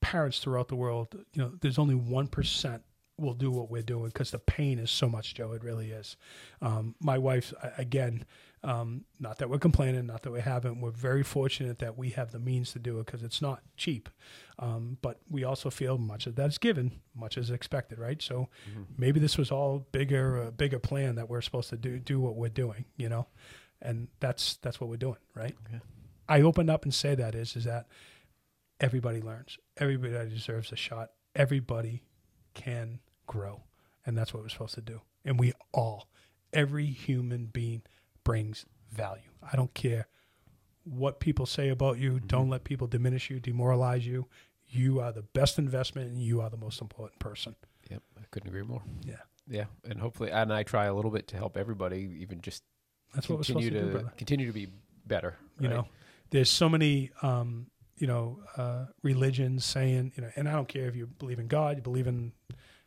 parents 0.00 0.38
throughout 0.40 0.68
the 0.68 0.76
world 0.76 1.08
you 1.32 1.42
know 1.42 1.52
there's 1.60 1.78
only 1.78 1.94
1% 1.94 2.80
will 3.18 3.34
do 3.34 3.50
what 3.50 3.70
we're 3.70 3.82
doing 3.82 4.06
because 4.08 4.30
the 4.30 4.38
pain 4.38 4.78
is 4.78 4.90
so 4.90 5.08
much 5.08 5.34
joe 5.34 5.52
it 5.52 5.62
really 5.64 5.90
is 5.90 6.16
um, 6.60 6.94
my 7.00 7.16
wife 7.18 7.52
again 7.78 8.24
um, 8.64 9.04
not 9.18 9.38
that 9.38 9.50
we're 9.50 9.58
complaining 9.58 10.06
not 10.06 10.22
that 10.22 10.30
we 10.30 10.40
haven't. 10.40 10.80
We're 10.80 10.90
very 10.90 11.22
fortunate 11.24 11.80
that 11.80 11.98
we 11.98 12.10
have 12.10 12.30
the 12.30 12.38
means 12.38 12.72
to 12.72 12.78
do 12.78 13.00
it 13.00 13.06
because 13.06 13.22
it's 13.22 13.42
not 13.42 13.62
cheap. 13.76 14.08
Um, 14.58 14.98
but 15.02 15.20
we 15.28 15.42
also 15.42 15.68
feel 15.68 15.98
much 15.98 16.26
of 16.26 16.36
that's 16.36 16.58
given 16.58 17.00
much 17.14 17.36
is 17.36 17.50
expected 17.50 17.98
right? 17.98 18.22
So 18.22 18.48
maybe 18.96 19.18
this 19.18 19.36
was 19.36 19.50
all 19.50 19.86
bigger 19.90 20.42
a 20.42 20.52
bigger 20.52 20.78
plan 20.78 21.16
that 21.16 21.28
we're 21.28 21.40
supposed 21.40 21.70
to 21.70 21.76
do 21.76 21.98
do 21.98 22.20
what 22.20 22.36
we're 22.36 22.48
doing 22.48 22.84
you 22.96 23.08
know? 23.08 23.26
And 23.80 24.08
that's 24.20 24.56
that's 24.56 24.80
what 24.80 24.88
we're 24.88 24.96
doing 24.96 25.18
right? 25.34 25.56
Okay. 25.66 25.80
i 26.28 26.40
open 26.40 26.70
up 26.70 26.84
and 26.84 26.94
say 26.94 27.14
that 27.16 27.34
is 27.34 27.56
is 27.56 27.64
that 27.64 27.86
everybody 28.80 29.20
learns. 29.20 29.58
Everybody 29.76 30.28
deserves 30.28 30.72
a 30.72 30.76
shot. 30.76 31.10
Everybody 31.34 32.02
can 32.54 33.00
grow. 33.26 33.62
And 34.04 34.18
that's 34.18 34.34
what 34.34 34.42
we're 34.42 34.48
supposed 34.48 34.74
to 34.74 34.80
do. 34.80 35.00
And 35.24 35.38
we 35.38 35.52
all 35.72 36.08
every 36.52 36.86
human 36.86 37.46
being 37.46 37.82
brings 38.24 38.66
value. 38.90 39.30
I 39.42 39.56
don't 39.56 39.72
care 39.74 40.06
what 40.84 41.20
people 41.20 41.46
say 41.46 41.68
about 41.68 41.98
you. 41.98 42.20
Don't 42.20 42.48
let 42.48 42.64
people 42.64 42.86
diminish 42.86 43.30
you 43.30 43.40
demoralize 43.40 44.06
you. 44.06 44.26
You 44.68 45.00
are 45.00 45.12
the 45.12 45.22
best 45.22 45.58
investment 45.58 46.10
and 46.10 46.22
you 46.22 46.40
are 46.40 46.50
the 46.50 46.56
most 46.56 46.80
important 46.80 47.18
person. 47.18 47.54
Yep, 47.90 48.02
I 48.18 48.22
couldn't 48.30 48.48
agree 48.48 48.62
more. 48.62 48.82
yeah. 49.04 49.16
Yeah, 49.48 49.64
and 49.84 49.98
hopefully, 49.98 50.30
and 50.30 50.52
I 50.52 50.62
try 50.62 50.84
a 50.84 50.94
little 50.94 51.10
bit 51.10 51.26
to 51.28 51.36
help 51.36 51.56
everybody, 51.56 52.16
even 52.20 52.40
just 52.40 52.62
that's 53.12 53.28
what 53.28 53.38
we're 53.38 53.44
continue 53.44 53.70
to, 53.70 53.80
to, 53.80 53.98
do 53.98 54.10
continue 54.16 54.46
to 54.46 54.52
be 54.52 54.68
better. 55.04 55.36
you 55.58 55.68
right? 55.68 55.76
know 55.76 55.86
there's 56.30 56.48
so 56.48 56.68
many 56.68 57.10
um, 57.22 57.66
you 57.98 58.06
know 58.06 58.38
uh, 58.56 58.86
religions 59.02 59.64
saying 59.64 60.12
you 60.16 60.22
know 60.22 60.30
and 60.36 60.48
i 60.48 60.52
don't 60.52 60.68
care 60.68 60.86
if 60.86 60.96
you 60.96 61.06
believe 61.06 61.38
in 61.38 61.46
god 61.46 61.76
you 61.76 61.82
believe 61.82 62.06
in 62.06 62.32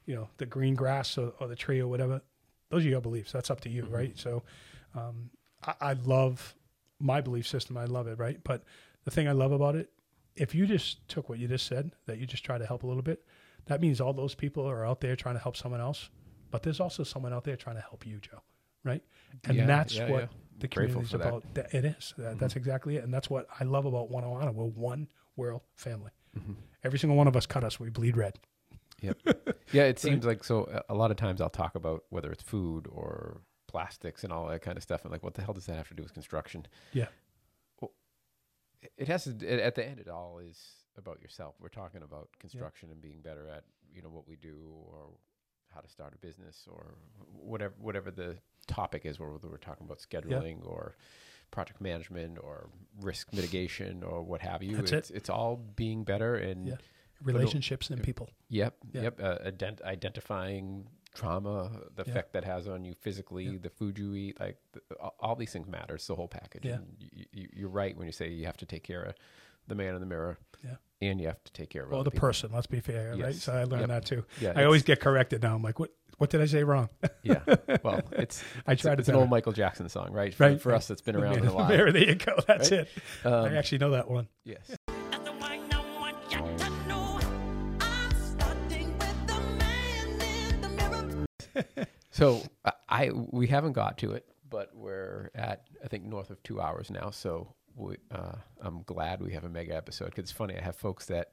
you 0.06 0.16
know 0.16 0.30
the 0.38 0.46
green 0.46 0.76
grass 0.76 1.18
or, 1.18 1.34
or 1.40 1.48
the 1.48 1.56
tree 1.56 1.80
or 1.80 1.88
whatever. 1.88 2.22
Those 2.70 2.86
are 2.86 2.90
your 2.90 3.02
beliefs. 3.02 3.32
That's 3.32 3.50
up 3.52 3.62
to 3.62 3.70
you 3.70 3.86
right? 3.90 4.18
So 4.18 4.44
um, 4.96 5.30
I, 5.64 5.74
I 5.82 5.94
love 5.94 6.56
my 7.00 7.22
belief 7.22 7.48
system 7.48 7.78
i 7.78 7.86
love 7.86 8.08
it 8.08 8.18
right 8.18 8.40
but 8.44 8.64
the 9.04 9.12
thing 9.12 9.28
i 9.28 9.32
love 9.34 9.52
about 9.52 9.76
it 9.76 9.90
if 10.36 10.54
you 10.56 10.66
just 10.66 11.08
took 11.08 11.30
what 11.30 11.40
you 11.40 11.48
just 11.48 11.66
said 11.68 11.92
that 12.08 12.18
you 12.18 12.26
just 12.26 12.44
try 12.44 12.58
to 12.58 12.66
help 12.66 12.84
a 12.84 12.88
little 12.88 13.04
bit 13.04 13.24
that 13.66 13.82
means 13.82 14.00
all 14.00 14.14
those 14.14 14.36
people 14.36 14.66
are 14.70 14.86
out 14.86 15.02
there 15.02 15.16
trying 15.16 15.36
to 15.36 15.42
help 15.42 15.58
someone 15.58 15.82
else 15.82 16.10
but 16.52 16.64
there's 16.64 16.80
also 16.80 17.04
someone 17.04 17.34
out 17.34 17.44
there 17.44 17.56
trying 17.56 17.76
to 17.76 17.82
help 17.82 18.06
you 18.06 18.18
joe 18.20 18.42
right 18.84 19.04
and 19.44 19.58
Yeah, 19.58 19.66
that's 19.66 19.96
yeah, 19.96 20.10
what 20.10 20.22
yeah. 20.22 20.28
the 20.60 20.68
community 20.68 21.02
is 21.02 21.14
about 21.14 21.54
that. 21.56 21.74
It 21.74 21.86
is. 21.86 22.14
That, 22.18 22.40
That's 22.40 22.56
exactly 22.56 22.96
it. 22.98 23.04
And 23.04 23.14
that's 23.14 23.30
what 23.30 23.48
I 23.60 23.64
love 23.66 23.86
about 23.86 24.10
One 24.10 24.24
Ohana. 24.24 24.54
We're 24.54 24.66
one 24.66 25.08
world 25.36 25.62
family. 25.76 26.12
Mm-hmm. 26.38 26.54
Every 26.84 27.00
single 27.00 27.18
one 27.18 27.28
of 27.28 27.36
us 27.36 27.46
cut 27.46 27.64
us. 27.64 27.80
We 27.80 27.90
bleed 27.90 28.16
red. 28.16 28.40
Yep. 29.02 29.18
yeah, 29.72 29.84
it 29.84 30.00
seems 30.06 30.26
like 30.26 30.44
so. 30.44 30.84
A 30.88 30.94
lot 30.94 31.12
of 31.12 31.18
times 31.18 31.42
I'll 31.42 31.50
talk 31.50 31.76
about 31.76 32.04
whether 32.10 32.32
it's 32.32 32.44
food 32.44 32.88
or 32.90 33.42
plastics 33.76 34.24
and 34.24 34.32
all 34.34 34.48
that 34.48 34.62
kind 34.62 34.78
of 34.78 34.84
stuff, 34.84 35.04
and 35.04 35.12
like, 35.12 35.24
what 35.24 35.34
the 35.34 35.42
hell 35.42 35.54
does 35.54 35.66
that 35.66 35.76
have 35.76 35.88
to 35.90 35.94
do 35.94 36.04
with 36.04 36.14
construction? 36.14 36.66
Yeah. 36.94 37.08
It- 38.82 38.94
It 38.98 39.08
has 39.08 39.24
to. 39.26 39.32
it- 39.54 39.60
At 39.60 39.76
the 39.76 39.86
end, 39.86 40.00
it 40.00 40.08
all 40.08 40.40
is 40.40 40.60
about 40.96 41.20
yourself. 41.22 41.56
We're 41.60 41.70
talking 41.82 42.04
about 42.04 42.30
construction 42.40 42.90
and 42.92 43.02
being 43.02 43.22
better 43.22 43.48
at 43.50 43.64
you 43.94 44.02
know 44.02 44.10
what 44.10 44.28
we 44.28 44.36
do 44.36 44.58
or 44.92 45.00
how 45.74 45.82
to 45.82 45.90
start 45.90 46.14
a 46.14 46.18
business 46.18 46.68
or 46.72 46.96
whatever 47.52 47.74
whatever 47.80 48.12
the 48.12 48.38
topic 48.68 49.06
is, 49.06 49.20
whether 49.20 49.32
we're 49.54 49.58
talking 49.58 49.86
about 49.86 50.00
scheduling 50.00 50.58
or 50.66 50.96
project 51.52 51.80
management 51.82 52.38
or 52.40 52.70
risk 53.02 53.34
mitigation 53.34 54.04
or 54.04 54.22
what 54.24 54.42
have 54.42 54.62
you. 54.64 54.76
That's 54.78 54.92
it. 54.92 54.98
it's 54.98 55.12
it's 55.20 55.30
all 55.30 55.56
being 55.58 56.04
better 56.04 56.36
and 56.36 56.68
Yeah. 56.68 56.78
Relationships 57.22 57.90
and 57.90 58.04
people. 58.04 58.30
Yep. 58.50 58.74
Yeah. 58.94 59.02
Yep. 59.04 59.20
Uh, 59.20 59.38
ident- 59.52 59.82
identifying 59.82 60.88
trauma, 61.16 61.72
the 61.96 62.04
Yeah. 62.06 62.12
effect 62.12 62.34
that 62.34 62.44
has 62.44 62.68
on 62.68 62.86
you 62.86 62.94
physically, 62.94 63.46
Yeah. 63.46 63.58
the 63.62 63.70
food 63.70 63.98
you 63.98 64.14
eat, 64.16 64.40
like 64.40 64.58
the, 64.74 64.82
all, 65.20 65.36
these 65.36 65.52
things 65.52 65.68
matter. 65.68 65.96
It's 65.96 66.08
the 66.08 66.16
whole 66.16 66.28
package. 66.28 66.66
Yeah. 66.66 66.76
And 66.76 66.96
you, 67.32 67.48
you're 67.54 67.70
right 67.70 67.96
when 67.98 68.06
you 68.08 68.12
say 68.14 68.30
you 68.30 68.46
have 68.46 68.58
to 68.58 68.66
take 68.66 68.84
care 68.84 69.02
of 69.04 69.16
the 69.68 69.76
man 69.76 69.96
in 69.96 70.00
the 70.02 70.06
mirror. 70.06 70.38
Yeah. 70.64 70.76
And 71.02 71.20
you 71.20 71.28
have 71.28 71.44
to 71.44 71.52
take 71.54 71.70
care 71.70 71.84
of 71.84 71.92
Well, 71.92 72.04
the 72.04 72.12
people. 72.12 72.28
person. 72.28 72.52
Let's 72.54 72.68
be 72.68 72.80
fair, 72.80 73.16
right? 73.18 73.34
So 73.36 73.54
I 73.54 73.64
learned 73.64 73.82
Yep. 73.82 73.90
that 73.90 74.06
too. 74.06 74.26
Yeah. 74.40 74.54
I 74.56 74.64
always 74.66 74.84
get 74.84 75.00
corrected 75.00 75.42
now. 75.42 75.56
I'm 75.56 75.64
like, 75.64 75.80
what? 75.80 75.92
What 76.18 76.30
did 76.30 76.40
I 76.42 76.46
say 76.46 76.64
wrong? 76.64 76.88
yeah. 77.24 77.42
Well, 77.84 78.00
it's 78.14 78.42
I 78.66 78.76
tried 78.76 79.00
it's 79.00 79.08
to 79.08 79.12
an 79.14 79.20
old 79.20 79.30
Michael 79.30 79.52
Jackson 79.52 79.90
song, 79.90 80.14
right? 80.14 80.34
For, 80.34 80.44
Right, 80.46 80.62
for 80.62 80.74
us, 80.74 80.90
it's 80.90 81.02
been 81.02 81.16
around 81.22 81.40
in 81.40 81.48
a 81.48 81.54
while. 81.54 81.68
There, 81.68 81.92
there 81.92 82.04
you 82.06 82.16
go. 82.16 82.38
That's 82.48 82.72
Right? 82.72 82.82
it. 82.82 82.90
Um, 83.26 83.34
I 83.34 83.58
actually 83.58 83.80
know 83.80 83.90
that 83.92 84.10
one. 84.10 84.30
yes. 84.46 84.78
So 92.16 92.42
I, 92.64 92.72
I 92.88 93.12
we 93.14 93.48
haven't 93.48 93.74
got 93.74 93.98
to 93.98 94.14
it, 94.14 94.26
but 94.50 94.74
we're 94.74 95.32
at 95.36 95.66
I 95.84 95.90
think 95.90 96.06
north 96.06 96.30
of 96.30 96.42
two 96.44 96.62
hours 96.62 96.90
now. 96.90 97.10
So 97.10 97.54
we, 97.76 97.98
uh, 98.10 98.38
I'm 98.62 98.84
glad 98.84 99.22
we 99.22 99.34
have 99.34 99.44
a 99.44 99.50
mega 99.50 99.76
episode 99.76 100.06
because 100.06 100.24
it's 100.24 100.32
funny. 100.32 100.56
I 100.58 100.62
have 100.62 100.78
folks 100.78 101.08
that 101.08 101.32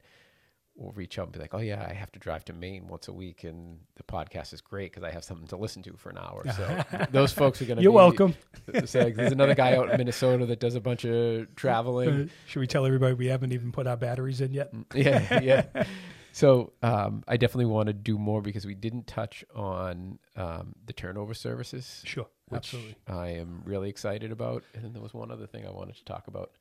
will 0.74 0.90
reach 0.92 1.20
out 1.20 1.26
and 1.26 1.32
be 1.32 1.38
like, 1.38 1.54
"Oh 1.54 1.60
yeah, 1.60 1.86
I 1.88 1.92
have 1.92 2.10
to 2.12 2.18
drive 2.18 2.44
to 2.46 2.52
Maine 2.52 2.88
once 2.88 3.06
a 3.06 3.12
week, 3.12 3.44
and 3.44 3.78
the 3.94 4.02
podcast 4.02 4.52
is 4.52 4.60
great 4.60 4.90
because 4.90 5.04
I 5.04 5.12
have 5.12 5.22
something 5.22 5.46
to 5.48 5.56
listen 5.56 5.84
to 5.84 5.92
for 5.96 6.10
an 6.10 6.18
hour." 6.18 6.42
So 6.56 7.06
those 7.12 7.32
folks 7.32 7.62
are 7.62 7.64
going 7.64 7.76
to. 7.76 7.82
You're 7.84 7.92
be, 7.92 7.96
welcome. 7.96 8.34
So 8.86 9.04
like, 9.04 9.14
there's 9.14 9.32
another 9.32 9.54
guy 9.54 9.76
out 9.76 9.90
in 9.90 9.98
Minnesota 9.98 10.46
that 10.46 10.58
does 10.58 10.74
a 10.74 10.80
bunch 10.80 11.04
of 11.04 11.54
traveling. 11.54 12.08
Uh, 12.08 12.26
should 12.46 12.60
we 12.60 12.66
tell 12.66 12.86
everybody 12.86 13.14
we 13.14 13.26
haven't 13.26 13.52
even 13.52 13.70
put 13.70 13.86
our 13.86 13.96
batteries 13.96 14.40
in 14.40 14.52
yet? 14.52 14.72
yeah, 14.94 15.40
yeah. 15.40 15.84
So 16.32 16.72
um, 16.82 17.22
I 17.28 17.36
definitely 17.36 17.66
want 17.66 17.88
to 17.88 17.92
do 17.92 18.18
more 18.18 18.40
because 18.40 18.64
we 18.66 18.74
didn't 18.74 19.06
touch 19.06 19.44
on 19.54 20.18
um, 20.36 20.74
the 20.84 20.92
turnover 20.92 21.34
services, 21.34 22.02
Sure. 22.04 22.26
which 22.48 22.74
Absolutely. 22.74 22.96
I 23.06 23.28
am 23.28 23.62
really 23.64 23.88
excited 23.90 24.32
about. 24.32 24.64
And 24.74 24.82
then 24.82 24.92
there 24.92 25.02
was 25.02 25.12
one 25.14 25.30
other 25.30 25.46
thing 25.46 25.66
I 25.66 25.70
wanted 25.70 25.96
to 25.96 26.04
talk 26.04 26.28
about. 26.28 26.52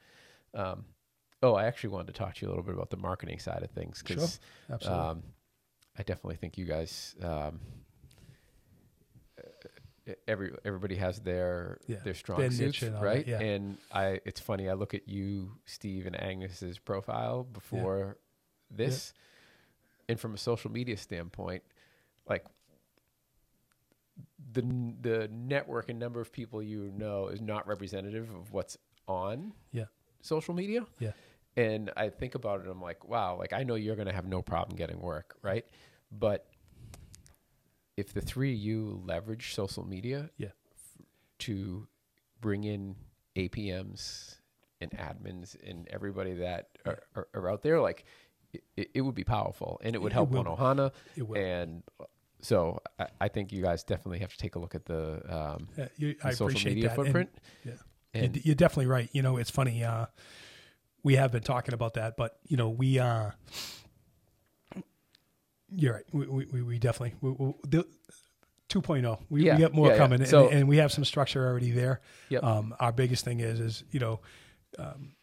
Um, 0.53 0.85
oh, 1.41 1.53
I 1.55 1.65
actually 1.65 1.91
wanted 1.91 2.07
to 2.07 2.13
talk 2.13 2.35
to 2.35 2.41
you 2.45 2.47
a 2.47 2.51
little 2.51 2.63
bit 2.63 2.75
about 2.75 2.89
the 2.89 2.97
marketing 2.97 3.39
side 3.39 3.63
of 3.63 3.71
things 3.71 4.03
because 4.05 4.39
Absolutely. 4.69 5.05
um, 5.05 5.23
I 5.97 6.03
definitely 6.03 6.35
think 6.35 6.57
you 6.57 6.65
guys. 6.65 7.15
Um, 7.21 7.59
every 10.27 10.51
everybody 10.65 10.95
has 10.95 11.19
their 11.19 11.77
Yeah, 11.87 11.97
their 12.03 12.13
strong 12.13 12.39
their 12.39 12.51
suits, 12.51 12.83
right? 12.83 13.25
yeah. 13.27 13.39
And 13.39 13.77
I, 13.91 14.19
it's 14.25 14.39
funny. 14.39 14.69
I 14.69 14.73
look 14.73 14.93
at 14.93 15.07
you, 15.07 15.51
Steve, 15.65 16.05
and 16.07 16.19
Agnes's 16.19 16.77
profile 16.79 17.43
before 17.43 18.17
this, 18.69 19.13
and 20.11 20.19
from 20.19 20.33
a 20.33 20.37
social 20.37 20.69
media 20.69 20.97
standpoint, 20.97 21.63
like 22.27 22.45
the 24.53 24.61
the 25.01 25.29
network 25.31 25.89
and 25.89 25.97
number 25.99 26.19
of 26.19 26.31
people 26.31 26.61
you 26.61 26.91
know 26.95 27.27
is 27.27 27.41
not 27.41 27.65
representative 27.65 28.29
of 28.35 28.51
what's 28.51 28.77
on 29.07 29.53
yeah. 29.71 29.85
social 30.21 30.53
media. 30.53 30.85
Yeah. 30.99 31.11
And 31.57 31.91
I 31.97 32.09
think 32.09 32.35
about 32.35 32.61
it, 32.61 32.67
I'm 32.69 32.81
like, 32.81 33.07
wow, 33.07 33.37
like 33.37 33.53
I 33.53 33.63
know 33.63 33.75
you're 33.75 33.95
going 33.95 34.07
to 34.07 34.13
have 34.13 34.27
no 34.27 34.41
problem 34.41 34.77
getting 34.77 34.99
work, 34.99 35.35
right? 35.41 35.65
But 36.11 36.45
if 37.97 38.13
the 38.13 38.21
three 38.21 38.53
of 38.53 38.59
you 38.59 39.01
leverage 39.05 39.53
social 39.53 39.85
media 39.85 40.29
Yeah. 40.37 40.49
to 41.39 41.87
bring 42.39 42.63
in 42.63 42.95
APMs 43.35 44.35
and 44.79 44.91
admins 44.91 45.55
and 45.69 45.87
everybody 45.89 46.33
that 46.33 46.69
are, 46.85 47.03
are, 47.15 47.27
are 47.33 47.49
out 47.51 47.61
there, 47.61 47.79
like 47.81 48.05
it, 48.75 48.89
it 48.93 49.01
would 49.01 49.15
be 49.15 49.23
powerful 49.23 49.79
and 49.83 49.95
it 49.95 50.01
would 50.01 50.11
It 50.11 50.15
help 50.15 50.31
be. 50.31 50.37
Ohana. 50.37 50.91
It 51.15 51.27
will. 51.27 51.37
And 51.37 51.83
so 52.41 52.79
I, 52.99 53.07
I 53.21 53.27
think 53.27 53.51
you 53.51 53.61
guys 53.61 53.83
definitely 53.83 54.19
have 54.19 54.31
to 54.31 54.37
take 54.37 54.55
a 54.55 54.59
look 54.59 54.75
at 54.75 54.85
the, 54.85 55.21
um, 55.29 55.67
Yeah, 55.77 55.87
you, 55.97 56.13
the 56.21 56.27
I 56.27 56.31
social 56.31 56.47
appreciate 56.47 56.75
media 56.75 56.89
that. 56.89 56.97
And- 56.97 57.05
footprint. 57.05 57.29
yeah. 57.65 57.71
And- 58.13 58.35
You- 58.35 58.41
you're 58.45 58.55
definitely 58.55 58.87
right. 58.87 59.09
You 59.13 59.21
know, 59.21 59.37
it's 59.37 59.49
funny. 59.51 59.83
Uh, 59.83 60.07
we 61.03 61.15
have 61.15 61.31
been 61.31 61.43
talking 61.43 61.73
about 61.73 61.93
that, 61.95 62.15
but 62.17 62.37
you 62.47 62.57
know, 62.57 62.69
we 62.69 62.99
uh, 62.99 63.31
you're 65.73 65.93
right. 65.93 66.03
We 66.11 66.45
we, 66.45 66.61
we- 66.61 66.79
definitely 66.79 67.15
we, 67.21 67.31
we, 67.31 67.53
the, 67.67 67.85
2.0. 68.69 69.19
We, 69.29 69.43
Yeah, 69.45 69.55
we 69.55 69.61
got 69.61 69.73
more 69.73 69.87
yeah, 69.87 69.93
yeah. 69.93 69.97
coming, 69.97 70.25
So- 70.25 70.47
and, 70.47 70.59
and 70.59 70.67
we 70.69 70.77
have 70.77 70.91
some 70.91 71.03
structure 71.05 71.45
already 71.45 71.71
there. 71.71 72.01
Yep. 72.29 72.43
Um, 72.43 72.75
our 72.79 72.91
biggest 72.91 73.25
thing 73.25 73.39
is 73.39 73.59
is 73.59 73.83
you 73.91 73.99
know, 73.99 74.19
um, 74.79 75.13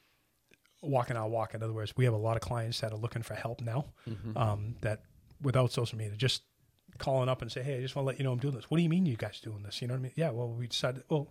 walking 0.81 1.17
our 1.17 1.29
walk. 1.29 1.55
In 1.55 1.63
other 1.63 1.73
words, 1.73 1.93
we 1.97 2.05
have 2.05 2.15
a 2.15 2.19
lot 2.19 2.37
of 2.37 2.43
clients 2.43 2.81
that 2.81 2.93
are 2.93 2.99
looking 2.99 3.23
for 3.23 3.35
help 3.35 3.61
now. 3.61 3.87
Mm-hmm. 4.09 4.37
Um, 4.37 4.75
that 4.81 5.03
without 5.43 5.73
social 5.73 5.99
media, 5.99 6.17
just 6.17 6.43
calling 6.99 7.29
up 7.29 7.43
and 7.43 7.51
say, 7.51 7.63
"Hey, 7.63 7.79
I 7.79 7.81
just 7.81 7.95
want 7.97 8.05
to 8.05 8.09
let 8.09 8.19
you 8.19 8.25
know 8.25 8.33
I'm 8.33 8.39
doing 8.39 8.55
this." 8.55 8.71
What 8.71 8.79
do 8.79 8.83
you 8.83 8.89
mean 8.89 9.07
you 9.07 9.17
guys 9.17 9.41
doing 9.41 9.63
this? 9.63 9.81
You 9.83 9.89
know 9.89 9.95
what 9.95 10.01
I 10.01 10.03
mean? 10.03 10.13
Yeah. 10.17 10.31
Well, 10.31 10.49
we 10.49 10.67
decided. 10.67 11.05
Well, 11.09 11.29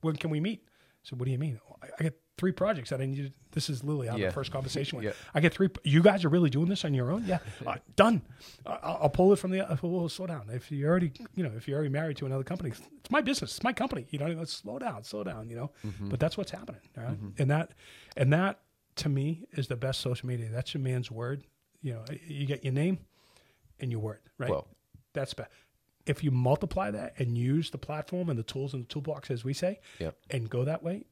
when 0.00 0.16
can 0.16 0.30
we 0.30 0.40
meet? 0.40 0.64
So 1.02 1.16
what 1.16 1.24
do 1.24 1.32
you 1.32 1.38
mean? 1.38 1.60
I, 1.82 1.88
I 1.98 2.02
get 2.04 2.21
three 2.38 2.52
projects 2.52 2.90
that 2.90 3.00
I 3.00 3.06
need. 3.06 3.32
This 3.52 3.68
is 3.68 3.84
literally 3.84 4.08
how 4.08 4.16
Yeah. 4.16 4.26
the 4.28 4.32
first 4.32 4.50
conversation 4.50 4.96
with. 4.96 5.04
Yeah. 5.04 5.12
I 5.34 5.40
get 5.40 5.52
three. 5.52 5.68
You 5.84 6.02
guys 6.02 6.24
are 6.24 6.28
really 6.30 6.48
doing 6.50 6.68
this 6.68 6.84
on 6.84 6.94
your 6.94 7.10
own? 7.12 7.24
Yeah, 7.26 7.38
uh, 7.66 7.76
done. 7.96 8.22
I- 8.66 8.78
I'll, 8.82 8.98
I'll 9.02 9.10
pull 9.10 9.32
it 9.32 9.38
from 9.38 9.50
the. 9.50 9.70
Uh, 9.70 9.76
well, 9.82 10.08
slow 10.08 10.26
down. 10.26 10.48
If 10.50 10.70
you 10.72 10.86
already, 10.86 11.12
you 11.34 11.42
know, 11.44 11.52
if 11.56 11.68
you're 11.68 11.76
already 11.76 11.92
married 11.92 12.16
to 12.18 12.26
another 12.26 12.44
company, 12.44 12.70
it's 12.70 13.10
my 13.10 13.20
business. 13.20 13.56
It's 13.56 13.62
my 13.62 13.72
company. 13.72 14.06
You 14.10 14.18
know, 14.18 14.26
let's 14.28 14.52
slow 14.52 14.78
down, 14.78 15.04
slow 15.04 15.24
down. 15.24 15.48
You 15.50 15.56
know, 15.56 15.70
Mm-hmm. 15.86 16.08
but 16.08 16.18
that's 16.20 16.36
what's 16.38 16.50
happening. 16.50 16.80
right? 16.96 17.16
And 17.38 17.50
that, 17.50 17.72
and 18.16 18.32
that 18.32 18.60
to 18.96 19.08
me 19.08 19.44
is 19.52 19.68
the 19.68 19.76
best 19.76 20.00
social 20.00 20.26
media. 20.28 20.48
That's 20.50 20.72
your 20.74 20.82
man's 20.82 21.10
word. 21.10 21.44
You 21.82 21.94
know, 21.94 22.04
you 22.26 22.46
get 22.46 22.64
your 22.64 22.72
name 22.72 22.98
and 23.80 23.90
your 23.90 24.00
word, 24.00 24.20
right? 24.38 24.50
Well, 24.50 24.68
That's 25.14 25.34
best. 25.34 25.50
If 26.06 26.24
you 26.24 26.30
multiply 26.30 26.90
that 26.90 27.14
and 27.18 27.36
use 27.36 27.70
the 27.70 27.78
platform 27.78 28.28
and 28.30 28.38
the 28.38 28.42
tools 28.42 28.72
in 28.74 28.80
the 28.80 28.86
toolbox, 28.86 29.30
as 29.30 29.44
we 29.44 29.52
say, 29.52 29.80
Yep. 29.98 30.16
and 30.30 30.48
go 30.50 30.64
that 30.64 30.82
way, 30.82 31.04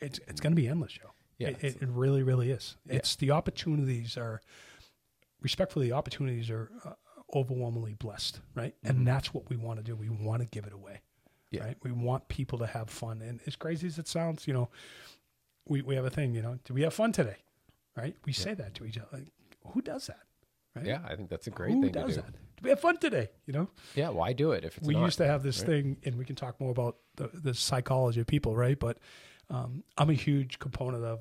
it's 0.00 0.20
it's 0.28 0.40
going 0.40 0.52
to 0.52 0.60
be 0.60 0.68
endless, 0.68 0.92
Joe. 0.92 1.12
Yeah, 1.38 1.48
it, 1.48 1.64
it, 1.64 1.82
it 1.82 1.88
really, 1.88 2.22
really 2.22 2.50
is. 2.50 2.76
Yeah. 2.86 2.96
It's 2.96 3.16
the 3.16 3.30
opportunities 3.32 4.16
are, 4.16 4.40
respectfully, 5.40 5.88
the 5.88 5.94
opportunities 5.94 6.50
are 6.50 6.70
uh, 6.84 6.92
overwhelmingly 7.34 7.94
blessed, 7.94 8.40
right? 8.54 8.74
And 8.84 9.06
that's 9.06 9.34
what 9.34 9.48
we 9.48 9.56
want 9.56 9.78
to 9.78 9.82
do. 9.82 9.96
We 9.96 10.08
want 10.08 10.42
to 10.42 10.48
give 10.48 10.66
it 10.66 10.72
away, 10.72 11.00
Mm-hmm. 11.00 11.56
Yeah. 11.56 11.64
right? 11.64 11.76
We 11.82 11.90
want 11.92 12.28
people 12.28 12.58
to 12.58 12.66
have 12.66 12.88
fun. 12.90 13.20
And 13.22 13.40
as 13.46 13.56
crazy 13.56 13.86
as 13.86 13.98
it 13.98 14.08
sounds, 14.08 14.46
you 14.46 14.54
know, 14.54 14.70
we, 15.66 15.82
we 15.82 15.94
have 15.96 16.04
a 16.04 16.10
thing, 16.10 16.34
you 16.34 16.42
know, 16.42 16.58
do 16.64 16.74
we 16.74 16.82
have 16.82 16.94
fun 16.94 17.12
today? 17.12 17.36
Right? 17.96 18.16
We 18.24 18.32
say 18.32 18.54
that 18.54 18.74
to 18.74 18.84
each 18.86 18.96
other. 18.98 19.08
Like, 19.12 19.28
who 19.72 19.82
does 19.82 20.06
that? 20.06 20.20
Right? 20.74 20.86
yeah, 20.86 21.00
I 21.06 21.14
think 21.16 21.28
that's 21.28 21.46
a 21.46 21.50
great 21.50 21.72
Who 21.72 21.82
thing 21.82 21.92
does 21.92 22.14
to 22.14 22.20
do. 22.20 22.22
that? 22.22 22.32
Do 22.32 22.62
we 22.62 22.70
have 22.70 22.80
fun 22.80 22.96
today? 22.96 23.28
You 23.46 23.52
know? 23.52 23.68
Yeah, 23.94 24.08
why 24.08 24.32
do 24.32 24.52
it 24.52 24.64
if 24.64 24.78
it's 24.78 24.86
we 24.86 24.94
not? 24.94 25.04
used 25.04 25.18
to 25.18 25.26
have 25.26 25.42
this 25.42 25.58
right? 25.60 25.66
thing, 25.66 25.96
and 26.04 26.16
we 26.16 26.24
can 26.24 26.36
talk 26.36 26.58
more 26.60 26.70
about 26.70 26.96
the, 27.16 27.28
the 27.34 27.52
psychology 27.52 28.20
of 28.20 28.26
people, 28.26 28.56
right? 28.56 28.78
But 28.78 28.96
um, 29.52 29.84
I'm 29.98 30.10
a 30.10 30.14
huge 30.14 30.58
component 30.58 31.04
of 31.04 31.20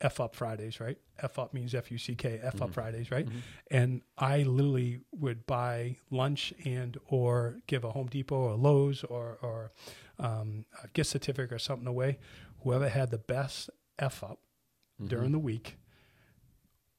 F 0.00 0.20
Up 0.20 0.34
Fridays, 0.34 0.80
right? 0.80 0.96
F 1.22 1.38
Up 1.38 1.52
means 1.52 1.74
F 1.74 1.90
U 1.90 1.98
C 1.98 2.14
K, 2.14 2.38
F 2.42 2.54
Mm-hmm. 2.54 2.62
Up 2.62 2.72
Fridays, 2.74 3.10
right? 3.10 3.26
And 3.70 4.02
I 4.16 4.42
literally 4.44 5.00
would 5.12 5.46
buy 5.46 5.96
lunch 6.10 6.54
and 6.64 6.96
or 7.08 7.56
give 7.66 7.84
a 7.84 7.90
Home 7.90 8.06
Depot 8.06 8.36
or 8.36 8.54
Lowe's 8.54 9.02
or 9.04 9.38
or 9.42 9.72
um, 10.18 10.64
a 10.84 10.88
gift 10.88 11.10
certificate 11.10 11.52
or 11.52 11.58
something 11.58 11.86
away. 11.88 12.18
Whoever 12.62 12.88
had 12.88 13.10
the 13.10 13.18
best 13.18 13.70
F 13.98 14.22
Up 14.22 14.38
Mm-hmm. 15.00 15.08
during 15.08 15.32
the 15.32 15.38
week, 15.38 15.78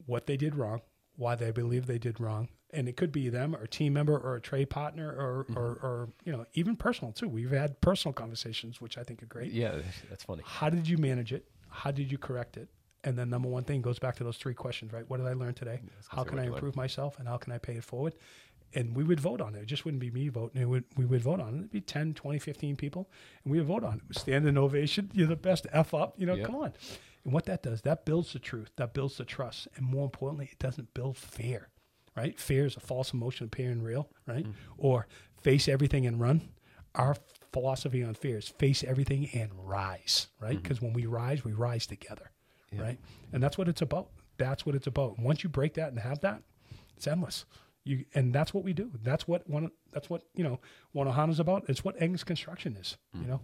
what 0.08 0.26
they 0.26 0.36
did 0.36 0.56
wrong, 0.56 0.82
why 1.16 1.36
they 1.36 1.52
believe 1.52 1.86
they 1.86 2.00
did 2.00 2.20
wrong. 2.20 2.50
And 2.74 2.88
it 2.88 2.96
could 2.96 3.12
be 3.12 3.28
them 3.30 3.56
or 3.56 3.64
a 3.64 3.68
team 3.68 3.94
member 3.94 4.18
or 4.18 4.36
a 4.36 4.42
trade 4.42 4.70
partner 4.70 5.10
or, 5.12 5.44
Mm-hmm. 5.46 5.58
or, 5.58 5.66
or, 5.84 6.10
you 6.24 6.32
know, 6.32 6.46
even 6.54 6.76
personal 6.76 7.12
too. 7.12 7.28
We've 7.28 7.52
had 7.52 7.80
personal 7.82 8.14
conversations, 8.14 8.80
which 8.80 8.98
I 8.98 9.04
think 9.04 9.22
are 9.22 9.26
great. 9.28 9.52
Yeah, 9.52 9.72
that's- 9.72 10.24
funny. 10.24 10.44
How 10.46 10.70
did 10.70 10.88
you 10.88 10.98
manage 10.98 11.34
it? 11.34 11.46
How 11.70 11.92
did 11.92 12.12
you 12.12 12.18
correct 12.18 12.58
it? 12.58 12.70
And 13.04 13.18
then 13.18 13.30
number 13.30 13.50
one 13.50 13.64
thing 13.64 13.82
goes 13.82 13.98
back 14.00 14.16
to 14.18 14.24
those 14.24 14.38
three 14.38 14.54
questions, 14.54 14.94
right? 14.94 15.10
What 15.10 15.18
did 15.18 15.26
I 15.28 15.34
learn 15.34 15.54
today? 15.56 15.80
How 16.10 16.24
can 16.24 16.38
I 16.40 16.44
learn. 16.44 16.54
improve 16.54 16.76
myself 16.76 17.18
and 17.20 17.28
how 17.28 17.38
can 17.38 17.52
I 17.52 17.58
pay 17.58 17.74
it 17.74 17.84
forward? 17.84 18.14
And 18.74 18.96
we 18.96 19.04
would 19.04 19.20
vote 19.20 19.42
on 19.42 19.56
it. 19.56 19.64
It 19.64 19.66
just 19.66 19.84
wouldn't 19.84 20.00
be 20.00 20.12
me 20.12 20.30
voting. 20.30 20.62
It 20.62 20.66
would, 20.70 20.86
we 20.96 21.04
would 21.06 21.22
vote 21.22 21.42
on 21.42 21.56
it. 21.56 21.58
It'd 21.58 21.72
be 21.72 21.82
10, 21.82 22.14
20, 22.14 22.40
15 22.40 22.76
people. 22.78 23.10
And 23.44 23.52
we 23.52 23.58
would 23.58 23.68
vote 23.68 23.84
on 23.84 23.96
it. 23.96 24.16
Stand 24.16 24.44
Standing 24.44 24.58
ovation. 24.58 25.10
You're 25.14 25.28
the 25.28 25.36
best 25.36 25.68
F 25.74 25.94
up. 25.94 26.14
You 26.18 26.26
know, 26.26 26.36
Yeah. 26.36 26.46
come 26.46 26.56
on. 26.56 26.74
And 27.26 27.34
what 27.34 27.46
that 27.48 27.64
does, 27.64 27.82
that 27.82 28.06
builds 28.06 28.32
the 28.34 28.40
truth. 28.40 28.70
That 28.78 28.94
builds 28.94 29.18
the 29.18 29.26
trust. 29.26 29.68
And 29.76 29.86
more 29.86 30.06
importantly, 30.06 30.50
it 30.52 30.60
doesn't 30.60 30.94
build 30.94 31.18
fear, 31.18 31.68
right? 32.16 32.40
Fear 32.40 32.66
is 32.66 32.76
a 32.76 32.80
false 32.80 33.14
emotion 33.14 33.46
appearing 33.46 33.82
real, 33.82 34.10
right? 34.28 34.46
Mm. 34.46 34.54
Or 34.78 35.08
face 35.42 35.68
everything 35.68 36.06
and 36.06 36.20
run. 36.20 36.50
Our 36.96 37.16
philosophy 37.54 38.04
on 38.04 38.14
fear 38.14 38.38
is 38.38 38.50
face 38.50 38.84
everything 38.84 39.30
and 39.34 39.52
rise, 39.56 40.28
right? 40.40 40.54
Mm-hmm. 40.54 40.62
Because 40.62 40.82
when 40.82 40.94
we 40.94 41.06
rise, 41.06 41.44
we 41.46 41.54
rise 41.54 41.88
together, 41.88 42.32
right? 42.74 43.00
And 43.32 43.42
that's 43.42 43.58
what 43.58 43.68
it's 43.70 43.82
about. 43.82 44.10
That's 44.38 44.66
what 44.66 44.76
it's 44.76 44.88
about. 44.88 45.18
And 45.18 45.26
once 45.26 45.44
you 45.44 45.50
break 45.50 45.76
that 45.76 45.90
and 45.90 46.00
have 46.00 46.20
that, 46.22 46.42
it's 46.98 47.08
endless. 47.08 47.46
You 47.84 48.06
and 48.14 48.34
that's 48.34 48.54
what 48.54 48.64
we 48.64 48.74
do. 48.74 48.92
That's 49.04 49.28
what 49.28 49.50
one. 49.50 49.72
That's 49.92 50.10
what 50.10 50.24
you 50.36 50.44
know. 50.44 50.60
One 50.92 51.08
Ohana's 51.08 51.40
about. 51.40 51.66
It's 51.68 51.84
what 51.84 52.00
Angus 52.00 52.24
Construction 52.24 52.78
is. 52.80 52.98
You 53.22 53.28
know. 53.28 53.42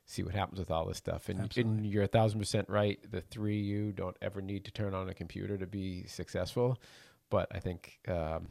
see 0.06 0.22
what 0.22 0.34
happens 0.34 0.58
with 0.58 0.70
all 0.70 0.86
this 0.86 0.96
stuff. 0.96 1.28
And, 1.28 1.56
and 1.56 1.86
you're 1.86 2.04
a 2.04 2.08
thousand 2.08 2.40
percent 2.40 2.68
right. 2.68 2.98
The 3.08 3.20
three 3.20 3.58
you 3.60 3.92
don't 3.92 4.16
ever 4.22 4.40
need 4.40 4.64
to 4.64 4.70
turn 4.72 4.94
on 4.94 5.08
a 5.08 5.14
computer 5.14 5.56
to 5.58 5.66
be 5.66 6.06
successful. 6.06 6.78
But 7.28 7.48
I 7.54 7.60
think 7.60 7.98
um, 8.08 8.48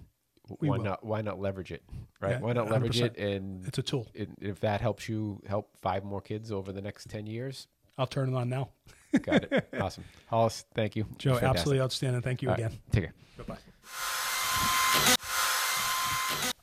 why 0.60 0.78
will. 0.78 0.84
not? 0.84 1.04
Why 1.04 1.22
not 1.22 1.40
leverage 1.40 1.72
it? 1.72 1.84
Right? 2.22 2.32
Yeah, 2.32 2.40
why 2.40 2.54
not 2.54 2.70
leverage 2.70 3.00
100%. 3.00 3.06
it? 3.06 3.18
And 3.18 3.66
It's 3.68 3.78
a 3.80 3.84
tool. 3.84 4.08
it, 4.14 4.30
if 4.40 4.60
that 4.60 4.82
helps 4.82 5.10
you 5.10 5.42
help 5.48 5.76
five 5.82 6.04
more 6.04 6.22
kids 6.22 6.52
over 6.52 6.72
the 6.72 6.82
next 6.82 7.10
ten 7.10 7.26
years, 7.26 7.68
I'll 7.98 8.08
turn 8.08 8.34
it 8.34 8.36
on 8.36 8.50
now. 8.50 8.70
Got 9.20 9.44
it. 9.44 9.68
awesome, 9.80 10.04
Hollis. 10.28 10.66
Thank 10.74 10.96
you, 10.96 11.06
Joe, 11.18 11.40
absolutely 11.42 11.82
outstanding. 11.82 12.22
Thank 12.22 12.42
you 12.42 12.50
All 12.50 12.56
right, 12.56 12.66
again. 12.66 12.80
Take 12.92 13.04
care. 13.06 13.14
Bye 13.38 13.56
bye. 13.56 13.58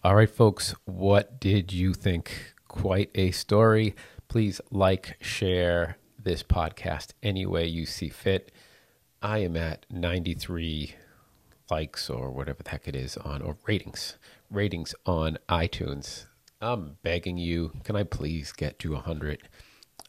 All 0.04 0.16
right, 0.16 0.30
folks, 0.30 0.74
what 0.84 1.38
did 1.38 1.72
you 1.72 1.94
think? 1.94 2.54
Quite 2.66 3.10
a 3.14 3.30
story. 3.30 3.94
Please 4.26 4.60
like, 4.70 5.16
share 5.20 5.96
this 6.18 6.42
podcast 6.42 7.12
any 7.22 7.46
way 7.46 7.66
you 7.66 7.86
see 7.86 8.08
fit. 8.08 8.50
I 9.20 9.38
am 9.38 9.56
at 9.56 9.86
93 9.90 10.96
likes 11.70 12.10
or 12.10 12.30
whatever 12.30 12.62
the 12.62 12.70
heck 12.70 12.88
it 12.88 12.96
is 12.96 13.16
on, 13.16 13.42
or 13.42 13.56
ratings, 13.66 14.16
ratings 14.50 14.94
on 15.06 15.38
iTunes. 15.48 16.26
I'm 16.60 16.96
begging 17.02 17.38
you, 17.38 17.72
can 17.84 17.94
I 17.94 18.02
please 18.02 18.52
get 18.52 18.78
to 18.80 18.92
100? 18.92 19.48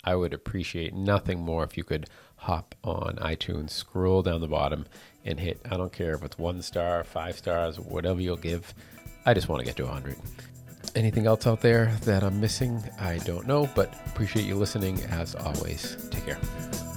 I 0.04 0.16
would 0.16 0.34
appreciate 0.34 0.94
nothing 0.94 1.42
more 1.42 1.64
if 1.64 1.78
you 1.78 1.84
could 1.84 2.10
hop 2.44 2.76
on 2.84 3.16
iTunes, 3.16 3.70
scroll 3.70 4.22
down 4.22 4.42
the 4.42 4.48
bottom, 4.48 4.86
and 5.24 5.40
hit, 5.40 5.62
I 5.70 5.78
don't 5.78 5.94
care 5.94 6.14
if 6.14 6.24
it's 6.24 6.38
one 6.38 6.62
star, 6.62 7.04
five 7.04 7.38
stars, 7.38 7.80
whatever 7.80 8.20
you'll 8.20 8.36
give. 8.36 8.74
I 9.26 9.34
just 9.34 9.48
want 9.48 9.62
to 9.62 9.66
get 9.66 9.78
to 9.78 9.84
100. 9.84 10.18
Anything 10.96 11.26
else 11.26 11.48
out 11.48 11.62
there 11.62 11.96
that 12.04 12.24
I'm 12.24 12.42
missing? 12.42 12.84
I 13.00 13.20
don't 13.20 13.48
know, 13.48 13.70
but 13.76 13.94
appreciate 14.08 14.46
you 14.46 14.56
listening 14.56 15.02
as 15.04 15.36
always. 15.36 16.10
Take 16.12 16.26
care. 16.26 16.93